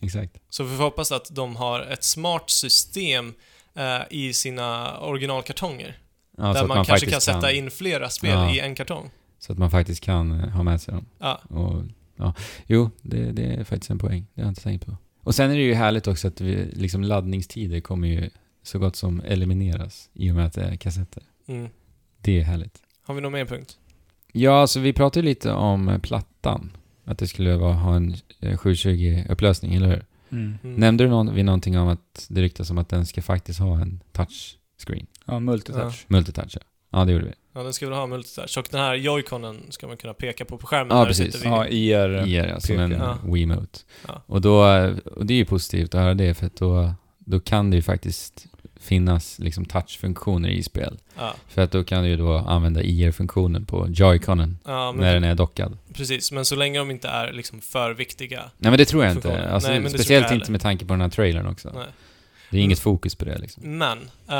Exakt. 0.00 0.38
Så 0.50 0.64
vi 0.64 0.76
får 0.76 0.84
hoppas 0.84 1.12
att 1.12 1.34
de 1.34 1.56
har 1.56 1.80
ett 1.80 2.04
smart 2.04 2.50
system 2.50 3.34
eh, 3.74 4.00
i 4.10 4.32
sina 4.32 4.98
originalkartonger. 5.00 5.98
Ja, 6.36 6.42
så 6.42 6.52
där 6.52 6.62
att 6.62 6.68
man, 6.68 6.84
kanske 6.84 7.10
kan 7.10 7.20
sätta 7.20 7.52
in 7.52 7.70
flera 7.70 8.08
spel 8.10 8.30
Ja. 8.30 8.54
i 8.54 8.60
en 8.60 8.74
kartong. 8.74 9.10
Så 9.38 9.52
att 9.52 9.58
man 9.58 9.70
faktiskt 9.70 10.00
kan 10.04 10.40
eh, 10.40 10.48
ha 10.48 10.62
med 10.62 10.80
sig 10.80 10.94
dem. 10.94 11.06
Ja, 11.18 11.34
Och, 11.48 11.82
ja. 12.16 12.34
Jo, 12.66 12.90
det, 13.02 13.32
det 13.32 13.44
är 13.44 13.64
faktiskt 13.64 13.90
en 13.90 13.98
poäng. 13.98 14.26
Det 14.34 14.40
har 14.40 14.46
jag 14.46 14.50
inte 14.50 14.62
tänkt 14.62 14.86
på. 14.86 14.96
Och 15.22 15.34
sen 15.34 15.50
är 15.50 15.54
det 15.56 15.62
ju 15.62 15.74
härligt 15.74 16.06
också 16.06 16.28
att 16.28 16.40
vi, 16.40 16.64
liksom 16.72 17.02
laddningstider 17.02 17.80
kommer 17.80 18.08
ju 18.08 18.30
så 18.62 18.78
gott 18.78 18.96
som 18.96 19.20
elimineras 19.20 20.10
i 20.12 20.30
och 20.30 20.34
med 20.34 20.46
att 20.46 20.52
det 20.52 20.62
är 20.64 20.76
kassetter. 20.76 21.22
mm. 21.46 21.68
Det 22.20 22.40
är 22.40 22.44
härligt. 22.44 22.82
Har 23.02 23.14
vi 23.14 23.20
någon 23.20 23.32
mer 23.32 23.44
punkt? 23.44 23.78
Ja, 24.32 24.60
alltså 24.60 24.80
vi 24.80 24.92
pratade 24.92 25.24
lite 25.24 25.52
om 25.52 26.00
plattan. 26.02 26.76
Att 27.08 27.18
det 27.18 27.26
skulle 27.28 27.56
vara, 27.56 27.72
ha 27.72 27.96
en 27.96 28.14
eh, 28.40 28.56
720-upplösning, 28.58 29.76
eller 29.76 29.88
hur? 29.88 30.04
Mm. 30.30 30.58
Mm. 30.62 30.76
Nämnde 30.76 31.04
du 31.04 31.10
någon, 31.10 31.34
vi 31.34 31.42
någonting 31.42 31.78
om 31.78 31.88
att 31.88 32.26
det 32.28 32.42
ryktas 32.42 32.70
om 32.70 32.78
att 32.78 32.88
den 32.88 33.06
ska 33.06 33.22
faktiskt 33.22 33.60
ha 33.60 33.80
en 33.80 34.00
touchscreen? 34.12 35.06
Ja, 35.26 35.40
multitouch. 35.40 36.04
Multitouch, 36.08 36.52
ja. 36.54 36.60
Ja, 36.90 37.04
det 37.04 37.12
gjorde 37.12 37.24
vi. 37.24 37.32
Ja, 37.54 37.62
den 37.62 37.72
ska 37.72 37.86
väl 37.88 37.98
ha 37.98 38.06
multitouch. 38.06 38.58
Och 38.58 38.68
den 38.70 38.80
här 38.80 38.94
joyconen 38.94 39.56
ska 39.70 39.86
man 39.86 39.96
kunna 39.96 40.14
peka 40.14 40.44
på 40.44 40.58
på 40.58 40.66
skärmen 40.66 40.96
Ja, 40.96 40.98
när 40.98 41.06
precis. 41.06 41.44
vid... 41.44 41.50
Ja, 41.52 41.66
IR. 41.68 42.26
IR, 42.26 42.46
ja, 42.46 42.60
som 42.60 42.78
en 42.78 42.90
Ja. 42.90 43.18
Wiimote. 43.24 43.78
Ja. 44.06 44.22
Och, 44.26 44.40
då, 44.40 44.58
och 45.16 45.26
det 45.26 45.34
är 45.34 45.38
ju 45.38 45.44
positivt 45.44 45.94
att 45.94 46.00
höra 46.00 46.14
det, 46.14 46.34
för 46.34 46.46
att 46.46 46.56
då, 46.56 46.94
då 47.18 47.40
kan 47.40 47.70
det 47.70 47.76
ju 47.76 47.82
faktiskt 47.82 48.46
finnas 48.80 49.38
liksom 49.38 49.64
touchfunktioner 49.64 50.48
i 50.48 50.62
spel. 50.62 50.98
Ja, 51.16 51.34
För 51.48 51.62
att 51.62 51.70
då 51.70 51.84
kan 51.84 52.02
du 52.02 52.08
ju 52.08 52.16
då 52.16 52.36
använda 52.36 52.82
IR-funktionen 52.82 53.66
på 53.66 53.86
Joy-Conen 53.86 54.56
ja 54.64 54.92
när 54.92 55.14
den 55.14 55.24
är 55.24 55.34
dockad. 55.34 55.78
precis. 55.94 56.32
Men 56.32 56.44
så 56.44 56.56
länge 56.56 56.78
de 56.78 56.90
inte 56.90 57.08
är 57.08 57.32
liksom 57.32 57.60
för 57.60 57.94
viktiga. 57.94 58.40
Nej 58.58 58.70
men 58.70 58.78
det 58.78 58.84
tror 58.84 59.04
jag 59.04 59.12
inte. 59.12 59.50
Alltså, 59.50 59.70
Nej, 59.70 59.90
speciellt 59.90 60.32
inte 60.32 60.52
med 60.52 60.60
tanke 60.60 60.84
på 60.84 60.92
den 60.92 61.00
här 61.00 61.08
trailern 61.08 61.46
också. 61.46 61.70
Nej. 61.74 61.86
Det 62.50 62.58
är 62.58 62.60
inget 62.60 62.78
fokus 62.78 63.14
på 63.14 63.24
det 63.24 63.38
liksom. 63.38 63.78
Men, 63.78 63.98
eh, 64.28 64.36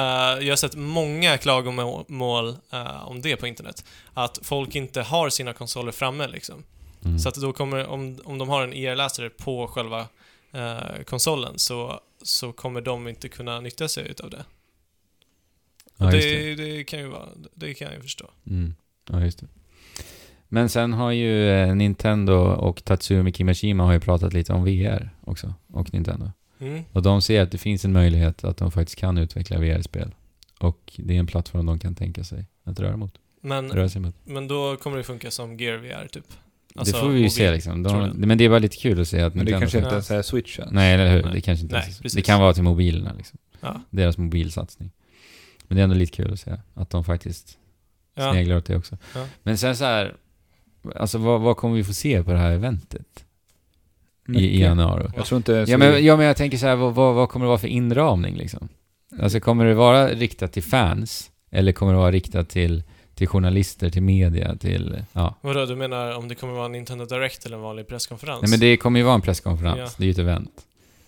jag 0.46 0.48
har 0.48 0.56
sett 0.56 0.76
många 0.76 1.38
klagomål 1.38 2.56
eh, 2.72 3.08
om 3.08 3.20
det 3.22 3.36
på 3.36 3.46
internet. 3.46 3.84
Att 4.14 4.38
folk 4.42 4.76
inte 4.76 5.02
har 5.02 5.30
sina 5.30 5.52
konsoler 5.52 5.92
framme 5.92 6.28
liksom. 6.28 6.62
Mm. 7.04 7.18
Så 7.18 7.28
att 7.28 7.34
då 7.34 7.52
kommer, 7.52 7.86
om, 7.86 8.18
om 8.24 8.38
de 8.38 8.48
har 8.48 8.62
en 8.62 8.72
IR-läsare 8.72 9.30
på 9.30 9.66
själva 9.66 10.06
eh, 10.52 11.02
konsolen 11.06 11.52
så, 11.56 12.00
så 12.22 12.52
kommer 12.52 12.80
de 12.80 13.08
inte 13.08 13.28
kunna 13.28 13.60
nyttja 13.60 13.88
sig 13.88 14.08
utav 14.10 14.30
det. 14.30 14.44
ja, 15.96 16.06
det, 16.06 16.18
det. 16.18 16.54
det, 16.54 16.84
kan 16.84 16.98
ju 16.98 17.06
vara, 17.06 17.28
det 17.54 17.74
kan 17.74 17.86
jag 17.86 17.96
ju 17.96 18.02
förstå. 18.02 18.30
Mm. 18.46 18.74
Ja, 19.10 19.24
just 19.24 19.38
det. 19.38 19.46
Men 20.48 20.68
sen 20.68 20.92
har 20.92 21.10
ju 21.10 21.50
eh, 21.50 21.74
Nintendo 21.74 22.34
och 22.36 22.84
Tatsumi 22.84 23.32
Kimishima 23.32 23.84
har 23.84 23.92
ju 23.92 24.00
pratat 24.00 24.32
lite 24.32 24.52
om 24.52 24.64
VR 24.64 25.10
också, 25.20 25.54
och 25.66 25.94
Nintendo. 25.94 26.30
Mm. 26.58 26.84
Och 26.92 27.02
de 27.02 27.22
ser 27.22 27.42
att 27.42 27.50
det 27.50 27.58
finns 27.58 27.84
en 27.84 27.92
möjlighet 27.92 28.44
att 28.44 28.56
de 28.56 28.70
faktiskt 28.70 28.98
kan 28.98 29.18
utveckla 29.18 29.58
VR-spel. 29.58 30.14
Och 30.60 30.92
det 30.96 31.14
är 31.14 31.18
en 31.18 31.26
plattform 31.26 31.66
de 31.66 31.78
kan 31.78 31.94
tänka 31.94 32.24
sig 32.24 32.46
att 32.64 32.80
röra, 32.80 32.96
mot, 32.96 33.14
Men, 33.40 33.72
röra 33.72 33.88
sig 33.88 34.00
mot. 34.00 34.14
men 34.24 34.48
då 34.48 34.76
kommer 34.76 34.96
det 34.96 35.02
funka 35.02 35.30
som 35.30 35.56
Gear 35.56 35.76
VR 35.76 36.08
typ. 36.08 36.24
Alltså, 36.74 36.94
det 36.94 37.00
får 37.00 37.08
vi 37.08 37.20
ju 37.20 37.30
se 37.30 37.50
liksom. 37.50 37.82
De, 37.82 38.08
men 38.08 38.38
det 38.38 38.44
är 38.44 38.48
bara 38.48 38.58
lite 38.58 38.76
kul 38.76 39.00
att 39.00 39.08
se 39.08 39.20
att 39.20 39.34
Men 39.34 39.46
det 39.46 39.52
kanske 39.52 39.78
inte 39.78 39.90
ens 39.90 40.10
är 40.10 40.22
switchen. 40.22 40.68
Nej, 40.70 40.94
eller 40.94 41.10
hur? 41.10 41.22
Nej. 41.22 41.32
Det 41.34 41.40
kanske 41.40 41.62
inte 41.62 41.74
Nej, 41.74 41.84
ens. 41.84 42.12
Det 42.12 42.22
kan 42.22 42.40
vara 42.40 42.52
till 42.54 42.62
mobilerna 42.62 43.12
liksom. 43.16 43.38
Ja. 43.60 43.80
Deras 43.90 44.18
mobilsatsning. 44.18 44.90
Men 45.62 45.76
det 45.76 45.80
är 45.80 45.84
ändå 45.84 45.96
lite 45.96 46.12
kul 46.16 46.32
att 46.32 46.40
se 46.40 46.56
att 46.74 46.90
de 46.90 47.04
faktiskt 47.04 47.58
Ja. 48.14 48.32
sneglar 48.32 48.56
åt 48.56 48.64
det 48.64 48.76
också. 48.76 48.96
Ja. 49.14 49.26
Men 49.42 49.58
sen 49.58 49.76
så 49.76 49.84
här, 49.84 50.14
alltså 50.96 51.18
vad, 51.18 51.40
vad 51.40 51.56
kommer 51.56 51.76
vi 51.76 51.84
få 51.84 51.92
se 51.94 52.22
på 52.22 52.32
det 52.32 52.38
här 52.38 52.52
eventet 52.52 53.24
i, 54.28 54.38
i 54.38 54.60
januari? 54.60 55.10
Jag 55.16 55.26
tror 55.26 55.36
inte... 55.36 55.64
Ja 55.68 55.78
men, 55.78 56.04
ja 56.04 56.16
men 56.16 56.26
jag 56.26 56.36
tänker 56.36 56.58
så 56.58 56.66
här, 56.66 56.76
vad, 56.76 56.94
vad, 56.94 57.14
vad 57.14 57.28
kommer 57.28 57.46
det 57.46 57.48
vara 57.48 57.58
för 57.58 57.68
inramning 57.68 58.36
liksom? 58.36 58.68
Alltså 59.20 59.40
kommer 59.40 59.64
det 59.64 59.74
vara 59.74 60.08
riktat 60.08 60.52
till 60.52 60.62
fans? 60.62 61.30
Eller 61.50 61.72
kommer 61.72 61.92
det 61.92 61.98
vara 61.98 62.12
riktat 62.12 62.48
till, 62.48 62.82
till 63.18 63.28
journalister, 63.28 63.90
till 63.90 64.02
media, 64.02 64.56
till... 64.56 65.02
Ja. 65.12 65.34
Vadå, 65.40 65.66
du 65.66 65.76
menar 65.76 66.16
om 66.16 66.28
det 66.28 66.34
kommer 66.34 66.52
vara 66.52 66.66
en 66.66 66.72
Nintendo 66.72 67.04
Direct 67.04 67.46
eller 67.46 67.56
en 67.56 67.62
vanlig 67.62 67.86
presskonferens? 67.88 68.42
Nej 68.42 68.50
men 68.50 68.60
det 68.60 68.76
kommer 68.76 69.00
ju 69.00 69.04
vara 69.04 69.14
en 69.14 69.20
presskonferens, 69.20 69.78
Ja. 69.78 69.88
det 69.96 70.02
är 70.04 70.06
ju 70.06 70.10
ett 70.10 70.18
event. 70.18 70.52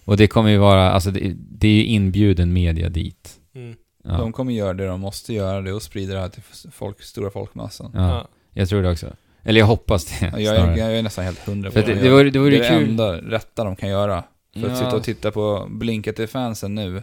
Och 0.05 0.17
det 0.17 0.27
kommer 0.27 0.51
ju 0.51 0.57
vara, 0.59 0.91
alltså 0.91 1.11
det, 1.11 1.33
det 1.37 1.69
är 1.69 1.73
ju 1.73 1.85
inbjuden 1.85 2.53
media 2.53 2.89
dit. 2.89 3.39
Mm. 3.55 3.75
Ja. 4.05 4.11
De 4.11 4.33
kommer 4.33 4.53
göra 4.53 4.75
det 4.75 4.87
de 4.87 5.01
måste 5.01 5.35
göra 5.35 5.61
det 5.61 5.73
och 5.73 5.83
sprida 5.83 6.15
det 6.15 6.21
här 6.21 6.29
till 6.29 6.43
folk, 6.73 7.03
stora 7.03 7.31
folkmassan. 7.31 7.91
ja. 7.95 8.09
Ja. 8.09 8.29
Jag 8.53 8.69
tror 8.69 8.83
det 8.83 8.91
också. 8.91 9.13
Eller 9.43 9.61
jag 9.61 9.67
hoppas 9.67 10.05
det. 10.05 10.27
Jag, 10.33 10.41
jag, 10.43 10.57
snarare. 10.57 10.79
jag 10.79 10.97
är 10.99 11.03
nästan 11.03 11.25
helt 11.25 11.47
hundra 11.47 11.71
på 11.71 11.79
det, 11.81 11.87
de 11.87 11.95
det 11.95 12.07
gör 12.07 12.13
vore, 12.13 12.31
det 12.31 12.39
vore 12.39 12.51
det 12.51 12.57
ju 12.57 12.63
är 12.63 12.73
det 12.73 12.79
kul. 12.81 12.89
enda 12.91 13.13
rätta 13.17 13.65
de 13.65 13.77
kan 13.77 13.89
göra. 13.89 14.25
För 14.55 14.61
att 14.67 14.69
Ja. 14.69 14.77
sitta 14.77 14.97
och 14.97 15.03
titta 15.05 15.31
på 15.31 15.67
blinka 15.71 16.13
till 16.13 16.29
fansen 16.29 16.75
nu, 16.75 17.03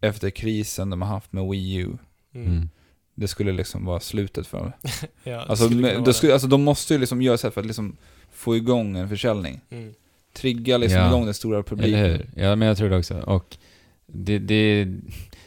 efter 0.00 0.30
krisen 0.30 0.90
de 0.90 1.02
har 1.02 1.08
haft 1.08 1.32
med 1.32 1.44
Wii 1.50 1.74
U, 1.76 1.88
Mm. 2.34 2.46
Mm. 2.46 2.68
Det 3.18 3.28
skulle 3.28 3.52
liksom 3.52 3.84
vara 3.84 4.00
slutet 4.00 4.46
för 4.46 4.58
dem. 4.58 4.72
Ja, 5.24 5.30
det 5.32 5.36
Alltså, 5.40 5.64
skulle 5.64 5.68
kunna 5.80 5.86
med, 5.88 5.94
vara 5.94 6.04
då 6.04 6.12
skulle, 6.12 6.32
alltså 6.32 6.48
de 6.48 6.62
måste 6.62 6.94
ju 6.94 7.00
liksom 7.00 7.22
göra 7.22 7.38
så 7.38 7.46
här 7.46 7.52
för 7.52 7.60
att 7.60 7.66
liksom 7.66 7.96
få 8.32 8.56
igång 8.56 8.96
en 8.96 9.08
försäljning. 9.08 9.60
det. 9.68 9.76
Mm. 9.76 9.94
Trigga 10.36 10.76
liksom 10.78 10.98
Ja. 11.00 11.08
igång 11.08 11.24
den 11.24 11.34
stora 11.34 11.62
publiken. 11.62 11.94
Eller 11.94 12.08
hur? 12.08 12.30
Ja, 12.36 12.56
men 12.56 12.68
jag 12.68 12.76
tror 12.76 12.90
det 12.90 12.96
också. 12.98 13.20
Och 13.20 13.56
det, 14.06 14.38
det, 14.38 14.84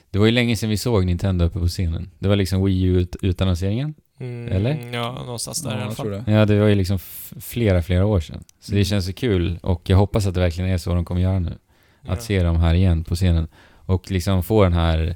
det 0.09 0.19
var 0.19 0.25
ju 0.25 0.31
länge 0.31 0.55
sedan 0.55 0.69
vi 0.69 0.77
såg 0.77 1.05
Nintendo 1.05 1.45
uppe 1.45 1.59
på 1.59 1.67
scenen. 1.67 2.09
Det 2.19 2.27
var 2.29 2.35
liksom 2.35 2.65
Wii 2.65 2.83
U-utannonseringen. 2.83 3.93
Mm. 4.19 4.51
Eller? 4.51 4.89
Ja, 4.93 5.23
någonstans 5.25 5.61
där 5.63 5.71
Ja, 5.71 5.77
i 5.79 5.81
alla 5.81 5.91
fall. 5.91 6.05
tror 6.05 6.23
det. 6.25 6.31
Ja, 6.31 6.45
det 6.45 6.59
var 6.59 6.67
ju 6.67 6.75
liksom 6.75 6.99
flera, 7.39 7.81
flera 7.81 8.05
år 8.05 8.19
sedan. 8.19 8.43
Så 8.59 8.71
det 8.71 8.77
Mm. 8.77 8.85
känns 8.85 9.05
så 9.05 9.13
kul 9.13 9.59
och 9.63 9.89
jag 9.89 9.97
hoppas 9.97 10.25
att 10.27 10.33
det 10.33 10.39
verkligen 10.39 10.69
är 10.69 10.77
så 10.77 10.93
de 10.95 11.05
kommer 11.05 11.21
göra 11.21 11.39
nu. 11.39 11.57
Ja. 12.01 12.13
Att 12.13 12.23
se 12.23 12.43
dem 12.43 12.55
här 12.55 12.73
igen 12.73 13.03
på 13.03 13.15
scenen. 13.15 13.47
Och 13.85 14.11
liksom 14.11 14.43
få 14.43 14.63
den 14.63 14.73
här, 14.73 15.15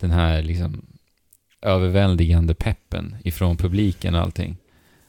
den 0.00 0.10
här 0.10 0.42
liksom 0.42 0.82
överväldigande 1.62 2.54
peppen 2.54 3.16
ifrån 3.24 3.56
publiken 3.56 4.14
och 4.14 4.20
allting. 4.20 4.56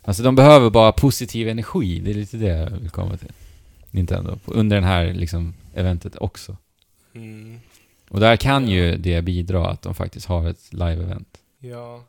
Alltså 0.01 0.23
de 0.23 0.35
behöver 0.35 0.69
bara 0.69 0.91
positiv 0.91 1.49
energi. 1.49 1.99
Det 1.99 2.09
är 2.11 2.15
lite 2.15 2.37
det 2.37 2.47
jag 2.47 2.69
vill 2.69 2.89
komma 2.89 3.17
till. 3.17 3.31
Nintendo. 3.91 4.39
Under 4.45 4.75
den 4.75 4.83
här 4.83 5.13
liksom 5.13 5.53
eventet 5.73 6.15
också. 6.15 6.57
Mm. 7.13 7.59
Och 8.09 8.19
där 8.19 8.37
kan 8.37 8.67
ju 8.67 8.97
det 8.97 9.21
bidra 9.21 9.69
att 9.69 9.81
de 9.81 9.95
faktiskt 9.95 10.25
har 10.25 10.49
ett 10.49 10.73
live-event. 10.73 11.37
Ja. 11.59 12.03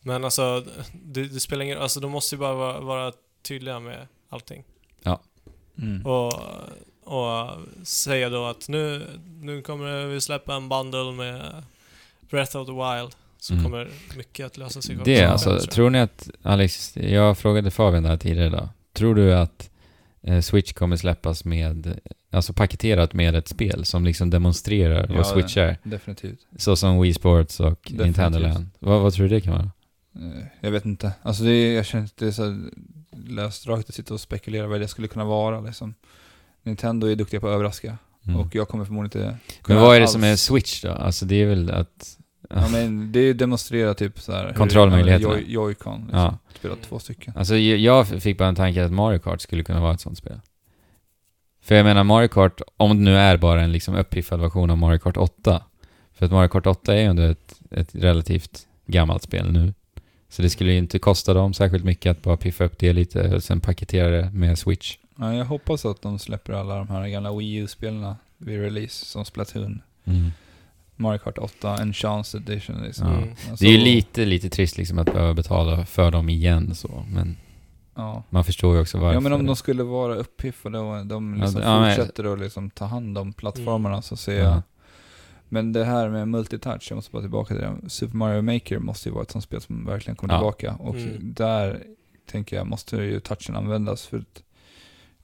Men 0.00 0.24
alltså, 0.24 0.64
det, 0.92 1.28
det 1.28 1.40
spelar 1.40 1.64
ingen 1.64 1.78
Alltså 1.78 2.00
de 2.00 2.10
måste 2.10 2.34
ju 2.34 2.38
bara 2.38 2.54
vara, 2.54 2.80
vara 2.80 3.12
tydliga 3.42 3.80
med 3.80 4.06
allting. 4.28 4.64
Mm. 5.82 6.06
Och, 6.06 6.32
och 7.04 7.50
säga 7.82 8.28
då 8.28 8.44
att 8.44 8.68
nu, 8.68 9.06
nu 9.40 9.62
kommer 9.62 10.06
vi 10.06 10.20
släppa 10.20 10.54
en 10.54 10.68
bundle 10.68 11.12
med 11.12 11.64
Breath 12.30 12.56
of 12.56 12.66
the 12.66 12.72
Wild. 12.72 13.14
Så 13.40 13.52
Mm. 13.52 13.64
kommer 13.64 13.88
mycket 14.16 14.46
att 14.46 14.56
lösa 14.58 14.82
sig. 14.82 14.98
Det, 15.04 15.16
själv, 15.16 15.30
alltså, 15.30 15.44
tror 15.50 15.60
jag. 15.60 15.70
tror 15.70 15.90
ni 15.90 15.98
att, 16.00 16.30
Alex, 16.42 16.96
jag 16.96 17.38
frågade 17.38 17.70
Fabian 17.70 18.02
där 18.02 18.16
tidigare 18.16 18.46
idag. 18.46 18.68
Tror 18.92 19.14
du 19.14 19.34
att 19.34 19.70
eh, 20.22 20.40
Switch 20.40 20.72
kommer 20.72 20.96
släppas 20.96 21.44
med, 21.44 22.00
alltså 22.30 22.52
paketerat 22.52 23.12
med 23.14 23.34
ett 23.34 23.48
spel 23.48 23.84
som 23.84 24.04
liksom 24.04 24.30
demonstrerar 24.30 25.06
Ja, 25.08 25.16
vad 25.16 25.26
Switch 25.26 25.56
är? 25.56 25.78
Definitivt. 25.82 26.38
Så 26.56 26.76
som 26.76 27.00
Wii 27.00 27.14
Sports 27.14 27.60
och 27.60 27.66
Definitivt. 27.82 28.04
Nintendo 28.06 28.38
Land. 28.38 28.70
Vad, 28.78 29.00
vad 29.02 29.12
tror 29.14 29.28
du 29.28 29.34
det 29.34 29.40
kan 29.40 29.52
vara? 29.52 29.70
Eh, 30.16 30.44
Jag 30.60 30.70
vet 30.70 30.84
inte. 30.84 31.12
Alltså 31.22 31.42
det 31.44 31.50
är, 31.52 31.74
jag 31.76 31.86
känner 31.86 32.04
att 32.04 32.16
det 32.16 32.26
är 32.26 32.30
så 32.30 32.44
här 32.44 32.60
lösdraget 33.26 33.88
att 33.88 33.94
sitta 33.94 34.14
och 34.14 34.20
spekulera 34.20 34.66
vad 34.66 34.80
det 34.80 34.88
skulle 34.88 35.08
kunna 35.08 35.24
vara 35.24 35.60
liksom. 35.60 35.94
Nintendo 36.62 37.06
är 37.06 37.16
duktiga 37.16 37.40
på 37.40 37.48
att 37.48 37.54
överraska. 37.54 37.98
Mm. 38.26 38.40
Och 38.40 38.54
jag 38.54 38.68
kommer 38.68 38.84
förmodligen 38.84 39.22
inte 39.28 39.38
Men 39.66 39.76
vad 39.76 39.96
är 39.96 40.00
det 40.00 40.04
alls- 40.06 40.12
som 40.12 40.24
är 40.24 40.36
Switch 40.36 40.82
då? 40.82 40.90
Alltså 40.92 41.24
det 41.26 41.34
är 41.42 41.46
väl 41.46 41.70
att... 41.70 42.16
Ja 42.54 42.68
men 42.68 43.12
det 43.12 43.20
är 43.20 43.34
demonstrera 43.34 43.94
typ 43.94 44.20
så 44.20 44.32
här 44.32 44.52
Kontrollmöjligheterna. 44.52 45.34
Joy- 45.34 45.44
Joy-Con. 45.48 46.00
Liksom. 46.00 46.08
Ja. 46.20 46.38
Spela 46.54 46.74
två 46.76 46.98
stycken. 46.98 47.32
Alltså 47.36 47.56
jag- 47.56 48.06
fick 48.22 48.38
bara 48.38 48.48
en 48.48 48.54
tanke 48.54 48.84
att 48.84 48.92
Mario 48.92 49.18
Kart 49.18 49.40
skulle 49.40 49.62
kunna 49.64 49.80
vara 49.80 49.94
ett 49.94 50.00
sånt 50.00 50.18
spel. 50.18 50.40
För 51.62 51.74
jag 51.74 51.84
menar 51.84 52.04
Mario 52.04 52.28
Kart, 52.28 52.60
om 52.76 52.90
det 52.98 53.02
nu 53.04 53.16
är 53.16 53.36
bara 53.36 53.62
en 53.62 53.72
liksom 53.72 53.94
uppiffad 53.94 54.40
version 54.40 54.70
av 54.70 54.78
Mario 54.78 54.98
Kart 54.98 55.16
8. 55.16 55.62
För 56.12 56.26
att 56.26 56.32
Mario 56.32 56.48
Kart 56.48 56.66
8 56.66 56.94
är 56.94 56.98
ju 56.98 57.04
ändå 57.04 57.22
ett, 57.22 57.54
ett 57.70 57.94
relativt 57.94 58.66
gammalt 58.86 59.22
spel 59.22 59.52
nu. 59.52 59.74
Så 60.28 60.42
det 60.42 60.50
skulle 60.50 60.72
ju 60.72 60.78
inte 60.78 60.98
kosta 60.98 61.34
dem 61.34 61.54
särskilt 61.54 61.84
mycket 61.84 62.10
att 62.10 62.22
bara 62.22 62.36
piffa 62.36 62.64
upp 62.64 62.78
det 62.78 62.92
lite 62.92 63.34
och 63.34 63.42
sen 63.42 63.60
paketera 63.60 64.10
det 64.10 64.30
med 64.30 64.58
Switch. 64.58 64.96
Ja, 65.18 65.34
jag 65.34 65.44
hoppas 65.44 65.84
att 65.84 66.02
de 66.02 66.18
släpper 66.18 66.52
alla 66.52 66.76
de 66.76 66.88
här 66.88 67.08
gamla 67.08 67.32
Wii 67.36 67.54
U-spelen 67.54 68.14
vid 68.38 68.60
release, 68.60 69.04
som 69.06 69.24
Splatoon, 69.24 69.82
Mm. 70.04 70.30
Mario 71.00 71.18
Kart 71.18 71.38
8, 71.38 71.76
Enchance 71.82 72.36
Edition 72.38 72.82
liksom. 72.82 73.06
Ja. 73.08 73.14
Mm. 73.16 73.28
Alltså, 73.50 73.64
Det 73.64 73.70
är 73.70 73.78
ju 73.78 73.84
lite, 73.84 74.24
lite 74.24 74.50
trist 74.50 74.78
liksom 74.78 74.98
att 74.98 75.12
behöva 75.12 75.34
betala 75.34 75.86
för 75.86 76.10
dem 76.10 76.28
igen 76.28 76.74
så, 76.74 77.04
men 77.12 77.36
Ja. 77.94 78.22
man 78.30 78.44
förstår 78.44 78.74
ju 78.74 78.80
också 78.82 78.98
varför. 78.98 79.14
ja 79.14 79.20
men 79.20 79.32
om 79.32 79.46
de 79.46 79.56
skulle 79.56 79.82
vara 79.82 80.14
uppiffade 80.14 80.78
och 80.78 81.06
de 81.06 81.34
liksom 81.34 81.62
ja, 81.62 81.80
men- 81.80 81.96
fortsätter 81.96 82.32
att 82.32 82.38
liksom 82.40 82.70
ta 82.70 82.84
hand 82.84 83.18
om 83.18 83.32
plattformarna 83.32 84.02
så 84.02 84.16
ser 84.16 84.38
jag 84.38 84.46
Ja. 84.52 84.62
Men 85.52 85.72
det 85.72 85.84
här 85.84 86.08
med 86.08 86.28
multitouch, 86.28 86.86
jag 86.90 86.96
måste 86.96 87.10
bara 87.12 87.22
tillbaka 87.22 87.54
till 87.54 87.62
det. 87.62 87.90
Super 87.90 88.16
Mario 88.16 88.42
Maker 88.42 88.78
måste 88.78 89.08
ju 89.08 89.12
vara 89.12 89.22
ett 89.22 89.30
sånt 89.30 89.44
spel 89.44 89.60
som 89.60 89.84
verkligen 89.86 90.16
kommer 90.16 90.34
Ja. 90.34 90.38
tillbaka. 90.38 90.74
Och 90.82 90.94
Mm. 90.96 91.16
där 91.34 91.82
tänker 92.30 92.56
jag 92.56 92.66
måste 92.66 92.96
ju 92.96 93.20
touchen 93.20 93.56
användas. 93.56 94.06
För 94.06 94.18
att 94.18 94.42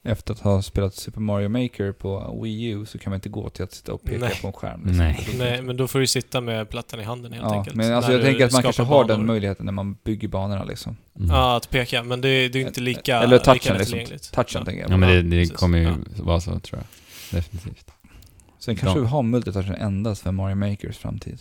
efter 0.07 0.35
att 0.35 0.41
ha 0.41 0.63
spelat 0.63 0.95
Super 0.95 1.21
Mario 1.21 1.49
Maker 1.49 1.93
på 1.93 2.41
Wii 2.43 2.65
U 2.65 2.87
så 2.87 2.99
kan 2.99 3.11
man 3.11 3.15
inte 3.15 3.29
gå 3.29 3.49
till 3.51 3.65
att 3.65 3.73
sitta 3.73 3.93
och 3.93 4.03
peka 4.03 4.19
Nej. 4.19 4.39
på 4.43 4.47
en 4.47 4.53
skärm. 4.53 4.81
liksom. 4.81 4.97
Nej. 4.99 5.29
Nej, 5.39 5.63
men 5.63 5.77
då 5.77 5.89
får 5.89 5.99
du 6.01 6.07
sitta 6.07 6.41
med 6.41 6.71
plattan 6.71 7.01
i 7.01 7.03
handen 7.03 7.33
helt 7.33 7.45
Ja, 7.45 7.55
enkelt. 7.59 7.77
men 7.77 7.95
alltså 7.95 8.13
jag 8.13 8.23
tänker 8.23 8.45
att 8.47 8.53
man 8.53 8.63
kanske 8.63 8.83
har 8.83 9.05
banor. 9.05 9.09
den 9.19 9.27
möjligheten 9.27 9.67
när 9.67 9.73
man 9.73 9.97
bygger 10.05 10.29
banorna 10.29 10.65
liksom. 10.65 10.97
Mm. 11.19 11.31
Ja, 11.31 11.57
att 11.57 11.71
peka, 11.71 12.03
men 12.03 12.21
det, 12.21 12.49
det 12.49 12.63
är 12.63 12.67
inte 12.67 12.81
lika, 12.81 13.21
Eller 13.21 13.39
touchen 13.39 13.77
lika 13.79 13.95
liksom. 13.97 14.19
Touchen 14.35 14.61
ja. 14.61 14.65
tänker 14.65 14.83
jag. 14.83 14.91
Ja 14.91 14.97
men 14.97 15.09
det, 15.09 15.23
det 15.23 15.47
kommer 15.57 15.79
ju 15.79 15.85
Ja. 15.85 15.95
vara 16.23 16.41
så 16.41 16.59
tror 16.59 16.81
jag. 16.81 17.39
Definitivt. 17.39 17.91
Sen 18.59 18.77
kanske 18.77 18.99
Ja. 18.99 19.03
vi 19.03 19.09
har 19.09 19.23
multitouchen 19.23 19.75
endast 19.75 20.23
för 20.23 20.33
Mario 20.33 20.55
Makers 20.57 20.99
framtid. 20.99 21.39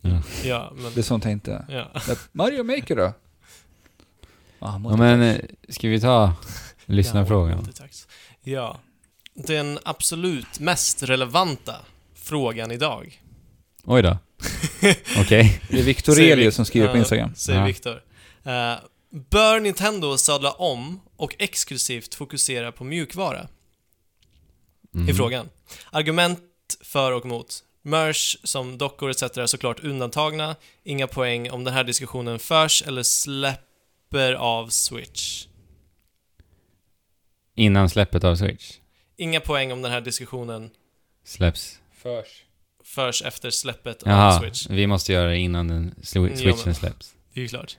Ja. 0.00 0.22
Ja, 0.44 0.72
men... 0.76 0.92
Det 0.94 1.00
är 1.00 1.02
sånt 1.02 1.24
jag 1.24 1.30
tänkte. 1.30 1.64
Ja. 1.68 1.84
Mario 2.32 2.62
Maker 2.62 2.96
då? 2.96 3.12
Ah, 4.60 4.72
Ja, 4.84 4.96
men 4.96 5.22
eh, 5.22 5.36
ska 5.68 5.88
vi 5.88 6.00
ta 6.00 6.32
Ja, 6.88 6.94
lyssnarfrågan? 6.94 7.56
multitax. 7.56 8.08
Ja. 8.42 8.80
Den 9.34 9.78
absolut 9.84 10.60
mest 10.60 11.02
relevanta 11.02 11.76
frågan 12.14 12.70
idag. 12.70 13.22
Oj 13.84 14.02
då. 14.02 14.18
Okej. 15.18 15.60
Det 15.70 15.78
är 15.78 15.82
Victor 15.82 16.20
Elius 16.20 16.54
som 16.54 16.64
skriver 16.64 16.88
på 16.88 16.96
Instagram. 16.98 17.34
Säger 17.34 17.60
Ja. 17.60 17.66
Viktor. 17.66 18.02
Eh, 18.44 18.74
bör 19.30 19.60
Nintendo 19.60 20.18
sadla 20.18 20.50
om 20.50 21.00
och 21.16 21.34
exklusivt 21.38 22.14
fokusera 22.14 22.72
på 22.72 22.84
mjukvara? 22.84 23.48
Mm. 24.94 25.08
I 25.08 25.14
frågan. 25.14 25.48
Argument 25.90 26.40
för 26.80 27.12
och 27.12 27.24
emot. 27.24 27.64
Merch 27.82 28.36
som 28.44 28.78
dockor 28.78 29.10
etc. 29.10 29.22
är 29.22 29.46
såklart 29.46 29.84
undantagna. 29.84 30.56
Inga 30.84 31.06
poäng 31.06 31.50
om 31.50 31.64
den 31.64 31.74
här 31.74 31.84
diskussionen 31.84 32.38
förs 32.38 32.82
eller 32.86 33.02
släpper 33.02 34.32
av 34.32 34.68
Switch. 34.68 35.46
Innan 37.58 37.88
släppet 37.90 38.24
av 38.24 38.36
Switch 38.36 38.72
Inga 39.16 39.40
poäng 39.40 39.72
om 39.72 39.82
den 39.82 39.92
här 39.92 40.00
diskussionen 40.00 40.70
släpps. 41.24 41.78
Förs. 42.02 42.26
förs 42.84 43.22
efter 43.22 43.50
släppet 43.50 44.02
av 44.02 44.08
Jaha, 44.08 44.40
Switch. 44.40 44.66
vi 44.70 44.86
måste 44.86 45.12
göra 45.12 45.28
det 45.28 45.38
innan 45.38 45.68
den 45.68 45.76
Mm, 45.78 45.94
ja, 45.96 46.02
switchen 46.36 46.56
men- 46.64 46.74
släpps. 46.74 47.14
Det 47.34 47.40
är 47.40 47.42
ju 47.42 47.48
klart. 47.48 47.76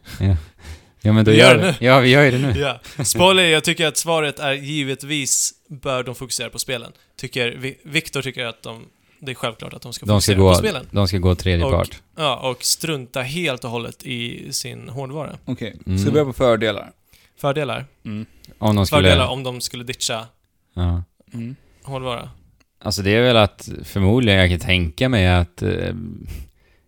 Ja 1.02 1.14
men 1.14 1.26
då 1.26 1.32
Vi 1.32 1.38
gör 1.38 1.56
gör 1.56 1.58
det. 1.58 1.76
Ja, 1.80 2.00
vi 2.00 2.10
gör 2.10 2.24
ju 2.24 2.32
det 2.32 2.38
nu. 2.38 2.54
Ja. 2.60 3.04
Spoiler, 3.04 3.44
jag 3.44 3.64
tycker 3.64 3.88
att 3.88 3.98
svaret 3.98 4.40
är 4.40 4.54
givetvis 4.54 5.54
bör 5.70 6.04
de 6.04 6.16
fokusera 6.16 6.50
på 6.50 6.60
spelen. 6.60 6.92
Tycker, 7.18 7.52
Vi- 7.52 7.78
Viktor 7.84 8.22
tycker 8.22 8.46
att 8.46 8.64
de, 8.64 8.86
det 9.20 9.32
är 9.32 9.36
självklart 9.36 9.74
att 9.74 9.82
de 9.82 9.94
ska 9.94 10.06
De 10.06 10.22
ska, 10.22 10.32
fokusera 10.32 10.38
på 10.38 10.44
gå, 10.44 10.56
spelen. 10.56 10.88
de 10.92 11.08
ska 11.08 11.18
gå 11.18 11.36
tredje 11.36 11.66
Och- 11.66 11.72
part. 11.72 12.02
Ja, 12.18 12.36
och 12.50 12.64
strunta 12.64 13.22
helt 13.22 13.64
och 13.64 13.70
hållet 13.70 14.04
i 14.04 14.54
sin 14.54 14.90
hårdvara. 14.90 15.38
Okej, 15.46 15.76
Mm. 15.86 15.98
ska 16.00 16.06
vi 16.06 16.12
börja 16.14 16.26
på 16.26 16.34
fördelar? 16.34 16.92
Fördelar? 17.42 17.86
Om 18.60 18.76
de 18.76 18.86
skulle... 18.86 19.02
Fördelar 19.02 19.28
om 19.28 19.44
de 19.44 19.62
skulle 19.62 19.84
ditcha 19.84 20.26
Ja. 20.74 21.04
Mm. 21.34 21.56
hårdvara. 21.84 22.30
Alltså 22.82 23.02
det 23.02 23.12
är 23.12 23.22
väl 23.22 23.38
att 23.38 23.70
förmodligen, 23.84 24.40
jag 24.40 24.50
kan 24.50 24.60
tänka 24.60 25.10
mig 25.10 25.28
att... 25.28 25.62
Eh, 25.62 25.94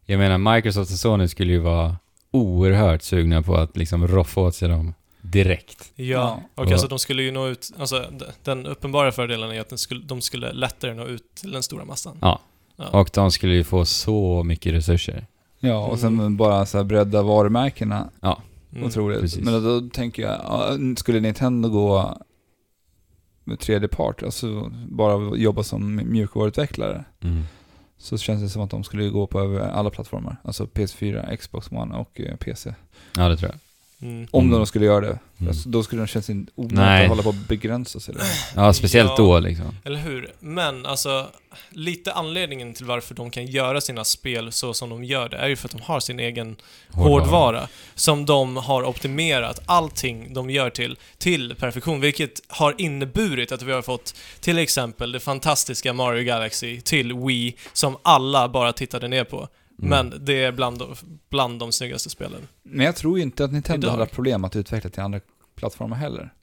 jag 0.05 0.17
menar, 0.19 0.55
Microsoft 0.55 0.91
och 0.91 0.97
Sony 0.97 1.27
skulle 1.27 1.51
ju 1.51 1.59
vara 1.59 1.95
oerhört 2.31 3.01
sugna 3.01 3.41
på 3.41 3.55
att 3.55 3.77
liksom 3.77 4.07
roffa 4.07 4.41
åt 4.41 4.55
sig 4.55 4.69
dem 4.69 4.93
direkt. 5.21 5.91
Ja, 5.95 6.05
Ja. 6.05 6.41
och 6.55 6.65
Ja. 6.67 6.71
alltså 6.71 6.87
de 6.87 6.99
skulle 6.99 7.23
ju 7.23 7.31
nå 7.31 7.47
ut, 7.47 7.71
alltså 7.79 8.05
den 8.43 8.65
uppenbara 8.65 9.11
fördelen 9.11 9.51
är 9.51 9.61
att 9.61 9.69
den 9.69 9.77
skulle, 9.77 10.03
de 10.05 10.21
skulle 10.21 10.53
lättare 10.53 10.93
nå 10.93 11.05
ut 11.07 11.35
till 11.35 11.51
den 11.51 11.63
stora 11.63 11.85
massan. 11.85 12.17
Ja. 12.21 12.39
Ja. 12.75 12.85
Och 12.99 13.09
de 13.13 13.31
skulle 13.31 13.53
ju 13.53 13.63
få 13.63 13.85
så 13.85 14.43
mycket 14.43 14.73
resurser. 14.73 15.25
Ja, 15.59 15.85
och 15.85 15.99
sen 15.99 16.37
bara 16.37 16.65
så 16.65 16.77
här 16.77 16.83
bredda 16.85 17.21
varumärkena 17.21 18.09
Mm. 18.73 18.87
otroligt. 18.87 19.19
precis. 19.21 19.43
Men 19.45 19.63
då, 19.63 19.81
tänker 19.89 20.23
jag, 20.23 20.31
ja, 20.31 20.77
skulle 20.97 21.19
Nintendo 21.19 21.69
gå 21.69 22.17
med 23.43 23.59
tredje 23.59 23.87
part, 23.87 24.23
alltså 24.23 24.71
bara 24.89 25.35
jobba 25.37 25.63
som 25.63 25.95
mjukvaruutvecklare, 25.95 27.05
Mm. 27.21 27.43
så 27.97 28.17
känns 28.17 28.41
det 28.41 28.49
som 28.49 28.61
att 28.61 28.69
de 28.69 28.83
skulle 28.83 29.09
gå 29.09 29.27
på 29.27 29.39
över 29.39 29.59
alla 29.59 29.89
plattformar. 29.89 30.37
Alltså 30.43 30.65
PS4, 30.65 31.35
Xbox 31.37 31.71
One 31.71 31.95
och 31.95 32.21
eh, 32.21 32.35
PC. 32.35 32.73
Ja, 33.17 33.29
det 33.29 33.37
tror 33.37 33.51
jag. 33.51 33.59
Mm. 34.01 34.27
Om 34.31 34.45
Mm. 34.45 34.57
de 34.59 34.65
skulle 34.65 34.85
göra 34.85 34.99
det. 35.01 35.19
Mm. 35.37 35.47
Alltså, 35.49 35.69
då 35.69 35.83
skulle 35.83 36.01
de 36.01 36.07
kännas 36.07 36.29
inte 36.29 36.51
onödigt 36.55 37.03
att 37.03 37.09
hålla 37.09 37.23
på 37.23 37.29
och 37.29 37.35
begränsa 37.35 37.99
sig. 37.99 38.13
Eller? 38.15 38.25
Ja, 38.55 38.73
speciellt 38.73 39.09
Ja. 39.09 39.15
då 39.17 39.39
liksom. 39.39 39.65
Eller 39.83 39.99
hur? 39.99 40.31
Men 40.39 40.85
alltså, 40.85 41.27
lite 41.69 42.13
anledningen 42.13 42.73
till 42.73 42.85
varför 42.85 43.15
de 43.15 43.31
kan 43.31 43.45
göra 43.45 43.81
sina 43.81 44.03
spel 44.03 44.51
så 44.51 44.73
som 44.73 44.89
de 44.89 45.03
gör 45.03 45.29
det 45.29 45.37
är 45.37 45.47
ju 45.47 45.55
för 45.55 45.67
att 45.67 45.71
de 45.71 45.81
har 45.81 45.99
sin 45.99 46.19
egen 46.19 46.55
hårdvara. 46.89 47.67
som 47.95 48.25
de 48.25 48.57
har 48.57 48.83
optimerat 48.83 49.59
allting 49.65 50.33
de 50.33 50.49
gör 50.49 50.69
till, 50.69 50.97
till 51.17 51.55
perfektion, 51.55 51.99
vilket 52.01 52.41
har 52.47 52.75
inneburit 52.77 53.51
att 53.51 53.61
vi 53.61 53.71
har 53.71 53.81
fått 53.81 54.15
till 54.39 54.57
exempel 54.57 55.11
det 55.11 55.19
fantastiska 55.19 55.93
Mario 55.93 56.23
Galaxy 56.23 56.81
till 56.81 57.13
Wii, 57.13 57.55
som 57.73 57.97
alla 58.03 58.49
bara 58.49 58.73
tittade 58.73 59.07
ner 59.07 59.23
på. 59.23 59.47
Mm. 59.81 59.89
Men 59.89 60.25
det 60.25 60.43
är 60.43 60.51
bland 60.51 60.79
de, 60.79 60.95
bland 61.29 61.59
de 61.59 61.71
snyggaste 61.71 62.09
spelen. 62.09 62.41
Men 62.63 62.85
jag 62.85 62.95
tror 62.95 63.19
inte 63.19 63.45
att 63.45 63.51
Nintendo 63.51 63.85
Idag. 63.85 63.91
hade 63.91 64.03
haft 64.03 64.13
problem 64.15 64.43
att 64.45 64.55
utveckla 64.55 64.89
till 64.89 65.01
andra 65.01 65.19
plattformar 65.55 65.97
heller. 65.97 66.33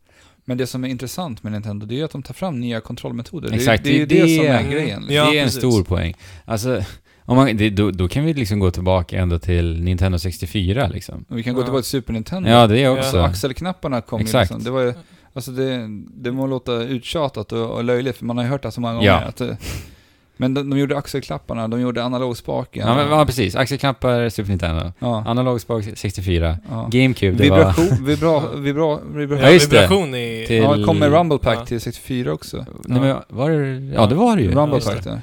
Men 0.45 0.59
det 0.59 0.67
som 0.67 0.85
är 0.85 0.89
intressant 0.89 1.43
med 1.43 1.53
Nintendo, 1.53 1.87
det 1.87 2.01
är 2.01 2.05
att 2.05 2.11
de 2.11 2.23
tar 2.23 2.35
fram 2.35 2.61
nya 2.61 2.81
kontrollmetoder. 2.81 3.53
Exakt, 3.53 3.85
det, 3.85 3.91
det 3.91 3.97
är 3.97 3.99
ju 3.99 4.07
det- 4.07 4.23
det, 4.23 4.37
som 4.37 4.47
är 4.47 4.71
grejen. 4.71 5.01
Liksom. 5.01 5.15
Ja, 5.17 5.31
det 5.31 5.37
är 5.39 5.41
en 5.41 5.47
precis. 5.47 5.59
stor 5.61 5.85
poäng. 5.85 6.15
Alltså, 6.45 6.83
om 7.25 7.37
man, 7.37 7.57
det, 7.57 7.71
då, 7.71 7.91
då 7.91 8.09
kan 8.09 8.25
vi 8.25 8.35
liksom 8.35 8.59
gå 8.59 8.71
tillbaka 8.71 9.19
ända 9.19 9.39
till 9.39 9.83
Nintendo 9.83 10.19
64 10.19 10.89
liksom. 10.89 11.25
Och 11.29 11.39
vi 11.39 11.43
kan 11.43 11.55
gå 11.55 11.61
Ja. 11.61 11.65
tillbaka 11.65 11.83
till 11.83 11.91
Super 11.91 12.13
Nintendo. 12.13 12.51
Ja, 12.51 12.67
det 12.67 12.79
är 12.79 12.83
Ja. 12.83 12.91
också. 12.99 13.11
Så 13.11 13.19
axelknapparna 13.21 14.01
kom 14.01 14.21
Exakt. 14.21 14.51
ju 14.51 14.55
liksom, 14.55 14.65
det 14.65 14.71
var 14.71 14.83
ju, 14.83 14.95
alltså 15.33 15.51
det, 15.51 15.87
det 16.15 16.33
må 16.33 16.47
låta 16.47 16.73
uttjatat 16.73 17.53
och, 17.53 17.71
och 17.71 17.85
löjligt, 17.85 18.17
för 18.17 18.25
man 18.25 18.37
har 18.37 18.45
ju 18.45 18.51
hört 18.51 18.63
det 18.63 18.71
så 18.73 18.81
många 18.81 18.95
gånger. 18.95 19.07
Ja. 19.09 19.17
Att 19.21 19.37
det, 19.37 19.57
men 20.41 20.55
de, 20.55 20.71
de 20.71 20.79
gjorde 20.79 20.97
axelklapparna, 20.97 21.69
de 21.69 21.81
gjorde 21.81 22.03
analogspaken. 22.03 22.87
Ja, 22.89 22.95
men, 22.95 23.09
ja, 23.11 23.27
precis. 23.27 23.55
Axelknappar, 23.57 24.29
Super 24.29 24.49
Nintendo. 24.51 24.93
ja, 24.99 25.25
Analogspak 25.27 25.85
64. 25.95 26.59
ja. 26.71 26.89
GameCube, 26.93 27.37
det 27.45 27.51
var... 27.51 27.59
Vibration, 27.59 28.05
vibra, 28.07 28.41
vibra, 28.57 28.99
vibra, 29.15 29.41
Ja, 29.41 29.51
just 29.51 29.71
det. 29.71 29.77
vibration 29.77 30.15
i... 30.15 30.45
Till- 30.47 30.57
Ja, 30.57 30.77
det 30.77 30.85
kom 30.85 30.99
med 30.99 31.13
Rumble 31.13 31.39
Pack 31.39 31.59
Ja. 31.59 31.67
till 31.67 31.81
64 31.81 32.33
också. 32.33 32.67
Nej, 32.85 33.01
men 33.01 33.17
var 33.29 33.51
det... 33.51 33.79
Ja, 33.95 34.07
det 34.07 34.15
var 34.15 34.37
det 34.37 34.43
ju. 34.43 34.51
Rumble 34.51 34.81
Pack 34.81 35.05
där. 35.05 35.21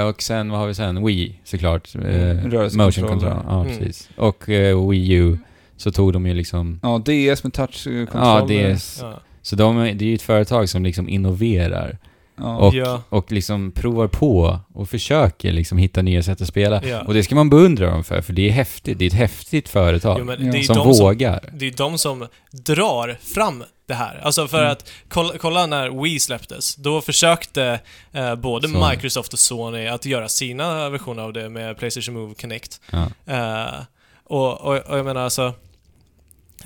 Eh, 0.00 0.06
och 0.08 0.22
sen, 0.22 0.50
vad 0.50 0.60
har 0.60 0.66
vi 0.66 0.74
sen? 0.74 1.06
Wii, 1.06 1.40
såklart. 1.44 1.94
Eh, 1.94 2.00
Mm, 2.30 2.68
motion 2.76 3.08
control. 3.08 3.32
Ja, 3.46 3.60
Mm. 3.60 3.78
precis. 3.78 4.08
Och 4.16 4.48
eh, 4.48 4.88
Wii 4.90 5.12
U, 5.12 5.38
så 5.76 5.92
tog 5.92 6.12
de 6.12 6.26
ju 6.26 6.34
liksom... 6.34 6.80
Ja, 6.82 6.98
DS 6.98 7.44
med 7.44 7.52
touchkontroller. 7.52 8.68
Ja, 8.70 8.74
DS. 8.74 8.98
Ja. 9.02 9.20
Så 9.42 9.56
de, 9.56 9.76
det 9.76 10.04
är 10.04 10.08
ju 10.08 10.14
ett 10.14 10.22
företag 10.22 10.68
som 10.68 10.84
liksom 10.84 11.08
innoverar 11.08 11.98
Ja. 12.36 12.56
Och, 12.56 12.74
Ja. 12.74 13.02
och 13.08 13.32
liksom 13.32 13.72
provar 13.72 14.08
på 14.08 14.60
och 14.74 14.88
försöker 14.88 15.52
liksom 15.52 15.78
hitta 15.78 16.02
nya 16.02 16.22
sätt 16.22 16.40
att 16.40 16.48
spela. 16.48 16.84
Ja. 16.84 17.00
Och 17.02 17.14
det 17.14 17.22
ska 17.22 17.34
man 17.34 17.50
beundra 17.50 17.90
dem 17.90 18.04
för, 18.04 18.20
för 18.22 18.32
det 18.32 18.48
är 18.48 18.52
häftigt. 18.52 18.98
Det 18.98 19.04
är 19.04 19.06
ett 19.06 19.12
häftigt 19.14 19.68
företag 19.68 20.20
Jo, 20.20 20.62
som 20.62 20.76
de 20.76 20.94
som, 20.94 21.04
vågar. 21.06 21.50
det 21.52 21.66
är 21.66 21.70
de 21.76 21.98
som 21.98 22.26
drar 22.52 23.18
fram 23.34 23.64
det 23.88 23.94
här. 23.94 24.20
Alltså 24.24 24.48
för 24.48 24.58
Mm. 24.58 24.72
att, 24.72 24.90
kolla, 25.08 25.32
kolla 25.38 25.66
när 25.66 26.02
Wii 26.02 26.18
släpptes, 26.20 26.76
då 26.76 27.00
försökte 27.00 27.80
eh, 28.12 28.34
både 28.34 28.68
Sony. 28.68 28.86
Microsoft 28.90 29.32
och 29.32 29.38
Sony 29.38 29.86
att 29.86 30.06
göra 30.06 30.28
sina 30.28 30.90
versioner 30.90 31.22
av 31.22 31.32
det 31.32 31.48
med 31.48 31.78
Playstation 31.78 32.14
Move 32.14 32.34
Connect. 32.34 32.80
Ja. 32.90 33.06
Eh, 33.34 33.74
och, 34.24 34.60
och, 34.60 34.76
och 34.76 34.98
jag 34.98 35.04
menar 35.04 35.20
alltså, 35.20 35.52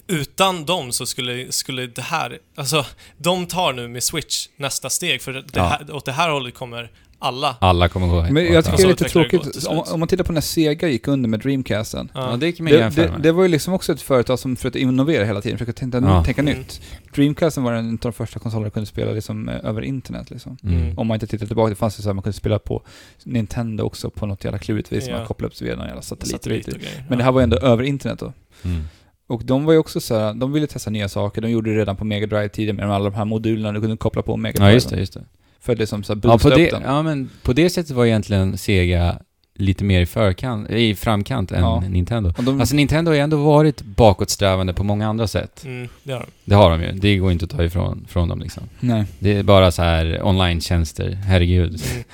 utan 0.08 0.64
dem 0.64 0.92
så 0.92 1.06
skulle, 1.06 1.52
skulle 1.52 1.86
det 1.86 2.02
här, 2.02 2.38
alltså, 2.56 2.86
de 3.16 3.46
tar 3.46 3.72
nu 3.72 3.88
med 3.88 4.02
Switch 4.02 4.48
nästa 4.56 4.90
steg, 4.90 5.22
för 5.22 5.32
det 5.32 5.44
Ja. 5.52 5.62
här, 5.64 5.94
åt 5.94 6.04
det 6.04 6.12
här 6.12 6.30
hållet 6.30 6.54
kommer 6.54 6.90
alla. 7.20 7.56
Alla 7.60 7.88
kommer 7.88 8.06
gå 8.06 8.26
Men 8.30 8.44
jag 8.52 8.64
tycker 8.64 8.76
det 8.76 8.82
är 8.82 8.88
lite 8.88 9.04
Alltså, 9.04 9.22
tråkigt, 9.22 9.66
om, 9.66 9.78
om 9.78 10.00
man 10.00 10.08
tittar 10.08 10.24
på 10.24 10.32
när 10.32 10.40
Sega 10.40 10.88
gick 10.88 11.08
under 11.08 11.28
med 11.28 11.40
Dreamcasten. 11.40 12.10
Ja, 12.14 12.36
det 12.36 12.60
man 12.60 12.72
Det, 12.72 12.90
det, 12.90 13.12
det 13.22 13.32
var 13.32 13.42
ju 13.42 13.48
liksom 13.48 13.74
också 13.74 13.92
ett 13.92 14.02
företag 14.02 14.38
som 14.38 14.56
försökte 14.56 14.78
innovera 14.80 15.24
hela 15.24 15.40
tiden, 15.40 15.58
försökte 15.58 15.80
tänka, 15.80 15.98
Ja. 15.98 16.24
tänka 16.24 16.40
Mm. 16.40 16.58
nytt. 16.58 16.80
Dreamcasten 17.14 17.62
var 17.64 17.72
en 17.72 17.90
av 17.92 17.98
de 17.98 18.12
första 18.12 18.38
konsolerna 18.40 18.66
som 18.66 18.70
kunde 18.74 18.86
spela 18.86 19.12
liksom, 19.12 19.48
eh, 19.48 19.54
över 19.64 19.82
internet. 19.82 20.30
Liksom. 20.30 20.56
Mm. 20.64 20.98
Om 20.98 21.06
man 21.06 21.14
inte 21.14 21.26
tittar 21.26 21.46
tillbaka, 21.46 21.70
det 21.70 21.76
fanns 21.76 21.98
ju 21.98 22.02
så 22.02 22.08
här, 22.08 22.14
man 22.14 22.22
kunde 22.22 22.38
spela 22.38 22.58
på 22.58 22.82
Nintendo 23.24 23.84
också 23.84 24.10
på 24.10 24.26
något 24.26 24.44
jävla 24.44 24.58
klurigt 24.58 24.92
vis, 24.92 25.04
Ja. 25.08 25.16
man 25.18 25.26
kopplade 25.26 25.48
upp 25.48 25.56
sig 25.56 25.66
via 25.66 25.76
någon 25.76 25.86
jävla 25.86 26.02
satellit. 26.02 26.32
Satellit. 26.32 26.68
Men 27.08 27.18
det 27.18 27.24
här 27.24 27.32
var 27.32 27.40
ju 27.40 27.44
ändå 27.44 27.56
över 27.56 27.82
internet 27.84 28.18
då. 28.18 28.32
Mm. 28.64 28.82
Och 29.28 29.42
de 29.44 29.64
var 29.64 29.72
ju 29.72 29.78
också 29.78 30.00
så 30.00 30.18
här, 30.18 30.34
de 30.34 30.52
ville 30.52 30.66
testa 30.66 30.90
nya 30.90 31.08
saker, 31.08 31.40
de 31.42 31.50
gjorde 31.50 31.72
det 31.74 31.80
redan 31.80 31.96
på 31.96 32.04
Mega 32.04 32.26
Drive 32.26 32.48
tidigare 32.48 32.76
med 32.86 32.90
alla 32.96 33.10
de 33.10 33.16
här 33.16 33.24
modulerna 33.24 33.72
du 33.72 33.80
kunde 33.80 33.96
koppla 33.96 34.22
på 34.22 34.36
Mega 34.36 34.52
Drive. 34.52 34.68
Ja, 34.68 34.74
just 34.74 34.90
det, 34.90 34.96
just 34.98 35.12
det. 35.12 35.24
För 35.60 35.72
att 35.72 35.78
liksom 35.78 36.02
så 36.02 36.14
här 36.14 36.20
Ja, 36.24 36.38
på 36.38 36.48
det, 36.50 36.64
upp 36.64 36.70
den. 36.70 36.82
ja, 36.82 37.02
men 37.02 37.30
på 37.42 37.52
det 37.52 37.70
sättet 37.70 37.90
var 37.96 38.06
egentligen 38.06 38.58
Sega 38.58 39.18
lite 39.54 39.84
mer 39.84 40.00
i, 40.00 40.06
förkant, 40.06 40.70
i 40.70 40.94
framkant 40.94 41.52
än 41.52 41.60
Ja. 41.60 41.80
Nintendo. 41.88 42.32
De, 42.38 42.60
Alltså 42.60 42.74
Nintendo 42.76 43.10
har 43.10 43.14
ju 43.14 43.20
ändå 43.20 43.36
varit 43.36 43.82
bakåtsträvande 43.82 44.74
på 44.74 44.84
många 44.84 45.08
andra 45.08 45.26
sätt. 45.26 45.62
Mm, 45.64 45.88
det 46.02 46.12
har 46.12 46.20
de. 46.20 46.26
Det 46.44 46.54
har 46.54 46.70
de 46.70 46.82
ju. 46.82 46.92
Det 46.92 47.16
går 47.16 47.32
inte 47.32 47.44
att 47.44 47.50
ta 47.50 47.64
ifrån 47.64 48.04
från 48.08 48.28
dem 48.28 48.40
liksom. 48.40 48.62
nej. 48.80 49.04
Det 49.18 49.36
är 49.36 49.42
bara 49.42 49.70
så 49.70 49.82
här 49.82 50.20
online-tjänster, 50.26 51.10
herregud. 51.26 51.82
Mm. 51.92 52.04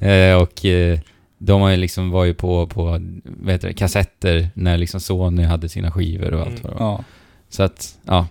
Ja. 0.00 0.06
Eh, 0.08 0.42
och 0.42 0.64
eh, 0.64 0.98
de 1.44 1.60
har 1.60 1.70
ju 1.70 1.76
liksom 1.76 2.10
var 2.10 2.24
ju 2.24 2.34
på, 2.34 2.66
på 2.66 2.84
vad 3.24 3.52
heter 3.52 3.68
det, 3.68 3.74
kassetter 3.74 4.48
när 4.54 4.76
liksom 4.78 5.00
Sony 5.00 5.42
hade 5.42 5.68
sina 5.68 5.90
skivor 5.92 6.34
och 6.34 6.40
allt 6.40 6.48
Mm. 6.48 6.62
vad 6.62 6.72
det 6.72 6.78
var. 6.78 6.86
ja. 6.86 7.04
Så 7.48 7.62
att, 7.62 7.98
ja. 8.04 8.26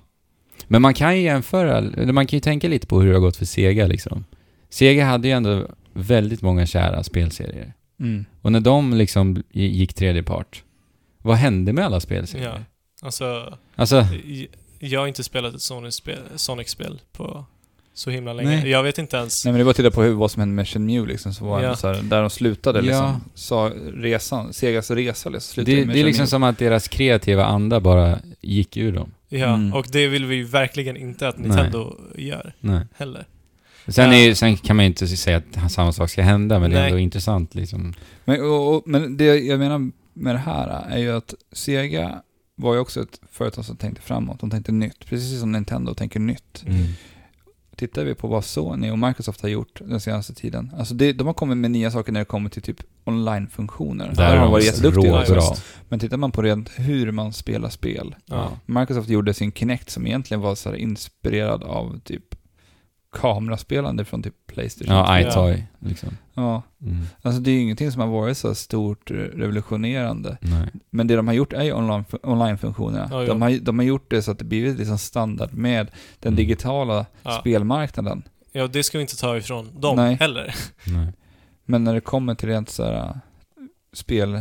Men 0.68 0.81
man 0.81 0.94
kan 0.94 1.15
ju 1.18 1.22
jämföra, 1.23 1.81
man 2.14 2.27
kan 2.27 2.38
ju 2.38 2.41
tänka 2.41 2.68
lite 2.68 2.88
på 2.88 3.02
hur 3.02 3.07
det 3.10 3.15
har 3.15 3.22
gått 3.22 3.38
för 3.38 3.45
Sega 3.45 3.88
liksom. 3.88 4.26
Sega 4.69 5.06
hade 5.06 5.27
ju 5.27 5.34
ändå 5.34 5.68
väldigt 5.94 6.41
många 6.41 6.65
kära 6.65 7.03
spelserier. 7.03 7.73
Mm. 7.99 8.26
Och 8.41 8.52
när 8.52 8.60
de 8.60 8.94
liksom 8.94 9.44
gick 9.52 9.94
tredje 9.94 10.23
part, 10.23 10.64
vad 11.22 11.38
hände 11.38 11.73
med 11.73 11.85
alla 11.85 11.99
spelserier? 11.99 12.45
Ja. 12.48 12.60
Alltså, 13.02 13.57
Alltså, 13.76 14.06
jag 14.80 14.99
har 14.99 15.07
inte 15.07 15.23
spelat 15.23 15.53
ett 15.56 15.61
Sonic-spel 15.61 16.19
Sonic-spel 16.35 17.02
på 17.11 17.45
så 17.94 18.10
himla 18.10 18.34
länge. 18.34 18.49
Nej. 18.49 18.70
Jag 18.70 18.84
vet 18.84 18.98
inte 18.98 19.18
ens... 19.18 19.45
Nej 19.45 19.52
men 19.52 19.60
det 19.60 19.64
var 19.64 19.72
att 19.72 19.78
titta 19.78 19.91
på 19.91 20.03
hur, 20.03 20.14
vad 20.14 20.32
som 20.32 20.40
hände 20.40 20.56
med 20.56 20.68
Shenmue 20.68 21.06
liksom, 21.07 21.34
så 21.34 21.45
var 21.45 21.61
Ja. 21.64 21.76
så 21.76 21.88
här, 21.88 22.02
där 22.03 22.22
de 22.22 22.30
slutade 22.30 22.80
Ja. 22.80 22.84
liksom, 22.86 23.22
sa 23.36 23.72
resan, 23.94 24.53
Segas 24.53 24.91
resa 24.91 25.30
liksom, 25.30 25.53
slutade 25.53 25.78
det, 25.78 25.86
med 25.86 25.95
det 25.95 25.99
är 26.02 26.06
liksom 26.06 26.28
som 26.28 26.44
att 26.44 26.57
deras 26.57 26.88
kreativa 26.88 27.45
anda 27.45 27.80
bara 27.80 28.20
gick 28.41 28.78
ur 28.78 28.91
dem. 28.91 29.11
Ja, 29.30 29.48
Mm. 29.53 29.74
och 29.74 29.86
det 29.91 30.07
vill 30.07 30.26
vi 30.26 30.36
ju 30.36 30.44
verkligen 30.44 30.98
inte 30.98 31.28
att 31.28 31.38
Nej. 31.38 31.48
Nintendo 31.48 31.95
gör 32.15 32.53
Nej. 32.60 32.82
heller. 32.98 33.26
Sen, 33.88 34.14
är, 34.14 34.34
sen 34.34 34.57
kan 34.57 34.76
man 34.76 34.86
ju 34.86 34.88
inte 34.88 35.07
säga 35.07 35.38
att 35.56 35.72
samma 35.72 35.91
sak 35.91 36.10
ska 36.10 36.22
hända, 36.22 36.60
men 36.60 36.72
det 36.72 36.78
är 36.78 36.82
Nej. 36.82 36.90
ändå 36.90 36.99
intressant 36.99 37.56
liksom. 37.56 37.94
Men, 38.26 38.41
och, 38.41 38.76
och, 38.76 38.84
men 38.86 39.18
det 39.18 39.26
jag 39.26 39.60
menar 39.60 39.91
med 40.14 40.36
det 40.36 40.40
här 40.40 40.86
är 40.90 40.98
ju 40.98 41.11
att 41.18 41.34
Sega 41.52 42.22
var 42.56 42.74
ju 42.74 42.80
också 42.80 43.02
ett 43.02 43.20
företag 43.32 43.65
som 43.65 43.76
tänkte 43.76 44.02
framåt, 44.02 44.40
de 44.40 44.49
tänkte 44.49 44.72
nytt, 44.72 45.06
precis 45.06 45.40
som 45.40 45.52
Nintendo 45.52 45.94
tänker 45.94 46.20
nytt. 46.20 46.64
Mm. 46.68 46.84
Tittar 47.76 48.04
vi 48.04 48.16
på 48.16 48.28
vad 48.28 48.45
Sony 48.45 48.91
och 48.91 49.00
Microsoft 49.00 49.41
har 49.41 49.50
gjort 49.50 49.82
den 49.86 50.00
senaste 50.00 50.34
tiden, 50.34 50.72
alltså 50.78 50.94
det, 50.94 51.14
de 51.14 51.28
har 51.28 51.34
kommit 51.34 51.58
med 51.58 51.72
nya 51.72 51.91
saker 51.91 52.12
när 52.12 52.20
det 52.20 52.26
kommer 52.26 52.50
till 52.50 52.62
typ 52.62 52.78
online-funktioner. 53.04 54.08
Där 54.08 54.16
Där 54.16 54.36
har 54.36 54.44
de 54.44 54.52
varit 54.52 54.66
jätteduktiga. 54.66 55.26
Ja. 55.28 55.56
Men 55.90 56.00
tittar 56.00 56.18
man 56.18 56.32
på 56.32 56.41
rent 56.41 56.70
hur 56.76 57.12
man 57.12 57.34
spelar 57.34 57.70
spel, 57.70 58.16
Ja. 58.26 58.52
Microsoft 58.66 59.10
gjorde 59.10 59.34
sin 59.34 59.52
Kinect 59.52 59.90
som 59.90 60.08
egentligen 60.08 60.41
var 60.41 60.56
så 60.56 60.76
inspirerad 60.76 61.64
av 61.64 62.00
typ 62.00 62.36
kameraspelande 63.14 64.06
från 64.06 64.23
typ 64.23 64.34
Playstation. 64.48 64.95
Ja, 64.95 65.19
iToy 65.19 65.64
liksom. 65.80 66.18
ja. 66.34 66.61
Mm. 66.81 66.98
Alltså 67.22 67.41
det 67.41 67.52
är 67.52 67.53
ju 67.53 67.60
ingenting 67.61 67.91
som 67.91 68.02
har 68.02 68.07
varit 68.07 68.38
så 68.38 68.56
stort 68.56 69.11
revolutionerande. 69.11 70.38
Nej. 70.41 70.68
Men 70.90 71.07
det 71.07 71.15
de 71.15 71.27
har 71.27 71.34
gjort 71.34 71.53
är 71.53 71.64
ju 71.64 71.73
online, 71.73 72.06
online-funktionerna. 72.23 73.07
Ja, 73.11 73.22
ja. 73.22 73.27
de, 73.27 73.41
har, 73.41 73.52
de 73.52 73.80
har 73.80 73.85
gjort 73.85 74.11
det 74.11 74.22
så 74.22 74.31
att 74.31 74.40
det 74.40 74.45
blivit 74.45 74.77
liksom 74.77 74.98
standard 74.98 75.53
med 75.53 75.88
den 76.19 76.34
Mm. 76.34 76.35
digitala 76.35 77.06
Ja. 77.23 77.31
spelmarknaden. 77.40 78.23
ja, 78.52 78.68
det 78.68 78.84
ska 78.84 78.98
vi 78.98 79.02
inte 79.02 79.18
ta 79.18 79.38
ifrån 79.38 79.69
dem 79.81 79.95
Nej. 79.95 80.15
heller. 80.15 80.56
Nej. 80.88 81.07
Men 81.65 81.84
när 81.84 81.94
det 81.94 82.02
kommer 82.02 82.35
till 82.35 82.49
rent 82.49 82.69
så 82.69 82.84
här 82.84 82.94
äh, 82.95 83.11
spel, 83.94 84.40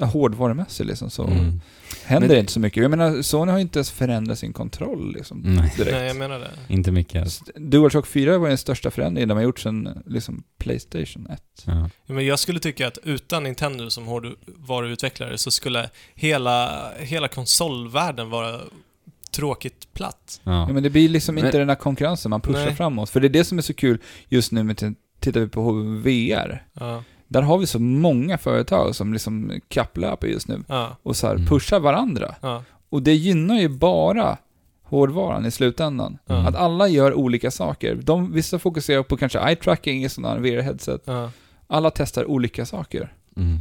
hårdvarumässigt 0.00 0.88
liksom, 0.88 1.10
så 1.10 1.24
Mm. 1.24 1.60
händer 2.04 2.28
Men- 2.28 2.34
det 2.34 2.40
inte 2.40 2.52
så 2.52 2.60
mycket. 2.60 2.82
Jag 2.82 2.90
menar, 2.90 3.22
Sony 3.22 3.50
har 3.52 3.58
ju 3.58 3.62
inte 3.62 3.78
ens 3.78 3.90
förändrat 3.90 4.38
sin 4.38 4.52
kontroll 4.52 5.12
liksom, 5.16 5.38
Nej, 5.44 5.72
direkt. 5.76 5.92
Nej, 5.96 6.06
jag 6.06 6.16
menar 6.16 6.38
det. 6.38 6.50
inte 6.68 6.92
mycket. 6.92 7.22
Alltså. 7.22 7.44
DualShock 7.56 8.06
4 8.06 8.38
var 8.38 8.48
den 8.48 8.58
största 8.58 8.90
förändringen 8.90 9.28
de 9.28 9.34
har 9.34 9.42
gjort 9.44 9.58
sedan 9.60 10.02
liksom, 10.06 10.42
Playstation 10.58 11.26
1. 11.30 11.42
Ja. 11.66 11.90
Ja, 12.06 12.14
Men 12.14 12.26
jag 12.26 12.38
skulle 12.38 12.60
tycka 12.60 12.86
att 12.88 12.98
utan 13.02 13.42
Nintendo 13.42 13.90
som 13.90 14.06
hårdvaruutvecklare 14.06 15.38
så 15.38 15.50
skulle 15.50 15.90
hela, 16.14 16.88
hela 16.98 17.28
konsolvärlden 17.28 18.30
vara 18.30 18.60
tråkigt 19.30 19.88
platt. 19.94 20.40
Ja. 20.44 20.52
Ja, 20.52 20.72
men 20.72 20.82
det 20.82 20.90
blir 20.90 21.08
liksom 21.08 21.34
Men- 21.34 21.44
inte 21.44 21.58
den 21.58 21.68
här 21.68 21.76
konkurrensen 21.76 22.30
man 22.30 22.40
pushar 22.40 22.64
Nej. 22.66 22.74
framåt. 22.74 23.10
För 23.10 23.20
det 23.20 23.26
är 23.26 23.28
det 23.30 23.44
som 23.44 23.58
är 23.58 23.62
så 23.62 23.74
kul 23.74 23.98
just 24.28 24.52
nu 24.52 24.62
med 24.62 24.94
tittar 25.20 25.40
vi 25.40 25.48
på 25.48 25.72
VR. 26.04 26.66
Ja, 26.72 27.02
Där 27.34 27.42
har 27.42 27.58
vi 27.58 27.66
så 27.66 27.78
många 27.78 28.38
företag 28.38 28.94
som 28.94 29.12
liksom 29.12 29.60
kapplöper 29.68 30.26
just 30.26 30.48
nu 30.48 30.62
ja, 30.68 30.96
och 31.02 31.16
så 31.16 31.26
här 31.26 31.34
Mm. 31.34 31.46
pushar 31.46 31.80
varandra. 31.80 32.34
ja. 32.40 32.62
Och 32.88 33.02
det 33.02 33.14
gynnar 33.14 33.58
ju 33.60 33.68
bara 33.68 34.38
hårdvaran 34.82 35.46
i 35.46 35.50
slutändan. 35.50 36.18
Ja. 36.26 36.48
Att 36.48 36.54
alla 36.54 36.88
gör 36.88 37.14
olika 37.14 37.50
saker. 37.50 37.94
De, 37.94 38.32
vissa 38.32 38.58
fokuserar 38.58 39.02
på 39.02 39.16
kanske 39.16 39.38
eye-tracking 39.38 40.04
i 40.04 40.08
sådana 40.08 40.40
VR-headset. 40.40 41.00
ja. 41.04 41.30
Alla 41.66 41.90
testar 41.90 42.24
olika 42.24 42.66
saker. 42.66 43.12
Mm. 43.36 43.58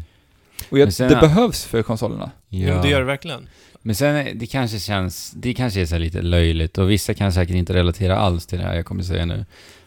Och 0.70 0.80
jag, 0.80 0.94
sen- 0.94 1.10
det 1.10 1.16
behövs 1.16 1.66
för 1.66 1.84
konsolerna. 1.84 2.32
ja. 2.50 2.74
men 2.74 2.82
det 2.82 2.90
gör 2.90 3.00
det 3.00 3.06
verkligen. 3.06 3.48
Men 3.82 3.96
sen, 3.96 4.28
det 4.40 4.46
kanske 4.48 4.80
känns, 4.80 5.32
det 5.36 5.54
kanske 5.54 5.82
är 5.82 5.86
så 5.86 5.96
här 5.96 6.00
lite 6.00 6.22
löjligt 6.22 6.78
och 6.78 6.92
vissa 6.92 7.14
kan 7.14 7.34
säkert 7.34 7.56
inte 7.56 7.74
relatera 7.74 8.18
alls 8.18 8.46
till 8.46 8.60
det 8.60 8.66
här 8.66 8.76
jag 8.76 8.86
kommer 8.86 9.04
säga 9.04 9.26
nu. 9.26 9.46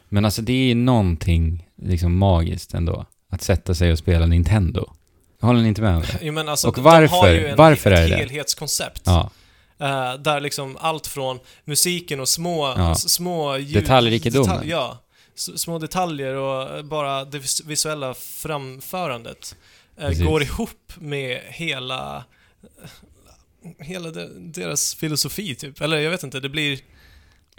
Men 0.08 0.24
alltså 0.24 0.42
det 0.42 0.70
är 0.70 0.74
någonting 0.74 1.68
liksom 1.82 2.18
magiskt 2.18 2.74
ändå. 2.74 3.04
Att 3.36 3.42
sätta 3.42 3.74
sig 3.74 3.92
och 3.92 3.98
spela 3.98 4.26
Nintendo. 4.26 4.92
Håller 5.40 5.62
ni 5.62 5.68
inte 5.68 5.82
med 5.82 5.96
om 5.96 6.02
det? 6.02 6.18
Jo, 6.22 6.32
men 6.32 6.48
alltså, 6.48 6.68
Och 6.68 6.74
de 6.74 6.80
har 6.84 7.00
varför? 7.00 7.32
ju 7.34 7.46
en, 7.46 7.56
Varför 7.56 7.90
är 7.90 7.94
ett 7.94 8.10
det 8.10 8.16
det? 8.16 8.20
helhetskoncept. 8.22 9.02
Ja. 9.04 9.30
Eh, 9.78 10.14
där 10.14 10.40
liksom 10.40 10.76
allt 10.80 11.06
från 11.06 11.38
musiken 11.64 12.20
och 12.20 12.28
små, 12.28 12.74
Ja. 12.76 12.94
små 12.94 13.56
ljud... 13.56 13.82
Detaljrikedomen. 13.82 14.50
detalj- 14.58 14.70
ja. 14.70 14.98
Små 15.34 15.78
detaljer 15.78 16.34
och 16.34 16.84
bara 16.84 17.24
det 17.24 17.38
vis- 17.38 17.62
visuella 17.66 18.14
framförandet 18.14 19.56
Precis. 19.98 20.24
går 20.24 20.42
ihop 20.42 20.92
med 20.98 21.40
hela... 21.46 22.24
Hela 23.78 24.10
de, 24.10 24.52
deras 24.52 24.94
filosofi, 24.94 25.54
typ. 25.54 25.80
Eller 25.80 25.96
jag 25.98 26.10
vet 26.10 26.22
inte, 26.22 26.40
det 26.40 26.48
blir... 26.48 26.78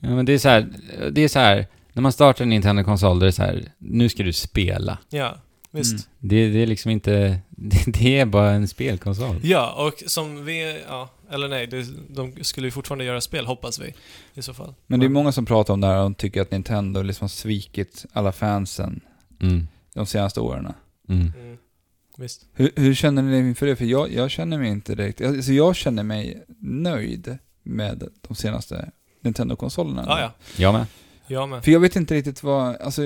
ja 0.01 0.09
men 0.09 0.25
det 0.25 0.33
är 0.33 0.37
så 0.39 0.49
här, 0.49 0.67
det 1.11 1.21
är 1.21 1.27
så 1.27 1.39
här, 1.39 1.67
när 1.93 2.01
man 2.01 2.11
startar 2.11 2.43
en 2.43 2.49
Nintendo-konsol, 2.49 3.19
det 3.19 3.27
är 3.27 3.31
så 3.31 3.41
här, 3.43 3.71
nu 3.77 4.09
ska 4.09 4.23
du 4.23 4.33
spela. 4.33 4.97
Ja, 5.09 5.35
visst. 5.71 5.91
Mm. 5.91 6.03
Det, 6.19 6.49
det 6.49 6.59
är 6.63 6.67
liksom 6.67 6.91
inte, 6.91 7.39
det, 7.49 7.83
det 7.87 8.19
är 8.19 8.25
bara 8.25 8.51
en 8.51 8.67
spelkonsol. 8.67 9.35
Ja, 9.43 9.71
och 9.87 10.09
som 10.09 10.45
vi... 10.45 10.83
Ja, 10.87 11.09
eller 11.31 11.47
nej, 11.47 11.67
det, 11.67 11.85
de 12.09 12.43
skulle 12.43 12.67
ju 12.67 12.71
fortfarande 12.71 13.05
göra 13.05 13.21
spel, 13.21 13.45
hoppas 13.45 13.79
vi. 13.79 13.93
I 14.33 14.41
så 14.41 14.53
fall. 14.53 14.73
Men 14.87 14.99
det 14.99 15.05
är 15.05 15.09
många 15.09 15.31
som 15.31 15.45
pratar 15.45 15.73
om 15.73 15.81
det 15.81 15.87
här 15.87 16.03
och 16.03 16.17
tycker 16.17 16.41
att 16.41 16.51
Nintendo 16.51 17.01
liksom 17.01 17.23
har 17.23 17.29
svikit 17.29 18.05
alla 18.13 18.31
fansen 18.31 19.01
Mm. 19.41 19.67
de 19.93 20.05
senaste 20.05 20.39
åren. 20.39 20.73
Mm. 21.09 21.33
Mm, 21.39 21.57
visst. 22.17 22.45
Hur, 22.53 22.71
hur 22.75 22.93
känner 22.93 23.21
ni 23.21 23.37
inför 23.37 23.65
det? 23.65 23.75
För 23.75 23.85
jag, 23.85 24.13
jag 24.13 24.31
känner 24.31 24.57
mig 24.57 24.69
inte 24.69 24.95
direkt... 24.95 25.21
Alltså 25.21 25.51
jag 25.51 25.75
känner 25.75 26.03
mig 26.03 26.43
nöjd 26.59 27.37
med 27.63 28.03
de 28.27 28.35
senaste 28.35 28.91
Nintendo-konsolerna. 29.21 30.03
Ja, 30.07 30.19
ja. 30.19 30.31
Jag 30.57 30.73
med. 30.73 30.85
Jag 31.27 31.49
med. 31.49 31.63
För 31.63 31.71
jag 31.71 31.79
vet 31.79 31.95
inte 31.95 32.15
riktigt 32.15 32.43
vad... 32.43 32.75
Alltså, 32.75 33.01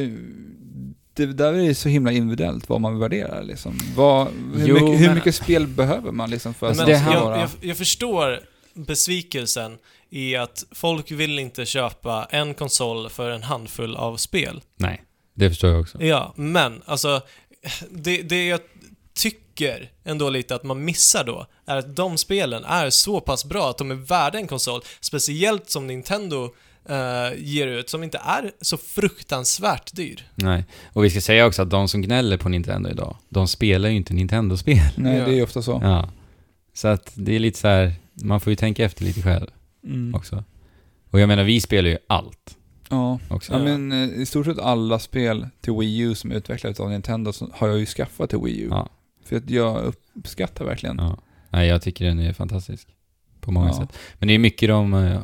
det 1.26 1.34
där 1.34 1.54
är 1.54 1.74
så 1.74 1.90
himla 1.90 2.12
individuellt 2.12 2.70
vad 2.70 2.82
man 2.82 3.00
värderar 3.00 3.44
liksom. 3.44 3.80
Vad, 3.96 4.28
hur, 4.56 4.68
Jo, 4.68 4.74
mycket, 4.74 5.00
hur 5.02 5.06
men- 5.08 5.16
mycket 5.16 5.36
spel 5.36 5.68
behöver 5.68 6.12
man 6.12 6.30
liksom 6.30 6.54
för 6.54 6.68
att 6.72 6.78
Men 6.78 6.86
det 6.86 7.00
ska 7.00 7.14
jag, 7.14 7.40
jag, 7.40 7.50
jag 7.62 7.78
förstår 7.78 8.40
besvikelsen 8.74 9.78
i 10.10 10.36
att 10.36 10.66
folk 10.72 11.12
vill 11.12 11.40
inte 11.40 11.66
köpa 11.66 12.28
en 12.30 12.54
konsol 12.54 13.10
för 13.10 13.30
en 13.30 13.44
handfull 13.44 13.96
av 13.96 14.18
spel. 14.18 14.62
Nej. 14.78 15.04
Det 15.34 15.50
förstår 15.50 15.70
jag 15.70 15.82
också. 15.82 16.04
Ja, 16.04 16.34
men 16.36 16.82
alltså, 16.86 17.22
det, 17.90 18.22
det 18.22 18.48
jag 18.48 18.60
tycker 19.14 19.90
ändå 20.04 20.30
lite 20.30 20.56
att 20.56 20.64
man 20.64 20.86
missar 20.86 21.24
då, 21.24 21.46
är 21.66 21.78
att 21.78 21.96
de 21.96 22.18
spelen 22.18 22.66
är 22.66 22.90
så 22.90 23.20
pass 23.20 23.46
bra 23.46 23.70
att 23.70 23.78
de 23.78 23.92
är 23.92 23.96
värda 23.96 24.38
en 24.38 24.48
konsol, 24.48 24.82
speciellt 25.00 25.70
som 25.70 25.88
Nintendo 25.88 26.50
eh, 26.90 27.38
ger 27.38 27.68
ut, 27.68 27.90
som 27.90 28.04
inte 28.04 28.18
är 28.18 28.52
så 28.62 28.78
fruktansvärt 28.78 29.96
dyr. 29.96 30.24
Nej. 30.36 30.66
Och 30.94 31.04
vi 31.06 31.10
ska 31.10 31.22
säga 31.22 31.46
också 31.46 31.62
att 31.62 31.70
de 31.70 31.88
som 31.88 32.02
gnäller 32.02 32.38
på 32.38 32.50
Nintendo 32.50 32.90
idag, 32.90 33.18
de 33.30 33.48
spelar 33.48 33.90
ju 33.90 33.96
inte 33.96 34.14
Nintendo-spel. 34.14 34.80
Nej, 34.96 35.18
Ja. 35.18 35.26
det 35.26 35.32
är 35.32 35.36
ju 35.36 35.44
ofta 35.44 35.62
så. 35.62 35.80
Ja. 35.84 36.10
Så 36.74 36.88
att 36.88 37.12
det 37.16 37.36
är 37.36 37.40
lite 37.40 37.60
så 37.60 37.68
här, 37.68 37.94
man 38.14 38.40
får 38.40 38.52
ju 38.52 38.56
tänka 38.56 38.86
efter 38.86 39.04
lite 39.04 39.22
själv 39.22 39.48
Mm. 39.84 40.16
också. 40.16 40.44
Och 41.12 41.20
jag 41.20 41.28
menar, 41.28 41.44
vi 41.44 41.62
spelar 41.62 41.90
ju 41.90 41.98
allt 42.08 42.58
Ja. 42.90 43.20
också. 43.30 43.54
Ja, 43.54 43.60
men 43.60 43.92
eh, 43.92 44.22
i 44.22 44.26
stort 44.26 44.46
sett 44.46 44.60
alla 44.60 45.00
spel 45.00 45.48
till 45.62 45.74
Wii 45.74 46.00
U 46.00 46.16
som 46.16 46.32
är 46.32 46.36
utvecklade 46.36 46.84
av 46.84 46.90
Nintendo 46.90 47.34
så 47.34 47.50
har 47.54 47.68
jag 47.68 47.80
ju 47.80 47.86
skaffat 47.86 48.30
till 48.30 48.40
Wii 48.40 48.60
U. 48.62 48.68
Ja. 48.72 48.90
För 49.26 49.36
att 49.36 49.50
jag 49.50 49.94
uppskattar 50.16 50.66
verkligen. 50.66 50.98
Ja. 50.98 51.18
Nej, 51.50 51.68
jag 51.68 51.82
tycker 51.82 52.06
den 52.06 52.20
är 52.20 52.34
fantastisk. 52.34 52.88
På 53.40 53.52
många 53.52 53.68
Ja. 53.68 53.74
sätt. 53.74 53.90
Men 54.20 54.28
det 54.28 54.34
är 54.34 54.40
mycket 54.40 54.70
de... 54.70 54.94
Eh, 54.94 55.20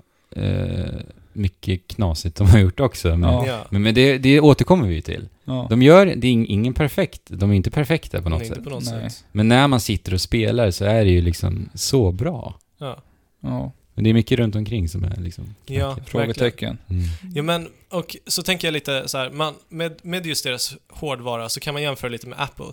mycket 1.38 1.88
knasigt 1.88 2.36
de 2.38 2.48
har 2.48 2.60
gjort 2.60 2.80
också. 2.80 3.08
Men, 3.18 3.22
Ja. 3.34 3.66
Men, 3.70 3.82
men 3.82 3.94
det, 3.96 4.18
det 4.18 4.40
återkommer 4.40 4.88
vi 4.88 4.96
ju 4.96 5.02
till. 5.02 5.28
Ja. 5.46 5.68
De 5.70 5.82
gör, 5.82 6.06
det 6.06 6.28
är 6.28 6.32
ing- 6.32 6.46
ingen 6.50 6.74
perfekt, 6.74 7.22
de 7.28 7.52
är 7.52 7.56
inte 7.56 7.72
perfekta 7.72 8.22
på 8.22 8.30
något 8.30 8.48
sätt. 8.48 8.64
på 8.64 8.70
något 8.70 8.86
sätt. 8.86 9.26
Men 9.32 9.48
när 9.48 9.68
man 9.68 9.80
sitter 9.80 10.14
och 10.14 10.22
spelar 10.22 10.72
så 10.72 10.86
är 10.86 11.06
det 11.06 11.12
ju 11.12 11.22
liksom 11.22 11.70
så 11.74 12.12
bra. 12.12 12.56
Ja. 12.78 12.98
ja. 13.42 13.72
Men 13.94 14.04
det 14.04 14.10
är 14.10 14.14
mycket 14.14 14.40
runt 14.40 14.56
omkring 14.56 14.90
som 14.90 15.04
är 15.04 15.16
liksom... 15.18 15.56
Ja. 15.66 15.98
Frågetecken. 16.06 16.78
Mm. 16.90 17.04
Ja 17.36 17.44
men, 17.44 17.68
och 17.90 18.16
så 18.28 18.44
tänker 18.44 18.68
jag 18.68 18.74
lite 18.74 19.08
så 19.08 19.18
här, 19.18 19.30
man, 19.30 19.54
med, 19.70 19.96
med 20.02 20.26
just 20.26 20.44
deras 20.44 20.76
hårdvara 20.90 21.50
så 21.50 21.60
kan 21.60 21.74
man 21.74 21.84
jämföra 21.84 22.10
lite 22.12 22.28
med 22.28 22.42
Apple. 22.42 22.66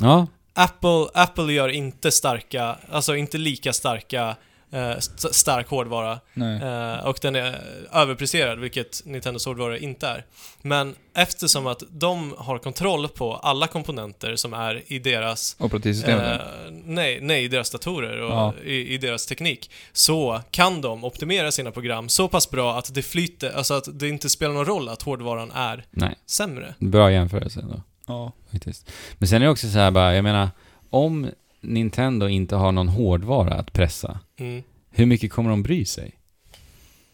Ja, 0.00 0.26
Apple, 0.54 1.06
Apple 1.14 1.52
gör 1.52 1.68
inte 1.68 2.10
starka, 2.10 2.76
alltså 2.90 3.16
inte 3.16 3.38
lika 3.38 3.72
starka, 3.72 4.36
st- 4.72 5.32
stark 5.34 5.68
hårdvara. 5.68 6.18
Eh, 6.34 7.06
och 7.06 7.18
den 7.22 7.36
är 7.36 7.60
överpresterad, 7.92 8.58
vilket 8.58 9.02
Nintendos 9.04 9.46
hårdvara 9.46 9.78
inte 9.78 10.06
är. 10.08 10.24
Men 10.62 10.94
eftersom 11.14 11.66
att 11.66 11.82
de 11.90 12.34
har 12.38 12.58
kontroll 12.58 13.08
på 13.08 13.34
alla 13.36 13.66
komponenter 13.66 14.36
som 14.36 14.52
är 14.54 14.82
i 14.86 14.98
deras 14.98 15.56
Operativsystemet. 15.58 16.40
Eh, 16.40 16.46
nej, 16.84 17.18
nej, 17.20 17.44
i 17.44 17.48
deras 17.48 17.70
datorer 17.70 18.20
och 18.22 18.30
Ja. 18.32 18.54
i, 18.64 18.94
i 18.94 18.98
deras 18.98 19.26
teknik. 19.26 19.70
Så 19.92 20.40
kan 20.50 20.80
de 20.80 21.04
optimera 21.04 21.52
sina 21.52 21.70
program 21.70 22.08
så 22.08 22.28
pass 22.28 22.50
bra 22.50 22.78
att 22.78 22.94
det 22.94 23.02
flyter, 23.02 23.52
alltså 23.56 23.74
att 23.74 23.98
det 23.98 24.08
inte 24.08 24.28
spelar 24.30 24.54
någon 24.54 24.64
roll 24.66 24.88
att 24.88 25.02
hårdvaran 25.02 25.50
är 25.54 25.84
nej. 25.90 26.14
sämre. 26.26 26.74
Bra 26.78 27.12
jämförelse 27.12 27.60
ändå. 27.60 27.82
ja. 28.06 28.32
faktiskt. 28.52 28.90
Men 29.18 29.28
sen 29.28 29.42
är 29.42 29.46
det 29.46 29.52
också 29.52 29.68
så 29.68 29.78
här 29.78 29.90
bara, 29.90 30.14
jag 30.14 30.22
menar, 30.24 30.50
om 30.90 31.30
Nintendo 31.60 32.28
inte 32.28 32.56
har 32.56 32.72
någon 32.72 32.88
hårdvara 32.88 33.54
att 33.54 33.72
pressa, 33.72 34.20
Mm. 34.38 34.62
hur 34.90 35.06
mycket 35.06 35.32
kommer 35.32 35.50
de 35.50 35.62
bry 35.62 35.84
sig? 35.84 36.12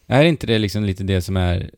Är 0.07 0.23
inte 0.23 0.47
det 0.47 0.59
liksom 0.59 0.83
lite 0.83 1.03
det 1.03 1.21
som 1.21 1.37
är, 1.37 1.69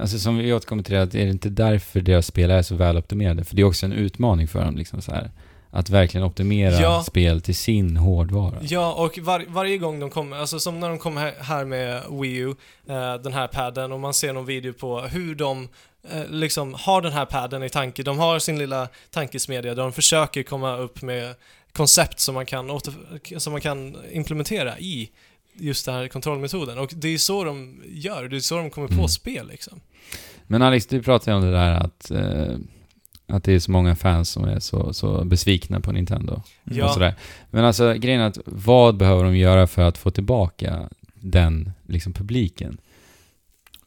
alltså 0.00 0.18
som 0.18 0.36
vi 0.38 0.52
återkommer 0.52 0.82
till 0.82 0.94
det, 0.94 1.02
att 1.02 1.14
är 1.14 1.24
det 1.24 1.30
inte 1.30 1.48
därför 1.48 2.00
deras 2.00 2.26
spel 2.26 2.50
är 2.50 2.62
så 2.62 2.74
väl 2.74 2.98
optimerade? 2.98 3.44
För 3.44 3.56
det 3.56 3.62
är 3.62 3.66
också 3.66 3.86
en 3.86 3.92
utmaning 3.92 4.48
för 4.48 4.64
dem 4.64 4.76
liksom 4.76 5.02
så 5.02 5.12
här. 5.12 5.30
Att 5.72 5.90
verkligen 5.90 6.26
optimera 6.26 6.80
Ja. 6.80 7.02
spel 7.06 7.40
till 7.40 7.54
sin 7.54 7.96
hårdvara. 7.96 8.54
Ja, 8.62 8.92
och 8.92 9.18
var, 9.18 9.44
varje 9.48 9.78
gång 9.78 10.00
de 10.00 10.10
kommer, 10.10 10.36
alltså 10.36 10.58
som 10.58 10.80
när 10.80 10.88
de 10.88 10.98
kom 10.98 11.16
här, 11.16 11.34
här 11.40 11.64
med 11.64 12.02
Wii 12.20 12.36
U, 12.36 12.48
eh, 12.88 13.14
den 13.14 13.32
här 13.32 13.46
padden, 13.46 13.92
och 13.92 14.00
man 14.00 14.14
ser 14.14 14.32
någon 14.32 14.46
video 14.46 14.72
på 14.72 15.00
hur 15.00 15.34
de 15.34 15.68
eh, 16.10 16.26
liksom 16.30 16.74
har 16.78 17.02
den 17.02 17.12
här 17.12 17.24
padden 17.26 17.62
i 17.62 17.68
tanke. 17.68 18.02
De 18.02 18.18
har 18.18 18.38
sin 18.38 18.58
lilla 18.58 18.88
tankesmedja 19.10 19.74
där 19.74 19.82
de 19.82 19.92
försöker 19.92 20.42
komma 20.42 20.76
upp 20.76 21.02
med 21.02 21.34
koncept 21.72 22.20
som 22.20 22.34
man 22.34 22.46
kan, 22.46 22.70
åter, 22.70 22.94
som 23.38 23.52
man 23.52 23.60
kan 23.60 23.96
implementera 24.12 24.78
i 24.78 25.10
just 25.54 25.86
den 25.86 25.94
här 25.94 26.08
kontrollmetoden. 26.08 26.78
Och 26.78 26.92
det 26.96 27.08
är 27.08 27.18
så 27.18 27.44
de 27.44 27.82
gör, 27.88 28.28
det 28.28 28.36
är 28.36 28.40
så 28.40 28.56
de 28.56 28.70
kommer 28.70 28.88
på 28.88 28.94
Mm. 28.94 29.08
spel 29.08 29.48
liksom. 29.48 29.80
Men 30.46 30.62
Alex, 30.62 30.86
du 30.86 31.02
pratade 31.02 31.36
om 31.36 31.42
det 31.42 31.50
där 31.50 31.70
att, 31.74 32.10
eh, 32.10 32.56
att 33.26 33.44
det 33.44 33.52
är 33.52 33.58
så 33.58 33.70
många 33.70 33.96
fans 33.96 34.30
som 34.30 34.44
är 34.44 34.60
så, 34.60 34.92
så 34.92 35.24
besvikna 35.24 35.80
på 35.80 35.92
Nintendo. 35.92 36.42
Ja. 36.64 36.86
och 36.86 36.92
sådär. 36.94 37.14
Men 37.50 37.64
alltså 37.64 37.92
grejen 37.94 38.20
är 38.20 38.26
att 38.26 38.38
vad 38.44 38.96
behöver 38.96 39.24
de 39.24 39.36
göra 39.36 39.66
för 39.66 39.82
att 39.82 39.98
få 39.98 40.10
tillbaka 40.10 40.88
den 41.14 41.72
liksom 41.86 42.12
publiken? 42.12 42.78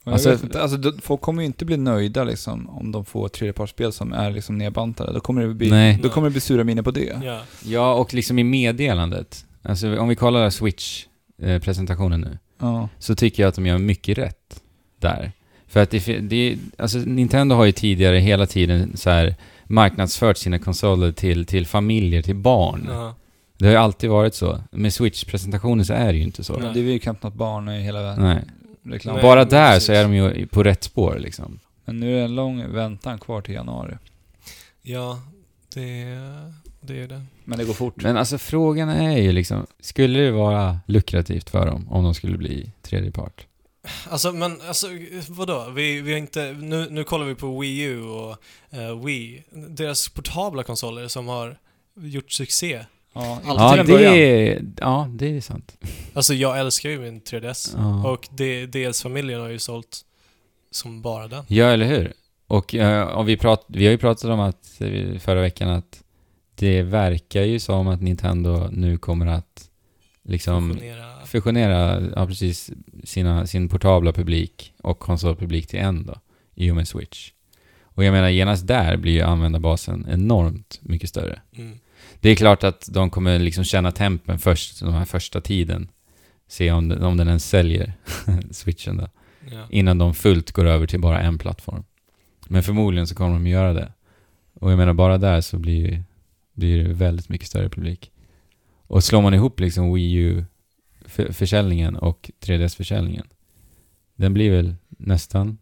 Alltså- 0.04 0.38
alltså, 0.56 0.94
folk 1.02 1.22
kommer 1.22 1.42
ju 1.42 1.46
inte 1.46 1.66
bli 1.66 1.78
nöjda 1.78 2.24
liksom, 2.24 2.70
om 2.70 2.92
de 2.92 3.06
får 3.06 3.28
tredjepartsspel 3.28 3.92
som 3.94 4.14
är 4.14 4.32
liksom 4.32 4.58
nedbantade. 4.58 5.14
Då 5.14 5.20
kommer 5.20 5.48
det 5.48 5.54
bli, 5.54 5.70
Nej. 5.70 6.00
då 6.04 6.10
kommer 6.10 6.28
det 6.28 6.32
bli 6.32 6.42
sura 6.42 6.64
miner 6.64 6.82
på 6.82 6.92
det. 6.92 7.20
Ja. 7.24 7.40
Ja, 7.66 7.94
och 7.94 8.14
liksom 8.14 8.40
i 8.40 8.44
meddelandet. 8.44 9.46
Alltså 9.62 9.98
om 10.00 10.08
vi 10.08 10.16
kollar 10.16 10.50
Switch-presentationen 10.50 12.22
nu, 12.22 12.38
Ja. 12.60 12.90
så 13.00 13.16
tycker 13.16 13.44
jag 13.44 13.48
att 13.50 13.56
de 13.56 13.66
gör 13.66 13.78
mycket 13.78 14.18
rätt 14.18 14.62
där. 15.00 15.32
För 15.68 15.80
att 15.80 15.90
det, 15.90 16.20
det 16.20 16.58
alltså 16.78 16.98
Nintendo 16.98 17.56
har 17.56 17.66
ju 17.66 17.72
tidigare 17.72 18.18
hela 18.18 18.46
tiden 18.46 18.98
så 18.98 19.10
här 19.10 19.36
marknadsfört 19.66 20.38
sina 20.38 20.60
konsoler 20.60 21.12
till, 21.12 21.46
till 21.46 21.68
familjer, 21.68 22.22
till 22.22 22.36
barn. 22.36 22.86
Ja. 22.90 23.16
Det 23.58 23.66
har 23.66 23.72
ju 23.72 23.78
alltid 23.78 24.10
varit 24.10 24.36
så. 24.36 24.60
Med 24.72 24.94
Switch-presentationen 24.94 25.86
så 25.86 25.94
är 25.94 26.06
det 26.14 26.18
ju 26.18 26.24
inte 26.24 26.44
så. 26.44 26.54
Nej. 26.54 26.62
Men 26.62 26.74
det 26.74 26.80
är 26.80 26.84
ju 26.84 27.00
knappt 27.00 27.24
något 27.24 27.34
barn 27.34 27.70
i 27.70 27.82
hela 27.84 28.16
Nej. 28.16 28.44
Reklam. 28.84 29.16
Nej. 29.16 29.22
Bara 29.22 29.46
där 29.46 29.74
precis. 29.74 29.88
så 29.88 29.94
är 29.94 30.04
de 30.04 30.14
ju 30.14 30.48
på 30.48 30.64
rätt 30.64 30.84
spår 30.84 31.18
liksom. 31.20 31.60
Men 31.86 32.00
nu 32.00 32.14
är 32.14 32.18
det 32.18 32.24
en 32.24 32.36
lång 32.36 32.72
väntan 32.72 33.20
kvar 33.20 33.42
till 33.42 33.54
januari. 33.54 33.98
ja, 34.82 35.20
det, 35.74 36.06
det 36.82 37.02
är 37.02 37.08
det. 37.08 37.22
Men 37.44 37.58
det 37.58 37.66
går 37.66 37.74
fort. 37.74 38.04
Men 38.04 38.18
alltså 38.18 38.38
frågan 38.38 38.90
är 38.90 39.18
ju 39.18 39.32
liksom, 39.32 39.68
skulle 39.80 40.20
det 40.20 40.32
vara 40.32 40.80
lukrativt 40.88 41.50
för 41.50 41.66
dem 41.66 41.88
om 41.90 42.04
de 42.04 42.14
skulle 42.14 42.38
bli 42.38 42.72
tredje 42.82 43.12
part? 43.12 43.46
Alltså, 44.10 44.32
men 44.32 44.62
alltså, 44.62 44.88
vadå? 45.30 45.70
Vi, 45.70 46.02
vi 46.02 46.12
har 46.12 46.20
inte, 46.20 46.52
nu, 46.52 46.88
nu 46.90 47.04
kollar 47.04 47.26
vi 47.26 47.36
på 47.36 47.60
Wii 47.60 47.82
U 47.82 48.02
och 48.02 48.38
eh, 48.70 49.06
Wii. 49.06 49.44
Deras 49.52 50.10
portabla 50.10 50.64
konsoler 50.64 51.08
som 51.08 51.28
har 51.28 51.58
gjort 51.96 52.32
succé. 52.32 52.86
Ja, 53.14 53.42
Allt 53.46 53.60
Ja, 53.60 53.84
det 53.84 53.94
början. 53.94 54.14
är, 54.14 54.62
ja, 54.78 55.08
det 55.12 55.38
är 55.38 55.42
sant. 55.42 55.78
Alltså 56.14 56.34
jag 56.34 56.60
älskar 56.60 56.90
ju 56.90 57.00
min 57.00 57.22
3DS. 57.22 57.74
Ja. 57.78 58.10
Och 58.12 58.28
DS-familjen 58.72 59.42
har 59.42 59.50
ju 59.50 59.60
sålt 59.60 60.02
som 60.72 61.02
bara 61.02 61.28
den. 61.28 61.44
Ja, 61.48 61.66
eller 61.66 61.86
hur? 61.86 62.14
Och 62.48 62.76
eh, 62.76 63.08
om 63.08 63.26
vi, 63.26 63.38
prat, 63.38 63.66
vi 63.68 63.86
har 63.86 63.92
ju 63.92 63.98
pratat 63.98 64.26
om 64.30 64.40
att 64.40 64.82
eh, 64.82 65.20
förra 65.20 65.42
veckan 65.42 65.70
att 65.70 66.04
det 66.56 66.82
verkar 66.84 67.42
ju 67.42 67.60
som 67.60 67.88
att 67.88 68.02
Nintendo 68.02 68.68
nu 68.72 68.98
kommer 68.98 69.28
att 69.28 69.70
liksom 70.24 70.74
Fusionera. 70.74 71.26
fusionera 71.26 72.02
ja, 72.16 72.28
precis, 72.28 72.72
sina, 73.04 73.48
sin 73.48 73.70
portabla 73.70 74.12
publik 74.14 74.74
och 74.84 75.00
konsolpublik 75.00 75.68
till 75.68 75.80
en 75.80 76.06
då, 76.06 76.16
i 76.56 76.72
och 76.72 76.76
med 76.76 76.88
Switch. 76.88 77.32
Och 77.84 78.04
jag 78.04 78.12
menar, 78.12 78.30
genast 78.30 78.68
där 78.68 78.98
blir 78.98 79.12
ju 79.14 79.22
användarbasen 79.22 80.08
enormt 80.10 80.80
mycket 80.82 81.10
större. 81.10 81.42
Mm. 81.58 81.80
Det 82.24 82.30
är 82.30 82.36
klart 82.36 82.64
att 82.64 82.90
de 82.92 83.10
kommer 83.10 83.40
liksom 83.40 83.64
känna 83.64 83.92
tempen 83.92 84.40
först, 84.40 84.80
den 84.80 84.94
här 84.94 85.06
första 85.06 85.42
tiden. 85.42 85.90
Se 86.48 86.72
om 86.72 86.90
den, 86.90 87.04
om 87.04 87.18
den 87.18 87.28
ens 87.28 87.50
säljer, 87.50 87.94
switchen 88.52 88.98
då. 88.98 89.08
Ja. 89.52 89.68
Innan 89.70 89.98
de 89.98 90.14
fullt 90.14 90.52
går 90.52 90.66
över 90.66 90.88
till 90.88 91.00
bara 91.00 91.22
en 91.22 91.38
plattform. 91.38 91.84
Men 92.48 92.64
förmodligen 92.64 93.08
så 93.08 93.16
kommer 93.16 93.34
de 93.34 93.48
göra 93.48 93.74
det. 93.74 93.94
Och 94.54 94.72
jag 94.72 94.78
menar, 94.78 94.94
bara 94.94 95.18
där 95.18 95.42
så 95.42 95.58
blir, 95.58 96.04
blir 96.54 96.84
det 96.84 96.94
väldigt 96.94 97.30
mycket 97.30 97.48
större 97.48 97.70
publik. 97.70 98.12
Och 98.88 99.04
slår 99.04 99.22
man 99.22 99.34
ihop 99.34 99.60
liksom 99.60 99.94
Wii 99.94 100.14
U-försäljningen 100.14 101.96
och 101.96 102.32
3DS-försäljningen. 102.40 103.28
Den 104.16 104.34
blir 104.34 104.52
väl 104.52 104.76
nästan, 104.90 105.58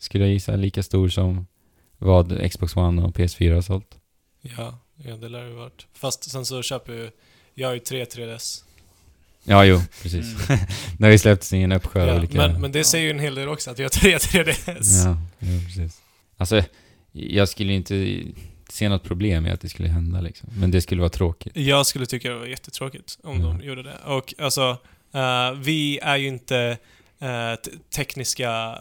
skulle 0.00 0.24
jag 0.24 0.32
gissa, 0.32 0.56
lika 0.56 0.82
stor 0.82 1.08
som 1.08 1.46
vad 1.98 2.50
Xbox 2.50 2.76
One 2.76 3.02
och 3.02 3.16
PS4 3.16 3.54
har 3.54 3.62
sålt. 3.62 3.98
Ja, 4.40 4.78
ja, 5.04 5.16
det 5.16 5.28
lär 5.28 5.44
det 5.44 5.50
varit. 5.54 5.86
Fast 5.94 6.30
sen 6.30 6.44
så 6.46 6.62
köper 6.62 6.92
ju, 6.92 7.10
jag 7.54 7.68
har 7.68 7.74
ju 7.74 7.80
tre 7.80 8.04
3DS. 8.04 8.62
Ja, 9.44 9.64
jo, 9.64 9.80
precis. 10.02 10.48
Mm. 10.48 10.60
Det 10.98 11.04
har 11.04 11.12
ju 11.12 11.18
släppts 11.18 11.52
i 11.52 11.56
en 11.62 11.72
uppsjö 11.72 12.06
Ja, 12.06 12.16
olika... 12.18 12.38
men, 12.38 12.60
men 12.60 12.72
det 12.72 12.84
säger 12.84 13.04
ju 13.04 13.10
en 13.10 13.18
hel 13.18 13.34
del 13.34 13.48
också, 13.48 13.70
att 13.70 13.78
jag 13.78 13.84
har 13.84 13.90
tre 13.90 14.18
3DS. 14.18 15.04
Ja, 15.04 15.16
jo, 15.38 15.60
precis. 15.66 16.00
Alltså, 16.36 16.62
jag 17.12 17.48
skulle 17.48 17.72
inte 17.72 18.24
se 18.68 18.88
något 18.88 19.02
problem 19.02 19.46
i 19.46 19.50
att 19.50 19.60
det 19.60 19.68
skulle 19.68 19.88
hända 19.88 20.20
liksom. 20.20 20.48
Men 20.56 20.70
det 20.70 20.80
skulle 20.80 21.00
vara 21.00 21.10
tråkigt. 21.10 21.52
Jag 21.56 21.86
skulle 21.86 22.06
tycka 22.06 22.28
det 22.30 22.38
var 22.38 22.46
jättetråkigt 22.46 23.18
om 23.22 23.40
Ja. 23.40 23.46
de 23.46 23.60
gjorde 23.62 23.82
det. 23.82 23.96
Och 24.06 24.34
alltså, 24.38 24.76
eh, 25.12 25.52
vi 25.52 25.98
är 26.02 26.16
ju 26.16 26.26
inte 26.28 26.78
eh, 27.20 27.54
te- 27.54 27.70
tekniska... 27.96 28.78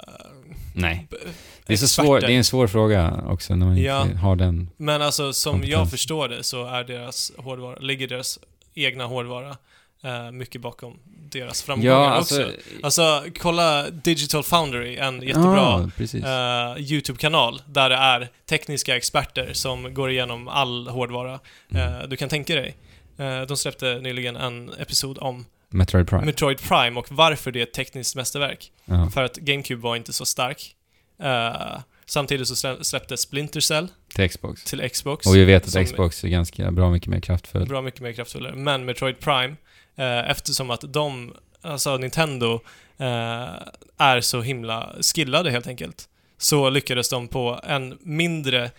Nej. 0.75 1.07
b- 1.09 1.17
Det 1.65 1.73
är, 1.73 1.77
så 1.77 1.85
experter. 1.85 2.05
svår, 2.07 2.21
det 2.21 2.33
är 2.33 2.37
en 2.37 2.43
svår 2.43 2.67
fråga 2.67 3.23
också 3.27 3.55
när 3.55 3.65
man 3.65 3.77
Ja. 3.77 4.01
inte 4.05 4.17
har 4.17 4.35
den. 4.35 4.69
Men 4.77 5.01
alltså 5.01 5.33
som 5.33 5.63
jag 5.63 5.89
förstår 5.91 6.27
det 6.27 6.43
så 6.43 6.65
är 6.65 6.83
deras 6.83 7.31
hårdvara, 7.37 7.79
ligger 7.79 8.07
deras 8.07 8.39
egna 8.75 9.05
hårdvara 9.05 9.57
eh, 10.03 10.31
mycket 10.31 10.61
bakom 10.61 10.99
deras 11.31 11.61
framgångar 11.63 11.91
Ja, 11.93 12.09
alltså... 12.09 12.41
också. 12.45 12.53
Alltså, 12.83 13.23
kolla 13.39 13.89
Digital 13.89 14.43
Foundry, 14.43 14.97
en 14.97 15.21
jättebra 15.21 15.91
precis. 15.97 16.23
eh, 16.25 16.75
YouTube-kanal 16.77 17.61
där 17.65 17.89
det 17.89 17.95
är 17.95 18.29
tekniska 18.45 18.95
experter 18.97 19.49
som 19.53 19.93
går 19.93 20.11
igenom 20.11 20.47
all 20.47 20.87
hårdvara 20.87 21.39
Mm. 21.71 21.93
eh, 21.93 22.07
du 22.07 22.17
kan 22.17 22.29
tänka 22.29 22.55
dig. 22.55 22.75
Eh, 23.17 23.41
de 23.41 23.57
släppte 23.57 23.99
nyligen 24.01 24.35
en 24.35 24.73
episod 24.79 25.17
om 25.21 25.45
Metroid 25.69 26.07
Prime. 26.07 26.25
Metroid 26.25 26.59
Prime 26.61 26.99
och 26.99 27.07
varför 27.11 27.51
det 27.51 27.59
är 27.59 27.63
ett 27.63 27.73
tekniskt 27.73 28.15
mästerverk. 28.15 28.71
ja, 28.85 29.09
För 29.09 29.23
att 29.23 29.35
GameCube 29.37 29.81
var 29.81 29.95
inte 29.95 30.13
så 30.13 30.25
stark. 30.25 30.75
Eh, 31.21 31.79
samtidigt 32.05 32.47
så 32.47 32.53
slä- 32.53 32.83
släpptes 32.83 33.21
Splinter 33.21 33.59
Cell 33.59 33.87
till 34.15 34.29
Xbox. 34.29 34.63
till 34.63 34.89
Xbox. 34.89 35.25
Och 35.27 35.35
vi 35.35 35.45
vet 35.45 35.75
att 35.75 35.85
Xbox 35.87 36.23
är 36.23 36.27
ganska 36.27 36.71
bra 36.71 36.89
mycket 36.91 37.09
mer 37.09 37.19
kraftfull. 37.19 37.67
Bra 37.67 37.81
mycket 37.81 38.01
mer 38.01 38.13
kraftfullare. 38.13 38.55
Men 38.55 38.85
Metroid 38.85 39.19
Prime, 39.19 39.55
eh, 39.95 40.29
eftersom 40.29 40.69
att 40.71 40.83
de, 40.93 41.33
alltså 41.61 41.97
Nintendo, 41.97 42.53
eh, 42.97 43.49
är 43.97 44.21
så 44.21 44.41
himla 44.41 44.93
skillade 45.15 45.51
helt 45.51 45.67
enkelt, 45.67 46.09
så 46.37 46.69
lyckades 46.69 47.09
de 47.09 47.27
på 47.27 47.59
en 47.63 47.97
mindre 48.01 48.71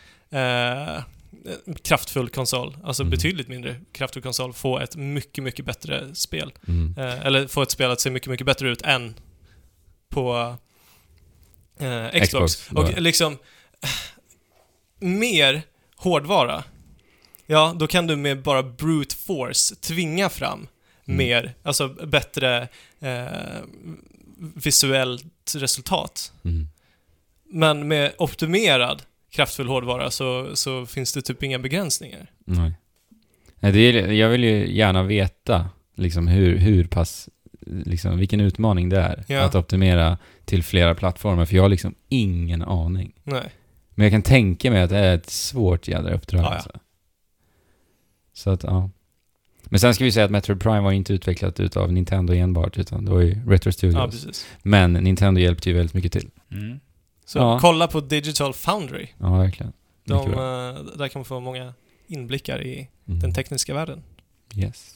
kraftfull 1.82 2.28
konsol, 2.28 2.76
alltså 2.84 3.02
Mm. 3.02 3.10
betydligt 3.10 3.48
mindre 3.48 3.80
kraftfull 3.92 4.22
konsol, 4.22 4.52
få 4.52 4.78
ett 4.78 4.96
mycket, 4.96 5.44
mycket 5.44 5.64
bättre 5.64 6.14
spel. 6.14 6.52
Mm. 6.68 6.94
Eh, 6.98 7.26
eller 7.26 7.46
få 7.46 7.62
ett 7.62 7.70
spel 7.70 7.90
att 7.90 8.00
se 8.00 8.10
mycket, 8.10 8.28
mycket 8.30 8.46
bättre 8.46 8.68
ut 8.70 8.82
än 8.82 9.14
på 10.08 10.56
eh, 11.78 12.06
Xbox. 12.22 12.56
Xbox. 12.56 12.70
Och 12.94 13.00
liksom, 13.02 13.38
mer 14.98 15.62
hårdvara, 15.96 16.64
ja, 17.46 17.74
då 17.78 17.86
kan 17.86 18.06
du 18.06 18.16
med 18.16 18.42
bara 18.42 18.62
brute 18.62 19.16
force 19.16 19.74
tvinga 19.76 20.28
fram 20.28 20.68
Mm. 21.06 21.18
mer, 21.18 21.54
alltså 21.62 21.88
bättre 21.88 22.68
eh, 23.00 23.26
visuellt 24.54 25.54
resultat. 25.56 26.32
Mm. 26.44 26.68
Men 27.44 27.88
med 27.88 28.12
optimerad 28.18 29.02
kraftfull 29.30 29.68
hårdvara 29.68 30.10
så, 30.10 30.56
så 30.56 30.86
finns 30.86 31.12
det 31.12 31.22
typ 31.22 31.42
inga 31.42 31.58
begränsningar. 31.58 32.30
Nej. 32.44 32.72
Nej, 33.60 33.72
det 33.72 33.78
är, 33.78 34.12
jag 34.12 34.28
vill 34.28 34.44
ju 34.44 34.72
gärna 34.76 35.02
veta 35.02 35.68
liksom 35.96 36.28
hur, 36.28 36.56
hur 36.56 36.84
pass, 36.84 37.28
liksom 37.66 38.18
vilken 38.18 38.40
utmaning 38.40 38.88
det 38.88 38.98
är 39.00 39.24
Ja. 39.28 39.42
att 39.42 39.54
optimera 39.54 40.18
till 40.44 40.62
flera 40.62 40.94
plattformar, 40.94 41.44
för 41.46 41.56
jag 41.56 41.62
har 41.62 41.68
liksom 41.68 41.94
ingen 42.08 42.62
aning. 42.62 43.12
Nej. 43.22 43.50
Men 43.94 44.04
jag 44.04 44.12
kan 44.12 44.22
tänka 44.22 44.70
mig 44.70 44.82
att 44.82 44.90
det 44.90 44.98
är 44.98 45.14
ett 45.14 45.30
svårt 45.30 45.88
jädra 45.88 46.14
uppdrag 46.14 46.40
Ja, 46.40 46.44
ja. 46.48 46.54
alltså. 46.54 46.70
Så 48.32 48.50
att, 48.50 48.62
ja. 48.62 48.90
Men 49.64 49.80
sen 49.80 49.94
ska 49.94 50.04
vi 50.04 50.12
säga 50.12 50.24
att 50.24 50.30
Metroid 50.30 50.60
Prime 50.60 50.80
var 50.80 50.92
inte 50.92 51.12
utvecklat 51.12 51.60
utav 51.60 51.92
Nintendo 51.92 52.32
enbart, 52.34 52.78
utan 52.78 53.04
det 53.04 53.10
var 53.10 53.20
ju 53.20 53.40
Retro 53.48 53.72
Studios. 53.72 54.10
precis. 54.10 54.46
Men 54.62 54.92
Nintendo 54.92 55.40
hjälpte 55.40 55.70
ju 55.70 55.76
väldigt 55.76 55.94
mycket 55.94 56.12
till. 56.12 56.30
Mm. 56.52 56.80
Så 57.32 57.38
Ja. 57.38 57.58
kolla 57.60 57.86
på 57.86 58.00
Digital 58.00 58.54
Foundry. 58.54 59.06
Ja, 59.18 59.36
verkligen. 59.38 59.72
De, 60.04 60.16
eh, 60.32 60.96
där 60.98 61.08
kan 61.08 61.20
man 61.20 61.24
få 61.24 61.40
många 61.40 61.74
inblickar 62.06 62.62
i 62.66 62.88
Mm. 63.08 63.20
den 63.20 63.34
tekniska 63.34 63.74
världen. 63.74 64.02
Yes. 64.56 64.94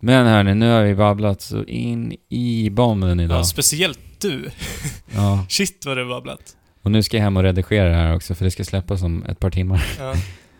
Men 0.00 0.26
hörni, 0.26 0.54
nu 0.54 0.70
har 0.70 0.82
vi 0.82 0.94
babblat 0.94 1.40
så 1.40 1.64
in 1.64 2.16
i 2.28 2.70
bomben 2.70 3.20
idag. 3.20 3.38
Ja, 3.38 3.44
speciellt 3.44 3.98
du. 4.20 4.50
Ja. 5.14 5.46
Shit 5.48 5.86
vad 5.86 5.96
du 5.96 6.08
babblat. 6.08 6.56
Och 6.82 6.90
nu 6.90 7.02
ska 7.02 7.16
jag 7.16 7.24
hem 7.24 7.36
och 7.36 7.42
redigera 7.42 7.88
det 7.88 7.94
här 7.94 8.14
också, 8.16 8.34
för 8.34 8.44
det 8.44 8.50
ska 8.50 8.64
släppas 8.64 9.02
om 9.02 9.22
ett 9.24 9.40
par 9.40 9.50
timmar. 9.50 9.86
Ja, 9.98 10.14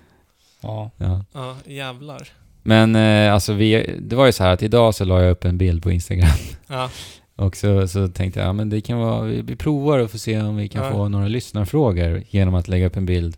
Ja. 0.60 0.90
Ja. 0.96 1.24
ja 1.32 1.56
jävlar. 1.66 2.28
Men 2.62 2.96
eh, 2.96 3.34
alltså, 3.34 3.52
vi, 3.52 3.96
det 4.02 4.16
var 4.16 4.26
ju 4.26 4.32
så 4.32 4.44
här 4.44 4.52
att 4.52 4.62
idag 4.62 4.94
så 4.94 5.04
la 5.04 5.22
jag 5.22 5.30
upp 5.30 5.44
en 5.44 5.58
bild 5.58 5.82
på 5.82 5.90
Instagram. 5.90 6.28
Ja, 6.66 6.90
Och 7.38 7.56
så, 7.56 7.88
så 7.88 8.08
tänkte 8.08 8.40
jag, 8.40 8.48
ja 8.48 8.52
men 8.52 8.70
det 8.70 8.80
kan 8.80 8.98
vara, 8.98 9.22
vi, 9.22 9.42
vi 9.42 9.56
provar 9.56 9.98
och 9.98 10.10
får 10.10 10.18
se 10.18 10.40
om 10.40 10.56
vi 10.56 10.68
kan 10.68 10.84
Ja. 10.84 10.92
få 10.92 11.08
några 11.08 11.28
lyssnarfrågor 11.28 12.22
genom 12.30 12.54
att 12.54 12.68
lägga 12.68 12.86
upp 12.86 12.96
en 12.96 13.06
bild 13.06 13.36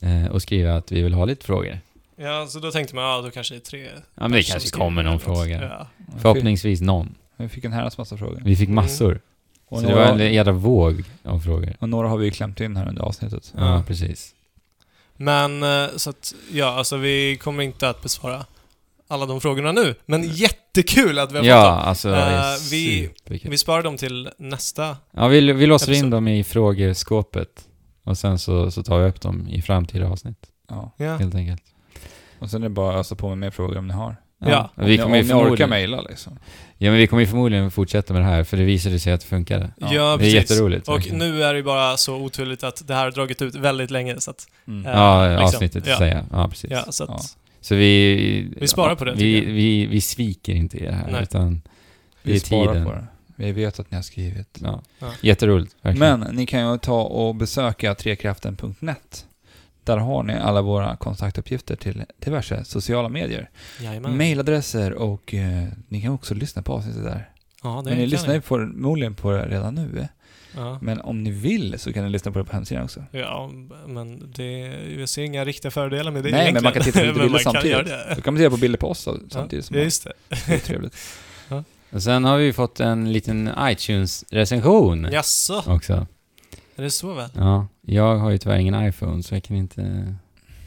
eh, 0.00 0.26
och 0.26 0.42
skriva 0.42 0.76
att 0.76 0.92
vi 0.92 1.02
vill 1.02 1.14
ha 1.14 1.24
lite 1.24 1.46
frågor. 1.46 1.78
ja 2.16 2.46
så 2.48 2.58
då 2.58 2.70
tänkte 2.70 2.94
man, 2.94 3.04
ja 3.04 3.20
då 3.22 3.30
kanske 3.30 3.54
det 3.54 3.58
är 3.58 3.60
tre 3.70 3.86
Ja 3.94 4.00
men 4.14 4.32
det 4.32 4.42
kanske 4.42 4.70
kommer 4.70 5.02
någon 5.02 5.20
fråga. 5.20 5.62
Ja. 5.62 5.86
Förhoppningsvis 6.18 6.80
någon. 6.80 7.14
Vi 7.36 7.48
fick 7.48 7.64
en 7.64 7.72
herrans 7.72 7.98
massa 7.98 8.16
frågor. 8.16 8.42
Vi 8.44 8.56
fick 8.56 8.68
Mm. 8.68 8.74
massor. 8.74 9.20
Och 9.68 9.80
så 9.80 9.86
det 9.86 9.94
var 9.94 10.06
några, 10.08 10.24
en 10.24 10.34
jädra 10.34 10.52
våg 10.52 11.04
av 11.22 11.40
frågor. 11.40 11.76
och 11.78 11.88
några 11.88 12.08
har 12.08 12.16
vi 12.18 12.30
klämt 12.30 12.60
in 12.60 12.76
här 12.76 12.88
under 12.88 13.02
avsnittet. 13.02 13.52
Ja, 13.56 13.74
Ja. 13.76 13.82
precis. 13.86 14.34
Men 15.16 15.62
eh, 15.62 15.88
så 15.96 16.10
att, 16.10 16.34
ja 16.52 16.66
alltså 16.66 16.96
vi 16.96 17.36
kommer 17.36 17.62
inte 17.62 17.88
att 17.88 18.02
besvara 18.02 18.44
alla 19.08 19.26
de 19.26 19.40
frågorna 19.40 19.72
nu. 19.72 19.94
Men 20.06 20.22
jättekul 20.22 21.18
att 21.18 21.32
vi 21.32 21.36
har 21.36 21.42
fått 21.44 21.48
Ja, 21.48 21.64
dem. 21.70 21.78
alltså 21.78 22.08
Eh, 22.14 22.42
vi-. 22.70 23.10
Vi 23.42 23.58
sparar 23.58 23.82
dem 23.82 23.96
till 23.96 24.30
nästa. 24.38 24.96
Ja, 25.10 25.28
vi, 25.28 25.52
vi 25.52 25.66
låser 25.66 25.88
in 25.92 25.94
episod. 25.94 26.10
dem 26.10 26.28
i 26.28 26.44
frågeskåpet. 26.44 27.48
Och 28.04 28.18
sen 28.18 28.38
så, 28.38 28.70
så 28.70 28.82
tar 28.82 28.98
vi 28.98 29.08
upp 29.08 29.20
dem 29.20 29.48
i 29.48 29.62
framtida 29.62 30.08
avsnitt, 30.08 30.38
Ja. 30.68 30.92
Ja. 30.96 31.16
helt 31.16 31.34
enkelt. 31.34 31.62
Och 32.38 32.50
sen 32.50 32.62
är 32.62 32.68
det 32.68 32.74
bara 32.74 32.94
att 32.94 33.00
ösa 33.00 33.14
på 33.14 33.28
med 33.28 33.38
mer 33.38 33.50
frågor 33.50 33.78
om 33.78 33.88
ni 33.88 33.94
har. 33.94 34.16
Ja. 34.38 34.70
Om 34.76 34.84
vi 34.86 34.98
kommer 34.98 35.20
om 35.20 35.26
ju 35.26 35.34
ni 35.34 35.40
orkar 35.42 35.66
mejla 35.66 36.00
liksom. 36.00 36.38
Ja, 36.78 36.90
men 36.90 36.98
vi 37.00 37.06
kommer 37.06 37.20
ju 37.20 37.26
förmodligen 37.26 37.70
fortsätta 37.70 38.12
med 38.12 38.22
det 38.22 38.26
här, 38.26 38.44
för 38.44 38.56
det 38.56 38.64
visade 38.64 38.98
sig 38.98 39.12
att 39.12 39.20
det 39.20 39.26
funkade. 39.26 39.70
Ja, 39.76 39.88
det 39.88 39.96
är 39.96 40.16
precis. 40.18 40.34
jätteroligt. 40.34 40.88
Och 40.88 40.94
verkligen. 40.94 41.18
nu 41.18 41.42
är 41.42 41.54
det 41.54 41.62
bara 41.62 41.96
så 41.96 42.16
oturligt 42.16 42.64
att 42.64 42.86
det 42.88 42.94
här 42.94 43.04
har 43.04 43.10
dragit 43.10 43.42
ut 43.42 43.54
väldigt 43.54 43.90
länge 43.90 44.20
så 44.20 44.30
att, 44.30 44.46
Mm. 44.68 44.84
Ja. 44.84 45.24
Ja, 45.24 45.30
liksom. 45.30 45.44
avsnittet 45.46 45.86
Ja. 45.86 45.92
att 45.92 45.98
säga. 45.98 46.24
Ja, 46.32 46.48
precis. 46.48 46.70
ja, 46.70 46.84
så 46.92 47.04
att, 47.04 47.10
Ja. 47.10 47.20
Så 47.66 47.74
vi... 47.74 48.52
Vi 48.56 48.68
sparar 48.68 48.94
på 48.94 49.04
det, 49.04 49.14
Vi, 49.14 49.40
vi, 49.44 49.86
vi 49.86 50.00
sviker 50.00 50.54
inte 50.54 50.84
er 50.84 50.90
här, 50.92 51.10
Nej. 51.12 51.22
utan 51.22 51.54
det 51.54 51.60
Vi 52.30 52.36
är 52.36 52.40
sparar 52.40 52.72
tiden. 52.72 52.84
på 52.86 52.92
det. 52.92 53.06
Vi 53.36 53.52
vet 53.52 53.80
att 53.80 53.90
ni 53.90 53.94
har 53.96 54.02
skrivit. 54.02 54.58
Ja. 54.62 54.82
Ja. 54.98 55.12
Jätteroligt, 55.20 55.76
verkligen. 55.82 56.20
Men 56.20 56.36
ni 56.36 56.46
kan 56.46 56.72
ju 56.72 56.78
ta 56.78 57.02
och 57.02 57.34
besöka 57.34 57.94
trekraften.net. 57.94 59.26
Där 59.84 59.96
har 59.96 60.22
ni 60.22 60.34
alla 60.34 60.62
våra 60.62 60.96
kontaktuppgifter 60.96 61.76
till 61.76 62.04
diverse 62.18 62.64
sociala 62.64 63.08
medier. 63.08 63.50
jajamän. 63.80 64.16
Mailadresser 64.16 64.92
och 64.92 65.34
eh, 65.34 65.64
ni 65.88 66.00
kan 66.02 66.12
också 66.12 66.34
lyssna 66.34 66.62
på 66.62 66.72
avsnittet 66.72 67.04
där. 67.04 67.30
Ja, 67.62 67.82
det 67.84 67.90
Men 67.90 67.98
ni 67.98 68.06
lyssnar 68.06 68.34
ju 68.34 68.40
på, 68.40 68.46
förmodligen 68.46 69.14
på 69.14 69.30
det 69.30 69.46
redan 69.48 69.74
nu. 69.74 69.98
eh. 70.00 70.06
Ja. 70.56 70.78
Men 70.82 71.00
om 71.00 71.22
ni 71.22 71.30
vill 71.30 71.78
så 71.78 71.92
kan 71.92 72.04
ni 72.04 72.10
lyssna 72.10 72.32
på 72.32 72.38
det 72.38 72.44
på 72.44 72.52
hemsidan 72.52 72.84
också. 72.84 73.04
ja, 73.10 73.50
men 73.86 74.32
det, 74.36 74.50
jag 74.98 75.08
ser 75.08 75.22
inga 75.22 75.44
riktiga 75.44 75.70
fördelar 75.70 76.10
med 76.12 76.24
det 76.24 76.30
Nej, 76.30 76.52
men 76.52 76.62
man 76.62 76.72
kan 76.72 76.82
titta 76.82 76.98
på 77.00 77.04
lite 77.06 77.18
bilder 77.20 77.38
kan 77.38 77.52
samtidigt. 77.52 77.86
det. 77.86 78.12
Då 78.16 78.22
kan 78.22 78.34
man 78.34 78.40
titta 78.40 78.50
på 78.50 78.56
bilder 78.56 78.78
på 78.78 78.88
oss 78.90 79.04
då, 79.04 79.18
samtidigt 79.30 79.64
som 79.64 79.76
Ja, 79.76 79.82
just 79.82 80.04
det. 80.04 80.12
det 80.46 80.54
är 80.54 80.58
trevligt. 80.58 80.94
Och 81.90 82.02
sen 82.02 82.24
har 82.24 82.36
vi 82.38 82.52
fått 82.52 82.80
en 82.80 83.12
liten 83.12 83.50
iTunes-recension 83.60 85.08
Jaså, 85.12 85.62
också. 85.66 86.06
är 86.76 86.82
det 86.82 86.90
så 86.90 87.12
väl? 87.14 87.30
Ja, 87.34 87.66
jag 87.82 88.16
har 88.16 88.30
ju 88.30 88.38
tyvärr 88.38 88.56
ingen 88.58 88.88
iPhone, 88.88 89.22
så 89.22 89.34
jag 89.34 89.42
kan 89.42 89.56
inte 89.56 90.14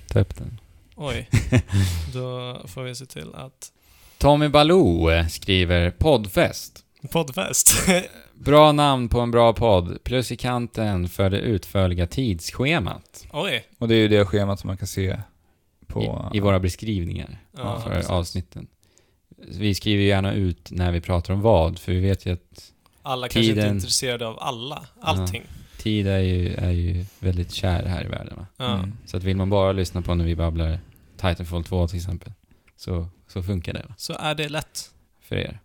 ta 0.07 0.19
upp 0.19 0.35
den. 0.37 0.59
Oj. 0.95 1.29
Då 2.13 2.61
får 2.67 2.83
vi 2.83 2.95
se 2.95 3.05
till 3.05 3.33
att... 3.33 3.71
Tommy 4.17 4.47
Baloo 4.49 5.09
skriver 5.29 5.91
poddfest. 5.91 6.79
Poddfest. 7.11 7.87
Bra 8.39 8.71
namn 8.71 9.09
på 9.09 9.19
en 9.19 9.31
bra 9.31 9.53
podd, 9.53 10.03
plus 10.03 10.31
i 10.31 10.35
kanten 10.37 11.09
för 11.09 11.29
det 11.29 11.39
utförliga 11.39 12.07
tidsschemat. 12.07 13.27
Oj. 13.31 13.65
Och 13.77 13.87
det 13.87 13.95
är 13.95 13.99
ju 13.99 14.07
det 14.07 14.25
schemat 14.25 14.59
som 14.59 14.67
man 14.67 14.77
kan 14.77 14.87
se 14.87 15.19
på... 15.87 16.29
I, 16.33 16.37
I 16.37 16.39
våra 16.39 16.59
beskrivningar 16.59 17.37
Ja, 17.57 17.79
för 17.81 17.89
precis. 17.89 18.09
avsnitten. 18.09 18.67
Vi 19.37 19.75
skriver 19.75 20.01
ju 20.03 20.07
gärna 20.09 20.33
ut 20.33 20.71
när 20.71 20.91
vi 20.91 21.01
pratar 21.01 21.33
om 21.33 21.41
vad, 21.41 21.79
för 21.79 21.91
vi 21.91 21.99
vet 21.99 22.25
ju 22.25 22.33
att 22.33 22.71
Alla 23.01 23.27
kanske 23.27 23.39
inte 23.49 23.51
är 23.51 23.63
Tiden. 23.63 23.75
intresserade 23.75 24.27
av 24.27 24.37
alla. 24.39 24.85
Allting. 25.01 25.43
tid 25.77 26.07
är 26.07 26.19
ju, 26.19 26.53
är 26.53 26.71
ju 26.71 27.05
väldigt 27.19 27.51
kär 27.51 27.85
här 27.85 28.05
i 28.05 28.07
världen. 28.07 28.33
Va? 28.37 28.45
Ja. 28.57 28.73
Mm. 28.73 28.93
Så 29.05 29.17
att 29.17 29.23
vill 29.23 29.37
man 29.37 29.49
bara 29.49 29.71
lyssna 29.71 30.01
på 30.01 30.15
när 30.15 30.25
vi 30.25 30.35
babblar 30.35 30.79
Titanfall 31.17 31.63
2 31.63 31.87
till 31.87 31.97
exempel, 31.97 32.31
så, 32.77 33.07
så 33.27 33.43
funkar 33.43 33.73
det 33.73 33.85
va? 33.89 33.95
Så 33.97 34.13
är 34.13 34.35
det 34.35 34.49
lätt. 34.49 34.89
för 35.21 35.35
er. 35.35 35.59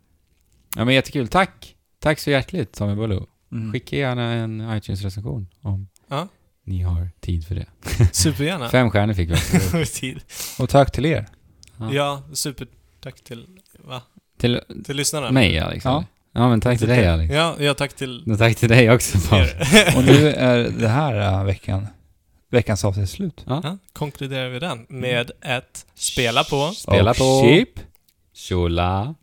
Ja 0.76 0.84
men 0.84 0.94
jättekul, 0.94 1.28
tack! 1.28 1.73
Tack 2.05 2.18
så 2.20 2.31
hjärtligt 2.31 2.73
Tommy 2.73 2.94
Baloo. 2.94 3.26
Mm. 3.52 3.73
Skicka 3.73 3.97
gärna 3.97 4.33
en 4.33 4.60
iTunes-recension 4.76 5.47
om 5.60 5.89
Ja. 6.08 6.28
ni 6.65 6.83
har 6.83 7.10
tid 7.20 7.47
för 7.47 7.55
det. 7.55 7.66
Supergärna. 8.12 8.68
Fem 8.68 8.91
stjärnor 8.91 9.15
fick 9.15 9.31
vi 9.74 9.86
tid. 10.00 10.20
Och 10.58 10.68
tack 10.68 10.92
till 10.92 11.07
er. 11.07 11.26
Ja. 11.76 11.92
Ja, 11.92 12.23
supertack 12.33 13.20
till, 13.24 13.47
va? 13.84 14.02
Till 14.39 14.60
Till 14.84 14.97
lyssnarna. 14.97 15.31
mig 15.31 15.58
Alex? 15.58 15.84
Ja. 15.84 15.91
eller? 15.97 16.05
ja 16.33 16.49
men 16.49 16.60
tack 16.60 16.78
till 16.78 16.89
dig 16.89 17.07
Alex. 17.08 17.34
Ja, 17.34 17.55
ja 17.58 17.74
tack 17.74 17.92
till 17.92 18.24
Och 18.33 18.39
tack 18.39 18.57
till 18.57 18.68
dig 18.68 18.91
också 18.91 19.18
Paul. 19.28 19.47
Och 19.97 20.05
nu 20.05 20.28
är 20.28 20.70
det 20.70 20.89
här 20.89 21.39
äh, 21.41 21.44
veckan, 21.44 21.86
veckans 22.50 22.84
avsnitt 22.84 23.10
slut. 23.10 23.44
Ja, 23.47 23.78
konkluderar 23.92 24.49
vi 24.49 24.58
den 24.58 24.86
med 24.89 25.31
ett 25.41 25.86
spela 25.94 26.44
på. 26.44 26.70
Spela 26.76 27.10
Och 27.10 27.16
på. 27.16 27.42
Chip. 27.44 27.81
Tjola. 28.34 29.15